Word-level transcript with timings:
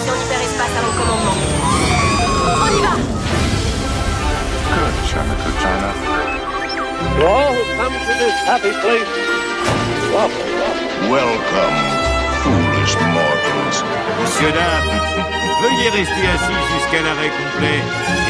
station 0.00 0.14
hyperespace 0.16 0.74
à 0.76 0.82
mon 0.82 0.92
commandement. 0.96 1.36
On 2.62 2.68
y 2.68 2.80
va 2.80 2.94
Good, 4.70 4.94
China, 5.08 5.34
good 5.44 5.56
China. 5.60 5.90
To 7.00 7.26
all 7.26 7.52
who 7.52 7.62
come 7.76 7.92
to 7.92 8.12
this 8.18 8.36
happy 8.46 8.72
place, 8.80 9.10
welcome, 10.12 10.52
welcome. 10.56 10.90
Welcome, 11.10 11.76
foolish 12.42 12.94
mortals. 13.12 13.78
Monsieur, 14.20 14.52
dames, 14.52 15.00
veuillez 15.62 15.90
rester 15.90 16.26
assis 16.34 16.60
jusqu'à 16.74 17.02
l'arrêt 17.02 17.30
complet 17.30 17.80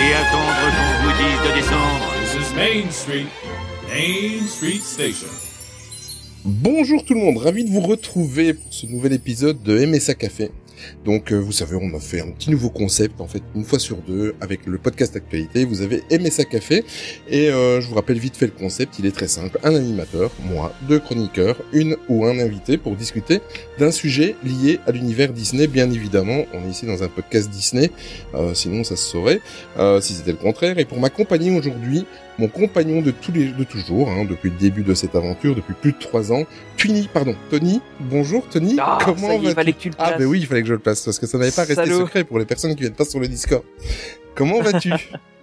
et 0.01 0.15
attendre 0.15 0.55
qu'on 0.75 1.05
vous 1.05 1.15
dise 1.19 1.41
de 1.47 1.55
descendre. 1.57 2.07
This 2.21 2.35
is 2.35 2.55
Main 2.55 2.91
Street, 2.91 3.27
Main 3.89 4.47
Street 4.47 4.81
Station. 4.83 5.29
Bonjour 6.45 7.05
tout 7.05 7.15
le 7.15 7.21
monde, 7.21 7.37
ravi 7.39 7.65
de 7.65 7.71
vous 7.71 7.81
retrouver 7.81 8.55
pour 8.55 8.73
ce 8.73 8.87
nouvel 8.87 9.13
épisode 9.13 9.63
de 9.63 9.85
MSA 9.85 10.15
Café. 10.15 10.51
Donc 11.05 11.33
euh, 11.33 11.37
vous 11.37 11.53
savez, 11.53 11.77
on 11.81 11.95
a 11.95 12.01
fait 12.01 12.21
un 12.21 12.31
petit 12.31 12.51
nouveau 12.51 12.71
concept 12.71 13.21
en 13.21 13.27
fait 13.27 13.43
une 13.55 13.65
fois 13.65 13.79
sur 13.79 13.97
deux 13.99 14.35
avec 14.41 14.67
le 14.67 14.79
podcast 14.79 15.17
actualité. 15.17 15.65
Vous 15.65 15.83
avez 15.83 16.03
MSA 16.11 16.45
Café 16.45 16.85
et 17.29 17.51
euh, 17.51 17.81
je 17.81 17.89
vous 17.89 17.95
rappelle 17.95 18.19
vite 18.19 18.37
fait 18.37 18.47
le 18.47 18.53
concept. 18.53 18.99
Il 18.99 19.07
est 19.07 19.15
très 19.15 19.29
simple 19.29 19.59
un 19.63 19.75
animateur, 19.75 20.31
moi, 20.45 20.73
deux 20.89 20.99
chroniqueurs, 20.99 21.57
une 21.73 21.97
ou 22.09 22.25
un 22.25 22.39
invité 22.39 22.79
pour 22.79 22.97
discuter 22.97 23.41
d'un 23.79 23.91
sujet 23.91 24.37
lié 24.45 24.79
à 24.87 24.93
l'univers 24.93 25.33
Disney. 25.33 25.67
Bien 25.67 25.91
évidemment, 25.91 26.45
on 26.55 26.67
est 26.67 26.71
ici 26.71 26.87
dans 26.87 27.03
un 27.03 27.09
podcast 27.09 27.51
Disney, 27.51 27.91
euh, 28.35 28.55
sinon 28.55 28.85
ça 28.85 28.97
se 28.97 29.05
saurait 29.05 29.41
si 30.01 30.15
c'était 30.15 30.33
le 30.33 30.37
contraire. 30.37 30.79
Et 30.79 30.85
pour 30.85 30.99
m'accompagner 30.99 31.51
aujourd'hui, 31.57 32.05
mon 32.41 32.49
compagnon 32.49 33.03
de 33.03 33.11
tous 33.11 33.33
les 33.33 33.53
de 33.53 33.65
toujours, 33.65 34.09
hein, 34.11 34.25
depuis 34.29 34.51
le 34.51 34.57
début 34.57 34.83
de 34.83 34.95
cette 34.95 35.15
aventure, 35.15 35.55
depuis 35.55 35.75
plus 35.75 35.93
de 35.93 35.99
trois 35.99 36.33
ans, 36.33 36.45
Tony, 36.79 37.09
pardon, 37.13 37.35
Tony. 37.51 37.83
Bonjour 38.01 38.49
Tony. 38.49 38.77
Ah, 38.81 38.99
Comment 39.05 39.33
y 39.33 39.45
vas-tu 39.45 39.55
fallait 39.55 39.73
que 39.73 39.79
tu 39.79 39.89
le 39.91 39.95
Ah 39.99 40.17
ben 40.19 40.27
oui, 40.27 40.41
il 40.41 40.47
fallait 40.47 40.63
que 40.63 40.69
je 40.69 40.73
le 40.73 40.79
place 40.79 41.05
parce 41.05 41.19
que 41.19 41.27
ça 41.27 41.37
n'avait 41.37 41.51
pas 41.51 41.65
resté 41.65 41.87
secret 41.87 42.25
pour 42.25 42.39
les 42.39 42.47
personnes 42.47 42.75
qui 42.75 42.81
viennent 42.81 42.95
pas 42.95 43.05
sur 43.05 43.21
le 43.21 43.29
Discord. 43.29 43.63
Comment 44.35 44.61
vas-tu? 44.63 44.91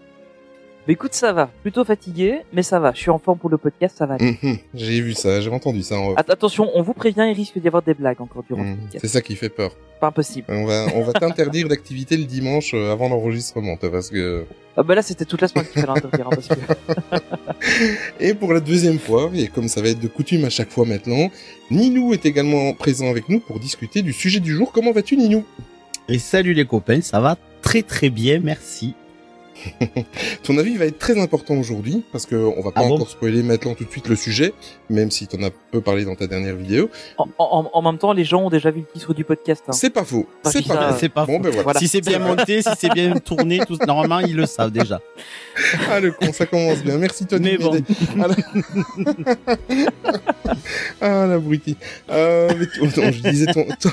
Mais 0.87 0.93
écoute, 0.93 1.13
ça 1.13 1.33
va. 1.33 1.49
Plutôt 1.63 1.83
fatigué, 1.83 2.39
mais 2.53 2.63
ça 2.63 2.79
va. 2.79 2.93
Je 2.93 2.99
suis 2.99 3.09
en 3.09 3.19
forme 3.19 3.37
pour 3.37 3.49
le 3.49 3.57
podcast, 3.57 3.97
ça 3.97 4.05
va. 4.05 4.13
aller. 4.15 4.37
Mhm, 4.41 4.57
J'ai 4.73 5.01
vu 5.01 5.13
ça, 5.13 5.41
j'ai 5.41 5.49
entendu 5.49 5.83
ça. 5.83 5.99
En... 5.99 6.11
off. 6.11 6.17
Att- 6.17 6.29
Attention, 6.31 6.69
on 6.75 6.81
vous 6.81 6.93
prévient, 6.93 7.25
il 7.29 7.33
risque 7.35 7.59
d'y 7.59 7.67
avoir 7.67 7.83
des 7.83 7.93
blagues 7.93 8.21
encore 8.21 8.43
durant 8.47 8.63
Mhm, 8.63 8.71
le 8.71 8.77
podcast. 8.77 8.99
C'est 9.01 9.11
ça 9.11 9.21
qui 9.21 9.35
fait 9.35 9.49
peur. 9.49 9.71
Pas 9.99 10.07
impossible. 10.07 10.45
On 10.49 10.63
va, 10.65 10.85
on 10.95 11.01
va 11.03 11.11
t'interdire 11.13 11.67
d'activité 11.67 12.15
le 12.15 12.23
dimanche 12.23 12.71
euh, 12.73 12.91
avant 12.93 13.09
l'enregistrement, 13.09 13.75
toi, 13.77 13.91
parce 13.91 14.09
que. 14.09 14.45
Ah 14.77 14.83
bah 14.83 14.93
là, 14.95 15.01
c'était 15.01 15.25
toute 15.25 15.41
la 15.41 15.47
semaine 15.47 15.65
qu'il 15.65 15.81
fallait 15.81 15.97
interdire, 15.97 16.27
hein, 16.27 16.29
parce 16.29 16.47
que... 16.47 16.55
Et 18.19 18.33
pour 18.35 18.53
la 18.53 18.59
deuxième 18.59 18.99
fois, 18.99 19.29
et 19.33 19.47
comme 19.47 19.67
ça 19.67 19.81
va 19.81 19.89
être 19.89 19.99
de 19.99 20.07
coutume 20.07 20.45
à 20.45 20.49
chaque 20.49 20.69
fois 20.69 20.85
maintenant, 20.85 21.31
Ninou 21.71 22.13
est 22.13 22.25
également 22.25 22.73
présent 22.73 23.09
avec 23.09 23.27
nous 23.27 23.39
pour 23.39 23.59
discuter 23.59 24.01
du 24.03 24.13
sujet 24.13 24.39
du 24.39 24.53
jour. 24.53 24.71
Comment 24.71 24.91
vas-tu, 24.91 25.17
Ninou? 25.17 25.43
Et 26.07 26.19
salut 26.19 26.53
les 26.53 26.65
copains, 26.65 27.01
ça 27.01 27.19
va 27.19 27.35
très 27.61 27.81
très 27.81 28.09
bien, 28.09 28.39
merci. 28.39 28.93
Ton 30.43 30.57
avis 30.57 30.77
va 30.77 30.85
être 30.85 30.99
très 30.99 31.19
important 31.19 31.55
aujourd'hui, 31.55 32.03
parce 32.11 32.25
que 32.25 32.35
on 32.35 32.61
va 32.61 32.71
pas 32.71 32.81
Ah 32.83 32.87
bon 32.87 32.95
encore 32.95 33.09
spoiler 33.09 33.43
maintenant 33.43 33.73
tout 33.75 33.83
de 33.85 33.89
suite 33.91 34.07
le 34.07 34.15
sujet, 34.15 34.53
même 34.89 35.11
si 35.11 35.27
t'en 35.27 35.41
as 35.43 35.49
peu 35.71 35.81
parlé 35.81 36.05
dans 36.05 36.15
ta 36.15 36.27
dernière 36.27 36.55
vidéo. 36.55 36.89
En, 37.17 37.27
en- 37.39 37.69
en 37.73 37.81
même 37.81 37.97
temps, 37.97 38.13
les 38.13 38.23
gens 38.23 38.43
ont 38.43 38.49
déjà 38.49 38.71
vu 38.71 38.81
le 38.81 38.99
titre 38.99 39.13
du 39.13 39.23
podcast. 39.23 39.63
Hein. 39.67 39.73
C'est 39.73 39.89
pas 39.89 40.03
faux. 40.03 40.27
C'est 40.45 40.65
pas 40.67 40.73
ça. 40.75 40.89
faux. 40.91 40.97
C'est 40.99 41.09
pas 41.09 41.25
Bon, 41.25 41.33
faux. 41.37 41.39
ben 41.39 41.49
voilà. 41.49 41.63
Voilà. 41.63 41.79
Si 41.79 41.87
c'est 41.87 42.01
bien 42.01 42.19
monté, 42.19 42.61
si 42.61 42.69
c'est 42.77 42.93
bien 42.93 43.13
tourné, 43.25 43.59
tout, 43.67 43.77
normalement 43.85 44.19
ils 44.19 44.35
le 44.35 44.45
savent 44.45 44.71
déjà. 44.71 44.99
Ah, 45.89 45.99
le 45.99 46.11
con, 46.11 46.31
ça 46.31 46.45
commence 46.45 46.83
bien. 46.83 46.97
Merci, 46.97 47.25
Tony. 47.25 47.51
Mais 47.53 47.57
bon. 47.57 47.71
d'aider. 47.71 47.93
Ah, 48.21 48.27
la... 48.27 49.35
ah, 51.01 51.25
l'abruti. 51.27 51.75
Euh, 52.09 52.49
mais 52.57 52.65
oh, 52.81 52.87
je 52.95 53.29
disais, 53.29 53.45
ton, 53.47 53.65
ton, 53.79 53.89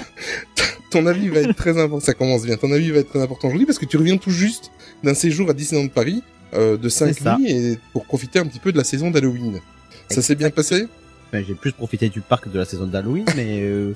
ton 0.94 1.06
avis 1.06 1.28
va 1.28 1.40
être 1.40 1.54
très 1.54 1.78
important. 1.78 2.00
Ça 2.04 2.14
commence 2.14 2.44
bien. 2.44 2.56
Ton 2.56 2.72
avis 2.72 2.90
va 2.90 3.00
être 3.00 3.10
très 3.10 3.20
important 3.20 3.48
aujourd'hui 3.48 3.66
parce 3.66 3.78
que 3.78 3.84
tu 3.84 3.96
reviens 3.96 4.16
tout 4.16 4.30
juste 4.30 4.70
d'un 5.02 5.14
séjour 5.14 5.50
à 5.50 5.52
Disneyland 5.52 5.88
Paris 5.88 6.22
euh, 6.54 6.76
de 6.76 6.88
5 6.88 7.12
C'est 7.14 7.22
ça. 7.24 7.36
nuits 7.36 7.50
et 7.50 7.78
pour 7.92 8.04
profiter 8.04 8.38
un 8.38 8.46
petit 8.46 8.60
peu 8.60 8.72
de 8.72 8.78
la 8.78 8.84
saison 8.84 9.10
d'Halloween. 9.10 9.60
Ça 10.08 10.22
s'est 10.22 10.36
bien 10.36 10.50
passé? 10.50 10.86
Enfin, 11.28 11.42
J'ai 11.46 11.54
plus 11.54 11.72
profité 11.72 12.08
du 12.08 12.20
parc 12.20 12.50
de 12.50 12.58
la 12.58 12.64
saison 12.64 12.86
d'Halloween, 12.86 13.24
mais 13.36 13.60
euh, 13.62 13.92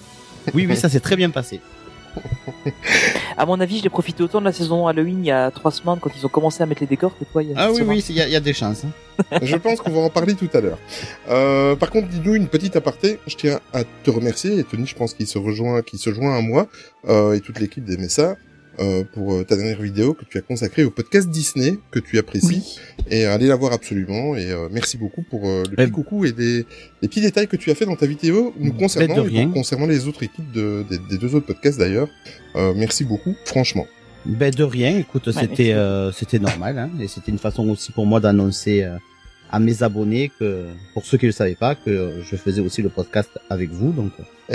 oui, 0.54 0.66
oui, 0.68 0.76
ça 0.84 0.88
s'est 0.88 1.00
très 1.00 1.16
bien 1.16 1.30
passé. 1.30 1.60
À 3.36 3.46
mon 3.46 3.60
avis, 3.60 3.78
j'ai 3.80 3.88
profité 3.88 4.22
autant 4.24 4.40
de 4.40 4.44
la 4.46 4.52
saison 4.52 4.86
Halloween 4.88 5.20
il 5.24 5.26
y 5.28 5.30
a 5.30 5.50
trois 5.52 5.70
semaines 5.70 5.98
quand 6.00 6.10
ils 6.16 6.26
ont 6.26 6.28
commencé 6.28 6.60
à 6.62 6.66
mettre 6.66 6.80
les 6.80 6.86
décors 6.88 7.16
que 7.16 7.24
toi 7.24 7.42
il 7.42 7.50
y 7.50 7.52
a 7.52 7.54
Ah 7.56 7.70
oui, 7.70 7.76
semaine. 7.76 7.88
oui, 7.90 8.04
il 8.08 8.16
y, 8.16 8.20
a- 8.20 8.26
il 8.26 8.32
y 8.32 8.36
a 8.36 8.40
des 8.40 8.52
chances. 8.52 8.84
hein. 8.84 9.38
Je 9.42 9.56
pense 9.56 9.80
qu'on 9.80 9.90
va 9.92 10.00
en 10.00 10.10
parler 10.10 10.34
tout 10.34 10.48
à 10.54 10.60
l'heure. 10.60 10.78
Euh, 11.28 11.76
par 11.76 11.90
contre, 11.90 12.08
dis-nous 12.08 12.34
une 12.34 12.48
petite 12.48 12.74
aparté. 12.76 13.18
Je 13.26 13.36
tiens 13.36 13.60
à 13.72 13.84
te 13.84 14.10
remercier 14.10 14.58
et 14.58 14.64
Tony, 14.64 14.86
je 14.86 14.94
pense 14.96 15.14
qu'il 15.14 15.26
se 15.26 15.38
rejoint, 15.38 15.82
qu'il 15.82 15.98
se 15.98 16.12
joint 16.12 16.36
à 16.36 16.40
moi 16.40 16.66
euh, 17.08 17.34
et 17.34 17.40
toute 17.40 17.60
l'équipe 17.60 17.84
d'MSA 17.84 18.36
euh, 18.80 19.04
pour 19.12 19.34
euh, 19.34 19.44
ta 19.44 19.56
dernière 19.56 19.80
vidéo 19.80 20.14
que 20.14 20.24
tu 20.24 20.38
as 20.38 20.40
consacrée 20.40 20.84
au 20.84 20.90
podcast 20.90 21.28
Disney 21.28 21.78
que 21.90 21.98
tu 21.98 22.18
apprécies 22.18 22.78
et 23.10 23.24
allez 23.26 23.46
la 23.46 23.56
voir 23.56 23.72
absolument 23.72 24.36
et 24.36 24.50
euh, 24.50 24.68
merci 24.70 24.96
beaucoup 24.96 25.22
pour 25.22 25.46
euh, 25.48 25.64
le 25.70 25.76
Ben- 25.76 25.86
petit 25.86 25.92
coucou 25.92 26.24
et 26.24 26.32
des, 26.32 26.64
les 27.02 27.08
petits 27.08 27.20
détails 27.20 27.48
que 27.48 27.56
tu 27.56 27.70
as 27.70 27.74
fait 27.74 27.86
dans 27.86 27.96
ta 27.96 28.06
vidéo 28.06 28.54
nous 28.58 28.72
concernant 28.72 29.24
et 29.26 29.30
donc 29.44 29.54
concernant 29.54 29.86
les 29.86 30.06
autres 30.06 30.22
équipes 30.22 30.52
de, 30.52 30.84
des, 30.88 30.98
des 31.10 31.18
deux 31.18 31.34
autres 31.34 31.46
podcasts 31.46 31.78
d'ailleurs. 31.78 32.08
Euh, 32.56 32.72
merci 32.76 33.04
beaucoup, 33.04 33.34
franchement. 33.44 33.86
Ben 34.26 34.52
de 34.52 34.64
rien, 34.64 34.98
écoute, 34.98 35.26
Ouais, 35.28 35.32
c'était 35.32 35.72
euh, 35.72 36.12
c'était 36.12 36.38
normal, 36.38 36.78
hein, 36.78 36.90
et 37.00 37.08
c'était 37.08 37.30
une 37.30 37.38
façon 37.38 37.68
aussi 37.70 37.92
pour 37.92 38.04
moi 38.04 38.20
d'annoncer 38.20 38.82
euh, 38.82 38.96
à 39.50 39.58
mes 39.60 39.82
abonnés 39.82 40.30
que, 40.38 40.66
pour 40.92 41.06
ceux 41.06 41.16
qui 41.18 41.24
ne 41.24 41.28
le 41.30 41.32
savaient 41.32 41.54
pas, 41.54 41.74
que 41.74 42.20
je 42.28 42.36
faisais 42.36 42.60
aussi 42.60 42.82
le 42.82 42.90
podcast 42.90 43.30
avec 43.48 43.70
vous. 43.70 43.92
Donc, 43.92 44.12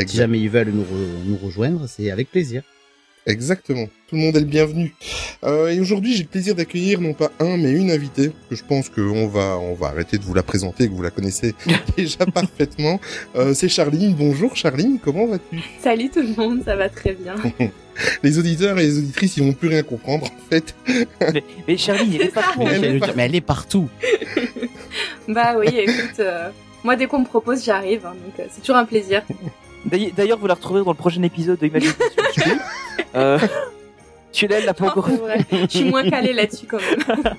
si 0.07 0.17
jamais 0.17 0.39
ils 0.39 0.49
veulent 0.49 0.69
nous, 0.69 0.83
re- 0.83 1.25
nous 1.25 1.37
rejoindre, 1.37 1.87
c'est 1.87 2.11
avec 2.11 2.29
plaisir. 2.29 2.61
Exactement. 3.25 3.85
Tout 4.07 4.15
le 4.15 4.21
monde 4.21 4.35
est 4.35 4.41
le 4.41 4.45
bienvenu. 4.45 4.93
Euh, 5.45 5.69
et 5.69 5.79
aujourd'hui, 5.79 6.13
j'ai 6.15 6.23
le 6.23 6.29
plaisir 6.29 6.55
d'accueillir 6.55 6.99
non 6.99 7.13
pas 7.13 7.31
un, 7.39 7.57
mais 7.57 7.71
une 7.71 7.89
invitée 7.89 8.31
que 8.49 8.55
je 8.55 8.63
pense 8.63 8.89
qu'on 8.89 9.27
va, 9.27 9.57
on 9.57 9.73
va 9.75 9.87
arrêter 9.87 10.17
de 10.17 10.23
vous 10.23 10.33
la 10.33 10.43
présenter, 10.43 10.87
que 10.89 10.93
vous 10.93 11.01
la 11.01 11.09
connaissez 11.09 11.55
déjà 11.97 12.25
parfaitement. 12.25 12.99
Euh, 13.35 13.53
c'est 13.53 13.69
Charline. 13.69 14.13
Bonjour 14.13 14.55
Charline, 14.57 14.99
comment 15.03 15.25
vas-tu? 15.25 15.61
Salut 15.81 16.09
tout 16.09 16.21
le 16.21 16.35
monde, 16.35 16.63
ça 16.65 16.75
va 16.75 16.89
très 16.89 17.13
bien. 17.13 17.35
Les 18.23 18.39
auditeurs 18.39 18.79
et 18.79 18.83
les 18.87 18.97
auditrices, 18.97 19.37
ils 19.37 19.43
vont 19.43 19.53
plus 19.53 19.67
rien 19.69 19.83
comprendre 19.83 20.25
en 20.25 20.49
fait. 20.49 20.73
Mais, 21.31 21.43
mais 21.67 21.77
Charline, 21.77 22.15
elle 22.15 22.21
est. 22.23 22.33
Elle 22.59 22.81
Mais 22.81 22.87
est 22.87 22.89
elle, 22.89 22.99
par- 22.99 23.15
mais 23.15 23.23
elle 23.25 23.35
est 23.35 23.41
partout. 23.41 23.87
Bah 25.27 25.55
oui, 25.59 25.67
écoute, 25.71 26.19
euh, 26.19 26.49
moi 26.83 26.95
dès 26.95 27.05
qu'on 27.05 27.19
me 27.19 27.25
propose, 27.25 27.63
j'arrive, 27.63 28.05
hein, 28.05 28.15
donc 28.25 28.39
euh, 28.39 28.45
c'est 28.51 28.61
toujours 28.61 28.77
un 28.77 28.85
plaisir. 28.85 29.21
D'ailleurs, 29.85 30.11
d'ailleurs, 30.17 30.37
vous 30.39 30.47
la 30.47 30.53
retrouverez 30.55 30.83
dans 30.83 30.91
le 30.91 30.97
prochain 30.97 31.21
épisode 31.23 31.59
de 31.59 31.67
Imagination. 31.67 32.01
Euh, 33.15 33.39
tu 34.31 34.47
elle 34.49 34.65
l'a 34.65 34.73
c'est 34.75 35.17
vrai. 35.17 35.45
Je 35.51 35.67
suis 35.67 35.89
moins 35.89 36.09
calée 36.09 36.33
là-dessus 36.33 36.65
quand 36.67 36.79
même. 36.79 37.35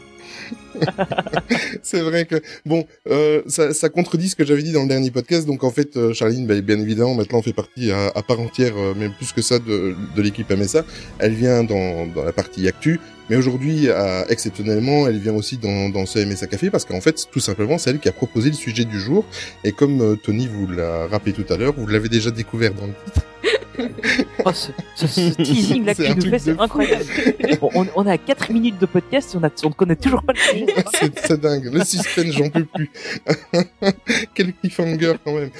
C'est 1.83 2.01
vrai 2.01 2.25
que 2.25 2.41
bon, 2.67 2.85
euh, 3.09 3.43
ça, 3.47 3.73
ça 3.73 3.89
contredit 3.89 4.29
ce 4.29 4.37
que 4.37 4.45
j'avais 4.45 4.62
dit 4.62 4.73
dans 4.73 4.83
le 4.83 4.89
dernier 4.89 5.11
podcast. 5.11 5.47
Donc 5.47 5.65
en 5.65 5.71
fait, 5.71 5.97
euh, 5.97 6.12
Charline, 6.12 6.47
bah, 6.47 6.61
bien 6.61 6.79
évidemment, 6.79 7.15
maintenant 7.15 7.43
fait 7.43 7.53
partie 7.53 7.91
à, 7.93 8.09
à 8.15 8.23
part 8.23 8.41
entière, 8.41 8.75
euh, 8.77 8.95
même 8.95 9.12
plus 9.12 9.33
que 9.33 9.43
ça, 9.43 9.59
de, 9.59 9.95
de 10.17 10.23
l'équipe 10.23 10.51
MSA. 10.51 10.85
Elle 11.19 11.35
vient 11.35 11.65
dans, 11.65 12.06
dans 12.06 12.25
la 12.25 12.33
partie 12.33 12.67
actu, 12.69 13.01
mais 13.31 13.37
aujourd'hui, 13.37 13.89
euh, 13.89 14.25
exceptionnellement, 14.29 15.06
elle 15.06 15.19
vient 15.19 15.35
aussi 15.35 15.56
dans, 15.56 15.89
dans 15.89 16.06
ce 16.06 16.19
MSA 16.19 16.47
Café 16.47 16.71
parce 16.71 16.85
qu'en 16.85 17.01
fait, 17.01 17.27
tout 17.31 17.41
simplement, 17.41 17.79
c'est 17.79 17.91
elle 17.91 18.01
qui 18.01 18.09
a 18.09 18.12
proposé 18.12 18.51
le 18.51 18.56
sujet 18.56 18.85
du 18.85 19.01
jour. 19.01 19.25
Et 19.65 19.73
comme 19.73 20.01
euh, 20.03 20.17
Tony 20.17 20.49
vous 20.49 20.67
l'a 20.67 21.06
rappelé 21.06 21.33
tout 21.33 21.51
à 21.53 21.56
l'heure, 21.56 21.75
vous 21.77 21.87
l'avez 21.87 22.09
déjà 22.09 22.31
découvert 22.31 22.75
dans 22.75 22.87
le 22.87 22.93
titre. 23.06 23.27
Oh, 24.45 24.53
ce, 24.53 24.71
ce, 24.97 25.07
ce 25.07 25.31
teasing 25.43 25.85
là 25.85 25.95
que 25.95 26.03
tu 26.03 26.15
nous 26.15 26.31
fais, 26.31 26.39
c'est 26.39 26.59
incroyable. 26.59 27.05
Bon, 27.61 27.71
on, 27.75 27.87
on 27.97 28.07
est 28.07 28.11
à 28.12 28.19
4 28.19 28.53
minutes 28.53 28.79
de 28.79 28.87
podcast 28.87 29.35
et 29.35 29.39
on, 29.39 29.45
a, 29.45 29.51
on 29.65 29.69
ne 29.69 29.75
connaît 29.75 29.97
toujours 29.97 30.23
pas 30.23 30.33
le 30.33 30.39
sujet. 30.39 30.67
c'est 31.25 31.41
dingue, 31.41 31.71
le 31.73 31.85
suspense, 31.85 32.32
j'en 32.32 32.50
peux 32.50 32.65
plus. 32.65 32.91
Quel 34.35 34.53
cliffhanger 34.55 35.15
quand 35.25 35.35
même. 35.35 35.50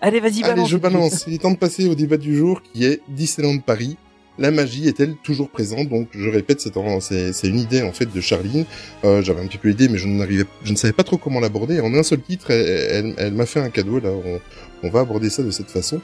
Allez, 0.00 0.20
vas-y, 0.20 0.42
balance. 0.42 0.58
Allez, 0.58 0.66
je 0.66 0.76
balance. 0.76 1.24
Il 1.26 1.34
est 1.34 1.38
temps 1.38 1.50
de 1.52 1.56
passer 1.56 1.86
au 1.88 1.94
débat 1.94 2.16
du 2.16 2.36
jour 2.36 2.62
qui 2.62 2.84
est 2.84 3.00
Disneyland 3.08 3.58
Paris. 3.58 3.96
La 4.36 4.50
magie 4.50 4.88
est-elle 4.88 5.14
toujours 5.22 5.48
présente? 5.48 5.88
Donc, 5.88 6.08
je 6.12 6.28
répète, 6.28 6.60
c'est 6.60 7.46
une 7.46 7.58
idée 7.58 7.82
en 7.82 7.92
fait 7.92 8.12
de 8.12 8.20
Charline. 8.20 8.64
Euh, 9.04 9.22
J'avais 9.22 9.40
un 9.40 9.46
petit 9.46 9.58
peu 9.58 9.68
l'idée, 9.68 9.88
mais 9.88 9.96
je 9.96 10.08
ne 10.08 10.76
savais 10.76 10.92
pas 10.92 11.04
trop 11.04 11.18
comment 11.18 11.38
l'aborder. 11.38 11.78
En 11.80 11.94
un 11.94 12.02
seul 12.02 12.20
titre, 12.20 12.50
elle, 12.50 12.66
elle, 12.90 13.14
elle 13.16 13.34
m'a 13.34 13.46
fait 13.46 13.60
un 13.60 13.70
cadeau. 13.70 14.00
Là, 14.00 14.10
on, 14.10 14.40
on 14.84 14.90
va 14.90 15.00
aborder 15.00 15.30
ça 15.30 15.42
de 15.42 15.50
cette 15.50 15.70
façon. 15.70 16.00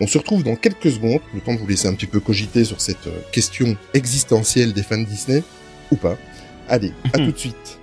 On 0.00 0.06
se 0.06 0.16
retrouve 0.16 0.44
dans 0.44 0.56
quelques 0.56 0.90
secondes. 0.90 1.20
Le 1.34 1.40
temps 1.40 1.54
de 1.54 1.58
vous 1.58 1.66
laisser 1.66 1.88
un 1.88 1.94
petit 1.94 2.06
peu 2.06 2.20
cogiter 2.20 2.64
sur 2.64 2.80
cette 2.80 3.06
euh, 3.06 3.20
question 3.32 3.76
existentielle 3.92 4.72
des 4.72 4.82
fans 4.82 4.98
de 4.98 5.04
Disney 5.04 5.42
ou 5.90 5.96
pas. 5.96 6.16
Allez, 6.68 6.92
à 7.12 7.18
tout 7.18 7.32
de 7.32 7.38
suite. 7.38 7.80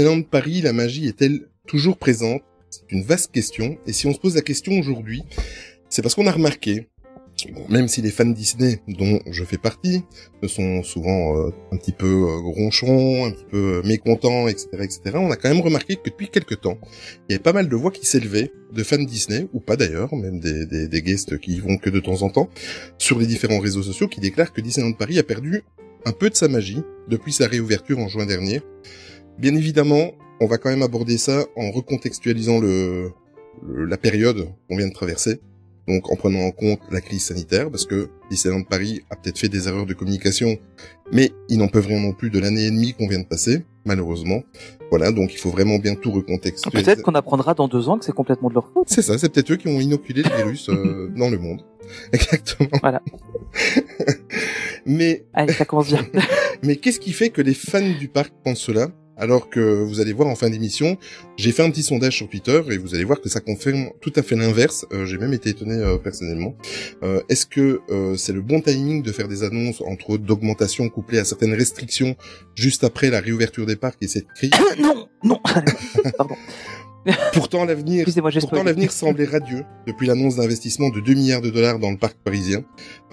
Disneyland 0.00 0.22
Paris, 0.22 0.62
la 0.62 0.72
magie 0.72 1.08
est-elle 1.08 1.40
toujours 1.66 1.98
présente? 1.98 2.40
C'est 2.70 2.90
une 2.90 3.02
vaste 3.02 3.32
question. 3.32 3.76
Et 3.86 3.92
si 3.92 4.06
on 4.06 4.14
se 4.14 4.18
pose 4.18 4.34
la 4.34 4.40
question 4.40 4.72
aujourd'hui, 4.78 5.24
c'est 5.90 6.00
parce 6.00 6.14
qu'on 6.14 6.26
a 6.26 6.32
remarqué, 6.32 6.88
même 7.68 7.86
si 7.86 8.00
les 8.00 8.10
fans 8.10 8.24
Disney, 8.24 8.80
dont 8.88 9.20
je 9.30 9.44
fais 9.44 9.58
partie, 9.58 10.02
sont 10.46 10.82
souvent 10.82 11.36
euh, 11.36 11.50
un 11.70 11.76
petit 11.76 11.92
peu 11.92 12.06
euh, 12.06 12.36
ronchons, 12.38 13.26
un 13.26 13.32
petit 13.32 13.44
peu 13.50 13.58
euh, 13.58 13.82
mécontents, 13.86 14.48
etc., 14.48 14.68
etc., 14.72 15.00
on 15.16 15.30
a 15.30 15.36
quand 15.36 15.50
même 15.50 15.60
remarqué 15.60 15.96
que 15.96 16.08
depuis 16.08 16.30
quelques 16.30 16.62
temps, 16.62 16.78
il 17.28 17.32
y 17.32 17.34
avait 17.34 17.42
pas 17.42 17.52
mal 17.52 17.68
de 17.68 17.76
voix 17.76 17.90
qui 17.90 18.06
s'élevaient, 18.06 18.52
de 18.72 18.82
fans 18.82 19.02
Disney, 19.02 19.48
ou 19.52 19.60
pas 19.60 19.76
d'ailleurs, 19.76 20.14
même 20.14 20.40
des, 20.40 20.64
des, 20.64 20.88
des 20.88 21.02
guests 21.02 21.38
qui 21.38 21.56
y 21.56 21.60
vont 21.60 21.76
que 21.76 21.90
de 21.90 22.00
temps 22.00 22.22
en 22.22 22.30
temps, 22.30 22.48
sur 22.96 23.18
les 23.18 23.26
différents 23.26 23.60
réseaux 23.60 23.82
sociaux, 23.82 24.08
qui 24.08 24.20
déclarent 24.20 24.54
que 24.54 24.62
Disneyland 24.62 24.94
Paris 24.94 25.18
a 25.18 25.24
perdu 25.24 25.62
un 26.06 26.12
peu 26.12 26.30
de 26.30 26.36
sa 26.36 26.48
magie 26.48 26.82
depuis 27.08 27.34
sa 27.34 27.46
réouverture 27.46 27.98
en 27.98 28.08
juin 28.08 28.24
dernier. 28.24 28.62
Bien 29.40 29.54
évidemment, 29.54 30.12
on 30.40 30.46
va 30.46 30.58
quand 30.58 30.70
même 30.70 30.82
aborder 30.82 31.18
ça 31.18 31.44
en 31.56 31.70
recontextualisant 31.70 32.60
le, 32.60 33.10
le- 33.66 33.84
la 33.86 33.96
période 33.96 34.48
qu'on 34.68 34.76
vient 34.76 34.88
de 34.88 34.92
traverser. 34.92 35.40
Donc 35.88 36.10
en 36.12 36.14
prenant 36.16 36.40
en 36.40 36.50
compte 36.52 36.80
la 36.92 37.00
crise 37.00 37.24
sanitaire, 37.24 37.70
parce 37.70 37.86
que 37.86 38.10
Disneyland 38.30 38.62
Paris 38.64 39.00
a 39.10 39.16
peut-être 39.16 39.38
fait 39.38 39.48
des 39.48 39.66
erreurs 39.66 39.86
de 39.86 39.94
communication, 39.94 40.58
mais 41.10 41.32
ils 41.48 41.58
n'en 41.58 41.68
peuvent 41.68 41.86
rien 41.86 41.98
non 42.00 42.12
plus 42.12 42.30
de 42.30 42.38
l'année 42.38 42.66
et 42.66 42.70
demie 42.70 42.92
qu'on 42.94 43.08
vient 43.08 43.18
de 43.18 43.24
passer, 43.26 43.64
malheureusement. 43.86 44.42
Voilà, 44.90 45.10
donc 45.10 45.32
il 45.32 45.38
faut 45.38 45.50
vraiment 45.50 45.78
bien 45.78 45.94
tout 45.94 46.12
recontextualiser. 46.12 46.84
Peut-être 46.84 47.02
qu'on 47.02 47.14
apprendra 47.14 47.54
dans 47.54 47.66
deux 47.66 47.88
ans 47.88 47.98
que 47.98 48.04
c'est 48.04 48.12
complètement 48.14 48.50
de 48.50 48.54
leur 48.54 48.68
faute. 48.72 48.88
C'est 48.88 49.02
ça, 49.02 49.18
c'est 49.18 49.30
peut-être 49.32 49.50
eux 49.52 49.56
qui 49.56 49.68
ont 49.68 49.80
inoculé 49.80 50.22
le 50.22 50.36
virus 50.36 50.68
euh, 50.68 51.10
dans 51.16 51.30
le 51.30 51.38
monde. 51.38 51.62
Exactement. 52.12 52.68
Voilà. 52.82 53.02
mais 54.86 55.24
Allez, 55.34 55.52
ça 55.54 55.64
commence 55.64 55.88
bien. 55.88 56.06
mais 56.62 56.76
qu'est-ce 56.76 57.00
qui 57.00 57.12
fait 57.12 57.30
que 57.30 57.42
les 57.42 57.54
fans 57.54 57.80
du 57.98 58.08
parc 58.08 58.32
pensent 58.44 58.60
cela? 58.60 58.88
Alors 59.20 59.50
que 59.50 59.60
vous 59.60 60.00
allez 60.00 60.12
voir 60.12 60.28
en 60.28 60.34
fin 60.34 60.50
d'émission, 60.50 60.96
j'ai 61.36 61.52
fait 61.52 61.62
un 61.62 61.70
petit 61.70 61.82
sondage 61.82 62.16
sur 62.16 62.28
Twitter 62.28 62.60
et 62.70 62.78
vous 62.78 62.94
allez 62.94 63.04
voir 63.04 63.20
que 63.20 63.28
ça 63.28 63.40
confirme 63.40 63.90
tout 64.00 64.12
à 64.16 64.22
fait 64.22 64.34
l'inverse. 64.34 64.86
Euh, 64.92 65.04
j'ai 65.06 65.18
même 65.18 65.34
été 65.34 65.50
étonné 65.50 65.74
euh, 65.74 65.98
personnellement. 65.98 66.54
Euh, 67.02 67.20
Est-ce 67.28 67.46
que 67.46 67.80
c'est 68.16 68.32
le 68.32 68.40
bon 68.40 68.60
timing 68.60 69.02
de 69.02 69.12
faire 69.12 69.28
des 69.28 69.42
annonces 69.42 69.82
entre 69.82 70.10
autres 70.10 70.24
d'augmentation 70.24 70.88
couplées 70.88 71.18
à 71.18 71.24
certaines 71.24 71.54
restrictions 71.54 72.16
juste 72.54 72.82
après 72.82 73.10
la 73.10 73.20
réouverture 73.20 73.66
des 73.66 73.76
parcs 73.76 73.98
et 74.00 74.08
cette 74.08 74.26
crise? 74.34 74.50
Non, 74.80 75.08
non. 75.22 75.38
Pardon. 76.16 76.36
Pourtant 77.32 77.64
l'avenir 77.64 78.04
Pourtant, 78.40 78.62
l'avenir 78.64 78.92
semblait 78.92 79.24
radieux 79.24 79.64
depuis 79.86 80.06
l'annonce 80.06 80.36
d'investissement 80.36 80.90
de 80.90 81.00
2 81.00 81.14
milliards 81.14 81.40
de 81.40 81.50
dollars 81.50 81.78
dans 81.78 81.90
le 81.90 81.96
parc 81.96 82.16
parisien. 82.22 82.62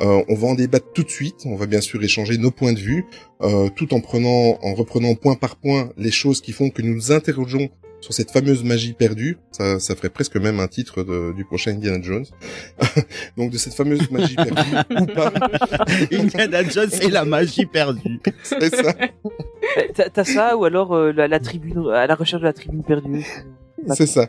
Euh, 0.02 0.24
on 0.28 0.36
va 0.36 0.48
en 0.50 0.56
débattre 0.56 0.92
tout 0.94 1.04
de 1.04 1.10
suite. 1.10 1.36
On 1.46 1.56
va 1.56 1.66
bien 1.68 1.82
sûr 1.82 2.04
échanger 2.04 2.38
nos 2.38 2.52
points 2.52 2.74
de 2.74 2.80
vue, 2.80 3.06
euh, 3.42 3.70
tout 3.76 3.94
en 3.94 4.02
prenant, 4.02 4.58
en 4.62 4.74
reprenant 4.74 5.16
point 5.16 5.36
par 5.36 5.56
point 5.56 5.90
les 5.98 6.12
choses 6.12 6.42
qui 6.42 6.52
font 6.52 6.70
que 6.70 6.82
nous 6.82 6.94
nous 6.96 7.12
interrogeons 7.12 7.70
sur 8.00 8.14
cette 8.14 8.30
fameuse 8.30 8.64
magie 8.64 8.94
perdue. 8.94 9.38
Ça, 9.52 9.80
ça 9.80 9.96
ferait 9.96 10.10
presque 10.12 10.36
même 10.38 10.60
un 10.60 10.68
titre 10.68 11.04
de- 11.04 11.34
du 11.36 11.46
prochain 11.46 11.72
Indiana 11.72 12.00
Jones. 12.02 12.26
Donc 13.38 13.52
de 13.52 13.58
cette 13.58 13.74
fameuse 13.74 14.12
magie 14.12 14.36
perdue 14.36 15.02
ou 15.02 15.06
pas. 15.08 15.34
Indiana 16.12 16.64
Jones 16.64 16.92
et 17.02 17.10
la 17.10 17.26
magie 17.26 17.66
perdue. 17.66 18.20
C'est 18.44 18.76
ça. 18.76 18.94
T'as 19.96 20.10
t'as 20.10 20.24
ça 20.26 20.58
ou 20.58 20.66
alors 20.66 20.94
euh, 20.94 21.12
la, 21.12 21.28
la 21.28 21.40
tribune 21.40 21.90
à 21.94 22.06
la 22.06 22.16
recherche 22.16 22.42
de 22.42 22.48
la 22.48 22.54
tribune 22.54 22.84
perdue? 22.84 23.26
C'est 23.96 24.08
ça. 24.08 24.28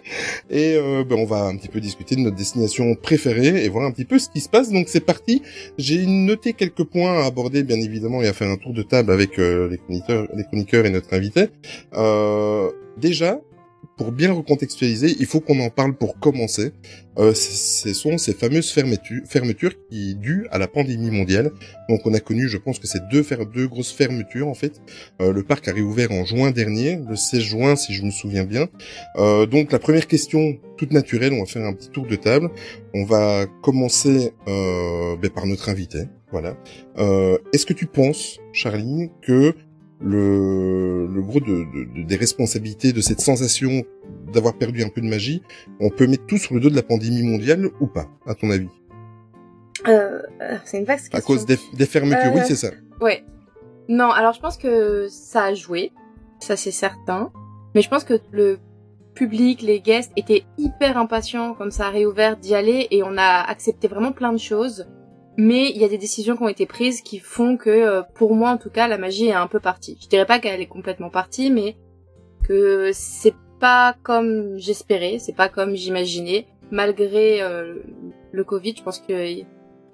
Et 0.51 0.75
euh, 0.77 1.05
ben, 1.05 1.17
on 1.19 1.25
va 1.25 1.45
un 1.45 1.57
petit 1.57 1.69
peu 1.69 1.81
discuter 1.81 2.17
de 2.17 2.21
notre 2.21 2.37
destination 2.37 2.95
préférée 2.95 3.65
et 3.65 3.69
voir 3.69 3.87
un 3.87 3.93
petit 3.93 4.05
peu 4.05 4.19
ce 4.19 4.29
qui 4.29 4.41
se 4.41 4.49
passe. 4.49 4.71
Donc 4.71 4.89
c'est 4.89 5.05
parti. 5.05 5.43
J'ai 5.79 6.07
noté 6.07 6.53
quelques 6.53 6.85
points 6.85 7.23
à 7.23 7.27
aborder, 7.27 7.63
bien 7.63 7.79
évidemment, 7.79 8.23
et 8.23 8.29
à 8.29 8.33
faire 8.33 8.51
un 8.51 8.57
tour 8.57 8.73
de 8.73 8.83
table 8.83 9.11
avec 9.11 9.39
euh, 9.39 9.69
les, 9.69 9.79
chroniqueurs, 9.79 10.29
les 10.35 10.45
chroniqueurs 10.45 10.87
et 10.87 10.91
notre 10.91 11.13
invité. 11.15 11.49
Euh, 11.95 12.71
déjà, 12.99 13.41
pour 13.99 14.13
bien 14.13 14.33
recontextualiser, 14.33 15.17
il 15.19 15.27
faut 15.27 15.41
qu'on 15.41 15.59
en 15.61 15.71
parle 15.71 15.95
pour 15.95 16.19
commencer. 16.21 16.73
Euh, 17.19 17.35
ce 17.35 17.93
sont 17.93 18.17
ces 18.17 18.33
fameuses 18.33 18.71
fermetures, 18.71 19.75
qui 19.91 20.15
dues 20.15 20.47
à 20.53 20.59
la 20.59 20.69
pandémie 20.69 21.11
mondiale. 21.11 21.51
Donc 21.89 22.07
on 22.07 22.15
a 22.15 22.21
connu, 22.21 22.49
je 22.49 22.57
pense 22.57 22.79
que 22.79 22.87
c'est 22.87 23.03
deux, 23.11 23.23
grosses 23.67 23.91
fermetures 23.91 24.47
en 24.47 24.55
fait. 24.55 24.81
Euh, 25.21 25.33
le 25.33 25.43
parc 25.43 25.67
a 25.67 25.73
réouvert 25.73 26.13
en 26.13 26.25
juin 26.25 26.53
dernier, 26.53 27.01
le 27.09 27.17
16 27.17 27.41
juin 27.41 27.77
si 27.77 27.93
je 27.93 28.05
me 28.05 28.11
souviens 28.11 28.45
bien. 28.45 28.69
Euh, 29.17 29.47
donc 29.47 29.73
la 29.73 29.81
première 29.81 30.07
question 30.07 30.57
toute 30.77 30.93
naturelle, 30.93 31.33
on 31.33 31.41
va 31.41 31.47
faire 31.47 31.67
un 31.67 31.73
petit 31.73 31.91
tour 31.91 32.07
de 32.07 32.15
table. 32.15 32.51
On 32.95 33.05
va 33.05 33.47
commencer 33.63 34.33
ben, 34.47 35.31
par 35.35 35.45
notre 35.47 35.69
invité. 35.69 36.05
Voilà. 36.31 36.57
Est-ce 37.53 37.67
que 37.67 37.73
tu 37.73 37.87
penses, 37.87 38.39
Charline, 38.53 39.11
que 39.23 39.55
le, 40.01 41.07
le 41.13 41.23
gros 41.23 41.41
de, 41.41 41.47
de- 41.47 42.03
de- 42.03 42.07
des 42.07 42.17
responsabilités 42.17 42.93
de 42.93 43.01
cette 43.01 43.21
sensation 43.21 43.83
d'avoir 44.33 44.55
perdu 44.55 44.83
un 44.83 44.89
peu 44.89 45.01
de 45.01 45.07
magie, 45.09 45.43
on 45.81 45.91
peut 45.91 46.07
mettre 46.07 46.27
tout 46.27 46.39
sur 46.39 46.55
le 46.55 46.61
dos 46.61 46.71
de 46.71 46.77
la 46.77 46.83
pandémie 46.83 47.23
mondiale 47.23 47.69
ou 47.81 47.87
pas, 47.87 48.09
à 48.27 48.35
ton 48.35 48.51
avis? 48.51 48.69
Euh, 49.87 50.21
euh, 50.41 50.57
c'est 50.65 50.79
une 50.79 50.85
vaste 50.85 51.09
question. 51.09 51.19
À 51.19 51.23
cause 51.23 51.47
des, 51.47 51.59
des 51.75 51.87
fermetures, 51.87 52.33
Euh, 52.33 52.35
oui, 52.37 52.41
c'est 52.47 52.57
ça. 52.57 52.71
Ouais. 53.01 53.25
Non, 53.89 54.11
alors 54.11 54.33
je 54.35 54.41
pense 54.41 54.57
que 54.57 55.07
ça 55.09 55.45
a 55.45 55.55
joué, 55.55 55.93
ça 56.41 56.57
c'est 56.57 56.71
certain. 56.73 57.31
Mais 57.75 57.83
je 57.83 57.89
pense 57.89 58.05
que 58.05 58.15
le 58.33 58.59
public, 59.15 59.63
les 59.63 59.81
guests 59.81 60.13
étaient 60.17 60.45
hyper 60.59 60.97
impatients 60.99 61.55
comme 61.55 61.71
ça 61.71 61.87
a 61.87 61.91
réouvert 61.91 62.37
d'y 62.37 62.55
aller 62.55 62.87
et 62.91 63.03
on 63.03 63.17
a 63.17 63.41
accepté 63.49 63.89
vraiment 63.89 64.13
plein 64.13 64.33
de 64.33 64.39
choses. 64.39 64.87
Mais 65.39 65.71
il 65.71 65.81
y 65.81 65.85
a 65.85 65.89
des 65.89 65.99
décisions 65.99 66.37
qui 66.37 66.43
ont 66.43 66.49
été 66.49 66.67
prises 66.67 67.01
qui 67.01 67.21
font 67.21 67.57
que, 67.57 67.71
euh, 67.71 68.03
pour 68.15 68.35
moi 68.35 68.51
en 68.51 68.59
tout 68.59 68.71
cas, 68.71 68.89
la 68.89 68.99
magie 68.99 69.29
est 69.29 69.33
un 69.33 69.47
peu 69.47 69.61
partie. 69.61 69.97
Je 70.03 70.09
dirais 70.09 70.27
pas 70.27 70.41
qu'elle 70.41 70.61
est 70.61 70.67
complètement 70.67 71.11
partie, 71.11 71.51
mais 71.51 71.77
que 72.45 72.91
c'est 72.93 73.35
pas 73.61 73.95
comme 74.03 74.59
j'espérais, 74.59 75.19
c'est 75.21 75.37
pas 75.37 75.49
comme 75.49 75.77
j'imaginais. 75.77 76.47
Malgré 76.71 77.41
euh, 77.41 77.77
le 78.33 78.45
Covid, 78.45 78.75
je 78.77 78.83
pense 78.83 78.99
que 78.99 79.15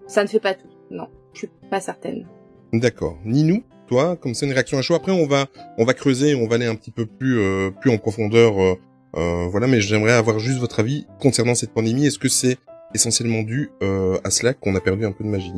ça 0.07 0.23
ne 0.23 0.29
fait 0.29 0.41
pas 0.41 0.55
tout. 0.55 0.67
Non, 0.91 1.09
je 1.35 1.41
suis 1.41 1.51
pas 1.71 1.81
certaine. 1.81 2.27
D'accord. 2.73 3.19
Ninou, 3.25 3.63
toi, 3.87 4.17
comme 4.17 4.35
c'est 4.35 4.47
une 4.47 4.53
réaction 4.53 4.79
à 4.79 4.83
chaud. 4.83 4.95
Après, 4.95 5.13
on 5.13 5.27
va, 5.27 5.47
on 5.77 5.85
va 5.85 5.93
creuser, 5.95 6.35
on 6.35 6.49
va 6.49 6.55
aller 6.55 6.67
un 6.67 6.75
petit 6.75 6.91
peu 6.91 7.05
plus, 7.07 7.39
euh, 7.39 7.71
plus 7.71 7.91
en 7.91 7.99
profondeur. 7.99 8.61
euh, 8.61 8.75
euh, 9.17 9.47
voilà, 9.49 9.67
mais 9.67 9.81
j'aimerais 9.81 10.13
avoir 10.13 10.39
juste 10.39 10.59
votre 10.59 10.81
avis 10.81 11.07
concernant 11.21 11.55
cette 11.55 11.73
pandémie. 11.73 12.07
Est-ce 12.07 12.19
que 12.19 12.29
c'est 12.29 12.59
essentiellement 12.95 13.43
dû 13.43 13.71
euh, 13.83 14.19
à 14.25 14.31
cela 14.31 14.55
qu'on 14.55 14.75
a 14.75 14.81
perdu 14.81 15.05
un 15.05 15.13
peu 15.13 15.25
de 15.25 15.29
magie, 15.29 15.53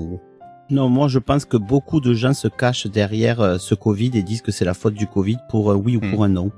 Non, 0.71 0.89
moi 0.89 1.09
je 1.09 1.19
pense 1.19 1.45
que 1.45 1.57
beaucoup 1.57 2.01
de 2.01 2.15
gens 2.15 2.35
se 2.35 2.49
cachent 2.49 2.87
derrière 2.87 3.41
euh, 3.41 3.59
ce 3.59 3.75
Covid 3.75 4.11
et 4.15 4.23
disent 4.23 4.43
que 4.43 4.51
c'est 4.53 4.65
la 4.65 4.75
faute 4.75 4.95
du 4.95 5.07
Covid 5.07 5.37
pour 5.49 5.71
un 5.71 5.77
oui 5.77 5.97
ou 5.97 6.01
pour 6.01 6.25
un 6.25 6.29
non. 6.29 6.51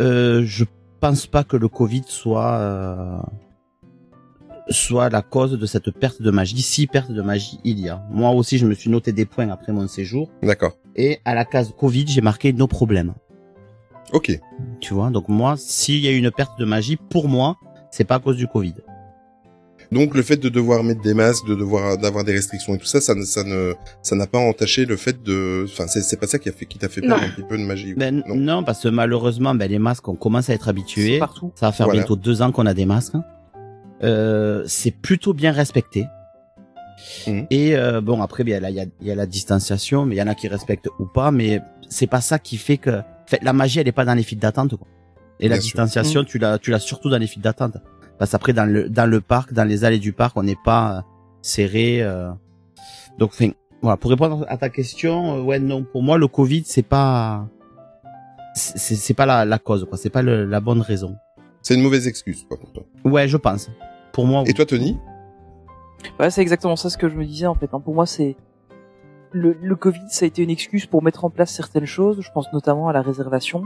Euh, 0.00 0.42
je 0.44 0.64
pense 1.00 1.26
pas 1.26 1.44
que 1.44 1.56
le 1.56 1.68
Covid 1.68 2.02
soit 2.06 2.54
euh, 2.54 3.18
soit 4.70 5.08
la 5.08 5.22
cause 5.22 5.52
de 5.52 5.66
cette 5.66 5.90
perte 5.90 6.20
de 6.20 6.30
magie. 6.30 6.60
Si 6.62 6.86
perte 6.86 7.10
de 7.12 7.22
magie 7.22 7.58
il 7.64 7.80
y 7.80 7.88
a. 7.88 8.02
Moi 8.10 8.30
aussi 8.30 8.58
je 8.58 8.66
me 8.66 8.74
suis 8.74 8.90
noté 8.90 9.12
des 9.12 9.26
points 9.26 9.48
après 9.50 9.72
mon 9.72 9.86
séjour 9.88 10.30
D'accord. 10.42 10.76
et 10.96 11.20
à 11.24 11.34
la 11.34 11.44
case 11.44 11.72
Covid 11.76 12.06
j'ai 12.08 12.20
marqué 12.20 12.52
nos 12.52 12.66
problèmes. 12.66 13.14
Ok. 14.12 14.38
Tu 14.80 14.94
vois, 14.94 15.10
donc 15.10 15.28
moi 15.28 15.56
s'il 15.58 16.00
y 16.00 16.08
a 16.08 16.12
une 16.12 16.30
perte 16.30 16.58
de 16.58 16.64
magie 16.64 16.96
pour 16.96 17.28
moi 17.28 17.56
c'est 17.90 18.04
pas 18.04 18.16
à 18.16 18.20
cause 18.20 18.36
du 18.36 18.46
Covid. 18.46 18.74
Donc 19.90 20.14
le 20.14 20.22
fait 20.22 20.36
de 20.36 20.48
devoir 20.50 20.84
mettre 20.84 21.00
des 21.00 21.14
masques, 21.14 21.46
de 21.46 21.54
devoir 21.54 21.96
d'avoir 21.96 22.22
des 22.24 22.32
restrictions 22.32 22.74
et 22.74 22.78
tout 22.78 22.84
ça, 22.86 23.00
ça 23.00 23.14
ne, 23.14 23.22
ça 23.24 23.42
ne, 23.42 23.72
ça 24.02 24.16
n'a 24.16 24.26
pas 24.26 24.38
entaché 24.38 24.84
le 24.84 24.96
fait 24.96 25.22
de, 25.22 25.64
enfin 25.66 25.86
c'est, 25.86 26.02
c'est 26.02 26.18
pas 26.18 26.26
ça 26.26 26.38
qui 26.38 26.50
a 26.50 26.52
fait, 26.52 26.66
qui 26.66 26.78
t'a 26.78 26.90
fait 26.90 27.00
perdre 27.00 27.22
un 27.22 27.30
petit 27.30 27.42
peu 27.42 27.56
de 27.56 27.62
magie. 27.62 27.94
Ben, 27.94 28.22
non? 28.26 28.36
non. 28.36 28.64
parce 28.64 28.82
que 28.82 28.88
malheureusement, 28.88 29.54
ben, 29.54 29.66
les 29.70 29.78
masques, 29.78 30.06
on 30.08 30.14
commence 30.14 30.50
à 30.50 30.54
être 30.54 30.68
habitués. 30.68 31.14
C'est 31.14 31.18
partout. 31.18 31.52
Ça 31.54 31.66
va 31.66 31.72
faire 31.72 31.86
Voilà. 31.86 32.00
bientôt 32.00 32.16
deux 32.16 32.42
ans 32.42 32.52
qu'on 32.52 32.66
a 32.66 32.74
des 32.74 32.84
masques. 32.84 33.14
Euh, 34.02 34.62
c'est 34.66 34.90
plutôt 34.90 35.32
bien 35.32 35.52
respecté. 35.52 36.04
Mhm. 37.26 37.46
Et 37.50 37.76
euh, 37.76 38.00
bon, 38.00 38.20
après, 38.22 38.44
bien, 38.44 38.60
là, 38.60 38.70
il 38.70 38.76
y 38.76 38.80
a, 38.80 38.84
il 39.00 39.06
y 39.06 39.10
a 39.10 39.14
la 39.14 39.26
distanciation, 39.26 40.04
mais 40.04 40.16
il 40.16 40.18
y 40.18 40.22
en 40.22 40.26
a 40.26 40.34
qui 40.34 40.48
respectent 40.48 40.88
ou 40.98 41.06
pas. 41.06 41.30
Mais 41.30 41.60
c'est 41.88 42.06
pas 42.06 42.20
ça 42.20 42.38
qui 42.38 42.58
fait 42.58 42.76
que, 42.76 42.90
en 42.90 43.04
fait, 43.26 43.40
la 43.42 43.52
magie, 43.52 43.78
elle 43.80 43.88
est 43.88 43.92
pas 43.92 44.04
dans 44.04 44.14
les 44.14 44.22
files 44.22 44.38
d'attente. 44.38 44.76
Quoi. 44.76 44.86
Et 45.40 45.48
la 45.48 45.56
sûr. 45.56 45.62
distanciation, 45.62 46.24
tu 46.24 46.38
l'as, 46.38 46.58
tu 46.58 46.70
l'as 46.70 46.78
surtout 46.80 47.08
dans 47.08 47.18
les 47.18 47.26
files 47.26 47.42
d'attente. 47.42 47.76
Parce 48.18 48.32
qu'après, 48.32 48.52
dans 48.52 48.64
le, 48.64 48.88
dans 48.88 49.06
le 49.08 49.20
parc, 49.20 49.52
dans 49.52 49.64
les 49.64 49.84
allées 49.84 49.98
du 49.98 50.12
parc, 50.12 50.36
on 50.36 50.42
n'est 50.42 50.58
pas 50.64 50.98
euh, 50.98 51.00
serré. 51.42 52.02
euh. 52.02 52.30
Donc, 53.18 53.30
enfin, 53.30 53.50
voilà. 53.82 53.96
Pour 53.96 54.10
répondre 54.10 54.44
à 54.48 54.56
ta 54.56 54.68
question, 54.68 55.36
euh, 55.38 55.42
ouais, 55.42 55.58
non, 55.60 55.84
pour 55.84 56.02
moi, 56.02 56.18
le 56.18 56.26
Covid, 56.28 56.64
c'est 56.66 56.82
pas, 56.82 57.46
c'est, 58.54 58.96
c'est 58.96 59.14
pas 59.14 59.26
la, 59.26 59.44
la 59.44 59.58
cause, 59.58 59.84
quoi. 59.88 59.96
C'est 59.98 60.10
pas 60.10 60.22
le- 60.22 60.44
la 60.44 60.60
bonne 60.60 60.80
raison. 60.80 61.16
C'est 61.62 61.74
une 61.74 61.82
mauvaise 61.82 62.06
excuse, 62.08 62.44
quoi, 62.48 62.56
pour 62.58 62.72
toi. 62.72 62.82
Ouais, 63.04 63.28
je 63.28 63.36
pense. 63.36 63.70
Pour 64.12 64.26
moi, 64.26 64.42
oui. 64.42 64.50
Et 64.50 64.54
toi, 64.54 64.66
Tony? 64.66 64.98
Ouais, 66.18 66.30
c'est 66.30 66.40
exactement 66.42 66.76
ça 66.76 66.90
ce 66.90 66.96
que 66.98 67.08
je 67.08 67.14
me 67.16 67.24
disais 67.24 67.46
en 67.46 67.54
fait. 67.54 67.68
hein. 67.72 67.80
Pour 67.80 67.94
moi, 67.94 68.06
c'est 68.06 68.36
le, 69.32 69.56
le 69.60 69.76
Covid, 69.76 70.00
ça 70.08 70.24
a 70.24 70.28
été 70.28 70.42
une 70.42 70.50
excuse 70.50 70.86
pour 70.86 71.02
mettre 71.02 71.24
en 71.24 71.30
place 71.30 71.52
certaines 71.52 71.86
choses. 71.86 72.20
Je 72.20 72.30
pense 72.32 72.46
notamment 72.52 72.88
à 72.88 72.92
la 72.92 73.02
réservation. 73.02 73.62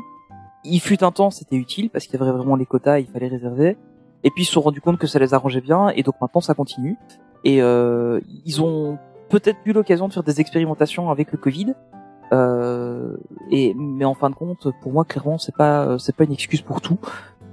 Il 0.65 0.81
fut 0.81 1.05
un 1.05 1.13
temps, 1.13 1.31
c'était 1.31 1.57
utile 1.57 1.91
parce 1.91 2.07
qu'il 2.07 2.19
y 2.19 2.23
avait 2.23 2.33
vraiment 2.33 2.57
les 2.57 2.67
quotas, 2.67 2.99
il 3.01 3.07
fallait 3.07 3.29
réserver. 3.29 3.77
Et 4.25 4.31
puis 4.31 4.43
ils 4.43 4.47
se 4.47 4.53
sont 4.53 4.61
rendus 4.61 4.81
compte 4.81 4.99
que 4.99 5.07
ça 5.07 5.19
les 5.19 5.35
arrangeait 5.35 5.61
bien, 5.61 5.89
et 5.91 6.03
donc 6.03 6.15
maintenant 6.21 6.41
ça 6.41 6.55
continue. 6.55 6.97
Et 7.45 7.63
euh, 7.63 8.21
ils 8.45 8.63
ont 8.63 8.99
peut-être 9.29 9.59
eu 9.65 9.73
l'occasion 9.73 10.09
de 10.09 10.13
faire 10.13 10.23
des 10.23 10.41
expérimentations 10.41 11.11
avec 11.11 11.33
le 11.33 11.39
Covid. 11.39 11.75
Euh, 12.33 13.17
et 13.51 13.75
mais 13.75 14.05
en 14.05 14.15
fin 14.15 14.31
de 14.31 14.35
compte, 14.35 14.69
pour 14.81 14.93
moi, 14.93 15.05
clairement, 15.05 15.39
c'est 15.39 15.55
pas 15.55 15.99
c'est 15.99 16.15
pas 16.15 16.25
une 16.25 16.33
excuse 16.33 16.63
pour 16.63 16.81
tout. 16.81 16.99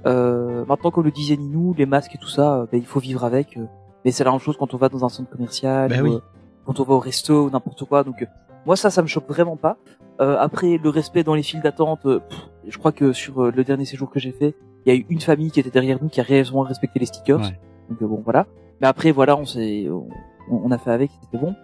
Euh, 0.06 0.64
maintenant, 0.66 0.90
comme 0.90 1.04
le 1.04 1.10
disait 1.10 1.36
Ninou, 1.36 1.74
les 1.76 1.86
masques 1.86 2.14
et 2.14 2.18
tout 2.18 2.28
ça, 2.28 2.66
ben, 2.72 2.78
il 2.78 2.86
faut 2.86 3.00
vivre 3.00 3.24
avec. 3.24 3.58
mais 4.04 4.12
c'est 4.12 4.24
la 4.24 4.30
même 4.30 4.40
chose 4.40 4.56
quand 4.56 4.72
on 4.72 4.78
va 4.78 4.88
dans 4.88 5.04
un 5.04 5.08
centre 5.08 5.28
commercial, 5.28 5.90
Ben 5.90 6.02
oui. 6.02 6.18
quand 6.64 6.80
on 6.80 6.84
va 6.84 6.94
au 6.94 6.98
resto 7.00 7.46
ou 7.46 7.50
n'importe 7.50 7.84
quoi. 7.84 8.04
Donc 8.04 8.26
moi, 8.66 8.76
ça, 8.76 8.90
ça 8.90 9.02
me 9.02 9.06
choque 9.06 9.28
vraiment 9.28 9.56
pas. 9.56 9.76
Euh, 10.20 10.36
après, 10.38 10.78
le 10.82 10.90
respect 10.90 11.24
dans 11.24 11.34
les 11.34 11.42
files 11.42 11.62
d'attente, 11.62 12.04
euh, 12.04 12.20
je 12.66 12.76
crois 12.76 12.92
que 12.92 13.12
sur 13.12 13.42
euh, 13.44 13.52
le 13.54 13.64
dernier 13.64 13.86
séjour 13.86 14.10
que 14.10 14.20
j'ai 14.20 14.32
fait, 14.32 14.54
il 14.86 14.92
y 14.92 14.96
a 14.96 14.98
eu 14.98 15.06
une 15.10 15.20
famille 15.20 15.50
qui 15.50 15.60
était 15.60 15.70
derrière 15.70 15.98
nous 16.02 16.08
qui 16.08 16.20
a 16.20 16.24
réellement 16.24 16.60
respecté 16.62 16.98
les 17.00 17.06
stickers. 17.06 17.40
Ouais. 17.40 17.58
Donc 17.90 18.02
euh, 18.02 18.06
bon, 18.06 18.20
voilà. 18.24 18.46
Mais 18.80 18.86
après, 18.86 19.10
voilà, 19.10 19.36
on 19.36 19.44
s'est, 19.44 19.88
on, 19.90 20.08
on 20.50 20.70
a 20.70 20.78
fait 20.78 20.90
avec, 20.90 21.10
c'était 21.22 21.38
bon. 21.38 21.54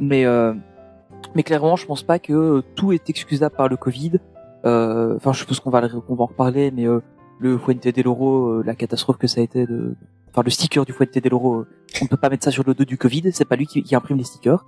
Mais 0.00 0.24
euh, 0.24 0.54
mais 1.34 1.42
clairement, 1.42 1.76
je 1.76 1.86
pense 1.86 2.02
pas 2.02 2.18
que 2.18 2.62
tout 2.74 2.92
est 2.92 3.08
excusable 3.10 3.54
par 3.54 3.68
le 3.68 3.76
Covid. 3.76 4.12
Euh, 4.64 5.16
Enfin, 5.16 5.32
je 5.32 5.40
suppose 5.40 5.60
qu'on 5.60 5.70
va 5.70 5.88
qu'on 5.88 6.14
va 6.14 6.24
en 6.24 6.26
reparler, 6.26 6.70
mais 6.70 6.86
euh, 6.86 7.00
le 7.38 7.58
Fuente 7.58 7.86
del 7.86 8.08
Oro, 8.08 8.46
euh, 8.48 8.62
la 8.64 8.74
catastrophe 8.74 9.18
que 9.18 9.26
ça 9.26 9.40
a 9.40 9.44
été 9.44 9.66
de, 9.66 9.94
enfin 10.30 10.42
le 10.44 10.50
sticker 10.50 10.84
du 10.84 10.92
Fuente 10.92 11.12
del 11.18 11.34
Oro, 11.34 11.64
on 12.00 12.04
ne 12.04 12.08
peut 12.08 12.16
pas 12.16 12.30
mettre 12.30 12.44
ça 12.44 12.50
sur 12.50 12.64
le 12.66 12.72
dos 12.74 12.84
du 12.84 12.96
Covid. 12.96 13.30
C'est 13.32 13.44
pas 13.44 13.56
lui 13.56 13.66
qui, 13.66 13.82
qui 13.82 13.94
imprime 13.94 14.16
les 14.18 14.24
stickers. 14.24 14.64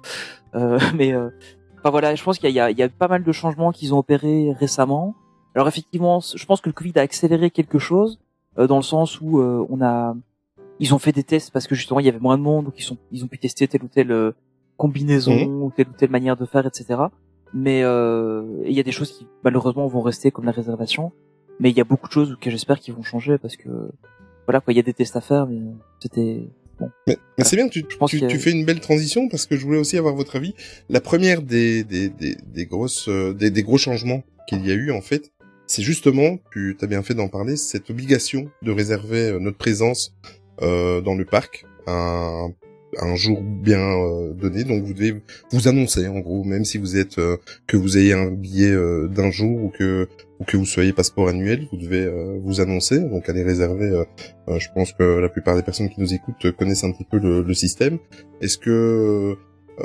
Euh, 0.55 0.79
mais 0.95 1.13
euh, 1.15 1.31
Enfin 1.79 1.91
voilà, 1.91 2.15
je 2.15 2.25
pense 2.25 2.39
qu'il 2.39 2.49
y, 2.51 2.59
a- 2.61 2.71
il 2.71 2.79
y 2.79 2.83
a 2.83 2.89
pas 2.89 3.09
mal 3.09 3.23
de 3.25 3.33
changements 3.33 3.71
qu'ils 3.71 3.93
ont 3.95 3.99
opérés 3.99 4.53
récemment. 4.59 5.15
Alors 5.55 5.69
effectivement, 5.69 6.21
je 6.21 6.45
pense 6.47 6.61
que 6.61 6.69
le 6.69 6.73
Covid 6.73 6.93
a 6.97 7.01
accéléré 7.03 7.51
quelque 7.51 7.79
chose 7.79 8.19
euh, 8.59 8.67
dans 8.67 8.77
le 8.77 8.83
sens 8.83 9.21
où 9.21 9.39
euh, 9.41 9.65
on 9.71 9.81
a, 9.83 10.17
ils 10.81 10.95
ont 10.95 10.99
fait 10.99 11.13
des 11.13 11.23
tests 11.23 11.51
parce 11.53 11.67
que 11.67 11.75
justement 11.75 12.01
il 12.01 12.07
y 12.07 12.09
avait 12.09 12.19
moins 12.19 12.37
de 12.39 12.43
monde, 12.43 12.65
donc 12.67 12.75
ils 12.79 12.83
sont, 12.83 12.99
ils 13.13 13.23
ont 13.25 13.29
pu 13.29 13.39
tester 13.39 13.69
telle 13.69 13.83
ou 13.85 13.89
telle 13.89 14.11
euh, 14.13 14.33
combinaison, 14.77 15.33
ou 15.47 15.73
telle 15.75 15.89
ou 15.89 15.93
telle 15.97 16.11
manière 16.11 16.37
de 16.37 16.47
faire, 16.47 16.67
etc. 16.67 17.01
Mais 17.53 17.83
euh, 17.85 18.43
il 18.67 18.73
y 18.73 18.81
a 18.81 18.83
des 18.83 18.91
choses 18.93 19.13
qui 19.13 19.27
malheureusement 19.45 19.87
vont 19.87 20.01
rester 20.03 20.31
comme 20.33 20.45
la 20.45 20.51
réservation, 20.53 21.13
mais 21.61 21.71
il 21.71 21.77
y 21.77 21.81
a 21.81 21.85
beaucoup 21.85 22.09
de 22.09 22.13
choses 22.13 22.37
que 22.41 22.51
j'espère 22.51 22.81
qu'ils 22.81 22.95
vont 22.95 23.03
changer 23.05 23.39
parce 23.39 23.57
que 23.57 23.69
voilà 24.47 24.61
quoi, 24.61 24.73
il 24.73 24.77
y 24.77 24.81
a 24.81 24.83
des 24.83 24.93
tests 24.93 25.15
à 25.17 25.21
faire, 25.21 25.47
mais 25.47 25.61
c'était 26.01 26.49
bon. 26.81 26.91
Mais, 27.07 27.17
mais 27.39 27.45
c'est 27.45 27.55
bien, 27.57 27.69
tu, 27.69 27.85
pense 27.85 28.11
tu, 28.11 28.23
a- 28.25 28.27
tu 28.27 28.39
fais 28.39 28.51
une 28.51 28.65
belle 28.65 28.81
transition 28.81 29.29
parce 29.29 29.47
que 29.47 29.57
je 29.57 29.65
voulais 29.65 29.79
aussi 29.79 29.97
avoir 29.97 30.15
votre 30.17 30.35
avis. 30.37 30.55
La 30.89 31.01
première 31.01 31.41
des, 31.43 31.85
des, 31.85 32.09
des, 32.09 32.37
des 32.45 32.67
grosses, 32.67 33.09
euh, 33.09 33.33
des, 33.33 33.51
des 33.53 33.63
gros 33.63 33.79
changements 33.79 34.23
qu'il 34.49 34.67
y 34.67 34.71
a 34.71 34.75
eu, 34.75 34.91
en 34.91 35.01
fait, 35.01 35.33
c'est 35.67 35.83
justement, 35.83 36.39
tu 36.53 36.77
as 36.81 36.87
bien 36.87 37.03
fait 37.03 37.15
d'en 37.15 37.29
parler, 37.29 37.57
cette 37.57 37.91
obligation 37.91 38.51
de 38.63 38.71
réserver 38.71 39.31
euh, 39.31 39.39
notre 39.39 39.59
présence 39.59 40.15
euh, 40.63 41.01
dans 41.01 41.15
le 41.15 41.25
parc 41.25 41.67
un, 41.87 42.53
un 43.01 43.17
jour 43.17 43.41
bien 43.43 43.81
euh, 43.81 44.33
donné. 44.33 44.65
Donc 44.65 44.85
vous 44.85 44.95
devez 44.95 45.23
vous 45.51 45.69
annoncer, 45.69 46.07
en 46.09 46.21
gros, 46.21 46.45
même 46.45 46.65
si 46.65 46.79
vous 46.79 46.97
êtes, 46.97 47.19
euh, 47.19 47.37
que 47.67 47.77
vous 47.77 47.99
ayez 47.99 48.13
un 48.13 48.31
billet 48.31 48.71
euh, 48.71 49.09
d'un 49.09 49.31
jour 49.31 49.65
ou 49.65 49.69
que 49.69 50.09
ou 50.41 50.45
que 50.45 50.57
vous 50.57 50.67
soyez 50.67 50.93
passeport 50.93 51.29
annuel, 51.29 51.69
vous 51.71 51.79
devez 51.79 52.11
vous 52.43 52.61
annoncer, 52.61 52.99
donc 52.99 53.29
aller 53.29 53.45
réserver. 53.45 54.03
je 54.49 54.67
pense 54.75 54.93
que 54.93 55.05
la 55.21 55.29
plupart 55.29 55.55
des 55.55 55.63
personnes 55.63 55.89
qui 55.89 56.01
nous 56.01 56.13
écoutent 56.13 56.51
connaissent 56.59 56.83
un 56.83 56.91
petit 56.91 57.05
peu 57.05 57.21
le, 57.21 57.43
le 57.43 57.55
système. 57.55 57.99
Est-ce 58.41 58.59
que, 58.59 59.37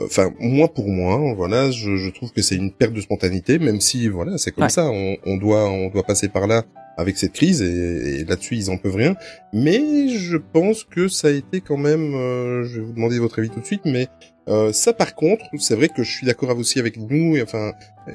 enfin, 0.06 0.32
moi 0.40 0.68
pour 0.74 0.88
moi, 0.90 1.34
voilà, 1.36 1.72
je, 1.72 1.96
je 1.98 2.10
trouve 2.10 2.32
que 2.32 2.42
c'est 2.42 2.56
une 2.56 2.72
perte 2.72 2.94
de 2.94 3.02
spontanéité, 3.02 3.60
même 3.60 3.82
si 3.82 4.08
voilà, 4.08 4.38
c'est 4.38 4.52
comme 4.52 4.64
Ouais. 4.66 4.70
ça, 4.70 4.90
on, 4.90 5.18
on 5.26 5.38
doit, 5.38 5.70
on 5.70 5.90
doit 5.90 6.04
passer 6.04 6.28
par 6.30 6.48
là 6.48 6.64
avec 6.98 7.18
cette 7.18 7.34
crise 7.34 7.62
et, 7.62 8.20
et 8.20 8.26
là-dessus 8.26 8.56
ils 8.58 8.70
en 8.70 8.78
peuvent 8.78 8.96
rien. 8.96 9.16
Mais 9.54 10.10
je 10.10 10.38
pense 10.38 10.84
que 10.84 11.08
ça 11.08 11.30
a 11.30 11.32
été 11.32 11.62
quand 11.62 11.78
même, 11.78 12.14
euh, 12.14 12.64
je 12.66 12.80
vais 12.80 12.86
vous 12.86 12.94
demander 12.94 13.20
votre 13.20 13.40
avis 13.40 13.50
tout 13.50 13.62
de 13.62 13.66
suite, 13.66 13.82
mais 13.86 14.08
euh, 14.50 14.74
ça 14.74 14.94
par 14.94 15.16
contre, 15.16 15.46
c'est 15.60 15.76
vrai 15.76 15.88
que 15.90 16.04
je 16.04 16.12
suis 16.12 16.26
d'accord 16.26 16.58
aussi 16.58 16.80
avec 16.80 16.98
nous, 16.98 17.36
et 17.38 17.42
enfin. 17.42 17.72
euh, 18.08 18.14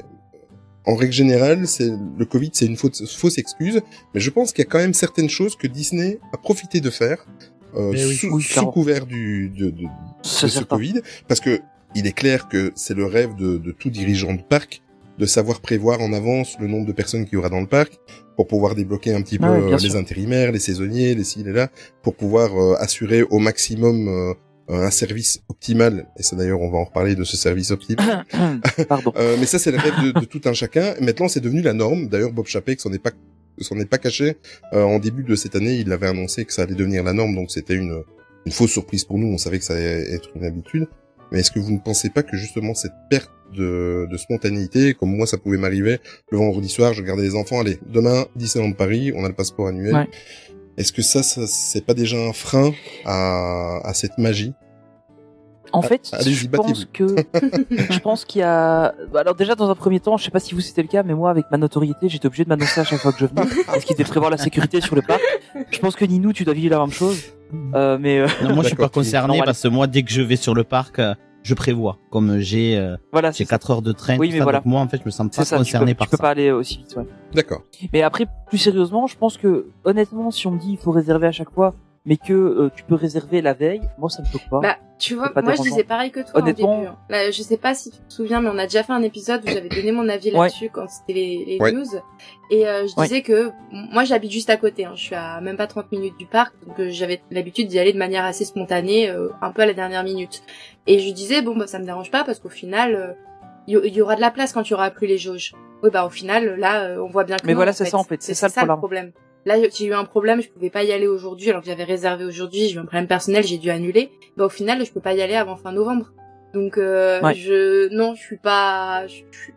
En 0.86 0.96
règle 0.96 1.14
générale, 1.14 1.66
c'est 1.66 1.90
le 2.18 2.26
Covid, 2.26 2.50
c'est 2.52 2.66
une 2.66 2.76
fausse, 2.76 3.16
fausse 3.16 3.38
excuse, 3.38 3.80
mais 4.12 4.20
je 4.20 4.28
pense 4.28 4.52
qu'il 4.52 4.62
y 4.64 4.66
a 4.68 4.70
quand 4.70 4.80
même 4.86 4.92
certaines 4.92 5.30
choses 5.30 5.56
que 5.56 5.66
Disney 5.66 6.18
a 6.34 6.36
profité 6.36 6.80
de 6.80 6.90
faire 6.90 7.24
euh, 7.76 7.90
oui. 7.92 8.14
sous, 8.16 8.28
Oui, 8.34 8.42
sous 8.42 8.52
clairement. 8.52 8.72
couvert 8.72 9.06
du, 9.06 9.48
de, 9.50 9.70
de, 9.70 9.82
de 9.82 9.88
ce. 10.22 10.62
Covid, 10.64 11.00
parce 11.28 11.40
que 11.40 11.60
il 11.94 12.06
est 12.06 12.12
clair 12.12 12.48
que 12.48 12.72
c'est 12.74 12.94
le 12.94 13.04
rêve 13.06 13.34
de, 13.36 13.56
de 13.58 13.70
tout 13.72 13.90
dirigeant 13.90 14.34
de 14.34 14.42
parc 14.42 14.80
de 15.16 15.26
savoir 15.26 15.60
prévoir 15.60 16.00
en 16.00 16.12
avance 16.12 16.56
le 16.58 16.66
nombre 16.66 16.86
de 16.86 16.92
personnes 16.92 17.24
qu'il 17.24 17.34
y 17.34 17.36
aura 17.36 17.48
dans 17.48 17.60
le 17.60 17.68
parc 17.68 17.98
pour 18.36 18.48
pouvoir 18.48 18.74
débloquer 18.74 19.14
un 19.14 19.22
petit 19.22 19.38
peu 19.38 19.46
Ah 19.46 19.60
bien 19.60 19.76
euh, 19.76 19.78
les 19.78 19.90
sûr. 19.90 19.96
intérimaires, 19.96 20.50
les 20.50 20.58
saisonniers, 20.58 21.14
les 21.14 21.22
ci, 21.22 21.44
les 21.44 21.52
là, 21.52 21.70
pour 22.02 22.16
pouvoir 22.16 22.50
euh, 22.60 22.74
assurer 22.80 23.22
au 23.22 23.38
maximum 23.38 24.08
euh, 24.08 24.34
un 24.68 24.90
service 24.90 25.40
optimal. 25.48 26.08
Et 26.18 26.24
ça 26.24 26.34
d'ailleurs, 26.34 26.60
on 26.60 26.68
va 26.68 26.78
en 26.78 26.84
reparler 26.84 27.14
de 27.14 27.22
ce 27.22 27.36
service 27.36 27.70
optimal. 27.70 28.24
Pardon. 28.88 29.12
Euh, 29.16 29.36
mais 29.38 29.46
ça, 29.46 29.60
c'est 29.60 29.70
le 29.70 29.78
rêve 29.78 29.94
de, 30.02 30.18
de 30.18 30.24
tout 30.24 30.40
un 30.46 30.52
chacun. 30.52 30.94
Maintenant, 31.00 31.28
c'est 31.28 31.38
devenu 31.40 31.62
la 31.62 31.74
norme. 31.74 32.08
D'ailleurs, 32.08 32.32
Bob 32.32 32.46
Chapek 32.46 32.80
s'en 32.80 32.92
est 32.92 32.98
pas 32.98 33.12
s'en 33.62 33.78
est 33.78 33.86
pas 33.86 33.98
caché. 33.98 34.36
Euh, 34.72 34.82
en 34.82 34.98
début 34.98 35.22
de 35.22 35.36
cette 35.36 35.54
année, 35.54 35.76
il 35.76 35.92
avait 35.92 36.08
annoncé 36.08 36.44
que 36.44 36.52
ça 36.52 36.62
allait 36.62 36.74
devenir 36.74 37.04
la 37.04 37.12
norme, 37.12 37.34
donc 37.34 37.50
c'était 37.50 37.74
une, 37.74 38.02
une 38.46 38.52
fausse 38.52 38.72
surprise 38.72 39.04
pour 39.04 39.18
nous. 39.18 39.28
On 39.28 39.38
savait 39.38 39.58
que 39.58 39.64
ça 39.64 39.74
allait 39.74 40.12
être 40.12 40.30
une 40.34 40.44
habitude. 40.44 40.88
Mais 41.30 41.40
est-ce 41.40 41.50
que 41.50 41.58
vous 41.60 41.72
ne 41.72 41.78
pensez 41.78 42.10
pas 42.10 42.22
que 42.22 42.36
justement 42.36 42.74
cette 42.74 42.92
perte 43.10 43.30
de, 43.56 44.06
de 44.10 44.16
spontanéité, 44.16 44.94
comme 44.94 45.16
moi 45.16 45.26
ça 45.26 45.38
pouvait 45.38 45.58
m'arriver, 45.58 46.00
le 46.30 46.38
vendredi 46.38 46.68
soir, 46.68 46.92
je 46.92 47.02
regardais 47.02 47.22
les 47.22 47.34
enfants, 47.36 47.60
allez, 47.60 47.78
demain, 47.86 48.26
Disneyland 48.34 48.72
Paris, 48.72 49.12
on 49.14 49.24
a 49.24 49.28
le 49.28 49.34
passeport 49.34 49.68
annuel. 49.68 49.94
Ouais. 49.94 50.08
Est-ce 50.76 50.92
que 50.92 51.02
ça, 51.02 51.22
ça 51.22 51.46
c'est 51.46 51.86
pas 51.86 51.94
déjà 51.94 52.16
un 52.18 52.32
frein 52.32 52.72
à, 53.04 53.80
à 53.84 53.94
cette 53.94 54.18
magie? 54.18 54.52
En 55.74 55.82
fait, 55.82 56.10
Ah, 56.12 56.16
allez-y, 56.20 56.34
je 56.34 56.48
pense 56.48 56.84
que 56.92 57.06
je 57.70 57.98
pense 57.98 58.24
qu'il 58.24 58.40
y 58.40 58.42
a. 58.42 58.94
bah, 59.12 59.20
Alors 59.20 59.34
déjà 59.34 59.54
dans 59.54 59.70
un 59.70 59.74
premier 59.74 60.00
temps, 60.00 60.16
je 60.16 60.24
sais 60.24 60.30
pas 60.30 60.40
si 60.40 60.54
vous 60.54 60.60
c'était 60.60 60.82
le 60.82 60.88
cas, 60.88 61.02
mais 61.02 61.14
moi 61.14 61.30
avec 61.30 61.46
ma 61.50 61.58
notoriété, 61.58 62.08
j'étais 62.08 62.26
obligé 62.26 62.44
de 62.44 62.48
m'annoncer 62.48 62.80
à 62.80 62.84
chaque 62.84 63.00
fois 63.00 63.12
que 63.12 63.18
je 63.18 63.26
venais, 63.26 63.42
parce 63.66 63.84
qu'il 63.84 63.94
était 63.94 64.04
prévoir 64.04 64.30
la 64.30 64.38
sécurité 64.38 64.80
sur 64.80 64.94
le 64.94 65.02
parc. 65.02 65.20
Je 65.70 65.78
pense 65.78 65.96
que 65.96 66.04
Ninou, 66.04 66.32
tu 66.32 66.44
dois 66.44 66.54
vivre 66.54 66.74
la 66.74 66.80
même 66.80 66.90
chose. 66.92 67.20
Euh, 67.74 67.98
mais 68.00 68.18
euh, 68.20 68.26
Non, 68.42 68.54
moi, 68.54 68.62
je 68.62 68.68
suis 68.68 68.76
pas 68.76 68.88
concerné 68.88 69.40
parce 69.44 69.62
que 69.62 69.68
moi, 69.68 69.86
dès 69.86 70.02
que 70.02 70.10
je 70.10 70.22
vais 70.22 70.36
sur 70.36 70.54
le 70.54 70.64
parc, 70.64 70.98
euh, 70.98 71.14
je 71.42 71.54
prévois. 71.54 71.98
Comme 72.10 72.38
j'ai 72.38 72.76
euh, 72.76 72.96
voilà, 73.12 73.30
j'ai 73.30 73.44
c'est 73.44 73.50
4 73.50 73.70
heures 73.70 73.82
de 73.82 73.92
train, 73.92 74.16
Oui, 74.18 74.30
mais 74.32 74.38
ça, 74.38 74.44
voilà. 74.44 74.58
donc 74.58 74.66
moi, 74.66 74.80
en 74.80 74.88
fait, 74.88 74.96
je 74.98 75.04
me 75.04 75.10
sens 75.10 75.28
pas 75.28 75.44
ça. 75.44 75.44
Tu 75.44 75.50
peux, 75.50 75.56
concerné 75.58 75.94
par 75.94 76.06
tu 76.06 76.12
peux 76.12 76.16
ça. 76.16 76.22
pas 76.22 76.30
aller 76.30 76.50
aussi 76.50 76.78
vite. 76.78 76.94
Ouais. 76.96 77.04
D'accord. 77.34 77.62
Mais 77.92 78.02
après, 78.02 78.26
plus 78.48 78.58
sérieusement, 78.58 79.06
je 79.06 79.16
pense 79.16 79.36
que 79.36 79.66
honnêtement, 79.84 80.30
si 80.30 80.46
on 80.46 80.52
me 80.52 80.58
dit 80.58 80.70
il 80.72 80.78
faut 80.78 80.90
réserver 80.90 81.26
à 81.26 81.32
chaque 81.32 81.50
fois, 81.50 81.74
mais 82.06 82.16
que 82.18 82.32
euh, 82.32 82.70
tu 82.76 82.82
peux 82.84 82.94
réserver 82.94 83.40
la 83.40 83.54
veille, 83.54 83.80
moi 83.98 84.10
ça 84.10 84.22
me 84.22 84.26
choque 84.26 84.48
pas. 84.50 84.60
Bah, 84.60 84.76
tu 84.98 85.14
vois, 85.14 85.30
moi 85.32 85.32
je 85.36 85.40
dérangeant. 85.42 85.62
disais 85.62 85.84
pareil 85.84 86.10
que 86.10 86.20
toi 86.20 86.40
Honnêtement- 86.40 86.74
au 86.74 86.76
début. 86.80 86.88
hein. 86.88 86.96
Là, 87.08 87.30
je 87.30 87.42
sais 87.42 87.56
pas 87.56 87.74
si 87.74 87.90
tu 87.90 87.98
te 87.98 88.12
souviens, 88.12 88.40
mais 88.40 88.50
on 88.52 88.58
a 88.58 88.64
déjà 88.64 88.82
fait 88.82 88.92
un 88.92 89.02
épisode 89.02 89.42
où 89.44 89.48
j'avais 89.48 89.68
donné 89.68 89.90
mon 89.90 90.08
avis 90.08 90.30
Ouais. 90.32 90.38
là-dessus 90.38 90.68
quand 90.70 90.86
c'était 90.88 91.14
les, 91.14 91.44
les 91.46 91.58
Ouais. 91.60 91.72
news. 91.72 91.84
Et 92.50 92.66
euh, 92.68 92.86
je 92.86 92.94
Ouais. 93.00 93.06
disais 93.08 93.22
que 93.22 93.50
moi 93.72 94.04
j'habite 94.04 94.30
juste 94.32 94.50
à 94.50 94.56
côté. 94.56 94.84
Hein. 94.84 94.92
Je 94.96 95.00
suis 95.02 95.14
à 95.14 95.40
même 95.40 95.56
pas 95.56 95.66
30 95.66 95.90
minutes 95.92 96.16
du 96.18 96.26
parc, 96.26 96.54
donc 96.66 96.78
euh, 96.78 96.88
j'avais 96.90 97.22
l'habitude 97.30 97.68
d'y 97.68 97.78
aller 97.78 97.92
de 97.92 97.98
manière 97.98 98.24
assez 98.24 98.44
spontanée, 98.44 99.08
euh, 99.10 99.28
un 99.40 99.50
peu 99.50 99.62
à 99.62 99.66
la 99.66 99.74
dernière 99.74 100.04
minute. 100.04 100.42
Et 100.86 100.98
je 100.98 101.10
disais 101.12 101.40
bon 101.42 101.56
bah 101.56 101.66
ça 101.66 101.78
me 101.78 101.84
dérange 101.84 102.10
pas 102.10 102.22
parce 102.24 102.38
qu'au 102.38 102.50
final 102.50 102.94
euh, 102.94 103.12
il 103.66 103.78
y, 103.78 103.88
il 103.88 103.94
y 103.94 104.02
aura 104.02 104.14
de 104.14 104.20
la 104.20 104.30
place 104.30 104.52
quand 104.52 104.68
il 104.68 104.72
y 104.72 104.74
aura 104.74 104.90
plus 104.90 105.06
les 105.06 105.16
jauges. 105.18 105.54
Oui 105.82 105.88
bah 105.90 106.04
au 106.04 106.10
final 106.10 106.56
là 106.58 106.84
euh, 106.84 106.98
on 107.02 107.08
voit 107.08 107.24
bien 107.24 107.36
que 107.36 107.46
Mais 107.46 107.52
non, 107.52 107.56
voilà, 107.56 107.72
c'est 107.72 107.86
ça, 107.86 107.96
en 107.98 108.04
fait. 108.04 108.22
C'est 108.22 108.34
C'est 108.34 108.48
ça, 108.50 108.64
le 108.66 108.76
problème. 108.76 109.12
Là, 109.46 109.56
j'ai 109.74 109.86
eu 109.86 109.92
un 109.94 110.04
problème, 110.04 110.40
je 110.40 110.48
pouvais 110.48 110.70
pas 110.70 110.84
y 110.84 110.92
aller 110.92 111.06
aujourd'hui, 111.06 111.50
alors 111.50 111.60
que 111.62 111.66
j'avais 111.68 111.84
réservé 111.84 112.24
aujourd'hui, 112.24 112.68
j'ai 112.68 112.76
eu 112.76 112.78
un 112.78 112.84
problème 112.86 113.06
personnel, 113.06 113.44
j'ai 113.44 113.58
dû 113.58 113.68
annuler. 113.70 114.10
Bah, 114.36 114.46
au 114.46 114.48
final, 114.48 114.84
je 114.84 114.90
peux 114.92 115.00
pas 115.00 115.12
y 115.14 115.20
aller 115.22 115.34
avant 115.34 115.56
fin 115.56 115.72
novembre. 115.72 116.12
Donc, 116.54 116.78
euh, 116.78 117.20
Ouais. 117.20 117.34
je, 117.34 117.92
non, 117.94 118.14
je 118.14 118.20
suis 118.22 118.38
pas, 118.38 119.06
je, 119.06 119.16
je- 119.30 119.50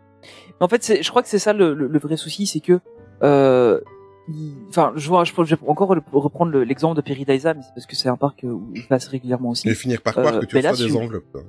Mais 0.60 0.64
En 0.64 0.68
fait, 0.68 1.00
je 1.02 1.08
crois 1.10 1.22
que 1.22 1.28
c'est 1.28 1.38
ça 1.38 1.52
le, 1.52 1.72
le, 1.72 1.86
le 1.86 1.98
vrai 1.98 2.16
souci, 2.16 2.46
c'est 2.46 2.60
que, 2.60 2.80
euh, 3.22 3.80
il- 4.28 4.56
enfin, 4.68 4.92
je 4.96 5.08
vois, 5.08 5.24
je, 5.24 5.32
vais 5.32 5.56
encore 5.66 5.94
reprendre 6.12 6.50
le- 6.52 6.64
l'exemple 6.64 6.96
de 6.96 7.00
Peridaisa, 7.00 7.54
mais 7.54 7.62
c'est 7.62 7.72
parce 7.74 7.86
que 7.86 7.96
c'est 7.96 8.08
un 8.10 8.16
parc 8.16 8.40
où 8.42 8.68
je 8.74 8.86
passe 8.88 9.06
régulièrement 9.08 9.50
aussi. 9.50 9.68
Et 9.70 9.74
finir 9.74 10.02
par 10.02 10.18
Euh, 10.18 10.22
croire 10.22 10.40
que 10.40 10.46
tu 10.46 10.56
reçois 10.56 10.72
des 10.86 10.96
enveloppes. 10.96 11.24
quoi. 11.32 11.42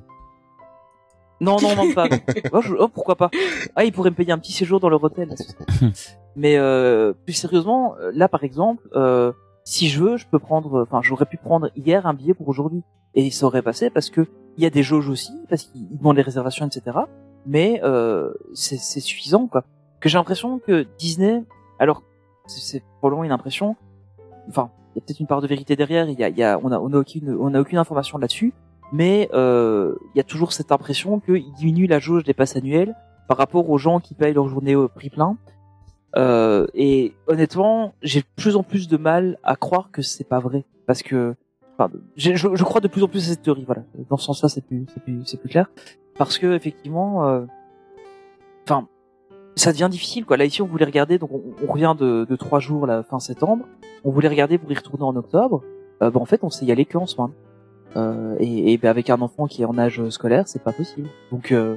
Non, 1.41 1.57
non, 1.61 1.73
non, 1.75 1.93
pas. 1.93 2.07
Oh, 2.53 2.61
je- 2.61 2.75
oh, 2.77 2.87
pourquoi 2.89 3.15
pas 3.15 3.29
Ah, 3.75 3.85
il 3.85 3.91
pourrait 3.93 4.09
me 4.11 4.15
payer 4.15 4.31
un 4.33 4.37
petit 4.37 4.51
séjour 4.51 4.79
dans 4.79 4.89
leur 4.89 5.03
hôtel. 5.03 5.29
là, 5.29 5.35
ce 5.37 5.43
serait- 5.45 6.09
Mais 6.39 6.55
euh, 6.57 7.11
plus 7.25 7.33
sérieusement, 7.33 7.95
euh, 7.99 8.11
là, 8.15 8.29
par 8.29 8.43
exemple, 8.45 8.87
euh, 8.95 9.33
si 9.65 9.89
je 9.89 10.01
veux, 10.01 10.15
je 10.15 10.25
peux 10.25 10.39
prendre. 10.39 10.83
Enfin, 10.83 11.01
j'aurais 11.03 11.25
pu 11.25 11.35
prendre 11.37 11.69
hier 11.75 12.07
un 12.07 12.13
billet 12.13 12.33
pour 12.33 12.47
aujourd'hui, 12.47 12.81
et 13.13 13.29
ça 13.29 13.45
aurait 13.45 13.61
passé 13.61 13.89
parce 13.89 14.09
que 14.09 14.21
il 14.55 14.63
y 14.63 14.65
a 14.65 14.69
des 14.69 14.83
jauges 14.83 15.09
aussi, 15.09 15.33
parce 15.49 15.63
qu'ils 15.63 15.87
ils 15.91 15.97
demandent 15.97 16.15
les 16.15 16.21
réservations, 16.21 16.65
etc. 16.65 16.97
Mais 17.45 17.81
euh, 17.83 18.31
c'est 18.53 18.77
suffisant, 19.01 19.47
quoi. 19.47 19.63
Que 19.99 20.07
j'ai 20.07 20.17
l'impression 20.17 20.59
que 20.59 20.87
Disney, 20.97 21.43
alors 21.77 22.03
c'est- 22.47 22.83
probablement 22.99 23.25
une 23.25 23.31
impression. 23.33 23.75
Enfin, 24.47 24.71
il 24.95 24.99
y 24.99 25.01
a 25.01 25.05
peut-être 25.05 25.19
une 25.19 25.27
part 25.27 25.41
de 25.41 25.47
vérité 25.47 25.75
derrière. 25.75 26.07
Il 26.09 26.17
y 26.17 26.23
a, 26.23 26.29
y 26.29 26.43
a, 26.43 26.57
on 26.63 26.71
a, 26.71 26.79
on 26.79 26.93
a 26.93 26.97
aucune, 26.97 27.35
on 27.37 27.53
a 27.53 27.59
aucune 27.59 27.77
information 27.77 28.17
là-dessus 28.17 28.53
mais 28.91 29.29
euh, 29.35 29.93
il 30.15 30.17
y 30.17 30.19
a 30.19 30.23
toujours 30.23 30.51
cette 30.51 30.71
impression 30.71 31.19
qu'il 31.19 31.53
diminue 31.53 31.85
la 31.85 31.99
jauge 31.99 32.23
des 32.23 32.33
passes 32.33 32.55
annuelles 32.55 32.95
par 33.27 33.37
rapport 33.37 33.69
aux 33.69 33.77
gens 33.77 33.99
qui 33.99 34.15
payent 34.15 34.33
leur 34.33 34.47
journée 34.49 34.75
au 34.75 34.87
prix 34.87 35.11
plein. 35.11 35.37
Euh, 36.15 36.65
et 36.73 37.13
honnêtement, 37.27 37.93
j'ai 38.01 38.21
de 38.21 38.25
plus 38.35 38.55
en 38.55 38.63
plus 38.63 38.87
de 38.87 38.97
mal 38.97 39.37
à 39.43 39.55
croire 39.55 39.89
que 39.91 40.01
c'est 40.01 40.23
pas 40.23 40.39
vrai, 40.39 40.65
parce 40.87 41.03
que 41.03 41.35
enfin, 41.77 41.91
je, 42.15 42.35
je 42.35 42.63
crois 42.63 42.81
de 42.81 42.87
plus 42.87 43.03
en 43.03 43.07
plus 43.07 43.25
à 43.27 43.33
cette 43.33 43.43
théorie. 43.43 43.63
Voilà, 43.65 43.83
dans 44.09 44.17
ce 44.17 44.25
sens-là, 44.25 44.49
c'est 44.49 44.65
plus, 44.65 44.85
c'est 44.93 45.03
plus, 45.03 45.23
plus 45.23 45.49
clair, 45.49 45.69
parce 46.17 46.37
que 46.37 46.53
effectivement, 46.55 47.27
euh, 47.27 47.45
enfin, 48.63 48.87
ça 49.55 49.71
devient 49.71 49.89
difficile 49.91 50.25
quoi. 50.25 50.37
Là 50.37 50.45
ici, 50.45 50.61
on 50.61 50.67
voulait 50.67 50.85
regarder, 50.85 51.19
donc 51.19 51.31
on, 51.31 51.43
on 51.63 51.71
revient 51.71 51.95
de, 51.97 52.25
de 52.25 52.35
trois 52.35 52.59
jours 52.59 52.87
la 52.87 53.03
fin 53.03 53.19
septembre. 53.19 53.65
On 54.03 54.11
voulait 54.11 54.29
regarder 54.29 54.57
pour 54.57 54.71
y 54.71 54.75
retourner 54.75 55.03
en 55.03 55.15
octobre. 55.15 55.61
Euh, 56.01 56.09
bah, 56.09 56.19
en 56.21 56.25
fait, 56.25 56.43
on 56.43 56.49
sait 56.49 56.65
y 56.65 56.71
aller 56.71 56.85
que 56.85 56.97
en 56.97 57.05
semaine. 57.05 57.31
Euh, 57.97 58.35
et, 58.39 58.71
et 58.71 58.77
bah, 58.77 58.89
avec 58.89 59.09
un 59.09 59.19
enfant 59.19 59.47
qui 59.47 59.63
est 59.63 59.65
en 59.65 59.77
âge 59.77 60.07
scolaire, 60.09 60.47
c'est 60.47 60.63
pas 60.63 60.71
possible. 60.71 61.09
Donc 61.31 61.51
euh, 61.51 61.75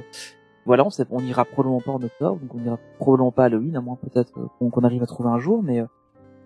voilà, 0.65 0.85
on, 0.85 0.89
sait, 0.89 1.05
on 1.11 1.19
ira 1.19 1.45
probablement 1.45 1.81
pas 1.81 1.91
en 1.91 2.01
octobre, 2.01 2.39
donc 2.39 2.55
on 2.55 2.63
ira 2.65 2.77
probablement 2.99 3.31
pas 3.31 3.43
à 3.43 3.45
Halloween, 3.47 3.75
à 3.75 3.81
moins 3.81 3.97
peut-être 3.97 4.31
euh, 4.39 4.69
qu'on 4.69 4.83
arrive 4.83 5.03
à 5.03 5.05
trouver 5.05 5.29
un 5.29 5.39
jour. 5.39 5.61
Mais 5.63 5.79
euh, 5.81 5.85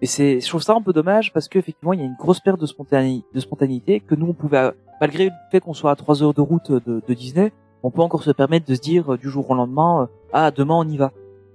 et 0.02 0.06
c'est, 0.06 0.40
je 0.40 0.48
trouve 0.48 0.62
ça 0.62 0.74
un 0.74 0.82
peu 0.82 0.94
dommage 0.94 1.34
parce 1.34 1.48
qu'effectivement, 1.48 1.94
il 1.94 2.00
y 2.00 2.04
a 2.04 2.06
une 2.06 2.16
grosse 2.16 2.40
perte 2.40 2.60
de 2.60 2.66
spontanéité, 2.66 3.28
de 3.34 3.40
spontanéité 3.40 4.00
que 4.00 4.16
nous 4.16 4.28
on 4.28 4.34
pouvait, 4.34 4.72
malgré 5.02 5.26
le 5.26 5.32
fait 5.52 5.60
qu'on 5.60 5.74
soit 5.74 5.92
à 5.92 5.96
trois 5.96 6.22
heures 6.22 6.34
de 6.34 6.42
route 6.42 6.72
de, 6.72 7.14
Disney, 7.14 7.52
on 7.84 7.90
peut 7.92 8.02
encore 8.02 8.24
se 8.24 8.32
permettre 8.32 8.68
de 8.68 8.76
se 8.76 8.82
dire 8.82 9.14
euh, 9.14 9.18
du 9.18 9.30
jour 9.30 9.50
au 9.50 9.56
lendemain, 9.56 10.04
euh, 10.04 10.06
ah 10.34 10.52
demain 10.52 10.76
on 10.76 10.88
y 10.88 10.98
va. 10.98 11.12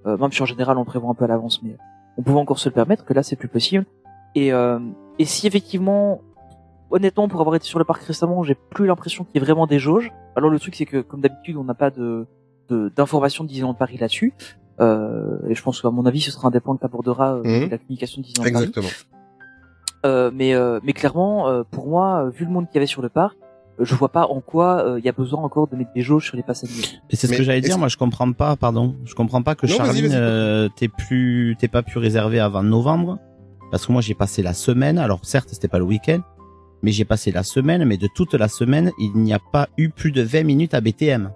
Euh, 0.06 0.16
même 0.16 0.32
si 0.32 0.42
en 0.42 0.46
général 0.46 0.76
on 0.78 0.84
prévoit 0.84 1.10
un 1.10 1.14
peu 1.14 1.24
à 1.24 1.28
l'avance, 1.28 1.62
mais 1.62 1.76
on 2.16 2.22
pouvait 2.22 2.40
encore 2.40 2.58
se 2.58 2.68
le 2.68 2.74
permettre 2.74 3.04
que 3.04 3.12
là 3.14 3.22
c'est 3.22 3.36
plus 3.36 3.48
possible. 3.48 3.86
Et, 4.34 4.52
euh, 4.52 4.80
et 5.18 5.24
si 5.24 5.46
effectivement, 5.46 6.20
honnêtement, 6.90 7.28
pour 7.28 7.40
avoir 7.40 7.54
été 7.54 7.66
sur 7.66 7.78
le 7.78 7.84
parc 7.84 8.02
récemment, 8.02 8.42
j'ai 8.42 8.54
plus 8.54 8.86
l'impression 8.86 9.22
qu'il 9.24 9.36
y 9.36 9.38
ait 9.38 9.44
vraiment 9.44 9.66
des 9.68 9.78
jauges. 9.78 10.10
Alors 10.34 10.50
le 10.50 10.58
truc 10.58 10.74
c'est 10.74 10.86
que 10.86 11.00
comme 11.00 11.20
d'habitude 11.20 11.56
on 11.56 11.64
n'a 11.64 11.74
pas 11.74 11.90
de- 11.90 12.26
d'informations 12.96 13.44
de, 13.44 13.48
Disneyland 13.48 13.74
Paris 13.74 13.96
là-dessus. 13.98 14.34
Euh, 14.80 15.38
et 15.48 15.54
je 15.54 15.62
pense 15.62 15.80
qu'à 15.82 15.90
mon 15.90 16.06
avis 16.06 16.20
ce 16.20 16.30
sera 16.30 16.48
un 16.48 16.50
des 16.50 16.60
points 16.60 16.76
que 16.76 16.84
abordera 16.84 17.34
euh, 17.34 17.42
Mhm. 17.44 17.70
la 17.70 17.78
communication 17.78 18.20
de 18.22 18.26
Disneyland 18.26 18.52
Paris. 18.52 18.64
Exactement. 18.68 18.88
Euh, 20.04 20.30
mais 20.34 20.54
euh, 20.54 20.80
mais 20.82 20.92
clairement, 20.94 21.48
euh, 21.48 21.62
pour 21.70 21.86
moi, 21.86 22.28
vu 22.30 22.44
le 22.44 22.50
monde 22.50 22.66
qu'il 22.66 22.74
y 22.74 22.78
avait 22.78 22.86
sur 22.86 23.02
le 23.02 23.08
parc, 23.08 23.36
euh, 23.78 23.84
je 23.84 23.94
vois 23.94 24.08
pas 24.08 24.26
en 24.26 24.40
quoi 24.40 24.84
euh, 24.84 24.98
il 24.98 25.04
y 25.04 25.08
a 25.08 25.12
besoin 25.12 25.40
encore 25.42 25.68
de 25.68 25.76
mettre 25.76 25.92
des 25.94 26.02
jauges 26.02 26.24
sur 26.26 26.36
les 26.36 26.42
passages. 26.42 26.70
Et 27.10 27.14
c'est 27.16 27.26
ce 27.28 27.32
Mais 27.32 27.38
que 27.38 27.42
j'allais 27.44 27.60
dire, 27.60 27.78
moi 27.78 27.86
je 27.88 27.96
comprends 27.96 28.32
pas, 28.32 28.56
pardon, 28.56 28.96
je 29.04 29.14
comprends 29.14 29.42
pas 29.42 29.54
que 29.54 29.66
Non, 29.66 29.76
Charline 29.76 30.10
euh, 30.12 30.68
t'es 30.76 30.88
plus, 30.88 31.54
t'es 31.58 31.68
pas 31.68 31.82
pu 31.82 31.98
réserver 31.98 32.40
avant 32.40 32.64
novembre, 32.64 33.18
parce 33.70 33.86
que 33.86 33.92
moi 33.92 34.00
j'ai 34.02 34.14
passé 34.14 34.42
la 34.42 34.54
semaine, 34.54 34.98
alors 34.98 35.20
certes 35.24 35.50
c'était 35.52 35.68
pas 35.68 35.78
le 35.78 35.84
week-end, 35.84 36.20
mais 36.82 36.90
j'ai 36.90 37.04
passé 37.04 37.30
la 37.30 37.44
semaine, 37.44 37.84
mais 37.84 37.96
de 37.96 38.08
toute 38.12 38.34
la 38.34 38.48
semaine 38.48 38.90
il 38.98 39.12
n'y 39.14 39.32
a 39.32 39.38
pas 39.52 39.68
eu 39.76 39.90
plus 39.90 40.10
de 40.10 40.22
20 40.22 40.42
minutes 40.42 40.74
à 40.74 40.80
BTM. 40.80 41.30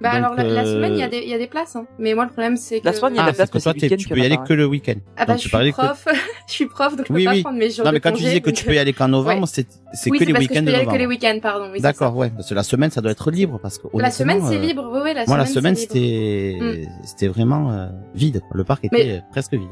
Bah 0.00 0.10
Donc, 0.12 0.18
alors 0.18 0.34
la, 0.36 0.44
la 0.44 0.60
euh, 0.62 0.74
semaine 0.74 0.92
il 0.92 1.00
y 1.00 1.02
a 1.02 1.08
des 1.08 1.18
il 1.18 1.28
y 1.28 1.34
a 1.34 1.38
des 1.38 1.48
places 1.48 1.74
hein. 1.74 1.84
Mais 1.98 2.14
moi 2.14 2.24
le 2.24 2.30
problème 2.30 2.56
c'est 2.56 2.78
que 2.78 2.84
La 2.84 2.92
semaine, 2.92 3.14
il 3.14 3.16
y 3.16 3.18
a 3.18 3.22
Ah, 3.24 3.26
la 3.26 3.32
place, 3.32 3.48
c'est 3.48 3.52
que 3.52 3.58
mais 3.58 3.62
toi 3.62 3.88
c'est 3.88 3.96
tu 3.96 4.08
peux 4.08 4.18
y 4.18 4.24
aller 4.24 4.38
que 4.46 4.52
le 4.52 4.64
week-end. 4.66 4.94
ah 5.16 5.24
bah 5.26 5.32
Donc, 5.32 5.38
je 5.38 5.42
tu 5.42 5.48
suis 5.48 5.72
que- 5.72 5.76
prof, 5.76 6.04
je 6.46 6.52
suis 6.52 6.66
prof 6.66 6.96
donc 6.96 7.06
je 7.06 7.12
peux 7.12 7.14
Oui, 7.18 7.24
pas 7.24 7.32
oui. 7.32 7.42
prendre 7.42 7.58
mes 7.58 7.68
jours 7.70 7.84
Non 7.84 7.90
de 7.90 7.94
mais 7.96 8.00
quand 8.00 8.12
tu 8.12 8.22
disais 8.22 8.40
que 8.40 8.50
donc, 8.50 8.54
tu 8.58 8.64
peux 8.64 8.74
y 8.74 8.78
aller 8.78 8.92
qu'en 8.92 9.08
novembre, 9.08 9.40
Ouais. 9.42 9.46
c'est 9.52 9.66
c'est 9.92 10.10
oui, 10.12 10.18
que 10.18 10.24
c'est 10.24 10.26
les 10.26 10.32
parce 10.34 10.46
que 10.46 10.54
je 10.54 10.60
week-ends 10.60 10.64
peux 10.64 10.66
de 10.66 10.70
y 10.70 10.74
aller 10.76 10.86
que 10.86 10.92
les 10.92 10.98
novembre. 10.98 11.10
week-ends 11.10 11.40
pardon. 11.42 11.64
Oui, 11.66 11.70
c'est 11.78 11.82
D'accord, 11.82 12.16
ouais, 12.16 12.30
parce 12.30 12.48
que 12.48 12.54
la 12.54 12.62
semaine 12.62 12.90
ça 12.92 13.00
doit 13.00 13.10
être 13.10 13.30
libre 13.32 13.58
parce 13.60 13.78
que 13.78 13.88
La 13.94 14.10
semaine 14.12 14.40
c'est 14.46 14.56
euh, 14.56 14.60
libre, 14.60 14.88
oui 14.92 15.00
oui 15.02 15.14
la 15.14 15.24
Moi 15.26 15.36
la 15.36 15.46
semaine 15.46 15.74
semaine 15.74 15.74
c'est 15.74 15.98
libre. 15.98 16.64
c'était 16.74 16.88
c'était 17.04 17.28
vraiment 17.28 17.72
euh, 17.72 17.88
vide, 18.14 18.40
le 18.52 18.62
parc 18.62 18.84
était 18.84 19.22
presque 19.32 19.54
vide. 19.54 19.66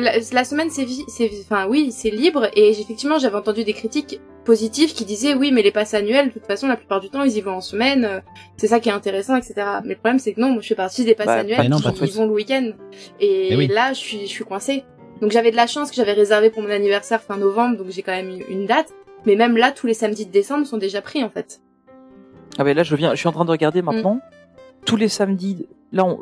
La, 0.00 0.12
la 0.18 0.44
semaine 0.44 0.68
c'est 0.70 0.86
enfin 1.44 1.66
oui 1.68 1.90
c'est 1.92 2.10
libre. 2.10 2.48
Et 2.54 2.68
effectivement 2.70 3.18
j'avais 3.18 3.36
entendu 3.36 3.64
des 3.64 3.72
critiques 3.72 4.20
positives 4.44 4.92
qui 4.94 5.04
disaient 5.04 5.34
oui 5.34 5.50
mais 5.52 5.62
les 5.62 5.72
passes 5.72 5.94
annuelles 5.94 6.28
de 6.28 6.32
toute 6.32 6.46
façon 6.46 6.68
la 6.68 6.76
plupart 6.76 7.00
du 7.00 7.08
temps 7.10 7.22
ils 7.24 7.36
y 7.36 7.40
vont 7.40 7.54
en 7.56 7.60
semaine 7.60 8.04
euh, 8.04 8.20
c'est 8.56 8.68
ça 8.68 8.78
qui 8.78 8.88
est 8.88 8.92
intéressant 8.92 9.34
etc 9.36 9.54
mais 9.84 9.94
le 9.94 9.96
problème 9.96 10.18
c'est 10.20 10.34
que 10.34 10.40
non 10.40 10.50
moi 10.50 10.60
je 10.62 10.68
fais 10.68 10.74
partie 10.76 11.04
des 11.04 11.14
passes 11.16 11.26
Bah, 11.26 11.34
annuelles 11.38 11.56
bah 11.58 11.68
non, 11.68 11.78
qui 11.80 12.04
y 12.04 12.10
vont 12.10 12.26
le 12.26 12.32
week-end. 12.32 12.70
Et, 13.20 13.52
Eh 13.52 13.56
oui. 13.56 13.66
là 13.68 13.92
je 13.92 13.98
suis 13.98 14.20
je 14.20 14.26
suis 14.30 14.44
coincée. 14.44 14.84
Donc 15.20 15.30
j'avais 15.32 15.50
de 15.50 15.56
la 15.56 15.66
chance 15.66 15.90
que 15.90 15.96
j'avais 15.96 16.12
réservé 16.12 16.50
pour 16.50 16.62
mon 16.62 16.70
anniversaire 16.70 17.22
fin 17.22 17.36
novembre 17.38 17.78
donc 17.78 17.88
j'ai 17.90 18.02
quand 18.02 18.12
même 18.12 18.38
une 18.48 18.66
date. 18.66 18.92
Mais 19.24 19.34
même 19.34 19.56
là 19.56 19.72
tous 19.72 19.86
les 19.88 19.94
samedis 19.94 20.26
de 20.26 20.30
décembre 20.30 20.66
sont 20.66 20.76
déjà 20.78 21.00
pris 21.02 21.24
en 21.24 21.30
fait. 21.30 21.60
Ah 22.58 22.64
ben 22.64 22.76
là, 22.76 22.82
je 22.84 22.94
viens, 22.96 23.10
je 23.14 23.16
suis 23.18 23.28
en 23.28 23.32
train 23.32 23.44
de 23.44 23.50
regarder 23.50 23.82
maintenant. 23.82 24.20
Tous 24.86 24.96
les 24.96 25.08
samedis, 25.08 25.66
là, 25.92 26.04
on- 26.06 26.18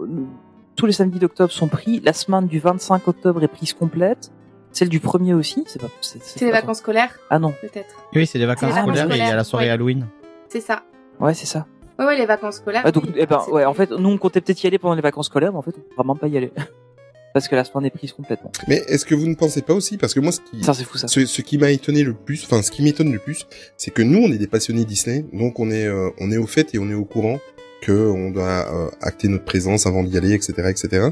tous 0.76 0.86
les 0.86 0.92
samedis 0.92 1.18
d'octobre 1.18 1.52
sont 1.52 1.68
pris. 1.68 2.00
La 2.04 2.12
semaine 2.12 2.46
du 2.46 2.58
25 2.58 3.06
octobre 3.08 3.42
est 3.42 3.48
prise 3.48 3.72
complète. 3.72 4.30
Celle 4.72 4.88
du 4.88 4.98
1er 4.98 5.34
aussi. 5.34 5.62
C'est 5.68 5.80
pas. 5.80 5.88
C'est 6.00 6.20
c'est 6.22 6.44
les 6.44 6.50
vacances 6.50 6.78
scolaires 6.78 7.16
Ah 7.30 7.38
non. 7.38 7.52
peut-être 7.60 7.94
Oui, 8.14 8.26
c'est 8.26 8.38
les 8.38 8.46
vacances 8.46 8.72
vacances 8.72 8.96
scolaires 8.98 9.10
et 9.12 9.14
il 9.14 9.18
y 9.18 9.20
a 9.20 9.24
la 9.24 9.28
scolaires, 9.28 9.46
soirée 9.46 9.64
ouais. 9.66 9.70
Halloween. 9.70 10.06
c'est 10.48 10.60
ça 10.60 10.82
Ouais, 11.20 11.32
c'est 11.32 11.46
ça. 11.46 11.66
ouais 12.00 12.06
ouais 12.06 12.16
les 12.18 12.26
vacances 12.26 12.56
scolaires 12.56 12.82
Ah, 12.84 12.90
donc, 12.90 13.04
oui, 13.04 13.12
eh 13.16 13.26
ben, 13.26 13.38
c'est- 13.44 13.52
ouais, 13.52 13.64
en 13.64 13.74
fait, 13.74 13.90
nous 13.92 14.08
on 14.10 14.18
comptait 14.18 14.40
peut-être 14.40 14.62
y 14.64 14.66
aller 14.66 14.78
pendant 14.78 14.96
les 14.96 15.00
vacances 15.00 15.26
scolaires, 15.26 15.52
mais 15.52 15.58
en 15.58 15.62
fait, 15.62 15.74
on 15.78 15.80
peut 15.80 15.94
vraiment 15.96 16.16
pas 16.16 16.26
y 16.26 16.36
aller 16.36 16.50
parce 17.34 17.46
que 17.46 17.54
la 17.54 17.62
semaine 17.64 17.86
est 17.86 17.90
prise 17.90 18.12
complètement. 18.12 18.50
Mais 18.66 18.82
est-ce 18.88 19.04
que 19.04 19.14
vous 19.14 19.28
ne 19.28 19.34
pensez 19.36 19.62
pas 19.62 19.74
aussi, 19.74 19.96
parce 19.96 20.12
que 20.12 20.18
moi, 20.18 20.32
ce 20.32 20.40
qui, 20.40 20.64
Ça, 20.64 20.74
c'est 20.74 20.82
fou 20.84 20.98
ça. 20.98 21.06
ce, 21.06 21.24
ce 21.24 21.40
qui 21.42 21.56
m'a 21.56 21.70
étonné 21.70 22.02
le 22.02 22.12
plus, 22.14 22.42
enfin, 22.44 22.60
ce 22.62 22.72
qui 22.72 22.82
m'étonne 22.82 23.12
le 23.12 23.18
plus, 23.20 23.46
c'est 23.76 23.92
que 23.92 24.02
nous, 24.02 24.18
on 24.18 24.32
est 24.32 24.38
des 24.38 24.48
passionnés 24.48 24.84
Disney, 24.84 25.24
donc 25.32 25.60
on 25.60 25.70
est, 25.70 25.86
euh, 25.86 26.10
on 26.18 26.32
est 26.32 26.36
au 26.36 26.48
fait 26.48 26.74
et 26.74 26.80
on 26.80 26.90
est 26.90 26.94
au 26.94 27.04
courant 27.04 27.38
que 27.84 27.92
on 27.92 28.30
doit 28.30 28.66
euh, 28.72 28.90
acter 29.00 29.28
notre 29.28 29.44
présence 29.44 29.86
avant 29.86 30.02
d'y 30.04 30.16
aller, 30.16 30.32
etc., 30.32 30.52
etc. 30.68 31.08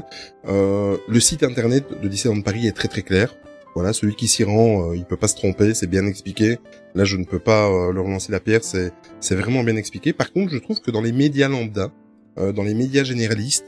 Euh, 0.47 0.97
le 1.07 1.19
site 1.19 1.43
internet 1.43 1.85
de 2.01 2.07
Disneyland 2.07 2.41
Paris 2.41 2.67
est 2.67 2.71
très 2.73 2.87
très 2.87 3.01
clair. 3.03 3.35
Voilà, 3.75 3.91
celui 3.93 4.15
qui 4.15 4.27
s'y 4.27 4.43
rend, 4.43 4.91
euh, 4.91 4.95
il 4.95 5.03
peut 5.05 5.17
pas 5.17 5.27
se 5.27 5.35
tromper, 5.35 5.73
c'est 5.73 5.87
bien 5.87 6.05
expliqué. 6.05 6.59
Là, 6.95 7.05
je 7.05 7.17
ne 7.17 7.23
peux 7.25 7.39
pas 7.39 7.67
leur 7.91 8.07
lancer 8.07 8.31
la 8.31 8.39
pierre, 8.39 8.63
c'est 8.63 8.91
c'est 9.19 9.35
vraiment 9.35 9.63
bien 9.63 9.75
expliqué. 9.75 10.13
Par 10.13 10.31
contre, 10.31 10.51
je 10.51 10.59
trouve 10.59 10.79
que 10.79 10.91
dans 10.91 11.01
les 11.01 11.11
médias 11.11 11.47
lambda, 11.49 11.89
dans 12.37 12.63
les 12.63 12.73
médias 12.75 13.03
généralistes, 13.03 13.65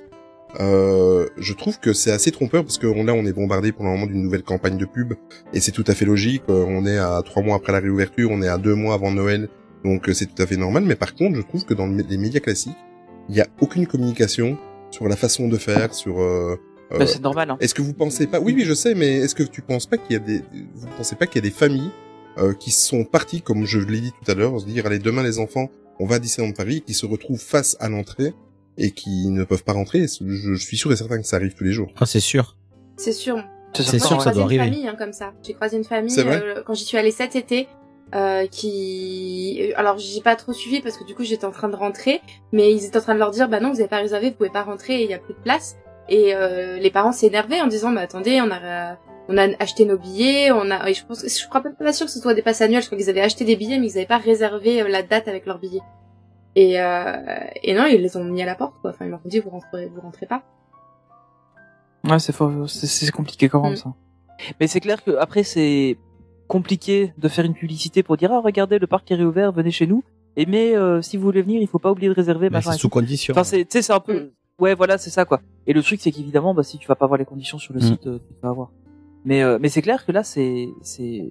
euh, 0.59 1.27
je 1.37 1.53
trouve 1.53 1.79
que 1.79 1.91
c'est 1.93 2.11
assez 2.11 2.31
trompeur 2.31 2.63
parce 2.63 2.77
que 2.77 2.87
là, 2.87 3.13
on 3.13 3.25
est 3.25 3.33
bombardé 3.33 3.71
pour 3.71 3.83
le 3.83 3.91
moment 3.91 4.05
d'une 4.05 4.21
nouvelle 4.21 4.43
campagne 4.43 4.77
de 4.77 4.85
pub 4.85 5.13
et 5.53 5.59
c'est 5.59 5.71
tout 5.71 5.83
à 5.87 5.93
fait 5.93 6.05
logique. 6.05 6.43
On 6.47 6.85
est 6.85 6.97
à 6.97 7.21
trois 7.25 7.43
mois 7.43 7.55
après 7.57 7.73
la 7.73 7.79
réouverture, 7.79 8.29
on 8.31 8.41
est 8.41 8.47
à 8.47 8.57
deux 8.57 8.75
mois 8.75 8.93
avant 8.93 9.11
Noël, 9.11 9.49
donc 9.83 10.09
c'est 10.13 10.27
tout 10.27 10.41
à 10.41 10.45
fait 10.45 10.55
normal. 10.57 10.83
Mais 10.85 10.95
par 10.95 11.15
contre, 11.15 11.35
je 11.35 11.41
trouve 11.41 11.65
que 11.65 11.73
dans 11.73 11.87
le- 11.87 12.03
les 12.07 12.17
médias 12.17 12.39
classiques, 12.39 12.77
il 13.29 13.35
y 13.35 13.41
a 13.41 13.47
aucune 13.61 13.87
communication 13.87 14.57
sur 14.91 15.07
la 15.07 15.15
façon 15.15 15.47
de 15.47 15.57
faire, 15.57 15.93
sur 15.93 16.19
euh, 16.21 16.55
euh, 16.91 16.97
Bah, 16.99 17.07
c'est 17.07 17.21
normal. 17.21 17.49
Hein. 17.51 17.57
est-ce 17.59 17.73
que 17.73 17.81
vous 17.81 17.93
pensez 17.93 18.27
pas 18.27 18.39
Oui, 18.39 18.53
oui, 18.55 18.63
je 18.65 18.73
sais, 18.73 18.95
mais 18.95 19.17
est-ce 19.17 19.35
que 19.35 19.43
tu 19.43 19.61
penses 19.61 19.87
pas 19.87 19.97
qu'il 19.97 20.13
y 20.13 20.15
a 20.15 20.19
des, 20.19 20.41
vous 20.75 20.87
pensez 20.97 21.15
pas 21.15 21.25
qu'il 21.27 21.35
y 21.35 21.39
a 21.45 21.49
des 21.49 21.55
familles 21.55 21.91
euh, 22.37 22.53
qui 22.53 22.71
sont 22.71 23.03
parties, 23.03 23.41
comme 23.41 23.65
je 23.65 23.79
l'ai 23.79 24.01
dit 24.01 24.11
tout 24.11 24.31
à 24.31 24.35
l'heure, 24.35 24.59
se 24.59 24.65
dire 24.65 24.85
allez 24.85 24.99
demain 24.99 25.23
les 25.23 25.39
enfants, 25.39 25.69
on 25.99 26.05
va 26.05 26.15
à 26.15 26.19
Disneyland 26.19 26.53
Paris, 26.53 26.81
qui 26.85 26.93
se 26.93 27.05
retrouvent 27.05 27.39
face 27.41 27.75
à 27.79 27.89
l'entrée 27.89 28.33
et 28.77 28.91
qui 28.91 29.29
ne 29.29 29.43
peuvent 29.45 29.63
pas 29.63 29.71
rentrer. 29.73 30.01
Je, 30.07 30.25
je 30.29 30.53
suis 30.55 30.75
sûr 30.77 30.91
et 30.91 30.95
certain 30.97 31.17
que 31.19 31.25
ça 31.25 31.37
arrive 31.37 31.53
tous 31.53 31.63
les 31.63 31.71
jours. 31.71 31.91
Ah, 31.99 32.05
c'est 32.05 32.19
sûr. 32.19 32.57
c'est 32.97 33.13
sûr 33.13 33.41
C'est 33.73 33.83
sûr 33.83 33.91
J'ai 33.91 33.97
que 33.99 34.03
ça 34.03 34.15
croisé 34.17 34.31
doit 34.33 34.43
une 34.53 34.59
arriver. 34.59 34.63
famille 34.65 34.87
hein, 34.89 34.95
comme 34.97 35.13
ça. 35.13 35.33
J'ai 35.43 35.53
croisé 35.53 35.77
une 35.77 35.83
famille 35.85 36.13
euh, 36.19 36.61
quand 36.65 36.73
j'y 36.73 36.83
suis 36.83 36.97
allée 36.97 37.11
cet 37.11 37.35
été. 37.37 37.67
Euh, 38.13 38.45
qui 38.45 39.59
euh, 39.61 39.73
alors 39.79 39.97
j'ai 39.97 40.21
pas 40.21 40.35
trop 40.35 40.53
suivi 40.53 40.79
parce 40.79 40.95
que 40.95 41.03
du 41.03 41.15
coup 41.15 41.23
j'étais 41.23 41.45
en 41.45 41.51
train 41.51 41.69
de 41.69 41.75
rentrer. 41.75 42.21
Mais 42.51 42.71
ils 42.71 42.85
étaient 42.85 42.97
en 42.97 43.01
train 43.01 43.13
de 43.15 43.19
leur 43.19 43.31
dire 43.31 43.49
bah 43.49 43.59
non 43.59 43.71
vous 43.71 43.79
avez 43.79 43.89
pas 43.89 43.97
réservé 43.97 44.29
vous 44.29 44.35
pouvez 44.35 44.51
pas 44.51 44.61
rentrer 44.63 45.03
il 45.03 45.09
y 45.09 45.13
a 45.13 45.17
plus 45.19 45.33
de 45.33 45.39
place. 45.39 45.75
Et 46.07 46.35
euh, 46.35 46.77
les 46.77 46.91
parents 46.91 47.11
s'énervaient 47.11 47.61
en 47.61 47.67
disant 47.67 47.89
mais 47.89 48.01
attendez 48.01 48.39
on 48.41 48.51
a 48.51 48.97
on 49.27 49.37
a 49.37 49.47
acheté 49.59 49.85
nos 49.85 49.97
billets 49.97 50.51
on 50.51 50.69
a 50.69 50.87
et 50.87 50.93
je 50.93 51.03
pense 51.03 51.25
je 51.27 51.47
crois 51.49 51.61
pas, 51.61 51.71
pas 51.71 51.93
sûr 51.93 52.05
que 52.05 52.11
ce 52.11 52.19
soit 52.19 52.35
des 52.35 52.43
passes 52.43 52.61
annuelles 52.61 52.83
je 52.83 52.87
crois 52.87 52.97
qu'ils 52.97 53.09
avaient 53.09 53.21
acheté 53.21 53.43
des 53.43 53.55
billets 53.55 53.79
mais 53.79 53.87
ils 53.87 53.97
avaient 53.97 54.05
pas 54.05 54.19
réservé 54.19 54.81
euh, 54.83 54.87
la 54.87 55.01
date 55.01 55.27
avec 55.27 55.45
leurs 55.47 55.57
billets. 55.59 55.81
Et 56.55 56.79
euh, 56.79 57.15
et 57.63 57.73
non 57.73 57.85
ils 57.85 58.01
les 58.01 58.15
ont 58.17 58.23
mis 58.23 58.41
à 58.43 58.45
la 58.45 58.55
porte 58.55 58.75
quoi. 58.81 58.91
Enfin 58.91 59.05
ils 59.05 59.09
leur 59.09 59.19
ont 59.25 59.29
dit 59.29 59.39
vous 59.39 59.49
rentrez 59.49 59.87
vous 59.87 59.99
rentrez 60.01 60.27
pas. 60.27 60.43
Ouais, 62.07 62.19
c'est 62.19 62.33
faux, 62.33 62.67
c'est- 62.67 62.85
c'est 62.85 63.11
compliqué 63.11 63.49
quand 63.49 63.61
même 63.63 63.73
Mm. 63.73 63.77
ça. 63.77 63.93
Mais 64.59 64.67
c'est 64.67 64.79
clair 64.79 65.03
que 65.03 65.11
après 65.17 65.41
c'est 65.43 65.97
compliqué 66.47 67.13
de 67.17 67.27
faire 67.27 67.45
une 67.45 67.53
publicité 67.53 68.03
pour 68.03 68.17
dire 68.17 68.31
ah 68.31 68.39
regardez 68.39 68.79
le 68.79 68.87
parc 68.87 69.09
est 69.11 69.15
réouvert, 69.15 69.51
venez 69.51 69.71
chez 69.71 69.87
nous. 69.87 70.03
Et 70.37 70.45
mais 70.45 70.75
euh, 70.75 71.01
si 71.01 71.17
vous 71.17 71.23
voulez 71.23 71.41
venir, 71.41 71.61
il 71.61 71.67
faut 71.67 71.79
pas 71.79 71.91
oublier 71.91 72.09
de 72.09 72.13
réserver. 72.13 72.49
Machin 72.49 72.71
c'est 72.71 72.77
et 72.77 72.79
sous 72.79 72.89
condition. 72.89 73.31
Enfin 73.33 73.43
c'est 73.43 73.63
tu 73.65 73.71
sais 73.71 73.81
c'est 73.81 73.93
un 73.93 73.99
peu 73.99 74.31
ouais 74.59 74.75
voilà 74.75 74.97
c'est 74.97 75.09
ça 75.09 75.25
quoi. 75.25 75.41
Et 75.67 75.73
le 75.73 75.81
truc 75.81 75.99
c'est 76.01 76.11
qu'évidemment 76.11 76.53
bah 76.53 76.63
si 76.63 76.77
tu 76.77 76.87
vas 76.87 76.95
pas 76.95 77.07
voir 77.07 77.17
les 77.17 77.25
conditions 77.25 77.57
sur 77.57 77.73
le 77.73 77.79
Mm. 77.79 77.83
site, 77.83 78.07
euh, 78.07 78.19
tu 78.19 78.35
vas 78.43 78.51
voir. 78.51 78.71
Mais 79.23 79.41
euh, 79.43 79.57
mais 79.61 79.69
c'est 79.69 79.81
clair 79.81 80.05
que 80.05 80.11
là 80.11 80.23
c'est 80.23 80.67
c'est 80.81 81.29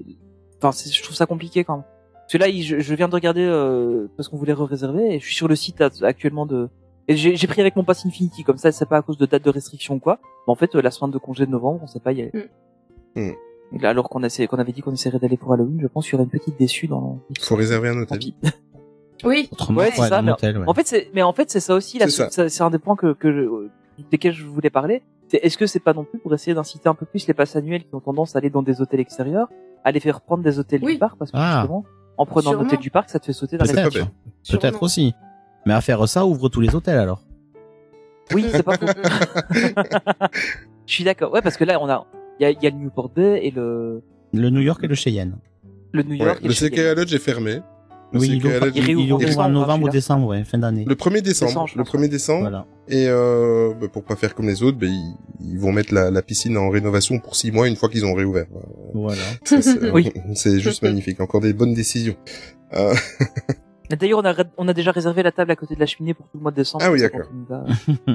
enfin 0.63 0.71
je 0.91 1.03
trouve 1.03 1.15
ça 1.17 1.27
compliqué 1.27 1.65
quand 1.65 1.77
même. 1.77 1.85
Parce 2.15 2.33
que 2.33 2.39
là 2.39 2.49
il- 2.49 2.63
je, 2.63 2.81
je 2.81 2.95
viens 2.95 3.09
de 3.09 3.15
regarder 3.15 3.43
euh, 3.45 4.09
parce 4.17 4.29
qu'on 4.29 4.39
voulait 4.39 4.55
réserver 4.55 5.15
et 5.15 5.21
je 5.21 5.25
suis 5.27 5.35
sur 5.37 5.47
le 5.49 5.55
site 5.57 5.81
a- 5.81 5.91
actuellement 6.03 6.47
de 6.47 6.69
et 7.07 7.17
j'ai 7.17 7.47
pris 7.47 7.61
avec 7.61 7.77
mon 7.77 7.85
pass 7.85 8.07
Infinity 8.07 8.43
comme 8.45 8.57
ça 8.57 8.73
c'est 8.73 8.89
pas 8.89 8.97
à 8.97 9.03
cause 9.03 9.19
de 9.19 9.27
date 9.27 9.45
de 9.45 9.51
restriction 9.51 9.97
ou 9.97 10.01
quoi. 10.01 10.19
Mais 10.47 10.51
en 10.51 10.55
fait 10.57 10.75
euh, 10.75 10.81
la 10.81 10.91
semaine 10.91 11.11
de 11.11 11.19
congé 11.19 11.45
de 11.45 11.51
novembre 11.51 11.81
on 11.83 11.87
sait 11.87 12.01
pas 12.01 12.13
y 12.13 12.23
aller. 12.23 12.33
Mm. 13.15 13.31
Alors 13.83 14.09
qu'on 14.09 14.23
avait 14.23 14.73
dit 14.73 14.81
qu'on 14.83 14.93
essaierait 14.93 15.19
d'aller 15.19 15.37
pour 15.37 15.53
Halloween, 15.53 15.79
je 15.81 15.87
pense 15.87 16.05
qu'il 16.05 16.13
y 16.13 16.15
aurait 16.17 16.25
une 16.25 16.31
petite 16.31 16.59
déçue 16.59 16.87
dans. 16.87 17.19
Faut 17.41 17.57
réserver 17.57 17.89
un 17.89 17.99
hôtel. 17.99 18.19
oui 19.25 19.49
Autrement, 19.53 19.81
Ouais, 19.81 19.91
c'est 19.95 20.03
ouais, 20.03 20.09
ça, 20.09 20.19
un 20.19 20.23
mais- 20.23 20.33
hôtel, 20.33 20.59
ouais. 20.59 20.65
En 20.67 20.75
fait, 20.75 20.87
c'est, 20.87 21.11
mais 21.15 21.23
en 21.23 21.33
fait, 21.33 21.51
c'est 21.51 21.61
ça 21.61 21.75
aussi. 21.75 21.99
C'est 21.99 22.11
ça. 22.11 22.29
C'est 22.31 22.49
c'est 22.49 22.63
un 22.63 22.71
des 22.71 22.79
points 22.79 22.97
que, 22.97 23.13
que 23.15 23.33
je, 23.33 23.69
desquels 24.11 24.33
je 24.35 24.45
voulais 24.45 24.71
parler. 24.71 25.03
Est-ce 25.33 25.59
que 25.59 25.67
c'est 25.67 25.81
pas 25.81 25.95
non 25.95 26.05
plus 26.05 26.19
pour 26.21 26.33
essayer 26.35 26.55
d'inciter 26.55 26.89
un 26.89 26.95
peu 26.95 27.07
plus 27.07 27.27
les 27.27 27.35
passes 27.35 27.57
annuelles 27.57 27.83
qui 27.85 27.95
ont 27.95 28.01
tendance 28.01 28.37
à 28.37 28.39
aller 28.39 28.51
dans 28.51 28.63
des 28.63 28.81
hôtels 28.81 29.01
extérieurs, 29.01 29.49
à 29.83 29.91
les 29.91 29.99
faire 29.99 30.21
prendre 30.21 30.45
des 30.45 30.59
hôtels 30.61 30.81
Oui. 30.85 30.93
du 30.93 30.99
parc 30.99 31.17
parce 31.19 31.33
que 31.33 31.37
Ah. 31.37 31.61
justement, 31.63 31.85
en 32.17 32.27
prenant 32.27 32.51
un 32.51 32.53
Sûrement. 32.53 32.67
hôtel 32.67 32.79
du 32.79 32.91
parc, 32.91 33.11
ça 33.11 33.19
te 33.19 33.27
fait 33.27 33.33
sauter 33.33 33.57
dans 33.57 33.65
pas 33.65 33.73
Peut-être. 34.51 34.83
aussi. 34.83 35.15
Mais 35.67 35.73
à 35.73 35.81
faire 35.81 36.07
ça, 36.09 36.25
ouvre 36.27 36.49
tous 36.49 36.61
les 36.61 36.73
hôtels 36.75 36.99
alors. 36.99 37.23
Oui, 38.33 38.47
c'est 38.53 38.63
pas 38.63 38.77
faux. 38.77 38.87
Je 40.87 40.93
suis 40.95 41.05
d'accord. 41.05 41.33
Ouais, 41.33 41.43
parce 41.43 41.57
que 41.57 41.65
là, 41.65 41.79
on 41.81 41.89
a, 41.89 42.07
il 42.41 42.43
y 42.43 42.47
a, 42.47 42.51
il 42.51 42.63
y 42.63 42.67
a 42.67 42.71
le 42.71 42.77
Newport 42.77 43.11
Bay 43.11 43.41
et 43.45 43.51
le, 43.51 44.03
Le 44.33 44.51
New 44.51 44.61
York 44.61 44.81
et 44.83 44.87
le 44.89 44.95
Cheyenne. 44.95 45.37
le 45.93 46.03
New 46.03 46.13
Ouais, 46.19 46.27
York. 46.27 46.41
et 46.43 46.49
le 46.49 46.53
Cheyenne. 46.55 46.73
CKA 46.73 46.95
Lodge 46.95 47.15
est 47.15 47.19
fermé. 47.19 47.61
Oui, 48.13 48.29
il 48.31 48.47
ouvre, 48.47 48.69
il 48.77 48.89
il 48.91 49.13
ouvre 49.13 49.41
en 49.41 49.49
novembre 49.49 49.87
ou 49.87 49.89
décembre, 49.89 50.29
ouais, 50.29 50.45
fin 50.45 50.57
d'année. 50.59 50.85
Le 50.87 50.95
1er 50.95 51.21
décembre, 51.21 51.67
le 51.75 51.83
pense, 51.83 51.95
1er 51.95 52.09
décembre. 52.09 52.43
Voilà. 52.43 52.65
Et 52.87 53.07
euh, 53.09 53.73
bah, 53.81 53.89
pour 53.89 54.05
pas 54.05 54.15
faire 54.15 54.37
comme 54.37 54.47
les 54.47 54.63
autres, 54.63 54.79
bah, 54.79 54.87
ils, 54.87 55.15
ils 55.41 55.59
vont 55.59 55.73
mettre 55.73 55.93
la, 55.93 56.13
la 56.13 56.23
piscine 56.23 56.57
en 56.57 56.71
rénovation 56.71 57.19
pour 57.19 57.35
six 57.35 57.51
mois 57.51 57.67
une 57.67 57.75
fois 57.75 57.89
qu'ils 57.89 58.05
ont 58.05 58.15
réouvert. 58.15 58.47
Voilà. 58.93 59.21
C'est 59.45 59.91
Oui. 59.91 60.13
c'est 60.35 60.61
juste 60.61 60.83
magnifique. 60.83 61.19
Encore 61.21 61.41
des 61.41 61.53
bonnes 61.53 61.75
décisions. 61.75 62.15
Euh, 62.75 62.95
D'ailleurs, 63.99 64.21
on 64.21 64.25
a, 64.25 64.35
on 64.59 64.69
a 64.69 64.73
déjà 64.75 64.93
réservé 64.93 65.25
la 65.25 65.33
table 65.33 65.51
à 65.51 65.57
côté 65.57 65.75
de 65.75 65.81
la 65.81 65.87
cheminée 65.87 66.15
pour 66.15 66.27
tout 66.27 66.37
le 66.39 66.43
mois 66.43 66.53
de 66.53 66.57
décembre. 66.57 66.85
Ah 66.87 66.93
oui, 66.93 67.01
d'accord. 67.01 67.27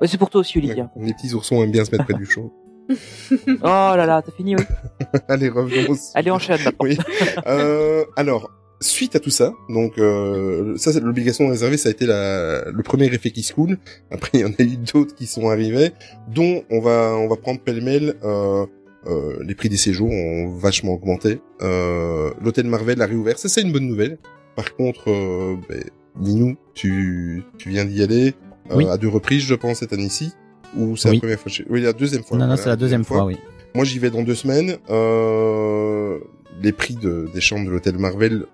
ouais, 0.00 0.06
c'est 0.08 0.18
pour 0.18 0.30
toi 0.30 0.40
aussi, 0.40 0.58
Olivia. 0.58 0.90
les 0.96 1.12
petits 1.12 1.34
oursons 1.34 1.62
aiment 1.62 1.70
bien 1.70 1.84
se 1.84 1.90
mettre 1.92 2.04
près 2.04 2.14
du 2.14 2.26
chaud. 2.26 2.52
Oh 3.48 3.62
là 3.96 4.06
là, 4.06 4.22
t'as 4.22 4.32
fini, 4.32 4.56
oui. 4.56 4.62
Allez, 5.28 5.48
revenons. 5.48 5.96
Allez, 6.14 6.30
enchaîne 6.30 6.58
maintenant. 6.64 6.72
Oui. 6.80 6.98
Euh, 7.46 8.04
alors, 8.16 8.50
suite 8.80 9.16
à 9.16 9.20
tout 9.20 9.30
ça, 9.30 9.52
donc 9.68 9.98
euh, 9.98 10.76
ça, 10.76 10.92
c'est 10.92 11.00
l'obligation 11.00 11.46
de 11.46 11.50
réserver, 11.50 11.76
ça 11.76 11.88
a 11.88 11.92
été 11.92 12.06
la, 12.06 12.70
le 12.70 12.82
premier 12.82 13.06
effet 13.06 13.30
qui 13.30 13.42
se 13.42 13.52
coule. 13.54 13.78
Après, 14.10 14.30
il 14.34 14.40
y 14.40 14.44
en 14.44 14.50
a 14.58 14.62
eu 14.62 14.76
d'autres 14.76 15.14
qui 15.14 15.26
sont 15.26 15.48
arrivés, 15.48 15.92
dont 16.28 16.62
on 16.70 16.80
va 16.80 17.14
on 17.16 17.28
va 17.28 17.36
prendre 17.36 17.60
pêle-mêle. 17.60 18.14
Euh, 18.24 18.66
euh, 19.06 19.36
les 19.46 19.54
prix 19.54 19.68
des 19.68 19.76
séjours 19.76 20.10
ont 20.10 20.56
vachement 20.56 20.92
augmenté. 20.92 21.40
Euh, 21.60 22.30
L'hôtel 22.42 22.66
Marvel 22.66 23.02
a 23.02 23.06
réouvert, 23.06 23.38
ça 23.38 23.48
c'est 23.50 23.60
une 23.60 23.70
bonne 23.72 23.86
nouvelle. 23.86 24.16
Par 24.56 24.74
contre, 24.76 25.10
euh, 25.10 25.56
ben, 25.68 25.84
Ninou, 26.18 26.56
tu 26.74 27.42
tu 27.58 27.68
viens 27.68 27.84
d'y 27.84 28.02
aller 28.02 28.34
euh, 28.70 28.76
Oui. 28.76 28.86
à 28.88 28.96
deux 28.96 29.08
reprises, 29.08 29.42
je 29.42 29.54
pense, 29.54 29.78
cette 29.80 29.92
année-ci. 29.92 30.32
Ou 30.76 30.96
c'est 30.96 31.08
Oui. 31.10 31.16
la 31.16 31.20
première 31.20 31.40
fois 31.40 31.52
Oui, 31.70 31.80
la 31.82 31.92
deuxième 31.92 32.22
fois. 32.24 32.36
Non, 32.38 32.44
non, 32.44 32.48
voilà, 32.50 32.62
c'est 32.62 32.68
la 32.68 32.76
deuxième 32.76 33.04
fois, 33.04 33.24
oui. 33.24 33.36
moi, 33.74 33.84
j'y 33.84 33.98
vais 33.98 34.10
dans 34.10 34.22
deux 34.22 34.34
semaines. 34.34 34.76
Euh, 34.90 36.18
les 36.62 36.72
prix 36.72 36.94
de, 36.94 37.28
des 37.34 37.40
chambres 37.40 37.66
de 37.66 37.70
l'hôtel 37.70 37.98
Marvel 37.98 38.46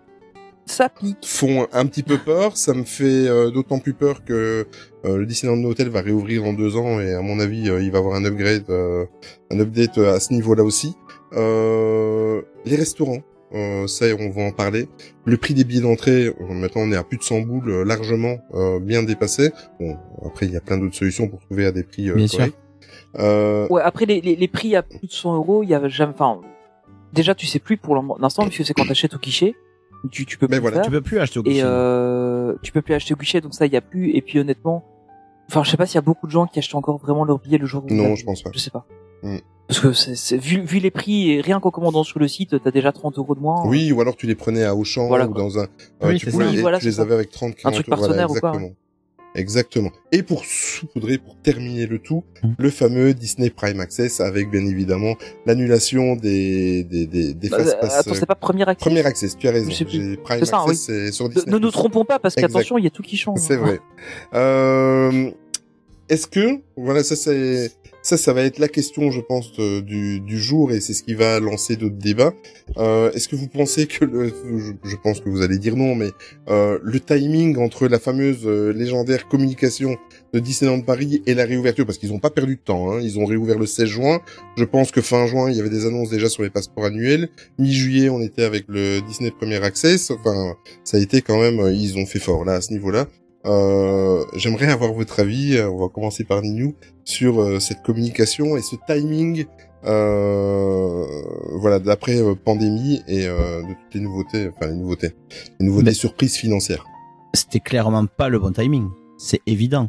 Ça 0.67 0.89
pique. 0.89 1.19
font 1.25 1.67
un 1.73 1.87
petit 1.87 2.03
peu 2.03 2.19
peur. 2.19 2.57
Ça 2.57 2.75
me 2.75 2.85
fait 2.85 3.27
euh, 3.29 3.51
d'autant 3.51 3.79
plus 3.79 3.93
peur 3.95 4.25
que 4.25 4.67
euh, 5.05 5.17
le 5.17 5.27
Disneyland 5.27 5.63
Hotel 5.65 5.89
va 5.89 6.01
réouvrir 6.01 6.43
dans 6.45 6.53
deux 6.53 6.77
ans 6.77 7.01
et 7.01 7.13
à 7.15 7.21
mon 7.23 7.41
avis, 7.41 7.69
euh, 7.71 7.83
il 7.83 7.91
va 7.91 7.99
avoir 7.99 8.15
un 8.17 8.25
upgrade, 8.25 8.65
euh, 8.71 9.05
un 9.51 9.59
update 9.61 9.99
à 9.99 10.21
ce 10.21 10.33
niveau-là 10.33 10.63
aussi. 10.65 10.95
Euh, 11.35 12.43
les 12.65 12.77
restaurants. 12.77 13.21
Euh, 13.53 13.87
ça, 13.89 14.07
on 14.19 14.31
va 14.31 14.43
en 14.43 14.53
parler. 14.53 14.89
Le 15.25 15.37
prix 15.37 15.55
des 15.55 15.65
billets 15.65 15.81
d'entrée, 15.81 16.27
euh, 16.27 16.35
maintenant 16.51 16.83
on 16.83 16.93
est 16.93 16.97
à 16.97 17.03
plus 17.03 17.19
de 17.19 17.23
100 17.23 17.41
boules, 17.41 17.69
euh, 17.71 17.85
largement 17.85 18.39
euh, 18.55 18.79
bien 18.79 19.03
dépassé. 19.03 19.51
Bon, 19.81 19.97
après 20.25 20.47
il 20.47 20.53
y 20.53 20.57
a 20.57 20.61
plein 20.61 20.79
d'autres 20.79 20.95
solutions 20.95 21.29
pour 21.29 21.41
trouver 21.41 21.67
à 21.67 21.73
des 21.73 21.83
prix 21.83 22.11
euh, 22.11 22.15
Bien 22.15 22.27
sûr. 22.29 22.39
corrects. 22.39 22.55
Euh, 23.19 23.67
Ouais, 23.69 23.83
après, 23.83 24.07
les, 24.07 24.21
les, 24.21 24.37
les 24.37 24.49
prix 24.49 24.77
à 24.77 24.83
plus 24.83 25.07
de 25.09 25.13
100 25.13 25.35
euros, 25.35 25.63
il 25.65 25.69
y 25.71 25.75
a 25.75 25.89
jamais, 25.89 26.13
enfin, 26.15 26.41
déjà, 27.13 27.35
tu 27.35 27.47
sais 27.47 27.59
plus 27.59 27.77
pour 27.77 27.97
l'instant, 28.21 28.47
puisque 28.47 28.65
c'est 28.65 28.75
quand 28.75 28.87
t'achètes 28.87 29.15
au 29.15 29.19
guichet. 29.19 29.55
Tu, 30.13 30.25
tu 30.25 30.39
peux 30.39 30.47
Mais 30.49 30.57
plus 30.57 30.61
voilà, 30.63 30.77
faire. 30.77 30.85
Tu 30.87 30.91
peux 30.93 31.01
plus 31.01 31.19
acheter 31.19 31.41
au 31.41 31.43
Et 31.43 31.51
guichet. 31.51 31.63
euh, 31.65 32.55
tu 32.63 32.71
peux 32.73 32.83
plus 32.83 32.95
acheter 32.95 33.15
au 33.15 33.17
guichet, 33.17 33.41
donc 33.41 33.53
ça, 33.55 33.67
il 33.67 33.73
y 33.73 33.77
a 33.77 33.81
plus. 33.81 34.11
Et 34.15 34.23
puis 34.23 34.39
honnêtement, 34.39 34.85
enfin, 35.49 35.63
je 35.65 35.71
sais 35.71 35.77
pas 35.77 35.87
s'il 35.87 35.97
y 35.97 35.99
a 35.99 36.03
beaucoup 36.03 36.27
de 36.29 36.33
gens 36.33 36.47
qui 36.47 36.59
achètent 36.61 36.75
encore 36.77 36.99
vraiment 36.99 37.25
leur 37.25 37.39
billet 37.41 37.59
le 37.59 37.67
jour 37.67 37.85
où. 37.85 37.93
Non, 37.93 38.15
je 38.15 38.25
pense 38.25 38.43
pas. 38.43 38.51
Je 38.55 38.59
sais 38.61 38.71
pas. 38.71 38.87
Mm. 39.23 39.37
Parce 39.69 39.81
que 39.81 39.93
c'est, 39.93 40.17
c'est- 40.17 40.37
vu, 40.37 40.63
vu 40.65 40.79
les 40.81 40.91
prix 40.91 41.31
et 41.31 41.41
rien 41.41 41.61
qu'en 41.61 41.71
commandant 41.71 42.03
sur 42.03 42.19
le 42.19 42.27
site, 42.27 42.57
t'as 42.63 42.71
déjà 42.73 42.91
30 42.91 43.19
euros 43.19 43.37
de 43.37 43.41
moins. 43.41 43.63
Oui, 43.67 43.93
ou 43.93 44.01
alors 44.01 44.17
tu 44.17 44.27
les 44.27 44.35
prenais 44.35 44.65
à 44.65 44.75
Auchan 44.75 45.07
Voilà, 45.07 45.29
ou 45.29 45.33
dans 45.35 45.59
un. 45.61 45.67
Oui, 46.03 46.19
tu 46.19 46.27
pouvais 46.31 46.47
les, 46.47 46.51
Oui, 46.57 46.61
voilà, 46.61 46.79
tu 46.81 46.87
les 46.87 46.99
avais 46.99 47.15
avec 47.15 47.31
30 47.31 47.55
40 47.55 47.75
truc 47.75 47.87
voilà, 47.87 48.01
partenaire 48.03 48.31
ou 48.31 48.35
quoi, 48.35 48.51
exactement. 48.51 48.75
Exactement. 49.37 49.91
Et 50.11 50.25
pour 50.25 50.45
saupoudrer, 50.45 51.19
pour 51.19 51.37
terminer 51.37 51.87
le 51.87 52.01
tout, 52.01 52.25
Mm. 52.43 52.49
le 52.59 52.71
fameux 52.71 53.15
Disney 53.15 53.49
Prime 53.51 53.79
Access 53.79 54.19
avec 54.21 54.51
bien 54.51 54.67
évidemment 54.67 55.15
l'annulation 55.47 56.17
des 56.17 56.83
des 56.83 57.07
des, 57.07 57.33
des 57.35 57.49
Bah, 57.49 57.59
fast 57.59 57.77
euh, 57.81 57.87
attends, 58.01 58.15
c'est 58.15 58.27
pas 58.27 58.35
premier 58.35 58.69
accès. 58.69 58.85
Premier 58.85 59.07
access, 59.07 59.39
tu 59.39 59.47
as 59.47 59.53
raison. 59.53 59.71
Je 59.71 59.77
sais 59.77 59.85
plus. 59.85 59.93
J'ai 60.11 60.17
Prime 60.17 60.41
C'est 60.41 60.47
ça, 60.47 60.63
Access, 60.63 60.81
c'est 60.81 61.13
sur 61.13 61.29
Ne, 61.29 61.35
Disney. 61.35 61.53
ne 61.53 61.59
nous 61.61 61.71
trompons 61.71 62.05
pas, 62.05 62.19
parce 62.19 62.35
qu'attention, 62.35 62.77
il 62.77 62.83
y 62.83 62.89
a 62.89 62.91
tout 62.91 63.05
qui 63.05 63.17
change. 63.17 63.39
C'est 63.39 63.55
vrai. 63.57 63.79
Euh, 64.35 65.31
Est-ce 66.09 66.27
que, 66.27 66.61
voilà, 66.77 67.05
ça 67.05 67.15
c'est, 67.15 67.71
ça, 68.03 68.17
ça 68.17 68.33
va 68.33 68.43
être 68.43 68.59
la 68.59 68.69
question, 68.69 69.11
je 69.11 69.21
pense, 69.21 69.53
du, 69.53 70.21
du 70.21 70.39
jour, 70.41 70.73
et 70.73 70.81
c'est 70.81 70.95
ce 70.95 71.03
qui 71.03 71.15
va 71.15 71.41
lancer 71.41 71.77
d'autres 71.77 71.99
débats. 71.99 72.33
Euh, 72.79 73.11
Est-ce 73.13 73.29
que 73.29 73.37
vous 73.37 73.49
pensez 73.49 73.87
que 73.87 74.05
le, 74.05 74.29
je, 74.29 74.73
je 74.89 74.97
pense 74.97 75.21
que 75.21 75.29
vous 75.29 75.43
allez 75.43 75.59
dire 75.59 75.77
non, 75.77 75.95
mais 75.95 76.11
euh, 76.49 76.79
le 76.83 77.01
timing 77.01 77.59
entre 77.59 77.89
la 77.89 77.99
fameuse 77.99 78.47
euh, 78.47 78.73
légendaire 78.73 79.29
communication 79.29 79.97
de 80.33 80.39
Disneyland 80.39 80.81
Paris 80.81 81.23
et 81.27 81.35
la 81.35 81.45
réouverture, 81.45 81.85
parce 81.87 81.99
qu'ils 81.99 82.11
n'ont 82.11 82.19
pas 82.19 82.31
perdu 82.31 82.57
de 82.57 82.61
temps, 82.61 82.93
hein, 82.93 83.01
ils 83.03 83.19
ont 83.19 83.25
réouvert 83.25 83.59
le 83.59 83.67
16 83.67 83.87
juin. 83.87 84.21
Je 84.57 84.65
pense 84.65 84.91
que 84.91 85.01
fin 85.01 85.27
juin, 85.27 85.51
il 85.51 85.57
y 85.57 85.61
avait 85.61 85.71
des 85.71 85.87
annonces 85.87 86.11
déjà 86.11 86.29
sur 86.29 86.43
les 86.43 86.51
passeports 86.51 86.85
annuels. 86.85 87.29
Mi-juillet, 87.59 88.09
on 88.09 88.21
était 88.21 88.45
avec 88.45 88.65
le 88.69 89.01
Disney 89.03 89.31
Premier 89.31 89.63
Access. 89.63 90.11
Enfin, 90.11 90.55
ça 90.85 90.97
a 90.97 91.01
été 91.01 91.23
quand 91.23 91.41
même, 91.41 91.61
euh, 91.61 91.73
ils 91.73 91.99
ont 91.99 92.07
fait 92.07 92.21
fort 92.21 92.45
là 92.45 92.55
à 92.55 92.61
ce 92.61 92.73
niveau-là. 92.73 93.07
Euh, 93.47 94.25
J'aimerais 94.37 94.71
avoir 94.71 94.93
votre 94.93 95.21
avis. 95.21 95.59
On 95.61 95.79
va 95.79 95.89
commencer 95.89 96.25
par 96.25 96.43
Ninou 96.43 96.75
sur 97.05 97.41
euh, 97.41 97.59
cette 97.59 97.83
communication 97.83 98.57
et 98.57 98.63
ce 98.63 98.77
timing. 98.87 99.47
Euh, 99.85 101.07
voilà, 101.55 101.79
d'après 101.79 102.21
euh, 102.21 102.35
pandémie 102.35 103.01
et 103.09 103.27
euh, 103.27 103.63
de 103.63 103.69
toutes 103.69 103.95
les 103.95 104.01
nouveautés, 104.01 104.51
enfin 104.55 104.71
les 104.71 104.77
nouveautés, 104.77 105.15
les 105.59 105.67
nouveautés 105.67 105.85
Mais- 105.87 105.93
surprises 105.95 106.37
financières. 106.37 106.85
C'était 107.33 107.61
clairement 107.61 108.05
pas 108.07 108.29
le 108.29 108.39
bon 108.39 108.53
timing. 108.53 108.89
C'est 109.17 109.41
évident. 109.47 109.89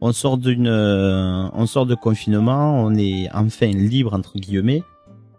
On 0.00 0.12
sort 0.12 0.38
d'une, 0.38 0.66
euh, 0.66 1.48
on 1.52 1.66
sort 1.66 1.84
de 1.86 1.94
confinement, 1.94 2.82
on 2.82 2.94
est 2.96 3.28
enfin 3.34 3.66
libre 3.66 4.14
entre 4.14 4.38
guillemets. 4.38 4.82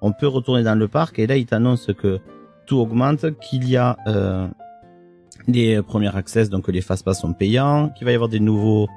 On 0.02 0.12
peut 0.14 0.28
retourner 0.28 0.64
dans 0.64 0.76
le 0.76 0.88
parc 0.88 1.18
et 1.20 1.26
là 1.28 1.36
il 1.36 1.46
t'annonce 1.48 1.88
que 1.98 2.20
tout 2.68 2.78
augmente, 2.78 3.26
qu'il 3.40 3.68
y 3.68 3.76
a 3.76 3.98
euh, 4.08 4.48
les 5.48 5.82
premiers 5.82 6.16
access, 6.16 6.50
donc 6.50 6.68
les 6.68 6.82
fast 6.82 7.04
pass 7.06 7.20
sont 7.22 7.34
payants, 7.34 7.90
qu'il 7.90 8.06
va 8.06 8.12
y 8.12 8.16
avoir 8.16 8.30
des 8.30 8.40
nouveaux 8.40 8.88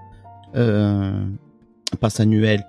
euh, 0.57 1.25
passes 2.01 2.21
annuels 2.21 2.65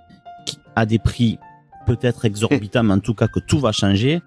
qui, 0.46 0.58
à 0.76 0.86
des 0.86 1.00
prix 1.00 1.38
peut-être 1.86 2.26
exorbitants, 2.26 2.84
mais 2.84 2.94
en 2.94 3.00
tout 3.00 3.14
cas 3.14 3.28
que 3.28 3.40
tout 3.40 3.60
va 3.60 3.72
changer. 3.72 4.22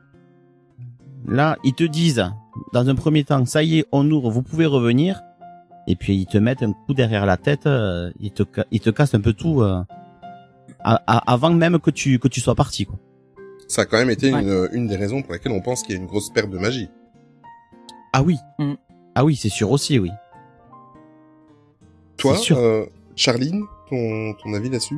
Là, 1.27 1.57
ils 1.65 1.75
te 1.75 1.85
disent, 1.85 2.25
dans 2.73 2.89
un 2.89 2.95
premier 2.95 3.25
temps, 3.25 3.45
ça 3.47 3.63
y 3.63 3.79
est, 3.81 3.87
on 3.93 4.09
ouvre, 4.11 4.31
vous 4.31 4.43
pouvez 4.43 4.67
revenir. 4.67 5.21
Et 5.87 5.97
puis 5.97 6.15
ils 6.17 6.27
te 6.27 6.37
mettent 6.39 6.63
un 6.63 6.73
coup 6.73 6.93
derrière 6.95 7.25
la 7.25 7.39
tête, 7.39 7.67
euh, 7.67 8.11
ils 8.21 8.31
te 8.31 8.43
ils 8.71 8.81
te 8.81 8.91
cassent 8.91 9.15
un 9.15 9.21
peu 9.23 9.33
tout 9.33 9.63
euh, 9.63 9.83
à- 10.81 11.03
à- 11.07 11.33
avant 11.33 11.49
même 11.51 11.79
que 11.79 11.91
tu 11.91 12.19
que 12.19 12.29
tu 12.29 12.41
sois 12.43 12.55
parti 12.55 12.85
quoi. 12.85 12.97
Ça 13.69 13.83
a 13.83 13.85
quand 13.87 13.97
même 13.97 14.11
été 14.11 14.31
Ouais. 14.33 14.43
une, 14.43 14.69
une 14.73 14.87
des 14.87 14.97
raisons 14.97 15.23
pour 15.23 15.33
lesquelles 15.33 15.53
on 15.53 15.63
pense 15.63 15.83
qu'il 15.83 15.95
y 15.95 15.99
a 15.99 16.01
une 16.01 16.07
grosse 16.07 16.31
perte 16.31 16.51
de 16.51 16.59
magie. 16.59 16.89
Ah 18.13 18.23
oui. 18.23 18.37
Mm. 18.59 18.75
Ah 19.21 19.25
oui, 19.25 19.35
c'est 19.35 19.49
sûr 19.49 19.73
aussi, 19.73 19.99
oui. 19.99 20.13
Toi, 22.19 22.37
euh, 22.53 22.87
Charline, 23.17 23.65
ton, 23.91 24.33
ton 24.35 24.55
avis 24.55 24.71
là-dessus? 24.71 24.95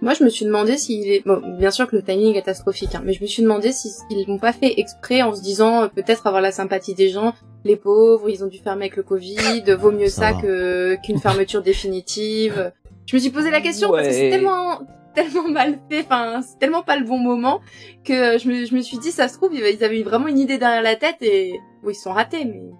Moi, 0.00 0.14
je 0.14 0.24
me 0.24 0.30
suis 0.30 0.46
demandé 0.46 0.78
s'il 0.78 1.06
est, 1.10 1.26
bon, 1.26 1.42
bien 1.58 1.70
sûr 1.70 1.86
que 1.86 1.96
le 1.96 2.02
timing 2.02 2.30
est 2.30 2.36
catastrophique, 2.36 2.94
hein, 2.94 3.02
mais 3.04 3.12
je 3.12 3.20
me 3.20 3.26
suis 3.26 3.42
demandé 3.42 3.70
s'ils 3.70 4.26
l'ont 4.26 4.38
pas 4.38 4.54
fait 4.54 4.80
exprès 4.80 5.20
en 5.20 5.34
se 5.34 5.42
disant 5.42 5.82
euh, 5.82 5.88
peut-être 5.88 6.26
avoir 6.26 6.40
la 6.40 6.52
sympathie 6.52 6.94
des 6.94 7.10
gens, 7.10 7.34
les 7.66 7.76
pauvres, 7.76 8.30
ils 8.30 8.42
ont 8.44 8.46
dû 8.46 8.60
fermer 8.60 8.86
avec 8.86 8.96
le 8.96 9.02
Covid, 9.02 9.74
vaut 9.78 9.92
mieux 9.92 10.08
Ça 10.08 10.30
ça, 10.30 10.32
va. 10.32 10.40
que 10.40 10.96
qu'une 11.04 11.18
fermeture 11.18 11.62
définitive. 11.62 12.72
Je 13.04 13.14
me 13.14 13.20
suis 13.20 13.30
posé 13.30 13.50
la 13.50 13.60
question 13.60 13.90
parce 13.90 14.06
que 14.08 14.14
c'est 14.14 14.30
tellement 14.30 14.80
tellement 15.14 15.48
mal 15.50 15.78
fait, 15.90 16.00
enfin 16.00 16.40
c'est 16.40 16.58
tellement 16.58 16.82
pas 16.82 16.96
le 16.96 17.04
bon 17.04 17.18
moment 17.18 17.60
que 18.04 18.38
je 18.38 18.48
me, 18.48 18.64
je 18.64 18.74
me 18.74 18.80
suis 18.80 18.96
dit 18.96 19.10
ça 19.10 19.28
se 19.28 19.36
trouve 19.36 19.54
ils 19.54 19.84
avaient 19.84 20.02
vraiment 20.02 20.28
une 20.28 20.38
idée 20.38 20.56
derrière 20.56 20.82
la 20.82 20.96
tête 20.96 21.16
et 21.22 21.58
oui 21.82 21.92
ils 21.92 21.96
se 21.96 22.02
sont 22.02 22.12
ratés 22.12 22.44
mais 22.44 22.70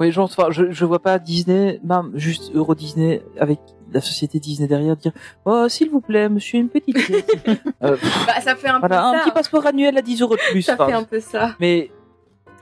Oui, 0.00 0.12
genre, 0.12 0.24
enfin, 0.24 0.50
je, 0.50 0.70
je 0.70 0.84
vois 0.84 1.00
pas 1.00 1.18
Disney, 1.18 1.80
même 1.82 2.10
juste 2.14 2.52
Euro 2.54 2.74
Disney 2.74 3.22
avec 3.38 3.58
la 3.92 4.00
société 4.00 4.38
Disney 4.38 4.68
derrière 4.68 4.96
dire 4.96 5.12
oh 5.44 5.66
s'il 5.68 5.90
vous 5.90 6.00
plaît 6.00 6.28
monsieur 6.28 6.58
une 6.60 6.68
petite 6.68 6.96
pièce. 6.96 7.24
Euh, 7.82 7.96
pff, 7.96 8.26
bah 8.26 8.40
ça 8.40 8.56
fait 8.56 8.68
un 8.68 8.80
voilà 8.80 9.06
un 9.06 9.14
petit 9.18 9.28
ça. 9.28 9.34
passeport 9.34 9.64
annuel 9.66 9.96
à 9.96 10.02
10 10.02 10.20
euros 10.22 10.34
de 10.34 10.50
plus 10.50 10.62
Ça 10.62 10.74
enfin, 10.74 10.86
fait 10.88 10.92
un 10.92 11.04
peu 11.04 11.20
ça. 11.20 11.54
mais 11.60 11.90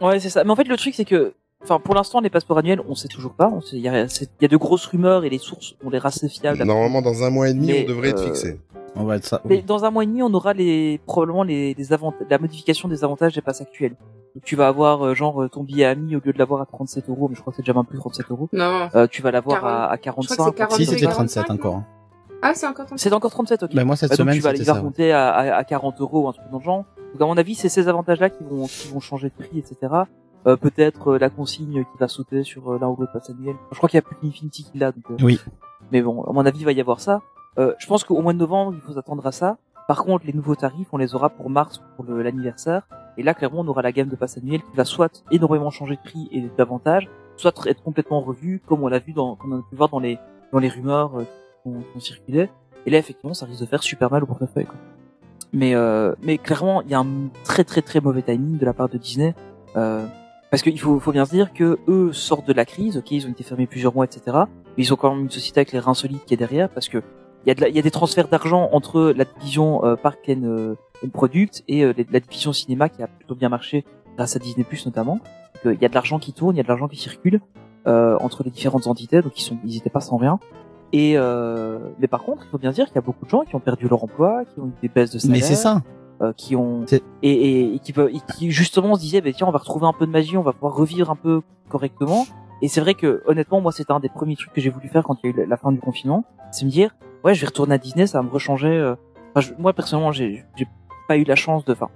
ouais 0.01 0.21
c'est 0.21 0.29
ça 0.29 0.45
mais 0.45 0.51
en 0.51 0.57
fait 0.57 0.69
le 0.69 0.77
truc 0.77 0.95
c'est 0.95 1.07
que 1.07 1.33
enfin 1.63 1.81
pour 1.81 1.95
l'instant 1.95 2.21
les 2.21 2.29
passeports 2.29 2.59
annuels 2.59 2.83
on 2.87 2.95
sait 2.95 3.09
toujours 3.09 3.33
pas 3.33 3.49
on 3.49 3.61
il 3.73 3.79
y 3.81 3.89
a, 3.89 4.05
y 4.41 4.49
de 4.49 4.57
grosses 4.57 4.85
rumeurs 4.87 5.25
et 5.25 5.31
les 5.31 5.39
sources 5.39 5.75
ont 5.83 5.89
l'air 5.91 6.05
assez 6.05 6.29
fiables 6.29 6.63
Normalement, 6.65 7.01
dans 7.01 7.23
un 7.25 7.31
mois 7.31 7.49
et 7.49 7.55
demi, 7.55 7.69
Mais, 7.69 7.85
on 7.85 7.89
devrait 7.89 8.11
être 8.11 8.21
euh, 8.21 8.27
fixé. 8.27 8.61
On 8.95 9.05
va 9.05 9.17
être 9.17 9.25
ça. 9.25 9.41
Mais 9.45 9.63
dans 9.63 9.85
un 9.85 9.91
mois 9.91 10.05
et 10.05 10.07
demi, 10.07 10.23
on 10.23 10.33
aura 10.33 10.53
les 10.55 11.01
probablement 11.07 11.43
les, 11.43 11.75
les 11.75 11.85
la 12.31 12.39
modification 12.39 12.89
des 12.89 13.05
avantages 13.05 13.35
des 13.35 13.43
passes 13.43 13.61
actuels. 13.61 13.95
Donc, 14.37 14.45
tu 14.45 14.55
vas 14.55 14.69
avoir 14.69 15.03
euh, 15.05 15.15
genre 15.15 15.43
euh, 15.43 15.49
ton 15.49 15.65
billet 15.65 15.87
ami 15.87 16.15
au 16.15 16.21
lieu 16.23 16.33
de 16.33 16.39
l'avoir 16.39 16.61
à 16.61 16.67
37 16.67 17.09
euros, 17.09 17.27
mais 17.29 17.35
je 17.35 17.41
crois 17.41 17.53
que 17.53 17.57
c'est 17.57 17.63
déjà 17.63 17.73
même 17.73 17.87
plus 17.87 17.99
37 17.99 18.31
euros. 18.31 18.49
Non. 18.53 18.89
Euh, 18.95 19.07
tu 19.07 19.23
vas 19.23 19.31
l'avoir 19.31 19.61
40. 19.63 19.73
à, 19.73 19.91
à 19.93 19.97
Je 19.97 20.01
crois 20.11 20.13
45. 20.13 20.37
que 20.37 20.45
c'est 20.45 20.55
40. 20.59 20.73
Si 20.77 20.85
c'était 20.87 21.01
45, 21.01 21.45
37 21.47 21.51
encore. 21.51 21.83
Ah 22.43 22.53
c'est 22.55 22.67
encore 22.67 22.85
37. 22.87 22.99
C'est 22.99 23.15
encore 23.15 23.31
37, 23.31 23.63
ok. 23.63 23.75
Ben 23.75 23.85
moi 23.85 23.97
cette 23.97 24.11
Bah, 24.11 24.17
donc 24.17 24.25
semaine 24.27 24.35
tu 24.37 24.41
vas, 24.43 24.53
il 24.53 24.63
va 24.63 25.19
à, 25.19 25.31
à, 25.31 25.57
à 25.57 25.65
40 25.65 26.01
euros 26.03 26.29
un 26.29 26.33
truc 26.33 26.45
dans 26.53 26.59
le 26.59 26.65
genre. 26.65 26.85
Donc 27.15 27.23
à 27.23 27.25
mon 27.25 27.37
avis, 27.39 27.55
c'est 27.55 27.71
ces 27.71 27.89
avantages-là 27.89 28.29
qui 28.29 28.45
vont 28.45 28.67
qui 28.67 28.89
vont 28.93 29.01
changer 29.01 29.31
de 29.31 29.35
prix, 29.43 29.59
etc. 29.59 29.79
Euh, 30.47 30.57
Peut-être 30.57 31.13
euh, 31.13 31.19
la 31.19 31.31
consigne 31.31 31.83
qui 31.85 31.99
va 31.99 32.07
sauter 32.09 32.45
sur 32.45 32.73
euh, 32.75 32.79
l'un 32.79 32.89
ou 32.89 32.97
l'autre 33.01 33.13
passe 33.13 33.31
annuel. 33.31 33.57
Je 33.73 33.77
crois 33.79 33.89
qu'il 33.89 33.97
y 33.97 33.99
a 33.99 34.03
plus 34.03 34.17
qu'Infinity 34.17 34.65
qui 34.71 34.79
l'a. 34.79 34.93
Donc, 34.93 35.05
euh, 35.11 35.17
Oui. 35.23 35.41
Mais 35.93 36.03
bon, 36.03 36.23
à 36.25 36.33
mon 36.33 36.45
avis, 36.45 36.59
il 36.61 36.65
va 36.67 36.73
y 36.73 36.81
avoir 36.81 37.01
ça. 37.01 37.23
Euh, 37.59 37.73
je 37.79 37.87
pense 37.87 38.05
qu'au 38.05 38.21
mois 38.21 38.35
de 38.35 38.39
novembre, 38.39 38.75
il 38.75 38.81
faut 38.83 38.93
s'attendre 38.93 39.27
à 39.27 39.33
ça. 39.33 39.57
Par 39.89 40.05
contre, 40.05 40.27
les 40.27 40.33
nouveaux 40.35 40.55
tarifs, 40.57 40.89
on 40.93 40.99
les 40.99 41.15
aura 41.15 41.31
pour 41.31 41.49
mars 41.49 41.81
pour 41.97 42.05
l'anniversaire. 42.05 42.83
Et 43.19 43.23
là, 43.23 43.35
clairement, 43.35 43.61
on 43.61 43.69
aura 43.69 43.83
la 43.83 43.93
gamme 43.93 44.09
de 44.09 44.17
passe 44.17 44.39
annuel 44.39 44.61
qui 44.63 44.77
va 44.77 44.85
soit 44.85 45.25
énormément 45.31 45.71
changer 45.71 45.97
de 45.97 46.01
prix 46.01 46.29
et 46.33 46.43
d'avantages, 46.57 47.09
soit 47.37 47.53
être 47.67 47.83
complètement 47.83 48.21
revue, 48.21 48.61
comme 48.67 48.83
on 48.83 48.89
l'a 48.89 48.99
vu 48.99 49.13
dans, 49.13 49.37
comme 49.37 49.53
on 49.53 49.59
a 49.59 49.63
pu 49.63 49.77
voir 49.77 49.89
dans 49.89 50.01
les, 50.01 50.19
dans 50.53 50.59
les 50.59 50.69
rumeurs 50.69 51.19
euh, 51.19 51.23
qui 51.63 51.69
ont, 51.69 51.81
qui 51.81 51.97
ont 51.97 52.01
circulé. 52.01 52.51
Et 52.85 52.91
là, 52.91 52.99
effectivement, 52.99 53.35
ça 53.35 53.47
risque 53.47 53.61
de 53.61 53.67
faire 53.67 53.83
super 53.83 54.11
mal 54.11 54.23
au 54.23 54.27
portefeuille. 54.27 54.67
Quoi. 54.67 54.77
Mais, 55.53 55.75
euh, 55.75 56.15
mais 56.23 56.39
clairement, 56.39 56.83
il 56.83 56.91
y 56.91 56.95
a 56.95 57.01
un 57.01 57.29
très 57.45 57.65
très 57.65 57.83
très 57.83 58.01
mauvais 58.01 58.23
timing 58.23 58.59
de 58.59 58.65
la 58.65 58.73
part 58.73 58.89
de 58.89 58.99
Disney. 58.99 59.35
Euh, 59.77 60.07
parce 60.51 60.63
qu'il 60.63 60.79
faut, 60.79 61.01
faut 61.01 61.13
bien 61.13 61.25
se 61.25 61.31
dire 61.31 61.53
que 61.53 61.79
eux 61.89 62.13
sortent 62.13 62.47
de 62.47 62.53
la 62.53 62.65
crise, 62.65 62.97
ok, 62.97 63.11
ils 63.11 63.27
ont 63.27 63.31
été 63.31 63.43
fermés 63.43 63.67
plusieurs 63.67 63.95
mois, 63.95 64.05
etc. 64.05 64.37
Mais 64.77 64.85
ils 64.85 64.93
ont 64.93 64.97
quand 64.97 65.15
même 65.15 65.25
une 65.25 65.31
société 65.31 65.61
avec 65.61 65.73
les 65.73 65.79
reins 65.79 65.95
solides 65.95 66.25
qui 66.27 66.35
est 66.35 66.37
derrière, 66.37 66.69
parce 66.69 66.89
que 66.89 67.03
il 67.47 67.51
y 67.51 67.53
a, 67.53 67.55
de 67.55 67.61
la- 67.63 67.69
il 67.69 67.77
y 67.77 67.79
a 67.79 67.83
des 67.83 67.91
transferts 67.93 68.29
d'argent 68.29 68.69
entre 68.73 69.13
la 69.17 69.25
division 69.25 69.85
euh, 69.85 69.95
Park 69.97 70.19
and, 70.29 70.43
euh, 70.43 70.75
and 71.05 71.09
Product 71.11 71.63
et 71.69 71.85
euh, 71.85 71.93
la 72.11 72.21
division 72.21 72.53
cinéma 72.53 72.89
qui 72.89 73.03
a 73.03 73.07
plutôt 73.07 73.35
bien 73.37 73.49
marché 73.49 73.85
grâce 74.17 74.35
à 74.37 74.39
Disney 74.39 74.65
Plus 74.65 74.85
notamment. 74.87 75.15
Donc, 75.15 75.67
euh, 75.67 75.75
il 75.75 75.81
y 75.81 75.85
a 75.85 75.89
de 75.89 75.95
l'argent 75.95 76.19
qui 76.19 76.33
tourne, 76.33 76.55
il 76.57 76.59
y 76.59 76.61
a 76.61 76.65
de 76.65 76.69
l'argent 76.69 76.89
qui 76.89 76.97
circule 76.97 77.41
euh, 77.87 78.19
entre 78.21 78.43
les 78.43 78.51
différentes 78.51 78.87
entités, 78.89 79.23
donc 79.23 79.39
ils 79.39 79.45
sont, 79.45 79.57
ils 79.65 79.77
étaient 79.77 79.91
pas 79.91 80.01
sans 80.01 80.17
rien. 80.17 80.39
Et 80.93 81.15
euh, 81.17 81.79
mais 81.99 82.09
par 82.09 82.23
contre, 82.25 82.43
il 82.47 82.51
faut 82.51 82.59
bien 82.59 82.71
dire 82.73 82.87
qu'il 82.87 82.95
y 82.97 82.99
a 82.99 83.03
beaucoup 83.03 83.25
de 83.25 83.31
gens 83.31 83.43
qui 83.45 83.55
ont 83.57 83.61
perdu 83.61 83.89
leur 83.89 84.03
emploi, 84.03 84.45
qui 84.45 84.59
ont 84.61 84.67
eu 84.67 84.73
des 84.83 84.89
baisses 84.89 85.13
de 85.13 85.19
salaire, 85.19 85.37
Mais 85.37 85.43
c'est 85.43 85.55
ça. 85.55 85.83
euh, 86.23 86.33
qui 86.33 86.57
ont 86.57 86.85
et, 86.91 86.97
et, 87.23 87.75
et 87.75 87.79
qui 87.79 87.93
peuvent 87.93 88.11
et 88.13 88.21
qui 88.37 88.51
justement 88.51 88.95
se 88.97 89.01
disaient 89.01 89.21
bah, 89.21 89.31
tiens 89.33 89.47
on 89.47 89.51
va 89.53 89.59
retrouver 89.59 89.87
un 89.87 89.93
peu 89.93 90.07
de 90.07 90.11
magie 90.11 90.37
on 90.37 90.43
va 90.43 90.53
pouvoir 90.53 90.75
revivre 90.75 91.11
un 91.11 91.17
peu 91.17 91.43
correctement 91.69 92.27
et 92.63 92.69
c'est 92.69 92.81
vrai 92.81 92.95
que 92.95 93.23
honnêtement 93.27 93.61
moi 93.61 93.71
c'était 93.73 93.93
un 93.93 94.01
des 94.01 94.09
premiers 94.09 94.35
trucs 94.37 94.53
que 94.53 94.61
j'ai 94.61 94.71
voulu 94.71 94.89
faire 94.89 95.05
quand 95.05 95.19
il 95.23 95.31
y 95.31 95.41
a 95.41 95.43
eu 95.45 95.47
la 95.47 95.57
fin 95.59 95.71
du 95.73 95.79
confinement 95.81 96.25
c'est 96.53 96.65
me 96.65 96.71
dire 96.71 96.97
ouais 97.25 97.35
je 97.35 97.41
vais 97.41 97.47
retourner 97.47 97.75
à 97.75 97.79
Disney 97.79 98.07
ça 98.07 98.19
va 98.21 98.25
me 98.27 98.31
rechanger 98.31 98.69
euh, 98.69 98.95
enfin, 99.35 99.41
je- 99.49 99.61
moi 99.61 99.73
personnellement 99.73 100.13
j'ai 100.13 100.45
j'ai 100.57 100.67
pas 101.09 101.17
eu 101.17 101.25
la 101.25 101.37
chance 101.37 101.65
de 101.65 101.73
enfin 101.73 101.89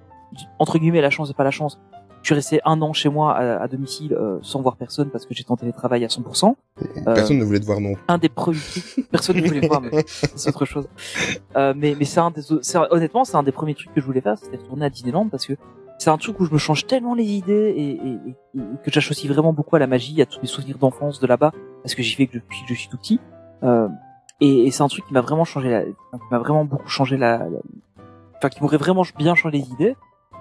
entre 0.58 0.78
guillemets 0.78 1.00
la 1.00 1.10
chance 1.10 1.30
et 1.30 1.34
pas 1.34 1.44
la 1.44 1.50
chance. 1.50 1.78
Je 2.22 2.26
suis 2.28 2.34
resté 2.34 2.60
un 2.66 2.82
an 2.82 2.92
chez 2.92 3.08
moi 3.08 3.34
à, 3.34 3.62
à 3.62 3.66
domicile 3.66 4.12
euh, 4.12 4.38
sans 4.42 4.60
voir 4.60 4.76
personne 4.76 5.08
parce 5.08 5.24
que 5.24 5.32
j'étais 5.32 5.50
en 5.50 5.56
télétravail 5.56 6.04
à 6.04 6.08
100% 6.08 6.54
Euh, 7.06 7.14
Personne 7.14 7.38
ne 7.38 7.44
voulait 7.44 7.60
te 7.60 7.64
voir 7.64 7.80
non. 7.80 7.94
un 8.08 8.18
des 8.18 8.28
premiers. 8.28 8.58
Trucs 8.58 9.08
personne 9.10 9.36
ne 9.38 9.42
voulait 9.46 9.66
voir 9.66 9.80
mais 9.80 9.90
c'est 10.06 10.50
autre 10.50 10.66
chose. 10.66 10.86
Euh, 11.56 11.72
mais 11.74 11.96
mais 11.98 12.04
c'est 12.04 12.20
un 12.20 12.30
des 12.30 12.42
honnêtement 12.90 13.24
c'est 13.24 13.36
un 13.36 13.42
des 13.42 13.52
premiers 13.52 13.74
trucs 13.74 13.92
que 13.94 14.00
je 14.02 14.04
voulais 14.06 14.20
faire 14.20 14.36
c'était 14.38 14.58
retourner 14.58 14.84
à 14.84 14.90
Disneyland 14.90 15.28
parce 15.30 15.46
que 15.46 15.54
c'est 15.98 16.10
un 16.10 16.18
truc 16.18 16.38
où 16.40 16.44
je 16.44 16.52
me 16.52 16.58
change 16.58 16.86
tellement 16.86 17.14
les 17.14 17.24
idées 17.24 17.72
et, 17.76 17.90
et, 17.90 18.18
et- 18.28 18.58
et 18.58 18.62
que 18.84 18.90
j'associe 18.90 19.32
vraiment 19.32 19.54
beaucoup 19.54 19.76
à 19.76 19.78
la 19.78 19.86
magie 19.86 20.20
à 20.20 20.26
tous 20.26 20.40
mes 20.42 20.46
souvenirs 20.46 20.76
d'enfance 20.78 21.20
de 21.20 21.26
là-bas 21.26 21.52
parce 21.82 21.94
que 21.94 22.02
j'y 22.02 22.16
vais 22.16 22.26
que 22.26 22.34
depuis 22.34 22.60
que 22.68 22.74
je 22.74 22.78
suis 22.80 22.88
tout 22.90 22.98
petit. 22.98 23.18
Euh, 23.62 23.88
et, 24.40 24.66
et 24.66 24.70
c'est 24.70 24.82
un 24.82 24.88
truc 24.88 25.06
qui 25.06 25.12
m'a 25.12 25.20
vraiment 25.20 25.44
changé 25.44 25.70
la, 25.70 25.80
enfin, 26.12 26.18
qui 26.24 26.30
m'a 26.30 26.38
vraiment 26.38 26.64
beaucoup 26.64 26.88
changé 26.88 27.16
la, 27.16 27.38
la- 27.38 27.46
enfin 28.38 28.48
qui 28.48 28.62
m'aurait 28.62 28.76
vraiment 28.78 29.02
bien 29.18 29.34
changé 29.34 29.58
les 29.58 29.70
idées. 29.70 29.96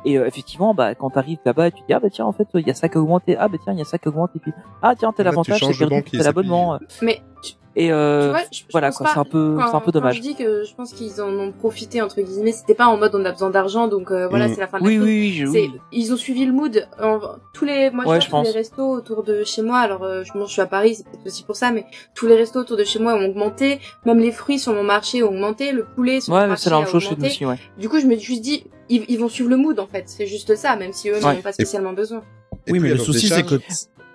Et 0.05 0.17
euh, 0.17 0.25
effectivement 0.25 0.73
bah 0.73 0.95
quand 0.95 1.09
t'arrives 1.09 1.39
là-bas 1.43 1.67
et 1.67 1.71
tu 1.73 1.81
te 1.81 1.87
dis 1.87 1.93
ah 1.93 1.99
bah 1.99 2.09
tiens 2.09 2.25
en 2.25 2.31
fait 2.31 2.47
il 2.53 2.65
y 2.65 2.71
a 2.71 2.73
ça 2.73 2.87
qui 2.87 2.97
a 2.97 3.01
augmenté. 3.01 3.35
Ah 3.37 3.49
bah 3.49 3.57
tiens 3.61 3.73
il 3.73 3.79
y 3.79 3.81
a 3.81 3.85
ça 3.85 3.97
qui 3.97 4.07
a 4.07 4.11
augmenté. 4.11 4.37
Et 4.37 4.39
puis 4.39 4.53
ah 4.81 4.95
tiens 4.95 5.11
tel 5.11 5.27
avantage 5.27 5.59
c'est 5.59 5.65
changes 5.65 5.79
de 5.79 5.85
perdu. 5.85 5.95
banquier, 6.03 6.11
tel 6.17 6.23
ça 6.23 6.29
abonnement. 6.29 6.79
Mais 7.01 7.21
tu, 7.43 7.53
et 7.81 7.91
euh, 7.91 8.25
tu 8.25 8.29
vois, 8.29 8.39
je, 8.51 8.57
je 8.59 8.63
voilà 8.71 8.91
quoi 8.91 9.07
c'est 9.13 9.19
un 9.19 9.23
peu 9.23 9.55
quand- 9.57 9.69
c'est 9.69 9.75
un 9.75 9.79
peu 9.79 9.85
Quand 9.85 9.91
dommage 9.99 10.15
je 10.17 10.21
dis 10.21 10.35
que 10.35 10.63
je 10.63 10.75
pense 10.75 10.91
qu'ils 10.93 11.21
en 11.21 11.29
ont 11.29 11.51
profité 11.51 12.01
entre 12.01 12.21
guillemets, 12.21 12.51
c'était 12.51 12.73
pas 12.75 12.87
en 12.87 12.97
mode 12.97 13.15
on 13.15 13.23
a 13.25 13.31
besoin 13.31 13.49
d'argent 13.49 13.87
donc 13.87 14.11
euh, 14.11 14.27
voilà 14.27 14.47
Mm. 14.47 14.53
c'est 14.53 14.59
la 14.59 14.67
fin 14.67 14.79
de 14.79 14.83
oui 14.85 14.97
la 14.97 15.03
oui 15.03 15.09
oui, 15.09 15.33
je- 15.33 15.45
C'est- 15.47 15.51
oui. 15.61 15.71
Ils 15.91 16.13
ont 16.13 16.17
suivi 16.17 16.45
le 16.45 16.51
mood. 16.51 16.87
En- 17.01 17.19
tous 17.53 17.65
les, 17.65 17.89
moi, 17.89 18.03
je 18.05 18.09
Ouais, 18.09 18.19
je 18.21 18.25
tous 18.25 18.31
pense. 18.31 18.47
les 18.47 18.53
restos 18.53 18.89
autour 18.91 19.23
de 19.23 19.43
chez 19.43 19.61
moi. 19.61 19.79
Alors, 19.79 20.03
euh, 20.03 20.23
je, 20.23 20.31
bon, 20.33 20.45
je 20.45 20.51
suis 20.51 20.61
à 20.61 20.65
Paris, 20.65 20.95
c'est 20.95 21.03
peut-être 21.05 21.25
aussi 21.25 21.43
pour 21.43 21.55
ça, 21.55 21.71
mais 21.71 21.85
tous 22.15 22.27
les 22.27 22.35
restos 22.35 22.59
autour 22.59 22.77
de 22.77 22.83
chez 22.83 22.99
moi 22.99 23.13
ont 23.15 23.25
augmenté. 23.25 23.79
Même 24.05 24.19
les 24.19 24.31
fruits 24.31 24.59
sur 24.59 24.73
mon 24.73 24.83
marché 24.83 25.23
ont 25.23 25.29
augmenté. 25.29 25.71
Le 25.71 25.83
poulet 25.85 26.21
sur 26.21 26.33
ouais 26.33 26.41
mon 26.41 26.47
marché 26.47 26.63
c'est 26.65 26.69
la 26.69 26.79
même 26.79 26.87
chose 26.87 27.03
chez 27.03 27.15
nous 27.15 27.25
aussi 27.25 27.45
ouais 27.45 27.57
Du 27.77 27.89
coup, 27.89 27.99
je 27.99 28.05
me 28.05 28.15
suis 28.15 28.33
juste 28.35 28.41
dit, 28.41 28.63
ils, 28.89 29.03
ils 29.09 29.17
vont 29.19 29.29
suivre 29.29 29.49
le 29.49 29.57
mood 29.57 29.79
en 29.79 29.87
fait. 29.87 30.03
C'est 30.07 30.25
juste 30.25 30.55
ça, 30.55 30.75
même 30.75 30.93
si 30.93 31.09
eux 31.09 31.19
n'en 31.19 31.29
Ouais. 31.29 31.37
ont 31.37 31.41
pas 31.41 31.53
spécialement 31.53 31.93
besoin. 31.93 32.21
Et 32.67 32.71
Oui, 32.73 32.79
mais 32.79 32.89
le 32.89 32.97
souci, 32.97 33.27
c'est 33.27 33.43
que 33.43 33.55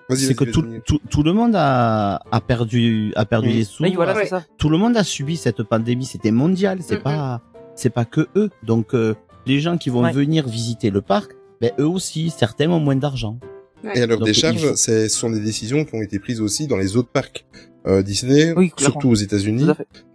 c'est 0.09 0.35
que 0.35 0.43
tout, 0.45 0.63
tout, 0.85 0.99
tout 1.09 1.23
le 1.23 1.33
monde 1.33 1.53
a, 1.55 2.21
a 2.31 2.41
perdu, 2.41 3.11
a 3.15 3.25
perdu 3.25 3.51
des 3.51 3.63
sous. 3.63 3.83
oui 3.83 3.93
voilà 3.95 4.25
ça 4.25 4.43
Tout 4.57 4.69
le 4.69 4.77
monde 4.77 4.95
a 4.97 5.03
subi 5.03 5.35
cette 5.37 5.63
pandémie. 5.63 6.05
C'était 6.05 6.31
mondial. 6.31 6.79
C'est 6.81 7.01
pas, 7.01 7.41
c'est 7.75 7.89
pas 7.89 8.05
que 8.05 8.27
eux. 8.35 8.49
Donc, 8.63 8.93
euh, 8.93 9.15
les 9.47 9.59
gens 9.59 9.77
qui 9.77 9.89
vont 9.89 10.03
Ouais. 10.03 10.11
venir 10.11 10.47
visiter 10.47 10.89
le 10.91 11.01
parc, 11.01 11.31
ben, 11.61 11.71
eux 11.79 11.87
aussi, 11.87 12.29
certains 12.29 12.69
ont 12.69 12.79
moins 12.79 12.95
d'argent. 12.95 13.39
Et 13.95 14.01
alors, 14.01 14.17
Donc, 14.19 14.25
des 14.27 14.31
il 14.31 14.39
charges, 14.39 14.67
faut- 14.69 14.75
c'est- 14.75 15.09
ce 15.09 15.17
sont 15.17 15.29
des 15.29 15.39
décisions 15.39 15.85
qui 15.85 15.95
ont 15.95 16.01
été 16.01 16.17
prises 16.19 16.41
aussi 16.41 16.65
dans 16.67 16.77
les 16.77 16.97
autres 16.97 17.09
parcs. 17.09 17.45
Euh, 17.87 18.01
Disney, 18.01 18.53
Oui, 18.57 18.71
surtout 18.77 19.09
aux 19.09 19.15
États-Unis. 19.15 19.67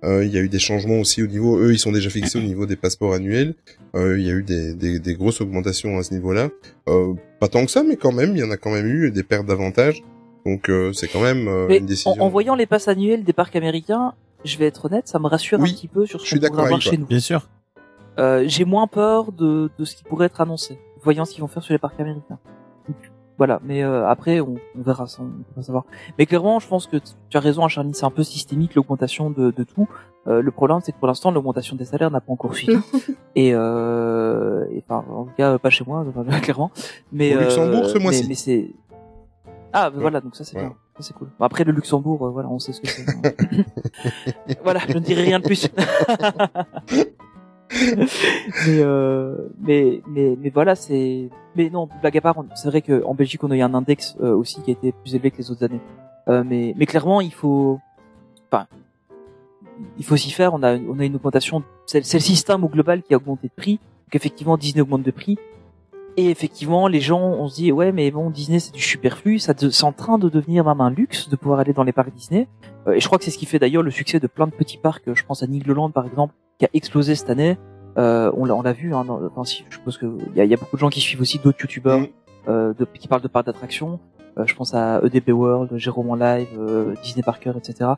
Euh, 0.02 0.24
il 0.24 0.32
y 0.32 0.38
a 0.38 0.40
eu 0.40 0.48
des 0.48 0.58
changements 0.58 0.98
aussi 0.98 1.22
au 1.22 1.26
niveau, 1.28 1.58
eux, 1.58 1.72
ils 1.72 1.78
sont 1.78 1.92
déjà 1.92 2.10
fixés 2.10 2.38
au 2.38 2.42
niveau 2.52 2.66
des 2.66 2.76
passeports 2.76 3.12
annuels. 3.14 3.54
Euh, 3.94 4.18
il 4.18 4.26
y 4.26 4.30
a 4.30 4.34
eu 4.34 4.42
des, 4.42 4.74
des, 4.74 4.98
des 4.98 5.14
grosses 5.14 5.40
augmentations 5.40 5.96
à 5.98 6.02
ce 6.02 6.12
niveau-là. 6.14 6.48
Euh, 6.88 7.14
pas 7.38 7.48
tant 7.48 7.64
que 7.64 7.70
ça, 7.70 7.82
mais 7.84 7.96
quand 7.96 8.12
même, 8.12 8.32
il 8.36 8.40
y 8.40 8.44
en 8.44 8.50
a 8.50 8.56
quand 8.56 8.72
même 8.72 8.86
eu 8.86 9.10
des 9.12 9.22
pertes 9.22 9.46
d'avantages. 9.46 10.02
Donc 10.46 10.68
euh, 10.70 10.92
c'est 10.94 11.06
quand 11.08 11.20
même 11.20 11.46
euh, 11.48 11.66
mais 11.68 11.78
une 11.78 11.86
décision. 11.86 12.12
en, 12.12 12.26
en 12.26 12.28
voyant 12.30 12.54
les 12.54 12.64
passes 12.66 12.88
annuelles 12.88 13.24
des 13.24 13.34
parcs 13.34 13.54
américains 13.56 14.14
je 14.42 14.56
vais 14.56 14.64
être 14.68 14.86
honnête 14.86 15.06
ça 15.06 15.18
me 15.18 15.26
rassure 15.26 15.60
Oui, 15.60 15.68
un 15.68 15.74
petit 15.74 15.86
peu 15.86 16.06
sur 16.06 16.18
ce 16.22 16.34
qu'on 16.34 16.46
pourrait 16.46 16.62
avoir 16.64 16.80
chez 16.80 16.96
nous 16.96 17.04
Bien 17.04 17.20
sûr. 17.20 17.46
euh, 18.18 18.44
j'ai 18.46 18.64
moins 18.64 18.86
peur 18.86 19.32
de, 19.32 19.68
de 19.78 19.84
ce 19.84 19.94
qui 19.96 20.02
pourrait 20.02 20.26
être 20.28 20.40
annoncé 20.40 20.78
voyant 21.02 21.26
ce 21.26 21.32
qu'ils 21.32 21.42
vont 21.42 21.46
faire 21.46 21.62
sur 21.62 21.74
les 21.74 21.78
parcs 21.78 22.00
américains 22.00 22.38
voilà 23.40 23.58
mais 23.64 23.82
euh, 23.82 24.06
après 24.06 24.40
on, 24.40 24.56
on 24.78 24.82
verra 24.82 25.06
ça 25.06 25.22
on 25.22 25.56
va 25.56 25.62
savoir. 25.62 25.84
Mais 26.18 26.26
clairement 26.26 26.58
je 26.58 26.68
pense 26.68 26.86
que 26.86 26.98
tu 27.30 27.36
as 27.38 27.40
raison 27.40 27.66
Charlie 27.68 27.94
c'est 27.94 28.04
un 28.04 28.10
peu 28.10 28.22
systémique 28.22 28.74
l'augmentation 28.74 29.30
de, 29.30 29.50
de 29.50 29.64
tout. 29.64 29.88
Euh, 30.26 30.42
le 30.42 30.50
problème 30.50 30.80
c'est 30.82 30.92
que 30.92 30.98
pour 30.98 31.08
l'instant 31.08 31.30
l'augmentation 31.30 31.74
des 31.76 31.86
salaires 31.86 32.10
n'a 32.10 32.20
pas 32.20 32.32
encore 32.32 32.54
suivi 32.54 32.78
et, 33.34 33.52
euh, 33.54 34.66
et 34.70 34.84
enfin 34.86 35.02
en 35.10 35.24
tout 35.24 35.32
cas 35.38 35.56
pas 35.58 35.70
chez 35.70 35.84
moi 35.86 36.04
enfin, 36.14 36.40
clairement. 36.40 36.70
Mais 37.12 37.34
Au 37.34 37.40
Luxembourg, 37.40 37.84
euh, 37.84 37.88
ce 37.94 37.98
mois-ci. 37.98 38.22
mais, 38.24 38.28
mais 38.28 38.34
c'est 38.34 38.70
ah 39.72 39.88
bah 39.90 39.96
voilà 40.00 40.20
donc 40.20 40.36
ça 40.36 40.44
c'est 40.44 40.56
Ouais. 40.56 40.64
bien. 40.64 40.74
Ça, 40.96 41.02
c'est 41.06 41.14
cool. 41.14 41.28
Bon, 41.38 41.44
après 41.46 41.64
le 41.64 41.72
Luxembourg 41.72 42.26
euh, 42.26 42.30
voilà 42.30 42.48
on 42.50 42.58
sait 42.58 42.72
ce 42.74 42.80
que 42.82 42.88
c'est. 42.88 43.06
Voilà 44.64 44.80
je 44.86 44.92
ne 44.94 45.00
dirai 45.00 45.22
rien 45.22 45.38
de 45.38 45.44
plus 45.46 45.66
mais, 47.70 48.80
euh, 48.80 49.36
mais 49.60 50.02
mais 50.08 50.36
mais 50.40 50.50
voilà 50.50 50.74
c'est 50.74 51.28
mais 51.54 51.70
non 51.70 51.88
blague 52.00 52.16
à 52.16 52.20
part 52.20 52.44
c'est 52.56 52.68
vrai 52.68 52.82
qu'en 52.82 53.14
Belgique 53.14 53.44
on 53.44 53.50
a 53.50 53.56
eu 53.56 53.60
un 53.60 53.74
index 53.74 54.16
euh, 54.20 54.34
aussi 54.34 54.60
qui 54.62 54.70
a 54.70 54.72
été 54.72 54.92
plus 54.92 55.14
élevé 55.14 55.30
que 55.30 55.38
les 55.38 55.50
autres 55.50 55.64
années. 55.64 55.80
Euh, 56.28 56.42
mais 56.44 56.74
mais 56.76 56.86
clairement 56.86 57.20
il 57.20 57.32
faut 57.32 57.78
enfin 58.50 58.66
il 59.98 60.04
faut 60.04 60.16
s'y 60.16 60.32
faire. 60.32 60.52
On 60.52 60.62
a 60.62 60.76
on 60.76 60.98
a 60.98 61.04
une 61.04 61.16
augmentation 61.16 61.62
c'est 61.86 62.00
le 62.00 62.20
système 62.20 62.64
au 62.64 62.68
global 62.68 63.02
qui 63.02 63.14
a 63.14 63.18
augmenté 63.18 63.48
de 63.48 63.52
prix. 63.52 63.74
Donc 64.06 64.14
effectivement 64.14 64.56
Disney 64.56 64.80
augmente 64.80 65.02
de 65.02 65.10
prix. 65.12 65.38
Et 66.16 66.28
effectivement 66.28 66.88
les 66.88 67.00
gens 67.00 67.20
on 67.22 67.48
se 67.48 67.54
dit 67.54 67.70
ouais 67.70 67.92
mais 67.92 68.10
bon 68.10 68.30
Disney 68.30 68.58
c'est 68.58 68.74
du 68.74 68.82
superflu. 68.82 69.38
Ça 69.38 69.54
c'est 69.56 69.84
en 69.84 69.92
train 69.92 70.18
de 70.18 70.28
devenir 70.28 70.64
même 70.64 70.80
un 70.80 70.90
luxe 70.90 71.28
de 71.28 71.36
pouvoir 71.36 71.60
aller 71.60 71.72
dans 71.72 71.84
les 71.84 71.92
parcs 71.92 72.12
Disney. 72.12 72.48
Euh, 72.88 72.94
et 72.94 73.00
je 73.00 73.06
crois 73.06 73.18
que 73.18 73.24
c'est 73.24 73.30
ce 73.30 73.38
qui 73.38 73.46
fait 73.46 73.60
d'ailleurs 73.60 73.84
le 73.84 73.92
succès 73.92 74.18
de 74.18 74.26
plein 74.26 74.48
de 74.48 74.52
petits 74.52 74.78
parcs. 74.78 75.14
Je 75.14 75.24
pense 75.24 75.44
à 75.44 75.46
Nigloland 75.46 75.90
par 75.90 76.04
exemple 76.04 76.34
qui 76.60 76.64
a 76.66 76.68
explosé 76.74 77.14
cette 77.16 77.30
année 77.30 77.58
euh, 77.98 78.30
on 78.36 78.44
l'a 78.44 78.54
on 78.54 78.62
l'a 78.62 78.72
vu 78.72 78.94
hein, 78.94 79.04
dans- 79.04 79.20
enfin, 79.26 79.42
si, 79.44 79.64
je 79.68 79.74
suppose 79.76 79.98
que 79.98 80.06
il 80.30 80.36
y 80.36 80.40
a, 80.40 80.44
y 80.44 80.54
a 80.54 80.56
beaucoup 80.56 80.76
de 80.76 80.80
gens 80.80 80.90
qui 80.90 81.00
suivent 81.00 81.20
aussi 81.20 81.38
d'autres 81.40 81.58
youtubeurs 81.60 81.98
Mm. 82.00 82.06
euh, 82.48 82.72
de, 82.78 82.84
qui 82.84 83.08
parlent 83.08 83.20
de 83.22 83.28
parcs 83.28 83.46
d'attractions. 83.46 83.98
Euh, 84.38 84.44
je 84.46 84.54
pense 84.54 84.74
à 84.74 85.00
EDP 85.04 85.30
World 85.30 85.76
Jérôme 85.76 86.08
en 86.10 86.14
live 86.14 86.46
euh, 86.56 86.94
Disney 87.02 87.24
Parker 87.24 87.52
etc 87.56 87.90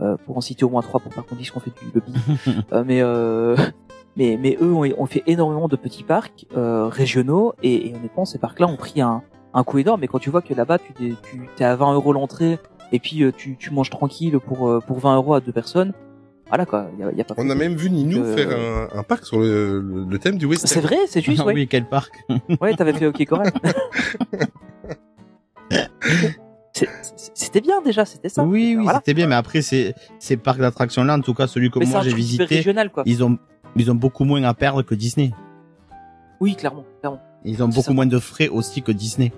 euh, 0.00 0.16
pour 0.26 0.36
en 0.36 0.40
citer 0.40 0.64
au 0.64 0.68
moins 0.68 0.82
trois 0.82 0.98
pour 0.98 1.12
pas 1.12 1.22
qu'on 1.22 1.36
dise 1.36 1.50
qu'on 1.52 1.60
fait 1.60 1.70
du 1.80 1.92
lobby. 1.94 2.12
Euh, 2.72 2.82
mais 2.84 3.00
euh, 3.02 3.56
mais 4.16 4.36
mais 4.40 4.56
eux 4.60 4.72
ont, 4.72 4.84
ont 4.98 5.06
fait 5.06 5.22
énormément 5.28 5.68
de 5.68 5.76
petits 5.76 6.02
parcs 6.02 6.44
euh, 6.56 6.88
régionaux 6.88 7.54
et, 7.62 7.86
et 7.88 7.94
honnêtement 7.94 8.24
ces 8.24 8.38
parcs 8.38 8.58
là 8.58 8.66
ont 8.66 8.76
pris 8.76 9.00
un 9.00 9.22
un 9.54 9.62
coup 9.64 9.78
énorme. 9.78 10.00
Mais 10.00 10.08
quand 10.08 10.18
tu 10.18 10.28
vois 10.30 10.42
que 10.42 10.52
là-bas 10.54 10.78
tu 10.80 10.92
t'es- 10.92 11.14
tu 11.30 11.48
t'es 11.56 11.64
à 11.64 11.76
20 11.76 11.94
euros 11.94 12.12
l'entrée 12.12 12.58
et 12.90 12.98
puis 12.98 13.22
euh, 13.22 13.30
tu 13.30 13.56
tu 13.56 13.70
manges 13.72 13.90
tranquille 13.90 14.38
pour 14.40 14.80
pour 14.86 14.98
20 14.98 15.14
euros 15.16 15.34
à 15.34 15.40
deux 15.40 15.52
personnes 15.52 15.92
voilà 16.48 16.64
quoi 16.66 16.88
il 16.94 17.00
y 17.00 17.02
a, 17.08 17.12
y 17.12 17.20
a 17.20 17.24
pas 17.24 17.34
On 17.38 17.50
a 17.50 17.54
même 17.54 17.74
vu 17.74 17.90
Ninou 17.90 18.22
Euh, 18.22 18.36
faire 18.36 18.50
un, 18.94 18.98
un 18.98 19.02
parc 19.02 19.24
sur 19.26 19.40
le, 19.40 19.80
le, 19.80 20.04
le 20.04 20.18
thème 20.18 20.38
du 20.38 20.46
western. 20.46 20.68
c'est 20.72 20.80
vrai 20.80 20.98
c'est 21.08 21.20
juste 21.20 21.40
Ah 21.42 21.46
ouais 21.46 21.54
oui, 21.54 21.66
quel 21.68 21.86
parc. 21.88 22.14
ouais 22.60 22.74
t'avais 22.74 22.92
fait 22.92 23.06
ok 23.06 23.24
c'est- 26.72 26.88
c'était 27.34 27.60
bien 27.60 27.80
déjà 27.82 28.04
c'était 28.04 28.28
ça 28.28 28.44
Oui, 28.44 28.74
oui, 28.76 28.82
Voilà. 28.84 28.98
c'était 28.98 29.14
bien, 29.14 29.26
mais 29.26 29.34
après, 29.34 29.62
ces, 29.62 29.94
ces 30.18 30.36
parcs 30.36 30.60
d'attractions-là, 30.60 31.14
en 31.16 31.20
tout 31.20 31.34
cas, 31.34 31.46
celui 31.46 31.70
que 31.70 31.78
mais 31.78 31.86
c'est 31.86 31.92
moi 31.92 32.00
un 32.00 32.04
j'ai 32.04 32.14
visité, 32.14 32.44
régional 32.56 32.90
quoi 32.90 33.02
ils 33.06 33.24
ont, 33.24 33.38
ils 33.76 33.90
ont 33.90 33.94
beaucoup 33.94 34.24
moins 34.24 34.42
à 34.44 34.54
perdre 34.54 34.82
que 34.82 34.94
Disney. 34.94 35.32
oui 36.40 36.54
clairement 36.54 36.84
clairement 37.00 37.20
Ils 37.44 37.62
ont 37.62 37.68
beaucoup 37.68 37.80
ça. 37.82 37.92
moins 37.92 38.06
de 38.06 38.18
frais 38.18 38.48
aussi 38.48 38.82
que 38.82 38.92
Disney. 38.92 39.32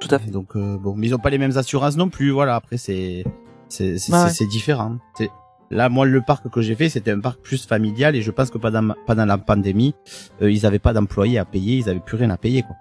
tout 0.00 0.08
à 0.12 0.18
fait 0.18 0.30
Donc, 0.30 0.54
euh, 0.56 0.76
bon, 0.78 0.94
mais 0.96 1.08
ils 1.08 1.14
ont 1.14 1.18
pas 1.18 1.30
les 1.30 1.38
mêmes 1.38 1.56
assurances 1.56 1.96
non 1.96 2.08
plus, 2.08 2.30
voilà, 2.30 2.54
après, 2.54 2.76
c'est, 2.76 3.24
c'est, 3.68 3.92
ouais. 4.12 4.30
c'est 4.30 4.46
différent. 4.46 4.98
C'est, 5.16 5.30
là, 5.70 5.88
moi, 5.88 6.06
le 6.06 6.20
parc 6.20 6.48
que 6.48 6.60
j'ai 6.60 6.74
fait, 6.74 6.88
c'était 6.88 7.10
un 7.10 7.20
parc 7.20 7.40
plus 7.40 7.66
familial 7.66 8.16
et 8.16 8.22
je 8.22 8.30
pense 8.30 8.50
que 8.50 8.58
pendant, 8.58 8.94
pendant 9.06 9.24
la 9.24 9.38
pandémie, 9.38 9.94
euh, 10.42 10.50
ils 10.50 10.66
avaient 10.66 10.78
pas 10.78 10.92
d'employés 10.92 11.38
à 11.38 11.44
payer, 11.44 11.76
ils 11.78 11.88
avaient 11.88 12.00
plus 12.00 12.16
rien 12.16 12.30
à 12.30 12.36
payer, 12.36 12.62
quoi. 12.62 12.76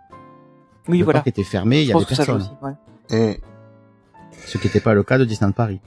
oui 0.87 0.99
le 0.99 1.03
voilà 1.03 1.19
parc 1.19 1.27
était 1.27 1.43
fermé, 1.43 1.81
il 1.81 1.87
y 1.87 1.93
avait 1.93 2.05
personne. 2.05 2.37
aussi 2.37 2.49
ouais. 2.61 3.39
Ce 4.45 4.57
qui 4.57 4.67
n'était 4.67 4.79
pas 4.79 4.93
le 4.93 5.03
cas 5.03 5.17
de 5.17 5.25
Disneyland 5.25 5.53
Paris. 5.53 5.81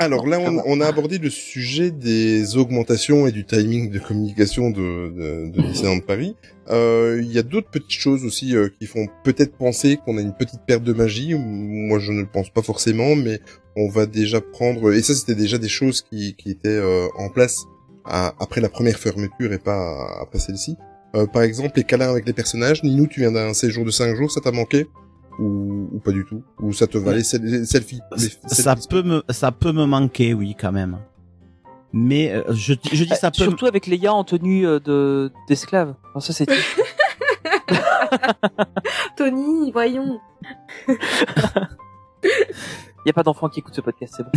Alors 0.00 0.26
là, 0.26 0.38
on, 0.40 0.62
on 0.66 0.80
a 0.80 0.86
abordé 0.86 1.18
le 1.18 1.30
sujet 1.30 1.90
des 1.90 2.56
augmentations 2.56 3.26
et 3.26 3.32
du 3.32 3.44
timing 3.44 3.90
de 3.90 3.98
communication 3.98 4.70
de, 4.70 4.76
de, 4.76 5.50
de 5.50 5.62
Disneyland 5.62 6.00
Paris. 6.00 6.36
Euh, 6.70 7.20
Il 7.22 7.32
y 7.32 7.38
a 7.38 7.42
d'autres 7.42 7.70
petites 7.70 7.90
choses 8.00 8.24
aussi 8.24 8.54
euh, 8.56 8.68
qui 8.78 8.86
font 8.86 9.06
peut-être 9.24 9.56
penser 9.56 9.98
qu'on 10.04 10.16
a 10.18 10.20
une 10.20 10.34
petite 10.34 10.60
perte 10.66 10.82
de 10.84 10.92
magie. 10.92 11.34
Moi, 11.34 11.98
je 11.98 12.12
ne 12.12 12.20
le 12.20 12.26
pense 12.26 12.50
pas 12.50 12.62
forcément, 12.62 13.16
mais 13.16 13.40
on 13.76 13.88
va 13.88 14.06
déjà 14.06 14.40
prendre. 14.40 14.92
Et 14.92 15.02
ça, 15.02 15.14
c'était 15.14 15.34
déjà 15.34 15.58
des 15.58 15.68
choses 15.68 16.02
qui, 16.02 16.34
qui 16.36 16.50
étaient 16.50 16.68
euh, 16.68 17.06
en 17.16 17.28
place 17.28 17.64
à- 18.04 18.34
après 18.40 18.60
la 18.60 18.68
première 18.68 18.98
fermeture 18.98 19.52
et 19.52 19.58
pas 19.58 20.18
après 20.22 20.38
celle-ci. 20.38 20.76
Euh, 21.16 21.26
par 21.26 21.42
exemple, 21.42 21.72
les 21.76 21.84
câlins 21.84 22.10
avec 22.10 22.26
les 22.26 22.32
personnages. 22.34 22.82
Ninou, 22.84 23.06
tu 23.06 23.20
viens 23.20 23.32
d'un 23.32 23.54
séjour 23.54 23.84
de 23.84 23.90
5 23.90 24.14
jours, 24.14 24.30
ça 24.30 24.40
t'a 24.42 24.52
manqué? 24.52 24.86
Ou, 25.38 25.88
ou 25.92 25.98
pas 26.00 26.12
du 26.12 26.24
tout 26.24 26.42
Ou 26.60 26.72
ça 26.72 26.86
te 26.86 26.98
va 26.98 27.14
les, 27.14 27.22
sel- 27.24 27.42
les 27.42 27.64
selfies 27.64 28.00
les 28.16 28.28
Ça 28.52 28.74
peut 28.88 29.02
me, 29.02 29.22
ça 29.30 29.52
peut 29.52 29.72
me 29.72 29.84
manquer, 29.86 30.34
oui, 30.34 30.54
quand 30.58 30.72
même. 30.72 30.98
Mais 31.92 32.32
euh, 32.32 32.42
je, 32.50 32.74
je 32.92 33.04
dis 33.04 33.14
ça 33.14 33.28
Euh, 33.28 33.30
peut. 33.30 33.44
Surtout 33.44 33.66
avec 33.66 33.86
les 33.86 33.98
gars 33.98 34.12
en 34.12 34.24
tenue 34.24 34.66
euh, 34.66 34.78
de 34.80 35.32
d'esclaves. 35.48 35.94
Enfin, 36.14 36.20
ça 36.20 36.32
c'est 36.32 36.46
Tony, 39.16 39.72
voyons. 39.72 40.20
Il 40.88 40.96
y 43.06 43.10
a 43.10 43.12
pas 43.12 43.22
d'enfants 43.22 43.48
qui 43.48 43.60
écoutent 43.60 43.74
ce 43.74 43.80
podcast, 43.80 44.14
c'est 44.16 44.22
bon. 44.24 44.30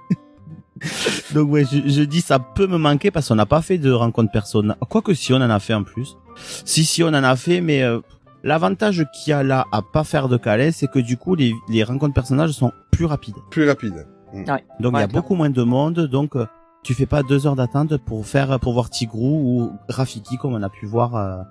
Donc 1.34 1.50
ouais, 1.52 1.64
je, 1.70 1.86
je 1.88 2.02
dis 2.02 2.22
ça 2.22 2.38
peut 2.38 2.66
me 2.66 2.78
manquer 2.78 3.10
parce 3.10 3.28
qu'on 3.28 3.34
n'a 3.34 3.44
pas 3.46 3.60
fait 3.62 3.76
de 3.78 3.90
rencontre 3.92 4.32
personnelle. 4.32 4.76
Quoique 4.88 5.12
si 5.14 5.32
on 5.32 5.36
en 5.36 5.50
a 5.50 5.60
fait 5.60 5.74
en 5.74 5.84
plus. 5.84 6.16
Si 6.64 6.84
si 6.84 7.02
on 7.02 7.08
en 7.08 7.14
a 7.24 7.36
fait, 7.36 7.60
mais 7.60 7.82
euh, 7.82 8.00
l'avantage 8.42 9.06
qu'il 9.12 9.30
y 9.30 9.34
a 9.34 9.42
là 9.42 9.66
à 9.72 9.82
pas 9.82 10.04
faire 10.04 10.28
de 10.28 10.36
calais, 10.36 10.72
c'est 10.72 10.88
que 10.88 10.98
du 10.98 11.16
coup 11.16 11.34
les, 11.34 11.52
les 11.68 11.82
rencontres 11.84 12.14
personnages 12.14 12.50
sont 12.52 12.72
plus 12.90 13.04
rapides. 13.06 13.36
plus 13.50 13.66
rapide. 13.68 14.06
Ouais. 14.32 14.64
Donc 14.78 14.92
il 14.94 15.00
y 15.00 15.02
a 15.02 15.06
beaucoup 15.06 15.34
moins 15.34 15.50
de 15.50 15.62
monde, 15.62 16.00
donc 16.06 16.36
euh, 16.36 16.46
tu 16.82 16.94
fais 16.94 17.06
pas 17.06 17.22
deux 17.22 17.46
heures 17.46 17.56
d'attente 17.56 17.96
pour 17.98 18.24
faire 18.26 18.58
pour 18.60 18.72
voir 18.72 18.88
Tigrou 18.90 19.40
ou 19.42 19.72
Rafiki 19.88 20.36
comme 20.38 20.54
on 20.54 20.62
a 20.62 20.68
pu 20.70 20.86
voir 20.86 21.16
euh, 21.16 21.42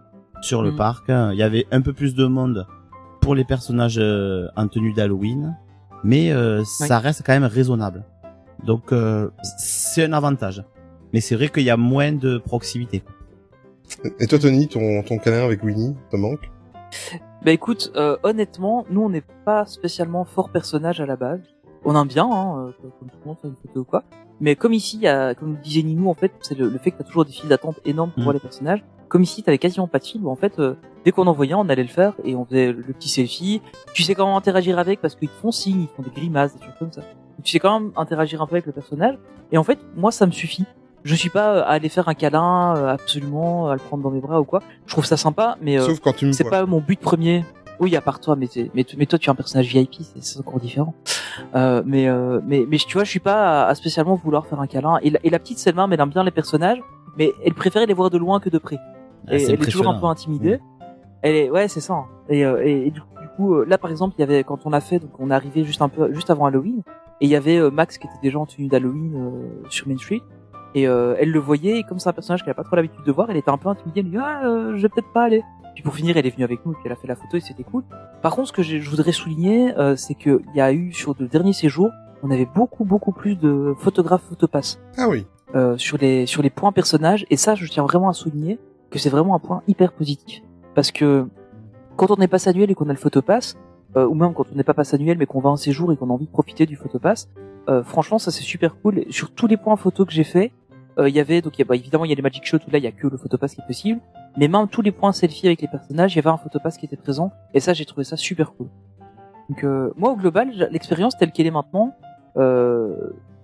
sur 0.42 0.62
le 0.64 0.72
Mhm. 0.72 0.78
parc. 0.78 1.06
Il 1.10 1.38
y 1.38 1.44
avait 1.44 1.66
un 1.72 1.82
peu 1.82 1.94
plus 1.94 2.16
de 2.16 2.26
monde 2.26 2.66
pour 3.22 3.36
les 3.36 3.44
personnages 3.44 3.98
euh, 4.00 4.48
en 4.56 4.68
tenue 4.70 4.94
d'Halloween, 4.94 5.58
mais 6.04 6.32
euh, 6.32 6.64
ça 6.64 7.00
reste 7.00 7.24
quand 7.26 7.34
même 7.34 7.44
raisonnable. 7.44 8.06
Donc 8.66 8.92
euh, 8.94 9.30
c'est 9.58 10.06
un 10.06 10.14
avantage. 10.14 10.64
Mais 11.12 11.22
c'est 11.22 11.36
vrai 11.36 11.50
qu'il 11.50 11.64
y 11.64 11.70
a 11.72 11.78
moins 11.78 12.12
de 12.12 12.38
proximité. 12.38 13.04
Et 14.20 14.28
toi, 14.28 14.38
Tony, 14.40 14.68
ton, 14.68 15.02
ton 15.02 15.18
câlin 15.18 15.44
avec 15.44 15.64
Winnie, 15.64 15.96
te 16.12 16.16
manque 16.16 16.50
Bah 17.44 17.52
écoute, 17.52 17.92
euh, 17.96 18.18
honnêtement, 18.24 18.86
nous 18.90 19.02
on 19.02 19.10
n'est 19.10 19.24
pas 19.46 19.66
spécialement 19.66 20.26
fort 20.26 20.50
personnage 20.50 21.00
à 21.02 21.06
la 21.06 21.16
base. 21.16 21.40
On 21.86 22.00
aime 22.00 22.08
bien, 22.08 22.26
hein, 22.30 22.68
euh, 22.68 22.72
comme 23.00 23.10
tout 23.10 23.16
le 23.24 23.28
monde, 23.28 23.38
faire 23.42 23.50
une 23.52 23.56
photo 23.56 23.80
ou 23.80 23.84
quoi. 23.86 24.04
Mais 24.42 24.56
comme 24.56 24.74
ici, 24.74 24.98
y 25.00 25.08
a, 25.08 25.34
comme 25.36 25.56
disait 25.56 25.82
Ninou, 25.84 26.10
en 26.10 26.14
fait, 26.14 26.32
c'est 26.42 26.58
le, 26.58 26.70
le 26.70 26.78
fait 26.78 26.92
que 26.92 26.98
t'as 26.98 27.04
toujours 27.06 27.24
des 27.26 27.32
files 27.32 27.50
d'attente 27.50 27.80
énormes 27.86 28.12
pour 28.12 28.20
Mm. 28.22 28.24
voir 28.24 28.34
les 28.34 28.40
personnages. 28.40 28.84
Comme 29.08 29.24
ici, 29.24 29.42
t'avais 29.44 29.58
quasiment 29.58 29.88
pas 29.88 30.00
de 30.00 30.04
fil, 30.06 30.22
où 30.24 30.30
en 30.30 30.36
fait, 30.36 30.60
euh, 30.60 30.76
dès 31.04 31.12
qu'on 31.12 31.26
en 31.28 31.34
voyait, 31.34 31.56
on 31.56 31.68
allait 31.70 31.82
le 31.84 31.90
faire 31.90 32.14
et 32.24 32.36
on 32.36 32.46
faisait 32.46 32.72
le 32.72 32.94
petit 32.94 33.10
selfie. 33.10 33.62
Tu 33.94 34.04
sais 34.04 34.14
comment 34.16 34.38
interagir 34.38 34.78
avec 34.78 35.02
parce 35.02 35.16
qu'ils 35.16 35.30
te 35.30 35.34
font 35.34 35.52
signe, 35.52 35.82
ils 35.82 35.88
font 35.88 36.04
des 36.04 36.12
grimaces, 36.12 36.56
des 36.56 36.62
choses 36.64 36.76
comme 36.78 36.92
ça. 36.92 37.02
Tu 37.44 37.52
sais 37.52 37.60
quand 37.60 37.80
même 37.80 37.92
interagir 37.96 38.42
un 38.42 38.46
peu 38.48 38.56
avec 38.56 38.66
le 38.66 38.72
personnage. 38.74 39.18
Et 39.52 39.58
en 39.58 39.64
fait, 39.64 39.80
moi, 39.96 40.12
ça 40.12 40.26
me 40.26 40.32
suffit. 40.32 40.66
Je 41.04 41.16
suis 41.16 41.30
pas 41.30 41.56
euh, 41.56 41.62
à 41.64 41.68
aller 41.70 41.90
faire 41.90 42.10
un 42.10 42.14
câlin, 42.14 42.76
euh, 42.78 42.88
absolument, 42.94 43.70
à 43.70 43.74
le 43.74 43.80
prendre 43.80 44.04
dans 44.04 44.12
mes 44.12 44.20
bras 44.20 44.40
ou 44.42 44.44
quoi. 44.44 44.62
Je 44.86 44.92
trouve 44.92 45.06
ça 45.06 45.18
sympa, 45.18 45.58
mais 45.62 45.80
euh, 45.80 45.84
Sauf 45.86 46.00
quand 46.00 46.14
tu 46.14 46.26
me 46.26 46.32
c'est 46.34 46.44
vois. 46.44 46.52
pas 46.52 46.66
mon 46.66 46.80
but 46.82 47.00
premier. 47.00 47.46
Oui, 47.80 47.96
à 47.96 48.02
part 48.02 48.20
toi, 48.20 48.36
mais, 48.36 48.48
t'es- 48.48 48.70
mais, 48.74 48.86
mais 48.98 49.06
toi 49.06 49.18
tu 49.18 49.30
es 49.30 49.32
un 49.32 49.36
personnage 49.36 49.68
VIP, 49.74 49.94
c'est- 50.02 50.22
c'est 50.22 50.40
encore 50.40 50.60
différent. 50.60 50.94
Euh, 51.56 51.82
mais, 51.86 52.10
euh, 52.10 52.42
mais 52.46 52.66
mais 52.70 52.76
tu 52.78 52.94
vois, 52.94 53.06
je 53.06 53.10
suis 53.10 53.22
pas 53.22 53.64
à, 53.64 53.68
à 53.70 53.76
spécialement 53.76 54.16
vouloir 54.16 54.46
faire 54.48 54.60
un 54.60 54.68
câlin. 54.68 55.00
Et 55.02 55.10
la, 55.12 55.20
et 55.24 55.30
la 55.30 55.40
petite 55.40 55.60
Selma, 55.60 55.88
elle 55.90 56.00
aime 56.00 56.10
bien 56.10 56.24
les 56.26 56.32
personnages, 56.32 56.82
mais 57.18 57.32
elle 57.46 57.54
préférait 57.54 57.86
les 57.86 57.94
voir 57.94 58.10
de 58.10 58.18
loin 58.18 58.42
que 58.42 58.50
de 58.50 58.58
près. 58.58 58.78
Ah, 59.28 59.36
Et 59.36 59.40
c'est 59.40 59.54
elle 59.54 59.62
est 59.62 59.64
toujours 59.64 59.88
un 59.88 59.94
peu 59.98 60.06
impressionnant. 60.06 60.36
intimidée. 60.36 60.60
Elle 61.22 61.36
est, 61.36 61.50
ouais, 61.50 61.68
c'est 61.70 61.80
ça. 61.82 61.94
hein. 61.94 62.06
Et, 62.28 62.46
euh, 62.46 62.62
et, 62.66 62.88
et 62.88 62.92
du, 62.92 63.00
coup- 63.00 63.08
du 63.22 63.28
coup, 63.38 63.54
euh, 63.56 63.66
là 63.66 63.78
par 63.78 63.90
exemple, 63.92 64.16
il 64.18 64.22
y 64.22 64.24
avait 64.24 64.44
quand 64.44 64.60
on 64.66 64.74
a 64.74 64.82
fait, 64.82 65.00
donc 65.00 65.12
on 65.18 65.32
est 65.32 65.34
arrivé 65.34 65.64
juste 65.64 65.82
un 65.82 65.88
peu, 65.90 66.14
juste 66.14 66.30
avant 66.30 66.46
Halloween, 66.48 66.82
et 67.22 67.26
il 67.26 67.30
y 67.30 67.36
avait 67.38 67.58
euh, 67.58 67.72
Max 67.72 67.98
qui 67.98 68.08
était 68.08 68.16
déjà 68.22 68.40
en 68.40 68.46
tenue 68.46 68.68
d'Halloween 68.68 69.14
euh, 69.16 69.70
sur 69.70 69.88
Main 69.88 69.98
Street. 69.98 70.22
Et 70.76 70.88
euh, 70.88 71.16
elle 71.20 71.32
le 71.32 71.40
voyait, 71.40 71.80
et 71.80 71.84
comme 71.84 72.00
c'est 72.00 72.10
un 72.10 72.14
personnage 72.14 72.44
qu'elle 72.44 72.52
a 72.52 72.56
pas 72.56 72.64
trop 72.64 72.76
l'habitude 72.76 73.04
de 73.06 73.12
voir, 73.12 73.30
elle 73.30 73.38
était 73.38 73.50
un 73.50 73.58
peu 73.58 73.70
intimidée. 73.70 74.02
Elle 74.02 74.06
lui 74.06 74.12
dit 74.12 74.18
ah, 74.20 74.42
euh, 74.46 74.76
je 74.78 74.82
vais 74.82 74.90
peut-être 74.90 75.12
pas 75.14 75.24
aller. 75.24 75.44
Puis 75.74 75.84
pour 75.84 75.96
finir, 75.96 76.18
elle 76.18 76.26
est 76.26 76.30
venue 76.32 76.44
avec 76.44 76.66
nous, 76.66 76.74
et 76.74 76.76
puis 76.76 76.84
elle 76.86 76.92
a 76.92 76.96
fait 76.96 77.08
la 77.08 77.16
photo 77.16 77.38
et 77.38 77.40
c'était 77.40 77.64
cool. 77.64 77.84
Par 78.22 78.36
contre, 78.36 78.50
ce 78.50 78.54
que 78.54 78.62
je 78.64 78.90
voudrais 78.90 79.12
souligner, 79.12 79.74
euh, 79.78 79.96
c'est 79.96 80.14
qu'il 80.16 80.40
y 80.54 80.62
a 80.62 80.72
eu 80.74 80.92
sur 80.94 81.16
le 81.20 81.28
dernier 81.28 81.54
séjour, 81.54 81.90
on 82.22 82.32
avait 82.32 82.48
beaucoup 82.54 82.84
beaucoup 82.84 83.14
plus 83.14 83.36
de 83.38 83.74
photographes 83.78 84.24
photopass 84.28 84.80
Ah 84.98 85.08
oui. 85.08 85.26
euh, 85.56 85.78
sur 85.78 85.98
les 85.98 86.26
sur 86.26 86.42
les 86.42 86.50
points 86.50 86.74
personnages 86.74 87.26
et 87.30 87.38
ça 87.38 87.56
je 87.56 87.66
tiens 87.66 87.84
vraiment 87.84 88.10
à 88.10 88.14
souligner 88.14 88.60
que 88.92 89.00
c'est 89.00 89.10
vraiment 89.10 89.36
un 89.36 89.40
point 89.40 89.62
hyper 89.70 89.94
positif 89.94 90.42
parce 90.76 90.92
que 90.92 91.26
quand 91.96 92.12
on 92.12 92.18
est 92.18 92.28
pass 92.28 92.46
annuel 92.48 92.70
et 92.72 92.76
qu'on 92.76 92.90
a 92.90 92.92
le 92.92 92.98
photopass 92.98 93.56
euh, 93.96 94.06
ou 94.06 94.16
même 94.16 94.34
quand 94.34 94.44
on 94.52 94.56
n'est 94.56 94.66
pas 94.66 94.74
pass 94.74 94.94
annuel 94.94 95.18
mais 95.18 95.26
qu'on 95.28 95.40
va 95.40 95.50
un 95.50 95.56
séjour 95.56 95.94
et 95.94 95.96
qu'on 95.96 96.10
a 96.10 96.14
envie 96.14 96.26
de 96.26 96.32
profiter 96.32 96.66
du 96.66 96.76
photopass 96.76 97.30
euh, 97.70 97.84
franchement 97.84 98.20
ça 98.20 98.32
c'est 98.32 98.44
super 98.44 98.76
cool 98.82 99.06
sur 99.12 99.32
tous 99.32 99.48
les 99.48 99.56
points 99.56 99.78
photos 99.78 100.06
que 100.06 100.12
j'ai 100.12 100.26
fait 100.26 100.52
euh, 100.98 101.08
il 101.10 101.16
y 101.16 101.20
avait 101.20 101.42
donc 101.42 101.58
il 101.58 101.60
y 101.60 101.62
a, 101.64 101.66
bah, 101.66 101.76
évidemment 101.76 102.06
il 102.06 102.10
y 102.10 102.14
a 102.14 102.16
les 102.16 102.22
magic 102.22 102.46
shots 102.46 102.58
où 102.68 102.72
là 102.72 102.78
il 102.80 102.84
y 102.84 102.88
a 102.88 102.92
que 102.92 103.08
le 103.08 103.18
photopass 103.18 103.54
qui 103.56 103.62
est 103.62 103.68
possible 103.68 104.00
mais 104.38 104.48
même 104.48 104.68
tous 104.68 104.82
les 104.82 104.92
points 104.92 105.12
selfie 105.12 105.48
avec 105.48 105.62
les 105.62 105.68
personnages 105.68 106.14
il 106.14 106.18
y 106.18 106.20
avait 106.20 106.30
un 106.30 106.38
photopass 106.38 106.78
qui 106.78 106.86
était 106.86 106.98
présent 106.98 107.32
et 107.54 107.60
ça 107.60 107.74
j'ai 107.74 107.86
trouvé 107.86 108.04
ça 108.04 108.18
super 108.18 108.54
cool 108.54 108.68
donc 109.50 109.64
euh, 109.64 109.92
moi 109.98 110.12
au 110.12 110.16
global 110.16 110.50
l'expérience 110.72 111.18
telle 111.18 111.32
qu'elle 111.32 111.48
est 111.48 111.52
maintenant 111.52 111.94
euh, 112.38 112.96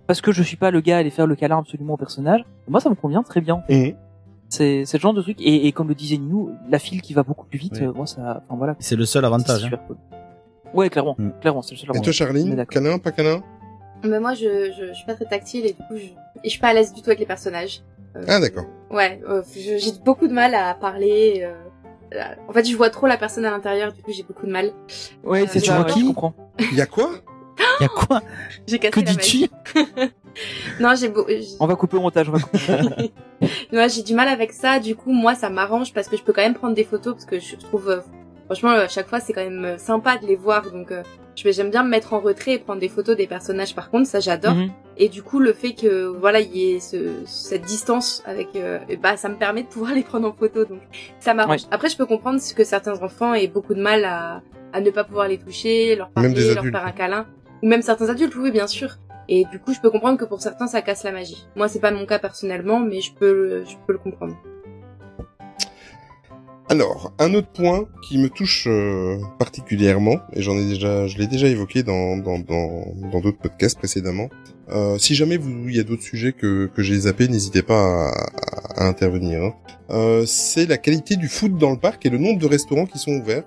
parce 0.07 0.21
que 0.21 0.31
je 0.31 0.43
suis 0.43 0.57
pas 0.57 0.69
le 0.71 0.81
gars 0.81 0.97
à 0.97 0.99
aller 0.99 1.09
faire 1.09 1.25
le 1.27 1.35
câlin 1.35 1.57
absolument 1.57 1.95
au 1.95 1.97
personnage. 1.97 2.45
Moi, 2.67 2.79
ça 2.79 2.91
me 2.91 2.95
convient 2.95 3.23
très 3.23 3.41
bien. 3.41 3.63
Mhm. 3.69 3.93
C'est 4.49 4.85
c'est 4.85 4.97
le 4.97 5.01
genre 5.01 5.15
de 5.15 5.21
truc. 5.23 5.41
Et, 5.41 5.65
et 5.65 5.71
comme 5.71 5.87
le 5.87 5.95
disait 5.95 6.17
Ninou, 6.17 6.51
la 6.69 6.77
file 6.77 7.01
qui 7.01 7.15
va 7.15 7.23
beaucoup 7.23 7.47
plus 7.47 7.57
vite, 7.57 7.73
Oui. 7.81 7.87
euh, 7.87 7.91
moi, 7.91 8.05
ça, 8.05 8.43
enfin 8.47 8.55
voilà. 8.55 8.75
C'est 8.77 8.95
le 8.95 9.05
seul 9.05 9.25
avantage. 9.25 9.61
hein. 9.63 9.63
super 9.65 9.83
cool. 9.87 9.97
Ouais, 10.75 10.91
clairement, 10.91 11.15
Mm. 11.17 11.29
clairement, 11.41 11.63
c'est 11.63 11.71
le 11.73 11.77
seul 11.79 11.85
Et 11.85 11.87
toi, 11.87 11.95
avantage. 11.95 12.07
On 12.07 12.11
est 12.11 12.43
Charline, 12.43 12.65
câlin, 12.67 12.99
pas 12.99 13.11
câlin? 13.11 13.41
Mais 14.03 14.19
moi, 14.19 14.33
je, 14.33 14.71
je, 14.77 14.87
je 14.87 14.93
suis 14.93 15.05
pas 15.05 15.15
très 15.15 15.25
tactile 15.25 15.65
et 15.65 15.73
du 15.73 15.81
coup, 15.87 15.95
je, 15.95 16.03
et 16.03 16.11
je 16.45 16.49
suis 16.49 16.59
pas 16.59 16.67
à 16.69 16.73
l'aise 16.73 16.93
du 16.93 17.01
tout 17.01 17.09
avec 17.09 17.19
les 17.19 17.25
personnages. 17.25 17.81
Euh, 18.15 18.23
Ah 18.27 18.39
d'accord. 18.39 18.65
Ouais, 18.91 19.19
euh, 19.27 19.41
j'ai 19.55 19.91
beaucoup 20.03 20.27
de 20.27 20.33
mal 20.33 20.53
à 20.53 20.73
parler. 20.75 21.41
euh, 21.43 21.53
euh, 22.13 22.21
en 22.47 22.53
fait, 22.53 22.65
je 22.65 22.75
vois 22.77 22.89
trop 22.89 23.07
la 23.07 23.17
personne 23.17 23.45
à 23.45 23.51
l'intérieur, 23.51 23.91
du 23.93 24.01
coup, 24.03 24.11
j'ai 24.11 24.23
beaucoup 24.23 24.45
de 24.45 24.51
mal. 24.51 24.71
Ouais, 25.23 25.45
c'est 25.47 25.59
Tu 25.59 25.67
ça. 25.67 25.83
qui 25.85 26.01
je 26.01 26.05
comprends. 26.07 26.33
Il 26.71 26.77
y 26.77 26.81
a 26.81 26.85
quoi? 26.85 27.11
Il 27.79 27.83
y 27.83 27.85
a 27.85 27.89
quoi? 27.89 28.21
J'ai 28.67 28.79
cassé 28.79 28.91
Que 28.91 28.99
la 29.05 29.13
dis-tu? 29.13 29.49
Non, 30.79 30.93
j'ai 30.95 31.07
beau... 31.09 31.25
j'ai- 31.27 31.43
On 31.59 31.65
va 31.67 31.75
couper 31.75 31.95
au 31.97 32.01
montage. 32.01 32.27
On 32.29 32.33
va 32.33 32.39
couper. 32.39 33.11
Ouais, 33.73 33.89
j'ai 33.89 34.01
du 34.03 34.13
mal 34.13 34.27
avec 34.29 34.51
ça. 34.53 34.79
Du 34.79 34.95
coup, 34.95 35.11
moi, 35.11 35.35
ça 35.35 35.49
m'arrange 35.49 35.93
parce 35.93 36.07
que 36.07 36.15
je 36.17 36.23
peux 36.23 36.31
quand 36.33 36.41
même 36.41 36.53
prendre 36.53 36.73
des 36.75 36.83
photos 36.85 37.13
parce 37.13 37.25
que 37.25 37.39
je 37.39 37.55
trouve, 37.57 37.89
euh, 37.89 37.99
franchement, 38.45 38.69
à 38.71 38.87
chaque 38.87 39.07
fois, 39.07 39.19
c'est 39.19 39.33
quand 39.33 39.43
même 39.43 39.65
euh, 39.65 39.77
sympa 39.77 40.17
de 40.17 40.25
les 40.27 40.35
voir. 40.35 40.69
Donc, 40.71 40.91
euh, 40.91 41.03
j'aime 41.35 41.69
bien 41.69 41.83
me 41.83 41.89
mettre 41.89 42.13
en 42.13 42.19
retrait 42.19 42.53
et 42.53 42.59
prendre 42.59 42.79
des 42.79 42.89
photos 42.89 43.15
des 43.17 43.27
personnages. 43.27 43.75
Par 43.75 43.89
contre, 43.89 44.07
ça, 44.07 44.19
j'adore. 44.19 44.55
Mhm. 44.55 44.69
Et 44.97 45.09
du 45.09 45.21
coup, 45.23 45.39
le 45.39 45.51
fait 45.53 45.73
que, 45.73 46.05
voilà, 46.05 46.39
il 46.39 46.55
y 46.55 46.73
ait 46.75 46.79
ce, 46.79 46.97
cette 47.25 47.63
distance 47.63 48.23
avec, 48.25 48.49
euh, 48.55 48.79
et 48.89 48.95
bah, 48.97 49.17
ça 49.17 49.27
me 49.29 49.35
permet 49.35 49.63
de 49.63 49.67
pouvoir 49.67 49.93
les 49.93 50.03
prendre 50.03 50.27
en 50.27 50.33
photo. 50.33 50.63
Donc, 50.65 50.79
ça 51.19 51.33
m'arrange. 51.33 51.61
Ouais. 51.63 51.67
Après, 51.71 51.89
je 51.89 51.97
peux 51.97 52.05
comprendre 52.05 52.39
que 52.55 52.63
certains 52.63 53.01
enfants 53.03 53.33
aient 53.33 53.47
beaucoup 53.47 53.73
de 53.73 53.81
mal 53.81 54.05
à, 54.05 54.41
à 54.73 54.81
ne 54.81 54.89
pas 54.91 55.03
pouvoir 55.03 55.27
les 55.27 55.37
toucher, 55.37 55.95
leur 55.95 56.09
Même 56.17 56.33
des 56.33 56.53
parler, 56.53 56.53
leur 56.55 56.63
faire 56.81 56.85
un 56.87 56.91
câlin. 56.91 57.25
Ou 57.63 57.67
même 57.67 57.81
certains 57.81 58.09
adultes, 58.09 58.35
oui, 58.35 58.51
bien 58.51 58.67
sûr. 58.67 58.97
Et 59.27 59.43
du 59.51 59.59
coup, 59.59 59.73
je 59.73 59.79
peux 59.81 59.89
comprendre 59.89 60.17
que 60.19 60.25
pour 60.25 60.41
certains, 60.41 60.67
ça 60.67 60.81
casse 60.81 61.03
la 61.03 61.11
magie. 61.11 61.47
Moi, 61.55 61.67
c'est 61.67 61.79
pas 61.79 61.91
mon 61.91 62.05
cas 62.05 62.19
personnellement, 62.19 62.79
mais 62.79 63.01
je 63.01 63.11
peux, 63.13 63.33
le- 63.33 63.65
je 63.65 63.75
peux 63.87 63.93
le 63.93 63.99
comprendre. 63.99 64.35
Alors, 66.67 67.13
un 67.19 67.33
autre 67.35 67.49
point 67.49 67.85
qui 68.07 68.17
me 68.17 68.27
touche 68.27 68.65
euh, 68.67 69.17
particulièrement, 69.37 70.17
et 70.33 70.41
j'en 70.41 70.57
ai 70.57 70.65
déjà, 70.65 71.05
je 71.05 71.17
l'ai 71.17 71.27
déjà 71.27 71.47
évoqué 71.47 71.83
dans 71.83 72.17
dans 72.17 72.39
dans 72.39 72.85
dans 73.11 73.19
d'autres 73.21 73.37
podcasts 73.37 73.77
précédemment. 73.77 74.29
Euh, 74.71 74.97
si 74.97 75.13
jamais 75.13 75.37
vous, 75.37 75.69
il 75.69 75.75
y 75.75 75.79
a 75.79 75.83
d'autres 75.83 76.01
sujets 76.01 76.33
que 76.33 76.65
que 76.75 76.81
j'ai 76.81 77.01
zappés, 77.01 77.27
n'hésitez 77.27 77.61
pas 77.61 78.09
à, 78.09 78.81
à- 78.81 78.87
intervenir. 78.87 79.43
hein. 79.43 79.53
Euh, 79.91 80.25
c'est 80.25 80.65
la 80.65 80.77
qualité 80.77 81.17
du 81.17 81.27
food 81.27 81.57
dans 81.59 81.69
le 81.69 81.77
parc 81.77 82.03
et 82.07 82.09
le 82.09 82.17
nombre 82.17 82.39
de 82.39 82.47
restaurants 82.47 82.87
qui 82.87 82.97
sont 82.97 83.11
ouverts. 83.11 83.43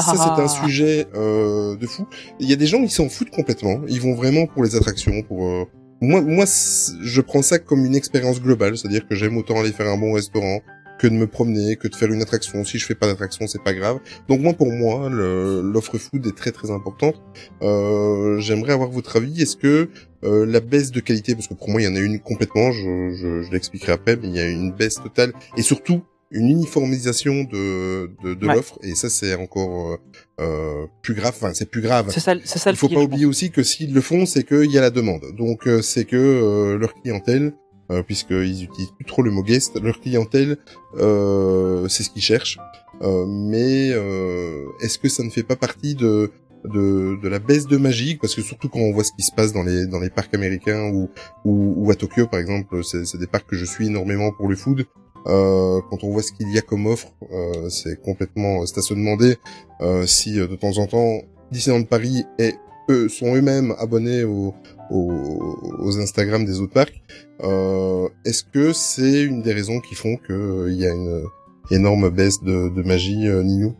Ça, 0.00 0.12
c'est 0.36 0.42
un 0.42 0.48
sujet 0.48 1.06
euh, 1.14 1.74
de 1.76 1.86
fou. 1.86 2.06
Il 2.40 2.50
y 2.50 2.52
a 2.52 2.56
des 2.56 2.66
gens 2.66 2.82
qui 2.82 2.90
s'en 2.90 3.08
foutent 3.08 3.30
complètement. 3.30 3.80
Ils 3.88 4.00
vont 4.02 4.14
vraiment 4.14 4.46
pour 4.46 4.62
les 4.62 4.76
attractions, 4.76 5.22
pour 5.22 5.46
euh, 5.46 5.64
moi, 6.02 6.20
moi, 6.20 6.44
je 6.44 7.20
prends 7.22 7.42
ça 7.42 7.58
comme 7.58 7.84
une 7.86 7.94
expérience 7.96 8.40
globale, 8.42 8.76
c'est-à-dire 8.76 9.06
que 9.08 9.14
j'aime 9.14 9.36
autant 9.38 9.58
aller 9.60 9.72
faire 9.72 9.88
un 9.88 9.96
bon 9.96 10.12
restaurant 10.12 10.60
que 10.98 11.06
de 11.06 11.12
me 11.14 11.26
promener, 11.26 11.76
que 11.76 11.88
de 11.88 11.94
faire 11.94 12.12
une 12.12 12.20
attraction. 12.22 12.64
Si 12.64 12.78
je 12.78 12.84
fais 12.86 12.94
pas 12.94 13.06
d'attraction, 13.06 13.46
c'est 13.46 13.62
pas 13.62 13.72
grave. 13.72 13.98
Donc 14.28 14.40
moi, 14.40 14.52
pour 14.52 14.70
moi, 14.72 15.08
l'offre 15.10 15.96
food 15.98 16.26
est 16.26 16.36
très 16.36 16.52
très 16.52 16.70
importante. 16.70 17.20
Euh, 17.62 18.38
J'aimerais 18.40 18.72
avoir 18.72 18.90
votre 18.90 19.16
avis. 19.16 19.40
Est-ce 19.42 19.56
que 19.56 19.88
euh, 20.24 20.44
la 20.46 20.60
baisse 20.60 20.90
de 20.90 21.00
qualité, 21.00 21.34
parce 21.34 21.46
que 21.46 21.54
pour 21.54 21.70
moi, 21.70 21.80
il 21.80 21.84
y 21.84 21.88
en 21.88 21.94
a 21.96 22.00
une 22.00 22.18
complètement, 22.20 22.72
je, 22.72 23.14
je, 23.14 23.42
je 23.42 23.50
l'expliquerai 23.52 23.92
après, 23.92 24.16
mais 24.16 24.28
il 24.28 24.34
y 24.34 24.40
a 24.40 24.48
une 24.48 24.72
baisse 24.72 24.96
totale, 24.96 25.32
et 25.56 25.62
surtout 25.62 26.02
une 26.30 26.48
uniformisation 26.50 27.44
de 27.44 28.10
de, 28.22 28.34
de 28.34 28.46
Ouais. 28.46 28.54
l'offre 28.56 28.78
et 28.82 28.94
ça 28.94 29.08
c'est 29.08 29.34
encore 29.34 29.92
euh, 29.92 29.96
euh, 30.40 30.86
plus 31.00 31.14
grave. 31.14 31.32
Enfin 31.34 31.52
c'est 31.54 31.70
plus 31.70 31.80
grave. 31.80 32.08
C'est 32.10 32.20
ça, 32.20 32.34
ça 32.44 32.70
Il 32.70 32.76
faut 32.76 32.90
pas 32.90 33.00
oublier 33.00 33.24
aussi 33.24 33.50
que 33.50 33.62
s'ils 33.62 33.94
le 33.94 34.02
font, 34.02 34.26
c'est 34.26 34.42
qu'il 34.44 34.70
y 34.70 34.76
a 34.76 34.82
la 34.82 34.90
demande. 34.90 35.22
Donc 35.38 35.66
euh, 35.66 35.80
c'est 35.80 36.04
que 36.04 36.16
euh, 36.16 36.76
leur 36.76 36.92
clientèle, 37.00 37.54
euh, 37.90 38.02
puisqu'ils 38.02 38.64
utilisent 38.64 38.92
plus 38.92 39.04
trop 39.04 39.22
le 39.22 39.30
mot 39.30 39.42
guest, 39.42 39.80
leur 39.80 40.00
clientèle, 40.00 40.58
euh, 40.96 41.88
c'est 41.88 42.02
ce 42.02 42.10
qu'ils 42.10 42.22
cherchent. 42.22 42.58
Euh, 43.02 43.26
mais 43.26 43.90
euh, 43.92 44.66
est-ce 44.82 44.98
que 44.98 45.08
ça 45.08 45.22
ne 45.22 45.30
fait 45.30 45.44
pas 45.44 45.56
partie 45.56 45.94
de, 45.94 46.30
de 46.64 47.16
de 47.22 47.28
la 47.28 47.38
baisse 47.38 47.66
de 47.66 47.76
magie? 47.76 48.16
Parce 48.16 48.34
que 48.34 48.42
surtout 48.42 48.68
quand 48.68 48.80
on 48.80 48.92
voit 48.92 49.04
ce 49.04 49.12
qui 49.16 49.22
se 49.22 49.32
passe 49.32 49.52
dans 49.52 49.62
les 49.62 49.86
dans 49.86 50.00
les 50.00 50.10
parcs 50.10 50.34
américains 50.34 50.90
ou 50.92 51.08
ou, 51.44 51.74
ou 51.76 51.90
à 51.90 51.94
Tokyo 51.94 52.26
par 52.26 52.40
exemple, 52.40 52.82
c'est 52.82 53.18
des 53.18 53.26
parcs 53.28 53.48
que 53.48 53.56
je 53.56 53.64
suis 53.64 53.86
énormément 53.86 54.32
pour 54.32 54.48
le 54.48 54.56
food. 54.56 54.84
Euh, 55.26 55.80
quand 55.90 56.04
on 56.04 56.10
voit 56.10 56.22
ce 56.22 56.32
qu'il 56.32 56.50
y 56.52 56.58
a 56.58 56.62
comme 56.62 56.86
offre, 56.86 57.12
euh, 57.32 57.68
c'est 57.68 58.00
complètement, 58.00 58.64
c'est 58.66 58.78
à 58.78 58.82
se 58.82 58.94
demander 58.94 59.36
euh, 59.80 60.06
si 60.06 60.38
euh, 60.38 60.46
de 60.46 60.56
temps 60.56 60.78
en 60.78 60.86
temps 60.86 61.20
Disneyland 61.50 61.84
Paris 61.84 62.24
est 62.38 62.56
eux 62.90 63.08
sont 63.08 63.34
eux-mêmes 63.34 63.74
abonnés 63.78 64.24
aux, 64.24 64.54
aux, 64.90 65.58
aux 65.78 65.98
Instagram 65.98 66.44
des 66.44 66.60
autres 66.60 66.72
parcs. 66.72 67.00
Euh, 67.42 68.08
Est-ce 68.24 68.42
que 68.44 68.72
c'est 68.72 69.22
une 69.22 69.42
des 69.42 69.52
raisons 69.52 69.80
qui 69.80 69.94
font 69.94 70.16
qu'il 70.26 70.74
y 70.74 70.86
a 70.86 70.92
une 70.92 71.22
énorme 71.70 72.10
baisse 72.10 72.42
de, 72.42 72.68
de 72.68 72.82
magie, 72.82 73.28
euh, 73.28 73.42
Ninou? 73.42 73.74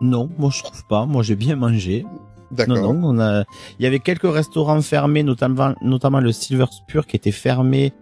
Non, 0.00 0.28
moi 0.38 0.50
je 0.52 0.62
trouve 0.62 0.84
pas. 0.88 1.06
Moi 1.06 1.22
j'ai 1.22 1.36
bien 1.36 1.56
mangé. 1.56 2.04
D'accord. 2.50 2.76
Non, 2.78 2.94
non, 2.94 3.08
on 3.10 3.20
a. 3.20 3.44
Il 3.78 3.84
y 3.84 3.86
avait 3.86 3.98
quelques 4.00 4.30
restaurants 4.32 4.80
fermés, 4.80 5.22
notamment, 5.22 5.74
notamment 5.82 6.18
le 6.20 6.32
Silver 6.32 6.64
Spur 6.70 7.06
qui 7.06 7.14
était 7.16 7.30
fermé. 7.30 7.92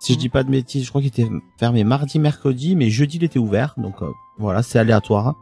Si 0.00 0.14
je 0.14 0.18
dis 0.18 0.28
pas 0.28 0.42
de 0.44 0.50
bêtises, 0.50 0.84
je 0.84 0.88
crois 0.90 1.00
qu'il 1.00 1.08
était 1.10 1.28
fermé 1.58 1.82
mardi, 1.84 2.18
mercredi, 2.18 2.76
mais 2.76 2.90
jeudi 2.90 3.16
il 3.18 3.24
était 3.24 3.38
ouvert. 3.38 3.74
Donc 3.78 4.02
euh, 4.02 4.06
voilà, 4.38 4.62
c'est 4.62 4.78
aléatoire. 4.78 5.34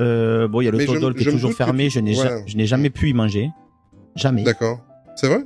Euh, 0.00 0.46
bon, 0.48 0.60
il 0.60 0.64
y 0.64 0.68
a 0.68 0.70
le 0.72 0.78
Todol 0.84 1.14
qui 1.14 1.22
est 1.22 1.30
toujours 1.30 1.50
que 1.50 1.56
fermé. 1.56 1.90
Je 1.90 2.00
n'ai 2.00 2.14
ja- 2.14 2.44
je 2.46 2.56
n'ai 2.56 2.66
jamais 2.66 2.90
pu 2.90 3.08
y 3.08 3.14
manger. 3.14 3.50
Jamais. 4.16 4.42
D'accord. 4.42 4.80
C'est 5.20 5.28
vrai? 5.28 5.44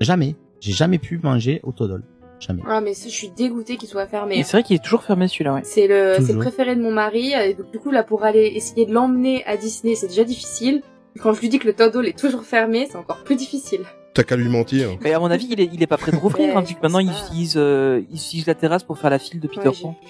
Jamais. 0.00 0.36
J'ai 0.60 0.70
jamais 0.70 0.98
pu 0.98 1.18
manger 1.20 1.60
au 1.64 1.72
Todol. 1.72 2.04
Jamais. 2.38 2.62
Ah, 2.68 2.80
mais 2.80 2.92
je 2.94 3.08
suis 3.08 3.30
dégoûtée 3.30 3.76
qu'il 3.76 3.88
soit 3.88 4.06
fermé. 4.06 4.38
Et 4.38 4.44
c'est 4.44 4.52
vrai 4.52 4.62
qu'il 4.62 4.76
est 4.76 4.84
toujours 4.84 5.02
fermé 5.02 5.26
celui-là, 5.26 5.54
ouais. 5.54 5.62
C'est 5.64 5.88
le, 5.88 6.12
c'est 6.14 6.20
le 6.20 6.26
Toujours. 6.26 6.42
préféré 6.42 6.76
de 6.76 6.80
mon 6.82 6.92
mari. 6.92 7.32
Et 7.32 7.54
donc, 7.54 7.72
du 7.72 7.80
coup, 7.80 7.90
là, 7.90 8.04
pour 8.04 8.22
aller 8.22 8.52
essayer 8.54 8.86
de 8.86 8.92
l'emmener 8.92 9.44
à 9.44 9.56
Disney, 9.56 9.96
c'est 9.96 10.06
déjà 10.06 10.22
difficile. 10.22 10.82
Quand 11.20 11.32
je 11.32 11.40
lui 11.40 11.48
dis 11.48 11.58
que 11.58 11.66
le 11.66 11.72
Todo 11.74 12.00
est 12.02 12.16
toujours 12.16 12.44
fermé, 12.44 12.86
c'est 12.88 12.96
encore 12.96 13.24
plus 13.24 13.34
difficile. 13.34 13.80
T'as 14.14 14.22
qu'à 14.22 14.36
lui 14.36 14.48
mentir. 14.48 14.90
Mais 15.02 15.12
à 15.14 15.18
mon 15.18 15.32
avis, 15.32 15.48
il 15.50 15.60
est, 15.60 15.68
il 15.72 15.82
est 15.82 15.88
pas 15.88 15.96
prêt 15.96 16.12
de 16.12 16.16
rouvrir, 16.16 16.56
hein, 16.56 16.60
Ouais, 16.60 16.66
vu 16.66 16.74
que 16.76 16.80
maintenant 16.80 17.04
pas. 17.04 17.56
euh, 17.56 18.02
il 18.08 18.14
utilise 18.14 18.46
la 18.46 18.54
terrasse 18.54 18.84
pour 18.84 18.98
faire 18.98 19.10
la 19.10 19.18
file 19.18 19.40
de 19.40 19.48
Peter 19.48 19.66
Ouais, 19.70 19.74
j'ai 19.74 19.82
Pan. 19.82 19.96
vu. 20.00 20.08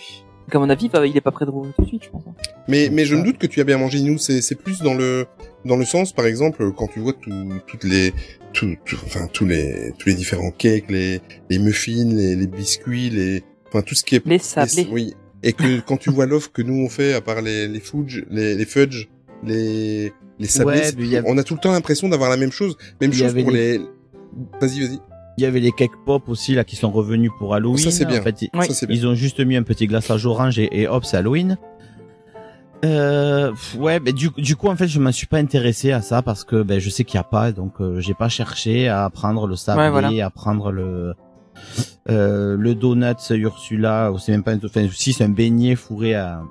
Donc 0.48 0.54
à 0.54 0.58
mon 0.60 0.70
avis, 0.70 0.88
il 1.06 1.14
est 1.14 1.20
pas 1.20 1.30
prêt 1.30 1.44
de 1.44 1.50
rouvrir 1.50 1.74
tout 1.76 1.82
de 1.82 1.88
suite, 1.88 2.04
je 2.04 2.08
pense. 2.08 2.22
hein. 2.26 2.32
Mais, 2.68 2.88
mais 2.90 3.04
je 3.04 3.14
me 3.16 3.22
doute 3.22 3.36
que 3.36 3.46
tu 3.46 3.60
as 3.60 3.64
bien 3.64 3.76
mangé, 3.76 4.00
Ninou. 4.00 4.16
C'est, 4.16 4.40
c'est 4.40 4.54
plus 4.54 4.80
dans 4.80 4.94
le, 4.94 5.26
dans 5.66 5.76
le 5.76 5.84
sens, 5.84 6.12
par 6.14 6.24
exemple, 6.24 6.72
quand 6.72 6.86
tu 6.88 7.00
vois 7.00 7.12
tout, 7.12 7.30
toutes 7.66 7.84
les, 7.84 8.14
tout, 8.54 8.74
tout- 8.86 8.96
enfin, 9.04 9.26
tous 9.30 9.44
les, 9.44 9.92
tous 9.98 10.08
les 10.08 10.14
différents 10.14 10.50
cakes, 10.50 10.90
les, 10.90 11.20
les 11.50 11.58
muffins, 11.58 12.06
les, 12.14 12.34
les 12.34 12.46
biscuits, 12.46 13.10
les, 13.10 13.42
enfin, 13.68 13.82
tout 13.82 13.94
ce 13.94 14.02
qui 14.02 14.16
est 14.16 14.26
Les 14.26 14.38
sablés. 14.38 14.84
Les- 14.84 14.88
oui. 14.90 15.14
Et 15.42 15.52
que 15.52 15.80
quand 15.86 15.98
tu 15.98 16.08
vois 16.10 16.24
l'offre 16.24 16.50
que 16.50 16.62
nous 16.62 16.82
on 16.82 16.88
fait, 16.88 17.12
à 17.12 17.20
part 17.20 17.42
les, 17.42 17.68
les 17.68 17.80
fudge, 17.80 18.22
les, 18.30 18.54
les 18.54 18.64
fudge, 18.64 19.08
les, 19.44 20.12
les 20.38 20.46
sablés, 20.48 20.80
Ouais, 20.96 21.22
on 21.26 21.36
a 21.36 21.42
tout 21.44 21.54
le 21.54 21.60
temps 21.60 21.72
l'impression 21.72 22.08
d'avoir 22.08 22.30
la 22.30 22.38
même 22.38 22.52
chose. 22.52 22.78
Même 23.02 23.12
chose 23.12 23.34
pour 23.34 23.50
les- 23.50 23.78
les... 23.78 23.84
Vas-y, 24.60 24.80
vas-y. 24.80 24.98
Il 25.38 25.42
y 25.42 25.46
avait 25.46 25.60
les 25.60 25.70
cake 25.72 25.92
pop 26.04 26.28
aussi 26.28 26.54
là 26.54 26.64
qui 26.64 26.74
sont 26.76 26.90
revenus 26.90 27.30
pour 27.38 27.54
Halloween. 27.54 27.78
Ça, 27.78 27.90
c'est 27.92 28.04
bien. 28.04 28.18
En 28.18 28.22
fait. 28.22 28.36
Ça, 28.40 28.74
c'est 28.74 28.86
bien. 28.86 28.96
Ils 28.96 29.06
ont 29.06 29.14
juste 29.14 29.38
mis 29.38 29.54
un 29.56 29.62
petit 29.62 29.86
glaçage 29.86 30.26
orange 30.26 30.58
et, 30.58 30.68
et 30.80 30.88
hop, 30.88 31.04
c'est 31.04 31.16
Halloween. 31.16 31.56
Euh, 32.84 33.52
ouais, 33.76 33.98
mais 34.00 34.12
du, 34.12 34.30
du 34.36 34.54
coup, 34.56 34.68
en 34.68 34.76
fait, 34.76 34.86
je 34.88 35.00
m'en 35.00 35.10
suis 35.12 35.26
pas 35.26 35.38
intéressé 35.38 35.90
à 35.92 36.00
ça 36.00 36.22
parce 36.22 36.44
que 36.44 36.62
ben, 36.62 36.78
je 36.78 36.90
sais 36.90 37.04
qu'il 37.04 37.16
y 37.16 37.20
a 37.20 37.24
pas, 37.24 37.50
donc 37.52 37.80
euh, 37.80 37.98
j'ai 38.00 38.14
pas 38.14 38.28
cherché 38.28 38.88
à 38.88 39.08
prendre 39.10 39.46
le 39.48 39.56
sablé, 39.56 39.82
Ouais, 39.84 39.90
voilà. 39.90 40.26
à 40.26 40.30
prendre 40.30 40.70
le 40.70 41.14
euh, 42.08 42.56
le 42.56 42.74
donut 42.76 43.16
Ursula, 43.30 44.12
ou 44.12 44.18
c'est 44.18 44.30
même 44.32 44.44
pas, 44.44 44.52
un- 44.52 44.60
enfin, 44.64 44.86
si 44.92 45.12
c'est 45.12 45.24
un 45.24 45.28
beignet 45.28 45.74
fourré 45.74 46.14
à 46.14 46.42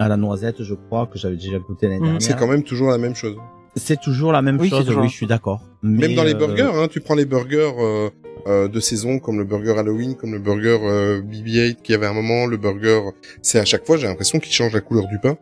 à 0.00 0.08
la 0.08 0.16
noisette, 0.16 0.62
je 0.64 0.74
crois 0.74 1.06
que 1.06 1.18
j'avais 1.18 1.36
déjà 1.36 1.58
goûté 1.58 1.86
l'année 1.86 1.98
Mhm. 2.00 2.04
dernière. 2.04 2.22
C'est 2.22 2.36
quand 2.36 2.48
même 2.48 2.64
toujours 2.64 2.90
la 2.90 2.98
même 2.98 3.14
chose. 3.14 3.36
C'est 3.74 4.00
toujours 4.00 4.32
la 4.32 4.42
même 4.42 4.58
Oui, 4.60 4.68
chose. 4.68 4.88
Oui, 4.90 5.08
je 5.08 5.14
suis 5.14 5.26
d'accord. 5.26 5.62
Même 5.82 6.14
dans 6.14 6.24
les 6.24 6.34
euh, 6.34 6.38
burgers, 6.38 6.70
hein, 6.74 6.88
tu 6.90 7.00
prends 7.00 7.14
les 7.14 7.24
burgers 7.24 7.72
euh, 7.78 8.10
euh, 8.46 8.68
de 8.68 8.80
saison, 8.80 9.18
comme 9.18 9.38
le 9.38 9.44
burger 9.44 9.78
Halloween, 9.78 10.14
comme 10.14 10.32
le 10.32 10.38
burger 10.38 10.78
euh, 10.82 11.22
BB-8 11.22 11.76
qui 11.82 11.94
avait 11.94 12.06
un 12.06 12.12
moment, 12.12 12.46
le 12.46 12.56
burger, 12.58 13.00
c'est 13.40 13.58
à 13.58 13.64
chaque 13.64 13.86
fois, 13.86 13.96
j'ai 13.96 14.06
l'impression 14.06 14.38
qu'ils 14.40 14.52
changent 14.52 14.74
la 14.74 14.80
couleur 14.82 15.06
du 15.08 15.18
pain. 15.18 15.36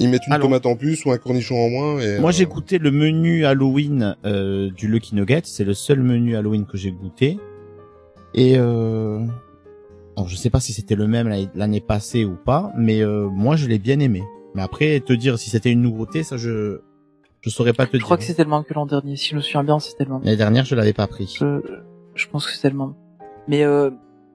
Ils 0.00 0.08
mettent 0.08 0.26
une 0.28 0.34
Alors- 0.34 0.46
tomate 0.46 0.66
en 0.66 0.76
plus 0.76 1.04
ou 1.04 1.10
un 1.10 1.18
cornichon 1.18 1.56
en 1.56 1.68
moins. 1.68 2.00
Et, 2.00 2.20
Moi, 2.20 2.30
euh, 2.30 2.32
j'ai 2.32 2.46
goûté 2.46 2.78
le 2.78 2.92
menu 2.92 3.44
Halloween 3.44 4.14
euh, 4.24 4.70
du 4.70 4.86
Lucky 4.86 5.16
Nugget. 5.16 5.42
C'est 5.44 5.64
le 5.64 5.74
seul 5.74 6.00
menu 6.00 6.36
Halloween 6.36 6.64
que 6.66 6.76
j'ai 6.76 6.92
goûté. 6.92 7.38
Et 8.34 8.54
euh... 8.56 9.18
bon, 10.16 10.26
je 10.28 10.36
sais 10.36 10.50
pas 10.50 10.60
si 10.60 10.72
c'était 10.72 10.94
le 10.94 11.08
même 11.08 11.26
l'année- 11.28 11.48
l'année 11.56 11.80
passée 11.80 12.24
ou 12.24 12.36
pas, 12.36 12.70
mais 12.78 13.02
euh, 13.02 13.26
moi, 13.28 13.56
je 13.56 13.66
l'ai 13.66 13.80
bien 13.80 13.98
aimé. 13.98 14.22
Mais 14.54 14.62
après, 14.62 15.00
te 15.00 15.12
dire 15.12 15.36
si 15.38 15.50
c'était 15.50 15.72
une 15.72 15.82
nouveauté, 15.82 16.22
ça, 16.22 16.36
je 16.36 16.80
je 17.40 17.50
saurais 17.50 17.72
pas 17.72 17.86
te 17.86 17.92
Je 17.92 17.96
dire. 17.98 18.04
crois 18.04 18.16
que 18.16 18.24
c'était 18.24 18.44
le 18.44 18.50
même 18.50 18.64
que 18.64 18.74
l'an 18.74 18.86
dernier. 18.86 19.16
Si 19.16 19.28
je 19.30 19.36
me 19.36 19.40
souviens 19.40 19.64
bien, 19.64 19.78
c'était 19.78 20.04
le 20.04 20.10
même. 20.12 20.20
L'année 20.24 20.36
dernière, 20.36 20.64
je 20.64 20.74
l'avais 20.74 20.92
pas 20.92 21.06
pris. 21.06 21.34
Je, 21.38 21.60
je 22.14 22.26
pense 22.28 22.46
que 22.46 22.52
c'était 22.52 22.70
le 22.70 22.76
même. 22.78 22.94
Mais 23.46 23.62
euh, 23.64 23.90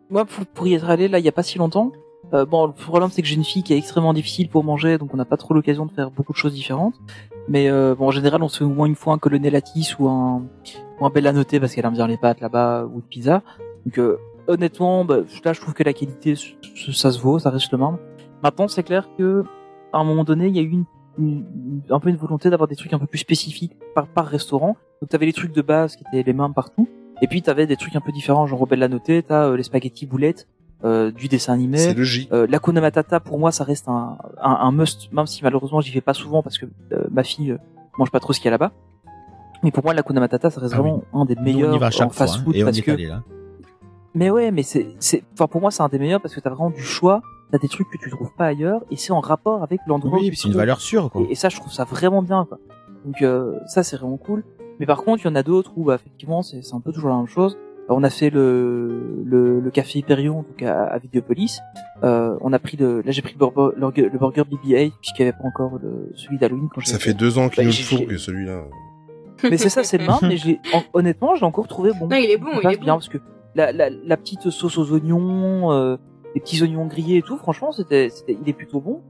moi, 0.09 0.25
pour, 0.25 0.45
pour 0.45 0.67
y 0.67 0.73
être 0.73 0.89
allé, 0.89 1.07
là, 1.07 1.19
il 1.19 1.25
y 1.25 1.29
a 1.29 1.31
pas 1.33 1.43
si 1.43 1.57
longtemps. 1.57 1.91
euh, 2.33 2.45
bon, 2.45 2.67
le 2.67 2.73
problème, 2.73 3.09
c'est 3.11 3.21
que 3.21 3.27
j'ai 3.27 3.35
une 3.35 3.43
fille 3.43 3.63
qui 3.63 3.73
est 3.73 3.77
extrêmement 3.77 4.13
difficile 4.13 4.49
pour 4.49 4.63
manger, 4.63 4.97
donc 4.97 5.13
on 5.13 5.17
n'a 5.17 5.25
pas 5.25 5.37
trop 5.37 5.53
l'occasion 5.53 5.85
de 5.85 5.91
faire 5.91 6.09
beaucoup 6.11 6.33
de 6.33 6.37
choses 6.37 6.53
différentes. 6.53 6.95
Mais 7.49 7.69
euh, 7.69 7.93
bon, 7.95 8.07
en 8.07 8.11
général, 8.11 8.41
on 8.41 8.47
se 8.47 8.59
fait 8.59 8.63
au 8.63 8.69
moins 8.69 8.87
une 8.87 8.95
fois 8.95 9.13
un 9.13 9.17
colonnellatis 9.17 9.97
ou 9.99 10.07
un 10.07 10.43
ou 10.99 11.05
un 11.05 11.09
bella 11.09 11.33
noté 11.33 11.59
parce 11.59 11.73
qu'elle 11.75 11.85
aime 11.85 11.93
bien 11.93 12.07
les 12.07 12.17
pâtes 12.17 12.39
là-bas 12.39 12.85
ou 12.85 13.01
de 13.01 13.05
pizza. 13.05 13.41
Donc 13.85 13.97
euh, 13.99 14.17
honnêtement, 14.47 15.03
bah, 15.03 15.17
là, 15.43 15.51
je 15.53 15.59
trouve 15.59 15.73
que 15.73 15.83
la 15.83 15.91
qualité, 15.93 16.35
ça 16.93 17.11
se 17.11 17.19
vaut, 17.19 17.37
ça 17.39 17.49
reste 17.49 17.71
le 17.73 17.77
même. 17.79 17.97
Maintenant, 18.41 18.67
c'est 18.69 18.83
clair 18.83 19.09
que 19.17 19.43
à 19.91 19.97
un 19.99 20.03
moment 20.05 20.23
donné, 20.23 20.47
il 20.47 20.55
y 20.55 20.59
a 20.59 20.61
eu 20.61 20.69
une, 20.69 20.85
une- 21.17 21.81
un 21.89 21.99
peu 21.99 22.09
une 22.09 22.15
volonté 22.17 22.49
d'avoir 22.49 22.67
des 22.67 22.75
trucs 22.75 22.93
un 22.93 22.99
peu 22.99 23.05
plus 23.07 23.19
spécifiques 23.19 23.73
par, 23.95 24.07
par 24.07 24.25
restaurant. 24.25 24.75
Donc 25.01 25.09
t'avais 25.09 25.25
les 25.25 25.33
trucs 25.33 25.53
de 25.53 25.61
base 25.61 25.95
qui 25.95 26.03
étaient 26.07 26.23
les 26.23 26.33
mêmes 26.33 26.53
partout. 26.53 26.87
Et 27.21 27.27
puis 27.27 27.41
t'avais 27.41 27.67
des 27.67 27.77
trucs 27.77 27.95
un 27.95 28.01
peu 28.01 28.11
différents, 28.11 28.47
genre 28.47 28.59
Rebelle 28.59 28.79
la 28.79 28.87
noté, 28.87 29.21
t'as 29.23 29.45
euh, 29.47 29.55
les 29.57 29.63
spaghettis 29.63 30.05
boulettes 30.05 30.47
euh, 30.83 31.11
du 31.11 31.27
dessin 31.27 31.53
animé. 31.53 31.77
C'est 31.77 31.93
logique. 31.93 32.29
Euh, 32.33 32.45
l'Akuna 32.49 32.81
Matata, 32.81 33.19
pour 33.19 33.39
moi, 33.39 33.51
ça 33.51 33.63
reste 33.63 33.87
un, 33.87 34.17
un, 34.41 34.51
un 34.51 34.71
must, 34.71 35.11
même 35.13 35.27
si 35.27 35.43
malheureusement 35.43 35.79
j'y 35.81 35.91
vais 35.91 36.01
pas 36.01 36.13
souvent 36.13 36.41
parce 36.43 36.57
que 36.57 36.65
euh, 36.91 37.05
ma 37.11 37.23
fille 37.23 37.55
mange 37.97 38.11
pas 38.11 38.19
trop 38.19 38.33
ce 38.33 38.39
qu'il 38.39 38.45
y 38.45 38.49
a 38.49 38.51
là-bas. 38.51 38.71
Mais 39.63 39.71
pour 39.71 39.83
moi, 39.85 39.93
l'Akuna 39.93 40.19
Matata, 40.19 40.49
ça 40.49 40.59
reste 40.59 40.73
Ah 40.75 40.81
oui. 40.81 40.89
vraiment 40.89 41.03
un 41.13 41.25
des 41.25 41.35
meilleurs 41.35 41.73
en 41.73 41.85
hein, 41.85 42.09
fast-food 42.09 42.55
parce 42.65 42.81
que 42.81 42.91
allé 42.91 43.05
là. 43.07 43.23
mais 44.13 44.29
ouais, 44.29 44.51
mais 44.51 44.63
c'est, 44.63 44.87
c'est, 44.99 45.23
enfin 45.33 45.47
pour 45.47 45.61
moi 45.61 45.71
c'est 45.71 45.81
un 45.83 45.87
des 45.87 45.99
meilleurs 45.99 46.21
parce 46.21 46.35
que 46.35 46.39
t'as 46.41 46.49
vraiment 46.49 46.69
du 46.71 46.81
choix, 46.81 47.21
t'as 47.53 47.59
des 47.59 47.69
trucs 47.69 47.89
que 47.89 47.97
tu 47.97 48.09
trouves 48.09 48.33
pas 48.37 48.47
ailleurs 48.47 48.81
et 48.91 48.95
c'est 48.97 49.13
en 49.13 49.19
rapport 49.21 49.63
avec 49.63 49.79
l'endroit 49.87 50.17
où 50.17 50.21
Oui, 50.21 50.31
c'est 50.35 50.47
une 50.49 50.55
valeur 50.55 50.81
sûre, 50.81 51.09
quoi. 51.11 51.21
et, 51.21 51.31
et 51.31 51.35
ça, 51.35 51.47
je 51.49 51.55
trouve 51.57 51.71
ça 51.71 51.85
vraiment 51.85 52.21
bien, 52.21 52.45
quoi. 52.45 52.57
Donc 53.05 53.21
euh, 53.21 53.57
ça, 53.67 53.83
c'est 53.83 53.95
vraiment 53.97 54.17
cool. 54.17 54.43
Mais 54.79 54.85
par 54.85 55.03
contre, 55.03 55.23
il 55.23 55.27
y 55.27 55.31
en 55.31 55.35
a 55.35 55.43
d'autres 55.43 55.71
où, 55.77 55.85
bah, 55.85 55.95
effectivement, 55.95 56.41
c'est 56.41 56.61
c'est 56.63 56.73
un 56.73 56.79
peu 56.81 56.91
toujours 56.91 57.11
la 57.11 57.17
même 57.17 57.27
chose. 57.27 57.57
Euh, 57.89 57.93
On 57.93 58.03
a 58.03 58.09
fait 58.09 58.29
le 58.29 59.21
le, 59.25 59.59
le 59.59 59.71
café 59.71 59.99
Hyperion 59.99 60.43
donc 60.49 60.63
à, 60.63 60.83
à 60.85 60.97
Vidéopolis. 60.97 61.59
Euh, 62.03 62.37
on 62.41 62.51
a 62.53 62.59
pris 62.59 62.75
le, 62.77 63.01
là 63.01 63.11
j'ai 63.11 63.21
pris 63.21 63.33
le 63.33 63.39
burger, 63.39 63.75
le, 63.77 64.09
le 64.09 64.17
burger 64.17 64.43
BB-8 64.49 64.91
puisqu'il 65.01 65.23
n'y 65.23 65.29
avait 65.29 65.37
pas 65.37 65.47
encore 65.47 65.77
le, 65.81 66.11
celui 66.15 66.37
d'Halloween 66.39 66.69
quand 66.73 66.81
Ça 66.85 66.93
j'ai 66.97 66.99
fait 66.99 67.13
deux 67.13 67.37
ans 67.37 67.49
qu'il 67.49 67.57
Bah, 67.57 67.65
nous 67.65 67.71
j'ai- 67.71 67.97
j'ai- 67.97 68.05
que 68.05 68.17
celui-là. 68.17 68.63
Mais 69.43 69.57
c'est 69.57 69.69
ça, 69.69 69.83
c'est 69.83 69.97
le 69.97 70.05
même. 70.07 70.15
Mais 70.23 70.37
je 70.41 70.47
l'ai- 70.47 70.59
en- 70.73 70.83
honnêtement, 70.93 71.35
j'ai 71.35 71.45
encore 71.45 71.67
trouvé 71.67 71.91
bon. 71.93 72.07
Non, 72.07 72.15
il 72.15 72.31
est 72.31 72.37
bon, 72.37 72.47
il 72.63 72.69
est 72.71 72.77
bon. 72.77 72.83
bien 72.83 72.93
parce 72.95 73.09
que 73.09 73.17
la, 73.55 73.71
la, 73.71 73.89
la 73.89 74.17
petite 74.17 74.49
sauce 74.49 74.77
aux 74.77 74.91
oignons, 74.93 75.71
euh, 75.73 75.97
les 76.35 76.41
petits 76.41 76.61
oignons 76.61 76.85
grillés 76.85 77.17
et 77.17 77.21
tout, 77.21 77.37
franchement, 77.37 77.71
c'était, 77.71 78.09
c'était, 78.09 78.37
il 78.41 78.47
est 78.49 78.53
plutôt 78.53 78.81
bon. 78.81 79.01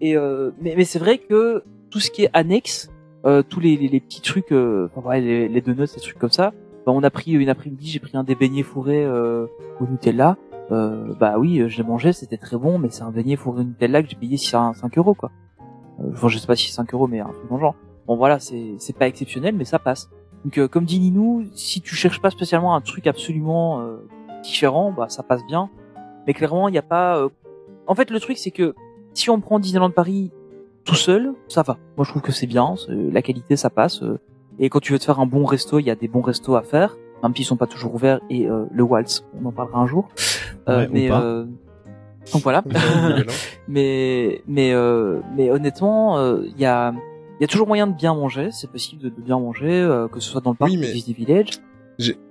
Et 0.00 0.16
euh, 0.16 0.50
mais, 0.60 0.74
mais 0.76 0.84
c'est 0.84 0.98
vrai 0.98 1.18
que 1.18 1.62
tout 1.90 2.00
ce 2.00 2.10
qui 2.10 2.24
est 2.24 2.30
annexe, 2.32 2.90
euh, 3.24 3.42
tous 3.42 3.60
les, 3.60 3.76
les, 3.76 3.88
les 3.88 4.00
petits 4.00 4.20
trucs, 4.20 4.52
euh, 4.52 4.88
enfin, 4.94 5.08
ouais, 5.08 5.20
les, 5.20 5.48
les 5.48 5.60
donuts, 5.60 5.86
ces 5.86 6.00
trucs 6.00 6.18
comme 6.18 6.30
ça. 6.30 6.52
Bah, 6.84 6.92
on 6.92 7.02
a 7.02 7.10
pris 7.10 7.32
une 7.32 7.48
après-midi, 7.48 7.88
j'ai 7.88 8.00
pris 8.00 8.16
un 8.16 8.24
des 8.24 8.34
beignets 8.34 8.64
fourrés 8.64 9.04
euh, 9.04 9.46
au 9.80 9.86
Nutella. 9.86 10.36
Euh, 10.72 11.12
bah 11.18 11.34
oui, 11.38 11.60
euh, 11.60 11.68
je 11.68 11.76
l'ai 11.76 11.84
mangé, 11.84 12.12
c'était 12.12 12.38
très 12.38 12.56
bon, 12.56 12.78
mais 12.78 12.90
c'est 12.90 13.02
un 13.02 13.10
beignet 13.10 13.36
fourré 13.36 13.60
au 13.60 13.64
Nutella 13.64 14.02
que 14.02 14.08
j'ai 14.08 14.16
payé 14.16 14.36
5, 14.36 14.74
5 14.74 14.98
euros 14.98 15.14
quoi. 15.14 15.30
Je 16.26 16.38
sais 16.38 16.46
pas 16.46 16.56
si 16.56 16.68
c'est 16.68 16.74
5 16.74 16.92
euros, 16.94 17.06
mais 17.06 17.20
un 17.20 17.28
truc 17.28 17.48
dans 17.48 17.56
le 17.56 17.60
genre. 17.60 17.76
Bon 18.06 18.16
voilà, 18.16 18.40
c'est 18.40 18.74
c'est 18.78 18.96
pas 18.96 19.06
exceptionnel, 19.06 19.54
mais 19.54 19.64
ça 19.64 19.78
passe. 19.78 20.10
Donc 20.44 20.66
comme 20.68 20.84
dit 20.84 20.98
Ninou, 20.98 21.44
si 21.52 21.80
tu 21.80 21.94
cherches 21.94 22.20
pas 22.20 22.30
spécialement 22.30 22.74
un 22.74 22.80
truc 22.80 23.06
absolument 23.06 23.86
différent, 24.42 24.90
bah 24.90 25.08
ça 25.08 25.22
passe 25.22 25.46
bien. 25.46 25.70
Mais 26.26 26.34
clairement, 26.34 26.68
il 26.68 26.72
n'y 26.72 26.78
a 26.78 26.82
pas. 26.82 27.18
euh, 27.18 27.28
En 27.86 27.94
fait, 27.94 28.10
le 28.10 28.20
truc 28.20 28.38
c'est 28.38 28.50
que 28.50 28.74
si 29.14 29.28
on 29.30 29.40
prend 29.40 29.58
Disneyland 29.58 29.90
Paris 29.90 30.30
tout 30.84 30.94
seul, 30.94 31.34
ça 31.48 31.62
va. 31.62 31.76
Moi, 31.96 32.04
je 32.04 32.10
trouve 32.10 32.22
que 32.22 32.32
c'est 32.32 32.46
bien. 32.46 32.74
La 32.88 33.22
qualité, 33.22 33.56
ça 33.56 33.70
passe. 33.70 34.02
euh, 34.02 34.18
Et 34.58 34.68
quand 34.68 34.80
tu 34.80 34.92
veux 34.92 34.98
te 34.98 35.04
faire 35.04 35.20
un 35.20 35.26
bon 35.26 35.44
resto, 35.44 35.78
il 35.78 35.84
y 35.86 35.90
a 35.90 35.94
des 35.94 36.08
bons 36.08 36.22
restos 36.22 36.56
à 36.56 36.62
faire, 36.62 36.96
même 37.22 37.34
s'ils 37.36 37.44
sont 37.44 37.56
pas 37.56 37.66
toujours 37.68 37.94
ouverts. 37.94 38.20
Et 38.30 38.48
euh, 38.48 38.64
le 38.72 38.82
Waltz, 38.82 39.24
on 39.40 39.46
en 39.46 39.52
parlera 39.52 39.78
un 39.80 39.86
jour. 39.86 40.08
Euh, 40.68 40.80
Ouais, 40.80 40.86
ou 40.88 40.92
mais 40.92 41.08
euh, 41.12 41.44
Donc 42.32 42.42
voilà. 42.42 42.62
Mais 43.68 44.42
mais 44.46 44.72
euh, 44.72 45.20
mais 45.36 45.50
honnêtement, 45.50 46.20
il 46.42 46.58
y 46.58 46.64
a 46.66 46.92
il 47.38 47.42
y 47.42 47.44
a 47.44 47.48
toujours 47.48 47.66
moyen 47.66 47.86
de 47.86 47.94
bien 47.94 48.14
manger. 48.14 48.50
C'est 48.52 48.70
possible 48.70 49.02
de, 49.02 49.08
de 49.08 49.20
bien 49.20 49.38
manger, 49.38 50.06
que 50.12 50.20
ce 50.20 50.30
soit 50.30 50.40
dans 50.40 50.50
le 50.50 50.56
parc 50.56 50.70
Oui, 50.70 50.76
ou 50.76 50.80
mais 50.80 50.92
Disney 50.92 51.16
Village. 51.16 51.50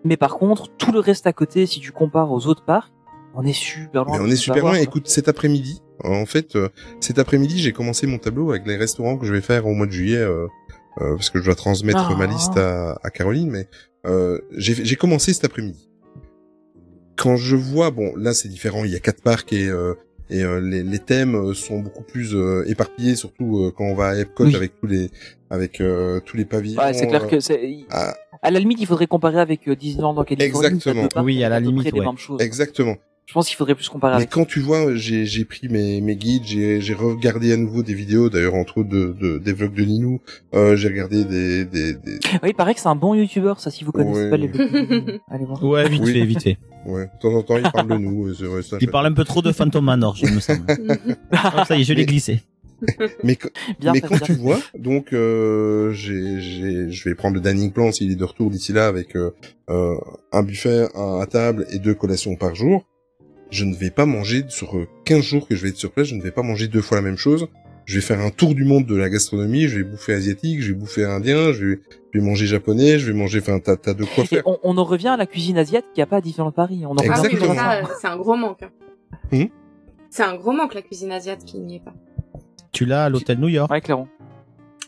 Mais 0.03 0.17
par 0.17 0.35
contre, 0.35 0.69
tout 0.77 0.91
le 0.91 0.99
reste 0.99 1.27
à 1.27 1.33
côté, 1.33 1.65
si 1.65 1.79
tu 1.79 1.91
compares 1.91 2.31
aux 2.31 2.47
autres 2.47 2.63
parcs, 2.63 2.91
on 3.35 3.43
est 3.45 3.53
super 3.53 4.05
loin. 4.05 4.17
Mais 4.19 4.23
on 4.23 4.31
est 4.31 4.35
super 4.35 4.63
loin. 4.63 4.75
Écoute, 4.75 5.07
cet 5.07 5.27
après-midi, 5.29 5.81
en 6.03 6.25
fait, 6.25 6.55
euh, 6.55 6.69
cet 6.99 7.19
après-midi, 7.19 7.59
j'ai 7.59 7.71
commencé 7.73 8.07
mon 8.07 8.17
tableau 8.17 8.51
avec 8.51 8.65
les 8.65 8.77
restaurants 8.77 9.17
que 9.17 9.25
je 9.25 9.33
vais 9.33 9.41
faire 9.41 9.65
au 9.67 9.73
mois 9.73 9.85
de 9.87 9.91
juillet, 9.91 10.17
euh, 10.17 10.47
euh, 10.99 11.15
parce 11.15 11.29
que 11.29 11.39
je 11.39 11.45
dois 11.45 11.55
transmettre 11.55 12.09
Ah. 12.11 12.15
ma 12.17 12.25
liste 12.27 12.57
à, 12.57 12.99
à 13.03 13.09
Caroline. 13.09 13.49
Mais 13.49 13.67
euh, 14.05 14.39
j'ai 14.57 14.73
j'ai 14.83 14.95
commencé 14.95 15.33
cet 15.33 15.45
après-midi. 15.45 15.87
Quand 17.17 17.35
je 17.37 17.55
vois, 17.55 17.91
bon, 17.91 18.13
là 18.15 18.33
c'est 18.33 18.49
différent. 18.49 18.83
Il 18.83 18.91
y 18.91 18.95
a 18.95 18.99
quatre 18.99 19.21
parcs 19.21 19.53
et 19.53 19.67
euh, 19.67 19.93
et 20.29 20.43
euh, 20.43 20.59
les, 20.61 20.81
les 20.81 20.99
thèmes 20.99 21.53
sont 21.53 21.79
beaucoup 21.79 22.03
plus 22.03 22.33
euh, 22.35 22.63
éparpillés, 22.67 23.15
surtout 23.15 23.59
euh, 23.65 23.71
quand 23.75 23.83
on 23.83 23.95
va 23.95 24.07
à 24.09 24.15
Epcot 24.15 24.45
Oui. 24.45 24.55
avec 24.55 24.79
tous 24.79 24.87
les 24.87 25.09
avec 25.49 25.81
euh, 25.81 26.19
tous 26.25 26.37
les 26.37 26.45
pavillons. 26.45 26.81
Ouais, 26.81 26.93
c'est 26.93 27.07
clair 27.07 27.25
euh, 27.25 27.27
que 27.27 27.39
c'est. 27.41 27.79
ah, 27.91 28.15
À 28.41 28.49
la 28.49 28.59
limite, 28.59 28.79
il 28.79 28.87
faudrait 28.87 29.07
comparer 29.07 29.39
avec 29.39 29.67
euh, 29.67 29.75
Disneyland 29.75 30.15
en 30.17 30.23
Californie. 30.23 30.67
Exactement. 30.67 31.07
parcs 31.09 31.25
Oui, 31.25 31.43
à 31.43 31.49
la 31.49 31.59
limite, 31.59 31.91
ouais. 31.93 32.35
exactement. 32.39 32.95
Je 33.31 33.33
pense 33.33 33.47
qu'il 33.47 33.55
faudrait 33.55 33.75
plus 33.75 33.87
comparer 33.87 34.11
Mais 34.15 34.17
avec. 34.23 34.29
quand 34.29 34.43
tu 34.43 34.59
vois, 34.59 34.93
j'ai 34.93 35.25
j'ai 35.25 35.45
pris 35.45 35.69
mes 35.69 36.01
mes 36.01 36.17
guides, 36.17 36.43
j'ai 36.45 36.81
j'ai 36.81 36.93
regardé 36.93 37.53
à 37.53 37.55
nouveau 37.55 37.81
des 37.81 37.93
vidéos, 37.93 38.29
d'ailleurs 38.29 38.55
entre 38.55 38.79
autres 38.79 38.89
de, 38.89 39.15
de 39.17 39.37
des 39.37 39.53
vlogs 39.53 39.73
de 39.73 39.85
Ninou, 39.85 40.19
euh, 40.53 40.75
j'ai 40.75 40.89
regardé 40.89 41.23
des 41.23 41.63
des, 41.63 41.93
des 41.93 42.19
Oui, 42.43 42.49
il 42.49 42.53
paraît 42.55 42.73
que 42.73 42.81
c'est 42.81 42.89
un 42.89 42.95
bon 42.95 43.13
youtubeur, 43.15 43.61
ça, 43.61 43.71
si 43.71 43.85
vous 43.85 43.93
connaissez 43.93 44.23
Ouais. 44.25 44.29
pas 44.29 44.35
les 44.35 44.47
vlogs. 44.47 45.21
Allez 45.29 45.45
voir. 45.45 45.63
Ouais, 45.63 45.87
vite 45.87 46.01
Oui. 46.03 46.11
fait, 46.11 46.25
vite 46.25 46.43
fait. 46.43 46.57
ouais, 46.85 47.05
de 47.05 47.19
temps 47.21 47.33
en 47.33 47.41
temps 47.41 47.55
il 47.55 47.71
parle 47.71 47.87
de 47.87 47.95
nous, 47.95 48.33
vrai, 48.33 48.63
ça, 48.63 48.75
Il 48.81 48.89
parle 48.91 49.05
un 49.05 49.13
peu 49.13 49.23
trop 49.23 49.41
de 49.41 49.53
Phantom 49.53 49.85
Manor, 49.85 50.13
je 50.17 50.25
me 50.25 50.41
semble. 50.41 50.65
Ah, 51.31 51.63
ça 51.65 51.77
y 51.77 51.81
est, 51.81 51.83
je 51.85 51.93
l'ai 51.93 52.01
Mais- 52.01 52.05
glissé. 52.07 52.41
Mais 53.23 53.37
que- 53.37 53.47
Bien 53.79 53.93
mais 53.93 54.01
fait, 54.01 54.07
quand 54.07 54.15
bien 54.17 54.25
tu 54.25 54.33
fait. 54.33 54.39
vois, 54.41 54.59
donc 54.77 55.09
j'ai 55.11 56.41
j'ai 56.41 56.91
je 56.91 57.03
vais 57.09 57.15
prendre 57.15 57.35
le 57.35 57.41
dining 57.41 57.71
plan 57.71 57.93
s'il 57.93 58.11
est 58.11 58.15
de 58.15 58.23
retour 58.25 58.49
d'ici 58.49 58.73
là 58.73 58.87
avec 58.87 59.15
euh, 59.15 59.31
euh, 59.69 59.95
un 60.33 60.43
buffet 60.43 60.87
un 60.95 61.19
à 61.21 61.25
table 61.27 61.65
et 61.71 61.79
deux 61.79 61.93
collations 61.93 62.35
par 62.35 62.55
jour. 62.55 62.83
Je 63.51 63.65
ne 63.65 63.75
vais 63.75 63.91
pas 63.91 64.05
manger 64.05 64.43
sur 64.47 64.77
euh, 64.77 64.87
15 65.05 65.21
jours 65.23 65.47
que 65.47 65.55
je 65.55 65.61
vais 65.63 65.69
être 65.69 65.77
sur 65.77 65.91
place, 65.91 66.07
je 66.07 66.15
ne 66.15 66.21
vais 66.21 66.31
pas 66.31 66.41
manger 66.41 66.67
deux 66.67 66.81
fois 66.81 66.97
la 66.97 67.03
même 67.03 67.17
chose. 67.17 67.47
Je 67.85 67.95
vais 67.95 68.01
faire 68.01 68.19
un 68.21 68.29
tour 68.29 68.55
du 68.55 68.63
monde 68.63 68.85
de 68.85 68.95
la 68.95 69.09
gastronomie, 69.09 69.67
je 69.67 69.77
vais 69.79 69.83
bouffer 69.83 70.13
asiatique, 70.13 70.61
je 70.61 70.71
vais 70.71 70.79
bouffer 70.79 71.03
indien, 71.03 71.51
je 71.51 71.65
vais, 71.65 71.79
je 72.13 72.19
vais 72.19 72.25
manger 72.25 72.45
japonais, 72.45 72.97
je 72.99 73.11
vais 73.11 73.17
manger, 73.17 73.39
enfin, 73.39 73.59
t'as, 73.59 73.75
t'as 73.75 73.93
de 73.93 74.05
quoi 74.05 74.23
faire. 74.23 74.43
on, 74.45 74.57
on 74.63 74.77
en 74.77 74.83
revient 74.83 75.09
à 75.09 75.17
la 75.17 75.25
cuisine 75.25 75.57
asiatique 75.57 75.91
qui 75.93 76.01
a 76.01 76.05
pas 76.05 76.17
à 76.17 76.21
Disneyland 76.21 76.51
Paris. 76.51 76.83
On 76.85 76.91
en 76.91 76.93
revient 76.93 77.09
Ah 77.13 77.21
oui, 77.21 77.27
mais 77.31 77.33
Exactement. 77.33 77.55
ça, 77.55 77.73
euh, 77.73 77.83
c'est 77.99 78.07
un 78.07 78.17
gros 78.17 78.35
manque. 78.37 78.63
hein. 78.63 78.69
Hmm 79.31 79.45
C'est 80.09 80.23
un 80.23 80.35
gros 80.35 80.53
manque 80.53 80.73
la 80.73 80.81
cuisine 80.83 81.11
asiatique 81.11 81.49
qui 81.49 81.59
n'y 81.59 81.77
est 81.77 81.83
pas. 81.83 81.93
Tu 82.71 82.85
l'as 82.85 83.05
à 83.05 83.09
l'hôtel 83.09 83.39
New 83.39 83.49
York. 83.49 83.69
Ouais, 83.69 83.81
clairement. 83.81 84.07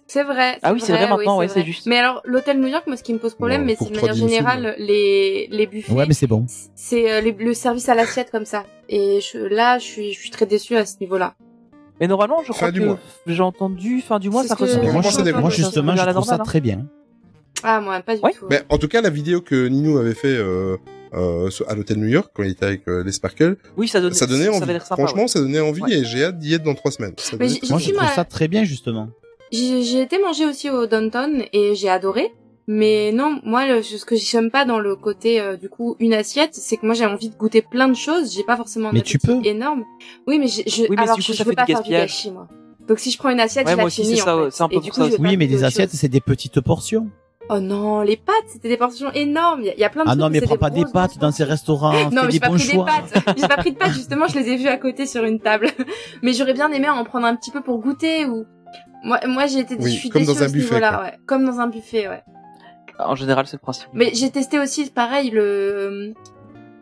C'est 0.08 0.24
vrai. 0.24 0.58
Ah 0.62 0.74
oui, 0.74 0.82
c'est 0.82 0.92
vrai 0.92 1.08
maintenant, 1.08 1.38
ouais, 1.38 1.48
vrai. 1.48 1.62
c'est 1.62 1.66
juste. 1.66 1.86
Mais 1.88 1.98
alors, 1.98 2.22
l'hôtel 2.26 2.60
New 2.60 2.68
York, 2.68 2.84
moi, 2.88 2.98
ce 2.98 3.04
qui 3.04 3.14
me 3.14 3.20
pose 3.20 3.34
problème, 3.36 3.64
mais 3.66 3.76
c'est 3.80 3.90
de 3.90 3.96
manière 3.96 4.14
générale, 4.14 4.76
les, 4.78 5.48
les 5.50 5.66
buffets. 5.66 5.92
Ouais, 5.94 6.06
mais 6.08 6.14
c'est 6.14 6.28
bon. 6.28 6.46
C'est 6.76 7.12
euh, 7.12 7.32
le 7.38 7.54
service 7.54 7.88
à 7.90 7.96
l'assiette 7.96 8.30
comme 8.30 8.46
ça. 8.46 8.64
Et 8.90 9.22
je, 9.22 9.38
là, 9.40 9.80
je 9.80 9.84
suis, 9.86 10.14
je 10.14 10.20
suis 10.20 10.30
très 10.30 10.46
déçue 10.46 10.76
à 10.76 10.86
ce 10.86 10.96
niveau-là. 11.00 11.36
Mais 12.02 12.08
normalement, 12.08 12.42
je 12.42 12.48
Fin 12.48 12.54
crois 12.54 12.72
du 12.72 12.82
que 12.82 12.86
mois. 12.86 13.00
j'ai 13.28 13.42
entendu 13.42 14.02
fin 14.02 14.20
du 14.20 14.30
mois, 14.30 14.44
ça 14.44 14.56
ressemble. 14.56 14.84
Moi, 14.92 15.02
dépend. 15.24 15.40
moi, 15.42 15.50
Ça 15.52 15.58
justement, 15.58 15.96
je 15.96 16.10
trouve 16.10 16.26
ça 16.26 16.36
hein. 16.36 16.40
très 16.40 16.60
bien. 16.60 16.86
Ah, 17.64 17.80
moi, 17.80 18.02
pas 18.02 18.16
du 18.16 18.22
Ouais. 18.22 18.34
tout. 18.38 18.46
Mais 18.50 18.62
en 18.70 18.78
tout 18.78 18.88
cas, 18.90 19.00
la 19.02 19.10
vidéo 19.10 19.40
que 19.42 19.68
Ninou 19.68 19.98
avait 19.98 20.16
fait 20.16 20.28
euh, 20.36 20.76
euh, 21.14 21.50
à 21.68 21.76
l'hôtel 21.76 21.98
New 21.98 22.08
York 22.08 22.30
quand 22.34 22.44
il 22.44 22.52
était 22.52 22.66
avec 22.66 22.88
euh, 22.90 23.04
les 23.06 23.12
Sparkles, 23.14 23.56
Oui, 23.78 23.88
ça 23.88 24.02
donnait, 24.02 24.16
ça 24.16 24.26
donnait 24.26 24.50
envie. 24.50 24.60
sympa, 24.60 24.82
Franchement, 24.82 25.22
ouais. 25.24 25.28
ça 25.30 25.40
donnait 25.40 25.62
envie 25.62 25.82
Ouais. 25.84 25.94
et 26.00 26.04
j'ai 26.04 26.26
hâte 26.26 26.40
d'y 26.40 26.54
être 26.56 26.64
dans 26.64 26.74
trois 26.76 26.92
semaines. 26.92 27.14
Ça 27.18 27.38
Moi, 27.38 27.48
je 27.48 27.92
trouve 27.94 28.10
ça 28.14 28.26
très 28.26 28.48
bien, 28.50 28.64
justement. 28.66 29.08
J'ai 29.54 29.84
j'ai 29.84 30.02
été 30.02 30.20
manger 30.20 30.46
aussi 30.46 30.70
au 30.70 30.88
Downtown 30.88 31.44
et 31.54 31.76
j'ai 31.76 31.88
adoré. 31.90 32.34
Mais 32.68 33.12
non, 33.12 33.40
moi, 33.44 33.68
le- 33.68 33.84
ce 33.84 34.04
que 34.06 34.16
j'aime 34.16 34.50
pas 34.50 34.64
dans 34.66 34.80
le 34.80 34.96
côté, 34.96 35.40
euh, 35.42 35.58
du 35.58 35.68
coup, 35.70 35.96
une 36.00 36.14
assiette, 36.14 36.56
c'est 36.56 36.78
que 36.78 36.86
moi, 36.86 36.96
j'ai 36.96 37.06
envie 37.06 37.30
de 37.30 37.36
goûter 37.36 37.62
plein 37.62 37.90
de 37.90 37.94
choses. 37.94 38.34
J'ai 38.34 38.44
pas 38.44 38.56
forcément 38.56 38.90
un 38.90 38.94
Mais 38.94 39.02
tu 39.02 39.20
peux. 39.20 39.40
énorme. 39.44 39.84
Oui, 40.28 40.40
mais 40.40 40.48
je, 40.48 40.62
je, 40.66 40.84
Oui, 40.84 40.88
mais 40.92 41.04
alors, 41.04 41.16
du 41.18 41.22
coup, 41.22 41.28
je, 41.34 41.34
ça 41.38 41.44
je 41.44 41.44
veux 41.44 41.50
fait 41.52 41.56
pas 41.58 41.66
du 41.66 41.74
faire 41.74 41.84
du 41.84 41.90
gaspillage. 41.92 42.10
gâchis, 42.10 42.32
moi. 42.32 42.48
Donc, 42.88 43.00
si 43.00 43.12
je 43.12 43.18
prends 43.18 43.30
une 43.30 43.42
assiette, 43.42 43.66
Ouais, 43.66 43.72
je 43.74 43.78
la 43.78 43.84
moi 43.84 43.88
aussi, 43.88 44.04
finis, 44.04 44.18
ça, 44.18 44.36
en 44.38 44.44
fait. 44.46 44.52
c'est 44.52 44.64
un 44.64 44.68
peu 44.70 44.74
Et 44.74 44.78
pour 44.78 44.84
du 44.86 44.90
coup, 44.92 44.96
ça 44.96 45.02
je 45.04 45.08
vais 45.10 45.14
aussi. 45.16 45.22
pas 45.24 45.30
Oui, 45.30 45.38
mais 45.38 45.48
les 45.48 45.64
assiettes, 45.66 45.92
c'est 45.92 46.08
des 46.08 46.22
petites 46.22 46.62
portions. 46.62 47.08
Oh 47.50 47.60
non, 47.60 48.00
les 48.02 48.16
pâtes, 48.16 48.34
c'était 48.48 48.70
des 48.70 48.78
portions 48.78 49.12
énormes. 49.12 49.60
Il 49.62 49.66
y, 49.66 49.70
a- 49.70 49.74
il 49.74 49.80
y 49.82 49.84
a 49.84 49.90
plein 49.90 50.06
de 50.06 50.10
Ah 50.10 50.14
trucs 50.14 50.22
non, 50.22 50.30
mais 50.30 50.40
prends 50.40 50.56
pas 50.56 50.70
des 50.70 50.86
pâtes 50.86 51.18
dans 51.20 51.32
ces 51.34 51.44
restaurants. 51.44 51.92
Non, 52.14 52.22
mais 52.26 52.32
j'ai 52.32 52.40
pas 52.40 52.48
pris 52.50 52.60
choix. 52.60 52.86
des 52.86 52.92
pâtes. 53.12 53.24
J'ai 53.38 53.48
pas 53.50 53.58
pris 53.58 53.72
de 53.74 53.78
pâtes, 53.78 53.92
justement, 53.94 54.28
je 54.28 54.40
les 54.40 54.48
ai 54.52 54.56
vues 54.56 54.70
à 54.70 54.78
côté 54.78 55.06
sur 55.06 55.26
une 55.26 55.42
table. 55.42 55.68
Mais 56.24 56.32
j'aurais 56.32 56.54
bien 56.54 56.72
aimé 56.72 56.88
en 56.90 57.04
prendre 57.04 57.26
un 57.28 57.36
petit 57.36 57.52
peu 57.52 57.60
pour 57.60 57.80
goûter 57.80 58.26
ou. 58.26 58.46
Moi, 59.04 59.20
moi 59.28 59.46
j'ai 59.48 59.60
été, 59.60 59.76
Oui, 59.80 60.10
comme 60.10 60.22
déçue 60.22 60.34
dans 60.34 60.44
un 60.44 60.48
buffet, 60.48 60.58
niveau-là, 60.60 60.90
quoi. 60.94 61.04
ouais. 61.04 61.14
Comme 61.26 61.46
dans 61.46 61.60
un 61.60 61.68
buffet, 61.68 62.08
ouais. 62.08 62.24
En 63.00 63.16
général, 63.16 63.46
c'est 63.48 63.58
le 63.58 63.62
principe. 63.62 63.90
Mais 63.94 64.12
j'ai 64.14 64.30
testé 64.32 64.60
aussi, 64.60 64.90
pareil, 64.90 65.30
le 65.32 66.14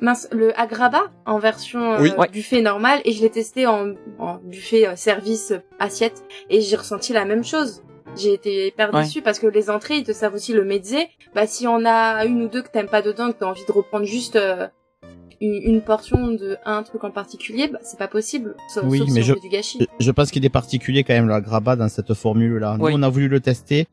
mince, 0.02 0.28
le 0.32 0.58
agraba 0.60 1.04
en 1.26 1.40
version 1.40 1.94
euh, 1.94 2.02
Oui. 2.02 2.12
Ouais. 2.18 2.28
buffet 2.28 2.62
normal 2.62 3.02
et 3.06 3.12
je 3.12 3.22
l'ai 3.22 3.30
testé 3.30 3.66
en, 3.68 3.94
en 4.20 4.36
buffet 4.44 4.88
euh, 4.88 4.96
service 4.96 5.52
euh, 5.52 5.60
assiette 5.80 6.24
et 6.50 6.62
j'ai 6.62 6.76
ressenti 6.76 7.14
la 7.14 7.24
même 7.26 7.44
chose. 7.44 7.84
J'ai 8.18 8.34
été 8.34 8.68
hyper 8.68 8.94
Ouais. 8.94 9.04
déçue 9.04 9.22
parce 9.22 9.40
que 9.40 9.48
les 9.48 9.70
entrées 9.70 9.98
ils 9.98 10.04
te 10.04 10.12
servent 10.12 10.34
aussi 10.36 10.54
le 10.54 10.66
mezze. 10.66 10.96
Bah 11.34 11.48
si 11.48 11.66
on 11.68 11.86
a 11.86 12.26
une 12.26 12.44
ou 12.44 12.48
deux 12.50 12.62
que 12.62 12.70
t'aimes 12.70 12.90
pas 12.90 13.02
dedans, 13.02 13.32
que 13.32 13.38
t'as 13.40 13.46
envie 13.46 13.66
de 13.66 13.72
reprendre 13.72 14.06
juste 14.06 14.36
euh, 14.36 14.68
une, 15.42 15.60
une 15.64 15.82
portion 15.82 16.28
de 16.30 16.58
un 16.66 16.84
truc 16.84 17.04
en 17.04 17.12
particulier, 17.12 17.68
bah 17.68 17.80
c'est 17.84 17.98
pas 18.00 18.08
possible. 18.08 18.56
Sauf, 18.74 18.84
Oui, 18.88 19.00
sauf 19.00 19.08
mais 19.10 19.22
si 19.22 19.28
je- 19.28 19.32
on 19.34 19.36
fait 19.36 19.42
du 19.42 19.50
gâchis. 19.50 19.88
Je- 20.00 20.12
pense 20.12 20.30
qu'il 20.32 20.46
est 20.46 20.50
particulier 20.50 21.04
quand 21.04 21.14
même 21.14 21.28
la 21.28 21.42
grabat 21.42 21.76
dans 21.76 21.90
cette 21.90 22.14
formule-là. 22.14 22.78
Nous, 22.78 22.86
Oui. 22.86 22.94
on 22.96 23.02
a 23.04 23.10
voulu 23.10 23.28
le 23.28 23.40
tester 23.40 23.88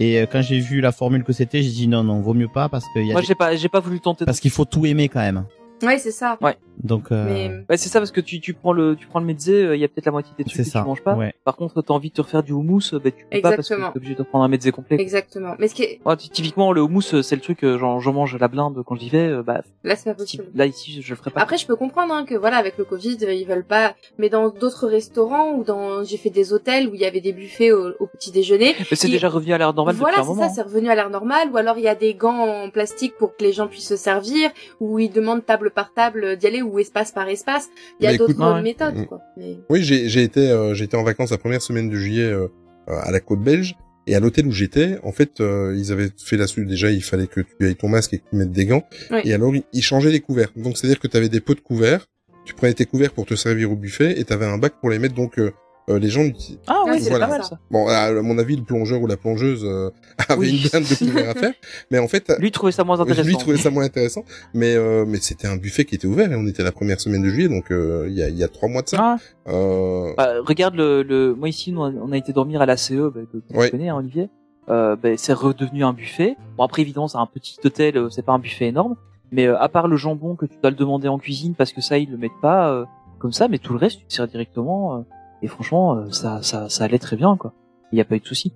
et 0.00 0.18
euh, 0.20 0.26
quand 0.30 0.42
j'ai 0.42 0.58
vu 0.58 0.80
la 0.80 0.92
formule 0.92 1.24
que 1.24 1.32
c'était, 1.32 1.62
j'ai 1.62 1.70
dit 1.70 1.88
non, 1.88 2.02
non, 2.04 2.20
vaut 2.20 2.34
mieux 2.34 2.48
pas 2.52 2.68
parce 2.68 2.84
qu'il 2.92 3.06
y 3.06 3.10
a 3.10 3.12
Moi, 3.12 3.20
des- 3.20 3.26
j'ai 3.28 3.34
pas, 3.34 3.54
j'ai 3.56 3.68
pas 3.68 3.80
voulu 3.80 4.00
tenter. 4.00 4.24
parce 4.24 4.40
qu'il 4.40 4.50
faut 4.50 4.64
tout 4.64 4.84
aimer 4.86 5.08
quand 5.08 5.20
même. 5.20 5.44
Ouais, 5.82 5.98
c'est 5.98 6.10
ça. 6.10 6.38
Donc 6.84 7.10
euh, 7.10 7.24
Mais 7.26 7.50
Ouais, 7.68 7.76
c'est 7.76 7.88
ça 7.88 7.98
parce 7.98 8.12
que 8.12 8.20
tu, 8.20 8.40
tu 8.40 8.54
prends 8.54 8.72
le, 8.72 8.94
tu 8.94 9.08
prends 9.08 9.18
le 9.18 9.26
mezze, 9.26 9.48
euh, 9.50 9.74
il 9.76 9.80
y 9.80 9.84
a 9.84 9.88
peut-être 9.88 10.06
la 10.06 10.12
moitié 10.12 10.32
des 10.38 10.44
trucs 10.44 10.56
que 10.58 10.62
ça. 10.62 10.80
tu 10.80 10.86
manges 10.86 11.02
pas. 11.02 11.14
Ouais. 11.16 11.34
Par 11.44 11.56
contre, 11.56 11.82
t'as 11.82 11.92
envie 11.92 12.10
de 12.10 12.14
te 12.14 12.20
refaire 12.20 12.44
du 12.44 12.52
houmous, 12.52 12.80
bah, 12.92 13.10
tu 13.10 13.24
peux 13.28 13.40
pas 13.40 13.50
parce 13.56 13.68
que 13.68 13.74
Exactement. 13.74 13.90
t'es 13.90 13.96
obligé 13.98 14.14
de 14.14 14.22
prendre 14.22 14.44
un 14.44 14.48
mezze 14.48 14.70
complet. 14.70 14.96
exactement. 15.00 15.56
Mais 15.58 15.66
ce 15.66 15.74
qui 15.74 15.82
est... 15.82 16.00
Ouais, 16.04 16.16
ty- 16.16 16.30
typiquement, 16.30 16.72
le 16.72 16.80
houmous, 16.82 17.02
euh, 17.14 17.22
c'est 17.22 17.34
le 17.34 17.42
truc, 17.42 17.64
euh, 17.64 17.78
genre, 17.78 18.00
je 18.00 18.10
mange 18.10 18.36
la 18.38 18.46
blinde 18.46 18.80
quand 18.86 18.94
j'y 18.94 19.08
vais, 19.08 19.42
bah, 19.42 19.62
là 19.82 19.96
c'est 19.96 20.04
pas 20.14 20.24
si- 20.24 20.36
possible. 20.38 20.44
là, 20.54 20.66
ici, 20.66 20.92
je, 20.92 21.00
je 21.00 21.10
le 21.10 21.16
ferai 21.16 21.32
pas. 21.32 21.40
Après, 21.40 21.58
je 21.58 21.66
peux 21.66 21.74
comprendre 21.74 22.14
hein, 22.14 22.24
que 22.24 22.36
voilà, 22.36 22.58
avec 22.58 22.78
le 22.78 22.84
Covid, 22.84 23.18
ils 23.22 23.44
veulent 23.44 23.64
pas. 23.66 23.94
Mais 24.18 24.28
dans 24.28 24.48
d'autres 24.50 24.86
restaurants 24.86 25.54
ou 25.54 25.64
dans, 25.64 26.04
j'ai 26.04 26.16
fait 26.16 26.30
des 26.30 26.52
hôtels 26.52 26.86
où 26.88 26.94
il 26.94 27.00
y 27.00 27.04
avait 27.06 27.20
des 27.20 27.32
buffets 27.32 27.72
au, 27.72 27.88
au 27.98 28.06
petit 28.06 28.30
déjeuner. 28.30 28.76
Mais 28.78 28.96
c'est 28.96 29.08
il- 29.08 29.12
déjà 29.12 29.28
revenu 29.28 29.52
à 29.52 29.58
l'heure 29.58 29.74
normale 29.74 29.96
voilà, 29.96 30.18
c'est 30.22 30.34
ça, 30.40 30.48
c'est 30.48 30.62
revenu 30.62 30.88
à 30.90 30.94
l'air 30.94 31.10
normal. 31.10 31.48
Ou 31.52 31.56
alors 31.56 31.76
il 31.76 31.82
y 31.84 31.88
a 31.88 31.96
des 31.96 32.14
gants 32.14 32.38
en 32.64 32.70
plastique 32.70 33.14
pour 33.18 33.36
que 33.36 33.42
les 33.42 33.52
gens 33.52 33.66
puissent 33.66 33.88
se 33.88 33.96
servir, 33.96 34.50
ou 34.78 35.00
ils 35.00 35.10
demandent 35.10 35.44
table 35.44 35.67
par 35.70 35.92
table 35.92 36.36
d'y 36.36 36.46
aller 36.46 36.62
ou 36.62 36.78
espace 36.78 37.12
par 37.12 37.28
espace. 37.28 37.68
Il 38.00 38.04
y 38.04 38.06
a 38.06 38.16
d'autres 38.16 38.54
ouais. 38.54 38.62
méthodes, 38.62 39.06
quoi. 39.06 39.20
Mais... 39.36 39.58
Oui, 39.68 39.82
j'ai 39.82 40.08
j'ai 40.08 40.22
été 40.22 40.50
euh, 40.50 40.74
j'ai 40.74 40.84
été 40.84 40.96
en 40.96 41.04
vacances 41.04 41.30
la 41.30 41.38
première 41.38 41.62
semaine 41.62 41.88
de 41.88 41.96
juillet 41.96 42.30
euh, 42.30 42.48
euh, 42.88 42.98
à 43.02 43.10
la 43.10 43.20
côte 43.20 43.40
belge 43.42 43.76
et 44.06 44.14
à 44.14 44.20
l'hôtel 44.20 44.46
où 44.46 44.52
j'étais, 44.52 44.98
en 45.02 45.12
fait, 45.12 45.40
euh, 45.40 45.74
ils 45.76 45.92
avaient 45.92 46.08
fait 46.16 46.38
la 46.38 46.46
suite 46.46 46.66
déjà, 46.66 46.90
il 46.90 47.02
fallait 47.02 47.26
que 47.26 47.40
tu 47.42 47.66
ailles 47.66 47.76
ton 47.76 47.88
masque 47.88 48.14
et 48.14 48.18
que 48.18 48.24
tu 48.30 48.36
mettes 48.36 48.52
des 48.52 48.64
gants 48.64 48.84
Oui. 49.10 49.20
et 49.24 49.34
alors 49.34 49.54
ils, 49.54 49.64
ils 49.74 49.82
changeaient 49.82 50.10
les 50.10 50.20
couverts. 50.20 50.50
Donc 50.56 50.78
c'est-à-dire 50.78 50.98
que 50.98 51.08
tu 51.08 51.16
avais 51.16 51.28
des 51.28 51.40
pots 51.40 51.54
de 51.54 51.60
couverts, 51.60 52.06
tu 52.46 52.54
prenais 52.54 52.72
tes 52.72 52.86
couverts 52.86 53.12
pour 53.12 53.26
te 53.26 53.34
servir 53.34 53.70
au 53.70 53.76
buffet 53.76 54.18
et 54.18 54.24
tu 54.24 54.32
avais 54.32 54.46
un 54.46 54.56
bac 54.56 54.74
pour 54.80 54.88
les 54.88 54.98
mettre 54.98 55.14
donc 55.14 55.38
euh, 55.38 55.52
euh, 55.88 55.98
les 55.98 56.08
gens 56.08 56.22
l'utilisent. 56.22 56.58
Ah 56.66 56.82
oui, 56.84 56.92
Ouais, 56.92 56.98
c'est 57.00 57.10
voilà. 57.10 57.26
pas 57.26 57.32
mal 57.38 57.44
ça. 57.44 57.58
Bon, 57.70 57.86
à 57.88 58.12
mon 58.22 58.38
avis, 58.38 58.56
le 58.56 58.62
plongeur 58.62 59.00
ou 59.00 59.06
la 59.06 59.16
plongeuse 59.16 59.62
euh, 59.64 59.90
avait 60.28 60.40
Oui. 60.40 60.62
une 60.62 60.68
blinde 60.70 60.84
de 60.90 60.94
couverts 60.94 61.30
à 61.30 61.34
faire, 61.34 61.52
mais 61.90 61.98
en 61.98 62.08
fait, 62.08 62.32
Lui, 62.38 62.50
trouvait 62.50 62.72
ça 62.72 62.84
moins 62.84 63.00
intéressant. 63.00 63.26
lui 63.28 63.36
trouvait 63.36 63.56
ça 63.56 63.70
moins 63.70 63.84
intéressant, 63.84 64.24
mais 64.54 64.74
euh, 64.74 65.04
mais 65.06 65.18
c'était 65.20 65.46
un 65.48 65.56
buffet 65.56 65.84
qui 65.84 65.94
était 65.94 66.06
ouvert 66.06 66.30
et 66.30 66.36
on 66.36 66.46
était 66.46 66.62
la 66.62 66.72
première 66.72 67.00
semaine 67.00 67.22
de 67.22 67.28
juillet, 67.28 67.48
donc 67.48 67.70
euh, 67.70 68.06
il 68.08 68.14
y 68.14 68.22
a 68.22 68.28
il 68.28 68.36
y 68.36 68.44
a 68.44 68.48
trois 68.48 68.68
mois 68.68 68.82
de 68.82 68.88
ça. 68.88 68.96
Ah. 69.00 69.16
Euh, 69.48 70.12
Bah, 70.16 70.34
regarde 70.44 70.74
le, 70.74 71.02
le, 71.02 71.34
moi 71.34 71.48
ici, 71.48 71.72
nous, 71.72 71.80
on 71.80 72.12
a 72.12 72.16
été 72.16 72.32
dormir 72.32 72.60
à 72.60 72.66
la 72.66 72.76
CE, 72.76 73.08
bah, 73.10 73.20
que, 73.32 73.38
que 73.38 73.56
Ouais. 73.58 73.66
tu 73.66 73.70
connais, 73.72 73.88
hein, 73.88 73.96
Olivier. 73.96 74.28
Euh, 74.68 74.96
bah, 74.96 75.08
c'est 75.16 75.32
redevenu 75.32 75.82
un 75.84 75.94
buffet. 75.94 76.36
Bon, 76.58 76.64
après, 76.64 76.82
évidemment, 76.82 77.08
c'est 77.08 77.16
un 77.16 77.24
petit 77.26 77.56
hôtel, 77.64 77.96
euh, 77.96 78.10
c'est 78.10 78.20
pas 78.24 78.32
un 78.32 78.38
buffet 78.38 78.66
énorme. 78.66 78.96
Mais 79.32 79.46
euh, 79.46 79.58
à 79.58 79.68
part 79.70 79.88
le 79.88 79.96
jambon 79.96 80.36
que 80.36 80.44
tu 80.46 80.56
dois 80.62 80.70
le 80.70 80.76
demander 80.76 81.08
en 81.08 81.18
cuisine 81.18 81.54
parce 81.54 81.72
que 81.72 81.80
ça, 81.80 81.96
ils 81.98 82.10
le 82.10 82.16
mettent 82.18 82.30
pas 82.42 82.70
euh, 82.70 82.84
comme 83.18 83.32
ça, 83.32 83.48
mais 83.48 83.58
tout 83.58 83.72
le 83.72 83.78
reste, 83.78 83.98
tu 84.00 84.04
te 84.06 84.12
sers 84.12 84.26
directement. 84.28 85.04
Et 85.42 85.48
franchement, 85.48 85.94
euh, 85.96 86.10
ça, 86.10 86.42
ça, 86.42 86.68
ça 86.68 86.84
allait 86.84 86.98
très 86.98 87.16
bien, 87.16 87.36
quoi. 87.36 87.52
Il 87.92 87.96
n'y 87.96 88.00
a 88.00 88.04
pas 88.04 88.16
eu 88.16 88.20
de 88.20 88.26
souci. 88.26 88.52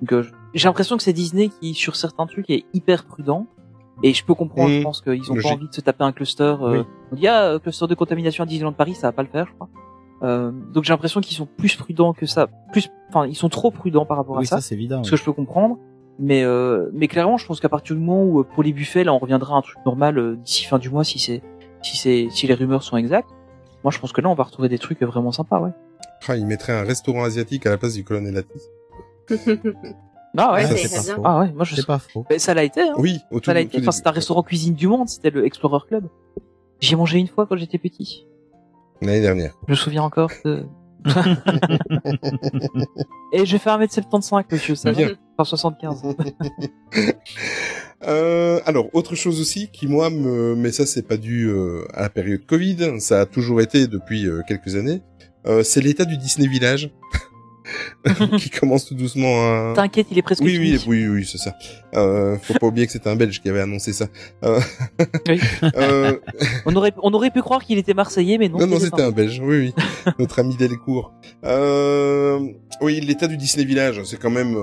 Donc, 0.00 0.12
euh, 0.12 0.24
j'ai 0.54 0.68
l'impression 0.68 0.96
que 0.96 1.02
c'est 1.02 1.12
Disney 1.12 1.48
qui, 1.60 1.74
sur 1.74 1.96
certains 1.96 2.26
trucs, 2.26 2.48
est 2.50 2.64
hyper 2.74 3.04
prudent. 3.04 3.46
Et 4.04 4.14
je 4.14 4.24
peux 4.24 4.34
comprendre, 4.34 4.70
je 4.70 4.82
pense 4.82 5.00
qu'ils 5.00 5.32
ont 5.32 5.34
pas 5.34 5.48
envie 5.48 5.68
de 5.68 5.74
se 5.74 5.80
taper 5.80 6.04
un 6.04 6.12
cluster. 6.12 6.44
Euh, 6.44 6.70
Oui. 6.82 6.86
On 7.10 7.16
dit, 7.16 7.26
ah, 7.26 7.58
cluster 7.60 7.86
de 7.88 7.94
contamination 7.96 8.44
à 8.44 8.46
Disneyland 8.46 8.72
Paris, 8.72 8.94
ça 8.94 9.08
va 9.08 9.12
pas 9.12 9.22
le 9.22 9.28
faire, 9.28 9.46
je 9.48 9.52
crois. 9.54 9.68
Euh, 10.22 10.50
donc 10.72 10.82
j'ai 10.84 10.92
l'impression 10.92 11.20
qu'ils 11.20 11.36
sont 11.36 11.46
plus 11.46 11.74
prudents 11.76 12.12
que 12.12 12.26
ça. 12.26 12.48
Plus, 12.72 12.88
enfin, 13.08 13.26
ils 13.26 13.34
sont 13.36 13.48
trop 13.48 13.70
prudents 13.70 14.04
par 14.06 14.16
rapport 14.16 14.36
Oui, 14.36 14.44
à 14.44 14.46
ça. 14.46 14.56
ça 14.56 14.62
c'est 14.62 14.74
évident. 14.74 15.02
ce 15.04 15.10
que 15.10 15.16
je 15.16 15.24
peux 15.24 15.32
comprendre. 15.32 15.78
Mais, 16.20 16.42
euh, 16.44 16.90
mais 16.92 17.06
clairement, 17.08 17.36
je 17.38 17.46
pense 17.46 17.60
qu'à 17.60 17.68
partir 17.68 17.94
du 17.96 18.02
moment 18.02 18.24
où, 18.24 18.42
pour 18.44 18.62
les 18.62 18.72
buffets, 18.72 19.02
là, 19.04 19.12
on 19.14 19.18
reviendra 19.18 19.54
à 19.54 19.58
un 19.58 19.62
truc 19.62 19.78
normal 19.86 20.18
euh, 20.18 20.36
d'ici 20.36 20.64
fin 20.64 20.78
du 20.78 20.90
mois, 20.90 21.02
si 21.04 21.18
c'est, 21.20 21.42
si 21.82 21.96
c'est, 21.96 22.28
si 22.30 22.46
les 22.48 22.54
rumeurs 22.54 22.82
sont 22.82 22.96
exactes. 22.96 23.30
Moi, 23.84 23.90
je 23.92 23.98
pense 24.00 24.12
que 24.12 24.20
là, 24.20 24.28
on 24.28 24.34
va 24.34 24.42
retrouver 24.44 24.68
des 24.68 24.78
trucs 24.78 25.00
vraiment 25.02 25.30
sympas, 25.32 25.60
ouais. 25.60 25.70
Ah, 26.26 26.36
il 26.36 26.46
mettrait 26.46 26.72
un 26.72 26.84
restaurant 26.84 27.24
asiatique 27.24 27.66
à 27.66 27.70
la 27.70 27.78
place 27.78 27.94
du 27.94 28.04
colonel 28.04 28.34
Latis. 28.34 28.62
Ah 30.36 30.52
ouais. 30.52 30.66
ça, 30.66 30.76
c'est 30.76 31.16
pas. 31.16 31.22
Ah 31.24 31.40
ouais, 31.40 31.50
moi 31.52 31.64
je 31.64 31.74
C'est 31.74 31.86
pas 31.86 31.98
faux. 31.98 32.24
Mais 32.30 32.38
ça 32.38 32.54
l'a 32.54 32.62
été, 32.62 32.82
hein. 32.82 32.94
Oui, 32.98 33.18
au 33.30 33.40
tout, 33.40 33.46
Ça 33.46 33.54
l'a 33.54 33.60
été. 33.60 33.78
Enfin, 33.80 33.90
c'était 33.90 34.08
un 34.08 34.12
restaurant 34.12 34.42
cuisine 34.42 34.74
du 34.74 34.86
monde, 34.86 35.08
c'était 35.08 35.30
le 35.30 35.44
Explorer 35.44 35.84
Club. 35.88 36.04
J'y 36.80 36.92
ai 36.92 36.96
mangé 36.96 37.18
une 37.18 37.26
fois 37.26 37.46
quand 37.46 37.56
j'étais 37.56 37.78
petit. 37.78 38.26
L'année 39.00 39.20
dernière. 39.20 39.54
Je 39.66 39.72
me 39.72 39.76
souviens 39.76 40.02
encore 40.02 40.30
de... 40.44 40.66
Et 43.32 43.46
je 43.46 43.56
fais 43.56 43.70
1m75, 43.70 44.44
monsieur, 44.50 44.74
ça 44.74 44.92
Bien. 44.92 45.10
Enfin, 45.36 45.44
75. 45.44 46.02
Euh, 48.06 48.60
alors, 48.64 48.94
autre 48.94 49.16
chose 49.16 49.40
aussi 49.40 49.70
qui 49.72 49.88
moi 49.88 50.08
me, 50.08 50.54
mais 50.54 50.70
ça 50.70 50.86
c'est 50.86 51.02
pas 51.02 51.16
dû 51.16 51.48
euh, 51.48 51.84
à 51.92 52.02
la 52.02 52.08
période 52.08 52.46
Covid, 52.46 53.00
ça 53.00 53.22
a 53.22 53.26
toujours 53.26 53.60
été 53.60 53.88
depuis 53.88 54.28
euh, 54.28 54.42
quelques 54.46 54.76
années. 54.76 55.02
Euh, 55.48 55.62
c'est 55.62 55.80
l'état 55.80 56.04
du 56.04 56.16
Disney 56.16 56.48
Village 56.48 56.90
qui 58.38 58.50
commence 58.50 58.86
tout 58.86 58.94
doucement 58.94 59.70
à. 59.70 59.72
T'inquiète, 59.74 60.06
il 60.10 60.18
est 60.18 60.22
presque 60.22 60.42
Oui, 60.42 60.52
fini. 60.54 60.78
oui, 60.86 61.06
oui, 61.06 61.08
oui, 61.08 61.28
c'est 61.30 61.38
ça. 61.38 61.54
Euh, 61.94 62.36
faut 62.38 62.54
pas 62.54 62.66
oublier 62.66 62.86
que 62.86 62.92
c'était 62.92 63.10
un 63.10 63.16
Belge 63.16 63.40
qui 63.42 63.48
avait 63.48 63.60
annoncé 63.60 63.92
ça. 63.92 64.06
Euh, 64.44 64.60
Oui. 65.28 65.40
euh, 65.76 66.18
On 66.64 66.74
aurait, 66.76 66.92
on 67.02 67.12
aurait 67.12 67.30
pu 67.30 67.42
croire 67.42 67.62
qu'il 67.64 67.78
était 67.78 67.94
marseillais, 67.94 68.38
mais 68.38 68.48
non. 68.48 68.58
non, 68.58 68.66
non, 68.66 68.78
c'était 68.80 69.02
un 69.02 69.10
Belge. 69.10 69.40
Oui, 69.42 69.58
oui. 69.58 70.12
Notre 70.18 70.38
ami 70.38 70.56
Delcourt. 70.56 71.12
Euh, 71.44 72.40
oui, 72.80 73.00
l'état 73.00 73.26
du 73.26 73.36
Disney 73.36 73.66
Village, 73.66 74.02
c'est 74.04 74.18
quand 74.18 74.30
même, 74.30 74.56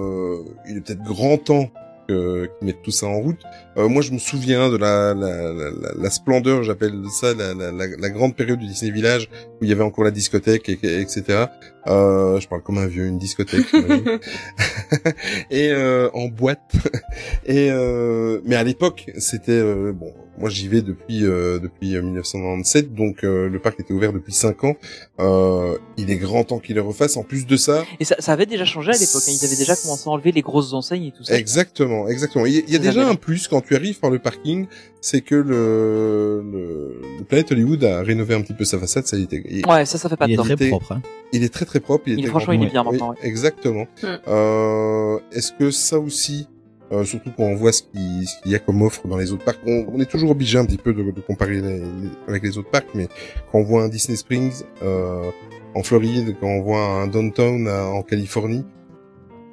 il 0.68 0.78
est 0.78 0.82
peut-être 0.82 1.04
grand 1.04 1.38
temps 1.38 1.70
que- 2.08 2.46
qu'ils 2.60 2.68
mettent 2.68 2.82
tout 2.84 2.92
ça 2.92 3.08
en 3.08 3.20
route. 3.20 3.40
Euh, 3.78 3.88
moi, 3.88 4.02
je 4.02 4.12
me 4.12 4.18
souviens 4.20 4.70
de 4.70 4.78
la, 4.78 5.14
la, 5.14 5.54
la, 5.54 5.70
la- 5.98 6.10
splendeur, 6.10 6.64
j'appelle 6.64 6.94
ça 7.20 7.34
la, 7.34 7.54
la, 7.54 8.10
grande 8.10 8.36
période 8.36 8.60
du 8.60 8.68
Disney 8.68 8.92
Village 8.92 9.30
où 9.60 9.64
il 9.64 9.70
y 9.70 9.72
avait 9.72 9.84
encore 9.84 10.04
la 10.04 10.12
discothèque, 10.12 10.70
et, 10.70 10.80
et- 10.84 11.02
etc. 11.02 11.46
Euh, 11.88 12.40
je 12.40 12.48
parle 12.48 12.62
comme 12.64 12.78
un 12.78 12.88
vieux, 12.88 13.06
une 13.06 13.18
discothèque. 13.18 13.66
et 15.52 15.70
euh, 15.72 16.10
en 16.14 16.28
boîte. 16.28 16.72
et 17.46 17.70
euh, 17.72 18.40
mais 18.46 18.56
à 18.56 18.64
l'époque, 18.64 19.12
c'était 19.18 19.52
euh, 19.52 19.92
bon. 19.94 20.14
Moi, 20.38 20.50
j'y 20.50 20.68
vais 20.68 20.82
depuis 20.82 21.26
euh, 21.26 21.60
depuis 21.60 21.96
euh, 21.96 22.02
1997, 22.02 22.94
donc 22.94 23.24
euh, 23.24 23.48
le 23.50 23.60
parc 23.60 23.80
était 23.80 23.94
ouvert 23.94 24.12
depuis 24.14 24.34
5 24.34 24.64
ans. 24.66 24.76
Euh, 25.20 25.78
il 25.98 26.12
est 26.12 26.18
grand 26.18 26.44
temps 26.44 26.60
qu'il 26.60 26.76
le 26.76 26.82
refasse. 26.82 27.16
En 27.18 27.24
plus 27.24 27.46
de 27.48 27.56
ça, 27.58 27.84
Et 28.00 28.06
ça, 28.06 28.16
ça 28.20 28.34
avait 28.34 28.46
déjà 28.46 28.66
changé 28.66 28.92
à 28.92 28.98
l'époque. 28.98 29.24
hein. 29.28 29.32
Ils 29.32 29.46
avaient 29.46 29.56
déjà 29.56 29.76
commencé 29.76 30.04
à 30.08 30.12
enlever 30.12 30.32
les 30.32 30.42
grosses 30.42 30.74
enseignes 30.74 31.06
et 31.06 31.12
tout 31.12 31.24
ça. 31.24 31.38
Exactement, 31.38 32.08
exactement. 32.10 32.46
Il 32.46 32.54
y 32.54 32.58
a, 32.58 32.62
il 32.68 32.74
y 32.74 32.76
a 32.76 32.80
Vous 32.80 32.86
déjà 32.86 33.08
un 33.08 33.16
plus 33.16 33.48
quand 33.48 33.62
tu 33.62 33.76
arrives 33.76 34.00
par 34.00 34.10
le 34.10 34.20
parking, 34.20 34.68
c'est 35.02 35.22
que 35.22 35.36
le, 35.36 36.44
le, 36.52 37.02
le 37.20 37.24
Planet 37.24 37.52
Hollywood 37.52 37.84
a 37.84 38.02
rénové 38.02 38.36
un 38.36 38.42
petit 38.42 38.54
peu 38.54 38.66
sa 38.66 38.78
façade. 38.80 39.06
Ça, 39.08 39.18
il, 39.18 39.24
était, 39.24 39.42
il, 39.50 39.66
Ouais, 39.66 39.86
ça, 39.86 39.98
ça 39.98 40.10
fait 40.10 40.18
pas 40.18 40.26
Il 40.26 40.30
de 40.30 40.34
est 40.34 40.38
temps. 40.38 40.44
très 40.44 40.54
était- 40.56 40.70
propre. 40.70 40.92
Hein. 40.94 41.02
il 41.32 41.44
est 41.44 41.54
très 41.54 41.66
très 41.66 41.80
propre. 41.80 42.04
Il, 42.08 42.14
Il- 42.14 42.20
était 42.20 42.30
franchement, 42.30 42.54
il 42.54 42.64
est 42.64 42.70
bien 42.72 42.84
Oui, 42.84 42.92
maintenant, 42.92 43.12
ouais. 43.12 43.18
Exactement. 43.24 43.88
Euh, 44.28 45.20
Est-ce 45.32 45.52
que 45.54 45.72
ça 45.72 46.00
aussi, 46.00 46.48
euh, 46.92 47.04
surtout 47.04 47.32
quand 47.36 47.44
on 47.44 47.56
voit 47.56 47.72
ce 47.72 47.82
qui- 47.84 48.26
ce 48.26 48.42
qu'il 48.42 48.52
y 48.52 48.56
a 48.56 48.60
comme 48.60 48.82
offre 48.82 49.08
dans 49.08 49.18
les 49.18 49.32
autres 49.32 49.44
parcs, 49.46 49.60
on, 49.66 49.86
on 49.94 50.00
est 50.00 50.06
toujours 50.10 50.32
obligé 50.32 50.58
un 50.58 50.66
petit 50.66 50.78
peu 50.78 50.94
de, 50.94 51.04
de 51.12 51.22
comparer 51.22 51.62
les- 51.62 51.80
les- 51.80 51.86
avec 52.28 52.44
les 52.44 52.58
autres 52.58 52.70
parcs, 52.70 52.90
mais 52.94 53.08
quand 53.52 53.60
on 53.60 53.64
voit 53.64 53.84
un 53.84 53.90
Disney 53.90 54.16
Springs 54.18 54.64
euh, 54.84 55.30
en 55.74 55.84
Floride, 55.84 56.36
quand 56.40 56.48
on 56.48 56.62
voit 56.62 56.82
un 56.86 57.08
Downtown 57.08 57.68
à- 57.68 57.86
en 57.88 58.02
Californie, 58.04 58.64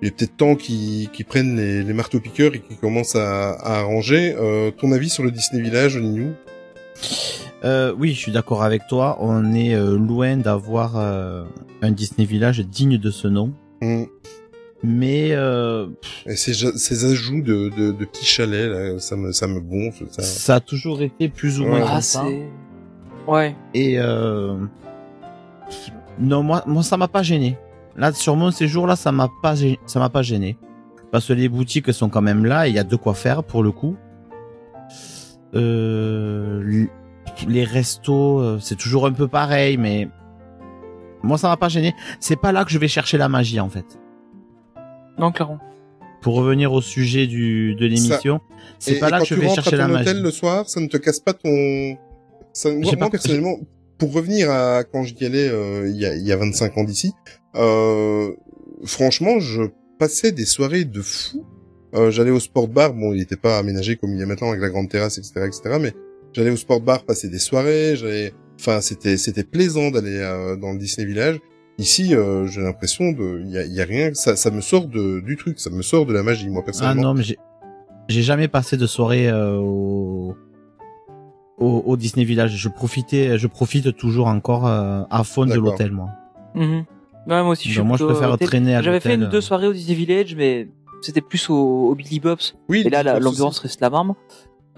il 0.03 0.09
est 0.09 0.11
peut-être 0.17 0.37
temps 0.37 0.57
qu'ils 0.57 1.09
qu'ils 1.11 1.25
prennent 1.25 1.57
les, 1.57 1.83
les 1.85 1.93
marteaux 1.93 2.19
piqueurs 2.21 2.55
et 2.55 2.61
qu'ils 2.61 2.77
commencent 2.77 3.15
à, 3.17 3.53
à 3.53 3.79
arranger. 3.81 4.35
Euh, 4.37 4.71
ton 4.73 4.91
avis 4.93 5.09
sur 5.09 5.23
le 5.23 5.31
Disney 5.31 5.63
Village, 5.63 5.97
Ninu 5.97 6.33
Euh, 7.65 7.95
oui, 7.97 8.13
je 8.13 8.19
suis 8.19 8.33
d'accord 8.33 8.65
avec 8.65 8.89
toi. 8.89 9.17
On 9.21 9.55
est 9.55 9.75
euh, 9.75 9.97
loin 9.97 10.37
d'avoir 10.37 10.97
euh, 10.97 11.45
un 11.81 11.93
Disney 11.93 12.27
Village 12.27 12.59
digne 12.61 12.99
de 12.99 13.11
ce 13.13 13.29
nom. 13.29 13.53
Mm. 13.81 14.05
Mais 14.85 15.29
euh, 15.33 15.87
Et 16.27 16.35
ces, 16.35 16.53
ces 16.55 17.05
ajouts 17.05 17.41
de, 17.43 17.69
de, 17.69 17.93
de 17.93 18.05
petits 18.05 18.25
chalets, 18.25 18.69
là, 18.69 18.99
ça 18.99 19.15
me, 19.17 19.31
ça 19.33 19.47
me 19.47 19.61
gonfle. 19.61 20.07
Ça... 20.11 20.23
ça 20.23 20.55
a 20.57 20.61
toujours 20.61 21.03
été 21.03 21.29
plus 21.29 21.61
ou 21.61 21.67
moins 21.67 21.75
Ouais. 21.75 21.81
comme 21.83 21.91
Ah, 21.95 22.01
ça. 22.03 22.25
Ouais. 23.29 23.55
Et 23.75 23.95
euh... 24.01 24.57
non, 26.19 26.43
moi, 26.43 26.65
moi, 26.67 26.83
ça 26.83 26.97
m'a 26.97 27.07
pas 27.09 27.23
gêné. 27.23 27.57
Là, 27.97 28.13
sur 28.13 28.35
mon 28.35 28.51
séjour, 28.51 28.87
là, 28.89 28.97
ça 28.97 29.13
m'a 29.13 29.29
pas, 29.43 29.55
ça 29.87 29.99
m'a 30.01 30.09
pas 30.09 30.23
gêné. 30.23 30.59
Parce 31.13 31.29
que 31.29 31.33
les 31.33 31.49
boutiques 31.49 31.93
sont 31.93 32.09
quand 32.09 32.23
même 32.23 32.45
là, 32.45 32.67
et 32.67 32.71
il 32.71 32.75
y 32.75 32.79
a 32.81 32.85
de 32.85 32.97
quoi 32.97 33.15
faire 33.15 33.45
pour 33.45 33.63
le 33.63 33.71
coup. 33.71 33.97
Euh... 35.55 36.87
Les 37.47 37.65
restos, 37.65 38.41
euh, 38.41 38.59
c'est 38.61 38.77
toujours 38.77 39.07
un 39.07 39.13
peu 39.13 39.29
pareil, 39.29 39.77
mais 39.77 40.09
moi, 41.23 41.39
ça 41.39 41.49
m'a 41.49 41.57
pas 41.57 41.69
gêné. 41.69 41.95
C'est 42.21 42.37
pas 42.37 42.51
là 42.53 42.65
que 42.65 42.71
je 42.71 42.79
vais 42.79 42.89
chercher 42.89 43.17
la 43.17 43.29
magie, 43.29 43.61
en 43.61 43.69
fait. 43.69 43.85
Non, 45.19 45.33
clairement. 45.33 45.59
Pour 46.21 46.35
revenir 46.37 46.73
au 46.73 46.81
sujet 46.81 47.27
du 47.27 47.75
de 47.75 47.85
l'émission, 47.87 48.41
c'est 48.79 48.99
pas 49.01 49.09
et 49.09 49.11
là 49.11 49.19
quand 49.19 49.25
que 49.25 49.29
je 49.31 49.35
tu 49.35 49.41
vais 49.41 49.49
chercher 49.55 49.77
la 49.77 49.89
magie. 49.89 50.09
hôtel 50.09 50.23
le 50.23 50.31
soir, 50.31 50.69
ça 50.69 50.81
ne 50.81 50.87
te 50.87 50.97
casse 50.97 51.19
pas 51.21 51.33
ton. 51.33 51.97
Ça, 52.53 52.71
moi, 52.71 52.81
J'ai 52.91 52.97
moi, 52.97 53.07
pas- 53.07 53.11
personnellement, 53.11 53.57
pour 53.99 54.13
revenir 54.13 54.51
à 54.51 54.85
quand 54.85 55.03
j'y 55.05 55.17
allais 55.25 55.49
euh, 55.49 55.89
il 55.89 55.97
y, 55.97 56.07
a, 56.07 56.15
il 56.15 56.23
y 56.23 56.31
a 56.33 56.37
25 56.37 56.79
ans 56.79 56.85
d'ici, 56.85 57.13
euh, 57.57 58.31
franchement, 58.85 59.41
je 59.41 59.63
passais 59.99 60.33
des 60.33 60.45
soirées 60.45 60.85
de 60.85 61.01
fou. 61.03 61.45
Euh, 61.95 62.11
j'allais 62.11 62.31
au 62.31 62.41
sport 62.41 62.69
bar, 62.69 62.95
bon, 62.95 63.13
il 63.13 63.19
n'était 63.19 63.37
pas 63.37 63.59
aménagé 63.59 63.97
comme 63.97 64.13
il 64.15 64.19
y 64.19 64.23
a 64.23 64.27
maintenant 64.27 64.49
avec 64.51 64.61
la 64.63 64.71
grande 64.71 64.89
terrasse, 64.89 65.19
etc., 65.19 65.33
etc. 65.47 65.77
Mais 65.81 65.93
j'allais 66.33 66.51
au 66.51 66.57
sport 66.57 66.81
bar 66.81 67.05
passer 67.05 67.29
des 67.29 67.39
soirées. 67.39 67.97
J'allais, 67.97 68.33
enfin, 68.59 68.81
c'était 68.81 69.17
c'était 69.17 69.45
plaisant 69.45 69.91
d'aller 69.91 70.17
euh, 70.19 70.57
dans 70.57 70.73
le 70.73 70.79
Disney 70.79 71.07
Village. 71.07 71.39
Ici, 71.83 72.15
euh, 72.15 72.47
j'ai 72.47 72.61
l'impression 72.61 73.11
de, 73.13 73.41
il 73.45 73.51
y 73.51 73.59
a, 73.59 73.65
il 73.65 73.73
y 73.75 73.81
a 73.81 73.85
rien, 73.85 74.15
ça, 74.15 74.37
ça 74.37 74.51
me 74.51 74.61
sort 74.61 74.87
de, 74.87 75.21
du 75.21 75.37
truc, 75.37 75.59
ça 75.59 75.69
me 75.71 75.83
sort 75.83 76.07
de 76.07 76.13
la 76.13 76.23
magie, 76.23 76.49
moi 76.49 76.61
Ah 76.63 76.67
personnellement. 76.67 77.03
non, 77.09 77.15
mais 77.15 77.23
j'ai 77.25 77.39
j'ai 78.09 78.23
jamais 78.23 78.49
passé 78.49 78.77
de 78.77 78.87
soirée 78.87 79.29
euh, 79.29 79.57
au... 79.57 80.35
au 81.59 81.83
au 81.87 81.97
Disney 81.97 82.25
Village. 82.25 82.57
Je 82.57 82.69
profitais, 82.69 83.39
je 83.39 83.47
profite 83.47 83.97
toujours 83.97 84.27
encore 84.29 84.67
euh, 84.67 85.03
à 85.11 85.25
fond 85.25 85.47
de 85.47 85.55
l'hôtel, 85.55 85.91
moi. 85.93 86.09
Mhm. 86.55 86.85
Ouais, 87.29 87.43
moi 87.43 87.51
aussi, 87.53 87.69
je 87.69 87.75
suis 87.75 87.83
moi, 87.83 87.97
je 87.97 88.05
préfère 88.05 88.31
hôtel. 88.33 88.49
traîner 88.49 88.75
à 88.77 88.83
J'avais 88.83 89.01
fait 89.01 89.15
une 89.15 89.29
deux 89.29 89.41
soirées 89.41 89.69
au 89.69 89.73
Disney 89.73 89.95
Village, 89.97 90.35
mais 90.37 90.69
c'était 91.01 91.21
plus 91.21 91.49
au, 91.51 91.89
au 91.91 91.95
Billy 91.95 92.19
Bob's. 92.21 92.55
Oui, 92.69 92.83
Et 92.87 92.91
là, 92.91 93.03
la- 93.03 93.19
l'ambiance 93.21 93.59
reste 93.61 93.81
la 93.81 93.91
même. 93.91 94.15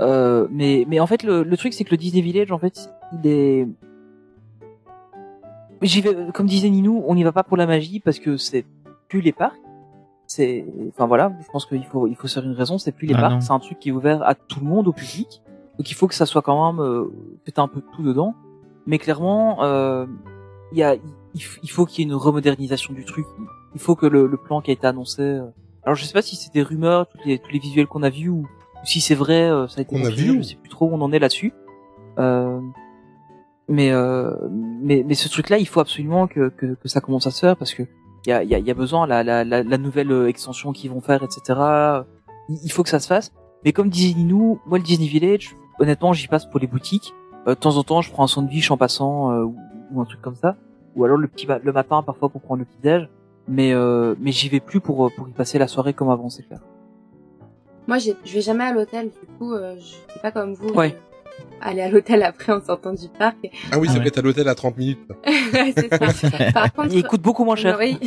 Euh, 0.00 0.46
mais, 0.50 0.84
mais 0.88 1.00
en 1.00 1.06
fait, 1.06 1.22
le, 1.22 1.42
le 1.42 1.56
truc, 1.56 1.72
c'est 1.74 1.84
que 1.84 1.90
le 1.92 1.96
Disney 1.96 2.22
Village, 2.22 2.50
en 2.52 2.58
fait, 2.58 2.90
il 3.12 3.30
est... 3.30 3.66
J'y 5.84 6.00
vais, 6.00 6.16
comme 6.32 6.46
disait 6.46 6.70
Ninou, 6.70 7.04
on 7.06 7.14
n'y 7.14 7.22
va 7.22 7.32
pas 7.32 7.44
pour 7.44 7.56
la 7.56 7.66
magie 7.66 8.00
parce 8.00 8.18
que 8.18 8.36
c'est 8.36 8.64
plus 9.08 9.20
les 9.20 9.32
parcs. 9.32 9.60
C'est, 10.26 10.64
enfin 10.88 11.06
voilà, 11.06 11.32
je 11.40 11.46
pense 11.52 11.66
qu'il 11.66 11.84
faut, 11.84 12.06
il 12.06 12.16
faut 12.16 12.26
se 12.26 12.40
faire 12.40 12.48
une 12.48 12.56
raison, 12.56 12.78
c'est 12.78 12.92
plus 12.92 13.06
les 13.06 13.14
Ah 13.14 13.20
parcs, 13.20 13.42
c'est 13.42 13.52
un 13.52 13.58
truc 13.58 13.78
qui 13.78 13.90
est 13.90 13.92
ouvert 13.92 14.22
à 14.22 14.34
tout 14.34 14.60
le 14.60 14.66
monde, 14.66 14.88
au 14.88 14.92
public. 14.92 15.42
Donc 15.78 15.90
il 15.90 15.94
faut 15.94 16.08
que 16.08 16.14
ça 16.14 16.24
soit 16.24 16.40
quand 16.40 16.72
même, 16.72 16.80
euh, 16.82 17.04
peut-être 17.44 17.58
un 17.58 17.68
peu 17.68 17.82
tout 17.94 18.02
dedans. 18.02 18.34
Mais 18.86 18.98
clairement, 18.98 19.62
euh, 19.62 20.06
il 20.72 20.78
y 20.78 20.82
a, 20.82 20.96
il, 21.34 21.70
faut 21.70 21.84
qu'il 21.84 22.04
y 22.04 22.08
ait 22.08 22.10
une 22.10 22.16
remodernisation 22.16 22.94
du 22.94 23.04
truc. 23.04 23.26
Il 23.74 23.80
faut 23.80 23.94
que 23.94 24.06
le, 24.06 24.26
le 24.26 24.36
plan 24.36 24.60
qui 24.60 24.70
a 24.70 24.74
été 24.74 24.86
annoncé, 24.86 25.22
euh, 25.22 25.44
alors 25.84 25.96
je 25.96 26.04
sais 26.04 26.12
pas 26.12 26.22
si 26.22 26.36
c'est 26.36 26.52
des 26.52 26.62
rumeurs, 26.62 27.06
tous 27.08 27.18
les, 27.26 27.38
tous 27.38 27.50
les 27.50 27.58
visuels 27.58 27.86
qu'on 27.86 28.02
a 28.02 28.10
vus 28.10 28.30
ou, 28.30 28.46
ou 28.46 28.86
si 28.86 29.00
c'est 29.00 29.14
vrai, 29.14 29.50
euh, 29.50 29.68
ça 29.68 29.80
a 29.80 29.82
été 29.82 29.94
Qu'on 29.94 30.04
a 30.04 30.10
vu. 30.10 30.38
je 30.38 30.42
sais 30.42 30.56
plus 30.56 30.70
trop 30.70 30.86
où 30.86 30.94
on 30.94 31.00
en 31.00 31.12
est 31.12 31.18
là-dessus. 31.18 31.52
Euh, 32.18 32.60
mais, 33.68 33.90
euh, 33.92 34.30
mais 34.50 35.04
mais 35.06 35.14
ce 35.14 35.28
truc-là, 35.28 35.58
il 35.58 35.66
faut 35.66 35.80
absolument 35.80 36.26
que, 36.26 36.48
que, 36.50 36.74
que 36.74 36.88
ça 36.88 37.00
commence 37.00 37.26
à 37.26 37.30
se 37.30 37.40
faire 37.40 37.56
parce 37.56 37.74
que 37.74 37.82
il 38.26 38.30
y 38.30 38.32
a, 38.32 38.42
il 38.42 38.48
y, 38.48 38.54
a, 38.54 38.58
y 38.58 38.70
a 38.70 38.74
besoin 38.74 39.06
la, 39.06 39.22
la, 39.22 39.44
la, 39.44 39.62
la 39.62 39.78
nouvelle 39.78 40.10
euh, 40.10 40.28
extension 40.28 40.72
qu'ils 40.72 40.90
vont 40.90 41.00
faire, 41.00 41.22
etc. 41.22 41.58
Il 42.48 42.72
faut 42.72 42.82
que 42.82 42.88
ça 42.88 42.98
se 43.00 43.06
fasse. 43.06 43.32
Mais 43.64 43.72
comme 43.72 43.88
disait 43.90 44.14
Ninou, 44.14 44.60
moi 44.66 44.78
le 44.78 44.84
Disney 44.84 45.08
Village, 45.08 45.54
honnêtement, 45.78 46.12
j'y 46.12 46.28
passe 46.28 46.46
pour 46.46 46.60
les 46.60 46.66
boutiques. 46.66 47.12
Euh, 47.46 47.50
de 47.50 47.60
temps 47.60 47.76
en 47.76 47.82
temps, 47.82 48.00
je 48.00 48.10
prends 48.10 48.24
un 48.24 48.28
sandwich 48.28 48.70
en 48.70 48.76
passant 48.76 49.30
euh, 49.32 49.44
ou, 49.44 49.56
ou 49.92 50.00
un 50.00 50.04
truc 50.04 50.20
comme 50.22 50.36
ça, 50.36 50.56
ou 50.96 51.04
alors 51.04 51.18
le 51.18 51.28
petit 51.28 51.46
le 51.46 51.72
matin 51.72 52.02
parfois 52.02 52.28
pour 52.30 52.40
prendre 52.40 52.60
le 52.60 52.64
petit 52.66 52.80
déj. 52.82 53.08
Mais 53.46 53.74
euh, 53.74 54.14
mais 54.20 54.32
j'y 54.32 54.48
vais 54.48 54.60
plus 54.60 54.80
pour 54.80 55.10
pour 55.14 55.28
y 55.28 55.32
passer 55.32 55.58
la 55.58 55.68
soirée 55.68 55.92
comme 55.92 56.08
avant, 56.08 56.30
c'est 56.30 56.44
clair. 56.44 56.60
Moi, 57.86 57.98
je 57.98 58.12
vais 58.32 58.40
jamais 58.40 58.64
à 58.64 58.72
l'hôtel, 58.72 59.10
du 59.10 59.26
coup, 59.38 59.52
euh, 59.52 59.74
je 59.76 59.82
suis 59.84 60.20
pas 60.22 60.32
comme 60.32 60.54
vous. 60.54 60.70
Ouais. 60.70 60.96
Aller 61.60 61.80
à 61.82 61.88
l'hôtel 61.88 62.22
après 62.22 62.52
en 62.52 62.62
sortant 62.62 62.92
du 62.92 63.08
parc. 63.08 63.36
Ah 63.72 63.78
oui, 63.78 63.86
Ah 63.88 63.92
ça 63.92 63.98
ouais. 63.98 64.02
peut 64.02 64.08
être 64.08 64.18
à 64.18 64.22
l'hôtel 64.22 64.48
à 64.48 64.54
30 64.54 64.76
minutes. 64.76 64.98
Ouais, 65.26 65.72
c'est 65.76 65.88
ça. 65.88 66.50
Par 66.52 66.72
contre, 66.72 66.92
Il 66.92 67.04
coûte 67.04 67.22
beaucoup 67.22 67.44
moins 67.44 67.56
cher. 67.56 67.76
Oui. 67.78 67.98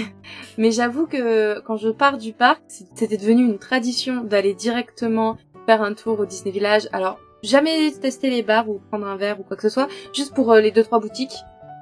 Mais 0.57 0.71
j'avoue 0.71 1.07
que 1.07 1.59
quand 1.61 1.78
je 1.78 1.89
pars 1.89 2.17
du 2.17 2.34
parc, 2.34 2.61
c'était 2.67 3.17
devenu 3.17 3.43
une 3.43 3.57
tradition 3.57 4.23
d'aller 4.23 4.53
directement 4.53 5.38
faire 5.65 5.82
un 5.82 5.93
tour 5.93 6.19
au 6.19 6.25
Disney 6.25 6.51
Village. 6.51 6.88
Alors, 6.93 7.19
jamais 7.43 7.91
tester 7.91 8.30
les 8.30 8.43
bars 8.43 8.69
ou 8.69 8.80
prendre 8.89 9.07
un 9.07 9.15
verre 9.17 9.39
ou 9.39 9.43
quoi 9.43 9.57
que 9.57 9.63
ce 9.63 9.69
soit, 9.69 9.88
juste 10.13 10.34
pour 10.34 10.51
euh, 10.51 10.61
les 10.61 10.71
deux 10.71 10.84
trois 10.84 10.99
boutiques. 10.99 11.36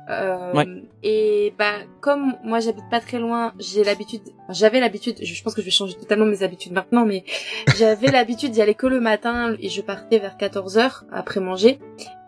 Euh, 0.10 0.54
Ouais. 0.54 0.66
Et 1.04 1.54
bah 1.58 1.74
comme 2.00 2.36
moi 2.44 2.60
j'habite 2.60 2.84
pas 2.92 3.00
très 3.00 3.18
loin, 3.20 3.54
j'ai 3.60 3.84
l'habitude, 3.84 4.22
enfin, 4.44 4.54
j'avais 4.54 4.80
l'habitude, 4.80 5.18
je 5.22 5.34
je 5.34 5.44
pense 5.44 5.54
que 5.56 5.62
je 5.62 5.66
vais 5.66 5.72
changer 5.72 5.96
totalement 5.96 6.26
mes 6.26 6.44
habitudes 6.44 6.74
maintenant, 6.74 7.06
mais 7.06 7.24
j'avais 7.78 8.12
l'habitude 8.12 8.52
d'y 8.52 8.62
aller 8.62 8.76
que 8.76 8.86
le 8.88 9.00
matin 9.00 9.56
et 9.60 9.70
je 9.70 9.82
partais 9.82 10.20
vers 10.20 10.38
14 10.38 10.78
heures 10.78 11.06
après 11.12 11.40
manger, 11.40 11.80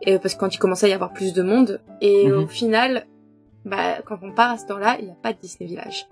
et 0.01 0.17
parce 0.17 0.33
que 0.33 0.39
quand 0.39 0.53
il 0.53 0.57
commençait 0.57 0.87
à 0.87 0.89
y 0.89 0.93
avoir 0.93 1.13
plus 1.13 1.33
de 1.33 1.43
monde. 1.43 1.79
Et 2.01 2.27
Mhm. 2.27 2.43
au 2.43 2.47
final, 2.47 3.05
bah 3.63 4.01
quand 4.05 4.17
on 4.23 4.31
part 4.31 4.51
à 4.51 4.57
cette 4.57 4.71
heure-là, 4.71 4.97
il 4.99 5.05
n'y 5.05 5.11
a 5.11 5.17
pas 5.21 5.33
de 5.33 5.37
Disney 5.39 5.69
Village, 5.69 6.07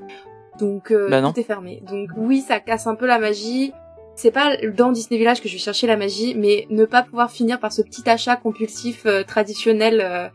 donc 0.59 0.91
euh, 0.91 1.09
Bah 1.09 1.21
tout 1.21 1.39
est 1.39 1.43
fermé. 1.43 1.81
Donc 1.89 2.09
oui, 2.15 2.41
ça 2.41 2.59
casse 2.59 2.85
un 2.85 2.95
peu 2.95 3.07
la 3.07 3.17
magie. 3.17 3.73
C'est 4.17 4.31
pas 4.31 4.55
dans 4.77 4.91
Disney 4.93 5.17
Village 5.17 5.41
que 5.41 5.49
je 5.49 5.53
vais 5.53 5.59
chercher 5.59 5.87
la 5.87 5.97
magie, 5.97 6.35
mais 6.35 6.67
ne 6.69 6.85
pas 6.85 7.01
pouvoir 7.03 7.29
finir 7.31 7.59
par 7.59 7.73
ce 7.73 7.81
petit 7.81 8.07
achat 8.09 8.35
compulsif 8.37 9.05
euh, 9.07 9.23
traditionnel, 9.23 9.99
euh, 10.01 10.29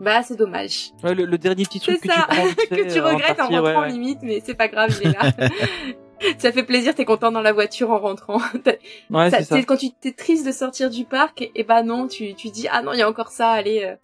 bah 0.00 0.22
c'est 0.22 0.36
dommage. 0.36 0.90
Ouais, 1.02 1.14
le, 1.14 1.24
le 1.24 1.38
dernier 1.38 1.64
petit 1.64 1.80
truc 1.80 1.98
C'est 2.00 2.08
que 2.08 2.14
ça, 2.14 2.26
tu 2.28 2.36
prends 2.36 2.44
que 2.76 2.92
tu 2.92 2.98
euh, 2.98 3.04
regrettes 3.04 3.30
en 3.32 3.34
partir, 3.36 3.62
ouais, 3.62 3.72
rentrant 3.74 3.80
ouais. 3.86 3.92
limite, 3.92 4.18
mais 4.22 4.42
c'est 4.44 4.54
pas 4.54 4.68
grave, 4.68 4.90
il 5.02 5.08
est 5.08 5.12
là. 5.12 5.48
ça 6.38 6.52
fait 6.52 6.62
plaisir, 6.64 6.94
t'es 6.94 7.04
content 7.04 7.30
dans 7.32 7.40
la 7.42 7.52
voiture 7.52 7.90
en 7.90 7.98
rentrant. 7.98 8.38
Ouais, 9.10 9.30
ça- 9.30 9.38
c'est 9.38 9.44
ça. 9.44 9.62
Quand 9.62 9.76
tu 9.76 9.90
t'es 9.92 10.12
triste 10.12 10.46
de 10.46 10.52
sortir 10.52 10.90
du 10.90 11.04
parc, 11.04 11.42
et, 11.42 11.52
et 11.54 11.64
bah 11.64 11.82
non, 11.82 12.08
tu, 12.08 12.34
tu 12.34 12.48
dis 12.50 12.66
ah 12.70 12.82
non, 12.82 12.92
il 12.92 12.98
y 12.98 13.02
a 13.02 13.08
encore 13.08 13.28
ça, 13.28 13.50
allez. 13.50 13.82
euh. 13.84 13.94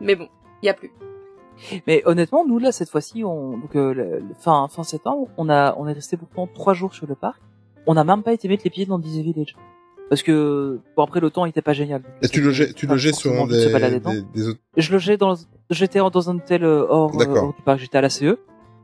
Mais 0.00 0.14
bon, 0.16 0.28
il 0.62 0.66
y 0.66 0.68
a 0.68 0.74
plus. 0.74 0.90
Mais 1.86 2.02
honnêtement, 2.06 2.44
nous 2.46 2.58
là 2.58 2.72
cette 2.72 2.88
fois-ci, 2.90 3.22
on 3.24 3.58
donc 3.58 3.76
euh, 3.76 3.92
le- 3.94 4.18
le- 4.20 4.34
fin 4.38 4.66
fin 4.68 4.82
septembre, 4.82 5.28
on 5.36 5.48
a 5.48 5.74
on 5.78 5.86
est 5.86 5.92
resté 5.92 6.16
pourtant 6.16 6.46
trois 6.52 6.74
jours 6.74 6.94
sur 6.94 7.06
le 7.06 7.14
parc. 7.14 7.40
On 7.86 7.94
n'a 7.94 8.04
même 8.04 8.22
pas 8.22 8.32
été 8.32 8.48
mettre 8.48 8.64
les 8.64 8.70
pieds 8.70 8.86
dans 8.86 8.98
Disney 8.98 9.22
Village 9.32 9.54
parce 10.12 10.22
que 10.22 10.78
bon 10.94 11.04
après 11.04 11.20
le 11.20 11.30
temps 11.30 11.46
était 11.46 11.62
pas 11.62 11.72
génial. 11.72 12.02
Et 12.20 12.28
tu 12.28 12.42
logeais, 12.42 12.74
tu 12.74 12.86
logeais 12.86 13.14
sur 13.14 13.32
un 13.32 13.46
des, 13.46 13.72
des, 13.72 14.22
des 14.34 14.48
autres. 14.48 14.60
Je 14.76 14.92
logeais 14.92 15.16
dans 15.16 15.36
j'étais 15.70 16.00
dans 16.00 16.28
un 16.30 16.36
hôtel 16.36 16.64
euh, 16.64 16.84
hors, 16.86 17.18
euh, 17.18 17.34
hors 17.34 17.54
du 17.54 17.62
parc, 17.62 17.78
j'étais 17.78 17.96
à 17.96 18.02
la 18.02 18.10
CE. 18.10 18.36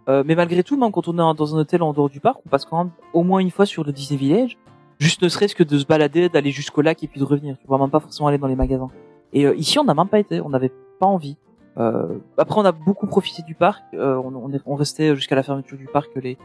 Euh, 0.09 0.22
mais 0.24 0.35
malgré 0.35 0.62
tout, 0.62 0.79
même 0.79 0.91
quand 0.91 1.07
on 1.07 1.12
est 1.12 1.37
dans 1.37 1.55
un 1.55 1.59
hôtel 1.59 1.83
en 1.83 1.93
dehors 1.93 2.09
du 2.09 2.20
parc, 2.20 2.39
on 2.47 2.49
passe 2.49 2.64
quand 2.64 2.79
même 2.79 2.93
au 3.12 3.24
moins 3.24 3.41
une 3.41 3.51
fois 3.51 3.66
sur 3.66 3.85
le 3.85 3.93
Disney 3.93 4.18
Village, 4.18 4.57
juste 4.99 5.20
ne 5.22 5.29
serait-ce 5.29 5.55
que 5.55 5.62
de 5.62 5.79
se 5.79 5.85
balader, 5.85 6.31
d'aller 6.31 6.51
jusqu'au 6.51 6.81
lac 6.81 7.05
et 7.05 7.09
puis 7.09 7.20
de 7.20 7.26
revenir. 7.26 7.59
Tu 7.61 7.66
vois 7.66 7.76
même 7.76 7.91
pas 7.91 8.01
forcément 8.01 8.29
aller 8.29 8.39
dans 8.39 8.47
les 8.47 8.57
magasins. 8.57 8.89
Et 9.35 9.45
euh, 9.45 9.55
ici, 9.55 9.79
on 9.79 9.85
n'a 9.85 9.93
même 9.93 10.09
pas 10.09 10.20
été, 10.20 10.41
on 10.41 10.49
n'avait 10.49 10.72
pas 10.99 11.05
envie. 11.05 11.37
Euh, 11.76 12.07
après, 12.39 12.59
on 12.59 12.64
a 12.64 12.72
beaucoup 12.72 13.07
profité 13.07 13.43
du 13.43 13.55
parc. 13.55 13.83
Euh, 13.93 14.16
on, 14.16 14.35
on, 14.35 14.51
est, 14.55 14.62
on 14.64 14.76
restait 14.76 15.14
jusqu'à 15.14 15.37
la 15.37 15.43
fermeture 15.43 15.76
du 15.76 15.89
parc. 15.93 16.09
Les... 16.16 16.39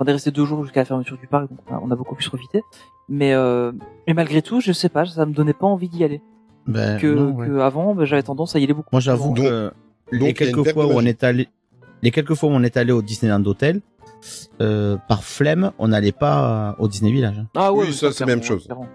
On 0.00 0.04
est 0.04 0.12
resté 0.12 0.30
deux 0.30 0.44
jours 0.44 0.62
jusqu'à 0.64 0.80
la 0.80 0.84
fermeture 0.84 1.18
du 1.18 1.26
parc, 1.26 1.48
donc 1.50 1.58
on 1.70 1.74
a, 1.74 1.80
on 1.84 1.90
a 1.90 1.96
beaucoup 1.96 2.14
plus 2.14 2.28
profité. 2.28 2.62
Mais, 3.08 3.32
euh, 3.34 3.72
mais 4.06 4.14
malgré 4.14 4.42
tout, 4.42 4.60
je 4.60 4.72
sais 4.72 4.88
pas, 4.88 5.04
ça 5.06 5.26
me 5.26 5.32
donnait 5.32 5.52
pas 5.54 5.66
envie 5.66 5.88
d'y 5.88 6.04
aller. 6.04 6.20
Ben, 6.66 6.98
Que, 7.00 7.06
non, 7.06 7.32
ouais. 7.32 7.46
que 7.48 7.58
avant, 7.60 7.94
ben, 7.94 8.04
j'avais 8.04 8.22
tendance 8.22 8.54
à 8.54 8.58
y 8.58 8.64
aller 8.64 8.74
beaucoup. 8.74 8.90
Moi, 8.92 9.00
j'avoue 9.00 9.28
Donc- 9.34 9.38
que 9.38 9.72
donc, 10.12 10.20
les 10.22 10.34
quelques 10.34 10.72
fois 10.72 10.86
où 10.86 10.90
on 10.92 11.04
est 11.04 11.24
allé, 11.24 11.48
les 12.02 12.10
quelques 12.10 12.34
fois 12.34 12.48
où 12.48 12.52
on 12.52 12.62
est 12.62 12.76
allé 12.76 12.92
au 12.92 13.02
Disneyland 13.02 13.44
Hotel, 13.44 13.80
euh, 14.60 14.96
par 15.08 15.24
flemme, 15.24 15.72
on 15.78 15.88
n'allait 15.88 16.12
pas 16.12 16.76
au 16.78 16.88
Disney 16.88 17.10
Village. 17.12 17.42
Ah 17.56 17.72
Oui, 17.72 17.92
ça, 17.92 18.12
c'est 18.12 18.20
la 18.26 18.34
même 18.34 18.42
chose. 18.42 18.64
clairement. 18.66 18.86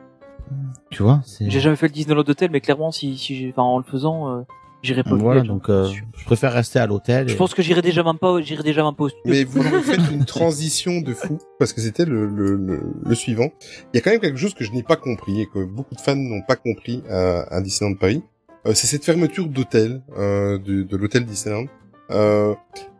Tu 0.89 1.01
vois, 1.03 1.21
c'est 1.25 1.49
J'ai 1.49 1.59
jamais 1.59 1.75
fait 1.75 1.87
le 1.87 1.93
Disneyland 1.93 2.21
Hotel, 2.27 2.49
mais 2.51 2.61
clairement, 2.61 2.91
si, 2.91 3.17
si 3.17 3.35
j'ai, 3.35 3.49
enfin, 3.49 3.63
en 3.63 3.77
le 3.77 3.83
faisant, 3.83 4.29
euh, 4.29 4.41
j'irai 4.83 5.03
pas 5.03 5.15
voilà. 5.15 5.41
Donc, 5.41 5.69
euh, 5.69 5.89
je 6.17 6.25
préfère 6.25 6.53
rester 6.53 6.77
à 6.79 6.85
l'hôtel. 6.85 7.27
Je 7.27 7.35
pense 7.35 7.53
que 7.53 7.61
j'irai 7.61 7.81
déjà 7.81 8.03
même 8.03 8.19
pas, 8.19 8.41
j'irai 8.41 8.63
déjà 8.63 8.83
même 8.83 8.95
pas 8.95 9.05
au 9.05 9.09
studio. 9.09 9.23
Mais 9.25 9.43
vous 9.43 9.61
faites 9.81 10.11
une 10.11 10.25
transition 10.25 11.01
de 11.01 11.13
fou 11.13 11.39
parce 11.57 11.73
que 11.73 11.81
c'était 11.81 12.05
le, 12.05 12.27
le, 12.27 12.55
le, 12.55 12.81
le 13.03 13.15
suivant. 13.15 13.49
Il 13.93 13.97
y 13.97 13.99
a 13.99 14.01
quand 14.01 14.11
même 14.11 14.19
quelque 14.19 14.37
chose 14.37 14.53
que 14.53 14.63
je 14.63 14.71
n'ai 14.71 14.83
pas 14.83 14.95
compris 14.95 15.41
et 15.41 15.47
que 15.47 15.63
beaucoup 15.63 15.95
de 15.95 16.01
fans 16.01 16.15
n'ont 16.15 16.43
pas 16.47 16.55
compris 16.55 17.01
à, 17.09 17.41
à 17.53 17.61
Disneyland 17.61 17.95
Paris. 17.95 18.21
Euh, 18.65 18.73
c'est 18.73 18.87
cette 18.87 19.03
fermeture 19.03 19.47
d'hôtel 19.47 20.01
euh, 20.17 20.57
de, 20.59 20.83
de 20.83 20.97
l'hôtel 20.97 21.25
Disneyland. 21.25 21.65
Euh, 22.11 22.53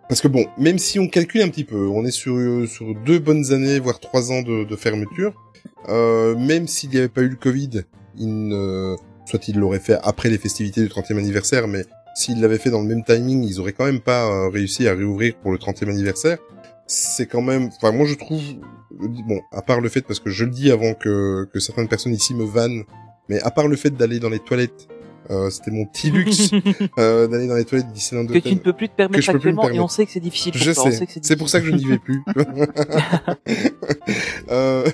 parce 0.10 0.22
que 0.22 0.28
bon, 0.28 0.46
même 0.58 0.80
si 0.80 1.00
on 1.00 1.08
calcule 1.08 1.42
un 1.42 1.50
petit 1.50 1.64
peu, 1.64 1.88
on 1.88 2.04
est 2.06 2.12
sur 2.12 2.36
euh, 2.36 2.66
sur 2.68 2.94
deux 3.06 3.20
bonnes 3.20 3.52
années, 3.54 3.80
voire 3.80 4.00
trois 4.00 4.32
ans 4.32 4.42
de, 4.42 4.64
de 4.66 4.76
fermeture. 4.76 5.34
Euh, 5.90 6.36
même 6.38 6.68
s'il 6.68 6.90
n'y 6.90 6.98
avait 6.98 7.10
pas 7.10 7.22
eu 7.22 7.30
le 7.30 7.36
Covid, 7.36 7.84
il 8.18 8.48
ne... 8.48 8.96
soit 9.26 9.48
il 9.48 9.60
l'aurait 9.60 9.80
fait 9.80 9.98
après 10.04 10.30
les 10.30 10.38
festivités 10.38 10.82
du 10.82 10.88
30e 10.88 11.18
anniversaire, 11.18 11.68
mais 11.68 11.86
s'ils 12.16 12.42
l'avaient 12.42 12.58
fait 12.58 12.70
dans 12.70 12.82
le 12.82 12.88
même 12.88 13.04
timing, 13.04 13.44
ils 13.44 13.60
auraient 13.60 13.74
quand 13.74 13.86
même 13.86 14.02
pas 14.02 14.26
euh, 14.26 14.50
réussi 14.50 14.88
à 14.88 14.94
réouvrir 14.94 15.36
pour 15.36 15.52
le 15.52 15.58
30e 15.58 15.90
anniversaire. 15.90 16.38
C'est 16.86 17.26
quand 17.26 17.42
même, 17.42 17.70
enfin 17.78 17.92
moi 17.92 18.06
je 18.06 18.16
trouve, 18.16 18.42
bon, 18.92 19.40
à 19.52 19.62
part 19.62 19.82
le 19.82 19.90
fait 19.90 20.02
parce 20.02 20.20
que 20.20 20.30
je 20.30 20.46
le 20.46 20.52
dis 20.52 20.72
avant 20.72 20.94
que 20.94 21.48
que 21.52 21.60
certaines 21.60 21.88
personnes 21.88 22.14
ici 22.14 22.36
me 22.36 22.44
vannent, 22.44 22.84
mais 23.30 23.40
à 23.42 23.52
part 23.52 23.68
le 23.68 23.76
fait 23.76 23.90
d'aller 23.90 24.20
dans 24.20 24.30
les 24.30 24.40
toilettes, 24.40 24.88
euh, 25.30 25.50
c'était 25.50 25.72
mon 25.72 25.86
petit 25.86 26.12
luxe 26.12 26.52
euh, 27.00 27.28
d'aller 27.28 27.48
dans 27.48 27.56
les 27.56 27.66
toilettes 27.66 27.88
du 27.88 27.94
Disneyland 27.94 28.28
que 28.28 28.34
tu 28.34 28.40
ne 28.40 28.52
Hotel. 28.54 28.60
peux 28.62 28.74
plus 28.74 28.90
te 28.90 28.96
permettre 28.96 29.30
actuellement, 29.30 29.70
et 29.70 29.80
on 29.80 29.88
sait 29.88 30.06
que 30.06 30.12
c'est 30.12 30.20
difficile 30.20 30.54
Je 30.56 30.72
toi, 30.72 30.84
sais, 30.86 30.92
sait 30.92 31.06
que 31.06 31.12
c'est 31.14 31.26
c'est 31.26 31.36
pour 31.36 31.50
ça 31.50 31.60
que 31.62 31.66
je 31.68 31.72
n'y 31.72 31.86
vais 31.86 31.98
plus. 31.98 32.22
euh, 34.50 34.86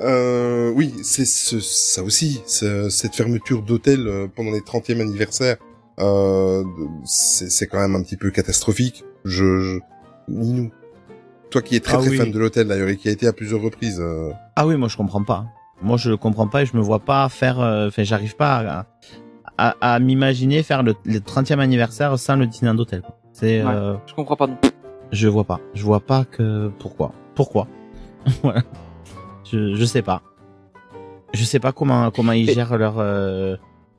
euh, 0.00 0.70
oui, 0.74 0.94
c'est 1.02 1.24
ce, 1.26 1.60
ça 1.60 2.02
aussi, 2.02 2.40
ce- 2.46 2.88
cette 2.88 3.14
fermeture 3.14 3.62
d'hôtel 3.62 4.06
euh, 4.06 4.26
pendant 4.34 4.50
les 4.52 4.60
30e 4.60 5.00
anniversaires, 5.00 5.56
euh, 5.98 6.62
de- 6.62 6.88
c'est 7.04 7.66
quand 7.66 7.80
même 7.80 7.94
un 7.94 8.02
petit 8.02 8.16
peu 8.16 8.30
catastrophique. 8.30 9.04
Je, 9.24 9.60
je... 9.60 9.78
Ninou, 10.28 10.70
toi 11.50 11.62
qui 11.62 11.76
es 11.76 11.80
très 11.80 11.96
Ah 11.96 12.00
très 12.00 12.10
oui. 12.10 12.16
fan 12.16 12.30
de 12.32 12.38
l'hôtel 12.38 12.66
d'ailleurs 12.68 12.88
et 12.88 12.96
qui 12.96 13.08
a 13.08 13.12
été 13.12 13.26
à 13.26 13.32
plusieurs 13.32 13.60
reprises. 13.62 14.00
euh, 14.00 14.30
Ah 14.56 14.66
oui, 14.66 14.76
moi 14.76 14.88
je 14.88 14.96
comprends 14.96 15.22
pas. 15.24 15.46
Moi 15.82 15.96
je 15.96 16.12
comprends 16.12 16.48
pas 16.48 16.62
et 16.62 16.66
je 16.66 16.76
me 16.76 16.82
vois 16.82 17.00
pas 17.00 17.28
faire. 17.28 17.60
euh, 17.60 17.88
Enfin, 17.88 18.02
j'arrive 18.04 18.36
pas 18.36 18.86
à, 19.58 19.74
à, 19.80 19.94
à 19.94 19.98
m'imaginer 19.98 20.62
faire 20.62 20.82
le, 20.82 20.94
le 21.04 21.18
30e 21.20 21.58
anniversaire 21.60 22.18
sans 22.18 22.36
le 22.36 22.46
Hotel. 22.78 23.02
quoi. 23.02 23.16
C'est, 23.32 23.62
Ouais. 23.62 23.70
euh, 23.74 23.94
Je 24.06 24.14
comprends 24.14 24.36
pas 24.36 24.46
non. 24.46 24.56
je 25.12 25.28
vois 25.28 25.44
pas. 25.44 25.60
Je 25.74 25.82
vois 25.84 26.00
pas 26.00 26.24
que 26.24 26.70
pourquoi. 26.78 27.12
Pourquoi? 27.34 27.66
Voilà. 28.42 28.62
Je 29.44 29.74
je 29.74 29.84
sais 29.84 30.02
pas. 30.02 30.22
Je 31.34 31.44
sais 31.44 31.60
pas 31.60 31.72
comment 31.72 32.10
comment 32.10 32.32
ils 32.32 32.48
gèrent 32.50 32.76
leur 32.78 32.94
euh, 32.98 33.56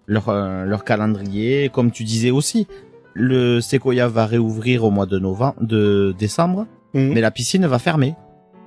leur 0.08 0.30
euh, 0.30 0.66
leur 0.66 0.84
calendrier. 0.84 1.70
Comme 1.70 1.92
tu 1.92 2.04
disais 2.04 2.32
aussi, 2.32 2.68
le 3.14 3.62
Sequoia 3.62 4.08
va 4.08 4.26
réouvrir 4.26 4.84
au 4.84 4.90
mois 4.92 5.06
de 5.06 5.20
novembre, 5.20 5.56
de 5.62 6.16
décembre, 6.18 6.66
Mhm. 6.94 7.14
mais 7.14 7.22
la 7.22 7.32
piscine 7.32 7.66
va 7.68 7.80
fermer. 7.80 8.16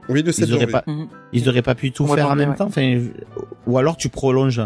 Oui, 0.08 0.24
7 0.32 0.48
Ils 0.48 0.54
auraient 0.54 0.66
pas, 0.66 0.84
ils 1.32 1.48
auraient 1.48 1.62
pas 1.62 1.74
pu 1.74 1.92
tout 1.92 2.04
Ouais, 2.04 2.16
faire 2.16 2.30
en 2.30 2.36
même 2.36 2.50
ouais. 2.50 2.56
temps. 2.56 2.66
Enfin, 2.66 2.98
ou 3.66 3.78
alors 3.78 3.96
tu 3.96 4.08
prolonges 4.08 4.62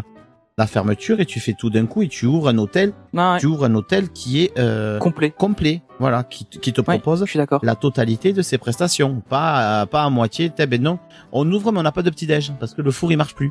la 0.57 0.67
fermeture 0.69 1.19
et 1.21 1.27
tu 1.27 1.41
fais 1.41 1.53
tout 1.53 1.69
d'un 1.69 1.85
coup 1.87 2.03
et 2.03 2.09
tu 2.09 2.27
ouvres 2.27 2.49
un 2.49 2.59
hôtel, 2.59 2.93
ouais. 3.13 3.39
tu 3.41 3.47
ouvres 3.47 3.65
un 3.65 3.75
hôtel 3.75 4.09
qui 4.11 4.45
est 4.45 4.57
euh, 4.59 5.01
complet. 5.01 5.31
complet, 5.37 5.83
voilà, 5.99 6.23
qui, 6.23 6.45
te 6.47 6.81
Ouais, 6.81 6.85
propose 7.01 7.25
je 7.25 7.31
suis 7.31 7.39
d'accord. 7.39 7.59
la 7.65 7.75
totalité 7.75 8.33
de 8.33 8.41
ses 8.41 8.57
prestations, 8.57 9.21
pas 9.29 9.81
à, 9.81 9.87
pas 9.87 10.05
à 10.05 10.11
moitié. 10.11 10.51
t'es- 10.51 10.67
Ben 10.69 10.81
non, 10.81 11.01
on 11.33 11.51
ouvre 11.51 11.73
mais 11.73 11.81
on 11.81 11.83
n'a 11.83 11.91
pas 11.93 12.03
de 12.03 12.11
petit 12.11 12.27
déj 12.29 12.53
parce 12.61 12.73
que 12.73 12.83
le 12.83 12.93
four 12.93 13.11
il 13.11 13.17
marche 13.17 13.35
plus. 13.35 13.51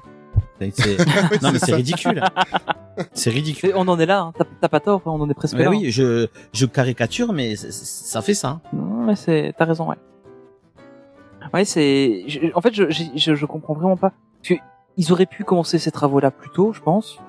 C'est- 0.71 0.97
non 1.43 1.51
mais 1.51 1.59
c'est 1.59 1.75
ridicule. 1.75 2.23
C'est 3.11 3.29
ridicule. 3.31 3.73
On 3.75 3.87
en 3.89 3.99
est 3.99 4.05
là, 4.05 4.21
hein. 4.21 4.33
t'as 4.61 4.69
pas 4.69 4.79
tort, 4.79 5.01
on 5.05 5.19
en 5.19 5.29
est 5.29 5.33
presque 5.33 5.55
Mais 5.57 5.65
là. 5.65 5.69
oui, 5.71 5.91
je 5.91 6.27
je 6.53 6.65
caricature 6.65 7.33
mais 7.33 7.55
ça 7.57 8.21
fait 8.21 8.33
ça. 8.33 8.61
Non, 8.71 9.03
mais 9.05 9.15
c'est, 9.17 9.53
t'as 9.57 9.65
raison, 9.65 9.89
ouais. 9.89 9.97
Ouais, 11.53 11.65
c'est, 11.65 12.25
en 12.55 12.61
fait, 12.61 12.73
je, 12.73 12.89
je, 12.89 13.35
je, 13.35 13.45
comprends 13.45 13.73
vraiment 13.73 13.97
pas. 13.97 14.11
Parce 14.41 14.49
que 14.49 14.65
ils 14.97 15.11
auraient 15.11 15.25
pu 15.25 15.43
commencer 15.43 15.79
ces 15.79 15.91
travaux-là 15.91 16.31
plus 16.31 16.49
tôt, 16.51 16.73
je 16.73 16.81
pense. 16.81 17.19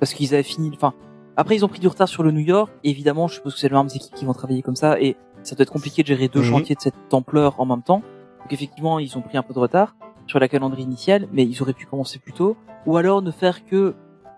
Parce 0.00 0.14
qu'ils 0.14 0.34
avaient 0.34 0.42
fini, 0.42 0.70
enfin, 0.74 0.94
après, 1.36 1.56
ils 1.56 1.64
ont 1.64 1.68
pris 1.68 1.80
du 1.80 1.88
retard 1.88 2.08
sur 2.08 2.22
le 2.22 2.30
New 2.30 2.40
York. 2.40 2.70
Évidemment, 2.84 3.28
je 3.28 3.34
suppose 3.34 3.54
que 3.54 3.60
c'est 3.60 3.68
les 3.68 3.74
mêmes 3.76 3.88
équipes 3.94 4.14
qui 4.14 4.24
vont 4.24 4.32
travailler 4.32 4.62
comme 4.62 4.76
ça. 4.76 5.00
Et 5.00 5.16
ça 5.42 5.54
doit 5.54 5.62
être 5.64 5.72
compliqué 5.72 6.02
de 6.02 6.08
gérer 6.08 6.28
deux 6.28 6.40
Mhm. 6.40 6.46
chantiers 6.50 6.74
de 6.74 6.80
cette 6.80 6.94
ampleur 7.12 7.60
en 7.60 7.66
même 7.66 7.82
temps. 7.82 8.02
Donc 8.40 8.52
effectivement, 8.52 8.98
ils 8.98 9.16
ont 9.18 9.22
pris 9.22 9.36
un 9.36 9.42
peu 9.42 9.54
de 9.54 9.58
retard 9.58 9.94
sur 10.26 10.38
la 10.38 10.48
calendrier 10.48 10.84
initiale, 10.84 11.28
mais 11.32 11.44
ils 11.44 11.60
auraient 11.62 11.72
pu 11.72 11.86
commencer 11.86 12.18
plus 12.18 12.32
tôt. 12.32 12.56
Ou 12.86 12.96
alors 12.96 13.22
ne 13.22 13.30
faire 13.30 13.64
que, 13.64 13.94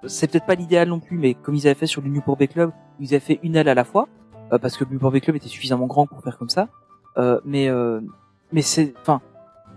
c'est 0.07 0.31
peut-être 0.31 0.47
pas 0.47 0.55
l'idéal 0.55 0.89
non 0.89 1.01
plus, 1.01 1.19
mais 1.19 1.35
comme 1.35 1.55
ils 1.55 1.67
avaient 1.67 1.75
fait 1.75 1.87
sur 1.87 2.01
le 2.03 2.09
Newport 2.09 2.37
Bay 2.37 2.49
Club, 2.49 2.71
ils 3.01 3.09
avaient 3.09 3.21
fait 3.21 3.41
une 3.43 3.57
aile 3.57 3.69
à 3.69 3.75
la 3.75 3.85
fois, 3.85 4.09
euh, 4.53 4.59
parce 4.59 4.77
que 4.77 4.85
le 4.85 4.91
Newport 4.91 5.11
Bay 5.13 5.21
Club 5.21 5.37
était 5.37 5.49
suffisamment 5.49 5.87
grand 5.87 6.07
pour 6.07 6.23
faire 6.23 6.39
comme 6.39 6.49
ça. 6.49 6.69
Euh, 7.19 7.41
mais 7.45 7.69
euh, 7.69 8.01
mais 8.53 8.63
c'est, 8.63 8.95
enfin, 9.01 9.21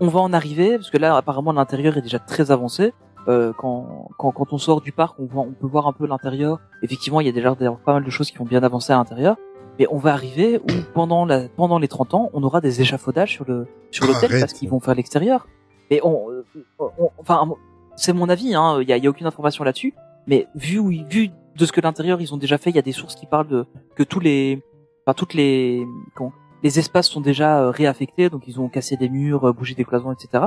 on 0.00 0.08
va 0.08 0.20
en 0.20 0.32
arriver 0.32 0.76
parce 0.76 0.90
que 0.90 0.98
là, 0.98 1.16
apparemment, 1.16 1.52
l'intérieur 1.52 1.96
est 1.96 2.02
déjà 2.02 2.18
très 2.18 2.50
avancé. 2.50 2.92
Euh, 3.26 3.52
quand, 3.56 4.08
quand 4.18 4.32
quand 4.32 4.52
on 4.52 4.58
sort 4.58 4.82
du 4.82 4.92
parc, 4.92 5.18
on 5.18 5.24
voit, 5.24 5.42
on 5.42 5.52
peut 5.52 5.66
voir 5.66 5.86
un 5.86 5.92
peu 5.92 6.06
l'intérieur. 6.06 6.60
Effectivement, 6.82 7.20
il 7.20 7.26
y 7.26 7.30
a 7.30 7.32
déjà 7.32 7.54
pas 7.54 7.94
mal 7.94 8.04
de 8.04 8.10
choses 8.10 8.30
qui 8.30 8.36
vont 8.36 8.44
bien 8.44 8.62
avancer 8.62 8.92
à 8.92 8.96
l'intérieur. 8.96 9.36
Mais 9.78 9.86
on 9.90 9.98
va 9.98 10.12
arriver 10.12 10.58
où 10.58 10.72
pendant 10.92 11.24
la 11.24 11.48
pendant 11.48 11.78
les 11.78 11.88
30 11.88 12.12
ans, 12.14 12.30
on 12.34 12.42
aura 12.42 12.60
des 12.60 12.80
échafaudages 12.82 13.30
sur 13.32 13.44
le 13.46 13.66
sur 13.90 14.06
l'hôtel 14.06 14.30
parce 14.40 14.52
qu'ils 14.52 14.68
vont 14.68 14.78
faire 14.78 14.94
l'extérieur. 14.94 15.46
Et 15.90 16.00
on, 16.04 16.28
euh, 16.30 16.44
on- 16.78 17.10
enfin, 17.18 17.48
c'est 17.96 18.12
mon 18.12 18.28
avis. 18.28 18.54
Hein, 18.54 18.78
il 18.82 18.88
y 18.88 18.92
a, 18.92 18.98
il 18.98 19.04
y 19.04 19.06
a 19.06 19.10
aucune 19.10 19.26
information 19.26 19.64
là-dessus. 19.64 19.94
Mais 20.26 20.46
vu 20.54 20.80
vu 21.08 21.30
de 21.56 21.64
ce 21.66 21.72
que 21.72 21.80
l'intérieur 21.80 22.20
ils 22.20 22.32
ont 22.34 22.36
déjà 22.36 22.58
fait, 22.58 22.70
il 22.70 22.76
y 22.76 22.78
a 22.78 22.82
des 22.82 22.92
sources 22.92 23.14
qui 23.14 23.26
parlent 23.26 23.48
de 23.48 23.64
que 23.96 24.02
tous 24.02 24.20
les, 24.20 24.62
enfin 25.06 25.14
toutes 25.14 25.32
les, 25.34 25.82
comment, 26.14 26.32
les 26.64 26.78
espaces 26.80 27.08
sont 27.08 27.20
déjà 27.20 27.60
euh, 27.60 27.70
réaffectés, 27.70 28.28
donc 28.30 28.48
ils 28.48 28.58
ont 28.60 28.68
cassé 28.68 28.96
des 28.96 29.08
murs, 29.08 29.44
euh, 29.44 29.52
bougé 29.52 29.74
des 29.74 29.84
cloisons, 29.84 30.12
etc. 30.12 30.44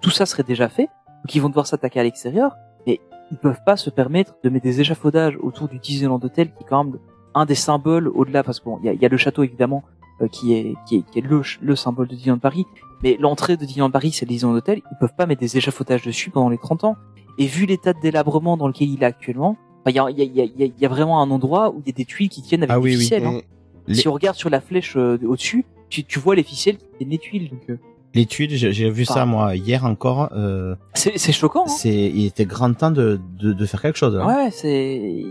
Tout 0.00 0.10
ça 0.10 0.24
serait 0.24 0.42
déjà 0.44 0.68
fait, 0.68 0.84
donc 1.24 1.34
ils 1.34 1.40
vont 1.42 1.48
devoir 1.50 1.66
s'attaquer 1.66 2.00
à 2.00 2.04
l'extérieur, 2.04 2.52
mais 2.86 3.00
ils 3.30 3.36
peuvent 3.36 3.60
pas 3.66 3.76
se 3.76 3.90
permettre 3.90 4.34
de 4.42 4.48
mettre 4.48 4.64
des 4.64 4.80
échafaudages 4.80 5.36
autour 5.42 5.68
du 5.68 5.78
Disneyland 5.78 6.20
Hotel, 6.22 6.48
qui 6.54 6.62
est 6.62 6.66
quand 6.66 6.84
même 6.84 6.98
un 7.34 7.44
des 7.44 7.54
symboles 7.54 8.08
au-delà, 8.08 8.42
parce 8.42 8.60
qu'il 8.60 8.72
y 8.84 8.88
a, 8.88 8.92
il 8.94 9.00
y 9.02 9.04
a 9.04 9.08
le 9.08 9.16
château 9.18 9.42
évidemment 9.42 9.82
euh, 10.22 10.28
qui 10.28 10.54
est 10.54 10.74
qui 10.86 10.96
est, 10.96 11.02
qui 11.10 11.18
est 11.18 11.22
le, 11.22 11.42
le 11.60 11.76
symbole 11.76 12.06
de 12.08 12.14
Disneyland 12.14 12.38
Paris, 12.38 12.64
mais 13.02 13.16
l'entrée 13.20 13.56
de 13.56 13.64
Disneyland 13.64 13.90
Paris 13.90 14.12
c'est 14.12 14.24
le 14.24 14.30
Disneyland 14.30 14.56
Hotel, 14.56 14.78
ils 14.90 14.96
peuvent 15.00 15.14
pas 15.18 15.26
mettre 15.26 15.40
des 15.40 15.56
échafaudages 15.58 16.02
dessus 16.02 16.30
pendant 16.30 16.48
les 16.48 16.58
30 16.58 16.84
ans. 16.84 16.96
Et 17.38 17.46
vu 17.46 17.66
l'état 17.66 17.92
de 17.92 18.00
délabrement 18.00 18.56
dans 18.56 18.66
lequel 18.68 18.88
il 18.88 19.02
est 19.02 19.06
actuellement, 19.06 19.58
enfin, 19.84 19.90
il 19.90 19.96
y 19.96 19.98
a, 19.98 20.08
il 20.10 20.18
y, 20.18 20.22
a, 20.22 20.44
il 20.44 20.56
y, 20.58 20.62
a, 20.62 20.66
il 20.66 20.80
y 20.80 20.86
a 20.86 20.88
vraiment 20.88 21.20
un 21.20 21.30
endroit 21.30 21.68
où 21.70 21.80
il 21.84 21.88
y 21.88 21.90
a 21.90 21.92
des 21.92 22.06
tuiles 22.06 22.30
qui 22.30 22.40
tiennent 22.40 22.62
avec 22.62 22.70
Ah 22.70 22.76
des 22.78 22.82
oui, 22.84 22.92
oui. 22.96 23.02
ficelles. 23.02 23.26
hein. 23.26 23.40
Les- 23.88 23.94
Si 23.94 24.08
on 24.08 24.12
regarde 24.12 24.36
sur 24.36 24.50
la 24.50 24.60
flèche 24.60 24.96
euh, 24.96 25.18
au-dessus, 25.26 25.64
tu, 25.88 26.04
tu 26.04 26.18
vois 26.18 26.34
les 26.34 26.42
ficelles 26.42 26.76
qui 26.78 26.84
tiennent 26.98 27.10
les 27.10 27.18
tuiles. 27.18 27.50
Donc 27.50 27.60
euh, 27.70 27.78
Les 28.14 28.26
tuiles, 28.26 28.56
j'ai 28.56 28.90
vu 28.90 29.04
ça 29.04 29.24
moi 29.26 29.54
hier 29.56 29.84
encore. 29.84 30.30
Euh, 30.32 30.74
c'est 30.94 31.18
c'est 31.18 31.32
choquant. 31.32 31.64
Hein 31.64 31.68
c'est, 31.68 31.94
il 31.94 32.26
était 32.26 32.44
grand 32.46 32.72
temps 32.74 32.90
de, 32.90 33.20
de, 33.38 33.52
de 33.52 33.66
faire 33.66 33.82
quelque 33.82 33.98
chose. 33.98 34.14
là. 34.14 34.26
Ouais, 34.26 34.50
c'est 34.50 35.24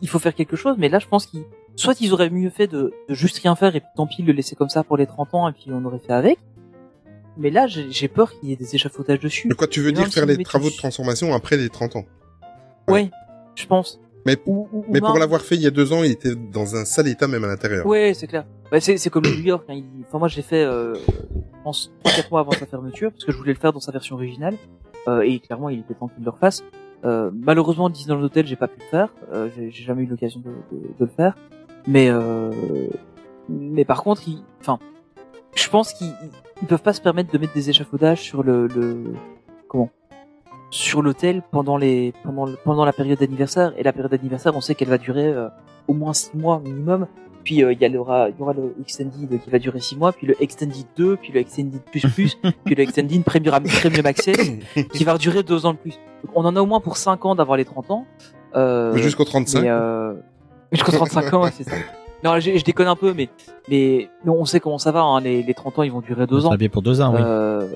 il 0.00 0.08
faut 0.08 0.18
faire 0.18 0.34
quelque 0.34 0.54
chose, 0.56 0.76
mais 0.78 0.88
là 0.88 0.98
je 0.98 1.06
pense 1.06 1.26
qu'ils 1.26 1.42
soit 1.74 2.00
ils 2.00 2.12
auraient 2.12 2.30
mieux 2.30 2.50
fait 2.50 2.66
de, 2.68 2.92
de 3.08 3.14
juste 3.14 3.38
rien 3.38 3.56
faire 3.56 3.74
et 3.74 3.82
tant 3.96 4.06
pis 4.06 4.22
le 4.22 4.32
laisser 4.32 4.54
comme 4.54 4.68
ça 4.68 4.84
pour 4.84 4.96
les 4.96 5.06
30 5.06 5.34
ans 5.34 5.48
et 5.48 5.52
puis 5.52 5.64
on 5.70 5.84
aurait 5.84 5.98
fait 5.98 6.12
avec. 6.12 6.38
Mais 7.38 7.48
là 7.50 7.66
j'ai 7.66 8.08
peur 8.08 8.30
qu'il 8.38 8.50
y 8.50 8.52
ait 8.52 8.56
des 8.56 8.74
échafaudages 8.74 9.20
dessus. 9.20 9.48
Mais 9.48 9.54
quoi, 9.54 9.66
tu 9.66 9.80
veux 9.80 9.88
Et 9.88 9.92
dire 9.92 10.06
faire 10.08 10.26
les 10.26 10.36
travaux 10.44 10.68
de 10.68 10.76
transformation 10.76 11.32
après 11.34 11.56
les 11.56 11.70
30 11.70 11.96
ans? 11.96 12.04
Ouais, 12.88 13.10
je 13.54 13.64
pense. 13.66 13.98
Mais, 14.26 14.36
Ou, 14.46 14.68
ou- 14.72 14.78
ou 14.78 14.84
mais 14.88 15.00
pour 15.00 15.18
l'avoir 15.18 15.40
fait 15.40 15.56
il 15.56 15.62
y 15.62 15.66
a 15.66 15.70
deux 15.70 15.92
ans, 15.92 16.02
il 16.04 16.12
était 16.12 16.34
dans 16.34 16.76
un 16.76 16.84
sale 16.84 17.08
état 17.08 17.26
même 17.26 17.42
à 17.44 17.48
l'intérieur. 17.48 17.84
Ouais, 17.86 18.12
c'est 18.14 18.26
clair. 18.28 18.44
Bah, 18.70 18.80
c'est 18.80 19.10
comme 19.10 19.24
New 19.24 19.40
York. 19.42 19.64
Hein. 19.68 19.74
il- 19.74 20.04
Enfin 20.06 20.18
moi 20.18 20.28
je 20.28 20.36
l'ai 20.36 20.42
fait, 20.42 20.62
euh, 20.64 20.94
je 20.94 21.62
pense 21.64 21.92
4 22.04 22.30
mois 22.30 22.40
avant 22.40 22.52
sa 22.52 22.66
fermeture 22.66 23.10
parce 23.10 23.24
que 23.24 23.32
je 23.32 23.36
voulais 23.36 23.52
le 23.52 23.58
faire 23.58 23.72
dans 23.72 23.80
sa 23.80 23.90
version 23.92 24.14
originale 24.16 24.54
euh, 25.08 25.20
et 25.22 25.40
clairement 25.40 25.68
il 25.70 25.80
était 25.80 25.94
temps 25.94 26.08
qu'il 26.08 26.24
le 26.24 26.30
refasse. 26.30 26.62
Euh, 27.04 27.30
malheureusement 27.34 27.90
Disneyland 27.90 28.22
Hotel 28.22 28.46
j'ai 28.46 28.54
pas 28.56 28.68
pu 28.68 28.78
le 28.78 28.86
faire. 28.86 29.08
Euh, 29.32 29.48
j'ai 29.56 29.70
jamais 29.72 30.02
eu 30.02 30.06
l'occasion 30.06 30.40
de, 30.40 30.50
de, 30.76 30.82
de 30.86 30.94
le 31.04 31.06
faire. 31.08 31.34
Mais 31.88 32.08
euh, 32.10 32.50
mais 33.48 33.84
par 33.84 34.04
contre, 34.04 34.22
ils, 34.28 34.42
enfin, 34.60 34.78
je 35.56 35.68
pense 35.68 35.92
qu'ils 35.94 36.14
ils 36.60 36.68
peuvent 36.68 36.80
pas 36.82 36.92
se 36.92 37.00
permettre 37.00 37.32
de 37.32 37.38
mettre 37.38 37.54
des 37.54 37.70
échafaudages 37.70 38.20
sur 38.20 38.44
le, 38.44 38.68
le 38.68 39.02
comment? 39.66 39.90
Sur 40.72 41.02
l'hôtel 41.02 41.42
pendant 41.52 41.76
les 41.76 42.12
pendant 42.24 42.46
le- 42.46 42.56
pendant 42.64 42.84
la 42.84 42.92
période 42.92 43.18
d'anniversaire. 43.20 43.72
Et 43.76 43.82
la 43.82 43.92
période 43.92 44.10
d'anniversaire 44.10 44.56
on 44.56 44.60
sait 44.62 44.74
qu'elle 44.74 44.88
va 44.88 44.96
durer 44.98 45.26
euh, 45.26 45.48
au 45.86 45.92
moins 45.94 46.14
six 46.14 46.34
mois 46.34 46.58
minimum. 46.64 47.06
Puis 47.44 47.62
euh, 47.62 47.72
il 47.72 47.80
y, 47.80 47.84
a 47.84 47.88
le- 47.88 47.94
il 47.94 48.34
y 48.38 48.42
aura 48.42 48.52
le 48.54 48.74
extended 48.80 49.38
qui 49.42 49.50
va 49.50 49.58
durer 49.58 49.80
six 49.80 49.96
mois 49.96 50.12
puis 50.12 50.26
le 50.26 50.40
extended 50.42 50.86
2 50.96 51.16
puis 51.16 51.32
le 51.32 51.40
extended 51.40 51.80
plus 51.90 52.00
plus 52.00 52.38
puis 52.64 52.74
le 52.74 52.82
extended 52.82 53.22
premium 53.22 53.60
premium 53.64 54.06
access 54.06 54.36
qui 54.94 55.04
va 55.04 55.18
durer 55.18 55.42
deux 55.42 55.66
ans 55.66 55.72
de 55.74 55.78
plus. 55.78 55.98
Donc, 56.24 56.32
on 56.34 56.44
en 56.44 56.56
a 56.56 56.60
au 56.62 56.66
moins 56.66 56.80
pour 56.80 56.96
cinq 56.96 57.24
ans 57.26 57.34
d'avoir 57.34 57.56
les 57.58 57.64
30 57.64 57.90
ans. 57.90 58.06
Euh, 58.56 58.92
Mais 58.94 59.02
Jusqu'au 59.02 59.24
35. 59.24 59.60
mais, 59.62 59.68
euh, 59.70 60.14
jusqu'aux 60.72 60.92
35 60.92 61.34
ans 61.34 61.42
ouais, 61.44 61.50
c'est 61.52 61.64
ça. 61.64 61.76
Non 62.24 62.38
je, 62.38 62.56
je 62.56 62.64
déconne 62.64 62.86
un 62.86 62.96
peu 62.96 63.12
mais 63.12 63.28
mais 63.68 64.08
on 64.26 64.44
sait 64.44 64.60
comment 64.60 64.78
ça 64.78 64.92
va 64.92 65.02
hein, 65.02 65.20
les, 65.20 65.42
les 65.42 65.54
30 65.54 65.80
ans 65.80 65.82
ils 65.82 65.92
vont 65.92 66.00
durer 66.00 66.26
deux 66.26 66.40
Ça 66.42 66.46
ans. 66.48 66.54
bien 66.54 66.68
pour 66.68 66.80
deux 66.82 67.00
ans, 67.00 67.12
oui. 67.12 67.20
euh, 67.22 67.66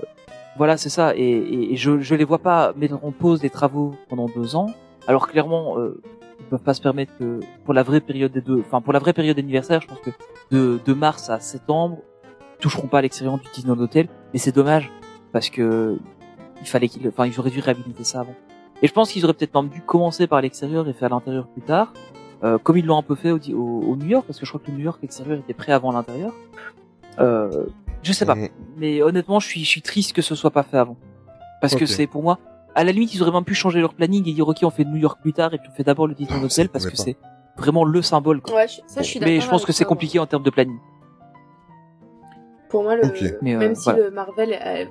voilà, 0.57 0.77
c'est 0.77 0.89
ça. 0.89 1.15
Et, 1.17 1.23
et, 1.23 1.73
et 1.73 1.77
je, 1.77 2.01
je 2.01 2.15
les 2.15 2.25
vois 2.25 2.39
pas 2.39 2.73
mettre 2.77 3.03
en 3.05 3.13
pause 3.13 3.43
les 3.43 3.51
travaux 3.51 3.95
pendant 4.09 4.27
deux 4.27 4.57
ans. 4.57 4.67
Alors 5.07 5.29
clairement, 5.29 5.79
euh, 5.79 6.03
ils 6.41 6.47
peuvent 6.47 6.63
pas 6.63 6.75
se 6.75 6.83
permettre 6.83 7.13
que 7.19 7.41
pour 7.65 7.75
la 7.75 7.83
vraie 7.83 8.01
période 8.01 8.33
des 8.33 8.41
deux, 8.41 8.61
enfin 8.61 8.81
pour 8.81 8.93
la 8.93 8.99
vraie 8.99 9.13
période 9.13 9.37
d'anniversaire, 9.37 9.81
je 9.81 9.87
pense 9.87 10.01
que 10.01 10.11
de, 10.51 10.79
de 10.85 10.93
mars 10.95 11.31
à 11.31 11.41
septembre, 11.41 11.99
ils 12.59 12.63
toucheront 12.63 12.89
pas 12.89 13.01
l'extérieur 13.03 13.39
du 13.39 13.49
Disneyland 13.53 13.81
Hotel. 13.81 14.09
Mais 14.33 14.39
c'est 14.39 14.55
dommage 14.55 14.91
parce 15.33 15.51
que 15.51 15.99
il 16.61 16.67
fallait 16.67 16.89
qu'ils, 16.89 17.07
enfin 17.09 17.27
ils 17.27 17.39
auraient 17.39 17.51
dû 17.51 17.61
réhabiliter 17.61 18.05
ça 18.05 18.21
avant. 18.21 18.35
Et 18.83 18.87
je 18.87 18.93
pense 18.93 19.11
qu'ils 19.11 19.25
auraient 19.25 19.35
peut-être 19.35 19.55
même 19.55 19.71
dû 19.71 19.81
commencer 19.81 20.27
par 20.27 20.41
l'extérieur 20.41 20.89
et 20.89 20.93
faire 20.93 21.09
l'intérieur 21.11 21.47
plus 21.47 21.63
tard, 21.63 21.93
euh, 22.45 22.59
comme 22.59 22.77
ils 22.77 22.85
l'ont 22.85 22.99
un 22.99 23.03
peu 23.03 23.15
fait 23.15 23.31
au, 23.31 23.39
au, 23.39 23.93
au 23.93 23.97
New 23.97 24.07
York, 24.07 24.25
parce 24.27 24.39
que 24.39 24.45
je 24.45 24.51
crois 24.51 24.61
que 24.65 24.71
le 24.71 24.77
New 24.77 24.85
York 24.85 24.99
l'extérieur 25.01 25.39
était 25.39 25.55
prêt 25.55 25.73
avant 25.73 25.93
l'intérieur. 25.93 26.33
Euh, 27.19 27.67
je 28.03 28.13
sais 28.13 28.25
pas, 28.27 28.37
mais 28.77 29.03
honnêtement, 29.03 29.41
je 29.41 29.49
suis, 29.49 29.61
je 29.65 29.69
suis 29.69 29.83
triste 29.83 30.13
que 30.13 30.23
ce 30.23 30.35
soit 30.35 30.51
pas 30.51 30.63
fait 30.63 30.79
avant, 30.79 30.97
parce 31.61 31.75
que 31.75 31.87
c'est 31.87 32.07
pour 32.07 32.23
moi, 32.23 32.39
à 32.75 32.85
la 32.85 32.93
limite, 32.93 33.15
ils 33.15 33.23
auraient 33.23 33.33
même 33.33 33.45
pu 33.45 33.55
changer 33.55 33.81
leur 33.81 33.95
planning 33.95 34.29
et 34.29 34.33
dire 34.33 34.47
ok, 34.47 34.59
on 34.63 34.71
fait 34.71 34.85
New 34.85 34.97
York 34.97 35.19
plus 35.23 35.33
tard 35.33 35.55
et 35.55 35.59
puis 35.59 35.69
on 35.73 35.75
fait 35.75 35.85
d'abord 35.85 36.07
le 36.07 36.15
Disneyland 36.15 36.43
Ah, 36.43 36.47
Hotel 36.47 36.69
parce 36.69 36.87
que 36.87 36.97
c'est 36.97 37.17
vraiment 37.57 37.85
le 37.85 38.03
symbole. 38.03 38.41
quoi. 38.43 38.55
Ouais, 38.55 38.69
je- 38.69 38.81
ça, 38.87 39.01
je 39.03 39.07
suis 39.09 39.19
d'accord. 39.19 39.35
mais 39.35 39.41
je 39.41 39.49
pense 39.49 39.65
que 39.65 39.73
c'est 39.73 39.85
compliqué 39.87 40.19
en 40.19 40.27
termes 40.27 40.43
de 40.43 40.51
planning. 40.51 40.77
Pour 42.69 42.83
moi, 42.83 42.97
le, 42.97 43.05
euh, 43.05 43.59
même 43.59 43.75
si 43.77 43.85
voilà. 43.85 44.05
le 44.07 44.11
Marvel, 44.11 44.53
euh, 44.53 44.85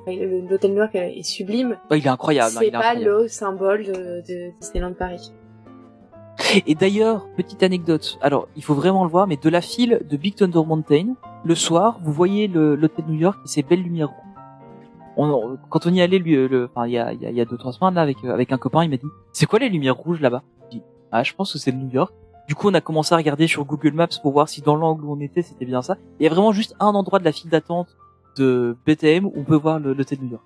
l'hôtel 0.49 0.71
New 0.71 0.77
York 0.77 0.95
euh, 0.95 1.01
est 1.13 1.23
sublime, 1.23 1.77
il 1.91 1.97
est 1.97 2.07
incroyable. 2.07 2.53
hein, 2.55 2.59
c'est 2.61 2.71
pas 2.71 2.77
incroyable. 2.79 3.05
le 3.21 3.27
symbole 3.27 3.83
de, 3.85 3.93
de 4.27 4.51
Disneyland 4.61 4.93
Paris. 4.93 5.31
Et 6.65 6.75
d'ailleurs, 6.75 7.27
petite 7.37 7.63
anecdote. 7.63 8.17
Alors, 8.21 8.47
il 8.55 8.63
faut 8.63 8.73
vraiment 8.73 9.03
le 9.03 9.09
voir, 9.09 9.25
mais 9.27 9.37
de 9.37 9.49
la 9.49 9.61
file 9.61 10.01
de 10.09 10.17
Big 10.17 10.35
Thunder 10.35 10.61
Mountain, 10.65 11.15
le 11.43 11.55
soir, 11.55 11.99
vous 12.03 12.11
voyez 12.11 12.47
l'hôtel 12.47 13.05
New 13.07 13.15
York 13.19 13.39
et 13.45 13.47
ses 13.47 13.63
belles 13.63 13.81
lumières 13.81 14.09
rouges. 14.09 14.19
On, 15.17 15.29
on- 15.29 15.57
quand 15.69 15.85
on 15.87 15.93
y 15.93 16.01
allait, 16.01 16.19
lui, 16.19 16.35
le, 16.35 16.69
enfin, 16.73 16.87
il 16.87 16.91
y 16.93 16.97
a, 16.97 17.13
il 17.13 17.21
y 17.21 17.41
a, 17.41 17.45
deux 17.45 17.57
trois 17.57 17.71
semaines 17.71 17.93
là, 17.93 18.01
avec 18.01 18.17
euh, 18.25 18.33
avec 18.33 18.51
un 18.51 18.57
copain, 18.57 18.83
il 18.83 18.89
m'a 18.89 18.97
dit, 18.97 19.07
c'est 19.31 19.45
quoi 19.45 19.59
les 19.59 19.69
lumières 19.69 19.95
rouges 19.95 20.19
là-bas? 20.19 20.43
Je 20.65 20.77
dis, 20.77 20.83
ah, 21.11 21.23
je 21.23 21.33
pense 21.33 21.53
que 21.53 21.57
c'est 21.59 21.71
New 21.71 21.89
York. 21.89 22.13
Du 22.47 22.53
coup, 22.55 22.69
on 22.69 22.73
a 22.73 22.81
commencé 22.81 23.13
à 23.13 23.17
regarder 23.17 23.47
sur 23.47 23.63
Google 23.65 23.93
Maps 23.93 24.07
pour 24.21 24.33
voir 24.33 24.49
si 24.49 24.61
dans 24.61 24.75
l'angle 24.75 25.05
où 25.05 25.13
on 25.13 25.19
était, 25.21 25.41
c'était 25.41 25.65
bien 25.65 25.81
ça. 25.81 25.97
Il 26.19 26.23
y 26.23 26.27
a 26.27 26.29
vraiment 26.29 26.51
juste 26.51 26.75
un 26.79 26.87
endroit 26.93 27.19
de 27.19 27.23
la 27.25 27.31
file 27.31 27.49
d'attente 27.49 27.95
de 28.37 28.75
BTM 28.85 29.25
où 29.25 29.33
on 29.37 29.43
peut 29.43 29.55
voir 29.55 29.79
le- 29.79 29.93
l'hôtel 29.93 30.19
New 30.21 30.29
York. 30.31 30.43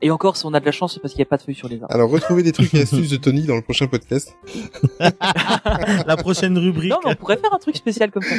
Et 0.00 0.10
encore, 0.12 0.36
si 0.36 0.46
on 0.46 0.54
a 0.54 0.60
de 0.60 0.64
la 0.64 0.70
chance, 0.72 0.94
c'est 0.94 1.00
parce 1.00 1.12
qu'il 1.12 1.20
n'y 1.20 1.26
a 1.26 1.30
pas 1.30 1.36
de 1.38 1.42
feuilles 1.42 1.54
sur 1.56 1.68
les 1.68 1.76
arbres. 1.82 1.92
Alors, 1.92 2.08
retrouvez 2.08 2.42
des 2.44 2.52
trucs 2.52 2.72
et 2.74 2.82
astuces 2.82 3.10
de 3.10 3.16
Tony 3.16 3.42
dans 3.42 3.56
le 3.56 3.62
prochain 3.62 3.86
podcast. 3.88 4.36
La 6.06 6.16
prochaine 6.16 6.56
rubrique. 6.56 6.90
Non, 6.90 6.98
mais 7.04 7.12
on 7.12 7.14
pourrait 7.16 7.36
faire 7.36 7.52
un 7.52 7.58
truc 7.58 7.76
spécial 7.76 8.10
comme 8.10 8.22
ça. 8.22 8.34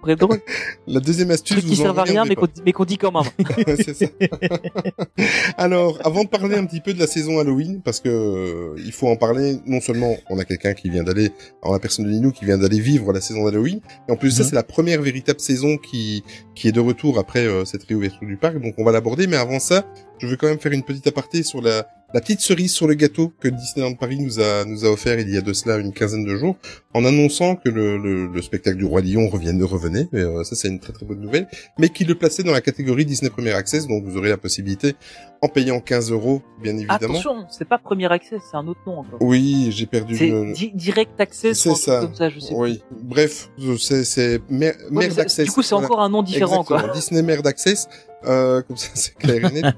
Pourrait 0.00 0.12
être 0.12 0.20
drôle. 0.20 0.40
La 0.86 1.00
deuxième 1.00 1.30
Un 1.30 1.34
astuce, 1.34 1.56
truc 1.56 1.68
qui 1.68 1.74
vous 1.76 1.82
en 1.82 1.94
sert 1.94 1.98
à 1.98 2.02
rien, 2.04 2.24
mais 2.26 2.34
qu'on 2.34 2.48
mais 2.64 2.72
qu'on 2.72 2.84
dit 2.84 2.98
quand 2.98 3.12
même. 3.12 3.30
c'est 3.76 3.94
ça. 3.94 4.06
Alors, 5.56 5.98
avant 6.04 6.24
de 6.24 6.28
parler 6.28 6.56
un 6.56 6.66
petit 6.66 6.80
peu 6.80 6.92
de 6.92 6.98
la 6.98 7.06
saison 7.06 7.38
Halloween, 7.38 7.80
parce 7.82 8.00
que 8.00 8.08
euh, 8.08 8.74
il 8.84 8.92
faut 8.92 9.08
en 9.08 9.16
parler, 9.16 9.58
non 9.66 9.80
seulement 9.80 10.16
on 10.28 10.38
a 10.38 10.44
quelqu'un 10.44 10.74
qui 10.74 10.90
vient 10.90 11.02
d'aller, 11.02 11.30
en 11.62 11.72
la 11.72 11.78
personne 11.78 12.04
de 12.06 12.10
Ninou, 12.10 12.32
qui 12.32 12.44
vient 12.44 12.58
d'aller 12.58 12.80
vivre 12.80 13.12
la 13.12 13.20
saison 13.20 13.44
d'Halloween, 13.44 13.80
et 14.08 14.12
en 14.12 14.16
plus 14.16 14.30
ça, 14.30 14.42
Mhm. 14.42 14.48
c'est 14.50 14.54
la 14.54 14.62
première 14.62 15.02
véritable 15.02 15.40
saison 15.40 15.76
qui 15.76 16.22
qui 16.54 16.68
est 16.68 16.72
de 16.72 16.80
retour 16.80 17.18
après 17.18 17.46
euh, 17.46 17.64
cette 17.64 17.84
réouverture 17.84 18.26
du 18.26 18.36
parc, 18.36 18.60
donc 18.60 18.74
on 18.78 18.84
va 18.84 18.92
l'aborder, 18.92 19.26
mais 19.26 19.36
avant 19.36 19.58
ça, 19.60 19.86
je 20.20 20.26
veux 20.26 20.36
quand 20.36 20.46
même 20.48 20.60
faire 20.60 20.72
une 20.72 20.82
petite 20.84 21.06
aparté 21.06 21.42
sur 21.42 21.60
la 21.62 21.86
la 22.12 22.20
petite 22.20 22.40
cerise 22.40 22.72
sur 22.72 22.88
le 22.88 22.94
gâteau 22.94 23.32
que 23.38 23.46
Disneyland 23.46 23.94
Paris 23.94 24.18
nous 24.18 24.40
a 24.40 24.64
nous 24.64 24.84
a 24.84 24.88
offert 24.88 25.20
il 25.20 25.32
y 25.32 25.36
a 25.36 25.42
de 25.42 25.52
cela 25.52 25.76
une 25.76 25.92
quinzaine 25.92 26.24
de 26.24 26.34
jours, 26.36 26.56
en 26.92 27.04
annonçant 27.04 27.54
que 27.54 27.68
le, 27.68 27.98
le, 27.98 28.26
le 28.26 28.42
spectacle 28.42 28.78
du 28.78 28.84
roi 28.84 29.00
Lion 29.00 29.28
revienne, 29.28 29.62
revenait, 29.62 30.08
mais 30.10 30.22
euh, 30.22 30.42
ça 30.42 30.56
c'est 30.56 30.66
une 30.66 30.80
très 30.80 30.92
très 30.92 31.06
bonne 31.06 31.20
nouvelle, 31.20 31.46
mais 31.78 31.88
qu'il 31.88 32.08
le 32.08 32.16
plaçait 32.16 32.42
dans 32.42 32.50
la 32.50 32.60
catégorie 32.62 33.04
Disney 33.04 33.30
Premier 33.30 33.52
Access, 33.52 33.86
donc 33.86 34.02
vous 34.04 34.16
aurez 34.16 34.28
la 34.28 34.38
possibilité, 34.38 34.96
en 35.40 35.46
payant 35.46 35.78
15 35.78 36.10
euros, 36.10 36.42
bien 36.60 36.72
évidemment. 36.76 36.96
Attention, 36.96 37.46
c'est 37.48 37.64
pas 37.68 37.78
Premier 37.78 38.10
Access, 38.10 38.42
c'est 38.50 38.56
un 38.56 38.66
autre 38.66 38.80
nom 38.88 38.98
encore. 38.98 39.22
Oui, 39.22 39.68
j'ai 39.70 39.86
perdu 39.86 40.16
le... 40.18 40.52
di- 40.52 40.72
Direct 40.74 41.12
Access, 41.20 41.60
C'est 41.60 41.74
ça. 41.76 42.00
comme 42.00 42.16
ça, 42.16 42.28
je 42.28 42.40
sais 42.40 42.54
Oui, 42.56 42.82
bref, 42.90 43.50
c'est 43.78 44.02
c'est 44.02 44.40
mer-. 44.50 44.74
Ouais, 44.90 45.06
merde 45.06 45.20
access. 45.20 45.44
Du 45.44 45.52
coup, 45.52 45.62
c'est 45.62 45.76
Voilà. 45.76 45.86
encore 45.86 46.00
un 46.00 46.08
nom 46.08 46.24
différent, 46.24 46.62
Exactement. 46.62 46.80
quoi. 46.88 46.92
Disney 46.92 47.22
Merde 47.22 47.46
Access. 47.46 47.86
Euh, 48.26 48.62
comme 48.62 48.76
ça, 48.76 48.90
c'est 48.94 49.14
clair 49.14 49.44
et 49.44 49.62
net. 49.62 49.74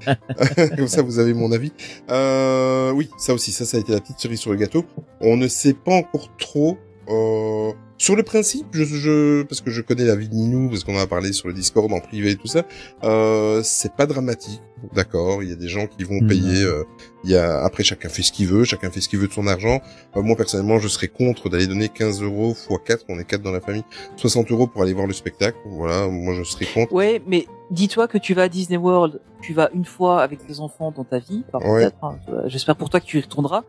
comme 0.75 0.87
ça, 0.87 1.01
vous 1.01 1.19
avez 1.19 1.33
mon 1.33 1.51
avis. 1.51 1.71
Euh, 2.09 2.91
oui, 2.91 3.09
ça 3.17 3.33
aussi, 3.33 3.51
ça, 3.51 3.65
ça 3.65 3.77
a 3.77 3.79
été 3.79 3.91
la 3.91 4.01
petite 4.01 4.19
cerise 4.19 4.39
sur 4.39 4.51
le 4.51 4.57
gâteau. 4.57 4.85
On 5.21 5.37
ne 5.37 5.47
sait 5.47 5.73
pas 5.73 5.93
encore 5.93 6.29
trop. 6.37 6.77
Euh, 7.09 7.71
sur 8.03 8.17
le 8.17 8.23
principe, 8.23 8.65
je, 8.73 8.83
je, 8.83 9.43
parce 9.43 9.61
que 9.61 9.71
je 9.71 9.81
connais 9.81 10.03
la 10.03 10.15
vie 10.17 10.27
de 10.27 10.33
Ninou, 10.35 10.67
parce 10.69 10.83
qu'on 10.83 10.95
en 10.97 10.99
a 10.99 11.07
parlé 11.07 11.31
sur 11.31 11.47
le 11.47 11.53
Discord 11.53 11.89
en 11.93 12.01
privé 12.01 12.31
et 12.31 12.35
tout 12.35 12.47
ça, 12.47 12.63
euh, 13.05 13.61
c'est 13.63 13.93
pas 13.93 14.05
dramatique, 14.05 14.61
d'accord. 14.93 15.41
Il 15.41 15.49
y 15.49 15.53
a 15.53 15.55
des 15.55 15.69
gens 15.69 15.87
qui 15.87 16.03
vont 16.03 16.19
Mhm. 16.21 16.27
payer. 16.27 16.63
euh, 16.65 16.83
il 17.23 17.31
y 17.31 17.37
a 17.37 17.63
après 17.63 17.83
chacun 17.85 18.09
fait 18.09 18.21
ce 18.21 18.33
qu'il 18.33 18.47
veut, 18.47 18.65
chacun 18.65 18.89
fait 18.91 18.99
ce 18.99 19.07
qu'il 19.07 19.19
veut 19.19 19.29
de 19.29 19.31
son 19.31 19.47
argent. 19.47 19.79
Euh, 20.17 20.21
moi 20.21 20.35
personnellement, 20.35 20.79
je 20.79 20.89
serais 20.89 21.07
contre 21.07 21.47
d'aller 21.47 21.65
donner 21.67 21.87
15 21.87 22.21
euros 22.21 22.51
x 22.51 22.67
4, 22.85 23.05
on 23.07 23.17
est 23.19 23.23
4 23.23 23.41
dans 23.41 23.51
la 23.53 23.61
famille, 23.61 23.85
60 24.17 24.51
euros 24.51 24.67
pour 24.67 24.81
aller 24.81 24.91
voir 24.93 25.07
le 25.07 25.13
spectacle. 25.13 25.57
Voilà, 25.65 26.07
moi 26.09 26.33
je 26.33 26.43
serais 26.43 26.65
contre. 26.65 26.91
Ouais, 26.91 27.21
mais 27.25 27.47
dis-toi 27.71 28.09
que 28.09 28.17
tu 28.17 28.33
vas 28.33 28.43
à 28.43 28.49
Disney 28.49 28.75
World, 28.77 29.21
tu 29.41 29.53
vas 29.53 29.69
une 29.73 29.85
fois 29.85 30.21
avec 30.23 30.45
tes 30.45 30.59
enfants 30.59 30.91
dans 30.91 31.05
ta 31.05 31.19
vie, 31.19 31.45
Ouais. 31.53 31.83
peut-être, 31.83 32.03
hein, 32.03 32.17
j'espère 32.47 32.75
pour 32.75 32.89
toi 32.89 32.99
que 32.99 33.05
tu 33.05 33.17
y 33.19 33.21
retourneras. 33.21 33.63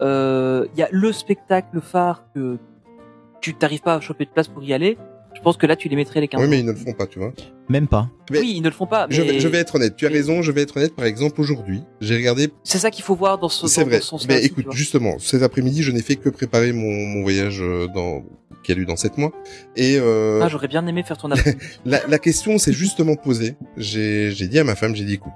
Euh, 0.00 0.66
Il 0.74 0.78
y 0.78 0.82
a 0.84 0.88
le 0.92 1.10
spectacle 1.12 1.80
phare 1.80 2.24
que 2.34 2.58
tu 3.40 3.54
t'arrives 3.54 3.80
pas 3.82 3.94
à 3.94 4.00
choper 4.00 4.24
de 4.24 4.30
place 4.30 4.48
pour 4.48 4.62
y 4.64 4.72
aller. 4.72 4.96
Je 5.34 5.40
pense 5.42 5.56
que 5.56 5.64
là, 5.66 5.76
tu 5.76 5.88
les 5.88 5.94
mettrais 5.96 6.20
les 6.20 6.26
15 6.28 6.40
Oui, 6.42 6.48
mais 6.48 6.58
ils 6.58 6.66
ne 6.66 6.72
le 6.72 6.76
font 6.76 6.92
pas, 6.92 7.06
tu 7.06 7.20
vois. 7.20 7.32
Même 7.68 7.86
pas. 7.86 8.10
Mais- 8.32 8.40
Oui, 8.40 8.52
ils 8.56 8.60
ne 8.62 8.68
le 8.68 8.74
font 8.74 8.86
pas. 8.86 9.06
Je, 9.10 9.22
vais, 9.22 9.38
je 9.38 9.46
vais 9.46 9.58
être 9.58 9.76
honnête. 9.76 9.94
Tu 9.96 10.04
as 10.06 10.10
raison. 10.10 10.42
Je 10.42 10.50
vais 10.50 10.62
être 10.62 10.76
honnête. 10.76 10.94
Par 10.94 11.04
exemple, 11.04 11.40
aujourd'hui, 11.40 11.82
j'ai 12.00 12.16
regardé. 12.16 12.50
C'est 12.64 12.78
ça 12.78 12.90
qu'il 12.90 13.04
faut 13.04 13.14
voir 13.14 13.38
dans 13.38 13.48
ce, 13.48 13.68
C'est 13.68 13.82
dans, 13.84 13.90
vrai. 13.90 14.00
dans 14.00 14.18
Mais 14.28 14.44
écoute, 14.44 14.66
justement, 14.72 15.18
cet 15.20 15.42
après-midi, 15.42 15.82
je 15.84 15.92
n'ai 15.92 16.02
fait 16.02 16.16
que 16.16 16.28
préparer 16.30 16.72
mon, 16.72 16.90
mon 16.90 17.22
voyage 17.22 17.60
euh, 17.62 17.86
dans 17.94 18.24
qui 18.64 18.72
a 18.72 18.74
lieu 18.74 18.84
dans 18.84 18.96
sept 18.96 19.16
mois. 19.18 19.30
Et 19.76 19.96
euh, 19.98 20.40
Ah, 20.42 20.48
j'aurais 20.48 20.68
bien 20.68 20.84
aimé 20.86 21.02
faire 21.04 21.16
ton 21.16 21.30
après 21.30 21.56
la, 21.86 22.04
la 22.08 22.18
question 22.18 22.58
s'est 22.58 22.72
justement 22.74 23.14
posée. 23.14 23.54
J'ai 23.76 24.32
j'ai 24.32 24.48
dit 24.48 24.58
à 24.58 24.64
ma 24.64 24.74
femme, 24.74 24.94
j'ai 24.96 25.04
dit, 25.04 25.14
écoute, 25.14 25.32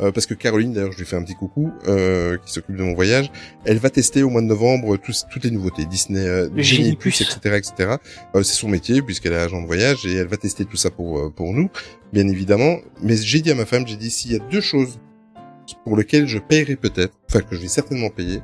euh, 0.00 0.12
parce 0.12 0.26
que 0.26 0.34
Caroline, 0.34 0.72
d'ailleurs, 0.72 0.92
je 0.92 0.98
lui 0.98 1.04
fais 1.06 1.16
un 1.16 1.22
petit 1.22 1.34
coucou, 1.34 1.70
euh, 1.88 2.36
qui 2.44 2.52
s'occupe 2.52 2.76
de 2.76 2.82
mon 2.82 2.94
voyage. 2.94 3.30
Elle 3.64 3.78
va 3.78 3.90
tester 3.90 4.22
au 4.22 4.30
mois 4.30 4.40
de 4.42 4.46
novembre 4.46 4.96
tous- 4.96 5.24
toutes 5.30 5.44
les 5.44 5.50
nouveautés 5.50 5.84
Disney, 5.84 6.20
euh, 6.26 6.48
Disney 6.78 6.96
Plus, 6.96 7.20
etc., 7.20 7.38
etc. 7.56 7.96
Euh, 8.34 8.42
c'est 8.42 8.54
son 8.54 8.68
métier 8.68 9.02
puisqu'elle 9.02 9.32
est 9.32 9.36
agent 9.38 9.60
de 9.60 9.66
voyage 9.66 10.04
et 10.06 10.14
elle 10.14 10.26
va 10.28 10.36
tester 10.36 10.64
tout 10.64 10.76
ça 10.76 10.90
pour 10.90 11.32
pour 11.34 11.52
nous, 11.52 11.68
bien 12.12 12.26
évidemment. 12.28 12.78
Mais 13.02 13.16
j'ai 13.16 13.40
dit 13.40 13.50
à 13.50 13.54
ma 13.54 13.66
femme, 13.66 13.86
j'ai 13.86 13.96
dit 13.96 14.10
s'il 14.10 14.32
y 14.32 14.36
a 14.36 14.38
deux 14.50 14.60
choses 14.60 14.98
pour 15.84 15.96
lesquelles 15.96 16.26
je 16.26 16.38
paierai 16.38 16.76
peut-être, 16.76 17.16
enfin 17.30 17.40
que 17.40 17.56
je 17.56 17.60
vais 17.60 17.68
certainement 17.68 18.10
payer, 18.10 18.40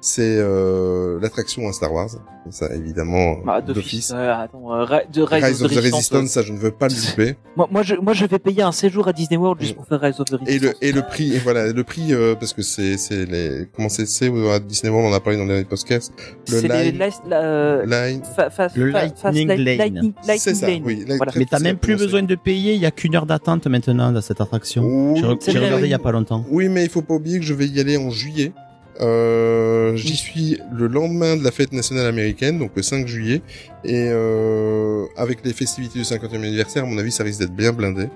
c'est 0.00 0.36
euh, 0.38 1.18
l'attraction 1.20 1.68
à 1.68 1.72
Star 1.72 1.92
Wars. 1.92 2.08
Ça, 2.50 2.74
évidemment, 2.74 3.36
Bah, 3.46 3.60
d'office. 3.60 4.10
Euh, 4.12 4.32
attends, 4.34 4.74
euh, 4.74 4.84
de 5.12 5.22
Rise, 5.22 5.44
Rise 5.44 5.62
of 5.62 5.70
the 5.70 5.76
Resistance, 5.76 5.94
Resistance. 5.94 6.28
ça, 6.30 6.42
je 6.42 6.52
ne 6.52 6.58
veux 6.58 6.72
pas 6.72 6.88
le 6.88 6.94
louper. 6.94 7.36
Moi, 7.56 7.68
moi, 7.70 7.82
je, 7.84 7.94
moi, 7.94 8.14
je 8.14 8.26
vais 8.26 8.40
payer 8.40 8.62
un 8.62 8.72
séjour 8.72 9.06
à 9.06 9.12
Disney 9.12 9.36
World 9.36 9.60
juste 9.60 9.76
pour 9.76 9.86
faire 9.86 10.00
Rise 10.00 10.18
of 10.18 10.26
the 10.26 10.32
Et 10.32 10.56
Resistance. 10.56 10.74
le 10.80 10.88
et 10.88 10.92
le 10.92 11.02
prix 11.02 11.34
et 11.34 11.38
voilà 11.38 11.70
le 11.72 11.84
prix 11.84 12.12
euh, 12.14 12.34
parce 12.34 12.52
que 12.54 12.62
c'est 12.62 12.96
c'est 12.96 13.26
les 13.26 13.68
comment 13.76 13.88
c'est 13.90 14.06
c'est 14.06 14.26
à 14.50 14.58
Disney 14.58 14.90
World 14.90 15.10
on 15.10 15.12
en 15.12 15.16
a 15.16 15.20
parlé 15.20 15.38
dans 15.38 15.44
les 15.44 15.62
podcasts 15.64 16.12
le 16.48 16.60
c'est 16.60 16.66
les 16.68 16.90
la- 16.92 17.10
euh, 17.42 17.84
line 17.86 18.22
fa- 18.24 18.48
fa- 18.50 18.68
Le 18.74 18.90
fa- 18.90 19.00
Lightning 19.02 19.16
fast 19.20 19.36
light- 19.36 19.46
Lane. 19.58 19.76
Lightning, 19.78 20.12
C'est 20.22 20.28
Lightning 20.28 20.54
ça, 20.56 20.66
Lane. 20.66 20.82
oui, 20.84 21.04
Voilà. 21.18 21.32
Mais 21.36 21.44
t'as 21.44 21.58
même 21.60 21.76
plus 21.76 21.96
besoin 21.96 22.22
de 22.22 22.34
payer, 22.34 22.72
il 22.74 22.80
y 22.80 22.86
a 22.86 22.90
qu'une 22.90 23.14
heure 23.14 23.26
d'attente 23.26 23.66
maintenant 23.66 24.10
dans 24.10 24.20
cette 24.22 24.40
attraction. 24.40 24.82
Oui, 25.12 25.20
J'ai 25.46 25.58
regardé 25.58 25.84
il 25.86 25.90
y 25.90 25.94
a 25.94 25.98
pas 26.00 26.10
longtemps. 26.12 26.44
oui 26.50 26.68
mais 26.70 26.82
il 26.84 26.90
faut 26.90 27.02
pas 27.02 27.14
oublier 27.14 27.38
que 27.38 27.44
je 27.44 27.54
vais 27.54 27.66
y 27.66 27.78
aller 27.78 27.98
en 27.98 28.10
juillet 28.22 28.52
euh, 29.00 29.96
j'y 29.96 30.16
suis 30.16 30.58
le 30.72 30.86
lendemain 30.86 31.36
de 31.36 31.42
la 31.44 31.50
fête 31.50 31.72
nationale 31.72 32.06
américaine 32.06 32.58
donc 32.58 32.72
le 32.76 32.82
5 32.82 33.06
juillet 33.06 33.42
et 33.84 34.08
euh, 34.10 35.06
avec 35.16 35.44
les 35.44 35.52
festivités 35.52 35.98
du 35.98 36.04
50e 36.04 36.36
anniversaire 36.36 36.84
à 36.84 36.86
mon 36.86 36.98
avis 36.98 37.10
ça 37.12 37.24
risque 37.24 37.40
d'être 37.40 37.54
bien 37.54 37.72
blindé 37.72 38.08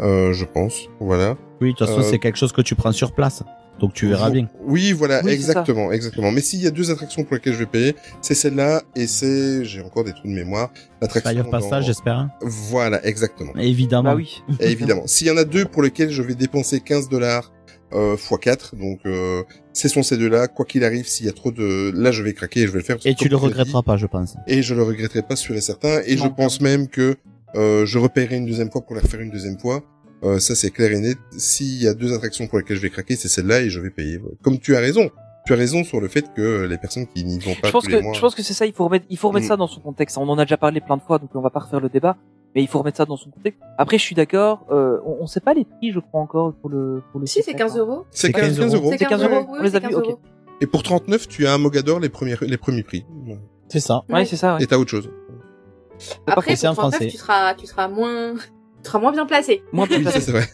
euh, 0.00 0.32
je 0.32 0.44
pense 0.44 0.88
voilà 1.00 1.36
Oui, 1.60 1.72
de 1.72 1.76
toute 1.76 1.86
façon, 1.86 2.00
Euh, 2.00 2.10
c'est 2.10 2.18
quelque 2.18 2.36
chose 2.36 2.52
que 2.52 2.60
tu 2.60 2.74
prends 2.74 2.92
sur 2.92 3.12
place. 3.12 3.42
Donc 3.80 3.92
tu 3.94 4.06
verras 4.08 4.28
bien. 4.30 4.46
Oui, 4.64 4.92
voilà, 4.92 5.20
Oui, 5.24 5.32
exactement, 5.32 5.90
exactement. 5.92 6.30
Mais 6.32 6.40
s'il 6.42 6.60
y 6.62 6.66
a 6.66 6.70
deux 6.70 6.90
attractions 6.90 7.24
pour 7.24 7.34
lesquelles 7.36 7.52
je 7.54 7.58
vais 7.58 7.66
payer, 7.66 7.94
c'est 8.22 8.34
celle-là 8.34 8.82
et 8.94 9.06
c'est, 9.06 9.64
j'ai 9.66 9.80
encore 9.82 10.04
des 10.04 10.12
trous 10.12 10.28
de 10.28 10.32
mémoire, 10.34 10.70
l'attraction. 11.02 11.30
Fire 11.32 11.50
Passage, 11.50 11.70
dans- 11.82 11.86
j'espère. 11.86 12.18
hein. 12.18 12.30
Voilà, 12.42 13.06
exactement. 13.06 13.52
Évidemment. 13.56 14.10
Bah 14.10 14.16
oui. 14.16 14.42
Évidemment, 14.60 15.06
s'il 15.06 15.26
y 15.26 15.30
en 15.30 15.36
a 15.38 15.44
deux 15.44 15.64
pour 15.66 15.82
lesquels 15.82 16.10
je 16.10 16.22
vais 16.22 16.34
dépenser 16.34 16.80
15 16.80 17.08
dollars 17.10 17.52
euh, 17.92 18.14
x 18.16 18.30
4, 18.40 18.76
donc 18.76 19.00
euh, 19.06 19.42
ce 19.72 19.88
sont 19.88 20.02
ces 20.02 20.16
deux-là. 20.16 20.48
Quoi 20.48 20.64
qu'il 20.64 20.84
arrive, 20.84 21.06
s'il 21.06 21.26
y 21.26 21.28
a 21.28 21.32
trop 21.32 21.50
de, 21.52 21.92
là, 21.94 22.10
je 22.10 22.22
vais 22.22 22.32
craquer 22.34 22.60
et 22.60 22.66
je 22.66 22.72
vais 22.72 22.78
le 22.78 22.84
faire. 22.84 22.96
Et 23.04 23.14
tu 23.14 23.28
le 23.28 23.36
regretteras 23.36 23.82
pas, 23.82 23.96
je 23.96 24.06
pense. 24.06 24.36
Et 24.46 24.62
je 24.62 24.74
le 24.74 24.82
regretterai 24.82 25.22
pas 25.22 25.36
sûr 25.36 25.54
et 25.54 25.60
certain. 25.60 26.00
Et 26.06 26.16
je 26.16 26.26
pense 26.28 26.60
même 26.60 26.88
que 26.88 27.16
euh, 27.54 27.86
je 27.86 27.98
repaierai 27.98 28.36
une 28.36 28.46
deuxième 28.46 28.70
fois 28.70 28.82
pour 28.82 28.94
la 28.96 29.02
refaire 29.02 29.20
une 29.20 29.30
deuxième 29.30 29.58
fois. 29.58 29.82
Euh, 30.24 30.38
ça 30.38 30.54
c'est 30.54 30.70
clair 30.70 30.90
et 30.92 30.98
net. 31.00 31.18
S'il 31.36 31.82
y 31.82 31.86
a 31.86 31.94
deux 31.94 32.12
attractions 32.14 32.46
pour 32.46 32.58
lesquelles 32.58 32.76
je 32.78 32.82
vais 32.82 32.90
craquer, 32.90 33.16
c'est 33.16 33.28
celle-là 33.28 33.60
et 33.60 33.70
je 33.70 33.80
vais 33.80 33.90
payer. 33.90 34.20
Comme 34.42 34.58
tu 34.58 34.74
as 34.76 34.80
raison. 34.80 35.10
Tu 35.46 35.52
as 35.52 35.56
raison 35.56 35.84
sur 35.84 36.00
le 36.00 36.08
fait 36.08 36.24
que 36.34 36.64
les 36.64 36.76
personnes 36.76 37.06
qui 37.06 37.22
n'y 37.22 37.38
vont 37.38 37.54
pas 37.54 37.68
Je 37.68 37.72
pense 37.72 37.84
tous 37.84 37.90
les 37.90 37.98
que 37.98 38.02
mois. 38.02 38.12
je 38.14 38.20
pense 38.20 38.34
que 38.34 38.42
c'est 38.42 38.52
ça. 38.54 38.66
Il 38.66 38.72
faut 38.72 38.84
remettre 38.86 39.06
il 39.08 39.16
faut 39.16 39.28
remettre 39.28 39.46
Mm. 39.46 39.48
ça 39.50 39.56
dans 39.56 39.68
son 39.68 39.80
contexte. 39.80 40.18
On 40.18 40.28
en 40.28 40.36
a 40.38 40.44
déjà 40.44 40.56
parlé 40.56 40.80
plein 40.80 40.96
de 40.96 41.02
fois, 41.02 41.20
donc 41.20 41.30
on 41.34 41.40
va 41.40 41.50
pas 41.50 41.60
refaire 41.60 41.78
le 41.78 41.88
débat. 41.88 42.16
Mais 42.56 42.62
il 42.62 42.68
faut 42.68 42.78
remettre 42.78 42.96
ça 42.96 43.04
dans 43.04 43.18
son 43.18 43.28
contexte. 43.30 43.60
Après, 43.76 43.98
je 43.98 44.02
suis 44.02 44.14
d'accord. 44.14 44.64
Euh, 44.70 44.98
on, 45.04 45.18
on 45.20 45.26
sait 45.26 45.40
pas 45.40 45.52
les 45.52 45.66
prix, 45.66 45.92
je 45.92 46.00
crois 46.00 46.22
encore 46.22 46.54
pour 46.54 46.70
le 46.70 47.02
pour 47.12 47.20
le. 47.20 47.26
Si, 47.26 47.34
c'est 47.34 47.42
spectacle, 47.42 47.68
15 47.72 47.76
hein. 47.76 47.80
euros. 47.80 48.06
C'est 48.10 48.26
C'est 48.28 48.32
15, 48.32 48.58
15 48.58 48.74
euros. 48.74 48.90
C'est 48.92 48.98
C'est 48.98 49.04
15 49.04 49.20
15 49.20 49.30
euros. 49.30 49.46
Oui, 49.50 49.58
On 49.60 49.62
les 49.62 49.76
a 49.76 49.78
vus, 49.78 49.88
15 49.88 49.94
ok. 49.98 50.04
euros. 50.06 50.20
Et 50.62 50.66
pour 50.66 50.82
39, 50.82 51.28
tu 51.28 51.46
as 51.46 51.52
un 51.52 51.58
Mogador 51.58 52.00
les 52.00 52.08
premiers 52.08 52.34
les 52.40 52.56
premiers 52.56 52.82
prix. 52.82 53.04
C'est 53.68 53.80
ça. 53.80 54.04
Ouais, 54.08 54.24
c'est 54.24 54.36
ça. 54.36 54.56
Ouais. 54.56 54.62
Et 54.62 54.66
t'as 54.66 54.78
autre 54.78 54.90
chose. 54.90 55.10
Après, 56.26 56.56
c'est 56.56 56.66
en 56.66 56.70
pour 56.70 56.84
39, 56.84 56.98
français. 56.98 57.10
tu 57.10 57.18
seras, 57.18 57.54
tu 57.54 57.66
seras 57.66 57.88
moins, 57.88 58.34
tu 58.86 58.90
seras 58.90 59.00
moins 59.00 59.12
bien 59.12 59.26
placé. 59.26 59.62
Moins 59.72 59.86
bien 59.86 59.98
Oui, 59.98 60.04
ça 60.04 60.10
placé. 60.12 60.26
c'est 60.26 60.32
vrai. 60.32 60.46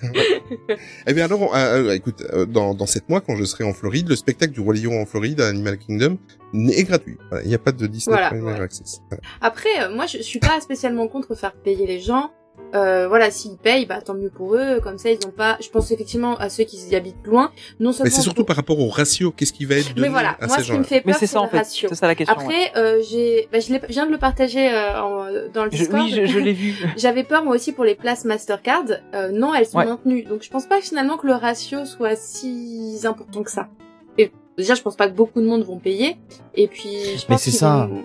eh 1.07 1.13
bien 1.13 1.27
alors, 1.27 1.55
euh, 1.55 1.85
euh, 1.89 1.95
écoute, 1.95 2.23
euh, 2.33 2.47
dans 2.47 2.75
dans 2.75 2.87
sept 2.87 3.09
mois 3.09 3.21
quand 3.21 3.37
je 3.37 3.45
serai 3.45 3.65
en 3.65 3.73
Floride, 3.73 4.09
le 4.09 4.17
spectacle 4.17 4.53
du 4.53 4.61
roi 4.61 4.75
lion 4.75 5.01
en 5.01 5.07
Floride 5.07 5.41
à 5.41 5.49
Animal 5.49 5.79
Kingdom 5.79 6.19
est 6.55 6.85
gratuit. 6.85 7.19
Voilà, 7.31 7.45
Il 7.45 7.49
n'y 7.49 7.55
a 7.55 7.59
pas 7.59 7.73
de 7.73 7.87
Disney 7.87 8.15
Voilà, 8.15 8.29
Premier 8.29 8.43
voilà. 8.43 8.65
Access. 8.65 9.03
Voilà. 9.11 9.23
Après, 9.41 9.69
euh, 9.83 9.95
moi, 9.95 10.07
je, 10.07 10.19
je 10.19 10.23
suis 10.23 10.39
pas 10.39 10.61
spécialement 10.61 11.09
contre 11.09 11.35
faire 11.35 11.53
payer 11.53 11.87
les 11.87 12.01
gens. 12.01 12.31
Euh, 12.75 13.07
voilà, 13.07 13.31
s'ils 13.31 13.59
payent, 13.59 13.85
bah 13.85 14.01
tant 14.01 14.15
mieux 14.15 14.31
pour 14.31 14.55
eux. 14.55 14.81
Comme 14.83 14.97
ça, 14.97 15.11
ils 15.11 15.19
ont 15.27 15.31
pas. 15.31 15.59
Je 15.61 15.69
pense 15.69 15.91
effectivement 15.91 16.37
à 16.39 16.49
ceux 16.49 16.65
qui 16.65 16.79
y 16.89 16.97
habitent 16.97 17.27
loin. 17.27 17.51
Non 17.81 17.93
seulement. 17.93 18.05
Mais 18.05 18.11
c'est 18.11 18.23
surtout 18.23 18.41
pour- 18.45 18.47
par 18.47 18.57
rapport 18.57 18.79
au 18.81 18.89
ratio. 18.89 19.31
Qu'est-ce 19.31 19.53
qui 19.53 19.67
va 19.67 19.75
être 19.77 19.89
donné 19.95 20.09
Mais 20.09 20.13
voilà, 20.13 20.37
à 20.41 20.47
moi, 20.47 20.57
ces 20.57 20.63
ce 20.65 20.73
qui 20.73 20.79
me 20.79 20.83
fait 20.83 21.03
Mais 21.05 21.13
peur, 21.13 21.17
c'est 21.21 21.27
ça 21.27 21.41
en 21.41 21.45
le 21.45 21.51
fait. 21.51 21.59
ratio. 21.59 21.89
C'est 21.91 21.95
ça 21.97 22.07
la 22.07 22.15
question. 22.15 22.35
ouais. 22.37 22.43
Après, 22.43 22.73
euh, 22.81 23.03
j'ai, 23.11 23.47
bah, 23.53 23.61
je, 23.61 23.73
l'ai- 23.75 23.81
je 23.87 23.93
viens 23.93 24.07
de 24.07 24.11
le 24.11 24.17
partager 24.19 24.71
euh, 24.73 25.03
en- 25.03 25.27
dans 25.53 25.65
le 25.67 25.71
Je- 25.71 25.77
Discord. 25.77 26.03
oui, 26.03 26.13
je, 26.17 26.25
je 26.25 26.39
l'ai 26.39 26.53
vu. 26.55 26.75
J'avais 26.97 27.25
peur 27.25 27.45
moi 27.45 27.55
aussi 27.55 27.73
pour 27.73 27.85
les 27.85 27.95
places 27.95 28.25
Mastercard. 28.25 28.85
Euh, 29.15 29.31
non, 29.33 29.55
elles 29.55 29.67
sont 29.67 29.77
Ouais. 29.79 29.85
maintenues. 29.85 30.23
Donc 30.25 30.43
je 30.43 30.49
pense 30.49 30.65
pas 30.67 30.81
finalement 30.81 31.19
que 31.19 31.27
le 31.27 31.35
ratio 31.35 31.85
soit 31.85 32.17
si 32.17 32.99
important 33.05 33.43
que 33.43 33.51
ça. 33.51 33.69
Et 34.17 34.33
déjà, 34.57 34.75
je 34.75 34.81
pense 34.83 34.97
pas 34.97 35.09
que 35.09 35.15
beaucoup 35.15 35.41
de 35.43 35.47
monde 35.47 35.63
vont 35.65 35.79
payer. 35.79 36.17
Et 36.55 36.69
puis, 36.69 36.97
je 37.19 37.27
pense 37.27 37.43
c'est 37.43 37.51
ça. 37.51 37.87
vont- 37.91 38.03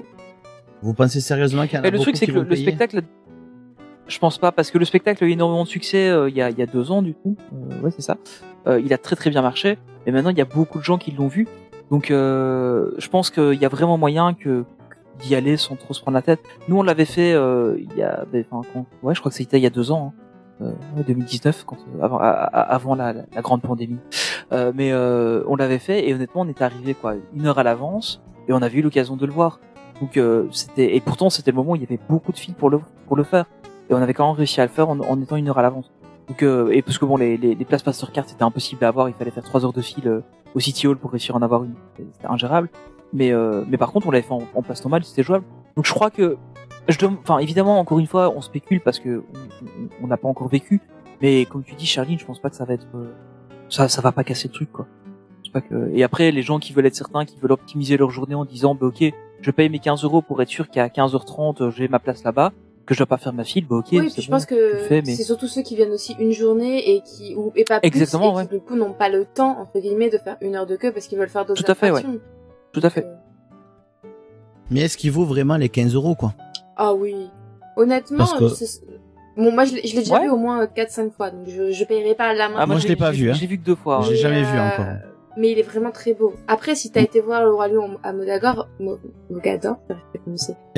Vous 0.82 0.94
pensez 0.94 1.22
sérieusement 1.22 1.64
qu'il 1.68 1.76
y 1.76 1.78
en 1.78 1.80
a 1.80 1.84
Mais 1.84 1.92
le 1.92 1.98
truc, 2.00 2.08
beaucoup 2.16 2.20
c'est 2.20 2.26
qui 2.26 2.32
que 2.34 2.38
le, 2.38 2.44
le 2.44 2.56
spectacle, 2.56 3.02
je 4.08 4.20
pense 4.20 4.38
pas, 4.38 4.52
parce 4.52 4.72
que 4.72 4.78
le 4.78 4.86
spectacle 4.86 5.24
a 5.24 5.28
eu 5.28 5.32
énormément 5.32 5.64
de 5.64 5.68
succès 5.70 6.08
euh, 6.10 6.30
il 6.30 6.36
y, 6.36 6.42
a, 6.42 6.50
il 6.50 6.58
y 6.58 6.62
a 6.62 6.66
deux 6.66 6.92
ans, 6.92 7.02
du 7.02 7.14
coup. 7.14 7.36
Euh, 7.54 7.82
ouais, 7.82 7.92
c'est 7.92 8.02
ça. 8.02 8.18
Euh, 8.68 8.80
il 8.80 8.94
a 8.94 8.98
très 8.98 9.16
très 9.16 9.30
bien 9.30 9.42
marché. 9.42 9.78
Et 10.06 10.12
maintenant, 10.12 10.30
il 10.30 10.38
y 10.38 10.42
a 10.42 10.46
beaucoup 10.46 10.80
de 10.80 10.84
gens 10.84 10.98
qui 10.98 11.12
l'ont 11.12 11.28
vu. 11.28 11.48
Donc, 11.92 12.12
euh, 12.12 12.92
je 12.98 13.08
pense 13.10 13.30
qu'il 13.30 13.54
y 13.56 13.66
a 13.66 13.70
vraiment 13.70 13.98
moyen 13.98 14.34
que 14.34 14.64
d'y 15.20 15.36
aller 15.36 15.58
sans 15.58 15.76
trop 15.76 15.94
se 15.94 16.02
prendre 16.02 16.16
la 16.16 16.22
tête. 16.22 16.40
Nous, 16.68 16.78
on 16.78 16.84
l'avait 16.84 17.06
fait 17.06 17.34
euh, 17.34 17.76
il 17.80 17.98
y 17.98 18.04
a, 18.04 18.26
ben, 18.32 18.44
enfin, 18.52 18.68
quand- 18.74 18.86
ouais, 19.04 19.16
je 19.16 19.20
crois 19.20 19.30
que 19.32 19.38
c'était 19.38 19.58
il 19.58 19.64
y 19.64 19.68
a 19.68 19.70
deux 19.72 19.92
ans. 19.92 20.14
Hein. 20.62 20.66
Euh, 20.66 20.72
ouais, 20.98 21.04
2019, 21.06 21.64
quand, 21.66 21.78
euh, 22.00 22.04
avant, 22.04 22.18
a- 22.20 22.24
a- 22.30 22.62
avant 22.62 22.96
la, 22.96 23.14
la- 23.14 23.42
grande 23.42 23.62
pandémie. 23.62 24.00
Mais 24.52 24.94
on 24.94 25.56
l'avait 25.58 25.80
fait 25.80 26.08
et 26.08 26.14
honnêtement, 26.14 26.42
on 26.42 26.48
était 26.50 26.64
arrivé 26.64 26.94
quoi 26.94 27.16
une 27.36 27.46
heure 27.48 27.60
à 27.60 27.64
l'avance 27.64 28.22
et 28.48 28.54
on 28.54 28.62
avait 28.62 28.78
eu 28.80 28.82
l'occasion 28.82 29.18
de 29.18 29.26
le 29.26 29.32
voir. 29.34 29.60
Donc 30.00 30.16
euh, 30.16 30.46
c'était 30.52 30.96
et 30.96 31.02
pourtant 31.02 31.30
c'était 31.30 31.52
le 31.52 31.58
moment 31.58 31.72
où 31.72 31.76
il 31.76 31.82
y 31.82 31.86
avait 31.86 32.00
beaucoup 32.08 32.32
de 32.32 32.38
filles 32.38 32.54
pour 32.54 32.70
le 32.70 32.80
pour 33.08 33.18
le 33.18 33.24
faire 33.24 33.46
et 33.90 33.94
on 33.94 33.98
avait 33.98 34.14
quand 34.14 34.28
même 34.28 34.36
réussi 34.36 34.60
à 34.62 34.66
le 34.66 34.70
faire 34.72 34.90
en, 34.90 35.00
en 35.00 35.22
étant 35.22 35.36
une 35.36 35.48
heure 35.50 35.58
à 35.58 35.62
l'avance. 35.62 35.92
Donc 36.28 36.44
euh, 36.44 36.70
et 36.72 36.82
parce 36.82 36.98
que 36.98 37.06
bon 37.06 37.16
les 37.18 37.38
les, 37.38 37.56
les 37.56 37.66
places 37.66 37.86
Mastercard 37.86 38.26
c'était 38.28 38.44
impossible 38.44 38.84
à 38.84 38.90
avoir, 38.90 39.08
il 39.10 39.16
fallait 39.16 39.32
faire 39.32 39.44
trois 39.44 39.64
heures 39.66 39.74
de 39.74 39.82
file 39.82 40.08
euh, 40.08 40.22
au 40.56 40.60
City 40.60 40.88
Hall 40.88 40.98
pour 40.98 41.12
réussir 41.12 41.36
à 41.36 41.40
en 41.40 41.42
avoir 41.42 41.64
une, 41.64 41.74
c'était 41.96 42.28
ingérable. 42.28 42.70
Mais 43.14 43.32
euh, 43.32 43.64
mais 43.68 43.78
par 43.78 43.92
contre 43.92 44.08
on 44.08 44.12
l'avait 44.12 44.26
fait 44.28 44.34
en, 44.34 44.44
en 44.54 44.62
place 44.62 44.84
normale, 44.84 45.04
c'était 45.04 45.24
jouable. 45.24 45.46
Donc 45.76 45.86
je 45.86 45.94
crois 45.94 46.10
que 46.12 46.38
je 46.90 47.06
enfin 47.06 47.38
évidemment 47.40 47.80
encore 47.80 48.00
une 48.00 48.08
fois 48.08 48.34
on 48.36 48.42
spécule 48.42 48.82
parce 48.82 49.00
que 49.00 49.24
on- 50.02 50.08
n'a 50.08 50.18
pas 50.18 50.28
encore 50.28 50.48
vécu. 50.50 50.82
Mais 51.22 51.46
comme 51.46 51.64
tu 51.64 51.74
dis 51.76 51.86
Charline, 51.86 52.20
je 52.20 52.26
pense 52.26 52.40
pas 52.40 52.50
que 52.50 52.56
ça 52.56 52.66
va 52.66 52.74
être 52.74 52.88
euh, 52.96 53.14
ça 53.70 53.88
ça 53.88 54.02
va 54.02 54.12
pas 54.12 54.24
casser 54.24 54.48
le 54.50 54.54
truc 54.54 54.72
quoi. 54.72 54.86
Pas 55.54 55.62
que 55.62 55.90
et 55.94 56.04
après 56.04 56.32
les 56.32 56.42
gens 56.42 56.60
qui 56.60 56.74
veulent 56.74 56.86
être 56.88 56.96
certains, 56.96 57.24
qui 57.24 57.40
veulent 57.40 57.54
optimiser 57.54 57.96
leur 57.96 58.10
journée 58.12 58.36
en 58.36 58.44
disant 58.44 58.76
bah 58.76 58.88
ok 58.88 59.14
je 59.40 59.52
paye 59.52 59.70
mes 59.70 59.80
15 59.80 60.04
euros 60.04 60.22
pour 60.22 60.42
être 60.42 60.50
sûr 60.50 60.70
qu'à 60.70 60.88
15h30 60.90 61.64
euh, 61.64 61.72
j'ai 61.72 61.88
ma 61.88 62.00
place 62.00 62.22
là-bas, 62.26 62.52
que 62.88 62.94
je 62.96 63.00
dois 63.00 63.06
pas 63.06 63.18
faire 63.18 63.34
ma 63.34 63.44
file, 63.44 63.68
bah 63.68 63.76
ok. 63.76 63.86
Oui, 63.92 64.10
puis 64.12 64.22
je 64.24 64.28
bon, 64.28 64.38
pense 64.38 64.46
que 64.48 64.78
fais, 64.88 65.02
mais- 65.06 65.14
c'est 65.14 65.24
surtout 65.24 65.48
ceux 65.48 65.62
qui 65.62 65.76
viennent 65.76 65.92
aussi 65.92 66.16
une 66.20 66.32
journée 66.32 66.96
et 66.96 67.02
qui 67.02 67.36
ou 67.36 67.52
et 67.56 67.64
pas 67.66 67.80
plus 67.80 67.88
Exactement, 67.88 68.32
et 68.32 68.36
ouais. 68.38 68.48
qui 68.48 68.56
du 68.56 68.62
coup 68.62 68.76
n'ont 68.76 68.94
pas 68.94 69.10
le 69.10 69.26
temps 69.26 69.58
entre 69.60 69.80
guillemets 69.80 70.10
de 70.10 70.18
faire 70.18 70.38
une 70.42 70.56
heure 70.56 70.66
de 70.66 70.76
queue 70.78 70.92
parce 70.92 71.06
qu'ils 71.08 71.20
veulent 71.20 71.30
faire 71.30 71.46
d'autres 71.46 71.64
Tout 71.64 71.72
à 71.72 71.76
fait, 71.76 71.92
ouais. 71.92 72.02
Tout 72.72 72.82
à 72.82 72.90
fait. 72.90 73.06
Mais 74.72 74.82
est-ce 74.82 74.98
qu'il 74.98 75.12
vaut 75.12 75.26
vraiment 75.26 75.58
les 75.58 75.70
15 75.70 75.94
euros, 75.96 76.16
quoi? 76.16 76.34
Ah 76.76 76.94
oui. 76.94 77.16
Honnêtement, 77.76 78.18
Parce 78.20 78.34
que- 78.34 78.86
bon 79.38 79.52
moi 79.52 79.66
je 79.66 79.76
l'ai 79.76 79.82
déjà 79.82 80.16
Ouais. 80.16 80.24
vu 80.24 80.30
au 80.30 80.38
moins 80.38 80.66
4-5 80.66 81.12
fois 81.14 81.30
donc 81.30 81.48
je 81.48 81.72
je 81.72 81.84
payerai 81.86 82.16
pas 82.16 82.34
la 82.34 82.50
main. 82.50 82.56
Ah, 82.58 82.66
moi, 82.66 82.78
je 82.80 82.88
l'ai 82.88 82.96
pas 82.96 83.12
vu, 83.12 83.30
hein. 83.30 83.34
J'ai 83.34 83.46
vu 83.48 83.58
que 83.60 83.64
deux 83.64 83.76
fois. 83.76 84.02
J'ai 84.04 84.12
Mais, 84.12 84.16
jamais 84.18 84.42
vu 84.44 84.58
euh, 84.58 84.68
encore. 84.68 84.86
Mais 85.40 85.52
il 85.52 85.60
est 85.60 85.64
vraiment 85.64 85.92
très 85.92 86.14
beau. 86.16 86.34
Après, 86.48 86.74
si 86.76 86.92
t'as 86.92 87.02
été 87.02 87.22
voir 87.22 87.44
le 87.44 87.54
Roi 87.54 87.68
Lion 87.68 87.98
à 88.04 88.12
Mogador, 88.12 88.68
Mo- 88.80 88.98
Mogador, 89.30 89.76
à 89.90 89.94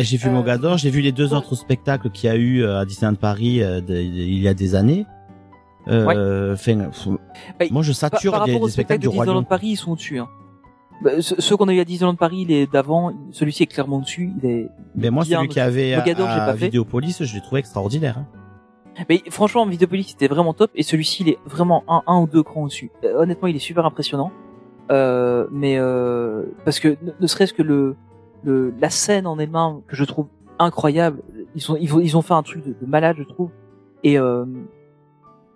J'ai 0.04 0.18
vu 0.18 0.28
Euh, 0.28 0.32
Mogador, 0.32 0.78
j'ai 0.78 0.90
vu 0.90 1.00
les 1.02 1.12
deux 1.14 1.30
ouais. 1.32 1.38
autres 1.38 1.56
spectacles 1.56 2.10
qu'il 2.10 2.30
y 2.30 2.34
a 2.34 2.36
eu 2.36 2.62
euh, 2.64 2.80
à 2.80 2.86
Disneyland 2.86 3.16
Paris 3.16 3.64
euh, 3.64 3.80
de- 3.80 3.94
de- 3.94 4.00
il 4.02 4.40
y 4.42 4.48
a 4.50 4.54
des 4.54 4.76
années. 4.76 5.06
Euh, 5.88 6.06
Bah, 6.06 7.66
moi, 7.72 7.82
je 7.84 7.92
Par, 7.92 7.96
sature 8.12 8.34
par 8.34 8.46
des, 8.46 8.54
au 8.56 8.66
des 8.66 8.72
spectacle 8.72 8.72
spectacles 8.72 9.00
de 9.00 9.02
du 9.02 9.08
Roi 9.08 9.24
Disneyland 9.26 9.40
Lion. 9.42 9.48
Paris, 9.48 9.68
ils 9.70 9.76
sont 9.78 9.92
au-dessus. 9.92 10.20
Hein. 10.20 10.28
Bah, 11.02 11.12
ce- 11.22 11.40
ceux 11.40 11.56
qu'on 11.56 11.68
a 11.70 11.74
eu 11.74 11.80
à 11.80 11.86
Disneyland 11.86 12.16
Paris, 12.16 12.44
les 12.46 12.68
d'avant, 12.68 13.14
celui-ci 13.32 13.64
est 13.64 13.68
clairement 13.68 14.00
dessus. 14.00 14.32
Il 14.44 14.50
est 14.50 14.70
Mais 14.96 15.10
moi, 15.10 15.24
celui 15.24 15.48
qu'il 15.48 15.58
y 15.58 15.62
avait 15.62 15.94
à, 15.94 16.00
Mogador, 16.00 16.28
j'ai 16.28 16.34
à 16.42 16.46
pas 16.46 16.54
fait. 16.54 16.66
Vidéopolis, 16.66 17.24
je 17.24 17.34
l'ai 17.34 17.42
trouvé 17.42 17.60
extraordinaire. 17.60 18.18
hein. 18.20 18.28
Mais 19.08 19.22
franchement, 19.30 19.66
Videopolis 19.66 20.04
c'était 20.10 20.28
vraiment 20.28 20.54
top 20.54 20.72
et 20.76 20.84
celui-ci 20.84 21.24
il 21.24 21.30
est 21.30 21.38
vraiment 21.46 21.86
un, 21.88 22.02
un 22.06 22.20
ou 22.20 22.28
deux 22.28 22.44
crans 22.44 22.64
au-dessus. 22.64 22.92
Euh, 23.06 23.22
honnêtement, 23.22 23.48
il 23.48 23.56
est 23.56 23.60
super 23.60 23.86
impressionnant. 23.86 24.30
Euh, 24.92 25.48
mais 25.52 25.78
euh, 25.78 26.46
parce 26.66 26.80
que 26.80 26.90
ne, 27.04 27.12
ne 27.20 27.28
serait-ce 27.28 27.54
que 27.54 27.62
le, 27.62 27.96
le 28.44 28.74
la 28.80 28.90
scène 28.90 29.28
en 29.28 29.38
elle-même 29.38 29.82
que 29.88 29.96
je 29.96 30.04
trouve 30.04 30.28
incroyable. 30.58 31.22
Ils 31.56 31.62
sont 31.62 31.76
ils, 31.80 31.94
ont- 31.94 32.00
ils 32.00 32.18
ont 32.18 32.22
fait 32.22 32.34
un 32.34 32.42
truc 32.44 32.66
de, 32.66 32.74
de 32.74 32.86
malade, 32.88 33.16
je 33.20 33.24
trouve. 33.24 33.50
Et 34.04 34.18
euh, 34.18 34.46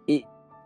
et 0.08 0.24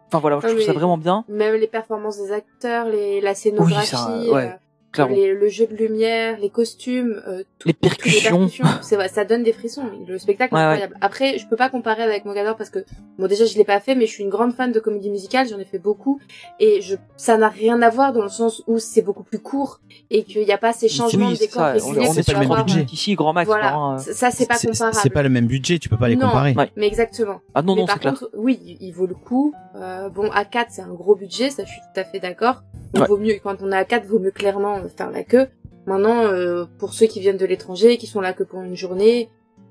enfin 0.08 0.20
voilà, 0.20 0.40
je 0.42 0.48
Ah, 0.48 0.50
trouve 0.50 0.62
ça 0.62 0.74
vraiment 0.74 0.98
bien. 0.98 1.24
Même 1.30 1.56
les 1.56 1.68
performances 1.68 2.18
des 2.22 2.32
acteurs, 2.32 2.88
les, 2.88 3.22
la 3.22 3.36
scénographie. 3.36 3.88
ça, 3.88 4.20
ouais. 4.34 4.58
Euh, 5.00 5.06
Clairement. 5.06 5.16
les- 5.16 5.34
le 5.34 5.48
jeu 5.50 5.68
de 5.68 5.76
lumière, 5.76 6.38
les 6.40 6.50
costumes, 6.50 7.22
euh, 7.28 7.44
tout- 7.60 7.68
Les 7.68 7.74
percussions. 7.74 8.50
c'est 8.82 8.96
vrai, 8.96 9.08
ça 9.10 9.26
donne 9.26 9.44
des 9.44 9.54
frissons. 9.54 9.84
Le 10.08 10.18
spectacle 10.18 10.54
est 10.54 10.58
Ouais, 10.58 10.62
ouais. 10.64 10.68
incroyable. 10.74 10.96
Après, 11.02 11.38
je 11.38 11.48
peux 11.48 11.56
pas 11.56 11.70
comparer 11.70 12.04
avec 12.04 12.26
Mogador 12.26 12.56
parce 12.56 12.70
que 12.70 12.80
bon 13.18 13.28
déjà 13.28 13.46
je 13.46 13.58
l'ai 13.58 13.64
pas 13.64 13.80
fait, 13.80 13.96
mais 13.96 14.06
je 14.06 14.12
suis 14.12 14.24
une 14.24 14.30
grande 14.30 14.54
fan 14.54 14.72
de 14.72 14.80
comédie 14.80 15.10
musicale, 15.10 15.48
j'en 15.48 15.60
ai 15.60 15.66
fait 15.66 15.80
beaucoup 15.80 16.20
et 16.60 16.82
je 16.82 16.96
ça 17.16 17.38
n'a 17.38 17.50
rien 17.50 17.82
à 17.82 17.90
voir 17.90 18.14
dans 18.14 18.24
le 18.24 18.30
sens 18.30 18.64
où 18.68 18.80
c'est 18.80 19.02
beaucoup 19.02 19.24
plus 19.24 19.40
court 19.40 19.80
et 20.10 20.24
qu'il 20.24 20.44
n'y 20.44 20.52
a 20.52 20.58
pas 20.58 20.74
ces 20.74 20.88
changements 20.90 21.28
Oui, 21.28 21.32
de 21.34 21.38
c'est 21.38 21.46
décor 21.48 21.62
ça. 21.62 21.74
On, 21.86 21.90
on 21.92 21.94
que 21.94 22.00
est 22.00 22.14
tu 22.16 22.24
sur 22.24 22.34
vas 22.34 22.34
le 22.34 22.40
même 22.40 22.52
avoir. 22.52 22.66
budget. 22.66 22.86
ici, 22.92 23.16
grand 23.16 23.34
max. 23.34 23.48
Voilà, 23.48 23.74
hein. 23.76 23.98
ça 23.98 24.32
c'est 24.32 24.48
pas 24.48 24.58
comparable. 24.58 24.96
C'est 25.02 25.10
pas 25.10 25.24
le 25.24 25.30
même 25.30 25.48
budget, 25.48 25.80
tu 25.80 25.90
peux 25.90 25.98
pas 25.98 26.08
les 26.10 26.16
Non. 26.16 26.28
comparer. 26.28 26.54
Ouais. 26.54 26.72
Mais 26.76 26.88
exactement. 26.88 27.40
Ah 27.56 27.62
non, 27.62 27.76
mais 27.76 27.82
non, 27.82 27.88
c'est 27.88 28.00
clair. 28.00 28.14
contre, 28.14 28.30
oui, 28.36 28.78
il, 28.80 28.92
vaut 28.92 29.06
le 29.08 29.16
coup. 29.16 29.54
Euh, 29.76 30.10
bon, 30.10 30.30
à 30.32 30.46
4 30.46 30.68
c'est 30.72 30.82
un 30.82 30.94
gros 30.94 31.16
budget, 31.16 31.50
ça 31.50 31.64
je 31.66 31.70
suis 31.70 31.82
tout 31.82 32.00
à 32.00 32.04
fait 32.04 32.20
d'accord. 32.20 32.64
Il 32.96 33.02
vaut 33.04 33.18
mieux 33.18 33.36
quand 33.44 33.58
on 33.62 33.72
est 33.72 33.76
à 33.76 33.86
4 33.86 34.06
vaut 34.08 34.18
mieux 34.20 34.32
clairement 34.32 34.80
faire 34.88 35.12
la 35.12 35.24
queue. 35.24 35.48
Maintenant, 35.86 36.24
euh, 36.24 36.66
pour 36.80 36.94
ceux 36.94 37.08
qui 37.08 37.20
viennent 37.20 37.38
de 37.38 37.46
l'étranger, 37.46 37.98
qui 37.98 38.08
sont 38.08 38.22
là 38.22 38.34
que 38.34 38.44
pour 38.44 38.62
une 38.62 38.76
journée, 38.76 39.30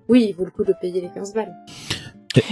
oui, 0.08 0.26
il 0.28 0.32
vaut 0.34 0.44
le 0.44 0.50
coup 0.50 0.64
de 0.64 0.72
payer 0.80 1.00
les 1.00 1.10
15 1.10 1.34
balles. 1.34 1.54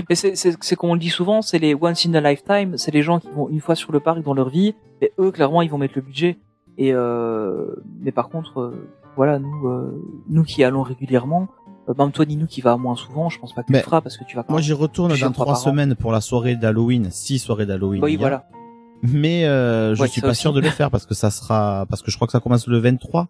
Mais 0.09 0.15
c'est, 0.15 0.35
c'est, 0.35 0.57
c'est 0.61 0.77
comme 0.77 0.91
on 0.91 0.95
le 0.95 1.01
dit 1.01 1.11
souvent, 1.11 1.43
c'est 1.43 1.59
les 1.59 1.75
once 1.75 2.07
in 2.07 2.15
a 2.15 2.21
lifetime, 2.21 2.79
c'est 2.79 2.91
les 2.91 3.03
gens 3.03 3.19
qui 3.21 3.29
vont 3.31 3.49
une 3.49 3.61
fois 3.61 3.75
sur 3.75 3.93
le 3.93 4.01
parc 4.01 4.23
dans 4.23 4.35
leur 4.35 4.49
vie, 4.49 4.75
et 5.03 5.13
eux, 5.19 5.31
clairement, 5.31 5.63
ils 5.63 5.71
vont 5.71 5.79
mettre 5.79 5.95
le 5.97 6.03
budget. 6.03 6.39
Et 6.79 6.93
euh, 6.93 7.67
mais 8.01 8.13
par 8.13 8.29
contre, 8.29 8.61
euh, 8.61 8.89
voilà, 9.17 9.39
nous, 9.39 9.69
euh, 9.69 10.03
nous 10.29 10.43
qui 10.43 10.65
allons 10.65 10.83
régulièrement, 10.83 11.49
euh, 11.89 11.95
même 11.97 12.13
toi, 12.13 12.25
Ninou 12.25 12.47
qui 12.47 12.61
va 12.61 12.77
moins 12.77 12.97
souvent, 12.97 13.29
je 13.29 13.39
pense 13.39 13.53
pas 13.53 13.63
que 13.63 13.69
tu 13.69 13.73
le 13.75 13.79
feras 13.81 14.01
parce 14.01 14.17
que 14.17 14.25
tu 14.25 14.37
vas. 14.37 14.45
Moi, 14.49 14.61
j'y 14.61 14.73
retourne 14.73 15.17
dans 15.17 15.33
trois 15.33 15.53
an. 15.53 15.57
semaines 15.57 15.95
pour 15.95 16.13
la 16.13 16.21
soirée 16.21 16.57
d'Halloween, 16.57 17.11
six 17.11 17.39
soirées 17.39 17.67
d'Halloween. 17.67 18.03
Oui, 18.03 18.17
voilà. 18.17 18.47
Mais 19.03 19.45
euh, 19.45 19.95
je 19.95 20.01
Ouais, 20.03 20.09
suis 20.09 20.21
pas 20.23 20.31
aussi. 20.31 20.41
sûr 20.41 20.53
de 20.53 20.61
le 20.61 20.71
faire 20.71 20.91
parce 20.91 21.05
que 21.07 21.15
ça 21.15 21.31
sera, 21.31 21.85
parce 21.91 22.03
que 22.03 22.11
je 22.11 22.17
crois 22.17 22.27
que 22.27 22.33
ça 22.33 22.41
commence 22.41 22.67
le 22.67 22.79
23 22.79 23.29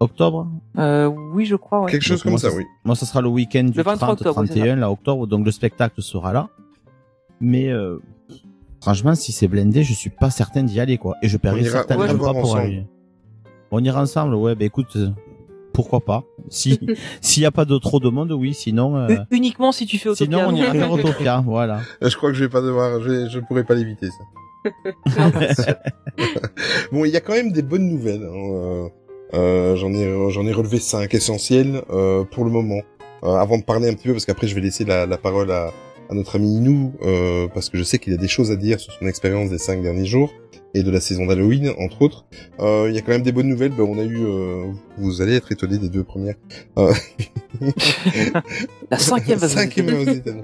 octobre. 0.00 0.48
Euh, 0.78 1.06
oui, 1.06 1.46
je 1.46 1.56
crois. 1.56 1.82
Ouais. 1.82 1.90
Quelque 1.90 2.02
chose 2.02 2.18
Donc, 2.18 2.22
comme 2.24 2.32
moi, 2.32 2.38
ça, 2.40 2.50
ça- 2.50 2.56
oui. 2.56 2.64
Moi, 2.84 2.96
ça 2.96 3.06
sera 3.06 3.20
le 3.22 3.28
week-end 3.28 3.64
du 3.64 3.76
Le 3.78 3.82
23 3.82 4.08
30, 4.08 4.20
octobre, 4.20 4.40
oui, 4.40 4.46
c'est 4.48 4.54
31, 4.54 4.76
là, 4.76 4.90
octobre, 4.90 5.26
donc 5.26 5.44
le 5.44 5.50
spectacle 5.52 6.02
sera 6.02 6.32
là. 6.32 6.48
Mais 7.40 7.68
euh, 7.70 7.98
franchement, 8.82 9.14
si 9.14 9.32
c'est 9.32 9.48
blindé, 9.48 9.84
je 9.84 9.94
suis 9.94 10.10
pas 10.10 10.30
certain 10.30 10.64
d'y 10.64 10.80
aller, 10.80 10.98
quoi. 10.98 11.14
Et 11.22 11.28
je 11.28 11.38
ira- 11.42 11.62
certainement 11.62 12.04
ira 12.06 12.14
pas 12.18 12.32
pour 12.32 12.44
ensemble. 12.50 12.60
aller. 12.60 12.86
On 13.70 13.82
ira 13.84 14.02
ensemble, 14.02 14.34
ouais. 14.34 14.54
Bah 14.54 14.64
écoute, 14.64 14.96
euh, 14.96 15.10
pourquoi 15.72 16.00
pas 16.00 16.24
Si 16.48 16.78
s'il 17.20 17.42
y 17.44 17.46
a 17.46 17.52
pas 17.52 17.64
de 17.64 17.78
trop 17.78 18.00
de 18.00 18.08
monde, 18.08 18.32
oui. 18.32 18.54
Sinon, 18.54 18.96
euh, 18.96 19.16
Uniquement 19.30 19.70
si 19.72 19.86
tu 19.86 19.98
fais 19.98 20.08
Autopia. 20.08 20.26
sinon 20.38 20.48
on 20.52 20.56
ira 20.56 20.72
faire 20.72 20.90
euh, 20.92 20.96
Autopia, 20.96 21.42
voilà. 21.46 21.80
Je 22.02 22.16
crois 22.16 22.30
que 22.30 22.36
je 22.36 22.44
vais 22.44 22.50
pas 22.50 22.60
devoir, 22.62 23.00
je, 23.00 23.08
vais- 23.08 23.30
je 23.30 23.38
pourrai 23.38 23.62
pas 23.64 23.74
l'éviter 23.74 24.08
ça. 24.08 24.24
bon, 26.92 27.04
il 27.04 27.10
y 27.10 27.16
a 27.16 27.20
quand 27.20 27.34
même 27.34 27.52
des 27.52 27.62
bonnes 27.62 27.88
nouvelles. 27.88 28.22
hein, 28.22 28.32
euh, 28.34 28.88
euh, 29.34 29.76
j'en 29.76 29.92
ai, 29.92 30.30
j'en 30.30 30.46
ai 30.46 30.52
relevé 30.52 30.78
cinq 30.78 31.14
essentielles 31.14 31.82
euh, 31.90 32.24
pour 32.24 32.44
le 32.44 32.50
moment. 32.50 32.80
Euh, 33.24 33.34
avant 33.34 33.58
de 33.58 33.64
parler 33.64 33.88
un 33.88 33.94
petit 33.94 34.06
peu, 34.06 34.12
parce 34.12 34.24
qu'après 34.24 34.46
je 34.46 34.54
vais 34.54 34.60
laisser 34.60 34.84
la, 34.84 35.04
la 35.04 35.18
parole 35.18 35.50
à, 35.50 35.72
à 36.10 36.14
notre 36.14 36.36
ami 36.36 36.56
Inou, 36.56 36.92
euh, 37.02 37.48
parce 37.52 37.68
que 37.68 37.76
je 37.76 37.82
sais 37.82 37.98
qu'il 37.98 38.14
a 38.14 38.16
des 38.16 38.28
choses 38.28 38.50
à 38.50 38.56
dire 38.56 38.78
sur 38.80 38.92
son 38.92 39.06
expérience 39.06 39.50
des 39.50 39.58
cinq 39.58 39.82
derniers 39.82 40.06
jours 40.06 40.32
et 40.74 40.82
de 40.82 40.90
la 40.90 41.00
saison 41.00 41.26
d'Halloween, 41.26 41.72
entre 41.78 42.02
autres. 42.02 42.26
Euh, 42.60 42.86
Il 42.88 42.94
y 42.94 42.98
a 42.98 43.02
quand 43.02 43.12
même 43.12 43.22
des 43.22 43.32
bonnes 43.32 43.48
nouvelles. 43.48 43.72
Ben, 43.72 43.84
on 43.84 43.98
a 43.98 44.04
eu, 44.04 44.18
euh, 44.24 44.64
vous 44.98 45.22
allez 45.22 45.34
être 45.34 45.50
étonnés 45.52 45.78
des 45.78 45.88
deux 45.88 46.04
premières. 46.04 46.34
Euh, 46.78 46.92
La 48.90 48.98
cinquième 48.98 49.38
Cinquième 49.48 49.88
aux 49.88 50.02
États-Unis. 50.10 50.42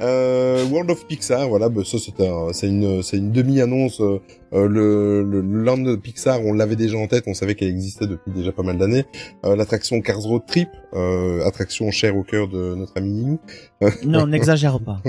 Euh, 0.00 0.64
World 0.70 0.90
of 0.90 1.06
Pixar, 1.06 1.48
voilà, 1.48 1.68
bah, 1.68 1.82
ça 1.84 1.98
c'est 1.98 2.20
un, 2.26 2.52
c'est 2.52 2.68
une, 2.68 3.02
c'est 3.02 3.16
une 3.18 3.32
demi-annonce. 3.32 4.00
euh, 4.00 4.18
le, 4.52 5.22
le 5.22 5.40
land 5.40 5.78
de 5.78 5.96
Pixar, 5.96 6.40
on 6.44 6.52
l'avait 6.52 6.76
déjà 6.76 6.96
en 6.96 7.06
tête, 7.06 7.24
on 7.26 7.34
savait 7.34 7.54
qu'elle 7.54 7.68
existait 7.68 8.06
depuis 8.06 8.32
déjà 8.32 8.52
pas 8.52 8.62
mal 8.62 8.78
d'années. 8.78 9.04
Euh, 9.44 9.56
L'attraction 9.56 10.00
Cars 10.00 10.20
Road 10.20 10.42
Trip, 10.46 10.68
euh, 10.94 11.44
attraction 11.46 11.90
chère 11.90 12.16
au 12.16 12.22
cœur 12.22 12.48
de 12.48 12.74
notre 12.74 12.96
ami 12.96 13.10
Ninou. 13.10 13.38
Non, 14.06 14.26
n'exagère 14.26 14.80
pas. 14.80 15.02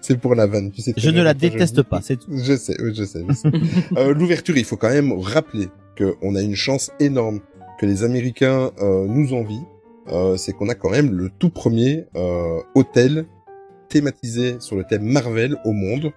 C'est 0.00 0.18
pour 0.18 0.34
la 0.34 0.46
vanne, 0.46 0.70
tu 0.72 0.82
sais. 0.82 0.92
très 0.92 1.00
Je 1.00 1.10
ne 1.10 1.22
la 1.22 1.32
déteste 1.34 1.82
pas, 1.82 2.00
c'est 2.02 2.16
tout. 2.16 2.26
Je 2.36 2.56
sais, 2.56 2.74
oui, 2.82 2.92
je 2.94 3.04
sais. 3.04 3.24
je 3.28 3.34
sais. 3.34 3.48
Euh, 3.96 4.14
L'ouverture, 4.14 4.56
il 4.56 4.64
faut 4.64 4.76
quand 4.76 4.90
même 4.90 5.12
rappeler 5.12 5.68
qu'on 5.98 6.34
a 6.34 6.40
une 6.42 6.54
chance 6.54 6.90
énorme 7.00 7.40
que 7.78 7.86
les 7.86 8.04
Américains 8.04 8.70
euh, 8.80 9.06
nous 9.06 9.32
envient. 9.34 9.62
Euh, 10.08 10.36
c'est 10.36 10.52
qu'on 10.52 10.68
a 10.68 10.74
quand 10.74 10.90
même 10.90 11.12
le 11.12 11.30
tout 11.38 11.50
premier 11.50 12.06
euh, 12.16 12.60
hôtel 12.74 13.26
thématisé 13.88 14.56
sur 14.60 14.76
le 14.76 14.84
thème 14.84 15.02
Marvel 15.02 15.56
au 15.64 15.72
monde. 15.72 16.12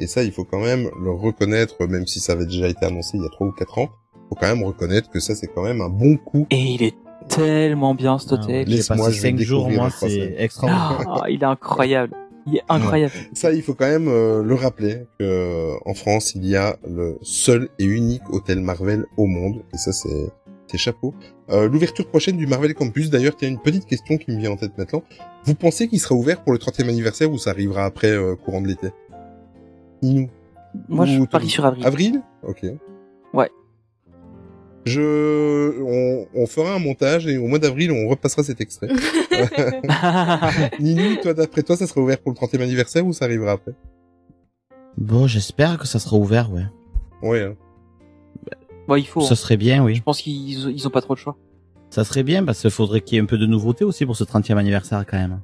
Et 0.00 0.06
ça, 0.06 0.22
il 0.22 0.32
faut 0.32 0.44
quand 0.44 0.60
même 0.60 0.88
le 1.02 1.10
reconnaître, 1.10 1.86
même 1.86 2.06
si 2.06 2.20
ça 2.20 2.32
avait 2.32 2.46
déjà 2.46 2.68
été 2.68 2.84
annoncé 2.86 3.16
il 3.16 3.22
y 3.22 3.26
a 3.26 3.30
trois 3.30 3.46
ou 3.46 3.52
quatre 3.52 3.78
ans. 3.78 3.88
faut 4.28 4.36
quand 4.40 4.46
même 4.48 4.62
reconnaître 4.64 5.10
que 5.10 5.18
ça, 5.20 5.34
c'est 5.34 5.48
quand 5.48 5.62
même 5.62 5.80
un 5.80 5.88
bon 5.88 6.16
coup. 6.16 6.46
Et 6.50 6.56
il 6.60 6.82
est 6.82 6.94
tellement 7.28 7.94
bien 7.94 8.18
cet 8.18 8.30
Ah, 8.32 8.34
hôtel. 8.34 8.66
J'ai 8.68 8.76
Laisse-moi, 8.76 9.06
passé 9.06 9.12
je 9.16 9.22
vais 9.22 9.28
cinq 9.30 9.38
le 9.38 9.44
jours, 9.44 9.66
découvrir 9.66 9.82
moi, 9.82 9.90
c'est 9.90 10.34
extraordinaire. 10.38 11.14
Ah, 11.22 11.30
il 11.30 11.42
est 11.42 11.46
incroyable. 11.46 12.14
Il 12.50 12.56
est 12.56 12.62
incroyable. 12.68 13.12
Ça, 13.32 13.52
il 13.52 13.62
faut 13.62 13.74
quand 13.74 13.86
même 13.88 14.08
euh, 14.08 14.42
le 14.42 14.54
rappeler 14.54 15.06
que 15.18 15.74
en 15.84 15.94
France, 15.94 16.34
il 16.34 16.46
y 16.46 16.56
a 16.56 16.76
le 16.88 17.18
seul 17.22 17.68
et 17.78 17.84
unique 17.84 18.22
hôtel 18.30 18.60
Marvel 18.60 19.04
au 19.16 19.26
monde, 19.26 19.62
et 19.74 19.76
ça, 19.78 19.92
c'est 19.92 20.30
c'est 20.70 20.78
chapeau. 20.78 21.14
Euh, 21.50 21.68
L'ouverture 21.68 22.06
prochaine 22.06 22.36
du 22.36 22.46
Marvel 22.46 22.74
Campus, 22.74 23.10
d'ailleurs, 23.10 23.34
il 23.40 23.44
y 23.44 23.46
a 23.46 23.50
une 23.50 23.60
petite 23.60 23.86
question 23.86 24.18
qui 24.18 24.30
me 24.30 24.38
vient 24.38 24.50
en 24.50 24.56
tête 24.56 24.76
maintenant. 24.76 25.02
Vous 25.44 25.54
pensez 25.54 25.88
qu'il 25.88 25.98
sera 25.98 26.14
ouvert 26.14 26.42
pour 26.42 26.52
le 26.52 26.58
30e 26.58 26.88
anniversaire 26.88 27.30
ou 27.32 27.38
ça 27.38 27.50
arrivera 27.50 27.84
après 27.84 28.10
euh, 28.10 28.36
courant 28.36 28.60
de 28.60 28.68
l'été? 28.68 28.88
Moi, 30.88 31.06
je 31.06 31.18
Ou 31.20 31.26
parie 31.26 31.44
Tony 31.44 31.50
sur 31.50 31.64
avril. 31.64 31.86
Avril? 31.86 32.22
Ok. 32.42 32.66
Ouais. 33.32 33.50
Je, 34.88 35.80
on, 35.82 36.26
on 36.34 36.46
fera 36.46 36.74
un 36.74 36.78
montage 36.78 37.26
et 37.26 37.36
au 37.36 37.46
mois 37.46 37.58
d'avril, 37.58 37.92
on 37.92 38.08
repassera 38.08 38.42
cet 38.42 38.60
extrait. 38.60 38.88
Ninou, 40.80 41.16
toi, 41.22 41.34
d'après 41.34 41.62
toi, 41.62 41.76
ça 41.76 41.86
sera 41.86 42.00
ouvert 42.00 42.18
pour 42.18 42.32
le 42.32 42.36
30e 42.36 42.60
anniversaire 42.62 43.06
ou 43.06 43.12
ça 43.12 43.24
arrivera 43.26 43.52
après? 43.52 43.72
Bon, 44.96 45.26
j'espère 45.26 45.78
que 45.78 45.86
ça 45.86 45.98
sera 45.98 46.16
ouvert, 46.16 46.50
ouais. 46.52 46.66
Ouais. 47.22 47.42
hein. 47.42 47.54
bon, 48.86 48.96
il 48.96 49.06
faut. 49.06 49.20
Ça 49.20 49.36
serait 49.36 49.56
bien, 49.56 49.84
oui. 49.84 49.94
Je 49.96 50.02
pense 50.02 50.20
qu'ils 50.22 50.70
ils 50.70 50.86
ont 50.86 50.90
pas 50.90 51.00
trop 51.02 51.14
de 51.14 51.18
choix. 51.18 51.36
Ça 51.90 52.04
serait 52.04 52.22
bien 52.22 52.44
parce 52.44 52.60
qu'il 52.60 52.70
faudrait 52.70 53.00
qu'il 53.00 53.16
y 53.16 53.18
ait 53.18 53.22
un 53.22 53.26
peu 53.26 53.38
de 53.38 53.46
nouveauté 53.46 53.84
aussi 53.84 54.04
pour 54.04 54.16
ce 54.16 54.24
30e 54.24 54.56
anniversaire 54.56 55.04
quand 55.06 55.16
même. 55.16 55.40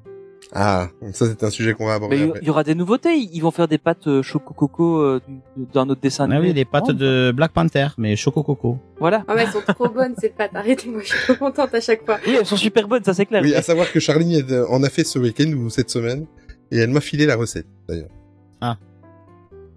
Ah, 0.52 0.88
ça 1.12 1.26
c'est 1.26 1.42
un 1.42 1.50
sujet 1.50 1.74
qu'on 1.74 1.86
va 1.86 1.94
aborder 1.94 2.16
Mais 2.26 2.32
il 2.40 2.46
y 2.46 2.50
aura 2.50 2.62
des 2.64 2.74
nouveautés. 2.74 3.14
Ils 3.16 3.40
vont 3.40 3.50
faire 3.50 3.66
des 3.66 3.78
pâtes 3.78 4.06
euh, 4.06 4.22
choco 4.22 4.54
coco 4.54 4.98
euh, 5.00 5.20
du- 5.56 5.66
d'un 5.72 5.88
autre 5.88 6.00
dessin 6.00 6.28
Ah 6.30 6.34
animé. 6.34 6.48
oui, 6.48 6.54
les 6.54 6.64
pâtes 6.64 6.90
de 6.90 7.32
Black 7.34 7.52
Panther, 7.52 7.88
mais 7.98 8.14
Choco 8.16 8.42
Coco. 8.42 8.78
Voilà. 9.00 9.24
Ah 9.26 9.34
ouais, 9.34 9.42
elles 9.42 9.48
sont 9.50 9.62
trop 9.66 9.88
bonnes 9.88 10.14
ces 10.18 10.28
pâtes. 10.28 10.50
Arrêtez, 10.54 10.88
moi 10.88 11.00
je 11.02 11.08
suis 11.08 11.18
trop 11.24 11.34
contente 11.46 11.74
à 11.74 11.80
chaque 11.80 12.04
fois. 12.04 12.18
Oui, 12.26 12.36
elles 12.38 12.46
sont 12.46 12.56
super 12.56 12.86
bonnes, 12.86 13.02
ça 13.04 13.14
c'est 13.14 13.26
clair. 13.26 13.42
Oui, 13.42 13.54
à 13.54 13.62
savoir 13.62 13.90
que 13.90 13.98
Charline 14.00 14.32
est- 14.32 14.60
en 14.68 14.82
a 14.82 14.90
fait 14.90 15.04
ce 15.04 15.18
week-end 15.18 15.50
ou 15.52 15.70
cette 15.70 15.90
semaine, 15.90 16.26
et 16.70 16.78
elle 16.78 16.90
m'a 16.90 17.00
filé 17.00 17.26
la 17.26 17.36
recette, 17.36 17.66
d'ailleurs. 17.88 18.10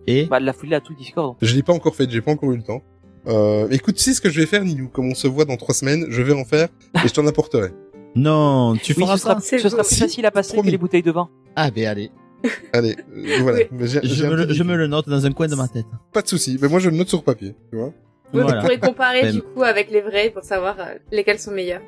Et 0.10 0.26
Bah, 0.26 0.40
la 0.40 0.54
foulée 0.54 0.76
à 0.76 0.80
tout 0.80 0.94
Discord. 0.94 1.36
Je 1.42 1.54
l'ai 1.54 1.64
pas 1.64 1.74
encore 1.74 1.94
faite, 1.96 2.10
j'ai 2.12 2.22
pas 2.22 2.32
encore 2.32 2.52
eu 2.54 2.58
le 2.58 2.64
temps. 2.64 2.82
Euh, 3.28 3.68
écoute, 3.72 3.96
tu 3.96 4.04
sais 4.04 4.14
ce 4.14 4.22
que 4.22 4.30
je 4.30 4.40
vais 4.40 4.46
faire, 4.46 4.64
Nilou? 4.64 4.88
Comme 4.88 5.10
on 5.10 5.16
se 5.16 5.28
voit 5.28 5.44
dans 5.44 5.58
trois 5.58 5.76
semaines, 5.76 6.06
je 6.10 6.22
vais 6.22 6.32
en 6.32 6.46
faire, 6.46 6.70
et 7.04 7.08
je 7.10 7.14
t'en 7.14 7.28
apporterai. 7.28 7.72
Non, 8.16 8.76
tu 8.82 8.94
Oui, 8.94 9.04
feras 9.04 9.18
ce 9.18 9.24
sera, 9.24 9.34
ça 9.36 9.40
C'est 9.42 9.60
ce 9.60 9.70
sera 9.70 9.82
beau. 9.84 9.88
plus 9.88 9.96
facile 9.98 10.26
à 10.26 10.32
passer 10.32 10.54
Promis. 10.54 10.68
que 10.68 10.72
les 10.72 10.78
bouteilles 10.78 11.04
de 11.04 11.12
vin. 11.12 11.30
Ah 11.56 11.70
ben 11.72 11.86
allez, 11.88 12.12
Allez, 12.74 12.96
euh, 13.16 13.38
voilà. 13.42 13.60
Je 13.72 14.26
me, 14.26 14.36
le, 14.36 14.46
petit 14.48 14.56
je 14.56 14.64
me 14.64 14.68
défi. 14.70 14.78
le 14.78 14.88
note 14.88 15.10
dans 15.10 15.26
un 15.26 15.32
coin 15.32 15.48
de 15.48 15.56
ma 15.56 15.68
tête. 15.68 15.86
Pas 16.14 16.22
de 16.22 16.28
souci, 16.28 16.58
mais 16.62 16.68
moi 16.68 16.80
je 16.80 16.90
le 16.90 16.96
note 16.98 17.10
sur 17.10 17.24
papier, 17.24 17.56
tu 17.72 17.78
vois. 17.78 17.94
Oui, 18.34 18.42
Voilà. 18.42 18.56
Vous 18.56 18.62
pourrez 18.62 18.80
comparer 18.80 19.22
Ben- 19.24 19.34
du 19.36 19.42
coup 19.42 19.64
avec 19.64 19.90
les 19.92 20.02
vrais 20.02 20.30
pour 20.32 20.44
savoir 20.44 20.76
euh, 20.80 20.96
lesquels 21.12 21.40
sont 21.40 21.52
meilleurs. 21.52 21.82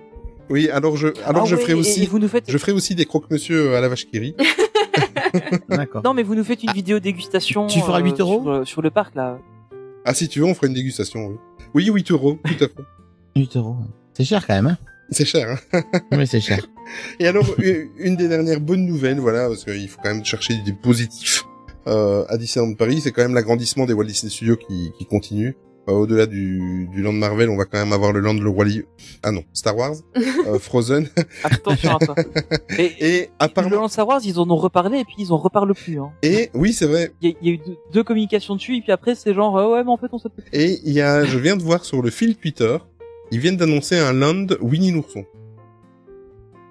Oui, 0.49 0.69
alors 0.69 0.97
je, 0.97 1.09
alors 1.25 1.43
Ah 1.43 1.49
je 1.49 1.55
ferai 1.55 1.73
aussi, 1.73 2.05
vous 2.07 2.17
nous 2.17 2.27
faites. 2.27 2.45
je 2.49 2.57
ferai 2.57 2.71
aussi 2.71 2.95
des 2.95 3.05
croque-monsieur 3.05 3.75
à 3.75 3.81
la 3.81 3.87
vache 3.89 4.05
qui 4.07 4.17
rit. 4.17 4.35
D'accord. 5.69 6.01
Non, 6.03 6.13
mais 6.15 6.23
vous 6.23 6.33
nous 6.35 6.43
faites 6.43 6.63
une 6.63 6.71
vidéo 6.71 6.99
dégustation. 6.99 7.67
tu 7.67 7.79
feras 7.81 7.99
euh, 8.01 8.03
8 8.05 8.19
euros 8.19 8.41
sur, 8.41 8.51
euh, 8.51 8.65
sur 8.65 8.81
le 8.81 8.89
parc 8.89 9.13
là. 9.15 9.37
Ah, 10.05 10.13
si 10.15 10.27
tu 10.27 10.39
veux, 10.39 10.45
on 10.45 10.55
fera 10.55 10.67
une 10.67 10.73
dégustation, 10.73 11.27
oui. 11.27 11.35
Oui, 11.75 11.85
8 11.93 12.11
euros, 12.11 12.39
tout 12.43 12.63
à 12.63 12.67
fait. 12.67 12.83
8 13.35 13.57
euros. 13.57 13.75
C'est 14.13 14.23
cher 14.23 14.47
quand 14.47 14.55
même, 14.55 14.67
hein 14.67 14.77
C'est 15.11 15.25
cher, 15.25 15.57
hein. 15.73 15.81
Oui, 16.11 16.27
c'est 16.27 16.41
cher. 16.41 16.65
Et 17.19 17.27
alors, 17.27 17.45
une 17.97 18.15
des 18.15 18.27
dernières 18.27 18.59
bonnes 18.59 18.85
nouvelles, 18.85 19.19
voilà, 19.19 19.47
parce 19.47 19.63
qu'il 19.63 19.87
faut 19.89 19.99
quand 20.03 20.13
même 20.13 20.25
chercher 20.25 20.55
des 20.65 20.73
positifs 20.73 21.43
euh, 21.87 22.25
à 22.29 22.37
Disneyland 22.37 22.73
Paris, 22.75 23.01
c'est 23.01 23.11
quand 23.11 23.21
même 23.21 23.33
l'agrandissement 23.33 23.85
des 23.85 23.93
Walt 23.93 24.05
Disney 24.05 24.31
Studios 24.31 24.57
qui, 24.57 24.91
qui 24.97 25.05
continue. 25.05 25.55
Euh, 25.87 25.93
Au-delà 25.93 26.25
du, 26.27 26.87
du 26.91 27.01
Land 27.01 27.13
Marvel, 27.13 27.49
on 27.49 27.57
va 27.57 27.65
quand 27.65 27.79
même 27.79 27.93
avoir 27.93 28.11
le 28.11 28.19
Land 28.19 28.33
Le 28.35 28.49
Roi 28.49 28.65
Lion. 28.65 28.83
Ah 29.23 29.31
non, 29.31 29.43
Star 29.53 29.75
Wars, 29.77 29.95
euh, 30.45 30.59
Frozen. 30.59 31.07
Attention 31.43 31.95
à 31.97 32.05
toi. 32.05 32.15
Et, 32.77 32.91
Et 32.99 33.19
le 33.21 33.27
apparemment, 33.39 33.75
Land 33.77 33.87
Star 33.87 34.07
Wars, 34.07 34.19
ils 34.23 34.37
en 34.39 34.49
ont 34.51 34.55
reparlé 34.57 34.99
et 34.99 35.05
puis 35.05 35.15
ils 35.19 35.31
en 35.31 35.37
reparlent 35.37 35.73
plus. 35.73 35.99
Hein. 35.99 36.11
et 36.21 36.49
oui, 36.53 36.73
c'est 36.73 36.85
vrai. 36.85 37.11
Il 37.21 37.29
y, 37.29 37.33
a- 37.33 37.35
il 37.41 37.47
y 37.47 37.51
a 37.51 37.53
eu 37.53 37.57
deux, 37.65 37.77
deux 37.93 38.03
communications 38.03 38.55
dessus 38.55 38.75
et 38.77 38.81
puis 38.81 38.91
après 38.91 39.15
c'est 39.15 39.33
genre 39.33 39.57
euh, 39.57 39.73
ouais 39.73 39.83
mais 39.83 39.89
en 39.91 39.97
fait 39.97 40.07
on 40.11 40.19
pas. 40.19 40.29
Et 40.53 40.79
il 40.83 40.93
y 40.93 41.01
a, 41.01 41.23
je 41.25 41.37
viens 41.39 41.55
de 41.55 41.63
voir 41.63 41.83
sur 41.85 42.01
le 42.03 42.09
fil 42.11 42.35
Twitter, 42.35 42.77
ils 43.31 43.39
viennent 43.39 43.57
d'annoncer 43.57 43.97
un 43.97 44.13
Land 44.13 44.47
Winnie 44.61 44.91
l'ourson. 44.91 45.25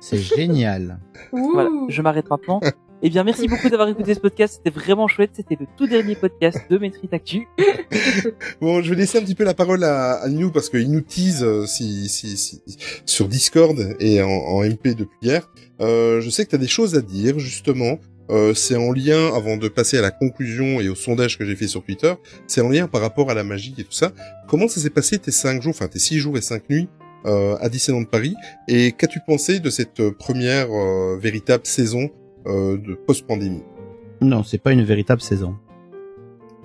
C'est 0.01 0.18
génial. 0.18 0.98
Voilà, 1.32 1.70
je 1.89 2.02
m'arrête 2.02 2.28
maintenant. 2.30 2.60
Eh 3.01 3.10
bien, 3.10 3.22
merci 3.22 3.47
beaucoup 3.47 3.68
d'avoir 3.68 3.89
écouté 3.89 4.12
ce 4.12 4.18
podcast. 4.18 4.55
C'était 4.56 4.76
vraiment 4.76 5.06
chouette. 5.06 5.30
C'était 5.35 5.56
le 5.59 5.66
tout 5.76 5.86
dernier 5.86 6.16
podcast 6.16 6.59
de 6.68 6.78
Maîtrise 6.78 7.10
Actu. 7.12 7.47
Bon, 8.60 8.82
je 8.82 8.90
vais 8.90 8.97
laisser 8.97 9.18
un 9.18 9.20
petit 9.20 9.36
peu 9.36 9.44
la 9.44 9.55
parole 9.55 9.85
à, 9.85 10.14
à 10.14 10.28
nous 10.28 10.51
parce 10.51 10.68
qu'il 10.68 10.90
nous 10.90 11.01
tease 11.01 11.44
euh, 11.44 11.64
si, 11.64 12.09
si, 12.09 12.36
si, 12.36 12.60
sur 13.06 13.28
Discord 13.28 13.78
et 14.01 14.20
en, 14.20 14.28
en 14.28 14.64
MP 14.64 14.97
depuis 14.97 15.16
hier. 15.22 15.48
Euh, 15.80 16.20
je 16.20 16.28
sais 16.28 16.44
que 16.44 16.51
tu 16.51 16.56
as 16.56 16.59
des 16.59 16.66
choses 16.66 16.97
à 16.97 17.01
dire, 17.01 17.39
justement. 17.39 17.98
Euh, 18.30 18.52
c'est 18.55 18.76
en 18.76 18.92
lien, 18.92 19.32
avant 19.34 19.56
de 19.56 19.68
passer 19.68 19.96
à 19.98 20.02
la 20.02 20.10
conclusion 20.10 20.80
et 20.80 20.88
au 20.88 20.94
sondage 20.94 21.38
que 21.38 21.44
j'ai 21.46 21.56
fait 21.56 21.66
sur 21.66 21.82
Twitter, 21.82 22.12
c'est 22.46 22.60
en 22.60 22.68
lien 22.68 22.86
par 22.86 23.00
rapport 23.00 23.30
à 23.30 23.34
la 23.34 23.42
magie 23.44 23.74
et 23.78 23.84
tout 23.84 23.92
ça. 23.92 24.12
Comment 24.48 24.68
ça 24.68 24.80
s'est 24.80 24.90
passé 24.90 25.18
tes 25.18 25.30
cinq 25.30 25.62
jours, 25.62 25.70
enfin 25.74 25.88
tes 25.88 25.98
six 25.98 26.18
jours 26.18 26.36
et 26.36 26.42
cinq 26.42 26.68
nuits 26.68 26.88
euh, 27.26 27.56
à 27.60 27.68
Disneyland 27.70 28.05
Paris? 28.05 28.34
Et 28.68 28.92
qu'as-tu 28.92 29.20
pensé 29.26 29.60
de 29.60 29.70
cette 29.70 30.00
euh, 30.00 30.10
première 30.12 30.68
euh, 30.70 31.16
véritable 31.18 31.64
saison 31.66 32.10
euh, 32.46 32.76
de 32.76 32.94
post-pandémie? 32.94 33.62
Non, 34.20 34.42
c'est 34.42 34.59
pas 34.59 34.72
une 34.72 34.82
véritable 34.84 35.22
saison. 35.22 35.55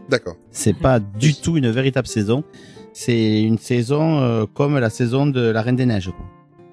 D'accord. 0.09 0.35
C'est 0.51 0.77
pas 0.77 0.99
du 1.19 1.33
tout 1.35 1.55
une 1.57 1.69
véritable 1.71 2.07
saison. 2.07 2.43
C'est 2.91 3.41
une 3.41 3.57
saison 3.57 4.19
euh, 4.19 4.45
comme 4.53 4.77
la 4.77 4.89
saison 4.89 5.25
de 5.27 5.39
la 5.49 5.61
Reine 5.61 5.75
des 5.77 5.85
Neiges, 5.85 6.11
quoi. 6.11 6.25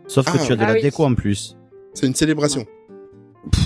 Sauf 0.09 0.27
que 0.27 0.33
Ah. 0.35 0.45
tu 0.45 0.53
as 0.53 0.57
de 0.57 0.63
Ah 0.63 0.67
la 0.69 0.73
oui. 0.75 0.83
déco 0.83 1.05
en 1.05 1.15
plus. 1.15 1.57
C'est 1.95 2.07
une 2.07 2.15
célébration. 2.15 2.67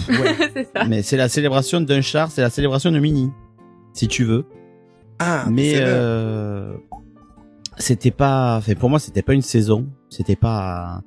Ouais. 0.09 0.34
c'est 0.55 0.68
ça. 0.74 0.84
Mais 0.88 1.02
c'est 1.02 1.16
la 1.16 1.28
célébration 1.28 1.80
d'un 1.80 2.01
char, 2.01 2.30
c'est 2.30 2.42
la 2.42 2.51
célébration 2.51 2.90
de 2.92 2.98
Mini, 2.98 3.30
si 3.92 4.09
tu 4.09 4.24
veux. 4.24 4.44
Ah, 5.18 5.46
Mais 5.51 5.74
euh, 5.76 6.74
c'était 7.78 8.10
pas, 8.10 8.56
enfin 8.59 8.74
pour 8.74 8.90
moi 8.90 8.98
c'était 8.98 9.22
pas 9.22 9.34
une 9.34 9.42
saison, 9.42 9.86
c'était 10.10 10.36
pas. 10.36 11.02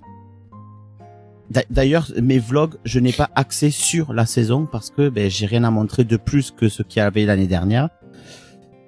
D'a- 1.49 1.63
D'ailleurs, 1.69 2.11
mes 2.21 2.39
vlogs, 2.39 2.75
je 2.83 2.99
n'ai 2.99 3.13
pas 3.13 3.29
axé 3.35 3.69
sur 3.69 4.13
la 4.13 4.25
saison 4.25 4.65
parce 4.65 4.89
que 4.89 5.07
ben, 5.09 5.29
j'ai 5.29 5.45
rien 5.45 5.63
à 5.63 5.71
montrer 5.71 6.03
de 6.03 6.17
plus 6.17 6.51
que 6.51 6.67
ce 6.67 6.83
qu'il 6.83 6.99
y 6.99 7.03
avait 7.03 7.25
l'année 7.25 7.47
dernière. 7.47 7.89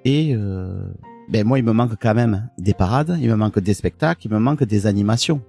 Et 0.04 0.34
euh, 0.34 0.84
ben 1.30 1.46
moi, 1.46 1.58
il 1.58 1.64
me 1.64 1.72
manque 1.72 1.92
quand 2.00 2.14
même 2.14 2.48
des 2.58 2.74
parades, 2.74 3.16
il 3.20 3.28
me 3.30 3.36
manque 3.36 3.58
des 3.60 3.74
spectacles, 3.74 4.26
il 4.26 4.30
me 4.32 4.38
manque 4.38 4.64
des 4.64 4.86
animations. 4.86 5.40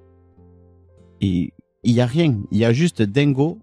Et 1.22 1.54
il 1.84 1.92
y 1.94 2.02
a 2.02 2.06
rien, 2.06 2.38
il 2.52 2.58
y 2.58 2.66
a 2.66 2.72
juste 2.74 3.02
Dingo, 3.02 3.60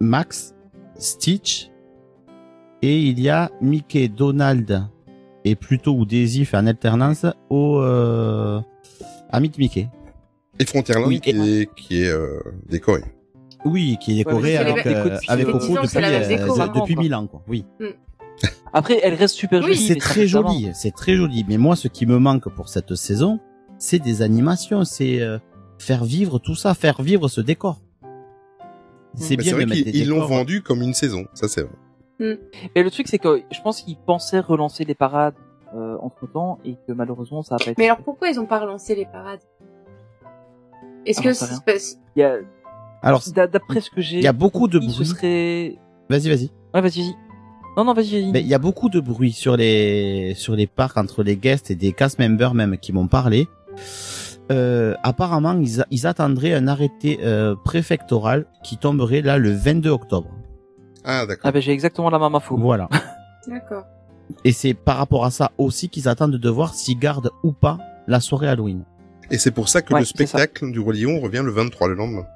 Max, 0.00 0.54
Stitch, 0.96 1.70
et 2.82 3.00
il 3.00 3.20
y 3.20 3.28
a 3.28 3.50
Mickey, 3.60 4.08
Donald 4.08 4.86
et 5.44 5.54
plutôt 5.54 5.92
ou 5.94 6.04
Daisy 6.06 6.44
fait 6.44 6.56
en 6.56 6.66
alternance 6.66 7.26
au 7.50 7.80
euh, 7.80 8.60
à 9.30 9.40
Meet 9.40 9.58
Mickey. 9.58 9.88
Et 10.58 10.64
Frontierland 10.64 11.08
Oui, 11.08 11.20
qui 11.20 11.30
et- 11.30 11.60
est, 11.62 11.74
qui 11.74 12.02
est 12.02 12.08
euh, 12.08 12.40
décoré. 12.68 13.02
Oui, 13.66 13.98
qui 14.00 14.12
est 14.12 14.24
décoré 14.24 14.56
avec 14.56 14.86
euh, 14.86 15.18
avec 15.28 15.46
depuis, 15.46 15.76
euh, 15.76 16.26
déco, 16.26 16.56
depuis 16.80 16.94
quoi. 16.94 17.02
mille 17.02 17.14
ans 17.14 17.26
quoi. 17.26 17.42
Oui. 17.48 17.64
Après, 18.72 19.00
elle 19.02 19.14
reste 19.14 19.34
super 19.34 19.60
Oui, 19.62 19.74
jolie. 19.74 19.86
c'est 19.86 19.96
très 19.96 20.26
joli, 20.26 20.70
c'est 20.72 20.92
très 20.94 21.14
joli. 21.16 21.44
Mais 21.48 21.58
moi, 21.58 21.76
ce 21.76 21.88
qui 21.88 22.06
me 22.06 22.18
manque 22.18 22.48
pour 22.54 22.68
cette 22.70 22.94
saison, 22.94 23.38
c'est 23.78 23.98
des 23.98 24.22
animations, 24.22 24.84
c'est 24.84 25.20
euh, 25.20 25.38
faire 25.78 26.04
vivre 26.04 26.38
tout 26.38 26.54
ça, 26.54 26.72
faire 26.72 27.02
vivre 27.02 27.28
ce 27.28 27.40
décor. 27.42 27.80
C'est 29.14 29.36
Mais 29.36 29.42
bien 29.42 29.54
vrai 29.54 29.64
de 29.64 29.70
mettre 29.70 29.84
des 29.84 29.98
ils 29.98 30.08
l'ont 30.08 30.16
décors. 30.16 30.28
vendu 30.28 30.62
comme 30.62 30.82
une 30.82 30.94
saison, 30.94 31.26
ça 31.34 31.48
c'est 31.48 31.62
vrai. 31.62 32.38
Et 32.74 32.82
le 32.82 32.90
truc, 32.90 33.08
c'est 33.08 33.18
que 33.18 33.42
je 33.50 33.60
pense 33.62 33.80
qu'ils 33.82 33.96
pensaient 33.96 34.40
relancer 34.40 34.84
les 34.84 34.94
parades 34.94 35.34
euh, 35.74 35.96
entre 36.02 36.26
temps 36.30 36.58
et 36.64 36.74
que 36.86 36.92
malheureusement, 36.92 37.42
ça 37.42 37.54
a 37.54 37.58
pas 37.58 37.70
été. 37.70 37.74
Mais 37.78 37.86
alors 37.88 38.02
pourquoi 38.04 38.28
ils 38.28 38.38
ont 38.38 38.46
pas 38.46 38.58
relancé 38.60 38.94
les 38.94 39.06
parades? 39.06 39.40
Est-ce 41.06 41.20
Ah, 41.20 41.24
que 41.24 41.32
c'est 41.32 41.64
parce- 41.64 41.96
Il 42.16 42.20
y 42.20 42.22
a, 42.22 42.36
Alors, 43.02 43.22
d'a- 43.34 43.46
d'après 43.46 43.80
ce 43.80 43.88
que 43.90 44.00
j'ai, 44.02 44.18
il 44.18 44.22
y 44.22 44.26
a 44.26 44.32
beaucoup 44.34 44.68
de 44.68 44.80
ce 44.80 44.86
bruit. 44.86 45.06
serait. 45.06 45.78
vas-y, 46.10 46.28
vas-y. 46.28 46.50
Ouais, 46.74 46.80
vas-y, 46.82 47.00
vas-y. 47.00 47.14
Non, 47.76 47.84
non, 47.84 47.94
vas-y, 47.94 48.20
vas-y. 48.20 48.32
Mais 48.32 48.40
il 48.42 48.48
y 48.48 48.54
a 48.54 48.58
beaucoup 48.58 48.90
de 48.90 49.00
bruit 49.00 49.32
sur 49.32 49.56
les 49.56 50.34
sur 50.36 50.54
les 50.56 50.66
parcs 50.66 50.98
entre 50.98 51.22
les 51.22 51.36
guests 51.36 51.70
et 51.70 51.74
des 51.74 51.92
cast 51.92 52.18
members 52.18 52.52
même 52.52 52.76
qui 52.76 52.92
m'ont 52.92 53.06
parlé. 53.06 53.48
Euh, 54.50 54.94
apparemment, 55.02 55.52
ils, 55.60 55.80
a- 55.82 55.86
ils 55.90 56.06
attendraient 56.06 56.54
un 56.54 56.66
arrêté 56.68 57.20
euh, 57.22 57.54
préfectoral 57.64 58.46
qui 58.64 58.76
tomberait 58.78 59.20
là 59.22 59.38
le 59.38 59.52
22 59.52 59.90
octobre. 59.90 60.30
Ah 61.04 61.24
d'accord. 61.26 61.42
Ah 61.44 61.52
ben 61.52 61.62
j'ai 61.62 61.72
exactement 61.72 62.10
la 62.10 62.18
même 62.18 62.34
info. 62.34 62.56
Voilà. 62.58 62.88
D'accord. 63.46 63.84
Et 64.44 64.52
c'est 64.52 64.74
par 64.74 64.96
rapport 64.96 65.24
à 65.24 65.30
ça 65.30 65.50
aussi 65.58 65.88
qu'ils 65.88 66.08
attendent 66.08 66.36
de 66.36 66.48
voir 66.50 66.74
s'ils 66.74 66.98
gardent 66.98 67.30
ou 67.42 67.52
pas 67.52 67.78
la 68.06 68.20
soirée 68.20 68.48
Halloween. 68.48 68.84
Et 69.30 69.38
c'est 69.38 69.50
pour 69.52 69.68
ça 69.68 69.82
que 69.82 69.94
Ouais, 69.94 70.00
le 70.00 70.06
spectacle 70.06 70.70
du 70.72 70.80
Roi 70.80 70.94
Lion 70.94 71.20
revient 71.20 71.42
le 71.44 71.50
23 71.52 71.88
le 71.88 71.94
lendemain, 71.94 72.26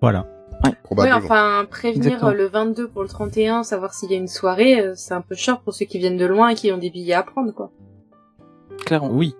Voilà. 0.00 0.26
Oui, 0.64 0.70
probablement. 0.84 1.18
enfin, 1.18 1.66
prévenir 1.70 2.06
Exactement. 2.06 2.30
euh, 2.30 2.34
le 2.34 2.46
22 2.46 2.88
pour 2.88 3.02
le 3.02 3.08
31, 3.08 3.62
savoir 3.64 3.92
s'il 3.92 4.10
y 4.10 4.14
a 4.14 4.16
une 4.16 4.28
soirée, 4.28 4.82
c'est 4.94 5.12
un 5.12 5.20
peu 5.20 5.34
short 5.34 5.62
pour 5.62 5.74
ceux 5.74 5.84
qui 5.84 5.98
viennent 5.98 6.16
de 6.16 6.24
loin 6.24 6.48
et 6.50 6.54
qui 6.54 6.70
ont 6.72 6.78
des 6.78 6.88
billets 6.90 7.12
à 7.14 7.22
prendre, 7.24 7.52
quoi. 7.52 7.70
Clairement. 8.86 9.10
Oui. 9.12 9.34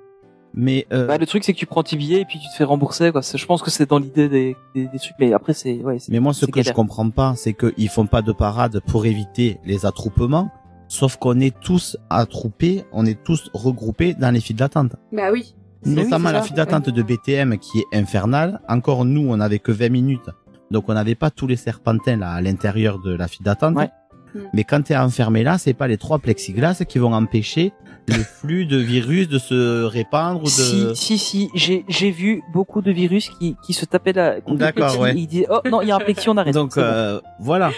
Mais 0.56 0.86
euh, 0.92 1.06
Bah, 1.06 1.18
le 1.18 1.26
truc, 1.26 1.44
c'est 1.44 1.52
que 1.52 1.58
tu 1.58 1.66
prends 1.66 1.82
tes 1.82 1.96
billets 1.96 2.22
et 2.22 2.24
puis 2.24 2.38
tu 2.38 2.48
te 2.48 2.54
fais 2.54 2.64
rembourser, 2.64 3.12
quoi. 3.12 3.22
C'est- 3.22 3.36
Je 3.38 3.44
pense 3.46 3.62
que 3.62 3.70
c'est 3.70 3.88
dans 3.88 3.98
l'idée 3.98 4.28
des, 4.28 4.56
des, 4.74 4.86
des 4.88 4.98
trucs, 4.98 5.14
mais 5.20 5.32
après, 5.34 5.52
c'est, 5.52 5.74
ouais. 5.84 5.98
c'est- 5.98 6.10
mais 6.10 6.18
moi, 6.18 6.32
ce 6.32 6.46
que 6.46 6.52
je 6.60 6.64
galère. 6.64 6.74
comprends 6.74 7.10
pas, 7.10 7.34
c'est 7.36 7.52
qu'ils 7.52 7.88
font 7.90 8.06
pas 8.06 8.22
de 8.22 8.32
parade 8.32 8.80
pour 8.86 9.04
éviter 9.06 9.58
les 9.66 9.84
attroupements. 9.84 10.50
Sauf 10.88 11.16
qu'on 11.16 11.40
est 11.40 11.54
tous 11.60 11.96
attroupés, 12.10 12.84
on 12.92 13.04
est 13.06 13.22
tous 13.22 13.50
regroupés 13.52 14.14
dans 14.14 14.30
les 14.32 14.40
files 14.40 14.56
d'attente. 14.56 14.92
Bah 15.12 15.30
oui. 15.32 15.54
Notamment 15.84 16.28
oui, 16.28 16.34
la 16.34 16.42
file 16.42 16.56
d'attente 16.56 16.88
de 16.90 17.02
BTM 17.02 17.58
qui 17.58 17.80
est 17.80 17.96
infernale. 17.96 18.60
Encore 18.68 19.04
nous, 19.04 19.26
on 19.28 19.38
avait 19.40 19.58
que 19.58 19.72
20 19.72 19.88
minutes. 19.90 20.30
Donc 20.70 20.88
on 20.88 20.94
n'avait 20.94 21.14
pas 21.14 21.30
tous 21.30 21.46
les 21.46 21.56
serpentins 21.56 22.16
là 22.16 22.30
à 22.32 22.40
l'intérieur 22.40 22.98
de 23.00 23.14
la 23.14 23.28
file 23.28 23.44
d'attente. 23.44 23.76
Ouais. 23.76 23.90
Mm. 24.34 24.38
Mais 24.52 24.64
quand 24.64 24.82
t'es 24.82 24.96
enfermé 24.96 25.42
là, 25.42 25.58
c'est 25.58 25.74
pas 25.74 25.88
les 25.88 25.96
trois 25.98 26.18
plexiglas 26.18 26.82
qui 26.88 26.98
vont 26.98 27.12
empêcher 27.14 27.72
le 28.08 28.14
flux 28.22 28.66
de 28.66 28.76
virus 28.76 29.28
de 29.28 29.38
se 29.38 29.82
répandre 29.84 30.40
ou 30.42 30.44
de... 30.44 30.48
Si, 30.50 30.86
si, 30.94 31.18
si, 31.18 31.50
j'ai, 31.54 31.84
j'ai 31.88 32.10
vu 32.10 32.42
beaucoup 32.52 32.80
de 32.82 32.90
virus 32.90 33.30
qui, 33.30 33.56
qui 33.64 33.72
se 33.72 33.84
tapaient 33.84 34.12
la, 34.12 34.40
D'accord, 34.40 34.98
ouais. 35.00 35.14
Ils 35.16 35.26
disaient, 35.26 35.46
oh, 35.50 35.60
non, 35.70 35.80
il 35.82 35.88
y 35.88 35.90
a 35.90 35.96
un 35.96 36.00
plexi, 36.00 36.28
on 36.28 36.36
arrête. 36.36 36.54
Donc 36.54 36.74
bon. 36.76 36.82
euh, 36.82 37.20
voilà. 37.40 37.70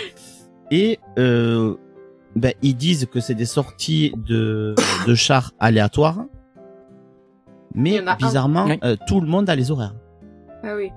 Et 0.70 0.98
euh, 1.18 1.74
ben, 2.36 2.52
ils 2.62 2.74
disent 2.76 3.06
que 3.10 3.20
c'est 3.20 3.34
des 3.34 3.46
sorties 3.46 4.12
de, 4.26 4.74
de 5.06 5.14
chars 5.14 5.52
aléatoires. 5.58 6.24
Mais 7.74 8.00
bizarrement, 8.18 8.64
Oui. 8.66 8.78
euh, 8.84 8.96
tout 9.06 9.20
le 9.20 9.26
monde 9.26 9.48
a 9.48 9.54
les 9.56 9.70
horaires. 9.70 9.94
Ah 10.64 10.74
oui. 10.76 10.90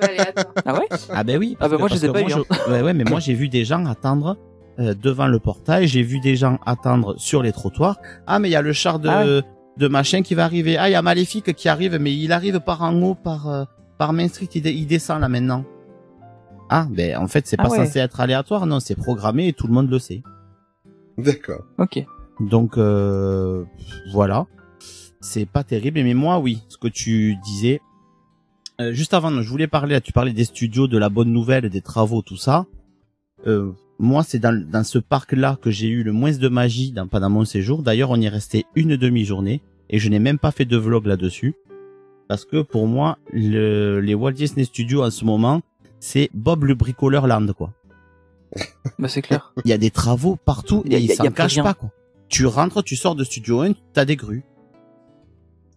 Aléatoire. 0.00 0.46
Ah 0.64 0.74
ouais? 0.74 0.88
Ah 1.10 1.24
ben 1.24 1.38
oui. 1.38 1.56
Ah 1.60 1.68
ben 1.68 1.78
moi, 1.78 1.88
que- 1.88 1.94
je 1.94 2.00
les 2.00 2.06
ai 2.06 2.12
pas 2.12 2.22
que 2.22 2.30
eu, 2.30 2.34
moi, 2.34 2.44
je- 2.66 2.70
Ouais, 2.72 2.82
ouais, 2.82 2.92
mais 2.92 3.04
moi 3.04 3.18
j'ai 3.20 3.32
vu 3.34 3.48
des 3.48 3.64
gens 3.64 3.86
attendre 3.86 4.36
euh, 4.78 4.94
devant 4.94 5.26
le 5.26 5.38
portail. 5.38 5.86
J'ai 5.86 6.02
vu 6.02 6.20
des 6.20 6.36
gens 6.36 6.58
attendre 6.66 7.14
sur 7.18 7.42
les 7.42 7.52
trottoirs. 7.52 7.98
Ah 8.26 8.38
mais 8.38 8.48
il 8.48 8.52
y 8.52 8.56
a 8.56 8.62
le 8.62 8.72
char 8.72 8.98
de 8.98 9.08
Ah 9.08 9.24
de 9.76 9.88
machin 9.88 10.22
qui 10.22 10.34
va 10.34 10.44
arriver. 10.44 10.76
Ah 10.78 10.88
il 10.88 10.92
y 10.92 10.96
a 10.96 11.02
Maléfique 11.02 11.54
qui 11.54 11.68
arrive, 11.68 11.96
mais 12.00 12.14
il 12.14 12.32
arrive 12.32 12.60
par 12.60 12.82
en 12.82 13.00
haut, 13.02 13.14
par 13.14 13.48
euh, 13.48 13.64
par 13.98 14.12
Main 14.12 14.28
Street. 14.28 14.48
Il, 14.54 14.86
descend 14.86 15.20
là 15.20 15.28
maintenant. 15.28 15.64
Ah 16.70 16.86
ben 16.90 17.16
en 17.16 17.28
fait 17.28 17.46
c'est 17.46 17.56
Ah 17.58 17.64
pas 17.64 17.70
ouais. 17.70 17.84
censé 17.84 17.98
être 17.98 18.20
aléatoire, 18.20 18.66
non, 18.66 18.80
c'est 18.80 18.96
programmé 18.96 19.48
et 19.48 19.52
tout 19.52 19.66
le 19.66 19.72
monde 19.72 19.90
le 19.90 19.98
sait. 19.98 20.22
D'accord. 21.18 21.64
Ok. 21.78 22.04
Donc 22.40 22.76
euh, 22.76 23.64
voilà, 24.12 24.46
c'est 25.20 25.46
pas 25.46 25.64
terrible. 25.64 26.02
Mais 26.02 26.14
moi, 26.14 26.38
oui, 26.38 26.62
ce 26.68 26.76
que 26.76 26.88
tu 26.88 27.36
disais 27.44 27.80
euh, 28.80 28.92
juste 28.92 29.14
avant, 29.14 29.30
je 29.40 29.48
voulais 29.48 29.66
parler. 29.66 30.00
Tu 30.00 30.12
parlais 30.12 30.32
des 30.32 30.44
studios, 30.44 30.86
de 30.86 30.98
la 30.98 31.08
bonne 31.08 31.32
nouvelle, 31.32 31.68
des 31.70 31.80
travaux, 31.80 32.22
tout 32.22 32.36
ça. 32.36 32.66
Euh, 33.46 33.72
moi, 33.98 34.22
c'est 34.22 34.38
dans, 34.38 34.54
dans 34.70 34.84
ce 34.84 34.98
parc-là 34.98 35.58
que 35.60 35.70
j'ai 35.70 35.88
eu 35.88 36.02
le 36.02 36.12
moins 36.12 36.32
de 36.32 36.48
magie 36.48 36.92
dans, 36.92 37.06
pendant 37.06 37.30
mon 37.30 37.44
séjour. 37.44 37.82
D'ailleurs, 37.82 38.10
on 38.10 38.16
y 38.20 38.26
est 38.26 38.30
resté 38.30 38.66
une 38.74 38.96
demi-journée 38.96 39.62
et 39.90 39.98
je 39.98 40.08
n'ai 40.08 40.18
même 40.18 40.38
pas 40.38 40.50
fait 40.50 40.64
de 40.64 40.76
vlog 40.76 41.06
là-dessus 41.06 41.54
parce 42.28 42.44
que 42.44 42.60
pour 42.62 42.86
moi, 42.88 43.18
le, 43.32 44.00
les 44.00 44.14
Walt 44.14 44.32
Disney 44.32 44.64
Studios 44.64 45.02
en 45.02 45.10
ce 45.10 45.24
moment, 45.24 45.62
c'est 46.00 46.28
Bob 46.34 46.64
le 46.64 46.74
bricoleur 46.74 47.26
land 47.26 47.46
quoi. 47.56 47.72
Bah, 48.98 49.08
c'est 49.08 49.22
clair. 49.22 49.52
Il 49.64 49.70
y 49.70 49.72
a 49.72 49.78
des 49.78 49.90
travaux 49.90 50.36
partout 50.36 50.82
et 50.88 50.98
ils 50.98 51.12
s'en 51.12 51.30
cachent 51.30 51.62
pas 51.62 51.74
quoi. 51.74 51.90
Tu 52.28 52.46
rentres, 52.46 52.82
tu 52.82 52.96
sors 52.96 53.14
de 53.14 53.22
Studio 53.24 53.60
1, 53.60 53.72
t'as 53.92 54.04
des 54.04 54.16
grues. 54.16 54.42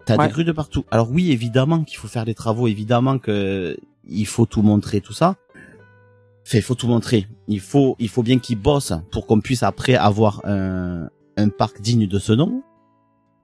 T'as 0.06 0.18
Ouais. 0.18 0.28
des 0.28 0.34
grues 0.34 0.44
de 0.46 0.52
partout. 0.52 0.84
Alors 0.90 1.12
oui, 1.12 1.32
évidemment 1.32 1.84
qu'il 1.84 1.98
faut 1.98 2.08
faire 2.08 2.26
des 2.26 2.34
travaux, 2.34 2.68
évidemment 2.68 3.20
que 3.20 3.78
il 4.08 4.26
faut 4.26 4.46
tout 4.48 4.64
montrer, 4.64 5.02
tout 5.02 5.14
ça. 5.14 5.36
Fait, 6.50 6.58
il 6.58 6.62
faut 6.64 6.76
tout 6.76 6.88
montrer. 6.88 7.28
Il 7.48 7.60
faut, 7.60 7.96
il 8.00 8.10
faut 8.10 8.24
bien 8.24 8.40
qu'ils 8.40 8.58
bossent 8.60 8.94
pour 9.12 9.28
qu'on 9.28 9.40
puisse 9.40 9.62
après 9.64 9.94
avoir 9.96 10.42
un, 10.46 11.08
un 11.38 11.50
parc 11.50 11.80
digne 11.82 12.08
de 12.08 12.18
ce 12.20 12.34
nom. 12.34 12.64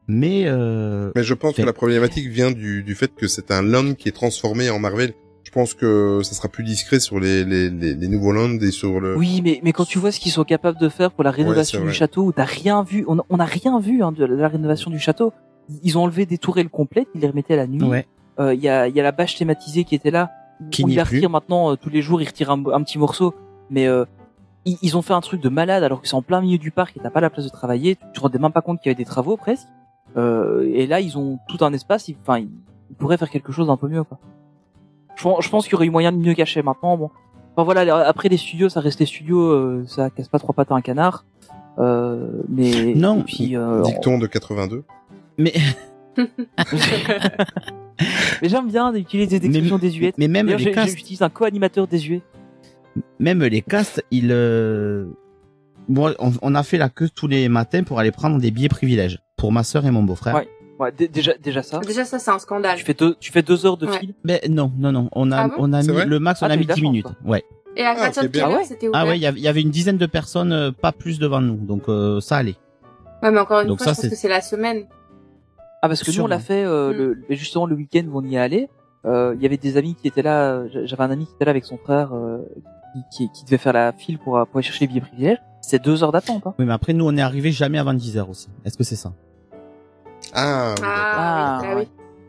Mais 0.07 0.43
euh, 0.47 1.11
Mais 1.15 1.23
je 1.23 1.33
pense 1.33 1.53
Fait- 1.55 1.61
que 1.61 1.65
la 1.67 1.73
problématique 1.73 2.27
vient 2.29 2.51
du, 2.51 2.83
du 2.83 2.95
fait 2.95 3.13
que 3.15 3.27
c'est 3.27 3.51
un 3.51 3.61
land 3.61 3.93
qui 3.93 4.09
est 4.09 4.11
transformé 4.11 4.69
en 4.69 4.79
Marvel. 4.79 5.13
Je 5.43 5.51
pense 5.51 5.73
que 5.75 6.21
ça 6.23 6.33
sera 6.33 6.47
plus 6.49 6.63
discret 6.63 6.99
sur 6.99 7.19
les, 7.19 7.45
les, 7.45 7.69
les, 7.69 7.93
les 7.93 8.07
nouveaux 8.07 8.31
lands 8.31 8.57
et 8.59 8.71
sur 8.71 8.99
le... 8.99 9.15
Oui, 9.15 9.41
mais, 9.43 9.59
mais 9.63 9.71
quand 9.71 9.85
tu 9.85 9.99
vois 9.99 10.11
ce 10.11 10.19
qu'ils 10.19 10.31
sont 10.31 10.43
capables 10.43 10.79
de 10.79 10.89
faire 10.89 11.11
pour 11.11 11.23
la 11.23 11.31
rénovation 11.31 11.83
du 11.85 11.91
château, 11.93 12.23
où 12.25 12.31
t'as 12.31 12.43
rien 12.45 12.81
vu, 12.83 13.05
on 13.07 13.19
on 13.29 13.37
n'a 13.37 13.45
rien 13.45 13.79
vu 13.79 14.01
hein, 14.03 14.11
de 14.11 14.25
la 14.25 14.47
rénovation 14.47 14.89
du 14.89 14.97
château. 14.99 15.31
Ils 15.83 15.97
ont 15.97 16.01
enlevé 16.03 16.25
des 16.25 16.37
tourelles 16.39 16.69
complètes, 16.69 17.07
ils 17.15 17.21
les 17.21 17.27
remettaient 17.27 17.55
la 17.55 17.67
nuit. 17.67 17.83
ouais, 17.83 18.07
Euh, 18.39 18.53
Il 18.55 18.61
y, 18.61 18.67
a, 18.69 18.87
il 18.87 18.95
y 18.95 18.99
a 18.99 19.03
la 19.03 19.11
bâche 19.11 19.35
thématisée 19.35 19.83
qui 19.85 19.93
était 19.95 20.11
là, 20.11 20.31
Qui 20.71 20.83
il 20.83 20.95
la 20.95 21.01
est 21.01 21.05
plus. 21.05 21.17
retire 21.17 21.29
maintenant 21.29 21.71
euh, 21.71 21.75
tous 21.75 21.89
les 21.89 22.01
jours, 22.01 22.21
il 22.21 22.25
retire 22.27 22.49
un, 22.51 22.63
un 22.73 22.81
petit 22.83 22.97
morceau. 22.97 23.33
Mais 23.69 23.87
euh, 23.87 24.05
ils, 24.65 24.77
ils 24.81 24.95
ont 24.97 25.01
fait 25.01 25.13
un 25.13 25.21
truc 25.21 25.41
de 25.41 25.49
malade 25.49 25.83
alors 25.83 26.01
que 26.01 26.07
c'est 26.07 26.15
en 26.15 26.21
plein 26.21 26.41
milieu 26.41 26.57
du 26.57 26.71
parc 26.71 26.95
et 26.97 26.99
t'as 26.99 27.09
pas 27.09 27.21
la 27.21 27.29
place 27.29 27.45
de 27.45 27.49
travailler. 27.51 27.95
Tu 27.95 28.01
te 28.13 28.19
rendais 28.21 28.39
même 28.39 28.51
pas 28.51 28.61
compte 28.61 28.79
qu'il 28.79 28.89
y 28.91 28.95
avait 28.95 29.03
des 29.03 29.05
travaux 29.09 29.37
presque. 29.37 29.67
Euh, 30.17 30.69
et 30.73 30.87
là, 30.87 30.99
ils 31.01 31.17
ont 31.17 31.39
tout 31.49 31.63
un 31.65 31.73
espace. 31.73 32.07
ils- 32.07 32.15
Enfin, 32.21 32.39
ils, 32.39 32.49
ils 32.89 32.95
pourraient 32.95 33.17
faire 33.17 33.29
quelque 33.29 33.51
chose 33.51 33.67
d'un 33.67 33.77
peu 33.77 33.87
mieux. 33.87 34.03
Quoi. 34.03 34.17
Je, 35.15 35.23
pense- 35.23 35.43
je 35.43 35.49
pense 35.49 35.63
qu'il 35.65 35.73
y 35.73 35.75
aurait 35.75 35.87
eu 35.87 35.91
moyen 35.91 36.11
de 36.11 36.17
mieux 36.17 36.33
cacher. 36.33 36.61
Maintenant, 36.61 36.95
bon. 36.97 37.09
Enfin 37.55 37.63
voilà. 37.63 38.07
Après 38.07 38.29
les 38.29 38.37
studios, 38.37 38.69
ça 38.69 38.79
reste 38.79 38.99
les 38.99 39.05
studios. 39.05 39.41
euh, 39.41 39.83
ça 39.87 40.09
casse 40.09 40.27
pas 40.29 40.39
trois 40.39 40.53
pattes 40.55 40.71
à 40.71 40.75
un 40.75 40.81
canard. 40.81 41.25
Euh, 41.79 42.41
mais 42.47 42.93
Non. 42.95 43.19
et 43.19 43.23
puis, 43.23 43.57
euh, 43.57 43.81
Dicton 43.81 44.17
de 44.19 44.27
82. 44.27 44.83
Mais 45.37 45.53
mais 48.41 48.49
j'aime 48.49 48.67
bien 48.67 48.93
utiliser 48.93 49.39
des 49.39 49.47
expressions 49.47 49.77
désuètes. 49.77 50.15
mais 50.17 50.27
même 50.27 50.47
les 50.47 50.71
castes, 50.71 50.97
j'utilise 50.97 51.21
un 51.21 51.29
co-animateur 51.29 51.87
désuet. 51.87 52.21
même 53.19 53.43
les 53.43 53.61
castes, 53.61 54.03
ils. 54.11 54.29
euh, 54.31 55.05
Bon, 55.87 56.13
on, 56.17 56.31
on 56.41 56.55
a 56.55 56.63
fait 56.63 56.79
la 56.79 56.89
queue 56.89 57.09
tous 57.13 57.27
les 57.27 57.47
matins 57.47 57.83
pour 57.83 57.99
aller 57.99 58.09
prendre 58.11 58.39
des 58.39 58.49
billets 58.49 58.69
privilèges 58.69 59.19
pour 59.37 59.51
ma 59.51 59.63
sœur 59.63 59.85
et 59.85 59.91
mon 59.91 60.01
beau-frère. 60.01 60.33
Ouais. 60.33 60.47
Ouais, 60.79 60.91
dé- 60.91 61.07
déjà, 61.07 61.33
déjà 61.41 61.61
ça. 61.61 61.79
Déjà, 61.79 62.03
ça, 62.05 62.17
c'est 62.17 62.31
un 62.31 62.39
scandale. 62.39 62.77
Tu 62.77 62.83
fais 62.83 62.95
deux, 62.95 63.15
tu 63.19 63.31
fais 63.31 63.43
deux 63.43 63.67
heures 63.67 63.77
de 63.77 63.85
Ouais. 63.85 63.99
fil? 63.99 64.13
Mais 64.23 64.41
non, 64.49 64.71
non, 64.79 64.91
non, 64.91 65.09
on 65.13 65.31
a, 65.31 65.43
Ah 65.43 65.47
bon? 65.47 65.53
on 65.59 65.73
a 65.73 65.81
mis 65.83 65.87
le 66.05 66.19
max, 66.19 66.41
on 66.41 66.47
Ah, 66.47 66.53
a 66.53 66.55
mis 66.57 66.63
de 66.63 66.69
la 66.69 66.73
10 66.73 66.81
chance, 66.81 66.91
minutes. 66.91 67.05
Ouais. 67.23 67.43
Et 67.77 67.83
à 67.83 67.91
Ah, 67.91 67.95
partir 67.95 68.23
ok, 68.23 68.27
de 68.27 68.31
bien. 68.31 68.41
quelle 68.41 68.49
Ah 68.49 68.53
heure 68.55 68.59
ouais 68.61 68.65
c'était 68.65 68.87
ouvert 68.87 68.99
Ah 69.01 69.05
ouais, 69.07 69.17
il 69.17 69.21
y 69.21 69.25
avait- 69.27 69.39
il 69.39 69.43
y 69.43 69.47
avait 69.47 69.61
une 69.61 69.69
dizaine 69.69 69.97
de 69.97 70.05
personnes, 70.07 70.51
euh, 70.51 70.71
pas 70.71 70.91
plus 70.91 71.19
devant 71.19 71.39
nous, 71.39 71.55
donc 71.55 71.83
euh, 71.87 72.19
ça 72.19 72.37
allait. 72.37 72.55
Ouais, 73.21 73.29
mais 73.31 73.39
encore 73.39 73.61
une 73.61 73.67
Donc 73.67 73.77
fois, 73.77 73.85
ça, 73.87 73.91
je 73.91 73.95
pense 73.95 74.01
c'est- 74.05 74.09
que 74.09 74.15
c'est 74.15 74.27
la 74.27 74.41
semaine. 74.41 74.85
Ah 75.85 75.87
parce 75.87 76.03
que 76.03 76.11
nous 76.17 76.23
on 76.23 76.27
l'a 76.27 76.39
fait 76.39 76.63
euh, 76.65 76.91
Mm. 76.91 76.97
le, 77.29 77.35
justement 77.35 77.65
le 77.65 77.75
week-end 77.75 78.03
où 78.11 78.19
on 78.19 78.23
y 78.23 78.35
est 78.35 78.39
allé. 78.39 78.69
Euh, 79.05 79.33
Il 79.37 79.41
y 79.43 79.45
avait 79.45 79.57
des 79.57 79.77
amis 79.77 79.95
qui 79.95 80.07
étaient 80.07 80.23
là. 80.23 80.51
euh, 80.51 80.67
J'avais 80.85 81.03
un 81.03 81.11
ami 81.11 81.25
qui 81.27 81.33
était 81.35 81.45
là 81.45 81.51
avec 81.51 81.63
son 81.65 81.77
frère 81.77 82.09
euh, 82.13 82.39
qui, 83.11 83.27
qui, 83.27 83.31
qui 83.31 83.45
devait 83.45 83.57
faire 83.59 83.73
la 83.73 83.91
file 83.91 84.17
pour, 84.17 84.37
euh, 84.37 84.45
pour 84.45 84.57
aller 84.57 84.63
chercher 84.65 84.85
les 84.85 84.87
billets 84.87 85.01
privilèges. 85.01 85.37
C'est 85.61 85.81
deux 85.83 86.03
heures 86.03 86.11
d'attente. 86.11 86.45
Hein. 86.47 86.53
Oui, 86.59 86.65
mais 86.65 86.73
après, 86.73 86.93
nous, 86.93 87.05
on 87.07 87.15
est 87.15 87.21
arrivé 87.21 87.51
jamais 87.51 87.77
avant 87.79 87.93
10 87.93 88.17
heures 88.17 88.29
aussi. 88.29 88.47
Est-ce 88.65 88.77
que 88.77 88.83
c'est 88.83 88.95
ça? 88.95 89.13
Ah, 90.33 90.73
oui. 90.77 90.83
Ah, 90.83 91.59
Ah, 91.61 91.61
oui, 91.69 91.75
ouais. 91.75 91.87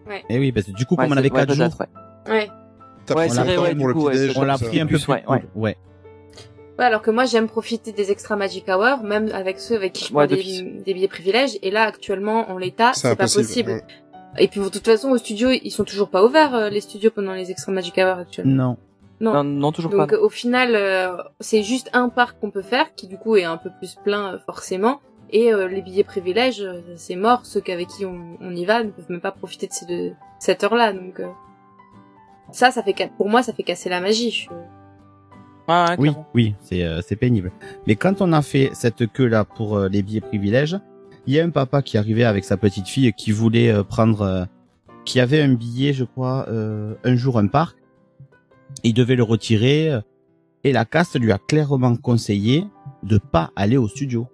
oui. 0.09 0.15
Eh 0.29 0.39
oui, 0.39 0.53
parce 0.53 0.67
que 0.67 0.73
du 0.73 0.85
coup, 0.87 0.95
Ouais, 0.97 1.05
comme 1.05 1.15
on 1.15 1.17
avait 1.17 1.31
ouais, 1.33 1.47
4 1.47 1.55
jours, 1.55 1.69
ouais. 2.29 2.33
Ouais. 2.33 2.51
On 4.37 4.43
l'a 4.43 4.59
pris 4.59 4.81
un 4.81 4.87
peu 4.87 4.97
plus, 4.97 5.05
plus 5.05 5.13
ouais, 5.55 5.77
ouais. 6.79 6.85
alors 6.85 7.03
que 7.03 7.11
moi, 7.11 7.25
j'aime 7.25 7.49
profiter 7.49 7.93
des 7.93 8.11
extra 8.11 8.37
Magic 8.37 8.67
Hour, 8.69 9.03
même 9.03 9.31
avec 9.33 9.59
ceux 9.59 9.75
avec 9.77 9.93
qui 9.93 10.05
je 10.05 10.11
prends 10.11 10.21
Ouais, 10.21 10.27
des, 10.27 10.93
billets 10.95 11.09
privilèges. 11.09 11.59
Et 11.63 11.71
là, 11.71 11.83
actuellement, 11.85 12.51
en 12.51 12.59
l'état, 12.59 12.93
C'est 12.95 13.09
c'est 13.09 13.17
pas 13.17 13.25
impossible. 13.25 13.45
possible. 13.47 13.71
ouais. 13.71 13.85
Et 14.39 14.49
puis, 14.49 14.61
de 14.61 14.69
toute 14.69 14.85
façon, 14.85 15.11
au 15.11 15.19
studio, 15.19 15.49
ils 15.51 15.71
sont 15.71 15.85
toujours 15.85 16.09
pas 16.11 16.23
ouverts, 16.25 16.55
euh, 16.55 16.69
les 16.69 16.81
studios, 16.83 17.11
pendant 17.11 17.33
les 17.33 17.51
extra 17.51 17.73
Magic 17.73 17.97
Hour 17.99 18.19
actuellement. 18.19 18.55
Non. 18.55 18.77
Non. 19.19 19.33
Non, 19.33 19.45
non, 19.45 19.73
toujours 19.73 19.91
Donc, 19.93 20.11
pas. 20.11 20.19
au 20.19 20.29
final, 20.29 20.75
euh, 20.75 21.17
c'est 21.41 21.63
juste 21.63 21.89
un 21.95 22.11
parc 22.11 22.39
qu'on 22.39 22.51
peut 22.51 22.61
faire, 22.61 22.95
qui 22.97 23.07
du 23.07 23.17
coup 23.17 23.37
est 23.37 23.45
un 23.45 23.57
peu 23.57 23.71
plus 23.79 23.95
plein, 24.05 24.35
euh, 24.35 24.39
forcément. 24.45 25.01
Et 25.31 25.55
euh, 25.55 25.69
les 25.69 25.81
billets 25.81 26.05
privilèges, 26.05 26.63
c'est 26.97 27.17
mort. 27.17 27.41
Ceux 27.47 27.63
avec 27.69 27.89
qui 27.89 28.05
on, 28.05 28.37
on 28.43 28.55
y 28.55 28.67
va 28.67 28.85
ne 28.85 28.91
peuvent 28.91 29.11
même 29.11 29.23
pas 29.23 29.33
profiter 29.33 29.67
de, 29.69 29.73
ces 29.73 29.87
de 29.87 30.13
cette 30.39 30.63
heure-là. 30.65 30.93
Donc, 30.93 31.19
euh, 31.21 31.27
ça, 32.53 32.71
ça 32.71 32.83
fait, 32.83 33.11
pour 33.17 33.29
moi, 33.31 33.43
ça 33.43 33.53
fait 33.55 33.63
casser 33.63 33.89
la 33.89 34.01
magie. 34.01 34.31
Je- 34.31 34.49
Ouais, 35.69 35.97
Oui, 35.99 36.11
oui, 36.35 36.55
c'est 36.61 36.85
euh, 36.85 37.01
c'est 37.07 37.17
pénible. 37.17 37.51
Mais 37.87 37.97
quand 37.97 38.21
on 38.23 38.33
a 38.33 38.43
fait 38.43 38.71
cette 38.73 39.11
queue 39.13 39.27
là 39.27 39.45
pour 39.45 39.77
euh, 39.77 39.89
les 39.89 40.03
billets 40.03 40.21
privilèges, 40.21 40.79
il 41.27 41.35
y 41.35 41.41
a 41.41 41.45
un 41.45 41.51
papa 41.51 41.83
qui 41.83 41.99
arrivait 41.99 42.25
avec 42.25 42.45
sa 42.45 42.57
petite 42.57 42.87
fille 42.89 43.13
qui 43.13 43.33
voulait 43.33 43.71
euh, 43.73 43.83
prendre, 43.83 44.23
euh, 44.23 44.45
qui 45.05 45.19
avait 45.19 45.43
un 45.43 45.53
billet, 45.55 45.93
je 45.93 46.05
crois, 46.05 46.47
euh, 46.49 46.95
un 47.05 47.17
jour 47.17 47.39
un 47.39 47.49
parc. 47.49 47.77
Il 48.85 48.95
devait 48.95 49.17
le 49.17 49.23
retirer 49.25 49.99
et 50.63 50.73
la 50.73 50.85
caste 50.85 51.19
lui 51.19 51.33
a 51.33 51.39
clairement 51.39 51.97
conseillé 51.97 52.65
de 53.03 53.19
pas 53.19 53.51
aller 53.57 53.77
au 53.77 53.89
studio. 53.89 54.27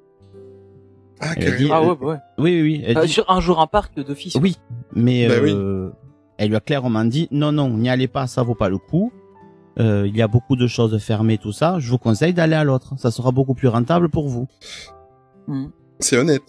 Ah, 1.21 1.35
Elle 1.37 1.57
dit, 1.57 1.69
Ah 1.71 1.81
ouais, 1.83 1.97
bah 1.99 2.07
ouais. 2.07 2.17
Oui, 2.39 2.61
oui, 2.61 2.63
oui. 2.63 2.83
elle 2.87 2.99
Euh, 2.99 3.03
dit- 3.07 3.13
sur 3.13 3.31
un 3.31 3.41
jour 3.41 3.61
un 3.61 3.67
parc 3.67 3.99
d'office. 4.01 4.37
Oui, 4.41 4.57
mais 4.95 5.29
Bah 5.29 5.35
euh, 5.35 5.91
elle 6.37 6.49
lui 6.49 6.57
a 6.57 6.61
clairement 6.61 7.05
dit 7.05 7.29
non, 7.31 7.53
non, 7.53 7.69
n'y 7.71 7.89
allez 7.89 8.09
pas, 8.09 8.27
ça 8.27 8.43
vaut 8.43 8.55
pas 8.57 8.69
le 8.69 8.79
coup. 8.79 9.13
Euh, 9.79 10.07
il 10.07 10.15
y 10.17 10.21
a 10.23 10.29
beaucoup 10.29 10.57
de 10.57 10.67
choses 10.67 10.97
fermées, 10.99 11.39
tout 11.39 11.53
ça. 11.53 11.79
Je 11.79 11.91
vous 11.91 11.99
conseille 11.99 12.35
d'aller 12.35 12.55
à 12.57 12.65
l'autre. 12.65 12.95
Ça 12.99 13.11
sera 13.11 13.31
beaucoup 13.33 13.55
plus 13.55 13.69
rentable 13.69 14.09
pour 14.11 14.29
vous. 14.29 14.47
Mhm. 15.49 15.71
C'est 16.01 16.17
honnête. 16.19 16.43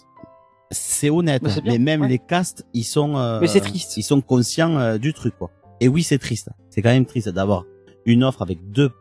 C'est 0.71 1.09
honnête, 1.09 1.43
Mais 1.43 1.61
bien, 1.61 1.71
mais 1.73 1.77
même 1.77 2.01
ouais. 2.01 2.07
les 2.07 2.19
castes, 2.19 2.65
ils 2.73 2.83
sont. 2.83 3.15
euh, 3.17 3.39
Mais 3.39 3.47
c'est 3.47 3.61
triste. 3.61 3.95
Ils 3.97 4.01
sont 4.03 4.21
conscients 4.21 4.77
euh, 4.79 4.97
du 4.97 5.13
truc, 5.13 5.37
quoi. 5.37 5.51
Et 5.79 5.87
oui, 5.87 6.01
c'est 6.03 6.17
triste. 6.17 6.49
C'est 6.69 6.81
quand 6.81 6.89
même 6.89 7.05
triste 7.05 7.29
d'avoir 7.29 7.65
une 8.05 8.23
offre 8.23 8.41
avec 8.41 8.71
deux 8.71 8.91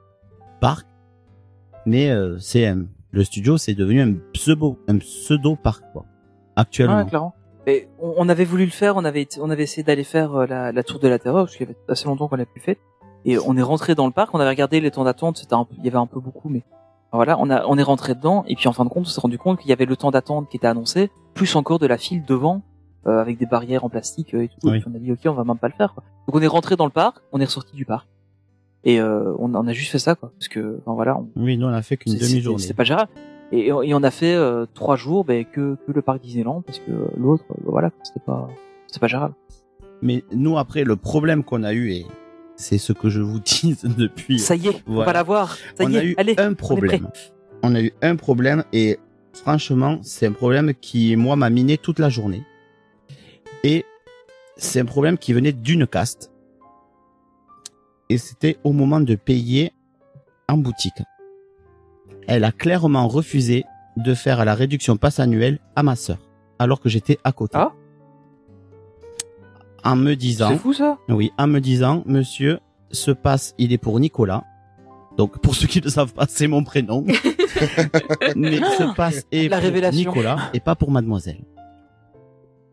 parcs, 0.60 0.86
mais 1.86 2.10
euh, 2.10 2.38
c'est 2.38 2.66
un- 2.66 2.86
le 3.10 3.24
studio, 3.24 3.56
c'est 3.58 3.74
devenu 3.74 4.00
un 4.02 4.14
pseudo, 4.32 4.78
un 4.88 4.98
pseudo 4.98 5.56
parc, 5.56 5.82
quoi. 5.92 6.04
Actuellement. 6.56 6.98
Ouais, 7.02 7.06
clairement. 7.08 7.34
Et 7.66 7.88
on, 8.00 8.14
on 8.18 8.28
avait 8.28 8.44
voulu 8.44 8.64
le 8.64 8.70
faire, 8.70 8.96
on 8.96 9.04
avait, 9.04 9.26
on 9.40 9.48
avait 9.50 9.62
essayé 9.64 9.82
d'aller 9.82 10.04
faire 10.04 10.34
euh, 10.34 10.46
la, 10.46 10.72
la 10.72 10.82
tour 10.82 10.98
de 11.00 11.08
la 11.08 11.18
terreur, 11.18 11.44
parce 11.46 11.56
qu'il 11.56 11.66
y 11.66 11.70
avait 11.70 11.78
assez 11.88 12.06
longtemps 12.06 12.28
qu'on 12.28 12.36
l'a 12.36 12.46
plus 12.46 12.60
fait. 12.60 12.78
Et 13.24 13.38
on 13.38 13.56
est 13.56 13.62
rentré 13.62 13.94
dans 13.94 14.06
le 14.06 14.12
parc, 14.12 14.34
on 14.34 14.40
avait 14.40 14.50
regardé 14.50 14.80
les 14.80 14.90
temps 14.90 15.04
d'attente, 15.04 15.36
c'était 15.36 15.54
un 15.54 15.64
peu, 15.64 15.74
il 15.78 15.84
y 15.84 15.88
avait 15.88 15.98
un 15.98 16.06
peu 16.06 16.20
beaucoup, 16.20 16.48
mais 16.48 16.62
voilà, 17.12 17.38
on 17.38 17.50
a, 17.50 17.64
on 17.66 17.78
est 17.78 17.82
rentré 17.82 18.14
dedans, 18.14 18.44
et 18.48 18.56
puis 18.56 18.68
en 18.68 18.72
fin 18.72 18.84
de 18.84 18.88
compte, 18.88 19.06
on 19.06 19.10
s'est 19.10 19.20
rendu 19.20 19.38
compte 19.38 19.60
qu'il 19.60 19.68
y 19.68 19.72
avait 19.72 19.84
le 19.84 19.96
temps 19.96 20.10
d'attente 20.10 20.48
qui 20.48 20.56
était 20.56 20.66
annoncé, 20.66 21.10
plus 21.34 21.54
encore 21.56 21.78
de 21.78 21.86
la 21.86 21.98
file 21.98 22.24
devant, 22.24 22.62
euh, 23.06 23.20
avec 23.20 23.38
des 23.38 23.46
barrières 23.46 23.84
en 23.84 23.88
plastique 23.88 24.34
euh, 24.34 24.42
et 24.44 24.48
tout. 24.48 24.54
Oui. 24.64 24.78
Et 24.78 24.80
puis 24.80 24.90
on 24.92 24.96
a 24.96 24.98
dit, 24.98 25.12
ok, 25.12 25.18
on 25.26 25.32
va 25.32 25.44
même 25.44 25.58
pas 25.58 25.68
le 25.68 25.74
faire, 25.74 25.94
quoi. 25.94 26.02
Donc 26.26 26.36
on 26.36 26.40
est 26.40 26.46
rentré 26.46 26.74
dans 26.76 26.84
le 26.84 26.90
parc, 26.90 27.18
on 27.32 27.40
est 27.40 27.44
ressorti 27.44 27.76
du 27.76 27.84
parc. 27.84 28.08
Et 28.84 29.00
euh, 29.00 29.34
on, 29.38 29.54
on 29.54 29.66
a 29.68 29.72
juste 29.72 29.92
fait 29.92 29.98
ça, 29.98 30.14
quoi. 30.14 30.32
Parce 30.38 30.48
que, 30.48 30.78
enfin 30.80 30.94
voilà, 30.94 31.16
on, 31.18 31.28
Oui, 31.36 31.56
nous 31.56 31.66
on 31.66 31.72
a 31.72 31.82
fait 31.82 31.96
qu'une 31.96 32.14
demi-journée. 32.14 32.62
C'est 32.62 32.74
pas 32.74 32.84
gérable. 32.84 33.10
Et, 33.52 33.66
et 33.66 33.94
on 33.94 34.02
a 34.02 34.10
fait 34.10 34.34
euh, 34.34 34.64
trois 34.72 34.96
jours 34.96 35.24
ben, 35.24 35.44
que, 35.44 35.76
que 35.86 35.92
le 35.92 36.00
parc 36.00 36.22
Disneyland 36.22 36.62
parce 36.62 36.78
que 36.78 36.90
l'autre, 37.18 37.44
euh, 37.50 37.62
voilà, 37.66 37.90
c'était 38.02 38.24
pas, 38.24 38.48
c'était 38.86 39.00
pas 39.00 39.08
gérable. 39.08 39.34
Mais 40.00 40.24
nous 40.32 40.56
après, 40.56 40.84
le 40.84 40.96
problème 40.96 41.44
qu'on 41.44 41.62
a 41.62 41.72
eu 41.74 41.92
et 41.92 42.06
c'est 42.56 42.78
ce 42.78 42.92
que 42.92 43.08
je 43.10 43.20
vous 43.20 43.40
dis 43.44 43.76
depuis. 43.96 44.38
Ça 44.38 44.54
y 44.56 44.68
est, 44.68 44.82
on 44.86 44.96
va 45.04 45.12
l'avoir. 45.12 45.56
Ça 45.56 45.84
on 45.84 45.90
y 45.90 45.96
a 45.96 46.02
est, 46.02 46.06
eu 46.08 46.14
allez. 46.18 46.34
un 46.38 46.54
problème. 46.54 47.08
On 47.62 47.74
a 47.74 47.80
eu 47.80 47.92
un 48.02 48.16
problème 48.16 48.64
et 48.72 48.98
franchement, 49.32 49.98
c'est 50.02 50.26
un 50.26 50.32
problème 50.32 50.72
qui, 50.74 51.16
moi, 51.16 51.36
m'a 51.36 51.50
miné 51.50 51.78
toute 51.78 51.98
la 51.98 52.08
journée. 52.08 52.42
Et 53.64 53.84
c'est 54.56 54.80
un 54.80 54.84
problème 54.84 55.18
qui 55.18 55.32
venait 55.32 55.52
d'une 55.52 55.86
caste. 55.86 56.30
Et 58.08 58.18
c'était 58.18 58.58
au 58.64 58.72
moment 58.72 59.00
de 59.00 59.14
payer 59.14 59.72
en 60.48 60.56
boutique. 60.56 61.02
Elle 62.26 62.44
a 62.44 62.52
clairement 62.52 63.08
refusé 63.08 63.64
de 63.96 64.14
faire 64.14 64.44
la 64.44 64.54
réduction 64.54 64.96
passe 64.96 65.20
annuelle 65.20 65.58
à 65.76 65.82
ma 65.82 65.96
sœur, 65.96 66.18
alors 66.58 66.80
que 66.80 66.88
j'étais 66.88 67.18
à 67.24 67.32
côté. 67.32 67.56
Ah. 67.58 67.72
En 69.84 69.96
me 69.96 70.14
disant, 70.14 70.50
C'est 70.50 70.58
fou 70.58 70.72
ça. 70.72 70.98
oui, 71.08 71.32
en 71.38 71.46
me 71.48 71.58
disant, 71.60 72.02
monsieur, 72.06 72.60
ce 72.90 73.10
passe, 73.10 73.54
il 73.58 73.72
est 73.72 73.78
pour 73.78 73.98
Nicolas. 74.00 74.44
Donc, 75.18 75.40
pour 75.42 75.54
ceux 75.54 75.66
qui 75.66 75.80
ne 75.82 75.88
savent 75.88 76.12
pas, 76.14 76.26
c'est 76.28 76.46
mon 76.46 76.64
prénom. 76.64 77.04
Mais 78.36 78.56
ce 78.78 78.94
passe 78.94 79.24
est 79.32 79.48
La 79.48 79.56
pour 79.58 79.64
révélation. 79.66 80.10
Nicolas 80.10 80.50
et 80.54 80.60
pas 80.60 80.74
pour 80.74 80.90
mademoiselle. 80.90 81.40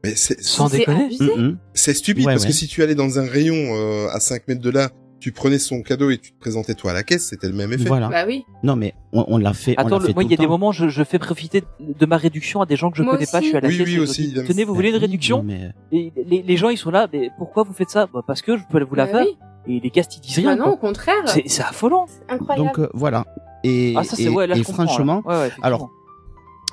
Mais 0.04 0.16
c'est 0.16 0.42
Sans 0.42 0.70
déconner. 0.70 1.06
abusé. 1.06 1.30
C'est 1.74 1.94
stupide 1.94 2.26
Ouais, 2.26 2.34
parce 2.34 2.44
ouais. 2.44 2.50
que 2.50 2.54
si 2.56 2.68
tu 2.68 2.82
allais 2.84 2.96
dans 2.96 3.20
un 3.20 3.28
rayon 3.28 3.56
euh, 3.56 4.08
à 4.14 4.20
5 4.22 4.48
mètres 4.48 4.62
de 4.62 4.70
là, 4.70 4.90
tu 5.20 5.32
prenais 5.32 5.60
son 5.60 5.82
cadeau 5.82 6.10
et 6.10 6.18
tu 6.18 6.32
te 6.32 6.40
présentais 6.40 6.74
toi 6.74 6.92
à 6.92 6.94
la 6.94 7.04
caisse, 7.04 7.28
c'était 7.28 7.48
le 7.48 7.54
même 7.54 7.72
effet. 7.74 7.86
Voilà. 7.88 8.08
Bah 8.10 8.24
oui. 8.28 8.46
Non, 8.64 8.76
mais 8.76 8.94
on, 9.14 9.26
on 9.28 9.38
l'a 9.38 9.54
fait. 9.54 9.76
on 9.78 9.82
Attends, 9.82 9.90
l'a 9.98 10.00
le- 10.00 10.06
fait 10.08 10.14
moi, 10.14 10.24
il 10.24 10.32
y 10.32 10.34
a 10.34 10.38
des 10.38 10.48
moments, 10.48 10.72
je, 10.72 10.88
je 10.88 11.04
fais 11.04 11.20
profiter 11.20 11.64
de 11.80 12.06
ma 12.06 12.18
réduction 12.18 12.62
à 12.62 12.66
des 12.66 12.76
gens 12.76 12.90
que 12.92 12.98
je 12.98 13.04
Moi 13.04 13.14
connais 13.14 13.26
pas. 13.32 13.42
Je 13.42 13.48
suis 13.48 13.56
à 13.58 13.60
la 13.62 13.68
aussi. 13.68 13.78
caisse. 13.78 13.88
Oui, 13.88 13.94
oui, 13.96 14.00
aussi. 14.00 14.34
Tenez, 14.48 14.64
vous 14.64 14.74
voulez 14.74 14.90
une 14.90 14.96
Oui, 14.96 15.02
réduction 15.02 15.44
mais- 15.44 15.72
Et 15.92 16.12
les, 16.26 16.42
les 16.42 16.58
gens, 16.58 16.70
ils 16.70 16.78
sont 16.78 16.92
là. 16.92 17.08
Mais 17.12 17.30
pourquoi 17.38 17.64
vous 17.64 17.74
faites 17.74 17.90
ça? 17.90 18.08
Bah, 18.14 18.22
Parce 18.26 18.42
que 18.42 18.58
je 18.58 18.64
peux 18.70 18.84
vous 18.84 18.96
la 18.96 19.06
Bah 19.06 19.12
faire. 19.12 19.26
oui. 19.26 19.38
Et 19.76 19.80
les 19.80 19.90
castes, 19.90 20.16
ils 20.18 20.22
disent 20.22 20.36
Bah 20.44 20.52
rien. 20.52 20.56
non, 20.56 20.64
quoi. 20.64 20.74
au 20.74 20.78
contraire. 20.78 21.16
C'est 21.28 21.44
c'est 21.48 21.62
affolant. 21.64 22.08
Incroyable. 22.30 22.68
Donc 22.68 22.80
euh, 22.80 22.90
voilà. 22.94 23.26
Et, 23.64 23.94
Ah 23.98 24.04
ça 24.04 24.16
c'est 24.16 24.24
et, 24.24 24.30
ouais 24.30 24.48
là 24.48 24.56
et 24.56 24.60
là. 24.60 24.64
franchement, 24.64 25.22
Ouais, 25.26 25.36
ouais, 25.36 25.52
alors, 25.62 25.90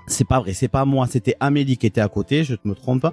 c'est 0.07 0.27
pas 0.27 0.41
vrai, 0.41 0.53
c'est 0.53 0.69
pas 0.69 0.85
moi, 0.85 1.07
c'était 1.07 1.37
Amélie 1.41 1.77
qui 1.77 1.87
était 1.87 2.01
à 2.01 2.09
côté, 2.09 2.45
je 2.45 2.55
me 2.65 2.75
trompe. 2.75 3.07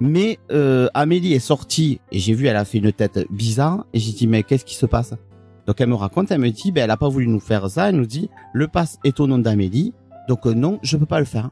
Mais 0.00 0.38
euh, 0.50 0.88
Amélie 0.94 1.34
est 1.34 1.38
sortie 1.38 2.00
et 2.10 2.18
j'ai 2.18 2.34
vu 2.34 2.46
elle 2.46 2.56
a 2.56 2.64
fait 2.64 2.78
une 2.78 2.92
tête 2.92 3.26
bizarre 3.30 3.86
et 3.92 3.98
j'ai 3.98 4.12
dit 4.12 4.26
mais 4.26 4.42
qu'est-ce 4.42 4.64
qui 4.64 4.74
se 4.74 4.86
passe? 4.86 5.14
Donc 5.66 5.80
elle 5.80 5.88
me 5.88 5.94
raconte, 5.94 6.30
elle 6.30 6.40
me 6.40 6.50
dit 6.50 6.72
ben 6.72 6.84
elle 6.84 6.90
a 6.90 6.96
pas 6.96 7.08
voulu 7.08 7.26
nous 7.26 7.40
faire 7.40 7.68
ça, 7.70 7.88
elle 7.88 7.96
nous 7.96 8.06
dit 8.06 8.28
le 8.52 8.68
pass 8.68 8.98
est 9.04 9.18
au 9.20 9.26
nom 9.26 9.38
d'Amélie, 9.38 9.94
donc 10.28 10.46
euh, 10.46 10.54
non 10.54 10.78
je 10.82 10.96
peux 10.96 11.06
pas 11.06 11.20
le 11.20 11.24
faire. 11.24 11.50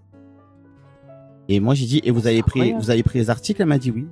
Et 1.49 1.61
moi 1.61 1.75
j'ai 1.75 1.87
dit 1.87 2.01
et 2.05 2.11
vous 2.11 2.27
avez 2.27 2.43
pris 2.43 2.73
vous 2.73 2.91
avez 2.91 3.03
pris 3.03 3.19
les 3.21 3.31
articles, 3.31 3.63
elle 3.63 3.69
m'a 3.69 3.79
dit 3.79 3.91
oui. 3.91 4.07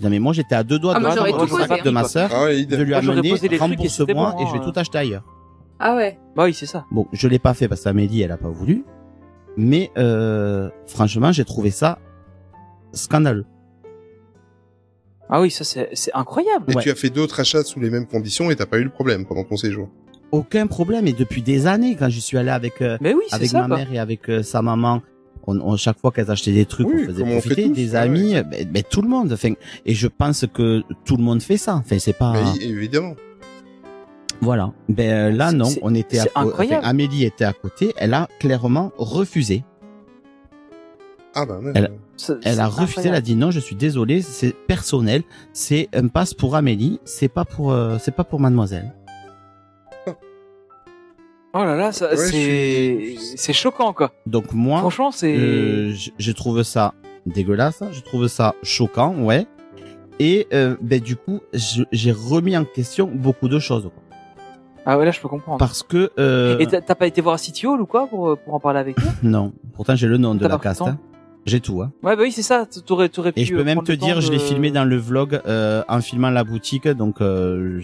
J'ai 0.00 0.06
dit, 0.06 0.10
mais 0.10 0.18
moi 0.18 0.32
j'étais 0.32 0.56
à 0.56 0.64
deux 0.64 0.78
doigts 0.80 0.94
Ah, 0.96 0.98
de 0.98 1.04
moi, 1.04 1.44
le 1.44 1.66
sac 1.66 1.84
de 1.84 1.90
ma 1.90 2.04
sœur, 2.04 2.30
Ah 2.34 2.44
ouais, 2.44 2.64
de 2.64 2.76
lui 2.76 2.90
Moi, 2.90 2.98
amener 2.98 3.30
trucs 3.30 3.52
et 3.52 3.56
rembourse-moi 3.56 4.32
bon, 4.32 4.42
et 4.42 4.46
je 4.48 4.52
vais 4.52 4.58
hein. 4.58 4.70
tout 4.72 4.78
acheter 4.78 4.98
ailleurs. 4.98 5.24
Ah 5.78 5.96
ouais. 5.96 6.18
Bah 6.36 6.44
oui, 6.44 6.54
c'est 6.54 6.66
ça. 6.66 6.84
Bon, 6.90 7.06
je 7.12 7.28
l'ai 7.28 7.38
pas 7.38 7.54
fait 7.54 7.68
parce 7.68 7.82
qu'Amélie, 7.82 8.22
elle 8.22 8.32
a 8.32 8.36
pas 8.36 8.48
voulu. 8.48 8.84
Mais 9.56 9.90
euh, 9.98 10.68
franchement, 10.86 11.30
j'ai 11.32 11.44
trouvé 11.44 11.70
ça 11.70 11.98
scandaleux. 12.92 13.46
Ah 15.28 15.40
oui, 15.40 15.50
ça 15.50 15.64
c'est 15.64 15.88
c'est 15.94 16.12
incroyable. 16.14 16.66
Et 16.72 16.76
Ouais. 16.76 16.82
tu 16.82 16.90
as 16.90 16.94
fait 16.94 17.10
d'autres 17.10 17.40
achats 17.40 17.62
sous 17.64 17.80
les 17.80 17.90
mêmes 17.90 18.06
conditions 18.06 18.50
et 18.50 18.56
t'as 18.56 18.66
pas 18.66 18.78
eu 18.78 18.84
le 18.84 18.90
problème 18.90 19.24
pendant 19.26 19.44
ton 19.44 19.56
séjour. 19.56 19.88
aucun 20.32 20.66
problème. 20.66 21.06
Et 21.06 21.12
depuis 21.12 21.42
des 21.42 21.66
années, 21.66 21.96
quand 21.96 22.08
je 22.10 22.18
suis 22.20 22.36
allé 22.36 22.50
avec 22.50 22.82
euh, 22.82 22.98
Mais 23.00 23.14
oui, 23.14 23.22
avec 23.30 23.48
ça. 23.48 23.60
ma 23.60 23.66
quoi. 23.68 23.76
mère 23.78 23.92
et 23.92 23.98
avec 23.98 24.28
euh, 24.28 24.42
sa 24.42 24.62
maman, 24.62 25.00
on, 25.46 25.58
on- 25.60 25.76
chaque 25.76 25.98
fois 25.98 26.10
qu'elles 26.10 26.30
achetaient 26.30 26.52
des 26.52 26.66
trucs, 26.66 26.88
Oui, 26.88 27.02
on 27.02 27.06
faisait 27.06 27.22
comme 27.22 27.30
on 27.30 27.40
fait 27.40 27.48
profiter 27.50 27.68
tous, 27.68 27.74
des 27.74 27.90
ouais, 27.92 27.96
amis, 27.96 28.32
ben, 28.50 28.68
ben, 28.70 28.82
tout 28.82 29.00
le 29.02 29.08
monde. 29.08 29.32
Enfin, 29.32 29.52
et 29.86 29.94
je 29.94 30.08
pense 30.08 30.44
que 30.52 30.82
tout 31.04 31.16
le 31.16 31.22
monde 31.22 31.40
fait 31.40 31.56
ça. 31.56 31.76
Enfin, 31.76 31.98
c'est 32.00 32.12
pas. 32.18 32.32
Mais 32.32 32.64
évidemment. 32.66 33.14
Voilà. 34.44 34.72
Ben 34.88 35.10
euh, 35.10 35.30
là, 35.36 35.52
non, 35.52 35.68
on 35.82 35.94
était. 35.94 36.18
à 36.20 36.24
enfin, 36.34 36.46
incroyable. 36.48 36.84
Amélie 36.86 37.24
était 37.24 37.44
à 37.44 37.52
côté. 37.52 37.92
Elle 37.96 38.14
a 38.14 38.28
clairement 38.38 38.92
refusé. 38.96 39.64
Ah 41.34 41.44
bah, 41.46 41.58
ouais, 41.62 41.72
Elle- 41.74 41.90
Elle 42.44 42.60
a 42.60 42.68
refusé. 42.68 43.08
Elle 43.08 43.14
a 43.14 43.20
dit 43.20 43.34
non, 43.34 43.50
je 43.50 43.58
suis 43.58 43.74
désolée, 43.76 44.22
c'est 44.22 44.54
personnel. 44.54 45.22
C'est 45.52 45.88
un 45.92 46.06
passe 46.08 46.32
pour 46.34 46.54
Amélie. 46.54 47.00
C'est 47.04 47.28
pas 47.28 47.44
pour. 47.44 47.72
euh, 47.72 47.96
c'est 48.00 48.14
pas 48.14 48.22
pour 48.24 48.38
Mademoiselle. 48.40 48.94
Oh 51.56 51.58
là 51.64 51.76
là, 51.76 51.92
ça, 51.92 52.10
Ouais, 52.10 52.16
c'est 52.16 53.16
suis- 53.36 53.52
choquant 53.52 53.92
quoi. 53.92 54.12
Donc 54.26 54.52
moi, 54.52 54.80
Franchement, 54.80 55.12
c'est 55.12 55.36
Euh, 55.36 55.92
je, 55.94 56.10
je 56.18 56.32
trouve 56.32 56.64
ça 56.64 56.94
dégueulasse, 57.26 57.80
je 57.92 58.00
trouve 58.00 58.26
ça 58.26 58.56
choquant, 58.64 59.14
ouais. 59.22 59.46
Et 60.18 60.48
euh, 60.52 60.76
ben 60.80 61.00
du 61.00 61.14
coup, 61.16 61.40
j'ai 61.92 62.10
remis 62.12 62.56
en 62.56 62.64
question 62.64 63.06
beaucoup 63.06 63.48
de 63.48 63.58
choses 63.60 63.84
quoi. 63.84 64.02
Ah 64.86 64.98
ouais 64.98 65.04
là 65.04 65.10
je 65.10 65.20
peux 65.20 65.28
comprendre. 65.28 65.58
parce 65.58 65.82
que 65.82 66.10
euh, 66.18 66.58
Et 66.58 66.66
t'as 66.66 66.94
pas 66.94 67.06
été 67.06 67.20
voir 67.20 67.38
City 67.38 67.66
Hall 67.66 67.80
ou 67.80 67.86
quoi 67.86 68.06
pour 68.06 68.36
pour 68.38 68.54
en 68.54 68.60
parler 68.60 68.80
avec 68.80 68.98
eux? 68.98 69.02
Non, 69.22 69.52
pourtant 69.74 69.96
j'ai 69.96 70.06
le 70.06 70.16
nom 70.18 70.34
de 70.34 70.46
la 70.46 70.58
caste, 70.58 70.82
hein. 70.82 70.98
j'ai 71.46 71.60
tout. 71.60 71.80
Hein. 71.82 71.92
Ouais 72.02 72.16
bah 72.16 72.22
oui 72.22 72.32
c'est 72.32 72.42
ça. 72.42 72.66
T'aurais 72.86 73.08
t'aurais 73.08 73.32
pu. 73.32 73.40
Et 73.40 73.44
je 73.44 73.54
peux 73.54 73.60
euh, 73.60 73.64
même 73.64 73.82
te 73.82 73.92
dire, 73.92 74.20
je 74.20 74.30
l'ai 74.30 74.38
de- 74.38 74.42
filmé 74.42 74.70
dans 74.70 74.84
le 74.84 74.96
vlog 74.96 75.40
euh, 75.46 75.82
en 75.88 76.00
filmant 76.00 76.30
la 76.30 76.44
boutique, 76.44 76.86
donc 76.88 77.20
euh, 77.20 77.80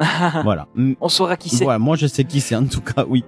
voilà. 0.44 0.66
On 1.00 1.08
saura 1.08 1.36
qui 1.36 1.48
c'est. 1.50 1.64
Voilà, 1.64 1.78
moi 1.78 1.96
je 1.96 2.06
sais 2.06 2.24
qui 2.24 2.40
c'est 2.40 2.56
en 2.56 2.64
tout 2.66 2.80
cas, 2.82 3.04
oui. 3.08 3.24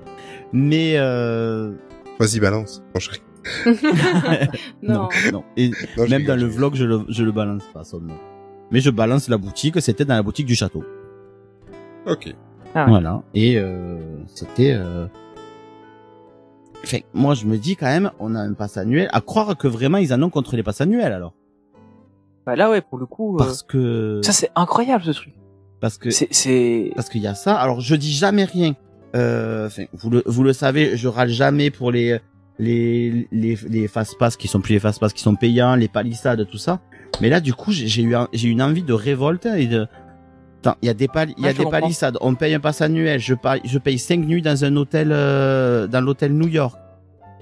Mais 0.52 0.94
euh, 0.96 1.72
Vas-y, 2.18 2.40
balance. 2.40 2.82
Non, 4.82 5.08
je- 5.10 5.30
non. 5.30 5.38
non. 5.38 5.44
Et 5.56 5.70
non, 5.98 6.08
même 6.08 6.24
dans 6.24 6.36
le 6.38 6.46
vlog, 6.46 6.74
je 6.74 6.84
le, 6.84 7.00
je 7.08 7.22
le 7.22 7.32
balance 7.32 7.64
pas 7.74 7.84
son 7.84 8.00
nom. 8.00 8.14
Mais 8.70 8.80
je 8.80 8.90
balance 8.90 9.28
la 9.28 9.36
boutique, 9.36 9.80
c'était 9.82 10.04
dans 10.04 10.14
la 10.14 10.22
boutique 10.22 10.46
du 10.46 10.54
château. 10.54 10.82
Ok. 12.06 12.34
Ah 12.74 12.84
ouais. 12.84 12.90
Voilà. 12.90 13.22
Et 13.34 13.56
euh, 13.58 13.98
c'était. 14.26 14.72
Euh... 14.72 15.06
Enfin, 16.84 16.98
moi, 17.14 17.34
je 17.34 17.46
me 17.46 17.56
dis 17.56 17.76
quand 17.76 17.86
même, 17.86 18.10
on 18.18 18.34
a 18.34 18.40
un 18.40 18.52
pass 18.52 18.76
annuel. 18.76 19.08
À 19.12 19.20
croire 19.20 19.56
que 19.56 19.66
vraiment 19.68 19.98
ils 19.98 20.12
en 20.12 20.22
ont 20.22 20.30
contre 20.30 20.56
les 20.56 20.62
passes 20.62 20.80
annuels 20.80 21.12
alors. 21.12 21.34
Bah 22.46 22.56
là 22.56 22.68
ouais 22.68 22.82
pour 22.82 22.98
le 22.98 23.06
coup. 23.06 23.36
euh, 23.36 23.38
Parce 23.38 23.62
que. 23.62 24.20
Ça 24.22 24.32
c'est 24.32 24.50
incroyable 24.54 25.02
ce 25.04 25.12
truc. 25.12 25.34
Parce 25.80 25.96
que. 25.98 26.10
C'est 26.10 26.28
c'est. 26.30 26.92
Parce 26.94 27.08
qu'il 27.08 27.22
y 27.22 27.26
a 27.26 27.34
ça. 27.34 27.54
Alors, 27.56 27.80
je 27.80 27.94
dis 27.94 28.12
jamais 28.12 28.44
rien. 28.44 28.74
Euh, 29.16 29.70
vous 29.94 30.10
le, 30.10 30.22
vous 30.26 30.42
le 30.42 30.52
savez, 30.52 30.96
je 30.96 31.08
râle 31.08 31.28
jamais 31.30 31.70
pour 31.70 31.90
les 31.92 32.18
les 32.58 33.28
les 33.32 33.56
les 33.68 33.88
fast 33.88 34.18
pass 34.18 34.36
qui 34.36 34.46
sont 34.48 34.60
plus 34.60 34.74
les 34.74 34.80
fast 34.80 35.00
pass 35.00 35.12
qui 35.12 35.22
sont 35.22 35.36
payants, 35.36 35.76
les 35.76 35.88
palissades, 35.88 36.46
tout 36.50 36.58
ça. 36.58 36.80
Mais 37.20 37.28
là, 37.30 37.40
du 37.40 37.54
coup, 37.54 37.70
j'ai 37.72 37.86
j'ai 37.86 38.02
eu 38.02 38.14
j'ai 38.32 38.48
une 38.48 38.60
envie 38.60 38.82
de 38.82 38.92
révolte 38.92 39.46
et 39.46 39.66
de. 39.66 39.86
Attends, 40.64 40.78
il 40.80 40.86
y 40.86 40.88
a 40.88 40.94
des 40.94 41.08
y 41.38 41.46
a 41.46 41.70
palissades. 41.70 42.16
On 42.22 42.34
paye 42.34 42.54
un 42.54 42.60
pass 42.60 42.80
annuel. 42.80 43.20
Je 43.20 43.34
paye 43.34 43.60
je 43.64 43.78
paye 43.78 43.98
cinq 43.98 44.20
nuits 44.20 44.40
dans 44.40 44.64
un 44.64 44.74
hôtel 44.76 45.10
euh, 45.12 45.86
dans 45.86 46.00
l'hôtel 46.00 46.32
New 46.32 46.48
York. 46.48 46.78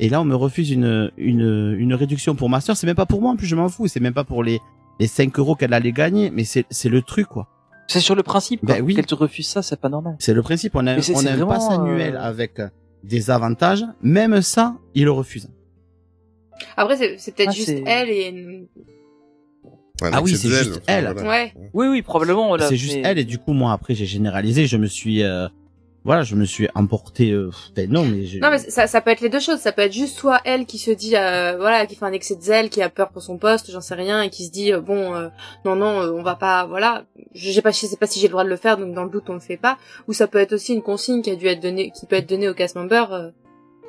Et 0.01 0.09
là, 0.09 0.21
on 0.21 0.25
me 0.25 0.35
refuse 0.35 0.71
une 0.73 1.13
une 1.17 1.77
une 1.79 1.95
réduction 1.95 2.35
pour 2.35 2.49
ma 2.51 2.61
sœur. 2.61 2.77
C'est 2.77 2.87
même 2.87 2.97
pas 2.97 3.07
pour 3.07 3.21
moi. 3.23 3.31
En 3.31 3.37
plus, 3.37 3.47
je 3.47 3.55
m'en 3.55 3.69
fous. 3.69 3.87
C'est 3.87 4.01
même 4.01 4.15
pas 4.15 4.25
pour 4.25 4.43
les 4.43 4.59
les 4.99 5.07
5 5.07 5.39
euros 5.39 5.55
qu'elle 5.55 5.73
allait 5.73 5.93
gagner. 5.93 6.31
Mais 6.31 6.43
c'est 6.43 6.65
c'est 6.71 6.89
le 6.89 7.01
truc 7.03 7.29
quoi. 7.29 7.47
C'est 7.87 8.01
sur 8.01 8.17
le 8.17 8.25
principe. 8.25 8.65
Ben 8.65 8.83
oui. 8.83 8.97
Qu'elle 8.97 9.07
te 9.07 9.15
refuse 9.15 9.47
ça 9.47 9.63
c'est 9.63 9.81
pas 9.81 9.89
normal. 9.89 10.17
C'est 10.19 10.35
le 10.35 10.43
principe. 10.43 10.75
On 10.75 10.87
a, 10.89 10.97
on 10.97 11.27
a 11.27 11.33
un 11.33 11.47
pass 11.47 11.71
annuel 11.71 12.17
euh, 12.17 12.23
avec 12.23 12.59
euh, 12.59 12.69
des 13.05 13.31
avantages. 13.31 13.85
Même 14.03 14.43
ça, 14.43 14.75
il 14.95 15.05
le 15.05 15.13
refuse. 15.13 15.49
Après, 16.77 16.97
c'est 16.97 17.35
peut-être 17.35 17.51
Ah, 17.51 17.55
juste 17.55 17.75
elle 17.87 18.09
et. 18.11 18.69
Ouais, 20.03 20.11
Ah 20.13 20.23
oui, 20.23 20.37
c'est 20.37 20.49
juste 20.49 20.83
elle. 20.87 21.05
voilà. 21.13 21.29
Ouais. 21.29 21.55
Oui 21.75 21.87
oui 21.89 22.03
probablement. 22.03 22.49
voilà, 22.49 22.67
c'est 22.69 22.77
juste 22.77 22.97
mais- 22.97 23.03
elle. 23.05 23.19
Et 23.19 23.25
du 23.25 23.39
coup, 23.39 23.53
moi, 23.53 23.73
après, 23.73 23.95
j'ai 23.95 24.07
généralisé. 24.07 24.67
Je 24.67 24.77
me 24.77 24.87
suis, 24.87 25.23
euh, 25.23 25.49
voilà, 26.05 26.23
je 26.25 26.35
me 26.35 26.45
suis 26.45 26.69
emporté. 26.75 27.31
Euh, 27.31 27.51
ben 27.77 27.89
non, 27.91 28.05
mais 28.05 28.25
j'ai- 28.27 28.41
Non, 28.41 28.51
mais 28.51 28.59
ça, 28.59 28.87
ça 28.89 29.01
peut 29.01 29.11
être 29.11 29.21
les 29.21 29.29
deux 29.29 29.39
choses. 29.41 29.59
Ça 29.61 29.71
peut 29.71 29.83
être 29.83 29.93
juste 29.93 30.19
soit 30.19 30.41
elle 30.45 30.67
qui 30.67 30.79
se 30.79 30.91
dit, 30.91 31.17
euh, 31.17 31.57
voilà, 31.59 31.87
qui 31.87 31.95
fait 31.95 32.05
un 32.05 32.13
excès 32.13 32.35
de 32.35 32.43
zèle, 32.43 32.71
qui 32.71 32.83
a 32.83 32.89
peur 32.89 33.11
pour 33.11 33.23
son 33.23 33.39
poste, 33.39 33.71
j'en 33.71 33.81
sais 33.81 33.95
rien, 33.95 34.21
et 34.23 34.29
qui 34.31 34.45
se 34.47 34.51
dit, 34.51 34.73
euh, 34.73 34.81
bon, 34.81 35.15
euh, 35.15 35.29
non, 35.65 35.77
non, 35.77 36.01
euh, 36.03 36.11
on 36.13 36.23
va 36.23 36.35
pas, 36.35 36.67
voilà. 36.67 37.05
Je 37.35 37.51
sais 37.53 37.63
pas, 37.63 37.71
je 37.71 37.87
sais 37.87 37.97
pas 37.97 38.07
si 38.09 38.19
j'ai 38.19 38.27
le 38.27 38.33
droit 38.33 38.45
de 38.45 38.49
le 38.49 38.57
faire, 38.57 38.77
donc 38.79 38.95
dans 38.95 39.05
le 39.05 39.11
doute, 39.11 39.25
on 39.29 39.35
le 39.35 39.41
fait 39.41 39.57
pas. 39.57 39.79
Ou 40.09 40.13
ça 40.13 40.27
peut 40.27 40.39
être 40.39 40.55
aussi 40.55 40.75
une 40.75 40.83
consigne 40.83 41.23
qui 41.23 41.31
a 41.31 41.37
dû 41.37 41.47
être 41.47 41.61
donnée, 41.63 41.93
qui 41.99 42.07
peut 42.07 42.17
être 42.17 42.29
donnée 42.29 42.49
aux 42.49 42.55
cast 42.55 42.75
members, 42.75 43.13
euh, 43.13 43.29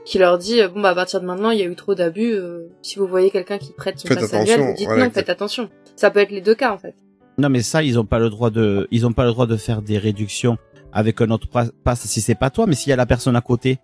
qui 0.05 0.17
leur 0.19 0.37
dit, 0.37 0.61
euh, 0.61 0.67
bon, 0.67 0.81
bah, 0.81 0.89
à 0.89 0.95
partir 0.95 1.21
de 1.21 1.25
maintenant, 1.25 1.51
il 1.51 1.59
y 1.59 1.61
a 1.61 1.65
eu 1.65 1.75
trop 1.75 1.95
d'abus, 1.95 2.33
euh, 2.33 2.67
si 2.81 2.99
vous 2.99 3.07
voyez 3.07 3.31
quelqu'un 3.31 3.57
qui 3.57 3.71
prête 3.73 3.99
son 3.99 4.07
Faites 4.07 4.19
passe 4.19 4.33
annuel, 4.33 4.59
vous 4.61 4.73
dites 4.73 4.85
voilà, 4.87 5.05
non, 5.05 5.11
faites 5.11 5.29
attention. 5.29 5.69
Ça 5.95 6.11
peut 6.11 6.19
être 6.19 6.31
les 6.31 6.41
deux 6.41 6.55
cas, 6.55 6.73
en 6.73 6.77
fait. 6.77 6.95
non, 7.37 7.49
mais 7.49 7.61
ça, 7.61 7.83
ils 7.83 7.97
ont 7.99 8.05
pas 8.05 8.19
le 8.19 8.29
droit 8.29 8.49
de, 8.49 8.87
ils 8.91 9.05
ont 9.07 9.13
pas 9.13 9.23
le 9.25 9.31
droit 9.31 9.45
de 9.47 9.55
faire 9.57 9.81
des 9.81 9.97
réductions 9.97 10.57
avec 10.91 11.21
un 11.21 11.29
autre 11.31 11.47
pa- 11.47 11.67
pass 11.83 12.01
si 12.01 12.21
c'est 12.21 12.35
pas 12.35 12.49
toi, 12.49 12.65
mais 12.67 12.75
s'il 12.75 12.89
y 12.89 12.93
a 12.93 12.95
la 12.97 13.05
personne 13.05 13.35
à 13.35 13.41
côté, 13.41 13.79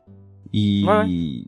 ils, 0.54 0.86
Ouais, 0.88 1.46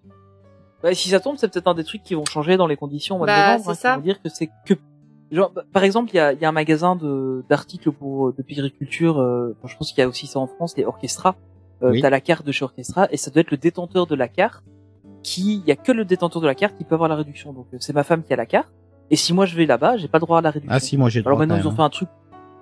Bah, 0.84 0.94
si 0.96 1.10
ça 1.10 1.20
tombe, 1.20 1.36
c'est 1.38 1.52
peut-être 1.52 1.68
un 1.68 1.76
des 1.76 1.84
trucs 1.84 2.02
qui 2.04 2.16
vont 2.16 2.26
changer 2.26 2.58
dans 2.58 2.66
les 2.68 2.76
conditions 2.78 3.22
au 3.22 3.26
Bah, 3.26 3.58
c'est 3.60 3.70
hein, 3.70 3.74
qui 3.74 3.80
ça. 3.80 3.96
vont 3.98 4.02
dire 4.02 4.22
que 4.22 4.30
c'est 4.30 4.50
que, 4.66 4.74
genre, 5.32 5.52
bah, 5.52 5.64
par 5.72 5.84
exemple, 5.84 6.10
il 6.14 6.16
y 6.18 6.20
a, 6.20 6.34
il 6.34 6.40
y 6.42 6.46
a 6.46 6.50
un 6.50 6.54
magasin 6.54 6.96
de 6.96 7.44
d'articles 7.50 7.92
pour 7.92 8.30
euh, 8.30 8.36
de 8.38 8.42
périculture. 8.42 9.20
Euh, 9.20 9.56
je 9.66 9.76
pense 9.78 9.92
qu'il 9.92 10.00
y 10.00 10.04
a 10.04 10.08
aussi 10.08 10.26
ça 10.28 10.40
en 10.40 10.48
France, 10.48 10.76
les 10.78 10.86
Orchestra. 10.86 11.36
Euh, 11.84 11.92
Oui. 11.92 12.02
T'as 12.02 12.10
la 12.10 12.22
carte 12.22 12.46
de 12.46 12.52
chez 12.52 12.64
Orchestra 12.64 13.08
et 13.12 13.18
ça 13.18 13.32
doit 13.32 13.42
être 13.42 13.52
le 13.52 13.58
détenteur 13.58 14.06
de 14.08 14.16
la 14.16 14.28
carte 14.28 14.64
qui, 15.24 15.58
il 15.58 15.68
y 15.68 15.72
a 15.72 15.76
que 15.76 15.92
le 15.92 16.06
détenteur 16.06 16.42
de 16.42 16.48
la 16.48 16.56
carte 16.56 16.76
qui 16.78 16.84
peut 16.84 16.96
avoir 16.96 17.10
la 17.10 17.16
réduction. 17.16 17.54
Donc 17.54 17.68
euh, 17.74 17.78
c'est 17.80 17.94
ma 17.94 18.04
femme 18.04 18.24
qui 18.24 18.34
a 18.34 18.36
la 18.36 18.46
carte. 18.46 18.72
Et 19.10 19.16
si 19.16 19.34
moi 19.34 19.46
je 19.46 19.56
vais 19.56 19.66
là-bas, 19.66 19.98
j'ai 19.98 20.08
pas 20.08 20.18
le 20.20 20.22
droit 20.26 20.40
à 20.40 20.42
la 20.42 20.52
réduction. 20.52 20.76
Ah 20.76 20.80
si, 20.80 20.98
moi 20.98 21.10
j'ai 21.10 21.20
le 21.20 21.28
Alors 21.28 21.38
droit 21.38 21.46
maintenant 21.46 21.62
ils 21.64 21.68
ont 21.68 21.76
fait 21.76 21.82
un 21.82 21.90
truc. 21.90 22.10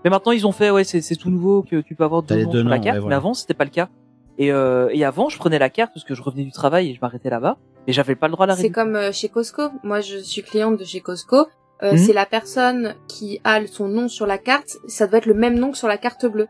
Mais 0.03 0.09
maintenant 0.09 0.31
ils 0.31 0.47
ont 0.47 0.51
fait 0.51 0.69
ouais 0.71 0.83
c'est 0.83 1.01
c'est 1.01 1.15
tout 1.15 1.29
nouveau 1.29 1.61
que 1.63 1.81
tu 1.81 1.95
peux 1.95 2.03
avoir 2.05 2.23
deux 2.23 2.43
noms 2.43 2.51
deux 2.51 2.61
sur 2.61 2.69
la 2.69 2.79
carte. 2.79 2.95
ouais, 2.95 2.99
voilà. 3.01 3.15
Mais 3.15 3.17
avant 3.17 3.33
c'était 3.33 3.53
pas 3.53 3.65
le 3.65 3.69
cas. 3.69 3.89
Et 4.37 4.51
euh, 4.51 4.89
et 4.93 5.03
avant 5.03 5.27
je 5.29 5.37
prenais 5.37 5.59
la 5.59 5.69
carte 5.69 5.91
parce 5.93 6.05
que 6.05 6.15
je 6.15 6.21
revenais 6.21 6.43
du 6.45 6.51
travail 6.51 6.89
et 6.89 6.93
je 6.95 6.99
m'arrêtais 7.01 7.29
là-bas 7.29 7.57
et 7.87 7.91
j'avais 7.93 8.15
pas 8.15 8.27
le 8.27 8.33
droit 8.33 8.45
à 8.45 8.47
la 8.47 8.55
C'est 8.55 8.63
réduction. 8.63 8.83
comme 8.83 8.95
euh, 8.95 9.11
chez 9.11 9.29
Costco. 9.29 9.63
Moi, 9.83 9.99
je 10.01 10.17
suis 10.17 10.41
cliente 10.43 10.77
de 10.79 10.83
chez 10.85 11.01
Costco. 11.01 11.47
Euh, 11.81 11.91
Mhm. 11.93 11.97
C'est 11.97 12.13
la 12.13 12.25
personne 12.25 12.93
qui 13.07 13.39
a 13.45 13.65
son 13.67 13.87
nom 13.87 14.07
sur 14.09 14.25
la 14.27 14.37
carte. 14.37 14.77
Ça 14.87 15.07
doit 15.07 15.19
être 15.19 15.25
le 15.25 15.33
même 15.33 15.57
nom 15.57 15.71
que 15.71 15.77
sur 15.77 15.87
la 15.87 15.97
carte 15.97 16.25
bleue. 16.25 16.47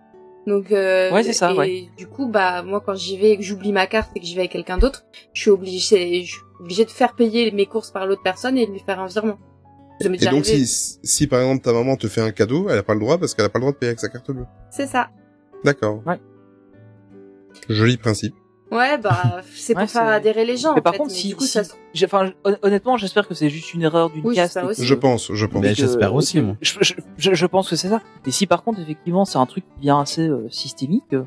Donc, 0.50 0.72
euh, 0.72 1.12
Ouais, 1.12 1.24
c'est 1.24 1.34
ça, 1.34 1.52
Et 1.52 1.56
ouais. 1.56 1.90
du 1.96 2.08
coup, 2.08 2.28
bah, 2.28 2.64
moi, 2.64 2.82
quand 2.84 2.96
j'y 2.96 3.18
vais 3.18 3.32
et 3.32 3.38
que 3.38 3.44
j'oublie 3.44 3.72
ma 3.72 3.86
carte 3.86 4.10
et 4.16 4.20
que 4.20 4.26
j'y 4.26 4.34
vais 4.34 4.42
avec 4.42 4.52
quelqu'un 4.52 4.80
d'autre, 4.80 5.06
je 5.34 5.42
suis 5.42 5.52
obligée, 5.52 6.24
je 6.24 6.32
suis 6.32 6.42
obligée 6.60 6.86
de 6.86 6.90
faire 6.90 7.14
payer 7.14 7.52
mes 7.52 7.68
courses 7.68 7.92
par 7.92 8.08
l'autre 8.08 8.24
personne 8.24 8.58
et 8.58 8.66
de 8.66 8.72
lui 8.72 8.80
faire 8.80 9.00
un 9.00 9.06
virement. 9.06 9.38
Et 10.02 10.06
donc, 10.06 10.24
arrivé. 10.24 10.66
si, 10.66 10.98
si 11.04 11.28
par 11.28 11.42
exemple 11.42 11.62
ta 11.62 11.74
maman 11.74 11.98
te 11.98 12.08
fait 12.08 12.22
un 12.22 12.32
cadeau, 12.32 12.68
elle 12.70 12.80
a 12.80 12.84
pas 12.84 12.94
le 12.94 13.00
droit 13.02 13.18
parce 13.18 13.36
qu'elle 13.36 13.46
a 13.46 13.50
pas 13.50 13.60
le 13.60 13.64
droit 13.64 13.74
de 13.74 13.78
payer 13.78 13.90
avec 13.90 14.00
sa 14.00 14.10
carte 14.10 14.32
bleue. 14.32 14.46
C'est 14.72 14.88
ça. 14.88 15.10
D'accord. 15.64 16.02
Ouais. 16.08 16.20
Joli 17.68 17.98
principe. 17.98 18.34
Ouais, 18.72 18.98
bah, 19.00 19.42
c'est 19.56 19.74
pour 19.74 19.82
Ouais, 19.82 19.88
faire 19.88 20.08
adhérer 20.08 20.46
les 20.46 20.56
gens. 20.58 20.74
Mais 20.74 20.80
en 20.80 20.84
par 20.84 20.94
fait. 20.94 21.00
contre, 21.00 21.12
Mais 21.12 21.18
si, 21.18 21.28
du 21.30 21.36
coup, 21.36 21.44
si- 21.44 21.50
ça 21.52 21.62
enfin, 22.06 22.32
hon- 22.46 22.56
honnêtement, 22.62 22.98
j'espère 22.98 23.28
que 23.28 23.34
c'est 23.34 23.50
juste 23.50 23.74
une 23.74 23.82
erreur 23.82 24.10
d'une 24.12 24.26
Oui, 24.26 24.36
caste. 24.36 24.60
que- 24.62 24.84
Je 24.84 24.94
pense, 24.94 25.32
je 25.34 25.46
pense. 25.46 25.62
Que- 25.64 25.74
j'espère 25.74 26.14
aussi, 26.14 26.40
moi. 26.42 26.56
Je, 26.62 26.74
je, 27.18 27.34
je, 27.34 27.46
pense 27.48 27.70
que 27.70 27.76
c'est 27.76 27.88
ça. 27.90 28.02
Et 28.28 28.32
si 28.32 28.46
par 28.46 28.64
contre, 28.64 28.80
effectivement, 28.80 29.26
c'est 29.26 29.38
un 29.40 29.46
truc 29.48 29.64
qui 29.76 29.82
vient 29.82 30.00
assez 30.00 30.28
euh, 30.28 30.48
systémique, 30.52 31.14
euh, 31.14 31.24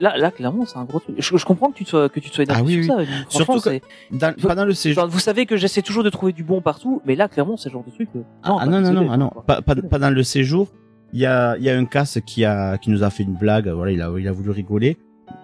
là, 0.00 0.18
là, 0.18 0.30
clairement, 0.30 0.66
c'est 0.66 0.76
un 0.76 0.84
gros 0.84 1.00
truc. 1.00 1.16
Je, 1.18 1.36
je 1.36 1.44
comprends 1.46 1.70
que 1.70 1.76
tu 1.78 1.84
sois, 1.86 2.10
que 2.10 2.20
tu 2.20 2.28
sois 2.28 2.44
d'accord 2.44 2.62
Ah 2.62 2.66
oui, 2.66 2.84
sur 2.84 2.94
oui. 2.96 3.06
ça. 3.06 3.10
mais 3.10 3.24
Surtout 3.30 3.54
que- 3.60 3.70
c'est- 3.70 3.82
Dans, 4.10 4.34
pendant 4.34 4.64
le 4.66 4.74
séjour. 4.74 5.02
Enfin, 5.02 5.10
vous 5.10 5.18
savez 5.18 5.46
que 5.46 5.56
j'essaie 5.56 5.82
toujours 5.82 6.04
de 6.04 6.10
trouver 6.10 6.32
du 6.32 6.44
bon 6.44 6.60
partout, 6.60 7.00
mais 7.06 7.16
là, 7.16 7.26
clairement, 7.28 7.56
c'est 7.56 7.70
le 7.70 7.74
genre 7.74 7.84
de 7.84 7.90
truc. 7.90 8.10
euh, 8.16 8.20
Ah, 8.42 8.56
bah, 8.58 8.66
non, 8.66 8.72
non, 8.72 8.78
désolé, 8.90 9.06
non, 9.06 9.12
ah 9.12 9.16
non, 9.16 9.30
pas, 9.46 9.62
pas, 9.62 9.74
pas 9.76 9.98
dans 9.98 10.10
le 10.10 10.22
séjour. 10.22 10.68
Il 11.14 11.20
y 11.20 11.26
a, 11.26 11.56
il 11.58 11.64
y 11.64 11.70
a 11.70 11.76
un 11.76 11.84
casse 11.86 12.18
qui 12.26 12.44
a, 12.44 12.76
qui 12.78 12.90
nous 12.90 13.02
a 13.02 13.10
fait 13.10 13.22
une 13.22 13.34
blague. 13.36 13.68
Voilà, 13.68 13.92
il 13.92 14.00
a, 14.02 14.10
il 14.18 14.26
a 14.28 14.32
voulu 14.32 14.50
rigoler. 14.50 14.98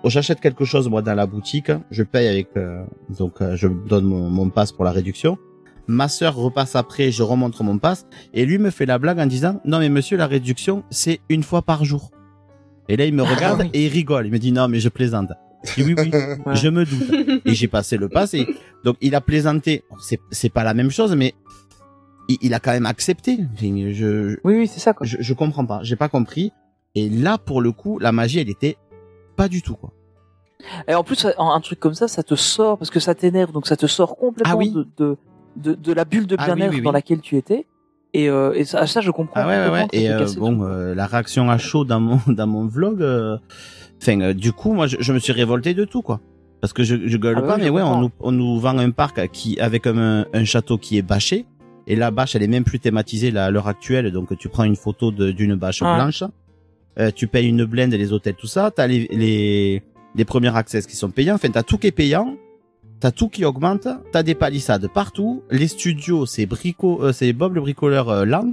Oh, 0.05 0.09
J'achète 0.10 0.40
quelque 0.40 0.65
chose 0.65 0.89
moi 0.89 1.02
dans 1.02 1.15
la 1.15 1.27
boutique, 1.27 1.70
je 1.90 2.02
paye 2.02 2.28
avec, 2.28 2.48
euh, 2.56 2.85
donc 3.19 3.40
euh, 3.40 3.56
je 3.56 3.69
donne 3.69 4.05
mon, 4.05 4.31
mon 4.31 4.48
passe 4.51 4.73
pour 4.73 4.85
la 4.85 4.90
réduction. 4.93 5.39
Ma 5.86 6.09
sœur 6.09 6.35
repasse 6.36 6.77
après, 6.77 7.10
je 7.10 7.23
remontre 7.23 7.65
mon 7.65 7.78
passe 7.78 8.06
et 8.35 8.44
lui 8.44 8.59
me 8.59 8.70
fait 8.70 8.85
la 8.86 8.98
blague 8.98 9.19
en 9.19 9.27
disant 9.27 9.60
non 9.65 9.78
mais 9.78 9.89
monsieur 9.89 10.16
la 10.19 10.27
réduction 10.27 10.85
c'est 10.90 11.20
une 11.28 11.43
fois 11.43 11.62
par 11.62 11.85
jour. 11.85 12.10
Et 12.89 12.97
là 12.97 13.05
il 13.06 13.15
me 13.15 13.23
regarde 13.23 13.60
oui. 13.62 13.70
et 13.73 13.86
il 13.86 13.89
rigole, 13.93 14.27
il 14.27 14.32
me 14.32 14.39
dit 14.39 14.52
non 14.52 14.69
mais 14.69 14.81
je 14.81 14.89
plaisante. 14.90 15.31
Je 15.65 15.82
dis 15.82 15.82
oui 15.85 15.94
oui, 15.98 16.10
Ouais. 16.47 16.55
je 16.56 16.69
me 16.69 16.85
doute. 16.85 17.43
Et 17.47 17.55
j'ai 17.55 17.69
passé 17.69 17.97
le 17.97 18.09
pass 18.09 18.35
et 18.35 18.47
donc 18.85 18.97
il 19.01 19.15
a 19.15 19.20
plaisanté. 19.20 19.82
C'est 20.01 20.20
c'est 20.31 20.51
pas 20.52 20.62
la 20.62 20.74
même 20.74 20.90
chose 20.90 21.15
mais 21.16 21.35
il, 22.28 22.36
il 22.43 22.55
a 22.55 22.60
quand 22.60 22.73
même 22.73 22.86
accepté. 22.86 23.39
Je, 23.60 23.93
je, 23.93 24.36
Oui, 24.44 24.55
oui, 24.59 24.66
c'est 24.69 24.81
ça, 24.81 24.93
quoi. 24.93 25.06
je, 25.06 25.16
je 25.20 25.32
comprends 25.35 25.65
pas, 25.65 25.81
j'ai 25.82 25.97
pas 25.97 26.09
compris. 26.10 26.52
Et 26.94 27.09
là, 27.09 27.39
pour 27.39 27.60
le 27.62 27.73
coup, 27.73 27.98
la 27.98 28.12
magie, 28.12 28.39
elle 28.40 28.51
était 28.51 28.77
pas 29.39 29.48
du 29.48 29.62
tout, 29.62 29.77
quoi. 29.77 29.93
Et 30.89 30.94
en 30.94 31.05
plus, 31.05 31.27
un, 31.39 31.60
truc 31.60 31.78
comme 31.78 31.94
ça, 31.94 32.09
ça 32.09 32.24
te 32.24 32.35
sort 32.35 32.77
parce 32.77 32.90
que 32.90 32.98
ça 32.98 33.15
t'énerve, 33.15 33.52
donc 33.52 33.69
ça 33.69 33.77
te 33.77 33.86
sort 33.86 34.16
complètement 34.16 34.52
Ah 34.52 34.56
oui. 34.56 34.73
de, 34.73 34.86
de, 34.98 35.16
de, 35.56 35.74
de 35.74 35.93
la 35.93 36.05
bulle 36.05 36.27
de 36.27 36.35
Ah 36.39 36.47
bien-être 36.47 36.70
oui, 36.73 36.78
oui, 36.78 36.82
dans 36.82 36.90
laquelle 36.90 37.20
tu 37.20 37.36
étais. 37.36 37.65
Et, 38.15 38.28
euh, 38.28 38.52
et 38.55 38.65
ça, 38.65 38.86
ça, 38.89 39.01
je 39.01 39.12
comprends. 39.12 39.40
Ah 39.40 39.47
ouais, 39.47 39.59
ouais, 39.59 39.70
ouais. 39.70 39.86
Et 39.93 40.10
euh, 40.10 40.27
bon, 40.36 40.62
euh, 40.65 40.94
la 40.94 41.06
réaction 41.06 41.48
à 41.48 41.59
chaud 41.59 41.85
dans 41.85 42.01
mon 42.01 42.19
dans 42.27 42.47
mon 42.48 42.66
vlog. 42.66 43.01
Enfin, 44.02 44.35
du 44.35 44.52
coup, 44.52 44.73
moi, 44.73 44.89
je, 44.89 44.97
je 44.98 45.12
me 45.12 45.20
suis 45.20 45.32
révolté 45.32 45.73
de 45.73 45.85
tout, 45.85 46.02
quoi. 46.02 46.20
Parce 46.60 46.73
que 46.73 46.82
je, 46.82 46.97
je 47.06 47.16
gueule 47.16 47.36
Ah 47.39 47.40
bah 47.43 47.47
pas, 47.47 47.56
mais 47.59 47.70
ouais, 47.70 47.82
on 47.82 48.01
nous, 48.01 48.10
on 48.19 48.32
nous 48.32 48.59
vend 48.59 48.77
un 48.78 48.90
parc 48.90 49.28
qui 49.28 49.60
avec 49.60 49.86
un, 49.86 50.27
un 50.32 50.44
château 50.44 50.77
qui 50.77 50.98
est 50.98 51.02
bâché. 51.02 51.47
Et 51.86 51.94
la 51.94 52.10
bâche, 52.10 52.35
elle 52.35 52.43
est 52.43 52.48
même 52.48 52.65
plus 52.65 52.81
thématisée 52.81 53.31
là, 53.31 53.44
à 53.47 53.51
l'heure 53.52 53.69
actuelle. 53.69 54.10
Donc, 54.10 54.36
tu 54.36 54.48
prends 54.48 54.65
une 54.65 54.77
photo 54.77 55.12
d'une 55.12 55.55
bâche 55.55 55.81
blanche. 55.81 56.24
Euh, 56.98 57.10
tu 57.14 57.26
payes 57.26 57.48
une 57.48 57.64
blende, 57.64 57.92
les 57.92 58.12
hôtels, 58.12 58.34
tout 58.34 58.46
ça. 58.46 58.70
T'as 58.70 58.86
les, 58.86 59.06
les 59.10 59.82
les 60.14 60.24
premiers 60.24 60.56
accès 60.56 60.82
qui 60.82 60.96
sont 60.96 61.10
payants. 61.10 61.34
Enfin, 61.36 61.50
t'as 61.50 61.62
tout 61.62 61.78
qui 61.78 61.86
est 61.88 61.92
payant. 61.92 62.36
T'as 63.00 63.12
tout 63.12 63.28
qui 63.28 63.44
augmente. 63.44 63.86
T'as 64.12 64.22
des 64.22 64.34
palissades 64.34 64.88
partout. 64.92 65.42
Les 65.50 65.68
studios, 65.68 66.26
c'est 66.26 66.46
Brico, 66.46 67.02
euh, 67.02 67.12
c'est 67.12 67.32
Bob 67.32 67.54
le 67.54 67.60
bricoleur 67.60 68.08
euh, 68.08 68.24
Land. 68.24 68.52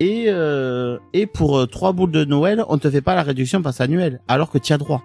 Et 0.00 0.24
euh, 0.28 0.98
et 1.12 1.26
pour 1.26 1.58
euh, 1.58 1.66
trois 1.66 1.92
boules 1.92 2.10
de 2.10 2.24
Noël, 2.24 2.64
on 2.68 2.78
te 2.78 2.90
fait 2.90 3.00
pas 3.02 3.14
la 3.14 3.22
réduction 3.22 3.62
passe 3.62 3.80
annuelle, 3.80 4.20
alors 4.26 4.50
que 4.50 4.58
tu 4.58 4.72
as 4.72 4.78
droit. 4.78 5.02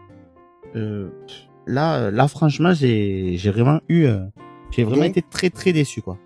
Euh, 0.76 1.10
là, 1.68 2.10
là, 2.10 2.28
franchement, 2.28 2.74
j'ai 2.74 3.36
j'ai 3.38 3.52
vraiment 3.52 3.82
eu, 3.88 4.06
euh, 4.06 4.20
j'ai 4.72 4.84
vraiment 4.84 5.03
Donc- 5.03 5.18
été 5.18 5.22
très 5.30 5.49
très 5.52 5.74
déçu, 5.74 6.02
quoi. 6.02 6.18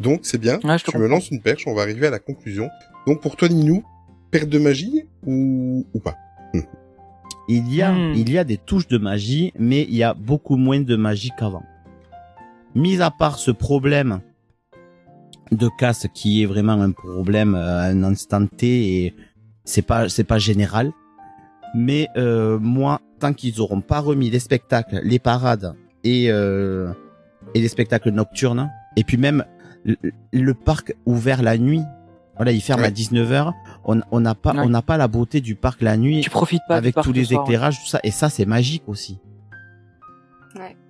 Donc 0.00 0.20
c'est 0.24 0.38
bien. 0.38 0.58
Ouais, 0.64 0.76
je 0.78 0.84
tu 0.84 0.98
me 0.98 1.06
lances 1.06 1.30
une 1.30 1.40
perche, 1.40 1.66
on 1.66 1.74
va 1.74 1.82
arriver 1.82 2.08
à 2.08 2.10
la 2.10 2.18
conclusion. 2.18 2.68
Donc 3.06 3.22
pour 3.22 3.36
toi, 3.36 3.48
Ninou, 3.48 3.82
perte 4.30 4.48
de 4.48 4.58
magie 4.58 5.04
ou, 5.26 5.86
ou 5.94 6.00
pas 6.00 6.16
Il 7.48 7.72
y 7.74 7.82
a, 7.82 7.90
Hmm. 7.92 8.12
il 8.14 8.30
y 8.30 8.38
a 8.38 8.44
des 8.44 8.58
touches 8.58 8.86
de 8.88 8.96
magie, 8.98 9.52
mais 9.58 9.82
il 9.82 9.96
y 9.96 10.04
a 10.04 10.14
beaucoup 10.14 10.56
moins 10.56 10.80
de 10.80 10.94
magie 10.96 11.30
qu'avant. 11.36 11.64
Mis 12.76 13.00
à 13.02 13.10
part 13.10 13.38
ce 13.38 13.50
problème 13.50 14.20
de 15.50 15.68
casse 15.78 16.06
qui 16.14 16.42
est 16.42 16.46
vraiment 16.46 16.80
un 16.80 16.92
problème 16.92 17.56
euh, 17.56 17.80
à 17.80 17.84
un 17.86 18.04
instant 18.04 18.46
T 18.46 19.04
et 19.04 19.14
c'est 19.64 19.82
pas, 19.82 20.08
c'est 20.08 20.22
pas 20.24 20.38
général. 20.38 20.92
Mais 21.74 22.06
euh, 22.16 22.58
moi, 22.60 23.00
tant 23.18 23.32
qu'ils 23.32 23.60
auront 23.60 23.80
pas 23.80 23.98
remis 24.00 24.30
les 24.30 24.38
spectacles, 24.38 25.00
les 25.02 25.18
parades 25.18 25.74
et 26.04 26.26
euh, 26.30 26.92
et 27.54 27.60
les 27.60 27.68
spectacles 27.68 28.10
nocturnes, 28.10 28.70
et 28.96 29.02
puis 29.02 29.16
même 29.16 29.44
le, 29.84 29.96
le 30.32 30.54
parc 30.54 30.94
ouvert 31.06 31.42
la 31.42 31.58
nuit, 31.58 31.82
voilà, 32.36 32.52
il 32.52 32.60
ferme 32.60 32.80
Ouais. 32.82 32.86
à 32.86 32.90
19h. 32.90 33.52
On 33.84 34.00
on 34.10 34.20
n'a 34.20 34.34
pas 34.34 34.52
Ouais. 34.52 34.60
on 34.60 34.68
n'a 34.68 34.82
pas 34.82 34.96
la 34.96 35.08
beauté 35.08 35.40
du 35.40 35.54
parc 35.54 35.80
la 35.82 35.96
nuit 35.96 36.20
Tu 36.20 36.30
profites 36.30 36.62
pas 36.68 36.74
du 36.74 36.78
avec 36.86 36.94
parc 36.94 37.06
tous 37.06 37.12
le 37.12 37.20
les 37.20 37.24
soir, 37.26 37.40
ouais. 37.40 37.46
éclairages, 37.46 37.80
tout 37.80 37.88
ça. 37.88 38.00
Et 38.04 38.10
ça, 38.10 38.28
c'est 38.28 38.44
magique 38.44 38.82
aussi. 38.86 39.18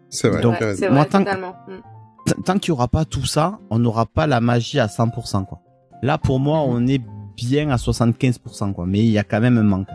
C'est 0.09 0.29
vrai. 0.29 0.41
Donc, 0.41 0.61
Ouais, 0.61 0.75
c'est 0.75 0.89
moi, 0.89 1.01
vrai, 1.03 1.09
tant- 1.09 1.19
totalement. 1.21 1.55
Mm. 1.69 2.43
Tant 2.45 2.59
qu'il 2.59 2.71
y 2.71 2.73
aura 2.73 2.89
pas 2.89 3.05
tout 3.05 3.25
ça, 3.27 3.61
on 3.71 3.79
n'aura 3.79 4.07
pas 4.07 4.27
la 4.27 4.41
magie 4.41 4.81
à 4.81 4.87
100%, 4.89 5.45
quoi. 5.45 5.61
Là, 6.03 6.19
pour 6.19 6.41
moi, 6.41 6.61
on 6.67 6.85
est 6.87 7.01
bien 7.37 7.71
à 7.71 7.77
75%, 7.77 8.73
quoi. 8.73 8.87
Mais 8.87 8.99
il 8.99 9.11
y 9.11 9.19
a 9.19 9.25
quand 9.25 9.41
même 9.41 9.57
un 9.59 9.63
manque. 9.63 9.87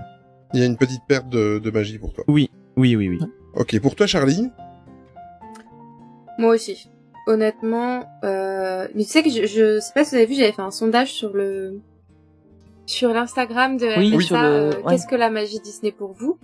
Il 0.54 0.60
y 0.62 0.64
a 0.64 0.66
une 0.66 0.78
petite 0.78 1.02
perte 1.08 1.28
de, 1.30 1.60
de 1.60 1.70
magie 1.72 1.98
pour 2.00 2.14
toi. 2.14 2.24
Oui, 2.30 2.50
oui, 2.78 2.96
oui, 2.96 3.10
oui. 3.10 3.20
Ok, 3.56 3.78
pour 3.82 3.96
toi, 3.96 4.08
Charlie 4.08 4.50
Moi 6.40 6.54
aussi. 6.56 6.90
Honnêtement, 7.28 8.04
euh... 8.24 8.88
mais 8.96 9.04
tu 9.04 9.10
sais 9.10 9.24
que 9.24 9.30
je, 9.30 9.46
je 9.48 9.80
sais 9.80 9.92
pas 9.94 10.04
si 10.06 10.12
vous 10.12 10.16
avez 10.18 10.26
vu, 10.28 10.36
j'avais 10.36 10.52
fait 10.52 10.62
un 10.62 10.70
sondage 10.72 11.12
sur 11.12 11.34
le 11.34 11.82
sur 12.86 13.14
l'Instagram 13.14 13.78
de 13.78 13.88
Oui, 14.00 14.12
le- 14.12 14.36
euh, 14.36 14.70
ouais. 14.70 14.84
qu'est-ce 14.90 15.08
que 15.08 15.16
la 15.16 15.30
magie 15.30 15.60
Disney 15.60 15.92
pour 15.92 16.14
vous? 16.14 16.38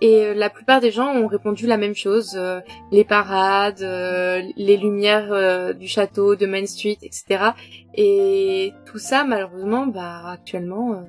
Et 0.00 0.24
euh, 0.24 0.34
la 0.34 0.50
plupart 0.50 0.80
des 0.80 0.90
gens 0.90 1.08
ont 1.14 1.26
répondu 1.28 1.66
la 1.66 1.76
même 1.76 1.94
chose 1.94 2.32
euh, 2.36 2.60
les 2.90 3.04
parades, 3.04 3.80
euh, 3.82 4.42
les 4.56 4.76
lumières 4.76 5.32
euh, 5.32 5.72
du 5.72 5.86
château, 5.86 6.34
de 6.36 6.46
Main 6.46 6.66
Street, 6.66 6.98
etc. 7.02 7.50
Et 7.94 8.72
tout 8.86 8.98
ça, 8.98 9.24
malheureusement, 9.24 9.86
bah 9.86 10.22
actuellement, 10.30 10.92
euh, 10.94 11.02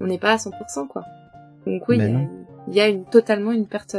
on 0.00 0.06
n'est 0.06 0.18
pas 0.18 0.32
à 0.32 0.36
100%, 0.38 0.86
quoi. 0.88 1.04
Donc 1.66 1.82
oui, 1.88 1.98
Ben 1.98 2.28
il 2.68 2.74
y 2.74 2.80
a- 2.80 2.88
y, 2.88 2.92
une 2.92 3.04
totalement 3.04 3.52
une 3.52 3.66
perte 3.66 3.96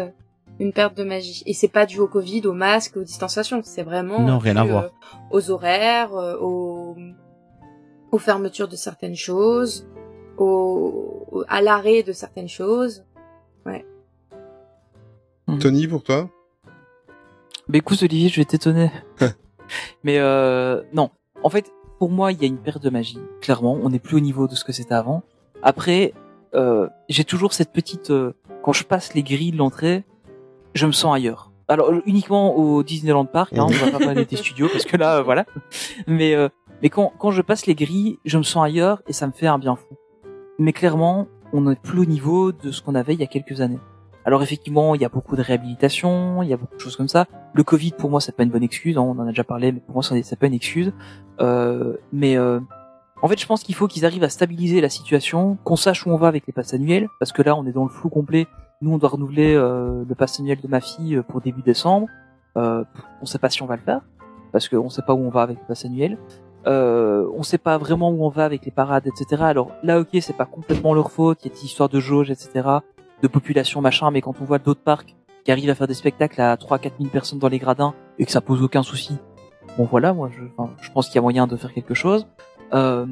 une 0.60 0.74
perte 0.74 0.98
de 0.98 1.04
magie. 1.04 1.44
Et 1.46 1.54
c'est 1.54 1.68
pas 1.68 1.86
dû 1.86 2.00
au 2.00 2.08
Covid, 2.08 2.42
au 2.48 2.54
masque, 2.54 2.98
aux 2.98 3.04
distanciations. 3.04 3.62
C'est 3.64 3.84
vraiment 3.84 4.20
Non, 4.22 4.40
rien 4.40 4.54
dû, 4.56 4.60
à 4.60 4.64
voir. 4.64 4.90
aux 5.30 5.52
horaires, 5.52 6.16
euh, 6.16 6.36
aux, 6.42 6.96
aux 8.12 8.18
fermetures 8.18 8.68
de 8.68 8.76
certaines 8.76 9.16
choses, 9.16 9.88
au, 10.38 11.44
à 11.48 11.62
l'arrêt 11.62 12.04
de 12.04 12.12
certaines 12.12 12.50
choses. 12.50 13.04
Tony, 15.62 15.88
pour 15.88 16.04
toi? 16.04 16.30
Mais 17.70 17.78
écoute 17.78 18.04
Olivier, 18.04 18.28
je 18.28 18.42
vais 18.42 18.46
t'étonner. 18.46 18.92
Mais 20.04 20.20
euh, 20.20 20.84
non, 20.94 21.10
en 21.42 21.50
fait, 21.50 21.72
pour 22.00 22.10
moi, 22.10 22.34
il 22.34 22.42
y 22.42 22.44
a 22.44 22.48
une 22.48 22.58
perte 22.58 22.84
de 22.84 22.90
magie. 22.90 23.20
Clairement, 23.42 23.78
on 23.82 23.90
n'est 23.90 24.00
plus 24.00 24.18
au 24.18 24.20
niveau 24.20 24.48
de 24.48 24.56
ce 24.56 24.66
que 24.66 24.74
c'était 24.74 24.94
avant. 24.94 25.24
Après, 25.64 26.14
euh, 26.54 26.88
j'ai 27.08 27.24
toujours 27.24 27.54
cette 27.54 27.72
petite... 27.72 28.12
euh, 28.12 28.34
quand 28.62 28.74
je 28.74 28.84
passe 28.84 29.14
les 29.14 29.24
grilles 29.24 29.52
de 29.52 29.58
l'entrée, 29.58 30.04
je 30.74 30.86
me 30.86 30.92
sens 30.92 31.16
ailleurs. 31.16 31.52
Alors 31.70 31.92
euh, 31.92 32.02
uniquement 32.06 32.56
au 32.56 32.84
Disneyland 32.84 33.26
Park, 33.26 33.54
hein, 33.58 33.66
on 33.68 33.72
va 33.72 33.92
pas 33.92 34.00
parler 34.00 34.26
des 34.26 34.36
studios 34.38 34.70
parce 34.70 34.86
que 34.86 34.96
là, 34.98 35.18
euh, 35.18 35.24
voilà. 35.24 35.46
Mais 36.08 36.34
euh, 36.34 36.50
mais 36.82 36.90
quand 36.90 37.12
quand 37.18 37.32
je 37.32 37.42
passe 37.42 37.66
les 37.66 37.76
grilles, 37.76 38.20
je 38.26 38.38
me 38.38 38.44
sens 38.44 38.64
ailleurs 38.64 39.02
et 39.08 39.14
ça 39.14 39.28
me 39.28 39.32
fait 39.34 39.48
un 39.48 39.60
bien 39.60 39.76
fou. 39.76 39.96
Mais 40.60 40.74
clairement, 40.74 41.28
on 41.54 41.62
n'est 41.62 41.76
plus 41.76 42.00
au 42.00 42.06
niveau 42.06 42.52
de 42.52 42.72
ce 42.72 42.82
qu'on 42.82 42.96
avait 42.96 43.14
il 43.14 43.20
y 43.20 43.24
a 43.24 43.28
quelques 43.28 43.62
années. 43.62 43.80
Alors 44.26 44.44
effectivement, 44.44 44.94
il 44.94 45.02
y 45.02 45.06
a 45.06 45.10
beaucoup 45.10 45.38
de 45.38 45.42
réhabilitation, 45.42 46.44
il 46.44 46.50
y 46.50 46.54
a 46.54 46.58
beaucoup 46.58 46.76
de 46.76 46.82
choses 46.82 46.98
comme 46.98 47.08
ça. 47.08 47.28
Le 47.54 47.64
Covid, 47.64 47.92
pour 47.92 48.10
moi, 48.10 48.20
c'est 48.20 48.36
pas 48.36 48.44
une 48.44 48.50
bonne 48.50 48.64
excuse. 48.64 48.98
hein, 48.98 49.02
on 49.02 49.12
en 49.12 49.26
a 49.26 49.28
déjà 49.28 49.46
parlé, 49.46 49.72
mais 49.72 49.80
pour 49.80 49.94
moi, 49.94 50.04
c'est 50.04 50.40
pas 50.40 50.48
une 50.48 50.54
excuse. 50.54 50.92
Euh, 51.40 51.96
mais 52.12 52.38
euh, 52.38 52.60
en 53.22 53.28
fait, 53.28 53.40
je 53.40 53.48
pense 53.48 53.64
qu'il 53.64 53.74
faut 53.74 53.88
qu'ils 53.88 54.06
arrivent 54.06 54.24
à 54.24 54.30
stabiliser 54.30 54.82
la 54.82 54.90
situation, 54.90 55.58
qu'on 55.64 55.76
sache 55.76 56.06
où 56.06 56.12
on 56.12 56.18
va 56.18 56.28
avec 56.28 56.46
les 56.46 56.54
passes 56.54 56.74
annuelles, 56.74 57.08
parce 57.20 57.32
que 57.32 57.42
là, 57.42 57.56
on 57.56 57.66
est 57.66 57.72
dans 57.72 57.84
le 57.84 57.90
flou 57.90 58.10
complet. 58.10 58.48
Nous, 58.82 58.92
on 58.92 58.98
doit 58.98 59.10
renouveler 59.10 59.56
euh, 59.56 60.04
le 60.08 60.16
pass 60.16 60.40
annuel 60.40 60.62
de 60.62 60.68
ma 60.68 60.82
fille 60.82 61.16
euh, 61.16 61.24
pour 61.24 61.42
début 61.42 61.64
décembre. 61.64 62.08
Euh, 62.58 62.84
on 63.22 63.26
sait 63.26 63.40
pas 63.40 63.50
si 63.50 63.64
on 63.64 63.66
va 63.66 63.76
le 63.76 63.82
faire, 63.82 64.02
parce 64.52 64.70
qu'on 64.70 64.90
sait 64.90 65.02
pas 65.02 65.14
où 65.14 65.20
on 65.20 65.30
va 65.30 65.42
avec 65.42 65.58
le 65.60 65.66
pass 65.66 65.86
annuel. 65.86 66.18
Euh, 66.68 67.26
on 67.34 67.44
sait 67.44 67.58
pas 67.58 67.78
vraiment 67.78 68.10
où 68.12 68.26
on 68.26 68.30
va 68.30 68.46
avec 68.46 68.66
les 68.66 68.72
parades, 68.72 69.08
etc. 69.08 69.42
Alors 69.44 69.72
là, 69.84 70.00
ok, 70.00 70.10
c'est 70.20 70.36
pas 70.36 70.46
complètement 70.46 70.94
leur 70.94 71.12
faute. 71.12 71.40
Il 71.44 71.50
y 71.50 71.52
a 71.52 71.56
des 71.56 71.66
histoires 71.66 71.90
de 71.90 72.00
jauge, 72.00 72.30
etc., 72.30 72.68
de 73.22 73.28
population, 73.28 73.82
machin. 73.82 74.12
Mais 74.12 74.22
quand 74.22 74.36
on 74.42 74.46
voit 74.46 74.60
d'autres 74.60 74.84
parcs 74.84 75.16
qui 75.46 75.52
arrivent 75.52 75.70
à 75.70 75.76
faire 75.76 75.88
des 75.88 75.94
spectacles 75.94 76.42
à 76.42 76.56
3-4 76.56 76.92
000 77.00 77.10
personnes 77.10 77.40
dans 77.40 77.48
les 77.48 77.60
gradins 77.60 77.94
et 78.20 78.26
que 78.26 78.32
ça 78.32 78.42
pose 78.42 78.62
aucun 78.62 78.84
souci, 78.84 79.18
bon 79.78 79.86
voilà, 79.86 80.14
moi, 80.14 80.30
je, 80.32 80.44
enfin, 80.58 80.74
je 80.82 80.92
pense 80.92 81.08
qu'il 81.08 81.16
y 81.16 81.20
a 81.20 81.22
moyen 81.22 81.48
de 81.48 81.56
faire 81.56 81.74
quelque 81.74 81.94
chose. 81.94 82.28
Euh, 82.74 83.06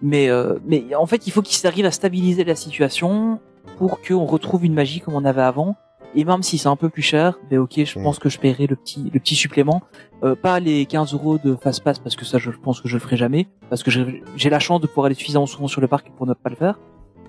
mais, 0.00 0.30
euh, 0.30 0.58
mais 0.64 0.94
en 0.94 1.06
fait, 1.06 1.26
il 1.26 1.30
faut 1.30 1.42
qu'ils 1.42 1.66
arrivent 1.66 1.86
à 1.86 1.90
stabiliser 1.90 2.44
la 2.44 2.54
situation 2.54 3.38
pour 3.76 4.00
qu'on 4.00 4.24
retrouve 4.24 4.64
une 4.64 4.74
magie 4.74 5.00
comme 5.00 5.14
on 5.14 5.24
avait 5.24 5.42
avant. 5.42 5.76
Et 6.16 6.24
même 6.24 6.42
si 6.42 6.58
c'est 6.58 6.68
un 6.68 6.76
peu 6.76 6.88
plus 6.88 7.02
cher, 7.02 7.38
ben 7.50 7.58
ok, 7.58 7.84
je 7.84 7.98
Mm. 7.98 8.02
pense 8.02 8.18
que 8.18 8.28
je 8.28 8.38
paierai 8.38 8.66
le 8.66 8.76
petit, 8.76 9.10
le 9.12 9.18
petit 9.20 9.34
supplément. 9.34 9.82
Euh, 10.22 10.34
pas 10.36 10.60
les 10.60 10.86
15 10.86 11.12
euros 11.12 11.38
de 11.38 11.56
fast 11.56 11.82
pass 11.82 11.98
parce 11.98 12.16
que 12.16 12.24
ça, 12.24 12.38
je 12.38 12.50
pense 12.50 12.80
que 12.80 12.88
je 12.88 12.94
le 12.94 13.00
ferai 13.00 13.16
jamais 13.16 13.48
parce 13.68 13.82
que 13.82 13.90
j'ai 13.90 14.50
la 14.50 14.58
chance 14.60 14.80
de 14.80 14.86
pouvoir 14.86 15.06
aller 15.06 15.14
suffisamment 15.14 15.46
souvent 15.46 15.68
sur 15.68 15.80
le 15.80 15.88
parc 15.88 16.10
pour 16.16 16.26
ne 16.26 16.34
pas 16.34 16.50
le 16.50 16.56
faire. 16.56 16.78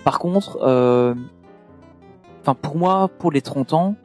Par 0.04 0.20
contre, 0.20 0.60
euh, 0.62 1.16
enfin 2.42 2.54
pour 2.56 2.78
moi, 2.78 3.10
pour 3.20 3.32
les 3.32 3.42
30 3.42 3.74
ans, 3.74 3.96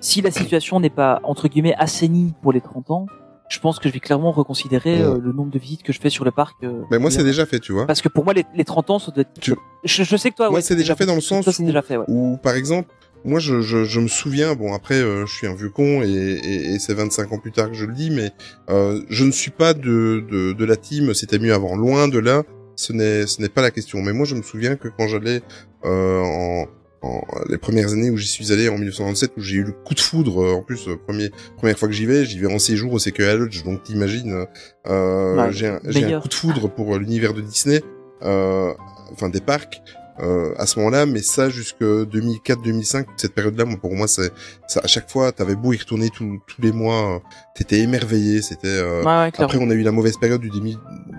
si 0.00 0.22
la 0.22 0.30
situation 0.30 0.80
n'est 0.80 0.88
pas 0.90 1.20
entre 1.22 1.48
guillemets 1.48 1.74
assainie 1.76 2.32
pour 2.42 2.52
les 2.52 2.60
30 2.62 2.90
ans, 2.90 3.06
je 3.50 3.58
pense 3.58 3.78
que 3.80 3.88
je 3.88 3.92
vais 3.94 4.00
clairement 4.00 4.30
reconsidérer 4.30 4.96
Ouais. 4.98 5.02
euh, 5.02 5.18
le 5.20 5.32
nombre 5.32 5.50
de 5.50 5.58
visites 5.58 5.82
que 5.82 5.92
je 5.92 6.00
fais 6.00 6.08
sur 6.08 6.24
le 6.24 6.30
parc. 6.30 6.62
euh, 6.62 6.82
Mais 6.90 6.98
moi, 6.98 7.10
c'est 7.10 7.24
déjà 7.24 7.44
fait, 7.46 7.58
tu 7.58 7.72
vois. 7.72 7.84
Parce 7.86 8.00
que 8.00 8.08
pour 8.08 8.24
moi, 8.24 8.32
les, 8.32 8.44
les 8.54 8.64
30 8.64 8.90
ans, 8.90 8.98
ça 9.00 9.10
doit 9.10 9.22
être... 9.22 9.40
Tu- 9.40 9.54
Je, 9.84 10.04
je 10.04 10.16
sais 10.16 10.30
que 10.30 10.36
toi, 10.36 10.46
Moi, 10.50 10.56
ouais, 10.56 10.62
c'est 10.62 10.76
déjà 10.76 10.94
fait 10.94 11.04
dans 11.04 11.16
le 11.16 11.20
sens 11.20 11.44
toi, 11.44 11.52
où- 11.58 11.64
déjà 11.66 11.82
fait, 11.82 11.96
ouais. 11.96 12.04
Ou 12.08 12.36
par 12.40 12.54
exemple, 12.54 12.88
moi 13.24 13.38
je, 13.38 13.60
je, 13.60 13.84
je 13.84 14.00
me 14.00 14.08
souviens, 14.08 14.54
bon 14.54 14.72
après 14.72 14.94
euh, 15.00 15.26
je 15.26 15.34
suis 15.34 15.46
un 15.46 15.54
vieux 15.54 15.70
con 15.70 16.02
et, 16.02 16.08
et, 16.08 16.72
et 16.74 16.78
c'est 16.78 16.94
25 16.94 17.32
ans 17.32 17.38
plus 17.38 17.52
tard 17.52 17.68
que 17.68 17.74
je 17.76 17.84
le 17.84 17.92
dis, 17.92 18.10
mais 18.10 18.30
euh, 18.70 19.02
je 19.10 19.24
ne 19.24 19.30
suis 19.32 19.50
pas 19.50 19.74
de, 19.74 20.24
de, 20.30 20.52
de 20.52 20.64
la 20.64 20.76
team, 20.76 21.12
c'était 21.14 21.38
mieux 21.38 21.52
avant, 21.54 21.76
loin 21.76 22.08
de 22.08 22.18
là, 22.18 22.42
ce 22.76 22.92
n'est 22.92 23.26
ce 23.26 23.40
n'est 23.42 23.48
pas 23.50 23.62
la 23.62 23.70
question. 23.70 24.00
Mais 24.00 24.12
moi 24.12 24.24
je 24.26 24.34
me 24.34 24.42
souviens 24.42 24.76
que 24.76 24.88
quand 24.88 25.06
j'allais 25.06 25.42
euh, 25.84 26.20
en, 26.20 26.66
en 27.02 27.20
les 27.48 27.58
premières 27.58 27.92
années 27.92 28.10
où 28.10 28.16
j'y 28.16 28.26
suis 28.28 28.52
allé 28.52 28.68
en 28.68 28.74
1997 28.78 29.32
où 29.36 29.40
j'ai 29.40 29.56
eu 29.56 29.64
le 29.64 29.72
coup 29.72 29.94
de 29.94 30.00
foudre 30.00 30.42
euh, 30.42 30.52
en 30.54 30.62
plus 30.62 30.88
euh, 30.88 30.96
premier 30.96 31.30
première 31.56 31.78
fois 31.78 31.88
que 31.88 31.94
j'y 31.94 32.04
vais 32.06 32.24
j'y 32.26 32.38
vais 32.38 32.52
en 32.52 32.58
séjour 32.58 32.92
au 32.92 32.98
CQA 32.98 33.36
Lodge 33.36 33.64
donc 33.64 33.82
t'imagines 33.84 34.44
euh, 34.86 35.36
Ouais, 35.36 35.52
j'ai 35.52 35.66
un, 35.68 35.80
un 36.16 36.20
coup 36.20 36.28
de 36.28 36.34
foudre 36.34 36.68
pour 36.68 36.96
l'univers 36.98 37.32
de 37.32 37.40
Disney 37.40 37.82
euh, 38.22 38.72
enfin 39.12 39.30
des 39.30 39.40
parcs 39.40 39.80
euh, 40.20 40.52
à 40.58 40.66
ce 40.66 40.78
moment-là, 40.78 41.06
mais 41.06 41.22
ça 41.22 41.48
jusque 41.48 41.80
2004-2005, 41.82 43.06
cette 43.16 43.34
période-là, 43.34 43.64
moi, 43.64 43.78
pour 43.80 43.94
moi, 43.94 44.06
c'est 44.08 44.30
ça. 44.68 44.80
À 44.82 44.86
chaque 44.86 45.10
fois, 45.10 45.32
t'avais 45.32 45.54
beau 45.56 45.72
y 45.72 45.76
retourner 45.78 46.10
tous 46.10 46.40
tous 46.46 46.60
les 46.60 46.72
mois, 46.72 47.16
euh, 47.16 47.18
t'étais 47.54 47.78
émerveillé. 47.80 48.42
C'était. 48.42 48.66
euh, 48.68 49.00
Ouais, 49.02 49.06
ouais, 49.06 49.30
après, 49.38 49.58
on 49.60 49.70
a 49.70 49.74
eu 49.74 49.82
la 49.82 49.92
mauvaise 49.92 50.16
période 50.18 50.40
du 50.40 50.50
début, 50.50 50.74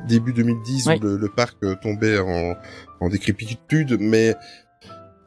début 0.08 0.34
2010 0.34 0.88
Ouais. 0.88 0.98
où 0.98 1.04
le, 1.04 1.18
le 1.18 1.30
parc 1.30 1.58
euh, 1.64 1.76
tombait 1.82 2.20
en, 2.20 2.56
en 3.00 3.10
décrépitude, 3.10 3.98
mais 4.00 4.36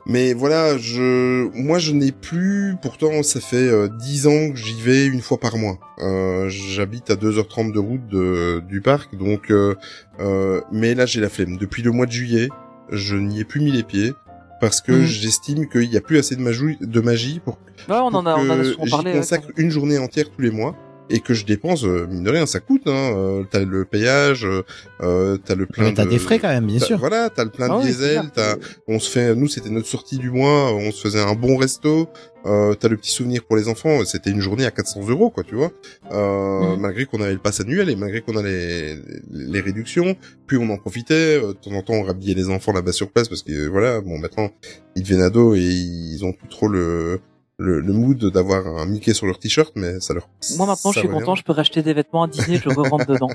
Mais 0.07 0.35
voilà, 0.35 0.77
je, 0.77 1.49
moi, 1.57 1.79
je 1.79 1.93
n'ai 1.93 2.13
plus. 2.13 2.77
Pourtant, 2.83 3.23
ça 3.23 3.41
fait 3.41 3.57
euh, 3.57 3.89
10 3.89 4.27
ans 4.27 4.51
que 4.51 4.57
j'y 4.57 4.79
vais 4.83 5.07
une 5.07 5.23
fois 5.23 5.41
par 5.41 5.57
mois. 5.57 5.79
Euh, 6.01 6.51
J'habite 6.51 7.11
à 7.11 7.15
2h30 7.15 7.73
de 7.73 7.79
route 7.79 8.07
de, 8.09 8.61
du 8.69 8.83
parc, 8.83 9.17
donc. 9.17 9.51
Euh, 9.51 9.75
euh, 10.21 10.61
mais 10.71 10.95
là, 10.95 11.07
j'ai 11.07 11.21
la 11.23 11.31
flemme. 11.31 11.57
Depuis 11.57 11.83
le 11.83 11.91
mois 11.91 12.05
de 12.05 12.13
juillet, 12.13 12.51
je 12.91 13.17
n'y 13.17 13.41
ai 13.41 13.45
plus 13.45 13.61
mis 13.61 13.73
les 13.73 13.83
pieds 13.83 14.13
parce 14.61 14.81
que 14.81 14.93
Mhm. 14.93 15.05
j'estime 15.05 15.69
qu'il 15.69 15.89
n'y 15.91 15.97
a 15.97 16.01
plus 16.01 16.19
assez 16.19 16.37
de 16.37 16.41
magie, 16.41 16.79
de 16.81 17.01
magie 17.01 17.41
pour 17.45 17.59
Ouais, 17.89 17.97
on 17.97 18.07
en 18.15 18.25
a, 18.27 18.35
on 18.37 18.49
en 18.49 18.51
a 18.51 18.57
que 18.57 18.65
souvent 18.65 18.87
j'y 18.87 19.05
ouais, 19.05 19.13
consacre 19.13 19.49
une 19.57 19.71
journée 19.71 19.99
entière 19.99 20.31
tous 20.31 20.41
les 20.41 20.51
mois 20.51 20.75
et 21.11 21.21
que 21.21 21.35
je 21.35 21.45
dépense 21.45 21.85
euh, 21.85 22.07
mine 22.09 22.25
de 22.25 22.31
rien 22.31 22.47
ça 22.47 22.61
coûte 22.61 22.83
hein 22.87 23.13
euh, 23.15 23.45
t'as 23.51 23.61
le 23.63 23.85
payage 23.85 24.45
euh, 24.47 24.63
euh, 25.03 25.37
t'as 25.45 25.55
le 25.55 25.67
plein 25.67 25.85
Mais 25.85 25.95
t'as 25.95 26.05
de- 26.07 26.11
des 26.11 26.19
frais 26.19 26.39
quand 26.39 26.49
même, 26.49 26.67
bien 26.67 26.79
sûr. 26.81 26.99
voilà 26.99 27.29
t'as 27.29 27.45
le 27.45 27.51
plein 27.51 27.67
Ah 27.71 27.75
de 27.75 27.81
oui, 27.81 27.85
diesel 27.87 28.23
t'as 28.35 28.57
on 28.89 28.99
se 28.99 29.11
fait 29.11 29.35
nous 29.35 29.47
c'était 29.47 29.69
notre 29.69 29.87
sortie 29.87 30.17
du 30.17 30.31
mois 30.31 30.73
on 30.73 30.91
se 30.93 31.03
faisait 31.03 31.21
un 31.21 31.35
bon 31.35 31.57
resto 31.59 32.09
euh, 32.47 32.75
t'as 32.75 32.89
le 32.89 32.97
petit 32.97 33.11
souvenir 33.11 33.45
pour 33.45 33.57
les 33.57 33.69
enfants 33.69 34.03
c'était 34.07 34.31
une 34.31 34.41
journée 34.41 34.65
à 34.65 34.71
400 34.71 35.07
euros 35.09 35.29
quoi 35.31 35.45
tu 35.45 35.55
vois 35.57 35.73
euh, 36.13 36.75
Mhm. 36.75 36.81
malgré 36.81 37.05
qu'on 37.05 37.21
avait 37.21 37.33
le 37.35 37.39
pass 37.39 37.61
annuel 37.61 37.91
et 37.91 37.97
malgré 37.97 38.21
qu'on 38.23 38.37
a 38.37 38.43
les, 38.43 38.97
les 39.31 39.61
réductions 39.61 40.17
puis 40.47 40.57
on 40.57 40.71
en 40.71 40.79
profitait 40.79 41.39
euh, 41.43 41.49
de 41.49 41.53
temps 41.53 41.73
en 41.73 41.83
temps 41.83 41.95
on 41.95 42.03
rhabillait 42.03 42.35
les 42.35 42.49
enfants 42.49 42.73
là-bas 42.73 42.93
sur 42.93 43.11
place 43.11 43.29
parce 43.29 43.43
que 43.43 43.69
voilà 43.69 44.01
bon 44.01 44.19
maintenant 44.19 44.51
ils 44.97 45.03
deviennent 45.03 45.21
ados 45.23 45.59
et 45.59 45.61
ils 45.63 46.25
ont 46.25 46.33
plus 46.33 46.49
trop 46.49 46.69
le 46.69 47.21
le, 47.65 47.81
le 47.81 47.93
mood 47.93 48.19
d'avoir 48.33 48.67
un 48.67 48.87
Mickey 48.87 49.15
sur 49.15 49.27
leur 49.27 49.39
t-shirt, 49.39 49.73
mais 49.75 49.99
ça 50.01 50.15
leur. 50.15 50.29
Moi 50.57 50.67
maintenant, 50.67 50.93
je 50.93 50.99
suis 51.01 51.09
content, 51.09 51.35
je 51.35 51.43
peux 51.43 51.53
racheter 51.53 51.83
des 51.83 51.95
vêtements 51.95 52.23
à 52.25 52.29
Disney, 52.29 52.61
je 52.63 52.69
re-rentre 52.69 53.07
dedans. 53.07 53.29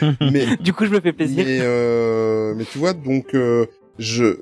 rien. 0.00 0.16
Mais 0.32 0.56
Du 0.58 0.72
coup, 0.72 0.86
je 0.86 0.90
me 0.90 1.00
fais 1.00 1.12
plaisir. 1.12 1.44
Mais, 1.44 1.58
euh, 1.60 2.54
mais 2.56 2.64
tu 2.64 2.78
vois, 2.78 2.92
donc 2.94 3.34
euh, 3.34 3.66
je 3.98 4.38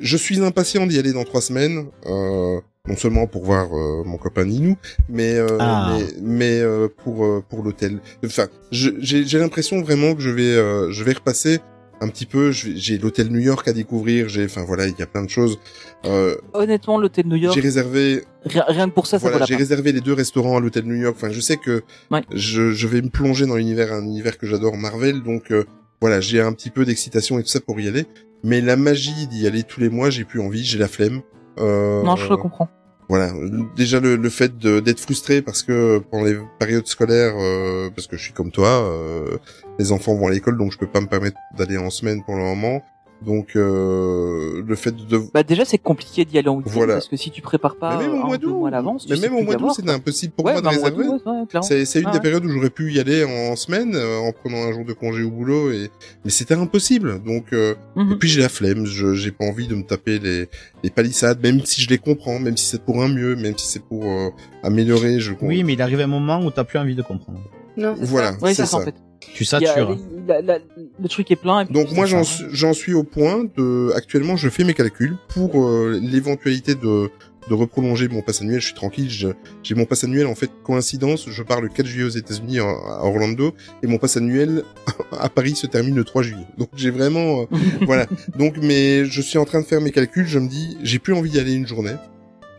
je 0.00 0.16
suis 0.16 0.40
impatient 0.42 0.86
d'y 0.86 0.98
aller 0.98 1.12
dans 1.12 1.24
trois 1.24 1.40
semaines. 1.42 1.86
Euh, 2.06 2.60
non 2.88 2.96
seulement 2.96 3.26
pour 3.26 3.44
voir 3.44 3.66
euh, 3.76 4.02
mon 4.06 4.16
copain 4.16 4.46
Ninou, 4.46 4.74
mais 5.10 5.34
euh, 5.34 5.58
Ah. 5.60 5.94
mais, 5.98 6.06
mais, 6.22 6.60
euh, 6.60 6.88
pour 7.04 7.24
euh, 7.26 7.44
pour 7.46 7.62
l'hôtel. 7.62 7.98
Enfin, 8.24 8.46
j'ai 8.70 8.92
j'ai 9.02 9.38
l'impression 9.38 9.82
vraiment 9.82 10.14
que 10.14 10.22
je 10.22 10.30
vais 10.30 10.54
euh, 10.56 10.90
je 10.90 11.04
vais 11.04 11.12
repasser 11.12 11.60
un 12.00 12.08
petit 12.08 12.26
peu. 12.26 12.50
J'ai 12.52 12.98
l'hôtel 12.98 13.28
New 13.28 13.38
York 13.40 13.66
à 13.68 13.72
découvrir. 13.72 14.28
J'ai 14.28 14.44
enfin 14.44 14.64
voilà, 14.64 14.86
il 14.86 14.94
y 14.98 15.02
a 15.02 15.06
plein 15.06 15.22
de 15.24 15.28
choses. 15.30 15.58
Euh, 16.04 16.36
Honnêtement, 16.54 16.98
l'hôtel 16.98 17.26
New 17.26 17.36
York, 17.36 17.54
j'ai 17.54 17.60
réservé 17.60 18.22
rien, 18.44 18.64
rien 18.68 18.88
que 18.88 18.94
pour 18.94 19.06
ça, 19.06 19.18
ça 19.18 19.28
voilà, 19.30 19.44
j'ai 19.46 19.56
réservé 19.56 19.92
les 19.92 20.00
deux 20.00 20.14
restaurants 20.14 20.56
à 20.56 20.60
l'hôtel 20.60 20.84
New 20.84 20.94
York. 20.94 21.14
Enfin, 21.16 21.30
je 21.30 21.40
sais 21.40 21.56
que 21.56 21.82
Ouais. 22.10 22.22
je, 22.32 22.72
je 22.72 22.86
vais 22.86 23.02
me 23.02 23.08
plonger 23.10 23.46
dans 23.46 23.56
l'univers, 23.56 23.92
un 23.92 24.02
univers 24.02 24.38
que 24.38 24.46
j'adore, 24.46 24.76
Marvel. 24.76 25.22
Donc 25.22 25.50
euh, 25.50 25.64
voilà, 26.00 26.20
j'ai 26.20 26.40
un 26.40 26.52
petit 26.52 26.70
peu 26.70 26.84
d'excitation 26.84 27.38
et 27.38 27.42
tout 27.42 27.48
ça 27.48 27.60
pour 27.60 27.78
y 27.80 27.88
aller. 27.88 28.06
Mais 28.42 28.60
la 28.62 28.76
magie 28.76 29.26
d'y 29.26 29.46
aller 29.46 29.62
tous 29.64 29.80
les 29.80 29.90
mois, 29.90 30.08
j'ai 30.08 30.24
plus 30.24 30.40
envie, 30.40 30.64
j'ai 30.64 30.78
la 30.78 30.88
flemme. 30.88 31.20
Euh, 31.58 32.02
Non, 32.02 32.16
je 32.16 32.28
le 32.28 32.36
comprends. 32.38 32.68
Voilà, 33.10 33.32
déjà 33.76 33.98
le, 33.98 34.14
le 34.14 34.30
fait 34.30 34.56
d'être 34.56 35.00
frustré 35.00 35.42
parce 35.42 35.64
que 35.64 35.98
pendant 36.12 36.24
les 36.26 36.38
périodes 36.60 36.86
scolaires, 36.86 37.34
euh, 37.36 37.90
parce 37.90 38.06
que 38.06 38.16
je 38.16 38.22
suis 38.22 38.32
comme 38.32 38.52
toi, 38.52 38.68
euh, 38.88 39.36
les 39.80 39.92
enfants 39.92 40.14
vont 40.14 40.26
à 40.28 40.30
l'école, 40.30 40.56
donc 40.58 40.72
je 40.72 40.78
peux 40.78 40.86
pas 40.86 41.00
me 41.00 41.06
permettre 41.06 41.38
d'aller 41.56 41.78
en 41.78 41.90
semaine 41.90 42.22
pour 42.24 42.34
le 42.36 42.42
moment. 42.42 42.82
Donc 43.22 43.54
euh, 43.54 44.62
le 44.66 44.74
fait 44.76 44.94
de 44.96 45.20
Bah 45.34 45.42
déjà, 45.42 45.66
c'est 45.66 45.76
compliqué 45.76 46.24
d'y 46.24 46.38
aller 46.38 46.48
en 46.48 46.56
week-end 46.56 46.70
Voilà. 46.72 46.94
parce 46.94 47.08
que 47.08 47.16
si 47.16 47.30
tu 47.30 47.42
prépares 47.42 47.76
pas 47.76 47.98
mais 47.98 48.06
même 48.08 48.14
au 48.22 48.26
mois 48.26 48.38
d'août, 48.38 48.64
à 48.66 48.70
l'avance, 48.70 49.06
mais 49.10 49.16
même 49.16 49.30
plus 49.32 49.40
au 49.40 49.42
mois 49.44 49.56
d'août, 49.56 49.72
c'était 49.76 49.90
impossible 49.90 50.32
pour 50.32 50.46
Ouais, 50.46 50.52
moi 50.52 50.62
de 50.62 50.64
bah, 50.64 50.70
réserver. 50.70 51.06
ouais. 51.06 51.18
C'est 51.60 51.84
c'est 51.84 52.00
une 52.00 52.06
Ouais, 52.06 52.12
des 52.12 52.16
ouais. 52.16 52.22
périodes 52.22 52.46
où 52.46 52.48
j'aurais 52.50 52.70
pu 52.70 52.92
y 52.94 52.98
aller 52.98 53.24
en 53.24 53.56
semaine, 53.56 53.94
euh, 53.94 54.18
en 54.20 54.32
prenant 54.32 54.62
un 54.66 54.72
jour 54.72 54.86
de 54.86 54.94
congé 54.94 55.22
au 55.22 55.30
boulot, 55.30 55.70
et 55.70 55.90
mais 56.24 56.30
c'était 56.30 56.54
impossible. 56.54 57.22
Donc, 57.22 57.52
euh, 57.52 57.74
Mhm. 57.96 58.12
et 58.12 58.16
puis 58.16 58.28
j'ai 58.30 58.40
la 58.40 58.48
flemme, 58.48 58.86
je 58.86 59.12
j'ai 59.14 59.32
pas 59.32 59.44
envie 59.44 59.68
de 59.68 59.74
me 59.74 59.82
taper 59.82 60.18
les, 60.18 60.48
les 60.82 60.88
palissades, 60.90 61.42
même 61.42 61.60
si 61.66 61.82
je 61.82 61.90
les 61.90 61.98
comprends, 61.98 62.38
même 62.38 62.56
si 62.56 62.64
c'est 62.64 62.82
pour 62.82 63.02
un 63.02 63.08
mieux, 63.08 63.36
même 63.36 63.56
si 63.58 63.66
c'est 63.66 63.84
pour 63.84 64.02
euh, 64.06 64.30
améliorer. 64.62 65.20
Je 65.20 65.32
Oui, 65.42 65.62
mais 65.62 65.74
il 65.74 65.82
arrive 65.82 66.00
un 66.00 66.06
moment 66.06 66.42
où 66.42 66.50
t'as 66.50 66.64
plus 66.64 66.78
envie 66.78 66.94
de 66.94 67.02
comprendre. 67.02 67.40
Non, 67.76 67.94
c'est 67.98 68.04
voilà, 68.06 68.32
Ouais, 68.40 68.54
c'est 68.54 68.64
ça, 68.66 68.78
en 68.78 68.80
fait. 68.80 68.94
Tu 69.20 69.42
a- 69.44 69.46
satures. 69.46 69.98
la- 70.26 70.40
la- 70.42 70.58
le 71.02 71.08
truc 71.08 71.30
est 71.30 71.36
plein. 71.36 71.60
et 71.60 71.64
puis 71.66 71.74
Donc 71.74 71.92
moi 71.92 72.06
ça, 72.06 72.12
j'en 72.12 72.24
suis, 72.24 72.44
j'en 72.52 72.72
suis 72.72 72.94
au 72.94 73.02
point 73.04 73.44
de 73.56 73.92
actuellement 73.94 74.36
je 74.36 74.48
fais 74.48 74.64
mes 74.64 74.74
calculs 74.74 75.16
pour 75.28 75.62
euh, 75.64 75.98
l'éventualité 76.02 76.74
de 76.74 77.10
de 77.48 77.54
reprolonger 77.54 78.06
mon 78.08 78.20
pass 78.22 78.42
annuel, 78.42 78.60
je 78.60 78.66
suis 78.66 78.74
tranquille, 78.74 79.08
j'ai 79.10 79.74
mon 79.74 79.84
pass 79.86 80.04
annuel 80.04 80.26
en 80.26 80.34
fait 80.34 80.50
coïncidence, 80.62 81.28
je 81.28 81.42
pars 81.42 81.60
le 81.60 81.68
4 81.68 81.86
juillet 81.86 82.04
aux 82.04 82.08
États-Unis 82.10 82.60
à 82.60 82.64
à 82.64 83.00
Orlando 83.04 83.54
et 83.82 83.86
mon 83.88 83.96
pass 83.98 84.18
annuel 84.18 84.62
à 85.18 85.28
Paris 85.30 85.56
se 85.56 85.66
termine 85.66 85.96
le 85.96 86.04
3 86.04 86.22
juillet. 86.22 86.44
Donc 86.58 86.68
j'ai 86.76 86.90
vraiment 86.90 87.40
euh, 87.42 87.44
voilà. 87.86 88.06
Donc 88.38 88.56
mais 88.62 89.04
je 89.06 89.20
suis 89.22 89.38
en 89.38 89.44
train 89.46 89.60
de 89.62 89.66
faire 89.66 89.80
mes 89.80 89.90
calculs, 89.90 90.26
je 90.26 90.38
me 90.38 90.48
dis 90.48 90.76
j'ai 90.82 90.98
plus 90.98 91.14
envie 91.14 91.30
d'y 91.30 91.40
aller 91.40 91.54
une 91.54 91.66
journée. 91.66 91.94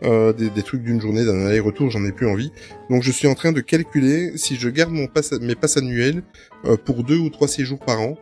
Euh, 0.04 0.32
des, 0.32 0.50
des 0.50 0.62
trucs 0.64 0.82
d'une 0.82 1.00
journée, 1.00 1.24
d'un 1.24 1.46
aller-retour, 1.46 1.88
j'en 1.90 2.04
ai 2.04 2.10
plus 2.10 2.26
envie. 2.26 2.50
Donc 2.90 3.04
je 3.04 3.12
suis 3.12 3.28
en 3.28 3.34
train 3.34 3.52
de 3.52 3.60
calculer 3.60 4.32
si 4.36 4.56
je 4.56 4.68
garde 4.68 4.90
mon 4.90 5.06
pass, 5.06 5.30
mes 5.40 5.54
passes 5.54 5.76
annuels 5.76 6.24
euh, 6.64 6.76
pour 6.76 7.04
deux 7.04 7.18
ou 7.18 7.30
trois 7.30 7.46
séjours 7.46 7.78
par 7.78 8.00
an, 8.00 8.16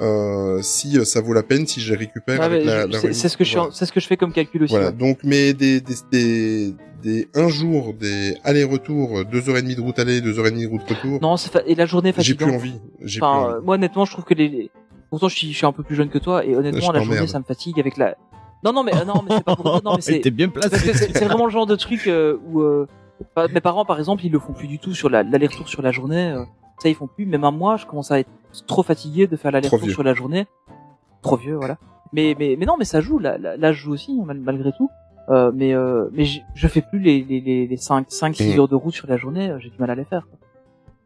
euh, 0.00 0.62
si 0.62 0.96
euh, 0.98 1.04
ça 1.04 1.20
vaut 1.20 1.34
la 1.34 1.42
peine, 1.42 1.66
si 1.66 1.80
je 1.82 1.90
les 1.92 1.98
récupère 1.98 2.48
mais 2.48 2.64
la, 2.64 2.86
c'est- 3.12 3.28
ce 3.28 3.36
que 3.36 3.44
je 3.44 3.48
suis, 3.50 3.58
en- 3.58 3.62
voilà. 3.64 3.74
c'est 3.74 3.84
ce 3.84 3.92
que 3.92 4.00
je 4.00 4.06
fais 4.06 4.16
comme 4.16 4.32
calcul 4.32 4.62
aussi. 4.62 4.70
Voilà. 4.72 4.86
ouais. 4.88 4.92
Donc 4.94 5.18
mais 5.22 5.52
des 5.52 5.80
des 5.82 5.94
des, 6.10 6.74
des 7.02 7.28
un 7.34 7.48
jour 7.48 7.92
des 7.92 8.34
allers-retours, 8.44 9.24
deux 9.26 9.50
heures 9.50 9.58
et 9.58 9.62
demie 9.62 9.74
de 9.76 9.80
route 9.82 9.98
aller, 9.98 10.20
deux 10.22 10.38
heures 10.38 10.46
et 10.46 10.50
demie 10.50 10.62
de 10.64 10.68
route 10.70 10.82
retour. 10.88 11.20
Non, 11.20 11.36
fa- 11.36 11.62
et 11.66 11.74
la 11.74 11.84
journée 11.84 12.08
est 12.10 12.20
j'ai 12.22 12.34
plus 12.34 12.44
fatigante. 12.46 12.62
envie. 12.62 12.80
J'ai 13.02 13.20
Enfin, 13.22 13.44
plus 13.48 13.54
envie. 13.56 13.64
moi 13.66 13.74
honnêtement, 13.74 14.04
je 14.06 14.12
trouve 14.12 14.24
que 14.24 14.34
les, 14.34 14.70
pourtant 15.10 15.28
je 15.28 15.36
suis, 15.36 15.52
je 15.52 15.56
suis 15.58 15.66
un 15.66 15.72
peu 15.72 15.82
plus 15.82 15.94
jeune 15.96 16.08
que 16.08 16.18
toi 16.18 16.44
et 16.44 16.54
honnêtement 16.56 16.80
Je 16.88 16.92
la 16.92 17.02
journée 17.02 17.26
ça 17.26 17.38
me 17.38 17.44
fatigue 17.44 17.78
avec 17.80 17.96
la. 17.98 18.16
Non 18.64 18.72
non 18.72 18.82
mais 18.82 18.94
euh, 18.94 19.04
non 19.04 19.22
mais 19.22 19.36
c'est 19.36 19.44
pas 19.44 19.56
pour 19.56 19.74
ça, 19.76 19.80
non 19.84 19.94
mais 19.96 20.00
c'est 20.02 20.20
T'es 20.20 20.30
bien 20.30 20.48
parce 20.48 20.66
que 20.66 20.70
placé. 20.70 20.92
c'est 20.94 21.16
c'est 21.16 21.24
vraiment 21.26 21.44
le 21.46 21.50
genre 21.52 21.66
de 21.66 21.76
truc 21.76 22.06
euh, 22.08 22.36
où 22.50 22.60
euh, 22.60 22.86
bah, 23.36 23.46
mes 23.52 23.60
parents 23.60 23.84
par 23.84 23.98
exemple 23.98 24.24
ils 24.24 24.32
le 24.32 24.38
font 24.38 24.52
plus 24.52 24.66
du 24.68 24.78
tout 24.78 24.94
sur 24.94 25.08
la- 25.08 25.22
l'aller-retour 25.22 25.68
sur 25.68 25.82
la 25.82 25.92
journée. 25.92 26.32
euh, 26.32 26.44
ça 26.78 26.88
ils 26.88 26.94
font 26.94 27.06
plus. 27.06 27.24
Même 27.26 27.44
à 27.44 27.50
moi 27.50 27.76
je 27.76 27.86
commence 27.86 28.10
à 28.10 28.18
être 28.20 28.28
trop 28.66 28.82
fatigué 28.82 29.26
de 29.26 29.36
faire 29.36 29.50
l'aller-retour 29.52 29.84
vieux. 29.84 29.92
sur 29.92 30.02
la 30.02 30.14
journée. 30.14 30.46
Trop 31.22 31.36
vieux 31.36 31.56
voilà. 31.56 31.78
Mais 32.12 32.34
mais 32.38 32.56
mais 32.58 32.66
non 32.66 32.76
mais 32.78 32.84
ça 32.84 33.00
joue 33.00 33.18
là 33.18 33.38
là, 33.38 33.56
là, 33.56 33.72
je 33.72 33.80
joue 33.82 33.92
aussi 33.92 34.18
mal- 34.20 34.40
malgré 34.40 34.72
tout. 34.72 34.90
Euh, 35.28 35.52
mais 35.54 35.74
euh, 35.74 36.06
mais 36.12 36.24
j- 36.24 36.42
je 36.54 36.66
fais 36.68 36.80
plus 36.80 36.98
les 37.00 37.22
les 37.22 37.40
les, 37.40 37.66
les 37.66 37.76
5 37.76 38.06
5 38.08 38.34
6 38.34 38.52
Mhm. 38.54 38.58
heures 38.60 38.68
de 38.68 38.74
route 38.76 38.94
sur 38.94 39.06
la 39.06 39.16
journée, 39.18 39.50
euh, 39.50 39.58
j'ai 39.58 39.68
du 39.68 39.78
mal 39.78 39.90
à 39.90 39.94
les 39.94 40.04
faire. 40.04 40.26
quoi. 40.26 40.38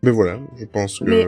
Mais 0.05 0.11
voilà, 0.13 0.39
je 0.57 0.65
pense 0.65 1.01
que. 1.01 1.05
Mais- 1.05 1.27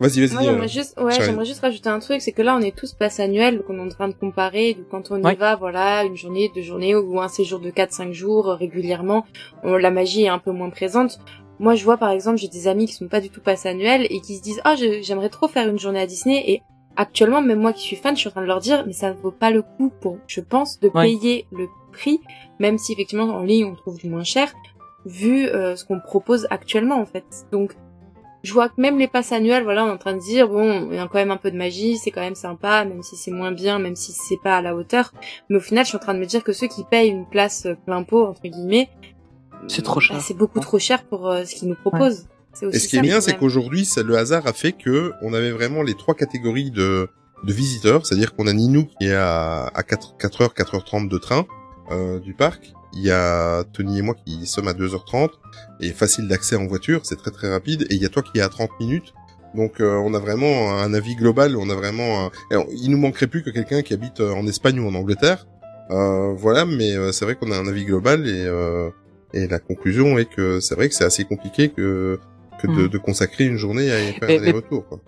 Vas-y, 0.00 0.20
vas-y. 0.26 0.36
Euh, 0.36 0.42
j'aimerais 0.50 0.68
juste, 0.68 1.00
ouais, 1.00 1.12
j'aimerais 1.12 1.44
juste 1.44 1.60
rajouter 1.60 1.88
un 1.88 1.98
truc, 1.98 2.20
c'est 2.20 2.32
que 2.32 2.42
là, 2.42 2.54
on 2.56 2.60
est 2.60 2.76
tous 2.76 2.92
passe 2.92 3.18
annuel, 3.18 3.56
donc 3.58 3.66
on 3.68 3.78
est 3.78 3.80
en 3.82 3.88
train 3.88 4.08
de 4.08 4.14
comparer, 4.14 4.74
donc 4.74 4.88
quand 4.90 5.10
on 5.10 5.18
y 5.20 5.24
Ouais. 5.24 5.34
va, 5.34 5.56
voilà, 5.56 6.04
une 6.04 6.16
journée, 6.16 6.50
deux 6.54 6.62
journées, 6.62 6.94
ou 6.94 7.20
un 7.20 7.28
séjour 7.28 7.58
de 7.58 7.70
4-5 7.70 8.12
jours, 8.12 8.48
euh, 8.50 8.54
régulièrement, 8.54 9.24
on- 9.64 9.76
la 9.76 9.90
magie 9.90 10.24
est 10.24 10.28
un 10.28 10.38
peu 10.38 10.52
moins 10.52 10.70
présente. 10.70 11.18
Moi, 11.58 11.74
je 11.74 11.84
vois, 11.84 11.96
par 11.96 12.10
exemple, 12.10 12.38
j'ai 12.38 12.46
des 12.48 12.68
amis 12.68 12.86
qui 12.86 12.92
sont 12.92 13.08
pas 13.08 13.20
du 13.20 13.30
tout 13.30 13.40
passe 13.40 13.66
annuel 13.66 14.06
et 14.10 14.20
qui 14.20 14.36
se 14.36 14.42
disent, 14.42 14.60
ah, 14.64 14.76
je- 14.76 15.02
j'aimerais 15.02 15.28
trop 15.30 15.48
faire 15.48 15.66
une 15.68 15.78
journée 15.78 16.00
à 16.00 16.06
Disney, 16.06 16.44
et 16.46 16.62
actuellement, 16.94 17.42
même 17.42 17.58
moi 17.60 17.72
qui 17.72 17.82
suis 17.82 17.96
fan, 17.96 18.14
je 18.14 18.20
suis 18.20 18.28
en 18.28 18.32
train 18.32 18.42
de 18.42 18.46
leur 18.46 18.60
dire, 18.60 18.84
mais 18.86 18.92
ça 18.92 19.10
ne 19.12 19.16
vaut 19.16 19.32
pas 19.32 19.50
le 19.50 19.62
coup 19.62 19.90
pour, 20.00 20.18
je 20.28 20.40
pense, 20.40 20.78
de 20.78 20.88
Ouais. 20.88 21.02
payer 21.06 21.46
le 21.50 21.66
prix, 21.92 22.20
même 22.60 22.78
si 22.78 22.92
effectivement, 22.92 23.24
en 23.24 23.42
ligne, 23.42 23.64
on 23.64 23.74
trouve 23.74 23.98
du 23.98 24.08
moins 24.08 24.22
cher, 24.22 24.52
vu 25.04 25.46
euh, 25.48 25.74
ce 25.74 25.84
qu'on 25.84 25.98
propose 25.98 26.46
actuellement, 26.50 27.00
en 27.00 27.06
fait. 27.06 27.24
Donc, 27.50 27.74
je 28.44 28.52
vois 28.52 28.68
que 28.68 28.80
même 28.80 28.98
les 28.98 29.08
passes 29.08 29.32
annuelles, 29.32 29.64
voilà, 29.64 29.84
on 29.84 29.88
est 29.88 29.92
en 29.92 29.98
train 29.98 30.14
de 30.14 30.20
dire, 30.20 30.48
bon, 30.48 30.88
il 30.90 30.96
y 30.96 30.98
a 30.98 31.08
quand 31.08 31.18
même 31.18 31.30
un 31.30 31.36
peu 31.36 31.50
de 31.50 31.56
magie, 31.56 31.96
c'est 31.96 32.10
quand 32.10 32.20
même 32.20 32.34
sympa, 32.34 32.84
même 32.84 33.02
si 33.02 33.16
c'est 33.16 33.30
moins 33.30 33.52
bien, 33.52 33.78
même 33.78 33.96
si 33.96 34.12
c'est 34.12 34.38
pas 34.42 34.58
à 34.58 34.62
la 34.62 34.74
hauteur. 34.76 35.12
Mais 35.48 35.56
au 35.56 35.60
final, 35.60 35.84
je 35.84 35.88
suis 35.90 35.96
en 35.96 36.00
train 36.00 36.14
de 36.14 36.20
me 36.20 36.26
dire 36.26 36.44
que 36.44 36.52
ceux 36.52 36.68
qui 36.68 36.84
payent 36.84 37.10
une 37.10 37.26
place 37.26 37.66
euh, 37.66 37.74
plein 37.86 38.02
pot, 38.04 38.24
entre 38.26 38.42
guillemets, 38.42 38.88
C'est 39.66 39.82
trop 39.82 39.96
bah, 39.96 40.06
cher. 40.06 40.20
c'est 40.20 40.36
beaucoup 40.36 40.60
trop 40.60 40.78
cher 40.78 41.04
pour 41.04 41.28
euh, 41.28 41.44
ce 41.44 41.54
qu'ils 41.54 41.68
nous 41.68 41.74
proposent. 41.74 42.26
C'est 42.52 42.66
aussi 42.66 42.76
Et 42.76 42.80
ce 42.80 42.88
qui 42.88 42.96
est 42.96 43.02
bien, 43.02 43.20
c'est 43.20 43.36
qu'aujourd'hui, 43.36 43.84
c'est 43.84 44.02
le 44.02 44.16
hasard 44.16 44.46
a 44.46 44.52
fait 44.52 44.72
que 44.72 45.12
on 45.22 45.34
avait 45.34 45.50
vraiment 45.50 45.82
les 45.82 45.94
trois 45.94 46.14
catégories 46.14 46.70
de, 46.70 47.08
de 47.44 47.52
visiteurs. 47.52 48.06
C'est-à-dire 48.06 48.34
qu'on 48.34 48.46
a 48.46 48.52
Ninou 48.52 48.86
qui 48.98 49.06
est 49.08 49.14
à, 49.14 49.66
à 49.74 49.82
4, 49.82 50.16
4h, 50.18 50.54
4h30 50.54 51.08
de 51.08 51.18
train 51.18 51.44
euh, 51.90 52.18
du 52.20 52.34
parc. 52.34 52.72
Il 52.94 53.02
y 53.02 53.10
a 53.10 53.64
Tony 53.72 53.98
et 53.98 54.02
moi 54.02 54.14
qui 54.24 54.46
sommes 54.46 54.68
à 54.68 54.72
2h30 54.72 55.28
et 55.80 55.90
facile 55.90 56.26
d'accès 56.28 56.56
en 56.56 56.66
voiture, 56.66 57.00
c'est 57.04 57.16
très 57.16 57.30
très 57.30 57.50
rapide. 57.50 57.82
Et 57.90 57.94
il 57.94 58.02
y 58.02 58.06
a 58.06 58.08
toi 58.08 58.22
qui 58.22 58.38
est 58.38 58.42
à 58.42 58.48
30 58.48 58.70
minutes. 58.80 59.12
Donc 59.54 59.80
euh, 59.80 59.96
on 60.04 60.14
a 60.14 60.18
vraiment 60.18 60.72
un 60.78 60.92
avis 60.94 61.14
global, 61.14 61.56
on 61.56 61.70
a 61.70 61.74
vraiment... 61.74 62.26
un- 62.50 62.64
il 62.72 62.90
nous 62.90 62.98
manquerait 62.98 63.26
plus 63.28 63.42
que 63.42 63.50
quelqu'un 63.50 63.82
qui 63.82 63.94
habite 63.94 64.20
euh, 64.20 64.32
en 64.32 64.46
Espagne 64.46 64.78
ou 64.80 64.88
en 64.88 64.94
Angleterre. 64.94 65.46
Euh, 65.90 66.34
voilà, 66.36 66.64
mais 66.66 66.94
euh, 66.96 67.12
c'est 67.12 67.24
vrai 67.24 67.34
qu'on 67.34 67.50
a 67.50 67.56
un 67.56 67.66
avis 67.66 67.84
global 67.86 68.26
et, 68.28 68.44
euh, 68.46 68.90
et 69.32 69.46
la 69.48 69.58
conclusion 69.58 70.18
est 70.18 70.26
que 70.26 70.60
c'est 70.60 70.74
vrai 70.74 70.88
que 70.88 70.94
c'est 70.94 71.04
assez 71.04 71.24
compliqué 71.24 71.70
que 71.70 72.18
que 72.60 72.66
de, 72.66 72.72
Mm. 72.72 72.88
de 72.88 72.98
consacrer 72.98 73.44
une 73.46 73.56
journée 73.56 73.90
à 73.90 74.00
y 74.00 74.12
faire 74.14 74.28
un 74.28 74.42
aller-retour. 74.42 74.84
quoi. 74.88 74.98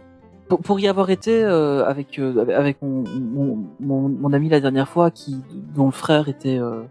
pour, 0.49 0.61
pour 0.61 0.81
y 0.81 0.87
avoir 0.89 1.11
été 1.11 1.43
euh, 1.43 1.85
avec 1.85 2.19
euh, 2.19 2.47
avec 2.57 2.81
mon, 2.81 3.05
mon, 3.19 3.59
mon, 3.81 4.09
mon 4.09 4.33
ami 4.33 4.49
la 4.49 4.61
dernière 4.61 4.89
fois 4.89 5.11
qui 5.11 5.37
dont 5.75 5.87
le 5.87 5.93
frère 5.93 6.29
était 6.29 6.59
euh, 6.59 6.83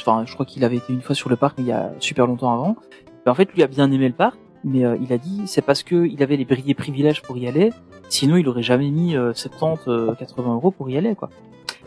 enfin 0.00 0.24
je 0.26 0.34
crois 0.34 0.46
qu'il 0.46 0.64
avait 0.64 0.76
été 0.76 0.92
une 0.92 1.02
fois 1.02 1.14
sur 1.14 1.28
le 1.30 1.36
parc 1.36 1.58
mais 1.58 1.64
il 1.64 1.68
y 1.68 1.72
a 1.72 1.92
super 2.00 2.26
longtemps 2.26 2.52
avant 2.52 2.76
Ben, 3.24 3.32
en 3.32 3.34
fait 3.34 3.52
lui 3.54 3.62
a 3.62 3.66
bien 3.66 3.90
aimé 3.90 4.08
le 4.08 4.14
parc 4.14 4.38
mais 4.64 4.84
euh, 4.84 4.96
il 5.02 5.12
a 5.12 5.18
dit 5.18 5.42
c'est 5.46 5.62
parce 5.62 5.82
que 5.82 6.06
il 6.06 6.22
avait 6.22 6.36
les 6.36 6.44
brillés 6.44 6.74
privilèges 6.74 7.22
pour 7.22 7.36
y 7.38 7.46
aller 7.48 7.72
sinon 8.08 8.36
il 8.36 8.48
aurait 8.48 8.62
jamais 8.62 8.90
mis 8.90 9.16
euh, 9.16 9.32
70 9.34 9.82
euh, 9.88 10.14
80 10.14 10.54
euros 10.54 10.70
pour 10.70 10.88
y 10.90 10.96
aller 10.96 11.14
quoi 11.14 11.30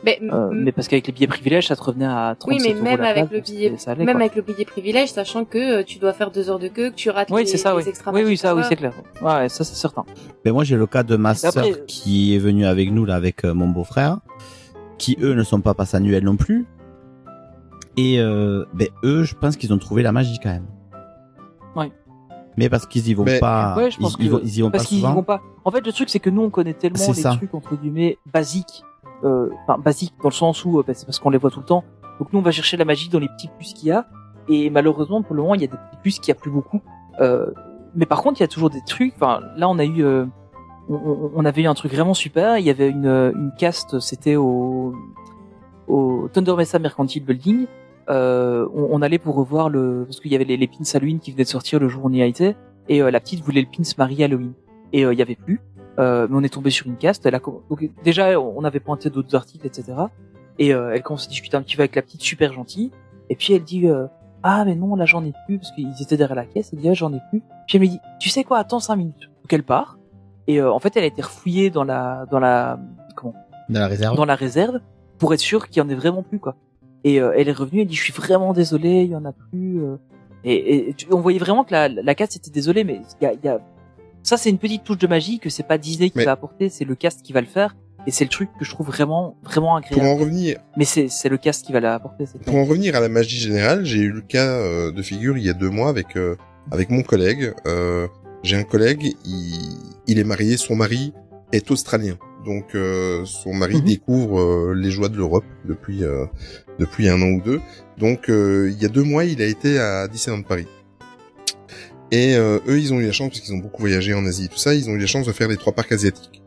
Mais, 0.03 0.19
Euh, 0.21 0.71
parce 0.75 0.87
qu'avec 0.87 1.07
les 1.07 1.13
billets 1.13 1.27
privilèges, 1.27 1.67
ça 1.67 1.75
te 1.75 1.81
revenait 1.83 2.05
à 2.05 2.35
37 2.37 2.61
oui, 2.61 2.67
mais 2.67 2.73
euros 2.75 2.83
même 2.83 2.99
la 3.01 3.07
avec 3.09 3.23
place, 3.29 3.31
le 3.31 3.39
billet, 3.41 3.73
allait, 3.87 4.05
même 4.05 4.15
quoi. 4.17 4.21
avec 4.25 4.35
le 4.35 4.41
billet 4.41 4.65
privilège, 4.65 5.09
sachant 5.09 5.45
que 5.45 5.57
euh, 5.79 5.83
tu 5.83 5.97
dois 5.99 6.13
faire 6.13 6.29
deux 6.31 6.49
heures 6.49 6.59
de 6.59 6.67
queue, 6.67 6.89
que 6.91 6.95
tu 6.95 7.09
rates 7.09 7.29
Oui, 7.31 7.41
les, 7.41 7.47
c'est 7.47 7.57
ça, 7.57 7.71
les 7.71 7.77
oui. 7.83 7.89
extra 7.89 8.11
Oui, 8.11 8.23
oui, 8.25 8.37
ça, 8.37 8.53
oui, 8.55 8.61
c'est 8.67 8.75
clair. 8.75 8.93
Ouais, 9.21 9.47
ça, 9.49 9.63
c'est 9.63 9.73
certain. 9.75 10.03
Mais 10.43 10.51
moi, 10.51 10.63
j'ai 10.63 10.75
le 10.75 10.85
cas 10.85 11.01
de 11.03 11.15
ma 11.15 11.29
Après- 11.29 11.49
sœur 11.51 11.85
qui 11.87 12.35
est 12.35 12.39
venue 12.39 12.65
avec 12.65 12.91
nous, 12.91 13.05
là, 13.05 13.15
avec 13.15 13.45
euh, 13.45 13.53
mon 13.53 13.67
beau-frère, 13.69 14.19
qui, 14.97 15.17
eux, 15.21 15.33
ne 15.33 15.43
sont 15.43 15.61
pas 15.61 15.73
passe 15.73 15.95
annuels 15.95 16.23
non 16.25 16.35
plus. 16.35 16.65
Et, 17.97 18.19
euh, 18.19 18.65
ben, 18.73 18.89
eux, 19.03 19.23
je 19.23 19.35
pense 19.35 19.55
qu'ils 19.57 19.73
ont 19.73 19.77
trouvé 19.77 20.03
la 20.03 20.11
magie, 20.11 20.37
quand 20.41 20.49
même. 20.49 20.67
Ouais. 21.75 21.91
Mais 22.57 22.69
parce 22.69 22.85
qu'ils 22.87 23.07
y 23.09 23.13
vont 23.13 23.23
Mais- 23.25 23.39
pas, 23.39 23.75
Ouais, 23.77 23.91
je 23.91 23.97
ils, 23.97 24.01
pense 24.01 24.15
ils 24.19 24.27
que- 24.27 24.31
vont, 24.33 24.39
ils 24.43 24.57
y 24.57 24.61
vont 24.61 24.67
pas 24.71 24.77
Parce 24.77 24.87
qu'ils 24.89 24.99
y 24.99 25.01
vont 25.01 25.23
pas. 25.23 25.41
En 25.63 25.71
fait, 25.71 25.85
le 25.85 25.91
truc, 25.91 26.09
c'est 26.09 26.19
que 26.19 26.29
nous, 26.29 26.41
on 26.43 26.49
connaît 26.49 26.73
tellement 26.73 26.97
C'est 26.97 27.13
les 27.13 27.21
ça. 27.21 27.35
trucs, 27.35 27.53
entre 27.53 27.75
guillemets, 27.75 28.17
basiques. 28.31 28.83
euh, 29.23 29.49
Enfin, 29.63 29.77
basiques 29.79 30.13
dans 30.21 30.29
le 30.29 30.33
sens 30.33 30.63
où, 30.65 30.79
euh, 30.79 30.83
bah, 30.85 30.93
c'est 30.93 31.05
parce 31.05 31.19
qu'on 31.19 31.29
les 31.29 31.37
voit 31.37 31.49
tout 31.51 31.59
le 31.59 31.65
temps. 31.65 31.83
Donc 32.19 32.31
nous, 32.31 32.39
on 32.39 32.41
va 32.41 32.51
chercher 32.51 32.77
la 32.77 32.85
magie 32.85 33.09
dans 33.09 33.19
les 33.19 33.27
petits 33.29 33.49
plus 33.57 33.73
qu'il 33.73 33.87
y 33.87 33.91
a. 33.91 34.07
Et 34.49 34.69
malheureusement, 34.69 35.21
pour 35.23 35.35
le 35.35 35.41
moment, 35.41 35.55
il 35.55 35.61
y 35.61 35.63
a 35.63 35.67
des 35.67 35.77
petits 35.77 35.97
plus 36.01 36.19
qu'il 36.19 36.29
y 36.29 36.31
a 36.31 36.39
plus 36.39 36.51
beaucoup. 36.51 36.81
Euh, 37.21 37.47
mais 37.95 38.05
par 38.05 38.21
contre, 38.21 38.39
il 38.39 38.43
y 38.43 38.45
a 38.45 38.47
toujours 38.47 38.69
des 38.69 38.81
trucs. 38.85 39.13
Enfin, 39.15 39.39
là, 39.57 39.67
on 39.69 39.79
a 39.79 39.85
eu, 39.85 40.03
euh, 40.03 40.25
on, 40.89 41.43
avait 41.45 41.63
eu 41.63 41.67
un 41.67 41.73
truc 41.73 41.93
vraiment 41.93 42.13
super. 42.13 42.57
Il 42.57 42.65
y 42.65 42.69
avait 42.69 42.89
une, 42.89 43.05
euh, 43.07 43.31
une 43.33 43.51
cast, 43.57 43.99
c'était 43.99 44.35
au, 44.35 44.93
au 45.87 46.27
Thunder 46.31 46.55
Mesa 46.55 46.77
Mercantile 46.79 47.23
Building. 47.25 47.65
Euh, 48.09 48.67
on, 48.73 48.89
on 48.91 49.01
allait 49.01 49.17
pour 49.17 49.35
revoir 49.35 49.69
le, 49.69 50.03
parce 50.05 50.19
qu'il 50.19 50.31
y 50.31 50.35
avait 50.35 50.45
les, 50.45 50.57
les 50.57 50.67
pins 50.67 50.83
Halloween 50.93 51.19
qui 51.19 51.31
venaient 51.31 51.43
de 51.43 51.49
sortir 51.49 51.79
le 51.79 51.89
jour 51.89 52.05
où 52.05 52.09
on 52.09 52.13
y 52.13 52.21
a 52.21 52.25
été. 52.25 52.55
Et 52.87 53.01
euh, 53.01 53.09
la 53.09 53.19
petite 53.19 53.43
voulait 53.43 53.61
le 53.61 53.67
pins 53.67 53.89
Marie 53.97 54.23
Halloween. 54.23 54.53
Et 54.93 55.05
euh, 55.05 55.13
il 55.13 55.19
y 55.19 55.21
avait 55.21 55.35
plus. 55.35 55.61
Euh, 55.97 56.27
mais 56.29 56.37
on 56.37 56.43
est 56.43 56.53
tombé 56.53 56.69
sur 56.69 56.87
une 56.87 56.97
cast. 56.97 57.25
Elle 57.25 57.35
a, 57.35 57.39
donc, 57.39 57.89
déjà, 58.03 58.39
on 58.39 58.63
avait 58.63 58.79
pointé 58.79 59.09
d'autres 59.09 59.35
articles, 59.35 59.65
etc. 59.65 59.93
Et 60.59 60.73
euh, 60.73 60.93
elle 60.93 61.03
commence 61.03 61.25
à 61.25 61.29
discuter 61.29 61.57
un 61.57 61.61
petit 61.61 61.75
peu 61.75 61.81
avec 61.81 61.95
la 61.95 62.01
petite, 62.01 62.21
super 62.21 62.53
gentille. 62.53 62.91
Et 63.29 63.35
puis 63.35 63.53
elle 63.53 63.63
dit 63.63 63.87
euh, 63.87 64.07
ah 64.43 64.63
mais 64.65 64.75
non 64.75 64.95
là 64.95 65.05
j'en 65.05 65.25
ai 65.25 65.33
plus 65.45 65.57
parce 65.57 65.71
qu'ils 65.71 66.01
étaient 66.01 66.17
derrière 66.17 66.35
la 66.35 66.45
caisse. 66.45 66.69
Elle 66.73 66.79
dit 66.79 66.89
ah, 66.89 66.93
j'en 66.93 67.13
ai 67.13 67.19
plus. 67.29 67.41
Puis 67.67 67.77
elle 67.77 67.81
me 67.81 67.87
dit 67.87 67.99
tu 68.19 68.29
sais 68.29 68.43
quoi 68.43 68.59
attends 68.59 68.79
cinq 68.79 68.97
minutes. 68.97 69.29
Donc 69.41 69.51
elle 69.51 69.63
part. 69.63 69.97
Et 70.47 70.61
euh, 70.61 70.71
en 70.71 70.79
fait 70.79 70.95
elle 70.95 71.03
a 71.03 71.07
été 71.07 71.21
refouillée 71.21 71.69
dans 71.69 71.83
la 71.83 72.25
dans 72.29 72.39
la 72.39 72.79
comment? 73.15 73.33
Dans 73.69 73.79
la 73.79 73.87
réserve. 73.87 74.15
dans 74.15 74.25
la 74.25 74.35
réserve 74.35 74.79
pour 75.17 75.33
être 75.33 75.39
sûr 75.39 75.67
qu'il 75.67 75.81
y 75.81 75.85
en 75.85 75.89
ait 75.89 75.95
vraiment 75.95 76.23
plus 76.23 76.39
quoi. 76.39 76.55
Et 77.05 77.21
euh, 77.21 77.31
elle 77.37 77.47
est 77.47 77.53
revenue, 77.53 77.81
elle 77.81 77.87
dit 77.87 77.95
je 77.95 78.03
suis 78.03 78.11
vraiment 78.13 78.51
désolée, 78.51 79.03
il 79.03 79.11
y 79.11 79.15
en 79.15 79.23
a 79.25 79.31
plus. 79.31 79.81
euh. 79.81 79.95
Et, 80.43 80.89
et 80.89 80.93
tu- 80.93 81.07
on 81.11 81.21
voyait 81.21 81.39
vraiment 81.39 81.63
que 81.63 81.71
la, 81.71 81.87
la 81.87 82.15
cast 82.15 82.35
était 82.35 82.51
désolée, 82.51 82.83
mais 82.83 82.99
il 83.21 83.23
y 83.23 83.27
a, 83.27 83.33
y 83.33 83.47
a... 83.47 83.59
ça 84.23 84.35
c'est 84.37 84.49
une 84.49 84.57
petite 84.57 84.83
touche 84.83 84.97
de 84.97 85.07
magie 85.07 85.39
que 85.39 85.49
c'est 85.49 85.63
pas 85.63 85.77
Disney 85.77 86.09
qui 86.09 86.17
Mais- 86.19 86.25
va 86.25 86.31
apporter, 86.33 86.67
c'est 86.69 86.83
le 86.85 86.95
cast 86.95 87.21
qui 87.21 87.31
va 87.31 87.39
le 87.41 87.47
faire. 87.47 87.75
Et 88.07 88.11
c'est 88.11 88.23
le 88.25 88.29
truc 88.29 88.49
que 88.59 88.63
je 88.65 88.69
trouve 88.69 88.85
vraiment 88.87 89.35
vraiment 89.43 89.81
Pour 89.81 89.97
agréable. 89.97 90.07
en 90.09 90.15
revenir, 90.17 90.57
Mais 90.77 90.85
c'est 90.85 91.07
c'est 91.07 91.29
le 91.29 91.37
cast 91.37 91.65
qui 91.65 91.73
va 91.73 91.79
l'apporter. 91.79 92.25
pour 92.45 92.55
en 92.55 92.65
revenir 92.65 92.95
à 92.95 92.99
la 92.99 93.09
magie 93.09 93.37
générale, 93.37 93.83
j'ai 93.85 93.99
eu 93.99 94.11
le 94.11 94.21
cas 94.21 94.45
euh, 94.47 94.91
de 94.91 95.01
figure 95.01 95.37
il 95.39 95.43
y 95.43 95.49
a 95.49 95.53
deux 95.53 95.71
mois 95.71 95.89
avec 95.89 96.15
euh, 96.15 96.35
avec 96.71 96.89
mon 96.91 97.01
collègue. 97.01 97.53
Euh, 97.65 98.07
j'ai 98.43 98.57
un 98.57 98.63
collègue, 98.63 99.15
il, 99.25 99.79
il 100.05 100.19
est 100.19 100.23
marié, 100.23 100.55
son 100.57 100.75
mari 100.75 101.13
est 101.51 101.69
australien. 101.71 102.15
Donc 102.45 102.75
euh, 102.75 103.25
son 103.25 103.53
mari 103.53 103.75
Mhm. 103.77 103.81
découvre 103.85 104.39
euh, 104.39 104.73
les 104.75 104.91
joies 104.91 105.09
de 105.09 105.17
l'Europe 105.17 105.45
depuis 105.65 106.03
euh, 106.03 106.25
depuis 106.79 107.09
un 107.09 107.21
an 107.21 107.29
ou 107.31 107.41
deux. 107.41 107.59
Donc 107.97 108.29
euh, 108.29 108.69
il 108.71 108.81
y 108.81 108.85
a 108.85 108.89
deux 108.89 109.03
mois, 109.03 109.25
il 109.25 109.41
a 109.41 109.45
été 109.45 109.79
à 109.79 110.07
Disneyland 110.07 110.43
Paris. 110.43 110.67
Et 112.11 112.35
euh, 112.35 112.59
eux, 112.67 112.79
ils 112.79 112.93
ont 112.93 112.99
eu 112.99 113.05
la 113.07 113.11
chance 113.11 113.29
parce 113.29 113.41
qu'ils 113.41 113.53
ont 113.55 113.57
beaucoup 113.57 113.81
voyagé 113.81 114.13
en 114.13 114.25
Asie 114.25 114.45
et 114.45 114.47
tout 114.47 114.57
ça, 114.57 114.75
ils 114.75 114.87
ont 114.89 114.93
eu 114.93 114.99
la 114.99 115.07
chance 115.07 115.25
de 115.25 115.31
faire 115.31 115.47
les 115.47 115.57
trois 115.57 115.73
parcs 115.73 115.91
asiatiques. 115.91 116.43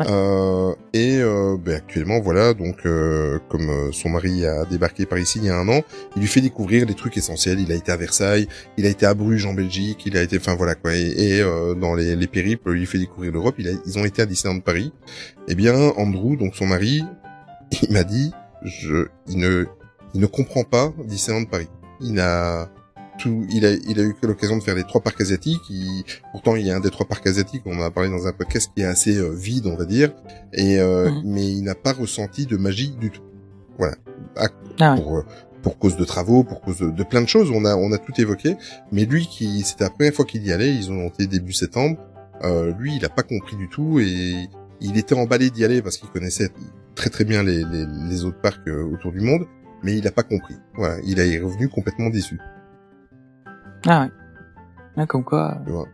Euh, 0.00 0.74
et 0.92 1.18
euh, 1.18 1.56
ben, 1.58 1.74
actuellement, 1.76 2.20
voilà, 2.20 2.54
donc 2.54 2.86
euh, 2.86 3.38
comme 3.48 3.68
euh, 3.68 3.92
son 3.92 4.10
mari 4.10 4.46
a 4.46 4.64
débarqué 4.64 5.06
par 5.06 5.18
ici 5.18 5.38
il 5.40 5.46
y 5.46 5.48
a 5.48 5.56
un 5.56 5.68
an, 5.68 5.82
il 6.14 6.20
lui 6.20 6.28
fait 6.28 6.40
découvrir 6.40 6.86
les 6.86 6.94
trucs 6.94 7.16
essentiels. 7.16 7.58
Il 7.58 7.72
a 7.72 7.74
été 7.74 7.90
à 7.90 7.96
Versailles, 7.96 8.46
il 8.76 8.86
a 8.86 8.88
été 8.88 9.06
à 9.06 9.14
Bruges 9.14 9.46
en 9.46 9.54
Belgique, 9.54 10.06
il 10.06 10.16
a 10.16 10.22
été, 10.22 10.38
enfin 10.38 10.54
voilà 10.54 10.76
quoi. 10.76 10.94
Et, 10.94 11.40
euh, 11.40 11.74
dans 11.74 11.94
les, 11.94 12.14
les 12.14 12.26
périples, 12.28 12.70
il 12.72 12.80
lui 12.80 12.86
fait 12.86 12.98
découvrir 12.98 13.32
l'Europe. 13.32 13.56
Il 13.58 13.78
ils 13.86 13.98
ont 13.98 14.04
été 14.04 14.22
à 14.22 14.26
Disneyland 14.26 14.60
Paris. 14.60 14.92
Eh 15.48 15.54
bien, 15.54 15.74
Andrew, 15.96 16.36
donc 16.36 16.54
son 16.54 16.66
mari, 16.66 17.02
il 17.82 17.92
m'a 17.92 18.04
dit, 18.04 18.32
je, 18.64 19.08
il 19.26 19.38
ne, 19.38 19.66
il 20.14 20.20
ne 20.20 20.26
comprend 20.26 20.62
pas 20.62 20.92
Disneyland 21.04 21.44
Paris. 21.44 21.68
Il 22.00 22.14
n'a 22.14 22.70
tout, 23.18 23.46
il 23.50 23.66
a, 23.66 23.72
il 23.72 23.98
a 24.00 24.02
eu 24.02 24.14
que 24.14 24.26
l'occasion 24.26 24.56
de 24.56 24.62
faire 24.62 24.74
les 24.74 24.84
trois 24.84 25.00
parcs 25.00 25.20
asiatiques. 25.20 25.60
Il, 25.70 26.04
pourtant, 26.32 26.56
il 26.56 26.66
y 26.66 26.70
a 26.70 26.76
un 26.76 26.80
des 26.80 26.90
trois 26.90 27.06
parcs 27.06 27.26
asiatiques, 27.26 27.62
on 27.66 27.78
en 27.78 27.82
a 27.82 27.90
parlé 27.90 28.08
dans 28.10 28.26
un 28.26 28.32
podcast 28.32 28.70
qui 28.74 28.82
est 28.82 28.86
assez 28.86 29.16
euh, 29.16 29.30
vide, 29.34 29.66
on 29.66 29.76
va 29.76 29.84
dire, 29.84 30.12
et 30.52 30.78
euh, 30.80 31.10
Mhm. 31.10 31.22
mais 31.24 31.52
il 31.52 31.62
n'a 31.62 31.74
pas 31.74 31.92
ressenti 31.92 32.46
de 32.46 32.56
magie 32.56 32.92
du 32.98 33.10
tout. 33.10 33.22
Voilà. 33.78 33.96
À- 34.36 34.48
Ah 34.80 34.94
ouais. 34.94 35.00
pour, 35.02 35.18
euh, 35.18 35.22
pour 35.62 35.78
cause 35.78 35.96
de 35.96 36.04
travaux, 36.04 36.44
pour 36.44 36.60
cause 36.60 36.78
de, 36.78 36.90
de 36.90 37.02
plein 37.02 37.20
de 37.20 37.28
choses, 37.28 37.50
on 37.52 37.64
a, 37.64 37.74
on 37.76 37.92
a 37.92 37.98
tout 37.98 38.12
évoqué. 38.20 38.56
Mais 38.92 39.04
lui, 39.04 39.26
qui, 39.26 39.62
c'était 39.62 39.84
la 39.84 39.90
première 39.90 40.14
fois 40.14 40.24
qu'il 40.24 40.44
y 40.46 40.52
allait, 40.52 40.74
ils 40.74 40.90
ont 40.90 41.08
été 41.08 41.26
début 41.26 41.52
septembre. 41.52 41.98
Euh, 42.44 42.72
lui, 42.78 42.96
il 42.96 43.04
a 43.04 43.08
pas 43.08 43.22
compris 43.24 43.56
du 43.56 43.68
tout 43.68 43.98
et 44.00 44.48
il 44.80 44.96
était 44.96 45.16
emballé 45.16 45.50
d'y 45.50 45.64
aller 45.64 45.82
parce 45.82 45.96
qu'il 45.96 46.08
connaissait 46.10 46.50
très 46.94 47.10
très 47.10 47.24
bien 47.24 47.42
les, 47.42 47.64
les, 47.64 47.86
les 48.08 48.24
autres 48.24 48.40
parcs 48.40 48.66
euh, 48.68 48.84
autour 48.84 49.10
du 49.12 49.20
monde, 49.20 49.46
mais 49.82 49.96
il 49.98 50.06
a 50.06 50.12
pas 50.12 50.22
compris. 50.22 50.54
Voilà, 50.76 50.96
il 51.04 51.18
est 51.18 51.38
revenu 51.40 51.68
complètement 51.68 52.10
déçu. 52.10 52.38
Ah 53.86 54.02
ouais. 54.04 54.10
Ouais, 54.96 55.06
comme 55.06 55.24
quoi. 55.24 55.58
vois. 55.66 55.86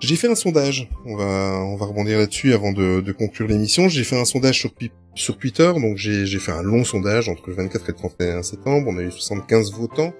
J'ai 0.00 0.16
fait 0.16 0.28
un 0.28 0.34
sondage. 0.34 0.88
On 1.06 1.16
va, 1.16 1.24
on 1.64 1.76
va 1.76 1.86
rebondir 1.86 2.18
là-dessus 2.18 2.52
avant 2.52 2.72
de, 2.72 3.00
de 3.00 3.12
conclure 3.12 3.48
l'émission. 3.48 3.88
J'ai 3.88 4.04
fait 4.04 4.20
un 4.20 4.24
sondage 4.24 4.60
sur, 4.60 4.70
sur 5.14 5.38
Twitter. 5.38 5.72
Donc 5.74 5.96
j'ai, 5.96 6.26
j'ai 6.26 6.38
fait 6.38 6.52
un 6.52 6.62
long 6.62 6.84
sondage 6.84 7.28
entre 7.28 7.48
le 7.48 7.54
24 7.54 7.84
et 7.84 7.92
le 7.92 7.94
31 7.94 8.42
septembre. 8.42 8.86
On 8.88 8.98
a 8.98 9.02
eu 9.02 9.10
75 9.10 9.72
votants. 9.72 10.12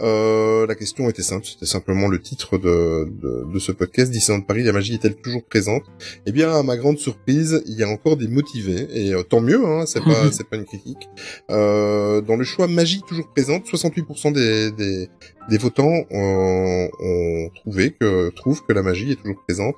Euh, 0.00 0.66
la 0.66 0.74
question 0.74 1.08
était 1.08 1.22
simple. 1.22 1.46
C'était 1.46 1.66
simplement 1.66 2.08
le 2.08 2.20
titre 2.20 2.58
de, 2.58 3.08
de, 3.10 3.52
de 3.52 3.58
ce 3.58 3.72
podcast. 3.72 4.10
Disneyland 4.10 4.42
Paris, 4.42 4.62
la 4.62 4.72
magie 4.72 4.94
est-elle 4.94 5.16
toujours 5.16 5.44
présente? 5.44 5.82
Eh 6.26 6.32
bien, 6.32 6.52
à 6.52 6.62
ma 6.62 6.76
grande 6.76 6.98
surprise, 6.98 7.62
il 7.66 7.74
y 7.74 7.82
a 7.82 7.88
encore 7.88 8.16
des 8.16 8.28
motivés. 8.28 8.88
Et 8.92 9.14
euh, 9.14 9.22
tant 9.22 9.40
mieux, 9.40 9.64
hein. 9.64 9.84
C'est 9.86 10.02
pas, 10.02 10.30
c'est 10.32 10.48
pas 10.48 10.56
une 10.56 10.64
critique. 10.64 11.08
Euh, 11.50 12.20
dans 12.20 12.36
le 12.36 12.44
choix 12.44 12.66
magie 12.66 13.02
toujours 13.06 13.28
présente, 13.32 13.66
68% 13.66 14.32
des, 14.32 14.70
des, 14.72 15.08
des 15.48 15.58
votants 15.58 16.04
ont, 16.10 16.88
ont 17.00 17.50
trouvé 17.54 17.92
que 17.92 18.30
trouvent 18.30 18.62
que 18.66 18.72
la 18.72 18.82
magie 18.82 19.12
est 19.12 19.16
toujours 19.16 19.42
présente. 19.46 19.76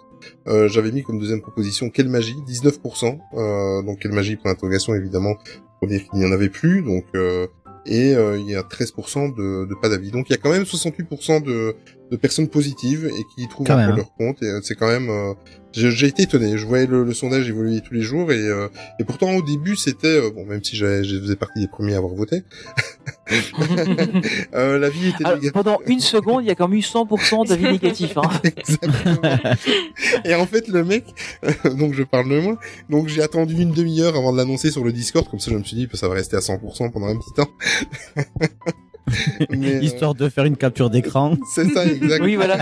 Euh, 0.49 0.69
J'avais 0.69 0.91
mis 0.93 1.03
comme 1.03 1.19
deuxième 1.19 1.41
proposition 1.41 1.91
quelle 1.91 2.09
magie? 2.09 2.37
19%. 2.47 3.19
Euh, 3.35 3.83
donc 3.83 4.01
quelle 4.01 4.13
magie? 4.13 4.37
Pour 4.37 4.49
l'interrogation 4.49 4.95
évidemment 4.95 5.37
pour 5.79 5.89
dire 5.89 6.03
qu'il 6.09 6.19
n'y 6.19 6.25
en 6.25 6.33
avait 6.33 6.49
plus. 6.49 6.83
Donc 6.83 7.05
euh, 7.15 7.47
et 7.87 8.15
euh, 8.15 8.39
il 8.39 8.49
y 8.49 8.55
a 8.55 8.63
13% 8.63 9.35
de, 9.35 9.67
de 9.67 9.75
pas 9.75 9.89
d'avis. 9.89 10.11
Donc 10.11 10.29
il 10.29 10.33
y 10.33 10.35
a 10.35 10.39
quand 10.39 10.51
même 10.51 10.63
68% 10.63 11.43
de, 11.43 11.77
de 12.11 12.17
personnes 12.17 12.49
positives 12.49 13.07
et 13.07 13.23
qui 13.35 13.47
trouvent 13.49 13.67
encore 13.67 13.77
même, 13.77 13.91
hein. 13.91 13.97
leur 13.97 14.13
compte. 14.15 14.43
Et 14.43 14.47
euh, 14.47 14.61
c'est 14.63 14.75
quand 14.75 14.89
même 14.89 15.11
euh, 15.11 15.35
j'ai 15.73 15.91
j'ai 15.91 16.07
été 16.07 16.23
étonné. 16.23 16.57
Je 16.57 16.67
voyais 16.67 16.87
le, 16.87 17.05
le 17.05 17.13
sondage 17.15 17.49
évoluer 17.49 17.81
tous 17.83 17.93
les 17.95 18.01
jours 18.01 18.33
et, 18.33 18.39
euh, 18.41 18.69
et 18.99 19.05
pourtant 19.05 19.31
au 19.33 19.43
début 19.43 19.77
c'était 19.77 20.07
euh, 20.07 20.31
bon 20.31 20.47
même 20.47 20.65
si 20.65 20.75
j'avais- 20.77 21.05
je 21.05 21.19
faisais 21.21 21.37
partie 21.37 21.61
des 21.61 21.69
premiers 21.69 21.95
à 21.95 21.99
avoir 21.99 22.15
voté. 22.15 22.43
euh, 24.55 24.79
la 24.79 24.89
vie 24.89 25.09
était 25.09 25.25
Alors, 25.27 25.39
pendant 25.53 25.79
une 25.87 26.01
seconde, 26.01 26.45
il 26.45 26.49
y 26.49 26.51
a 26.51 26.55
quand 26.55 26.69
même 26.69 26.79
eu 26.79 26.83
100% 26.83 27.47
d'avis 27.49 27.65
négatifs. 27.73 28.17
Hein. 28.17 28.31
Exactement. 28.43 29.21
et 30.25 30.35
en 30.35 30.47
fait, 30.47 30.69
le 30.69 30.85
mec, 30.85 31.05
donc 31.77 31.93
je 31.95 32.03
parle 32.03 32.29
de 32.31 32.41
moi, 32.41 32.59
donc 32.89 33.09
j'ai 33.09 33.23
attendu 33.23 33.61
une 33.61 33.73
demi-heure 33.73 34.17
avant 34.17 34.33
de 34.33 34.39
l'annoncer 34.39 34.71
sur 34.71 34.83
le 34.85 34.93
Discord, 34.93 35.29
comme 35.29 35.41
ça 35.41 35.51
je 35.51 35.57
me 35.59 35.65
suis 35.65 35.77
dit 35.77 35.89
que 35.89 35.97
ça 35.99 36.09
va 36.09 36.15
rester 36.15 36.37
à 36.37 36.41
100% 36.41 36.91
pendant 36.91 37.07
un 37.09 37.17
petit 37.17 37.33
temps. 37.37 37.51
Mais, 39.51 39.75
euh, 39.75 39.81
Histoire 39.83 40.15
de 40.15 40.29
faire 40.29 40.45
une 40.45 40.57
capture 40.57 40.91
d'écran. 40.91 41.37
c'est 41.55 41.69
ça, 41.73 41.87
exact. 41.87 42.23
Oui, 42.25 42.37
voilà. 42.37 42.59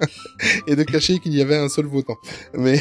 et 0.66 0.76
de 0.76 0.82
cacher 0.82 1.18
qu'il 1.18 1.34
y 1.34 1.42
avait 1.42 1.56
un 1.56 1.68
seul 1.68 1.86
votant. 1.86 2.16
Mais, 2.54 2.80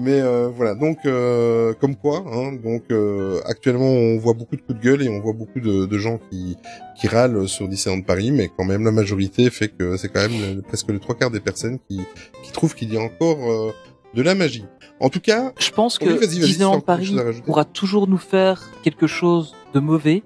mais 0.00 0.20
euh, 0.20 0.48
voilà. 0.54 0.74
Donc, 0.74 0.98
euh, 1.06 1.72
comme 1.80 1.96
quoi, 1.96 2.24
hein, 2.32 2.52
donc 2.52 2.84
euh, 2.90 3.40
actuellement, 3.46 3.86
on 3.90 4.18
voit 4.18 4.34
beaucoup 4.34 4.56
de 4.56 4.62
coups 4.62 4.78
de 4.78 4.84
gueule 4.84 5.02
et 5.02 5.08
on 5.08 5.20
voit 5.20 5.32
beaucoup 5.32 5.60
de, 5.60 5.86
de 5.86 5.98
gens 5.98 6.18
qui 6.30 6.56
qui 6.98 7.08
râlent 7.08 7.46
sur 7.48 7.68
Disneyland 7.68 8.00
Paris, 8.02 8.30
mais 8.30 8.50
quand 8.56 8.64
même 8.64 8.84
la 8.84 8.90
majorité 8.92 9.50
fait 9.50 9.68
que 9.68 9.96
c'est 9.98 10.08
quand 10.08 10.22
même 10.22 10.56
le- 10.56 10.62
presque 10.62 10.88
le 10.88 10.98
trois 10.98 11.14
quarts 11.14 11.30
des 11.30 11.40
personnes 11.40 11.78
qui 11.88 12.00
qui 12.42 12.52
trouvent 12.52 12.74
qu'il 12.74 12.92
y 12.92 12.96
a 12.96 13.00
encore 13.00 13.38
euh, 13.50 13.72
de 14.14 14.22
la 14.22 14.34
magie. 14.34 14.64
En 14.98 15.10
tout 15.10 15.20
cas, 15.20 15.52
Je 15.58 15.70
pense 15.70 15.98
que 15.98 16.06
Oui, 16.06 16.26
Disneyland 16.26 16.80
Paris 16.80 17.14
pourra 17.44 17.66
toujours 17.66 18.08
nous 18.08 18.16
faire 18.16 18.62
quelque 18.82 19.06
chose 19.06 19.54
de 19.74 19.80
mauvais. 19.80 20.22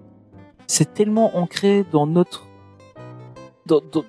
C'est 0.73 0.95
tellement 0.95 1.37
ancré 1.37 1.85
dans 1.91 2.07
notre... 2.07 2.47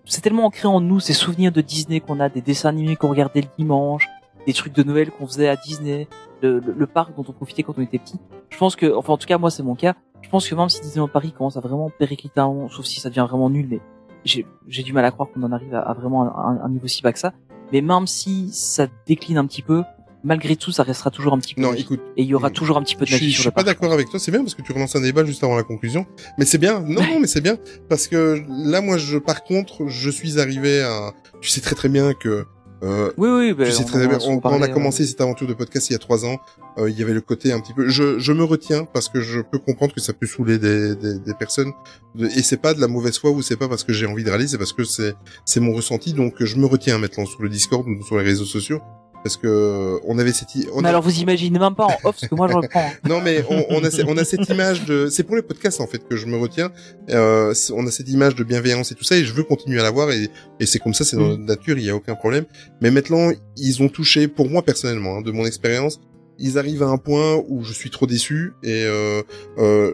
C'est 0.05 0.21
tellement 0.21 0.45
ancré 0.45 0.67
en 0.67 0.79
nous, 0.79 0.99
ces 0.99 1.13
souvenirs 1.13 1.51
de 1.51 1.61
Disney 1.61 2.01
qu'on 2.01 2.19
a, 2.19 2.29
des 2.29 2.41
dessins 2.41 2.69
animés 2.69 2.95
qu'on 2.95 3.09
regardait 3.09 3.41
le 3.41 3.47
dimanche, 3.57 4.07
des 4.45 4.53
trucs 4.53 4.73
de 4.73 4.83
Noël 4.83 5.09
qu'on 5.09 5.25
faisait 5.25 5.49
à 5.49 5.55
Disney, 5.55 6.07
le, 6.43 6.59
le- 6.59 6.73
le 6.77 6.85
parc 6.87 7.15
dont 7.15 7.25
on 7.27 7.31
profitait 7.31 7.63
quand 7.63 7.73
on 7.79 7.81
était 7.81 7.97
petit. 7.97 8.19
Je 8.51 8.57
pense 8.59 8.75
que, 8.75 8.95
enfin 8.95 9.13
en 9.13 9.17
tout 9.17 9.25
cas 9.25 9.39
moi 9.39 9.49
c'est 9.49 9.63
mon 9.63 9.73
cas, 9.73 9.95
je 10.21 10.29
pense 10.29 10.47
que 10.47 10.53
même 10.53 10.69
si 10.69 10.81
Disneyland 10.81 11.07
Paris 11.07 11.31
commence 11.31 11.57
à 11.57 11.61
vraiment 11.61 11.89
péricliter 11.89 12.39
un 12.41 12.67
sauf 12.69 12.85
si 12.85 12.99
ça 12.99 13.09
devient 13.09 13.25
vraiment 13.27 13.49
nul, 13.49 13.67
mais 13.67 13.79
j'ai 14.23 14.45
j'ai 14.67 14.83
du 14.83 14.93
mal 14.93 15.03
à 15.05 15.09
croire 15.09 15.29
qu'on 15.33 15.41
en 15.41 15.51
arrive 15.51 15.73
à, 15.73 15.81
à 15.81 15.93
vraiment 15.95 16.23
un, 16.23 16.59
un 16.63 16.69
niveau 16.69 16.85
si 16.87 17.01
bas 17.01 17.11
que 17.11 17.19
ça. 17.19 17.33
Mais 17.71 17.81
même 17.81 18.05
si 18.05 18.51
ça 18.51 18.85
décline 19.07 19.39
un 19.39 19.47
petit 19.47 19.63
peu, 19.63 19.83
malgré 20.23 20.55
tout, 20.55 20.71
ça 20.71 20.83
restera 20.83 21.09
toujours 21.11 21.33
un 21.33 21.39
petit 21.39 21.55
peu. 21.55 21.61
Non, 21.61 21.73
écoute, 21.73 21.99
Et 22.17 22.23
il 22.23 22.27
y 22.27 22.33
aura 22.33 22.49
toujours 22.49 22.77
un 22.77 22.83
petit 22.83 22.95
peu 22.95 23.05
de 23.05 23.09
je 23.09 23.15
suis, 23.15 23.25
magie 23.25 23.35
je 23.35 23.41
suis 23.41 23.51
pas 23.51 23.63
d'accord 23.63 23.91
avec 23.93 24.09
toi. 24.09 24.19
C'est 24.19 24.31
bien 24.31 24.41
parce 24.41 24.55
que 24.55 24.61
tu 24.61 24.71
relances 24.71 24.95
un 24.95 25.01
débat 25.01 25.25
juste 25.25 25.43
avant 25.43 25.55
la 25.55 25.63
conclusion. 25.63 26.05
Mais 26.37 26.45
c'est 26.45 26.57
bien. 26.57 26.79
Non, 26.81 27.01
non, 27.09 27.19
mais 27.19 27.27
c'est 27.27 27.41
bien 27.41 27.57
parce 27.89 28.07
que 28.07 28.41
là, 28.49 28.81
moi, 28.81 28.97
je, 28.97 29.17
par 29.17 29.43
contre, 29.43 29.87
je 29.87 30.09
suis 30.09 30.39
arrivé 30.39 30.81
à. 30.81 31.11
Tu 31.41 31.49
sais 31.49 31.61
très 31.61 31.75
très 31.75 31.89
bien 31.89 32.13
que. 32.13 32.45
Euh, 32.83 33.11
Oui, 33.17 33.29
oui, 33.29 33.53
bah, 33.53 33.65
tu 33.65 33.71
sais 33.73 33.83
on 33.83 33.85
très 33.85 34.05
en 34.05 34.09
bien. 34.09 34.17
on- 34.25 34.39
quand 34.39 34.49
on 34.49 34.55
a 34.55 34.59
parlé, 34.59 34.73
commencé 34.73 35.05
cette 35.05 35.21
aventure 35.21 35.45
de 35.47 35.53
podcast 35.53 35.89
il 35.91 35.93
y 35.93 35.95
a 35.95 35.99
trois 35.99 36.25
ans, 36.25 36.39
euh, 36.79 36.89
il 36.89 36.97
y 36.97 37.03
avait 37.03 37.13
le 37.13 37.21
côté 37.21 37.51
un 37.53 37.59
petit 37.59 37.73
peu. 37.73 37.87
Je, 37.87 38.17
je 38.17 38.33
me 38.33 38.43
retiens 38.43 38.85
parce 38.85 39.07
que 39.07 39.21
je 39.21 39.39
peux 39.39 39.59
comprendre 39.59 39.93
que 39.93 40.01
ça 40.01 40.13
peut 40.13 40.25
saouler 40.25 40.57
des, 40.57 40.95
des, 40.95 41.19
des 41.19 41.33
personnes. 41.35 41.71
De- 42.15 42.25
et 42.25 42.41
c'est 42.41 42.57
pas 42.57 42.73
de 42.73 42.81
la 42.81 42.87
mauvaise 42.87 43.19
foi 43.19 43.29
ou 43.29 43.43
c'est 43.43 43.55
pas 43.55 43.67
parce 43.69 43.83
que 43.83 43.93
j'ai 43.93 44.07
envie 44.07 44.23
de 44.23 44.31
râler, 44.31 44.47
c'est 44.47 44.57
parce 44.57 44.73
que 44.73 44.83
c'est 44.83 45.13
c'est 45.45 45.59
mon 45.59 45.73
ressenti. 45.73 46.13
Donc 46.13 46.43
je 46.43 46.55
me 46.57 46.65
retiens 46.65 46.97
maintenant 46.97 47.27
sur 47.27 47.43
le 47.43 47.49
Discord 47.49 47.87
ou 47.87 48.03
sur 48.03 48.17
les 48.17 48.23
réseaux 48.23 48.45
sociaux 48.45 48.81
parce 49.23 49.37
que 49.37 49.99
on 50.05 50.17
avait 50.19 50.33
cette. 50.33 50.49
On 50.73 50.81
Mais 50.81 50.87
a- 50.87 50.89
alors, 50.89 51.01
vous 51.01 51.19
imaginez 51.19 51.59
même 51.59 51.75
pas 51.75 51.85
en 51.85 51.95
off 52.03 52.17
ce 52.17 52.25
que 52.27 52.35
moi 52.35 52.47
je 52.47 52.53
reprends. 52.55 52.89
non 53.07 53.21
mais 53.21 53.43
on, 53.49 53.65
on 53.69 53.83
a 53.83 53.91
ce- 53.91 54.01
on 54.07 54.17
a 54.17 54.23
cette 54.23 54.47
image 54.49 54.85
de 54.85 55.07
c'est 55.09 55.23
pour 55.23 55.35
les 55.35 55.41
podcasts 55.41 55.79
en 55.81 55.87
fait 55.87 56.07
que 56.07 56.15
je 56.15 56.25
me 56.25 56.37
retiens 56.37 56.71
euh, 57.09 57.53
on 57.73 57.85
a 57.87 57.91
cette 57.91 58.09
image 58.09 58.35
de 58.35 58.43
bienveillance 58.43 58.91
et 58.91 58.95
tout 58.95 59.03
ça 59.03 59.15
et 59.15 59.23
je 59.23 59.33
veux 59.33 59.43
continuer 59.43 59.79
à 59.79 59.83
l'avoir 59.83 60.11
et, 60.11 60.29
et 60.59 60.65
c'est 60.65 60.79
comme 60.79 60.93
ça 60.93 61.03
c'est 61.03 61.17
dans 61.17 61.27
notre 61.27 61.43
nature 61.43 61.77
il 61.77 61.83
y 61.85 61.89
a 61.89 61.95
aucun 61.95 62.15
problème 62.15 62.45
mais 62.81 62.91
maintenant 62.91 63.31
ils 63.57 63.81
ont 63.83 63.89
touché 63.89 64.27
pour 64.27 64.49
moi 64.49 64.61
personnellement 64.63 65.17
hein, 65.17 65.21
de 65.21 65.31
mon 65.31 65.45
expérience 65.45 65.99
ils 66.39 66.57
arrivent 66.57 66.81
à 66.83 66.87
un 66.87 66.97
point 66.97 67.35
où 67.47 67.63
je 67.63 67.73
suis 67.73 67.91
trop 67.91 68.07
déçu 68.07 68.53
et 68.63 68.83
euh, 68.85 69.21
euh, 69.59 69.93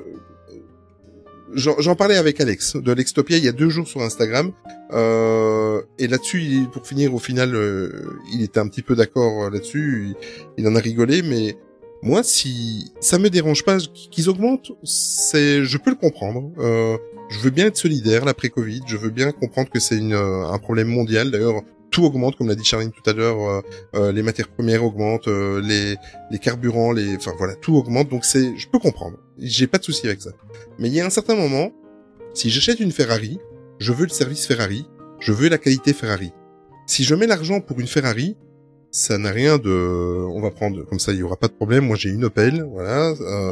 J'en 1.53 1.95
parlais 1.95 2.17
avec 2.17 2.41
Alex 2.41 2.75
de 2.75 2.91
l'Extopia 2.91 3.37
il 3.37 3.45
y 3.45 3.47
a 3.47 3.53
deux 3.53 3.69
jours 3.69 3.87
sur 3.87 4.01
Instagram 4.01 4.51
euh, 4.91 5.81
et 5.99 6.07
là-dessus, 6.07 6.65
pour 6.71 6.85
finir, 6.85 7.13
au 7.13 7.19
final, 7.19 7.55
euh, 7.55 8.19
il 8.33 8.41
était 8.43 8.59
un 8.59 8.67
petit 8.67 8.81
peu 8.81 8.95
d'accord 8.95 9.43
euh, 9.45 9.49
là-dessus. 9.49 10.13
Il, 10.57 10.67
en 10.67 10.75
a 10.75 10.79
rigolé, 10.79 11.21
mais 11.21 11.57
moi, 12.01 12.23
si 12.23 12.91
ça 12.99 13.17
me 13.17 13.29
dérange 13.29 13.63
pas 13.63 13.77
qu'ils 14.11 14.29
augmentent, 14.29 14.71
c'est, 14.83 15.63
je 15.63 15.77
peux 15.77 15.89
le 15.89 15.95
comprendre. 15.95 16.51
Euh, 16.59 16.97
je 17.29 17.39
veux 17.39 17.49
bien 17.49 17.67
être 17.67 17.77
solidaire 17.77 18.23
l'après-Covid. 18.25 18.81
Je 18.87 18.97
veux 18.97 19.09
bien 19.09 19.31
comprendre 19.31 19.69
que 19.69 19.79
c'est 19.79 19.97
une, 19.97 20.13
euh, 20.13 20.47
un 20.47 20.57
problème 20.59 20.87
mondial. 20.87 21.31
D'ailleurs, 21.31 21.63
tout 21.91 22.03
augmente, 22.03 22.35
comme 22.35 22.47
l'a 22.47 22.55
dit 22.55 22.63
Charline 22.63 22.91
tout 22.91 23.07
à 23.09 23.13
l'heure. 23.13 23.39
euh, 23.39 23.61
euh, 23.95 24.11
les 24.11 24.23
matières 24.23 24.47
premières 24.49 24.83
augmentent, 24.83 25.27
euh, 25.27 25.61
les, 25.61 25.95
les 26.31 26.39
carburants, 26.39 26.91
les, 26.91 27.15
enfin 27.15 27.33
voilà, 27.37 27.55
tout 27.55 27.75
augmente. 27.75 28.09
Donc 28.09 28.25
c'est, 28.25 28.57
je 28.57 28.67
peux 28.67 28.79
comprendre. 28.79 29.17
J'ai 29.39 29.67
pas 29.67 29.77
de 29.77 29.83
souci 29.83 30.05
avec 30.07 30.21
ça. 30.21 30.31
Mais 30.79 30.89
il 30.89 30.93
y 30.93 31.01
a 31.01 31.05
un 31.05 31.09
certain 31.09 31.35
moment, 31.35 31.71
si 32.33 32.49
j'achète 32.49 32.79
une 32.79 32.91
Ferrari, 32.91 33.39
je 33.79 33.91
veux 33.93 34.03
le 34.03 34.09
service 34.11 34.45
Ferrari, 34.45 34.85
je 35.19 35.31
veux 35.31 35.49
la 35.49 35.57
qualité 35.57 35.93
Ferrari. 35.93 36.31
Si 36.87 37.03
je 37.03 37.15
mets 37.15 37.27
l'argent 37.27 37.61
pour 37.61 37.79
une 37.79 37.87
Ferrari, 37.87 38.37
ça 38.91 39.17
n'a 39.17 39.31
rien 39.31 39.57
de, 39.57 40.25
on 40.29 40.41
va 40.41 40.51
prendre 40.51 40.83
comme 40.85 40.99
ça, 40.99 41.11
il 41.11 41.19
y 41.19 41.23
aura 41.23 41.35
pas 41.35 41.47
de 41.47 41.53
problème. 41.53 41.85
Moi, 41.85 41.97
j'ai 41.97 42.09
une 42.09 42.25
Opel, 42.25 42.65
voilà. 42.71 43.09
euh, 43.19 43.51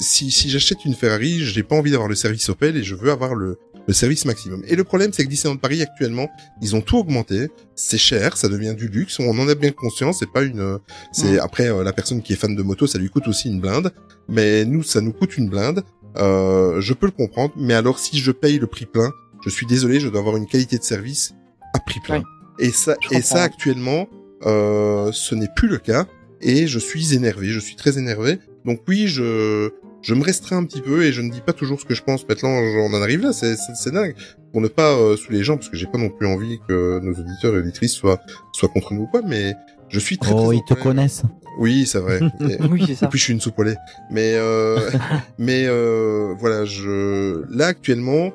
si 0.00 0.30
si 0.30 0.48
j'achète 0.50 0.84
une 0.84 0.94
Ferrari, 0.94 1.40
j'ai 1.40 1.62
pas 1.62 1.76
envie 1.76 1.90
d'avoir 1.90 2.08
le 2.08 2.14
service 2.14 2.48
Opel 2.48 2.76
et 2.76 2.82
je 2.82 2.94
veux 2.94 3.10
avoir 3.10 3.34
le 3.34 3.58
le 3.88 3.94
service 3.94 4.26
maximum. 4.26 4.62
Et 4.68 4.76
le 4.76 4.84
problème, 4.84 5.12
c'est 5.14 5.24
que 5.24 5.30
Disneyland 5.30 5.56
Paris 5.56 5.82
actuellement, 5.82 6.28
ils 6.60 6.76
ont 6.76 6.82
tout 6.82 6.98
augmenté. 6.98 7.48
C'est 7.74 7.96
cher, 7.96 8.36
ça 8.36 8.48
devient 8.48 8.74
du 8.76 8.86
luxe. 8.86 9.18
On 9.18 9.36
en 9.38 9.48
a 9.48 9.54
bien 9.54 9.72
conscience. 9.72 10.18
C'est 10.20 10.30
pas 10.30 10.42
une, 10.42 10.78
c'est 11.10 11.38
après 11.38 11.68
euh, 11.68 11.82
la 11.82 11.94
personne 11.94 12.20
qui 12.20 12.34
est 12.34 12.36
fan 12.36 12.54
de 12.54 12.62
moto, 12.62 12.86
ça 12.86 12.98
lui 12.98 13.08
coûte 13.08 13.26
aussi 13.28 13.48
une 13.48 13.60
blinde. 13.60 13.90
Mais 14.28 14.66
nous, 14.66 14.82
ça 14.82 15.00
nous 15.00 15.12
coûte 15.12 15.38
une 15.38 15.48
blinde. 15.48 15.82
Euh, 16.18 16.82
je 16.82 16.92
peux 16.92 17.06
le 17.06 17.12
comprendre. 17.12 17.54
Mais 17.56 17.72
alors, 17.72 17.98
si 17.98 18.18
je 18.18 18.30
paye 18.30 18.58
le 18.58 18.66
prix 18.66 18.84
plein, 18.84 19.10
je 19.42 19.48
suis 19.48 19.64
désolé, 19.64 20.00
je 20.00 20.08
dois 20.08 20.20
avoir 20.20 20.36
une 20.36 20.46
qualité 20.46 20.76
de 20.76 20.84
service 20.84 21.32
à 21.72 21.78
prix 21.78 22.00
plein. 22.00 22.18
Oui. 22.18 22.66
Et 22.66 22.70
ça, 22.70 22.94
Je 23.00 23.16
et 23.16 23.22
ça 23.22 23.42
actuellement, 23.42 24.06
euh, 24.44 25.10
ce 25.12 25.34
n'est 25.34 25.48
plus 25.56 25.68
le 25.68 25.78
cas. 25.78 26.06
Et 26.42 26.66
je 26.66 26.78
suis 26.78 27.14
énervé. 27.14 27.48
Je 27.48 27.58
suis 27.58 27.74
très 27.74 27.96
énervé. 27.96 28.38
Donc 28.66 28.82
oui, 28.86 29.08
je 29.08 29.70
je 30.02 30.14
me 30.14 30.22
restreins 30.22 30.58
un 30.58 30.64
petit 30.64 30.80
peu 30.80 31.02
et 31.04 31.12
je 31.12 31.20
ne 31.22 31.30
dis 31.30 31.40
pas 31.40 31.52
toujours 31.52 31.80
ce 31.80 31.84
que 31.84 31.94
je 31.94 32.02
pense. 32.02 32.26
Maintenant, 32.28 32.50
on 32.50 32.92
en 32.94 33.02
arrive 33.02 33.20
là, 33.22 33.32
c'est 33.32 33.56
c'est- 33.56 33.74
c'est 33.74 33.90
dingue. 33.92 34.14
Pour 34.52 34.60
ne 34.60 34.68
pas 34.68 34.92
euh, 34.94 35.16
sous 35.16 35.32
les 35.32 35.42
gens, 35.42 35.56
parce 35.56 35.68
que 35.68 35.76
j'ai 35.76 35.86
pas 35.86 35.98
non 35.98 36.08
plus 36.10 36.26
envie 36.26 36.58
que 36.68 37.00
nos 37.00 37.12
auditeurs 37.12 37.54
et 37.54 37.58
auditrices 37.58 37.92
soient 37.92 38.20
soient 38.52 38.68
contre 38.68 38.94
nous 38.94 39.02
ou 39.02 39.06
quoi, 39.06 39.22
mais 39.26 39.54
je 39.88 39.98
suis 39.98 40.16
très. 40.18 40.32
Oh, 40.32 40.46
très 40.48 40.56
ils 40.56 40.64
te 40.64 40.74
connaissent. 40.74 41.22
Oui, 41.58 41.86
c'est 41.86 41.98
vrai. 41.98 42.20
Et- 42.40 42.62
Oui, 42.70 42.82
c'est 42.86 42.92
et 42.92 42.94
ça. 42.94 43.06
puis 43.08 43.18
je 43.18 43.24
suis 43.24 43.32
une 43.32 43.40
soupe 43.40 43.58
au 43.58 43.64
lait. 43.64 43.76
Mais 44.10 44.34
euh, 44.36 44.78
mais 45.38 45.64
euh, 45.66 46.34
voilà, 46.38 46.64
je 46.64 47.42
là 47.50 47.66
actuellement, 47.66 48.30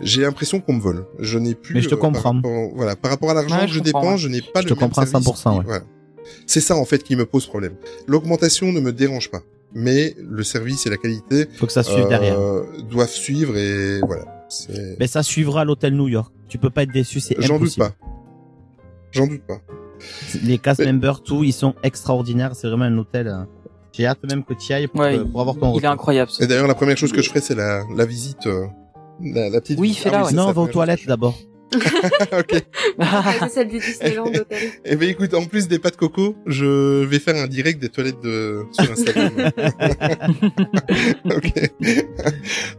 j'ai 0.00 0.22
l'impression 0.22 0.60
qu'on 0.60 0.74
me 0.74 0.80
vole. 0.80 1.06
Je 1.20 1.38
n'ai 1.38 1.54
plus. 1.54 1.74
Mais 1.74 1.80
je 1.82 1.88
te 1.88 1.94
euh, 1.94 1.98
par 1.98 2.10
comprends. 2.12 2.32
rapport- 2.34 2.70
voilà, 2.74 2.96
par 2.96 3.10
rapport 3.12 3.30
à 3.30 3.34
l'argent 3.34 3.56
Ouais, 3.60 3.66
que 3.66 3.72
je 3.72 3.80
dépense, 3.80 4.04
ouais. 4.04 4.18
je 4.18 4.28
n'ai 4.28 4.42
pas 4.42 4.60
Je 4.62 4.64
le 4.68 4.74
te 4.74 4.80
même 4.80 4.88
comprends 4.88 5.02
à 5.02 5.06
service 5.06 5.28
100%, 5.28 5.52
qui- 5.52 5.58
ouais. 5.58 5.64
voilà. 5.64 5.84
C'est 6.46 6.60
ça 6.60 6.74
en 6.76 6.84
fait 6.84 7.04
qui 7.04 7.14
me 7.14 7.24
pose 7.24 7.46
problème. 7.46 7.74
L'augmentation 8.08 8.72
ne 8.72 8.80
me 8.80 8.92
dérange 8.92 9.30
pas, 9.30 9.42
mais 9.78 10.16
le 10.18 10.42
service 10.42 10.86
et 10.86 10.90
la 10.90 10.96
qualité 10.96 11.46
Faut 11.58 11.66
que 11.66 11.72
ça 11.72 11.82
suive 11.82 12.06
euh, 12.06 12.08
derrière. 12.08 12.38
doivent 12.90 13.10
suivre 13.10 13.56
et 13.56 14.00
voilà. 14.00 14.24
Mais 14.98 15.06
ça 15.06 15.22
suivra 15.22 15.64
l'hôtel 15.64 15.94
New 15.94 16.08
York. 16.08 16.32
Tu 16.48 16.56
peux 16.58 16.70
pas 16.70 16.82
être 16.84 16.92
déçu, 16.92 17.20
c'est 17.20 17.34
J'en 17.40 17.58
doute 17.58 17.78
impossible. 17.78 17.86
pas. 17.86 17.94
J'en 19.12 19.26
doute 19.26 19.42
pas. 19.46 19.60
Les 20.44 20.58
cast 20.58 20.80
Mais- 20.80 20.86
members, 20.92 21.22
tout, 21.22 21.42
ils 21.44 21.52
sont 21.52 21.74
extraordinaires. 21.82 22.54
C'est 22.54 22.68
vraiment 22.68 22.84
un 22.84 22.96
hôtel. 22.98 23.28
euh, 23.28 23.44
J'ai 23.92 24.06
hâte 24.06 24.22
même 24.28 24.44
que 24.44 24.54
tu 24.54 24.70
y 24.70 24.72
ailles 24.74 24.86
pour, 24.88 25.00
Ouais, 25.00 25.18
pour 25.18 25.40
avoir 25.40 25.56
ton 25.56 25.66
Il 25.66 25.70
est 25.70 25.74
retour. 25.76 25.90
incroyable. 25.90 26.30
ce- 26.30 26.44
Et 26.44 26.46
d'ailleurs, 26.46 26.66
la 26.68 26.74
première 26.74 26.96
chose 26.96 27.12
que 27.12 27.22
je 27.22 27.28
ferai, 27.28 27.40
c'est 27.40 27.54
la, 27.54 27.82
la 27.94 28.04
visite, 28.04 28.46
euh, 28.46 28.66
la, 29.22 29.48
la 29.50 29.60
petite. 29.60 29.78
Oui, 29.80 29.88
visite. 29.88 30.02
fais-la, 30.04 30.18
Ah 30.18 30.22
ouais. 30.24 30.30
c'est 30.30 30.36
Non, 30.36 30.48
on 30.48 30.52
va 30.52 30.62
aux 30.62 30.68
toilettes 30.68 31.06
d'abord. 31.06 31.34
ok. 32.32 32.62
c'est 33.40 33.48
celle 33.48 33.68
du 33.68 33.78
Disneyland 33.78 34.26
Hotel. 34.34 34.70
Eh 34.84 34.96
ben 34.96 35.08
écoute, 35.08 35.34
en 35.34 35.44
plus 35.44 35.68
des 35.68 35.78
pâtes 35.78 35.96
coco, 35.96 36.36
je 36.46 37.04
vais 37.04 37.18
faire 37.18 37.36
un 37.36 37.46
direct 37.46 37.80
des 37.80 37.88
toilettes 37.88 38.20
de 38.22 38.64
sur 38.72 38.90
Instagram. 38.90 39.32
ok. 41.24 41.70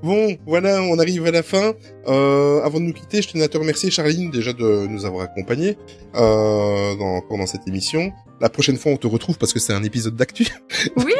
bon, 0.01 0.37
voilà, 0.45 0.81
on 0.81 0.99
arrive 0.99 1.25
à 1.25 1.31
la 1.31 1.43
fin. 1.43 1.73
Euh, 2.07 2.61
avant 2.63 2.79
de 2.79 2.85
nous 2.85 2.93
quitter, 2.93 3.21
je 3.21 3.29
tenais 3.29 3.43
à 3.43 3.47
te 3.49 3.57
remercier, 3.57 3.91
Charline, 3.91 4.31
déjà 4.31 4.53
de 4.53 4.87
nous 4.87 5.05
avoir 5.05 5.23
accompagnés 5.25 5.77
euh, 6.15 6.95
dans, 6.95 7.21
pendant 7.27 7.45
cette 7.45 7.67
émission. 7.67 8.11
La 8.39 8.49
prochaine 8.49 8.77
fois, 8.77 8.91
on 8.91 8.97
te 8.97 9.07
retrouve 9.07 9.37
parce 9.37 9.51
que 9.51 9.59
c'est 9.59 9.73
un 9.73 9.83
épisode 9.83 10.15
d'actu. 10.15 10.47
Oui. 10.95 11.13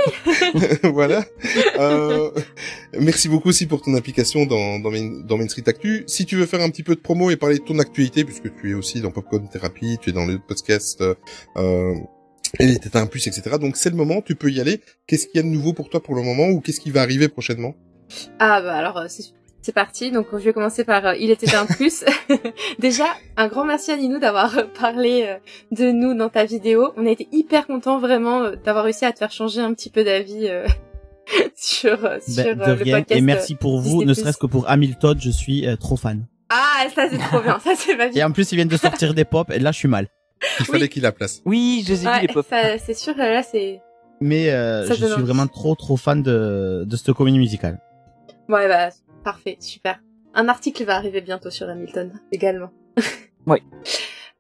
voilà. 0.84 1.26
Euh, 1.80 2.30
merci 3.00 3.28
beaucoup 3.28 3.50
aussi 3.50 3.66
pour 3.66 3.82
ton 3.82 3.96
implication 3.96 4.46
dans, 4.46 4.80
dans, 4.80 4.92
Main, 4.92 5.22
dans 5.26 5.38
Main 5.38 5.48
Street 5.48 5.64
Actu. 5.66 6.04
Si 6.08 6.26
tu 6.26 6.36
veux 6.36 6.46
faire 6.46 6.62
un 6.62 6.70
petit 6.70 6.84
peu 6.84 6.96
de 6.96 7.00
promo 7.00 7.32
et 7.32 7.36
parler 7.36 7.58
de 7.58 7.64
ton 7.64 7.80
actualité, 7.80 8.24
puisque 8.24 8.54
tu 8.62 8.72
es 8.72 8.74
aussi 8.76 9.02
dans 9.02 9.12
Popcorn 9.12 9.50
Therapy, 9.50 9.98
tu 10.00 10.12
es 10.12 10.14
dans 10.14 10.26
le 10.26 10.38
podcast 10.38 11.02
euh, 11.58 11.96
et 12.60 12.66
les 12.66 12.78
Tétins 12.78 13.08
Plus, 13.08 13.26
etc. 13.28 13.58
Donc 13.60 13.78
c'est 13.78 13.90
le 13.90 13.96
moment, 13.96 14.22
tu 14.22 14.36
peux 14.36 14.52
y 14.52 14.62
aller. 14.62 14.82
Qu'est-ce 15.08 15.28
qu'il 15.28 15.38
y 15.38 15.40
a 15.40 15.44
de 15.44 15.48
nouveau 15.48 15.74
pour 15.74 15.90
toi 15.90 16.02
pour 16.02 16.16
le 16.16 16.22
moment 16.22 16.48
ou 16.48 16.62
qu'est-ce 16.62 16.80
qui 16.80 16.92
va 16.92 17.02
arriver 17.02 17.28
prochainement? 17.30 17.76
Ah 18.40 18.62
bah 18.62 18.76
alors 18.76 18.98
euh, 18.98 19.06
c'est 19.10 19.24
c'est 19.68 19.74
parti. 19.74 20.12
Donc 20.12 20.28
je 20.32 20.38
vais 20.38 20.54
commencer 20.54 20.86
par 20.86 21.06
euh, 21.06 21.14
il 21.20 21.30
était 21.30 21.54
un 21.56 21.66
plus. 21.66 22.06
Déjà 22.80 23.04
un 23.36 23.48
grand 23.50 23.66
merci 23.66 23.92
à 23.92 23.98
Ninou 23.98 24.18
d'avoir 24.18 24.58
euh, 24.58 24.64
parlé 24.80 25.26
euh, 25.28 25.36
de 25.72 25.92
nous 25.92 26.14
dans 26.14 26.30
ta 26.30 26.46
vidéo. 26.46 26.94
On 26.96 27.06
a 27.06 27.10
été 27.10 27.28
hyper 27.34 27.68
contents 27.68 28.00
vraiment 28.00 28.44
euh, 28.44 28.56
d'avoir 28.64 28.86
réussi 28.86 29.04
à 29.06 29.12
te 29.12 29.20
faire 29.20 29.32
changer 29.32 29.60
un 29.60 29.74
petit 29.74 29.90
peu 29.90 30.06
d'avis 30.06 30.48
euh, 30.48 30.66
sur 31.56 31.98
sur 32.26 32.44
Ben, 32.44 32.58
de 32.58 32.62
euh, 32.64 32.76
le 32.76 32.84
rien. 32.84 32.98
podcast. 33.00 33.18
Et 33.20 33.22
merci 33.22 33.56
pour 33.56 33.80
vous, 33.82 34.04
ne 34.06 34.14
serait-ce 34.14 34.38
que 34.38 34.48
pour 34.48 34.70
Hamilton, 34.70 35.18
je 35.20 35.30
suis 35.30 35.68
euh, 35.68 35.76
trop 35.76 35.98
fan. 35.98 36.26
Ah 36.50 36.86
ça 36.96 37.10
c'est 37.10 37.18
trop 37.18 37.42
bien. 37.42 37.60
Ça 37.60 37.72
c'est 37.76 37.96
ma 37.98 38.08
vie. 38.08 38.20
Et 38.20 38.24
en 38.24 38.32
plus, 38.32 38.50
ils 38.54 38.56
viennent 38.56 38.70
de 38.70 38.78
sortir 38.78 39.14
des 39.14 39.26
pop, 39.26 39.52
et 39.52 39.60
là, 39.60 39.74
je 39.74 39.78
suis 39.80 39.90
mal. 39.90 40.08
Il 40.62 40.66
fallait 40.66 40.88
qu'il 40.88 41.04
la 41.04 41.12
place. 41.12 41.42
Oui, 41.46 41.84
je 41.86 41.92
les 41.94 42.04
ai 42.04 42.08
Ouais, 42.08 42.22
les 42.22 42.28
pop. 42.30 42.46
ça, 42.50 42.78
c'est 42.78 42.94
sûr 42.94 43.16
là 43.18 43.44
c'est. 43.44 43.82
Mais 44.22 44.50
euh, 44.50 44.88
je 44.88 44.94
suis 44.94 45.04
envie. 45.14 45.24
vraiment 45.24 45.46
trop, 45.48 45.76
trop 45.76 45.98
fan 45.98 46.24
de, 46.24 46.84
de 46.88 46.96
cette 46.96 47.12
comédie 47.14 47.38
musicale. 47.38 47.80
Ouais 48.50 48.68
bah 48.70 48.90
parfait 49.32 49.58
super. 49.60 50.00
Un 50.34 50.48
article 50.50 50.84
va 50.86 50.96
arriver 50.96 51.22
bientôt 51.22 51.50
sur 51.50 51.68
Hamilton 51.70 52.08
également. 52.32 52.72
Ouais. 53.46 53.62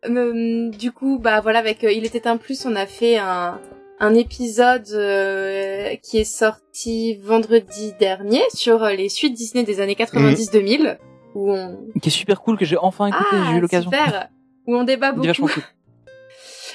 Euh, 0.05 0.69
du 0.69 0.91
coup, 0.91 1.17
bah 1.17 1.39
voilà, 1.39 1.59
avec 1.59 1.83
euh, 1.85 1.91
Il 1.93 2.05
était 2.05 2.27
un 2.27 2.35
plus, 2.35 2.65
on 2.65 2.75
a 2.75 2.85
fait 2.85 3.17
un, 3.17 3.59
un 3.99 4.13
épisode 4.13 4.87
euh, 4.91 5.95
qui 6.03 6.17
est 6.17 6.25
sorti 6.43 7.15
vendredi 7.15 7.93
dernier 7.99 8.41
sur 8.53 8.83
les 8.85 9.07
suites 9.07 9.33
Disney 9.33 9.63
des 9.63 9.79
années 9.79 9.95
90-2000, 9.95 10.97
où 11.35 11.53
on... 11.53 11.87
Qui 12.01 12.09
est 12.09 12.11
super 12.11 12.41
cool 12.41 12.57
que 12.57 12.65
j'ai 12.65 12.75
enfin 12.77 13.07
écouté, 13.07 13.25
Ah, 13.31 13.45
j'ai 13.49 13.57
eu 13.57 13.61
l'occasion. 13.61 13.89
super 13.89 14.27
Où 14.67 14.75
on 14.75 14.83
débat 14.83 15.13
vachement 15.13 15.47
beaucoup. 15.47 15.61
cool. 15.61 15.63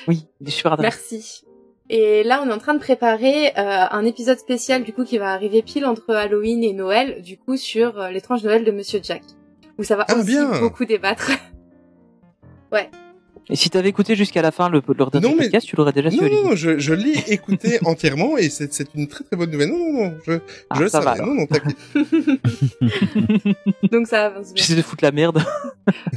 Oui, 0.08 0.26
il 0.40 0.48
est 0.48 0.50
super. 0.50 0.80
Merci. 0.80 1.44
Et 1.94 2.22
là, 2.24 2.42
on 2.42 2.48
est 2.48 2.52
en 2.54 2.58
train 2.58 2.72
de 2.72 2.78
préparer 2.78 3.48
euh, 3.48 3.52
un 3.90 4.04
épisode 4.06 4.38
spécial, 4.38 4.82
du 4.82 4.94
coup, 4.94 5.04
qui 5.04 5.18
va 5.18 5.30
arriver 5.32 5.60
pile 5.60 5.84
entre 5.84 6.14
Halloween 6.14 6.64
et 6.64 6.72
Noël, 6.72 7.20
du 7.20 7.36
coup, 7.36 7.58
sur 7.58 8.00
euh, 8.00 8.08
l'étrange 8.10 8.42
Noël 8.44 8.64
de 8.64 8.70
Monsieur 8.70 9.00
Jack. 9.02 9.20
Où 9.78 9.82
ça 9.84 9.96
va 9.96 10.06
Ah, 10.08 10.14
aussi 10.14 10.24
bien. 10.24 10.58
beaucoup 10.58 10.86
débattre. 10.86 11.30
Et 13.50 13.56
si 13.56 13.68
t'avais 13.68 13.88
écouté 13.90 14.14
jusqu'à 14.14 14.40
la 14.40 14.52
fin 14.52 14.70
le, 14.70 14.80
dernier 14.80 15.20
Non, 15.28 15.34
mais- 15.36 15.44
podcast, 15.44 15.66
tu 15.66 15.76
l'aurais 15.76 15.92
déjà 15.92 16.10
su. 16.10 16.16
Non, 16.22 16.28
non, 16.30 16.44
non, 16.50 16.54
je, 16.56 16.78
je 16.78 16.94
l'ai 16.94 17.18
écouté 17.28 17.78
entièrement 17.84 18.38
et 18.38 18.48
c'est 18.48 18.72
c'est 18.72 18.94
une 18.94 19.08
très 19.08 19.24
très 19.24 19.36
bonne 19.36 19.50
nouvelle. 19.50 19.68
Non, 19.70 19.78
non, 19.78 19.92
non, 20.04 20.14
je, 20.24 20.32
Ah, 20.70 20.76
je 20.78 20.82
le 20.84 20.88
ça 20.88 21.00
va, 21.00 21.16
savais. 21.16 21.26
Non, 21.28 21.34
non, 21.34 21.46
t'inquiète. 21.46 21.76
Donc 23.92 24.06
ça 24.06 24.26
avance 24.26 24.54
bien. 24.54 24.62
J'essaie 24.62 24.76
de 24.76 24.82
foutre 24.82 25.04
la 25.04 25.10
merde. 25.10 25.42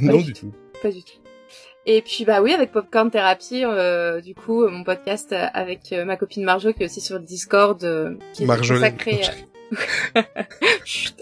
non 0.00 0.20
du 0.20 0.32
tout. 0.32 0.52
Pas 0.80 0.90
du 0.90 1.02
tout. 1.02 1.18
Et 1.88 2.02
puis 2.02 2.24
bah 2.24 2.42
oui, 2.42 2.52
avec 2.52 2.72
Popcorn 2.72 3.10
Therapy, 3.10 3.64
euh, 3.64 4.20
du 4.20 4.34
coup, 4.34 4.66
mon 4.68 4.82
podcast 4.82 5.32
avec 5.54 5.92
euh, 5.92 6.04
ma 6.04 6.16
copine 6.16 6.42
Marjo 6.42 6.72
qui 6.72 6.82
est 6.82 6.86
aussi 6.86 7.00
sur 7.00 7.20
Discord, 7.20 7.82
euh, 7.84 8.16
qui 8.32 8.42
est 8.42 8.46
Marjolaine. 8.46 8.92
consacré, 8.96 9.20
euh, 10.16 10.22
Chut. 10.84 11.14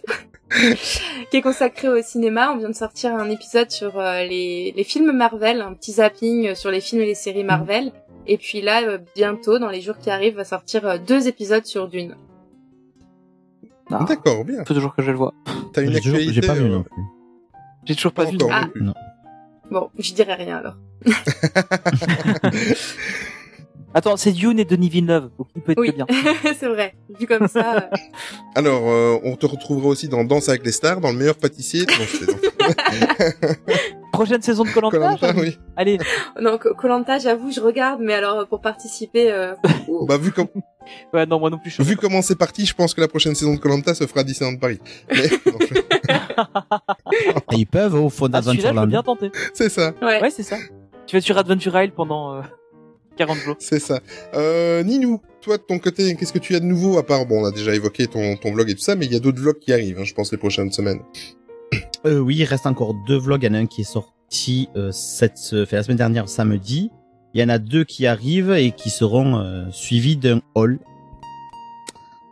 qui 1.30 1.36
est 1.36 1.42
consacré 1.42 1.88
au 1.88 2.00
cinéma. 2.00 2.52
On 2.52 2.56
vient 2.56 2.70
de 2.70 2.74
sortir 2.74 3.14
un 3.14 3.28
épisode 3.28 3.70
sur 3.70 3.98
euh, 3.98 4.22
les, 4.24 4.72
les 4.74 4.84
films 4.84 5.12
Marvel, 5.12 5.60
un 5.60 5.74
petit 5.74 5.92
zapping 5.92 6.54
sur 6.54 6.70
les 6.70 6.80
films 6.80 7.02
et 7.02 7.06
les 7.06 7.14
séries 7.14 7.44
Marvel. 7.44 7.92
Et 8.26 8.38
puis 8.38 8.62
là, 8.62 8.82
euh, 8.84 8.98
bientôt, 9.14 9.58
dans 9.58 9.68
les 9.68 9.82
jours 9.82 9.98
qui 9.98 10.08
arrivent, 10.08 10.36
va 10.36 10.44
sortir 10.44 10.86
euh, 10.86 10.96
deux 10.96 11.28
épisodes 11.28 11.66
sur 11.66 11.88
Dune. 11.88 12.16
Ah, 13.90 14.04
D'accord, 14.08 14.44
bien. 14.46 14.64
faut 14.64 14.72
toujours 14.72 14.94
que 14.94 15.02
je 15.02 15.10
le 15.10 15.16
vois. 15.18 15.34
T'as 15.74 15.82
une 15.82 15.92
J'ai 15.92 16.00
toujours- 16.00 16.16
actualité 16.16 16.40
J'ai 16.40 16.46
pas 16.46 16.54
vu 16.54 16.70
non 16.70 16.82
plus. 16.84 17.02
J'ai 17.84 17.94
toujours 17.94 18.12
pas, 18.12 18.24
pas 18.24 18.30
vu. 18.30 18.36
encore 18.36 18.50
non 18.50 18.68
plus. 18.68 18.82
Bon, 19.70 19.90
je 19.98 20.12
dirai 20.14 20.34
rien 20.34 20.58
alors. 20.58 20.76
Attends, 23.96 24.16
c'est 24.16 24.32
Dune 24.32 24.58
et 24.58 24.64
Denis 24.64 24.88
Villeneuve, 24.88 25.30
donc 25.38 25.46
il 25.54 25.62
peut 25.62 25.70
être 25.72 25.78
Oui, 25.80 25.92
bien. 25.92 26.04
c'est 26.58 26.66
vrai. 26.66 26.94
Vu 27.20 27.26
comme 27.28 27.46
ça. 27.46 27.76
euh, 27.76 27.96
Alors, 28.56 28.88
euh, 28.90 29.18
on 29.22 29.36
te 29.36 29.46
retrouvera 29.46 29.86
aussi 29.88 30.08
dans 30.08 30.24
Danse 30.24 30.48
avec 30.48 30.64
les 30.66 30.72
stars, 30.72 31.00
dans 31.00 31.12
le 31.12 31.16
meilleur 31.18 31.36
pâtissier. 31.36 31.82
Non, 31.86 32.04
je 32.04 32.16
plaisante. 32.16 32.40
Prochaine 34.12 34.42
saison 34.42 34.64
de 34.64 34.70
Colanta. 34.70 35.32
Oui. 35.36 35.56
Allez, 35.76 35.98
Non, 36.40 36.58
Colanta, 36.58 37.18
j'avoue, 37.20 37.52
je 37.52 37.60
regarde, 37.60 38.00
mais 38.02 38.14
alors 38.14 38.48
pour 38.48 38.60
participer, 38.60 39.30
euh, 39.30 39.54
Bah, 40.08 40.18
vu, 40.18 40.32
com- 40.32 40.48
ouais, 41.12 41.26
non, 41.26 41.38
moi 41.38 41.50
non 41.50 41.58
plus. 41.58 41.70
Je... 41.70 41.80
vu 41.82 41.96
comment 41.96 42.20
c'est 42.22 42.36
parti, 42.36 42.66
je 42.66 42.74
pense 42.74 42.94
que 42.94 43.00
la 43.00 43.08
prochaine 43.08 43.36
saison 43.36 43.54
de 43.54 43.60
Colanta 43.60 43.94
se 43.94 44.06
fera 44.08 44.20
à 44.20 44.24
Disneyland 44.24 44.56
Paris. 44.58 44.80
Mais, 45.08 45.28
non, 45.46 45.58
je- 45.60 45.80
Et 47.52 47.56
ils 47.56 47.66
peuvent 47.66 47.94
au 47.94 48.08
fond 48.10 48.26
Ah, 48.26 48.40
d'Adventureland. 48.40 48.86
bien 48.86 49.02
tenter. 49.02 49.30
c'est 49.52 49.68
ça, 49.68 49.92
ouais. 50.02 50.20
Ouais, 50.22 50.30
c'est 50.30 50.42
ça. 50.42 50.56
Tu 51.06 51.16
vas 51.16 51.20
sur 51.20 51.36
Adventure 51.38 51.78
Isle 51.80 51.92
pendant 51.92 52.34
euh, 52.34 52.40
40 53.16 53.38
jours. 53.38 53.56
c'est 53.58 53.78
ça. 53.78 54.00
Euh, 54.34 54.82
Ninou, 54.82 55.20
toi 55.40 55.56
de 55.58 55.62
ton 55.62 55.78
côté, 55.78 56.14
qu'est-ce 56.16 56.32
que 56.32 56.38
tu 56.38 56.54
as 56.56 56.60
de 56.60 56.64
nouveau 56.64 56.98
à 56.98 57.04
part, 57.04 57.26
bon, 57.26 57.42
on 57.42 57.44
a 57.44 57.50
déjà 57.50 57.74
évoqué 57.74 58.06
ton, 58.06 58.36
ton 58.36 58.52
vlog 58.52 58.70
et 58.70 58.74
tout 58.74 58.80
ça, 58.80 58.96
mais 58.96 59.06
il 59.06 59.12
y 59.12 59.16
a 59.16 59.20
d'autres 59.20 59.40
vlogs 59.40 59.58
qui 59.58 59.72
arrivent, 59.72 59.98
hein, 60.00 60.04
je 60.04 60.14
pense, 60.14 60.32
les 60.32 60.38
prochaines 60.38 60.72
semaines. 60.72 61.00
Euh, 62.06 62.18
oui, 62.18 62.36
il 62.36 62.44
reste 62.44 62.66
encore 62.66 62.94
deux 63.06 63.16
vlogs. 63.18 63.42
Il 63.42 63.46
y 63.46 63.50
en 63.50 63.54
a 63.54 63.58
un 63.58 63.66
qui 63.66 63.80
est 63.82 63.84
sorti 63.84 64.68
euh, 64.76 64.90
cette, 64.92 65.38
euh, 65.52 65.64
fait 65.66 65.76
la 65.76 65.82
semaine 65.82 65.96
dernière 65.98 66.28
samedi. 66.28 66.90
Il 67.34 67.40
y 67.40 67.44
en 67.44 67.48
a 67.48 67.58
deux 67.58 67.84
qui 67.84 68.06
arrivent 68.06 68.52
et 68.52 68.70
qui 68.72 68.90
seront 68.90 69.38
euh, 69.38 69.64
suivis 69.70 70.16
d'un 70.16 70.40
haul. 70.54 70.78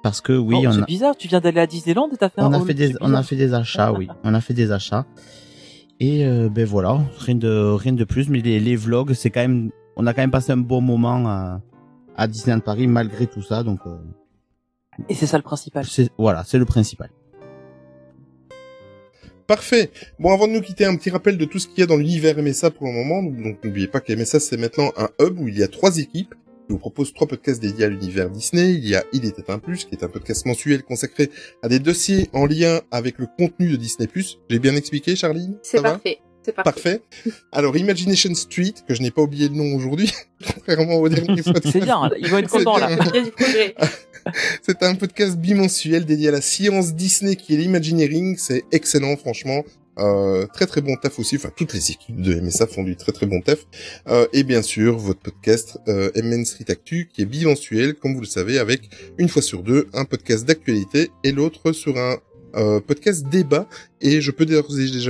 Parce 0.02 0.20
que 0.20 0.32
oui, 0.32 0.56
Oh, 0.58 0.64
on, 0.66 0.72
c'est 0.72 0.82
a, 0.82 0.84
bizarre, 0.84 1.16
tu 1.16 1.28
viens 1.28 1.40
d'aller 1.40 1.60
à 1.60 1.66
Disneyland 1.66 2.08
et 2.12 2.16
t'as 2.16 2.28
fait 2.28 2.40
on 2.40 2.46
un 2.46 2.52
a 2.54 2.64
fait 2.64 2.74
des, 2.74 2.94
on 3.00 3.14
a 3.14 3.22
fait 3.22 3.36
des 3.36 3.54
achats, 3.54 3.92
oui, 3.92 4.08
on 4.24 4.34
a 4.34 4.40
fait 4.40 4.54
des 4.54 4.72
achats. 4.72 5.06
Et 6.00 6.26
euh, 6.26 6.48
ben 6.48 6.64
voilà, 6.66 7.00
rien 7.18 7.36
de 7.36 7.48
rien 7.72 7.92
de 7.92 8.04
plus. 8.04 8.28
Mais 8.28 8.40
les, 8.40 8.58
les 8.58 8.74
vlogs, 8.76 9.12
c'est 9.12 9.30
quand 9.30 9.40
même, 9.40 9.70
on 9.96 10.06
a 10.06 10.12
quand 10.14 10.22
même 10.22 10.32
passé 10.32 10.50
un 10.52 10.56
bon 10.56 10.80
moment 10.80 11.28
à, 11.28 11.60
à 12.16 12.26
Disneyland 12.26 12.60
Paris 12.60 12.88
malgré 12.88 13.28
tout 13.28 13.42
ça. 13.42 13.62
Donc 13.62 13.78
euh, 13.86 13.96
Et 15.08 15.14
c'est 15.14 15.26
ça 15.26 15.36
le 15.36 15.44
principal. 15.44 15.84
c'est 15.84 16.10
voilà, 16.18 16.42
c'est 16.44 16.58
le 16.58 16.64
principal. 16.64 17.10
Parfait. 19.46 19.90
Bon, 20.18 20.32
avant 20.32 20.46
de 20.46 20.52
nous 20.52 20.60
quitter, 20.62 20.84
un 20.86 20.96
petit 20.96 21.10
rappel 21.10 21.36
de 21.36 21.44
tout 21.44 21.58
ce 21.58 21.68
qu'il 21.68 21.80
y 21.80 21.82
a 21.82 21.86
dans 21.86 21.96
l'univers 21.96 22.36
MSA 22.38 22.70
pour 22.70 22.86
le 22.86 22.92
moment. 22.92 23.22
Donc, 23.22 23.62
n'oubliez 23.62 23.86
pas 23.88 24.00
que 24.00 24.12
MSA, 24.12 24.40
c'est 24.40 24.56
maintenant 24.56 24.90
un 24.96 25.08
hub 25.20 25.38
où 25.38 25.48
il 25.48 25.58
y 25.58 25.62
a 25.62 25.68
trois 25.68 25.98
équipes 25.98 26.34
qui 26.66 26.72
vous 26.72 26.78
proposent 26.78 27.12
trois 27.12 27.26
podcasts 27.26 27.60
dédiés 27.60 27.84
à 27.84 27.88
l'univers 27.88 28.30
Disney. 28.30 28.72
Il 28.72 28.88
y 28.88 28.94
a 28.94 29.04
Il 29.12 29.24
était 29.24 29.50
un 29.50 29.58
plus, 29.58 29.84
qui 29.84 29.94
est 29.94 30.04
un 30.04 30.08
podcast 30.08 30.46
mensuel 30.46 30.82
consacré 30.82 31.30
à 31.62 31.68
des 31.68 31.78
dossiers 31.78 32.28
en 32.32 32.46
lien 32.46 32.80
avec 32.90 33.18
le 33.18 33.26
contenu 33.38 33.68
de 33.68 33.76
Disney+. 33.76 34.08
J'ai 34.48 34.58
bien 34.58 34.74
expliqué, 34.76 35.16
Charline? 35.16 35.58
C'est 35.62 35.82
parfait. 35.82 36.18
C'est 36.44 36.52
parfait. 36.52 36.72
Parfait. 36.72 37.02
Alors, 37.52 37.76
Imagination 37.76 38.34
Street, 38.34 38.74
que 38.88 38.94
je 38.94 39.02
n'ai 39.02 39.12
pas 39.12 39.22
oublié 39.22 39.48
le 39.48 39.54
nom 39.54 39.76
aujourd'hui, 39.76 40.10
contrairement 40.54 40.96
au 40.96 41.08
dernier 41.08 41.40
podcast. 41.40 41.70
C'est 41.72 41.80
bien, 41.80 42.10
ils 42.18 42.26
vont 42.28 42.38
être 42.38 42.50
C'est 42.50 42.64
contents 42.64 42.78
là. 42.78 42.88
bien. 42.88 42.98
Il 43.12 43.16
y 43.16 43.18
a 43.18 43.22
du 43.22 43.30
progrès. 43.30 43.74
C'est 44.62 44.82
un 44.82 44.94
podcast 44.94 45.36
bimensuel 45.36 46.04
dédié 46.04 46.28
à 46.28 46.32
la 46.32 46.40
science 46.40 46.94
Disney 46.94 47.36
qui 47.36 47.54
est 47.54 47.56
l'Imagineering. 47.58 48.36
C'est 48.38 48.64
excellent, 48.72 49.16
franchement. 49.16 49.62
Euh, 49.98 50.46
très 50.54 50.66
très 50.66 50.80
bon 50.80 50.96
taf 50.96 51.18
aussi. 51.18 51.36
Enfin, 51.36 51.50
toutes 51.54 51.74
les 51.74 51.90
équipes 51.90 52.20
de 52.20 52.34
MSA 52.40 52.66
font 52.66 52.82
du 52.82 52.96
très 52.96 53.12
très 53.12 53.26
bon 53.26 53.40
taf. 53.40 53.66
Euh, 54.08 54.26
et 54.32 54.42
bien 54.42 54.62
sûr, 54.62 54.96
votre 54.96 55.20
podcast 55.20 55.78
euh, 55.88 56.10
MN 56.16 56.44
Street 56.44 56.64
Actu 56.68 57.08
qui 57.12 57.22
est 57.22 57.26
bimensuel, 57.26 57.94
comme 57.94 58.14
vous 58.14 58.20
le 58.20 58.26
savez, 58.26 58.58
avec 58.58 58.88
une 59.18 59.28
fois 59.28 59.42
sur 59.42 59.62
deux 59.62 59.88
un 59.92 60.04
podcast 60.04 60.44
d'actualité 60.46 61.10
et 61.24 61.32
l'autre 61.32 61.72
sur 61.72 61.98
un 61.98 62.16
euh, 62.56 62.80
podcast 62.80 63.26
débat. 63.28 63.68
Et 64.00 64.20
je 64.20 64.30
peux 64.30 64.46
déjà 64.46 64.62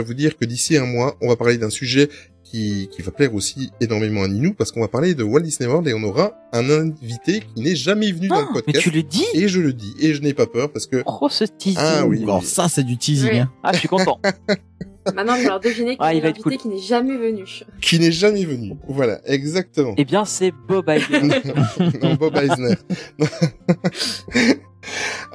vous 0.02 0.14
dire 0.14 0.36
que 0.36 0.44
d'ici 0.44 0.76
un 0.76 0.86
mois, 0.86 1.16
on 1.20 1.28
va 1.28 1.36
parler 1.36 1.58
d'un 1.58 1.70
sujet 1.70 2.08
qui, 2.44 2.88
qui 2.92 3.00
va 3.00 3.10
plaire 3.12 3.34
aussi 3.34 3.70
énormément 3.80 4.22
à 4.24 4.28
Ninou 4.28 4.52
parce 4.52 4.72
qu'on 4.72 4.80
va 4.82 4.88
parler 4.88 5.14
de 5.14 5.22
Walt 5.22 5.40
Disney 5.40 5.66
World 5.66 5.88
et 5.88 5.94
on 5.94 6.02
aura 6.02 6.34
un 6.52 6.68
invité 6.68 7.40
qui 7.54 7.62
n'est 7.62 7.74
jamais 7.74 8.12
venu 8.12 8.28
dans 8.28 8.34
Ah, 8.36 8.40
le 8.40 8.46
mais 8.48 8.52
podcast. 8.60 8.80
tu 8.84 8.90
le 8.90 9.02
dis 9.02 9.24
Et 9.32 9.48
je 9.48 9.58
le 9.60 9.72
dis, 9.72 9.94
et 9.98 10.12
je 10.12 10.20
n'ai 10.20 10.34
pas 10.34 10.46
peur 10.46 10.70
parce 10.70 10.86
que 10.86 11.02
Oh, 11.06 11.28
ce 11.30 11.44
teasing. 11.44 11.78
Ah 11.80 12.04
oui. 12.06 12.22
Alors 12.24 12.44
ça, 12.44 12.68
c'est 12.68 12.82
du 12.84 12.98
teasing. 12.98 13.30
Oui. 13.30 13.38
hein. 13.38 13.50
Ah, 13.62 13.72
je 13.72 13.78
suis 13.78 13.88
content. 13.88 14.20
Maintenant, 15.14 15.34
Ah, 15.98 16.14
il 16.14 16.20
va 16.20 16.28
un 16.28 16.30
être 16.30 16.36
invité 16.36 16.42
cool. 16.42 16.56
qui 16.58 16.68
n'est 16.68 16.78
jamais 16.78 17.16
venu. 17.16 17.44
qui 17.80 17.98
n'est 17.98 18.12
jamais 18.12 18.44
venu. 18.44 18.74
Voilà, 18.88 19.20
exactement. 19.26 19.94
eh 19.96 20.04
bien, 20.04 20.24
c'est 20.24 20.52
Bob 20.68 20.88
Iger. 20.88 21.20
non, 22.02 22.14
Bob 22.14 22.36
Eisner. 22.36 22.76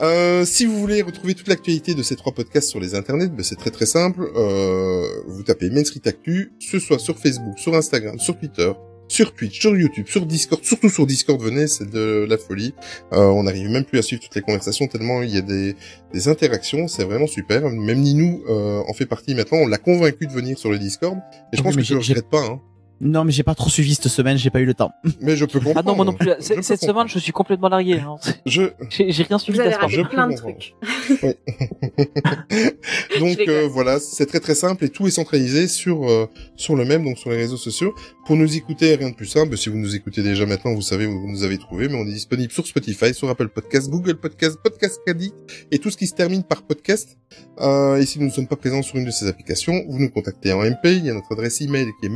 Euh, 0.02 0.46
si 0.46 0.66
vous 0.66 0.78
voulez 0.78 1.02
retrouver 1.02 1.34
toute 1.34 1.48
l'actualité 1.48 1.94
de 1.96 2.04
ces 2.04 2.16
trois 2.18 2.34
podcasts 2.34 2.70
sur 2.70 2.80
les 2.80 2.96
internets, 2.96 3.30
ben, 3.30 3.44
c'est 3.44 3.56
très 3.56 3.72
très 3.72 3.86
simple. 3.86 4.30
Euh, 4.36 5.08
vous 5.26 5.42
tapez 5.42 5.70
Main 5.70 5.84
Street 5.86 6.02
Actu, 6.06 6.52
ce 6.60 6.80
soit 6.80 7.00
sur 7.00 7.18
Facebook, 7.18 7.58
sur 7.58 7.74
Instagram, 7.74 8.20
sur 8.20 8.38
Twitter, 8.38 8.72
sur 9.08 9.34
Twitch, 9.34 9.60
sur 9.60 9.76
YouTube, 9.78 10.06
sur 10.08 10.26
Discord, 10.26 10.64
surtout 10.64 10.90
sur 10.90 11.06
Discord, 11.08 11.42
venez, 11.42 11.68
c'est 11.68 11.90
de 11.90 12.26
la 12.30 12.38
folie. 12.38 12.74
Euh, 13.14 13.28
on 13.28 13.44
n'arrive 13.44 13.70
même 13.70 13.86
plus 13.86 14.00
à 14.00 14.02
suivre 14.02 14.22
toutes 14.22 14.36
les 14.36 14.42
conversations 14.42 14.88
tellement 14.88 15.22
il 15.24 15.30
y 15.34 15.38
a 15.38 15.42
des, 15.42 15.76
des 16.14 16.28
interactions, 16.28 16.88
c'est 16.88 17.04
vraiment 17.04 17.28
super. 17.28 17.70
Même 17.70 18.00
Ninou 18.02 18.44
euh, 18.50 18.82
en 18.88 18.94
fait 18.94 19.06
partie 19.06 19.36
maintenant, 19.36 19.60
on 19.60 19.68
l'a 19.68 19.78
convaincu 19.78 20.28
de 20.28 20.32
venir 20.34 20.58
sur 20.58 20.72
le 20.72 20.78
Discord. 20.80 21.18
Et 21.54 21.58
je 21.58 21.62
Oui, 21.62 21.64
pense 21.64 21.76
que 21.76 21.84
je 21.84 21.94
le 21.94 22.00
regrette 22.00 22.30
pas, 22.30 22.44
hein. 22.44 22.62
Non, 23.00 23.24
mais 23.24 23.32
j'ai 23.32 23.44
pas 23.44 23.54
trop 23.56 23.70
suivi 23.70 23.94
cette 23.96 24.08
semaine, 24.08 24.38
j'ai 24.38 24.50
pas 24.50 24.60
eu 24.60 24.66
le 24.66 24.74
temps. 24.74 24.92
mais 25.22 25.36
je 25.36 25.46
peux 25.46 25.60
comprendre. 25.60 25.80
Ah 25.80 25.90
non, 25.90 25.96
moi 25.96 26.06
non 26.06 26.14
plus. 26.14 26.30
Cette 26.40 26.58
comprendre. 26.58 26.80
semaine, 26.80 27.08
je 27.08 27.20
suis 27.20 27.32
complètement 27.32 27.70
largué. 27.70 28.00
hein. 28.00 28.16
Je, 28.46 28.64
J'ai 28.90 29.12
j'ai 29.12 29.24
rien 29.24 29.38
suivi 29.38 29.60
Vous 29.60 29.66
avez 29.66 29.76
raté 29.76 30.04
plein 30.06 30.28
de 30.30 30.36
trucs. 30.36 30.74
Donc 33.20 33.40
euh, 33.48 33.68
voilà, 33.72 34.00
c'est 34.00 34.26
très 34.26 34.40
très 34.40 34.56
simple 34.56 34.84
et 34.86 34.90
tout 34.90 35.08
est 35.08 35.12
centralisé 35.12 35.68
sur 35.68 36.10
euh, 36.10 36.28
sur 36.56 36.76
le 36.76 36.86
même, 36.86 37.04
donc 37.04 37.18
sur 37.18 37.30
les 37.30 37.38
réseaux 37.38 37.58
sociaux. 37.58 37.94
Pour 38.26 38.36
nous 38.36 38.56
écouter, 38.58 38.96
rien 38.96 39.10
de 39.10 39.16
plus 39.16 39.26
simple. 39.26 39.58
Si 39.58 39.70
vous 39.70 39.78
nous 39.78 39.96
écoutez 39.96 40.22
déjà 40.22 40.46
maintenant, 40.46 40.74
vous 40.74 40.82
savez 40.82 41.06
où 41.06 41.20
vous 41.20 41.28
nous 41.28 41.44
avez 41.44 41.58
trouvé, 41.58 41.88
mais 41.88 41.96
on 41.96 42.06
est 42.06 42.12
disponible 42.14 42.52
sur 42.52 42.66
Spotify, 42.68 43.14
sur 43.14 43.30
Apple 43.30 43.48
Podcast, 43.50 43.90
Google 43.90 44.16
Podcast, 44.18 44.58
Podcast 44.64 45.00
Caddy 45.06 45.32
et 45.72 45.80
tout 45.80 45.90
ce 45.90 45.98
qui 45.98 46.08
se 46.08 46.14
termine 46.16 46.44
par 46.44 46.64
podcast. 46.64 47.18
Euh, 47.60 47.98
et 47.98 48.06
si 48.06 48.20
nous 48.20 48.26
ne 48.26 48.32
sommes 48.32 48.48
pas 48.48 48.56
présents 48.56 48.82
sur 48.82 48.98
une 48.98 49.06
de 49.06 49.12
ces 49.12 49.28
applications, 49.28 49.84
vous 49.88 50.00
nous 50.00 50.10
contactez 50.10 50.52
en 50.54 50.62
MP. 50.64 50.86
Il 50.88 51.06
y 51.06 51.10
a 51.10 51.14
notre 51.14 51.32
adresse 51.34 51.62
email 51.62 51.88
qui 52.00 52.08
est 52.08 52.10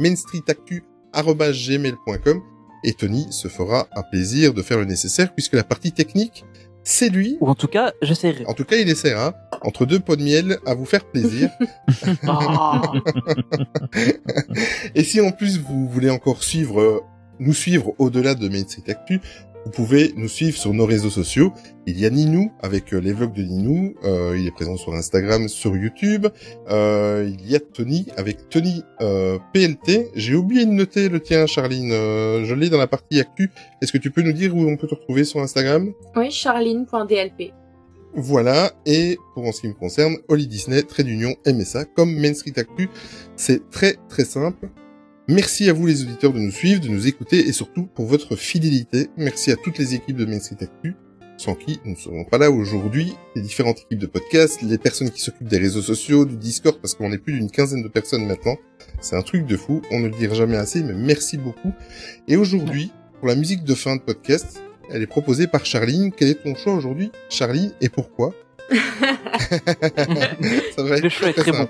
mainstreetactu@gmail.com 1.14 2.42
et 2.84 2.94
Tony 2.94 3.28
se 3.32 3.48
fera 3.48 3.88
un 3.96 4.04
plaisir 4.04 4.54
de 4.54 4.62
faire 4.62 4.78
le 4.78 4.86
nécessaire 4.86 5.34
puisque 5.34 5.54
la 5.54 5.64
partie 5.64 5.92
technique, 5.92 6.46
c'est 6.84 7.10
lui. 7.10 7.38
Ou 7.42 7.48
en 7.48 7.56
tout 7.56 7.68
cas, 7.68 7.94
j'essaierai. 8.02 8.46
En 8.48 8.54
tout 8.54 8.66
cas, 8.66 8.78
il 8.78 8.90
essaiera, 8.90 9.36
entre 9.62 9.86
deux 9.86 10.00
pots 10.00 10.16
de 10.16 10.24
miel, 10.24 10.58
à 10.66 10.74
vous 10.74 10.86
faire 10.86 11.06
plaisir. 11.06 11.50
Et 14.96 15.04
si 15.04 15.22
en 15.22 15.32
plus 15.32 15.60
vous 15.60 15.88
voulez 15.88 16.10
encore 16.10 16.44
suivre, 16.44 17.04
nous 17.40 17.54
suivre 17.54 17.94
au-delà 18.00 18.34
de 18.34 18.50
Main 18.50 18.64
Street 18.68 18.90
Actu, 18.90 19.22
vous 19.66 19.72
pouvez 19.72 20.14
nous 20.16 20.28
suivre 20.28 20.58
sur 20.58 20.74
nos 20.74 20.86
réseaux 20.86 21.10
sociaux. 21.10 21.54
Il 21.86 22.00
y 22.00 22.06
a 22.06 22.10
Ninou 22.10 22.52
avec 22.62 22.94
euh, 22.94 23.00
les 23.00 23.14
vlogs 23.14 23.34
de 23.34 23.44
Ninou. 23.44 23.94
euh, 24.04 24.36
il 24.38 24.48
est 24.48 24.52
présent 24.52 24.76
sur 24.78 24.94
Instagram, 24.94 25.48
sur 25.48 25.76
YouTube. 25.76 26.28
Euh, 26.70 27.30
il 27.32 27.50
y 27.50 27.56
a 27.56 27.60
Tony 27.60 28.08
avec 28.18 28.50
Tony 28.50 28.84
euh, 29.02 29.38
PLT. 29.54 30.10
J'ai 30.16 30.36
oublié 30.36 30.66
de 30.66 30.72
noter 30.72 31.10
le 31.10 31.20
tien, 31.20 31.46
Charline. 31.46 31.92
Euh, 31.92 32.44
je 32.46 32.54
l'ai 32.56 32.70
dans 32.70 32.78
la 32.78 32.88
partie 32.88 33.20
Actu. 33.20 33.52
Est-ce 33.82 33.92
que 33.92 33.98
tu 33.98 34.12
peux 34.12 34.22
nous 34.22 34.34
dire 34.34 34.56
où 34.56 34.62
on 34.62 34.78
peut 34.78 34.88
te 34.88 34.96
retrouver 34.96 35.24
sur 35.24 35.40
Instagram? 35.42 35.92
Oui, 36.16 36.32
charline.dlp. 36.32 37.54
Voilà, 38.14 38.74
et 38.86 39.18
pour 39.34 39.46
en 39.48 39.54
ce 39.54 39.62
qui 39.62 39.70
me 39.70 39.74
concerne, 39.74 40.18
Holly 40.28 40.46
Disney, 40.46 40.84
trait 40.84 41.04
d'union, 41.04 41.34
MSA, 41.48 41.86
comme 41.86 42.14
Main 42.14 42.34
Street 42.34 42.52
Actu, 42.58 42.90
c'est 43.38 43.70
très 43.70 43.96
très 44.10 44.26
simple. 44.26 44.68
Merci 45.28 45.70
à 45.70 45.74
vous 45.74 45.86
les 45.86 46.02
auditeurs 46.02 46.34
de 46.34 46.40
nous 46.40 46.52
suivre, 46.52 46.82
de 46.82 46.88
nous 46.88 47.08
écouter 47.08 47.48
et 47.48 47.52
surtout 47.52 47.86
pour 47.86 48.08
votre 48.08 48.36
fidélité. 48.36 49.08
Merci 49.18 49.52
à 49.52 49.56
toutes 49.56 49.78
les 49.78 49.94
équipes 49.94 50.18
de 50.18 50.26
Main 50.26 50.40
Actu, 50.40 50.96
sans 51.38 51.54
qui 51.54 51.80
nous 51.86 51.92
ne 51.92 51.96
serions 51.96 52.24
pas 52.24 52.40
là 52.40 52.50
aujourd'hui. 52.50 53.14
Les 53.36 53.44
différentes 53.44 53.80
équipes 53.82 54.00
de 54.00 54.08
podcast, 54.08 54.60
les 54.64 54.80
personnes 54.80 55.12
qui 55.12 55.22
s'occupent 55.22 55.48
des 55.48 55.60
réseaux 55.60 55.84
sociaux, 55.84 56.26
du 56.26 56.38
Discord, 56.38 56.80
parce 56.82 56.96
qu'on 56.96 57.12
est 57.12 57.20
plus 57.20 57.34
d'une 57.34 57.52
quinzaine 57.52 57.84
de 57.84 57.88
personnes 57.88 58.26
maintenant. 58.26 58.58
C'est 59.00 59.16
un 59.16 59.22
truc 59.22 59.46
de 59.46 59.56
fou, 59.56 59.84
on 59.92 60.00
ne 60.00 60.08
le 60.08 60.16
dira 60.16 60.34
jamais 60.34 60.58
assez, 60.58 60.82
mais 60.82 60.94
merci 60.94 61.38
beaucoup. 61.38 61.72
Et 62.28 62.36
aujourd'hui, 62.36 62.92
pour 63.20 63.28
la 63.28 63.36
musique 63.36 63.64
de 63.64 63.76
fin 63.76 63.98
de 63.98 64.02
podcast, 64.02 64.60
elle 64.90 65.04
est 65.04 65.08
proposée 65.08 65.46
par 65.46 65.66
Charline. 65.68 66.12
Quel 66.12 66.30
est 66.30 66.44
ton 66.44 66.56
choix 66.56 66.74
aujourd'hui, 66.74 67.12
Charline, 67.30 67.72
et 67.80 67.90
pourquoi? 67.90 68.34
Ça 70.76 70.84
va 70.84 70.96
être 70.98 71.04
Le 71.04 71.10
choix 71.10 71.30
est 71.30 71.34
très 71.34 71.52
bon. 71.52 71.68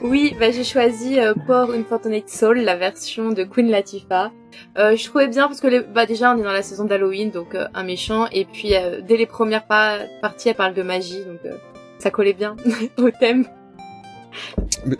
Oui, 0.00 0.34
bah, 0.38 0.50
j'ai 0.50 0.64
choisi 0.64 1.18
euh, 1.18 1.34
Pour 1.46 1.72
une 1.72 1.84
Fortunate 1.84 2.28
Soul, 2.28 2.58
la 2.60 2.76
version 2.76 3.30
de 3.30 3.44
Queen 3.44 3.70
Latifah. 3.70 4.30
Euh, 4.78 4.96
je 4.96 5.04
trouvais 5.04 5.28
bien 5.28 5.46
parce 5.48 5.60
que 5.60 5.66
les... 5.66 5.80
bah, 5.80 6.06
déjà 6.06 6.34
on 6.34 6.38
est 6.38 6.42
dans 6.42 6.52
la 6.52 6.62
saison 6.62 6.84
d'Halloween, 6.84 7.30
donc 7.30 7.54
euh, 7.54 7.66
un 7.74 7.82
méchant, 7.84 8.26
et 8.32 8.44
puis 8.44 8.74
euh, 8.74 9.00
dès 9.06 9.16
les 9.16 9.26
premières 9.26 9.66
pa- 9.66 9.98
parties 10.22 10.48
elle 10.48 10.54
parle 10.56 10.74
de 10.74 10.82
magie, 10.82 11.24
donc 11.24 11.38
euh, 11.44 11.56
ça 11.98 12.10
collait 12.10 12.32
bien 12.32 12.56
au 12.98 13.10
thème. 13.10 13.46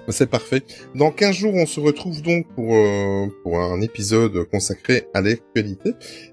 C'est 0.09 0.29
parfait. 0.29 0.63
Dans 0.95 1.11
15 1.11 1.35
jours, 1.37 1.55
on 1.55 1.67
se 1.67 1.81
retrouve 1.81 2.21
donc 2.23 2.47
pour, 2.55 2.75
euh, 2.75 3.27
pour 3.43 3.61
un 3.61 3.81
épisode 3.81 4.45
consacré 4.51 5.05
à 5.15 5.21
l'actualité. 5.21 5.93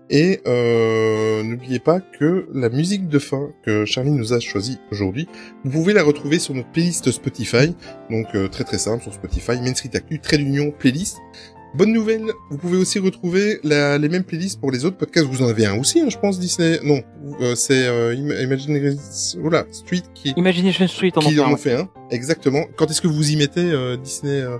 Et 0.09 0.39
euh, 0.47 1.43
n'oubliez 1.43 1.79
pas 1.79 1.99
que 1.99 2.47
la 2.53 2.69
musique 2.69 3.07
de 3.07 3.19
fin 3.19 3.49
que 3.65 3.85
Charlie 3.85 4.11
nous 4.11 4.33
a 4.33 4.39
choisie 4.39 4.77
aujourd'hui, 4.91 5.27
vous 5.63 5.71
pouvez 5.71 5.93
la 5.93 6.03
retrouver 6.03 6.39
sur 6.39 6.53
notre 6.53 6.71
playlist 6.71 7.09
Spotify. 7.11 7.75
Donc 8.09 8.27
euh, 8.35 8.47
très 8.47 8.63
très 8.63 8.77
simple 8.77 9.03
sur 9.03 9.13
Spotify, 9.13 9.59
Main 9.61 9.73
Street 9.75 9.91
Actu, 9.93 10.19
trait 10.19 10.37
d'union, 10.37 10.71
playlist. 10.71 11.17
Bonne 11.75 11.91
nouvelle, 11.91 12.23
vous 12.49 12.57
pouvez 12.57 12.77
aussi 12.77 12.99
retrouver 12.99 13.59
la- 13.65 13.97
les 13.97 14.07
mêmes 14.07 14.23
playlists 14.23 14.61
pour 14.61 14.71
les 14.71 14.85
autres 14.85 14.95
podcasts. 14.95 15.27
Vous 15.27 15.41
en 15.41 15.47
avez 15.49 15.65
un 15.65 15.77
aussi, 15.77 15.99
hein, 15.99 16.07
je 16.09 16.17
pense, 16.17 16.39
Disney. 16.39 16.79
Non, 16.83 17.01
euh, 17.41 17.53
c'est 17.55 17.85
euh, 17.87 18.15
Im- 18.15 18.41
Imagine... 18.43 18.97
Oula, 19.43 19.65
Street 19.71 20.03
qui 20.13 20.33
Imagination 20.37 20.87
Street 20.87 21.11
en 21.17 21.19
qui 21.19 21.37
en 21.41 21.51
ont 21.51 21.57
fait 21.57 21.73
un. 21.73 21.89
Exactement. 22.11 22.63
Quand 22.77 22.89
est-ce 22.89 23.01
que 23.01 23.07
vous 23.07 23.31
y 23.31 23.35
mettez 23.35 23.61
euh, 23.71 23.97
Disney 23.97 24.41
euh, 24.41 24.57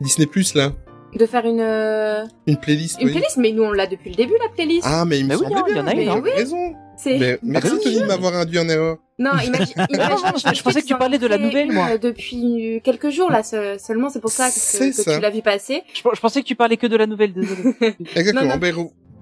Disney 0.00 0.26
Plus 0.26 0.54
là? 0.54 0.72
De 1.14 1.26
faire 1.26 1.44
une, 1.44 1.60
euh, 1.60 2.24
Une 2.46 2.56
playlist 2.56 3.00
une 3.00 3.06
oui. 3.08 3.12
playlist, 3.14 3.36
mais 3.36 3.50
nous 3.50 3.64
on 3.64 3.72
l'a 3.72 3.86
depuis 3.88 4.10
le 4.10 4.16
début 4.16 4.34
la 4.40 4.48
playlist. 4.48 4.86
Ah 4.88 5.04
mais 5.04 5.18
il 5.18 5.26
me 5.26 5.34
oui, 5.36 5.42
semblait 5.42 5.56
hein, 5.60 5.64
il 5.66 5.70
y 5.70 5.74
bien. 5.74 5.82
en 5.82 5.86
a 5.86 5.92
une, 5.92 5.98
mais 5.98 6.04
j'avais 6.06 6.34
raison. 6.34 6.74
Mais 7.06 7.38
merci 7.42 7.70
oui, 7.72 7.80
Tony 7.82 7.96
oui. 7.96 8.02
de 8.02 8.06
m'avoir 8.06 8.34
induit 8.34 8.58
en 8.58 8.68
erreur. 8.68 8.98
Non, 9.18 9.32
imagine, 9.44 9.74
imagine- 9.90 10.54
Je 10.54 10.62
pensais 10.62 10.82
que 10.82 10.86
tu 10.86 10.94
parlais 10.96 11.18
de 11.18 11.26
la 11.26 11.38
nouvelle, 11.38 11.72
moi. 11.72 11.88
euh, 11.92 11.98
depuis 11.98 12.80
quelques 12.84 13.10
jours 13.10 13.30
là 13.30 13.42
se- 13.42 13.76
seulement, 13.78 14.08
c'est 14.08 14.20
pour 14.20 14.30
ça 14.30 14.48
que, 14.48 14.54
C'est 14.54 14.90
que 14.90 14.96
ça. 14.96 15.14
tu 15.16 15.20
l'as 15.20 15.30
vu 15.30 15.42
passer. 15.42 15.82
Je, 15.92 16.00
je 16.14 16.20
pensais 16.20 16.42
que 16.42 16.46
tu 16.46 16.54
parlais 16.54 16.76
que 16.76 16.86
de 16.86 16.96
la 16.96 17.06
nouvelle, 17.06 17.32
désolé. 17.32 17.74
Exactement. 18.14 18.42
Non, 18.42 18.48
non. 18.54 18.58
Ben, 18.58 18.74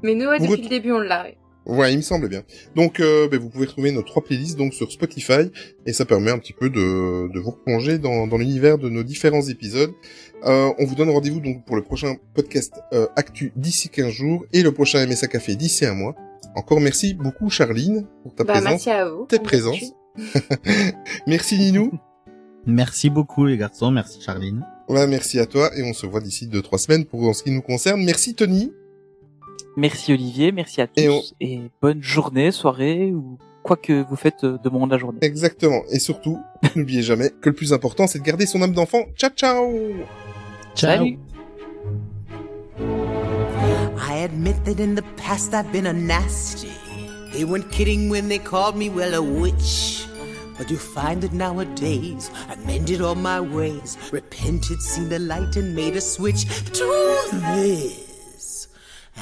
Mais 0.02 0.14
nous, 0.14 0.26
ouais, 0.28 0.39
depuis 0.40 0.62
le 0.62 0.68
début, 0.68 0.93
on 0.93 0.98
l'a. 0.98 1.26
Ouais. 1.69 1.93
Il 1.93 1.99
me 1.99 2.03
semble 2.03 2.28
bien. 2.28 2.43
Donc, 2.74 3.01
euh, 3.01 3.28
ben, 3.28 3.39
vous 3.39 3.49
pouvez 3.49 3.66
trouver 3.66 3.93
nos 3.93 4.03
trois 4.03 4.23
playlists 4.24 4.57
donc 4.59 4.74
sur 4.74 4.90
Spotify 4.90 5.51
et 5.86 5.93
ça 5.93 6.05
permet 6.05 6.31
un 6.31 6.39
petit 6.39 6.53
peu 6.53 6.69
de, 6.70 7.32
de 7.32 7.39
vous 7.40 7.51
replonger 7.53 7.99
dans, 7.99 8.27
dans 8.27 8.36
l'univers 8.39 8.78
de 8.78 8.89
nos 8.89 9.03
différents 9.03 9.43
épisodes. 9.43 9.93
Euh, 10.45 10.70
on 10.78 10.85
vous 10.85 10.95
donne 10.95 11.11
rendez-vous 11.11 11.40
donc 11.40 11.65
pour 11.65 11.77
le 11.77 11.82
prochain 11.82 12.16
podcast 12.35 12.74
euh, 12.93 13.07
Actu 13.16 13.53
d'ici 13.57 13.89
15 13.89 14.09
jours 14.11 14.45
et 14.53 14.62
le 14.62 14.73
prochain 14.73 15.05
MSA 15.07 15.27
Café 15.28 15.57
d'ici 15.57 15.85
un 15.86 15.95
mois. 15.95 16.15
Encore 16.55 16.81
merci 16.81 17.15
beaucoup 17.15 17.51
Charline 17.51 18.07
pour 18.23 18.35
ta 18.35 18.45
Bah, 18.45 18.55
présence, 18.55 18.70
merci 18.70 18.90
à 18.90 19.09
vous. 19.09 19.27
tes 19.27 19.39
présences. 19.39 19.93
merci 21.27 21.59
Ninou. 21.59 21.93
Merci 22.66 23.09
beaucoup 23.09 23.47
les 23.47 23.57
garçons, 23.57 23.90
merci 23.90 24.20
Charline. 24.20 24.62
Ouais, 24.89 25.07
merci 25.07 25.39
à 25.39 25.47
toi 25.47 25.70
et 25.77 25.82
on 25.82 25.95
se 25.95 26.05
voit 26.07 26.20
d'ici 26.20 26.47
deux 26.49 26.61
trois 26.61 26.78
semaines 26.78 27.07
pour 27.07 27.23
en 27.27 27.32
ce 27.32 27.43
qui 27.43 27.51
nous 27.51 27.62
concerne. 27.62 28.05
Merci 28.05 28.35
Tony. 28.35 28.73
Merci 29.78 30.12
Olivier, 30.12 30.50
merci 30.50 30.80
à 30.80 30.88
tous. 30.88 31.00
Et 31.40 31.52
Et, 31.52 31.59
on- 31.59 31.70
bonne 31.80 32.02
journée, 32.02 32.50
soirée 32.50 33.12
ou 33.12 33.38
quoi 33.62 33.76
que 33.76 34.02
vous 34.09 34.16
faites 34.16 34.42
euh, 34.42 34.59
de 34.59 34.68
moment 34.68 34.88
de 34.88 34.92
la 34.92 34.98
journée. 34.98 35.20
Exactement. 35.22 35.82
Et 35.92 36.00
surtout, 36.00 36.36
n'oubliez 36.76 37.02
jamais 37.02 37.30
que 37.40 37.48
le 37.48 37.55
plus 37.55 37.72
important, 37.72 38.09
c'est 38.09 38.18
de 38.18 38.24
garder 38.24 38.44
son 38.46 38.60
âme 38.62 38.72
d'enfant. 38.72 39.05
Ciao, 39.16 39.30
ciao 39.30 39.70
Ciao. 40.74 40.96
Salut 40.96 41.18
I 42.80 44.24
admit 44.24 44.56
that 44.64 44.80
in 44.82 44.94
the 44.96 45.05
past 45.16 45.55
I've 45.55 45.70
been 45.70 45.86
a 45.86 45.92
nasty. 45.92 46.68
They 47.32 47.44
weren't 47.44 47.70
kidding 47.70 48.09
when 48.10 48.28
they 48.28 48.38
called 48.40 48.74
me, 48.76 48.88
well, 48.88 49.14
a 49.14 49.22
witch. 49.22 50.06
But 50.59 50.70
you 50.72 50.76
find 50.76 51.20
that 51.22 51.32
nowadays 51.32 52.30
I 52.48 52.56
mended 52.66 53.00
all 53.00 53.14
my 53.14 53.38
ways, 53.40 53.96
repented, 54.10 54.80
seen 54.82 55.09
the 55.09 55.20
light, 55.20 55.55
and 55.56 55.72
made 55.76 55.94
a 55.94 56.00
switch 56.00 56.46
to 56.72 56.84
this. 57.55 58.07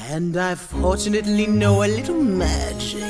And 0.05 0.37
I 0.37 0.55
fortunately 0.55 1.47
know 1.47 1.83
a 1.83 1.87
little 1.87 2.21
magic. 2.21 3.01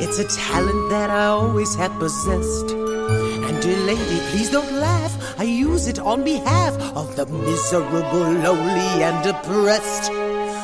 It's 0.00 0.18
a 0.18 0.24
talent 0.24 0.90
that 0.90 1.10
I 1.10 1.26
always 1.26 1.74
have 1.74 1.92
possessed. 1.98 2.70
And 2.70 3.60
dear 3.62 3.78
lady, 3.84 4.20
please 4.30 4.50
don't 4.50 4.72
laugh. 4.74 5.38
I 5.38 5.42
use 5.42 5.86
it 5.88 5.98
on 5.98 6.24
behalf 6.24 6.74
of 6.94 7.16
the 7.16 7.26
miserable, 7.26 8.30
lonely, 8.30 9.02
and 9.02 9.24
depressed. 9.24 10.10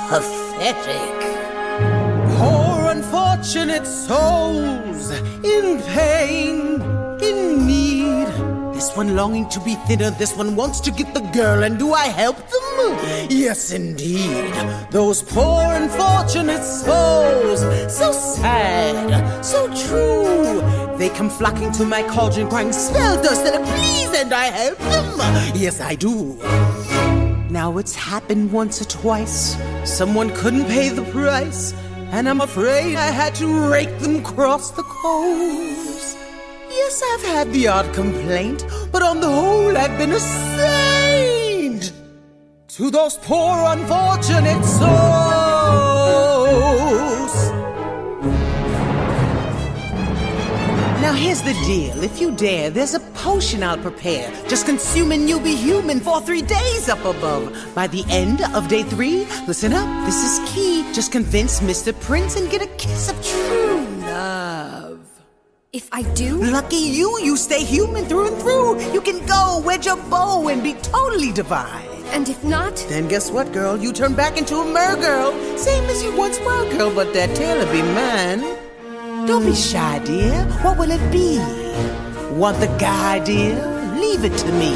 Pathetic. 0.09 1.19
Poor 2.39 2.91
unfortunate 2.91 3.87
souls 3.87 5.11
in 5.43 5.83
pain, 5.83 6.81
in 7.21 7.67
need. 7.67 8.52
This 8.83 8.97
one 8.97 9.15
longing 9.15 9.49
to 9.51 9.61
be 9.61 9.77
thinner, 9.87 10.11
this 10.11 10.37
one 10.37 10.57
wants 10.57 10.81
to 10.81 10.91
get 10.91 11.15
the 11.15 11.21
girl, 11.21 11.63
and 11.63 11.79
do 11.79 11.93
I 11.93 12.07
help 12.07 12.37
them? 12.37 13.29
Yes, 13.31 13.71
indeed. 13.71 14.53
Those 14.91 15.23
poor 15.23 15.63
unfortunate 15.73 16.65
souls, 16.65 17.61
so 17.97 18.11
sad, 18.11 19.45
so 19.45 19.69
true. 19.87 20.99
They 20.99 21.11
come 21.11 21.31
flocking 21.31 21.71
to 21.75 21.85
my 21.85 22.03
cauldron, 22.03 22.49
crying, 22.49 22.73
Spell 22.73 23.23
dust, 23.23 23.47
and 23.47 23.65
please, 23.65 24.21
and 24.21 24.35
I 24.35 24.47
help 24.47 24.79
them. 24.79 25.55
Yes, 25.55 25.81
I 25.81 25.95
do. 25.95 26.37
Now 27.51 27.79
it's 27.79 27.95
happened 27.95 28.51
once 28.51 28.83
or 28.83 28.87
twice. 28.87 29.57
Someone 29.85 30.35
couldn't 30.35 30.65
pay 30.65 30.89
the 30.89 31.05
price. 31.13 31.73
And 32.11 32.29
I'm 32.29 32.41
afraid 32.41 32.97
I 32.97 33.13
had 33.13 33.37
to 33.37 33.47
rake 33.71 34.01
them 34.01 34.17
across 34.17 34.73
the 34.73 34.83
coals. 34.83 36.17
Yes, 36.75 37.03
I've 37.13 37.23
had 37.23 37.53
the 37.53 37.69
odd 37.69 37.93
complaint, 37.93 38.65
but 38.91 39.03
on 39.03 39.21
the 39.21 39.29
whole, 39.29 39.77
I've 39.77 39.99
been 39.99 40.13
a 40.13 40.21
saint. 40.21 41.93
To 42.69 42.91
those 42.91 43.19
poor 43.19 43.67
unfortunate 43.67 44.65
souls. 44.65 44.93
Now 51.03 51.13
here's 51.13 51.43
the 51.43 51.53
deal. 51.67 52.03
If 52.03 52.19
you 52.19 52.31
dare, 52.31 52.71
there's 52.71 52.95
a 52.95 53.01
potion 53.21 53.63
I'll 53.63 53.77
prepare. 53.77 54.33
Just 54.49 54.65
consume 54.65 55.13
and 55.13 55.29
you'll 55.29 55.41
be 55.41 55.55
human 55.55 56.01
for 56.01 56.23
three 56.23 56.41
days 56.41 56.89
up 56.89 57.05
above. 57.05 57.53
By 57.75 57.87
the 57.87 58.03
end 58.09 58.41
of 58.55 58.69
day 58.69 58.83
three, 58.83 59.27
listen 59.47 59.75
up, 59.75 60.07
this 60.07 60.25
is 60.25 60.41
key. 60.55 60.91
Just 60.95 61.13
convince 61.13 61.61
Mr. 61.61 61.93
Prince 62.01 62.37
and 62.37 62.51
get 62.51 62.63
a 62.63 62.69
kiss 62.79 63.11
of 63.11 63.17
love. 63.27 63.92
If 65.73 65.89
I 65.91 66.03
do? 66.03 66.37
Lucky 66.37 66.77
you, 66.77 67.19
you 67.21 67.35
stay 67.35 67.65
human 67.65 68.05
through 68.05 68.27
and 68.27 68.37
through. 68.37 68.93
You 68.93 69.01
can 69.01 69.25
go, 69.25 69.63
wedge 69.65 69.87
your 69.87 69.97
bow, 69.97 70.49
and 70.49 70.63
be 70.63 70.75
totally 70.75 71.33
divine. 71.33 71.89
And 72.13 72.29
if 72.29 72.45
not? 72.45 72.77
Then 72.91 73.09
guess 73.09 73.31
what, 73.31 73.55
girl? 73.55 73.79
You 73.79 73.91
turn 73.91 74.15
back 74.15 74.37
into 74.37 74.57
a 74.57 74.65
mergirl. 74.67 75.33
Same 75.59 75.85
as 75.85 76.03
you 76.03 76.15
once 76.15 76.39
were, 76.41 76.71
girl, 76.77 76.95
but 76.95 77.15
that 77.15 77.35
tail'll 77.35 77.73
be 77.73 77.81
mine. 77.81 78.41
Don't 79.27 79.47
be 79.47 79.55
shy, 79.55 79.99
dear. 80.05 80.45
What 80.61 80.77
will 80.77 80.91
it 80.91 81.11
be? 81.11 81.39
Want 82.37 82.61
the 82.61 82.67
guy, 82.79 83.21
dear? 83.25 83.57
Leave 83.99 84.25
it 84.25 84.37
to 84.37 84.53
me. 84.53 84.75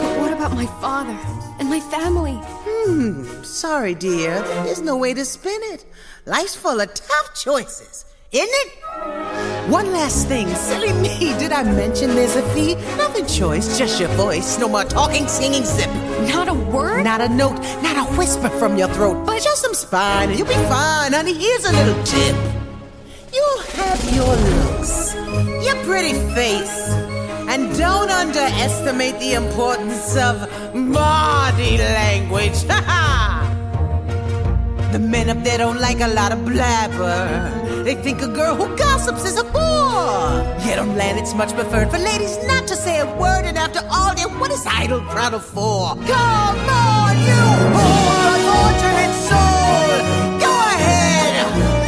But 0.00 0.20
what 0.20 0.32
about 0.32 0.52
my 0.54 0.64
father 0.80 1.18
and 1.58 1.68
my 1.68 1.80
family? 1.80 2.38
Hmm, 2.40 3.42
sorry, 3.42 3.94
dear. 3.94 4.40
There's 4.64 4.80
no 4.80 4.96
way 4.96 5.12
to 5.12 5.24
spin 5.26 5.60
it. 5.64 5.84
Life's 6.24 6.54
full 6.56 6.80
of 6.80 6.94
tough 6.94 7.34
choices, 7.34 8.06
isn't 8.32 8.48
it? 8.48 8.80
One 9.68 9.92
last 9.92 10.28
thing, 10.28 10.48
silly 10.54 10.92
me, 10.92 11.18
did 11.38 11.52
I 11.52 11.62
mention 11.62 12.14
there's 12.14 12.36
a 12.36 12.42
fee? 12.54 12.74
Nothing 12.96 13.26
choice, 13.26 13.76
just 13.78 13.98
your 13.98 14.08
voice. 14.10 14.58
No 14.58 14.68
more 14.68 14.84
talking, 14.84 15.26
singing, 15.26 15.64
zip. 15.64 15.90
Not 16.28 16.48
a 16.48 16.54
word? 16.54 17.04
Not 17.04 17.20
a 17.20 17.28
note, 17.28 17.58
not 17.82 17.96
a 17.96 18.04
whisper 18.16 18.48
from 18.48 18.76
your 18.76 18.88
throat. 18.88 19.24
But 19.26 19.42
just 19.42 19.62
some 19.62 19.74
spine, 19.74 20.30
and 20.30 20.38
you'll 20.38 20.48
be 20.48 20.54
fine, 20.54 21.12
honey. 21.12 21.34
Here's 21.34 21.64
a 21.64 21.72
little 21.72 22.02
tip. 22.04 22.36
You'll 23.32 23.62
have 23.78 24.14
your 24.14 24.34
looks, 24.36 25.14
your 25.64 25.76
pretty 25.84 26.14
face, 26.34 26.90
and 27.48 27.76
don't 27.76 28.10
underestimate 28.10 29.18
the 29.18 29.34
importance 29.34 30.16
of 30.16 30.48
body 30.72 31.78
language. 31.78 32.62
Ha 32.64 32.82
ha! 32.86 33.46
The 34.92 34.98
men 34.98 35.30
up 35.30 35.42
there 35.44 35.58
don't 35.58 35.80
like 35.80 36.00
a 36.00 36.08
lot 36.08 36.32
of 36.32 36.44
blabber. 36.44 37.59
They 37.90 37.96
think 37.96 38.22
a 38.22 38.28
girl 38.28 38.54
who 38.54 38.68
gossips 38.76 39.24
is 39.24 39.36
a 39.36 39.42
bore. 39.42 40.30
Yet 40.64 40.78
on 40.78 40.96
land 40.96 41.18
it's 41.18 41.34
much 41.34 41.52
preferred 41.54 41.90
for 41.90 41.98
ladies 41.98 42.38
not 42.46 42.68
to 42.68 42.76
say 42.76 43.00
a 43.00 43.06
word. 43.16 43.46
And 43.46 43.58
after 43.58 43.80
all, 43.90 44.14
then 44.14 44.38
what 44.38 44.52
is 44.52 44.64
idle 44.64 45.00
prattle 45.10 45.40
for? 45.40 45.96
Come 46.06 46.68
on, 46.70 47.18
you 47.18 47.42
poor 47.74 48.20
unfortunate 48.30 49.14
soul! 49.26 49.90
Go 50.38 50.52
ahead, 50.76 51.34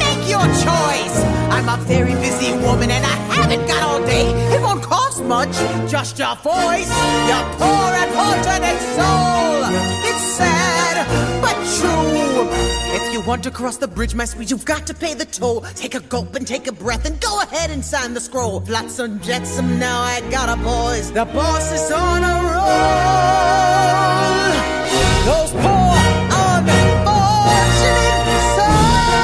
make 0.02 0.28
your 0.28 0.42
choice. 0.66 1.16
I'm 1.54 1.68
a 1.68 1.78
very 1.84 2.14
busy 2.14 2.50
woman 2.66 2.90
and 2.90 3.06
I 3.06 3.16
haven't 3.38 3.64
got 3.68 3.84
all 3.84 4.04
day. 4.04 4.26
It 4.52 4.60
won't 4.60 4.82
cost 4.82 5.22
much, 5.22 5.54
just 5.88 6.18
your 6.18 6.34
voice, 6.42 6.90
your 7.30 7.44
poor 7.62 7.88
unfortunate 8.02 8.80
soul. 8.98 9.70
It's 10.10 10.24
sad, 10.34 11.06
but 11.40 11.54
true. 11.78 12.41
If 12.94 13.10
you 13.12 13.22
want 13.22 13.42
to 13.44 13.50
cross 13.50 13.78
the 13.78 13.88
bridge, 13.88 14.14
my 14.14 14.26
sweet, 14.26 14.50
you've 14.50 14.66
got 14.66 14.86
to 14.86 14.92
pay 14.94 15.14
the 15.14 15.24
toll. 15.24 15.62
Take 15.74 15.94
a 15.94 16.00
gulp 16.00 16.34
and 16.34 16.46
take 16.46 16.66
a 16.66 16.72
breath 16.72 17.06
and 17.06 17.18
go 17.20 17.40
ahead 17.40 17.70
and 17.70 17.82
sign 17.82 18.12
the 18.12 18.20
scroll. 18.20 18.60
Flotsam, 18.60 19.18
jetsam, 19.20 19.78
now 19.78 20.02
I 20.02 20.20
got 20.30 20.50
a 20.50 20.56
boys. 20.62 21.10
The 21.10 21.24
boss 21.24 21.72
is 21.72 21.90
on 21.90 22.22
a 22.22 22.42
roll. 22.52 23.32
Those 25.24 25.52
poor, 25.52 25.96
unfortunate 26.44 26.82
souls. 28.56 29.22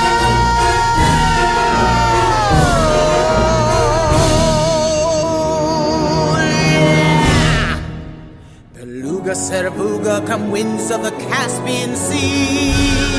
Beluga, 8.72 9.34
Serabuga, 9.34 10.26
come 10.26 10.50
winds 10.50 10.90
of 10.90 11.02
the 11.02 11.10
Caspian 11.10 11.94
Sea. 11.96 13.17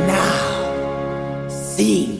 Now, 0.07 1.49
sing. 1.49 2.20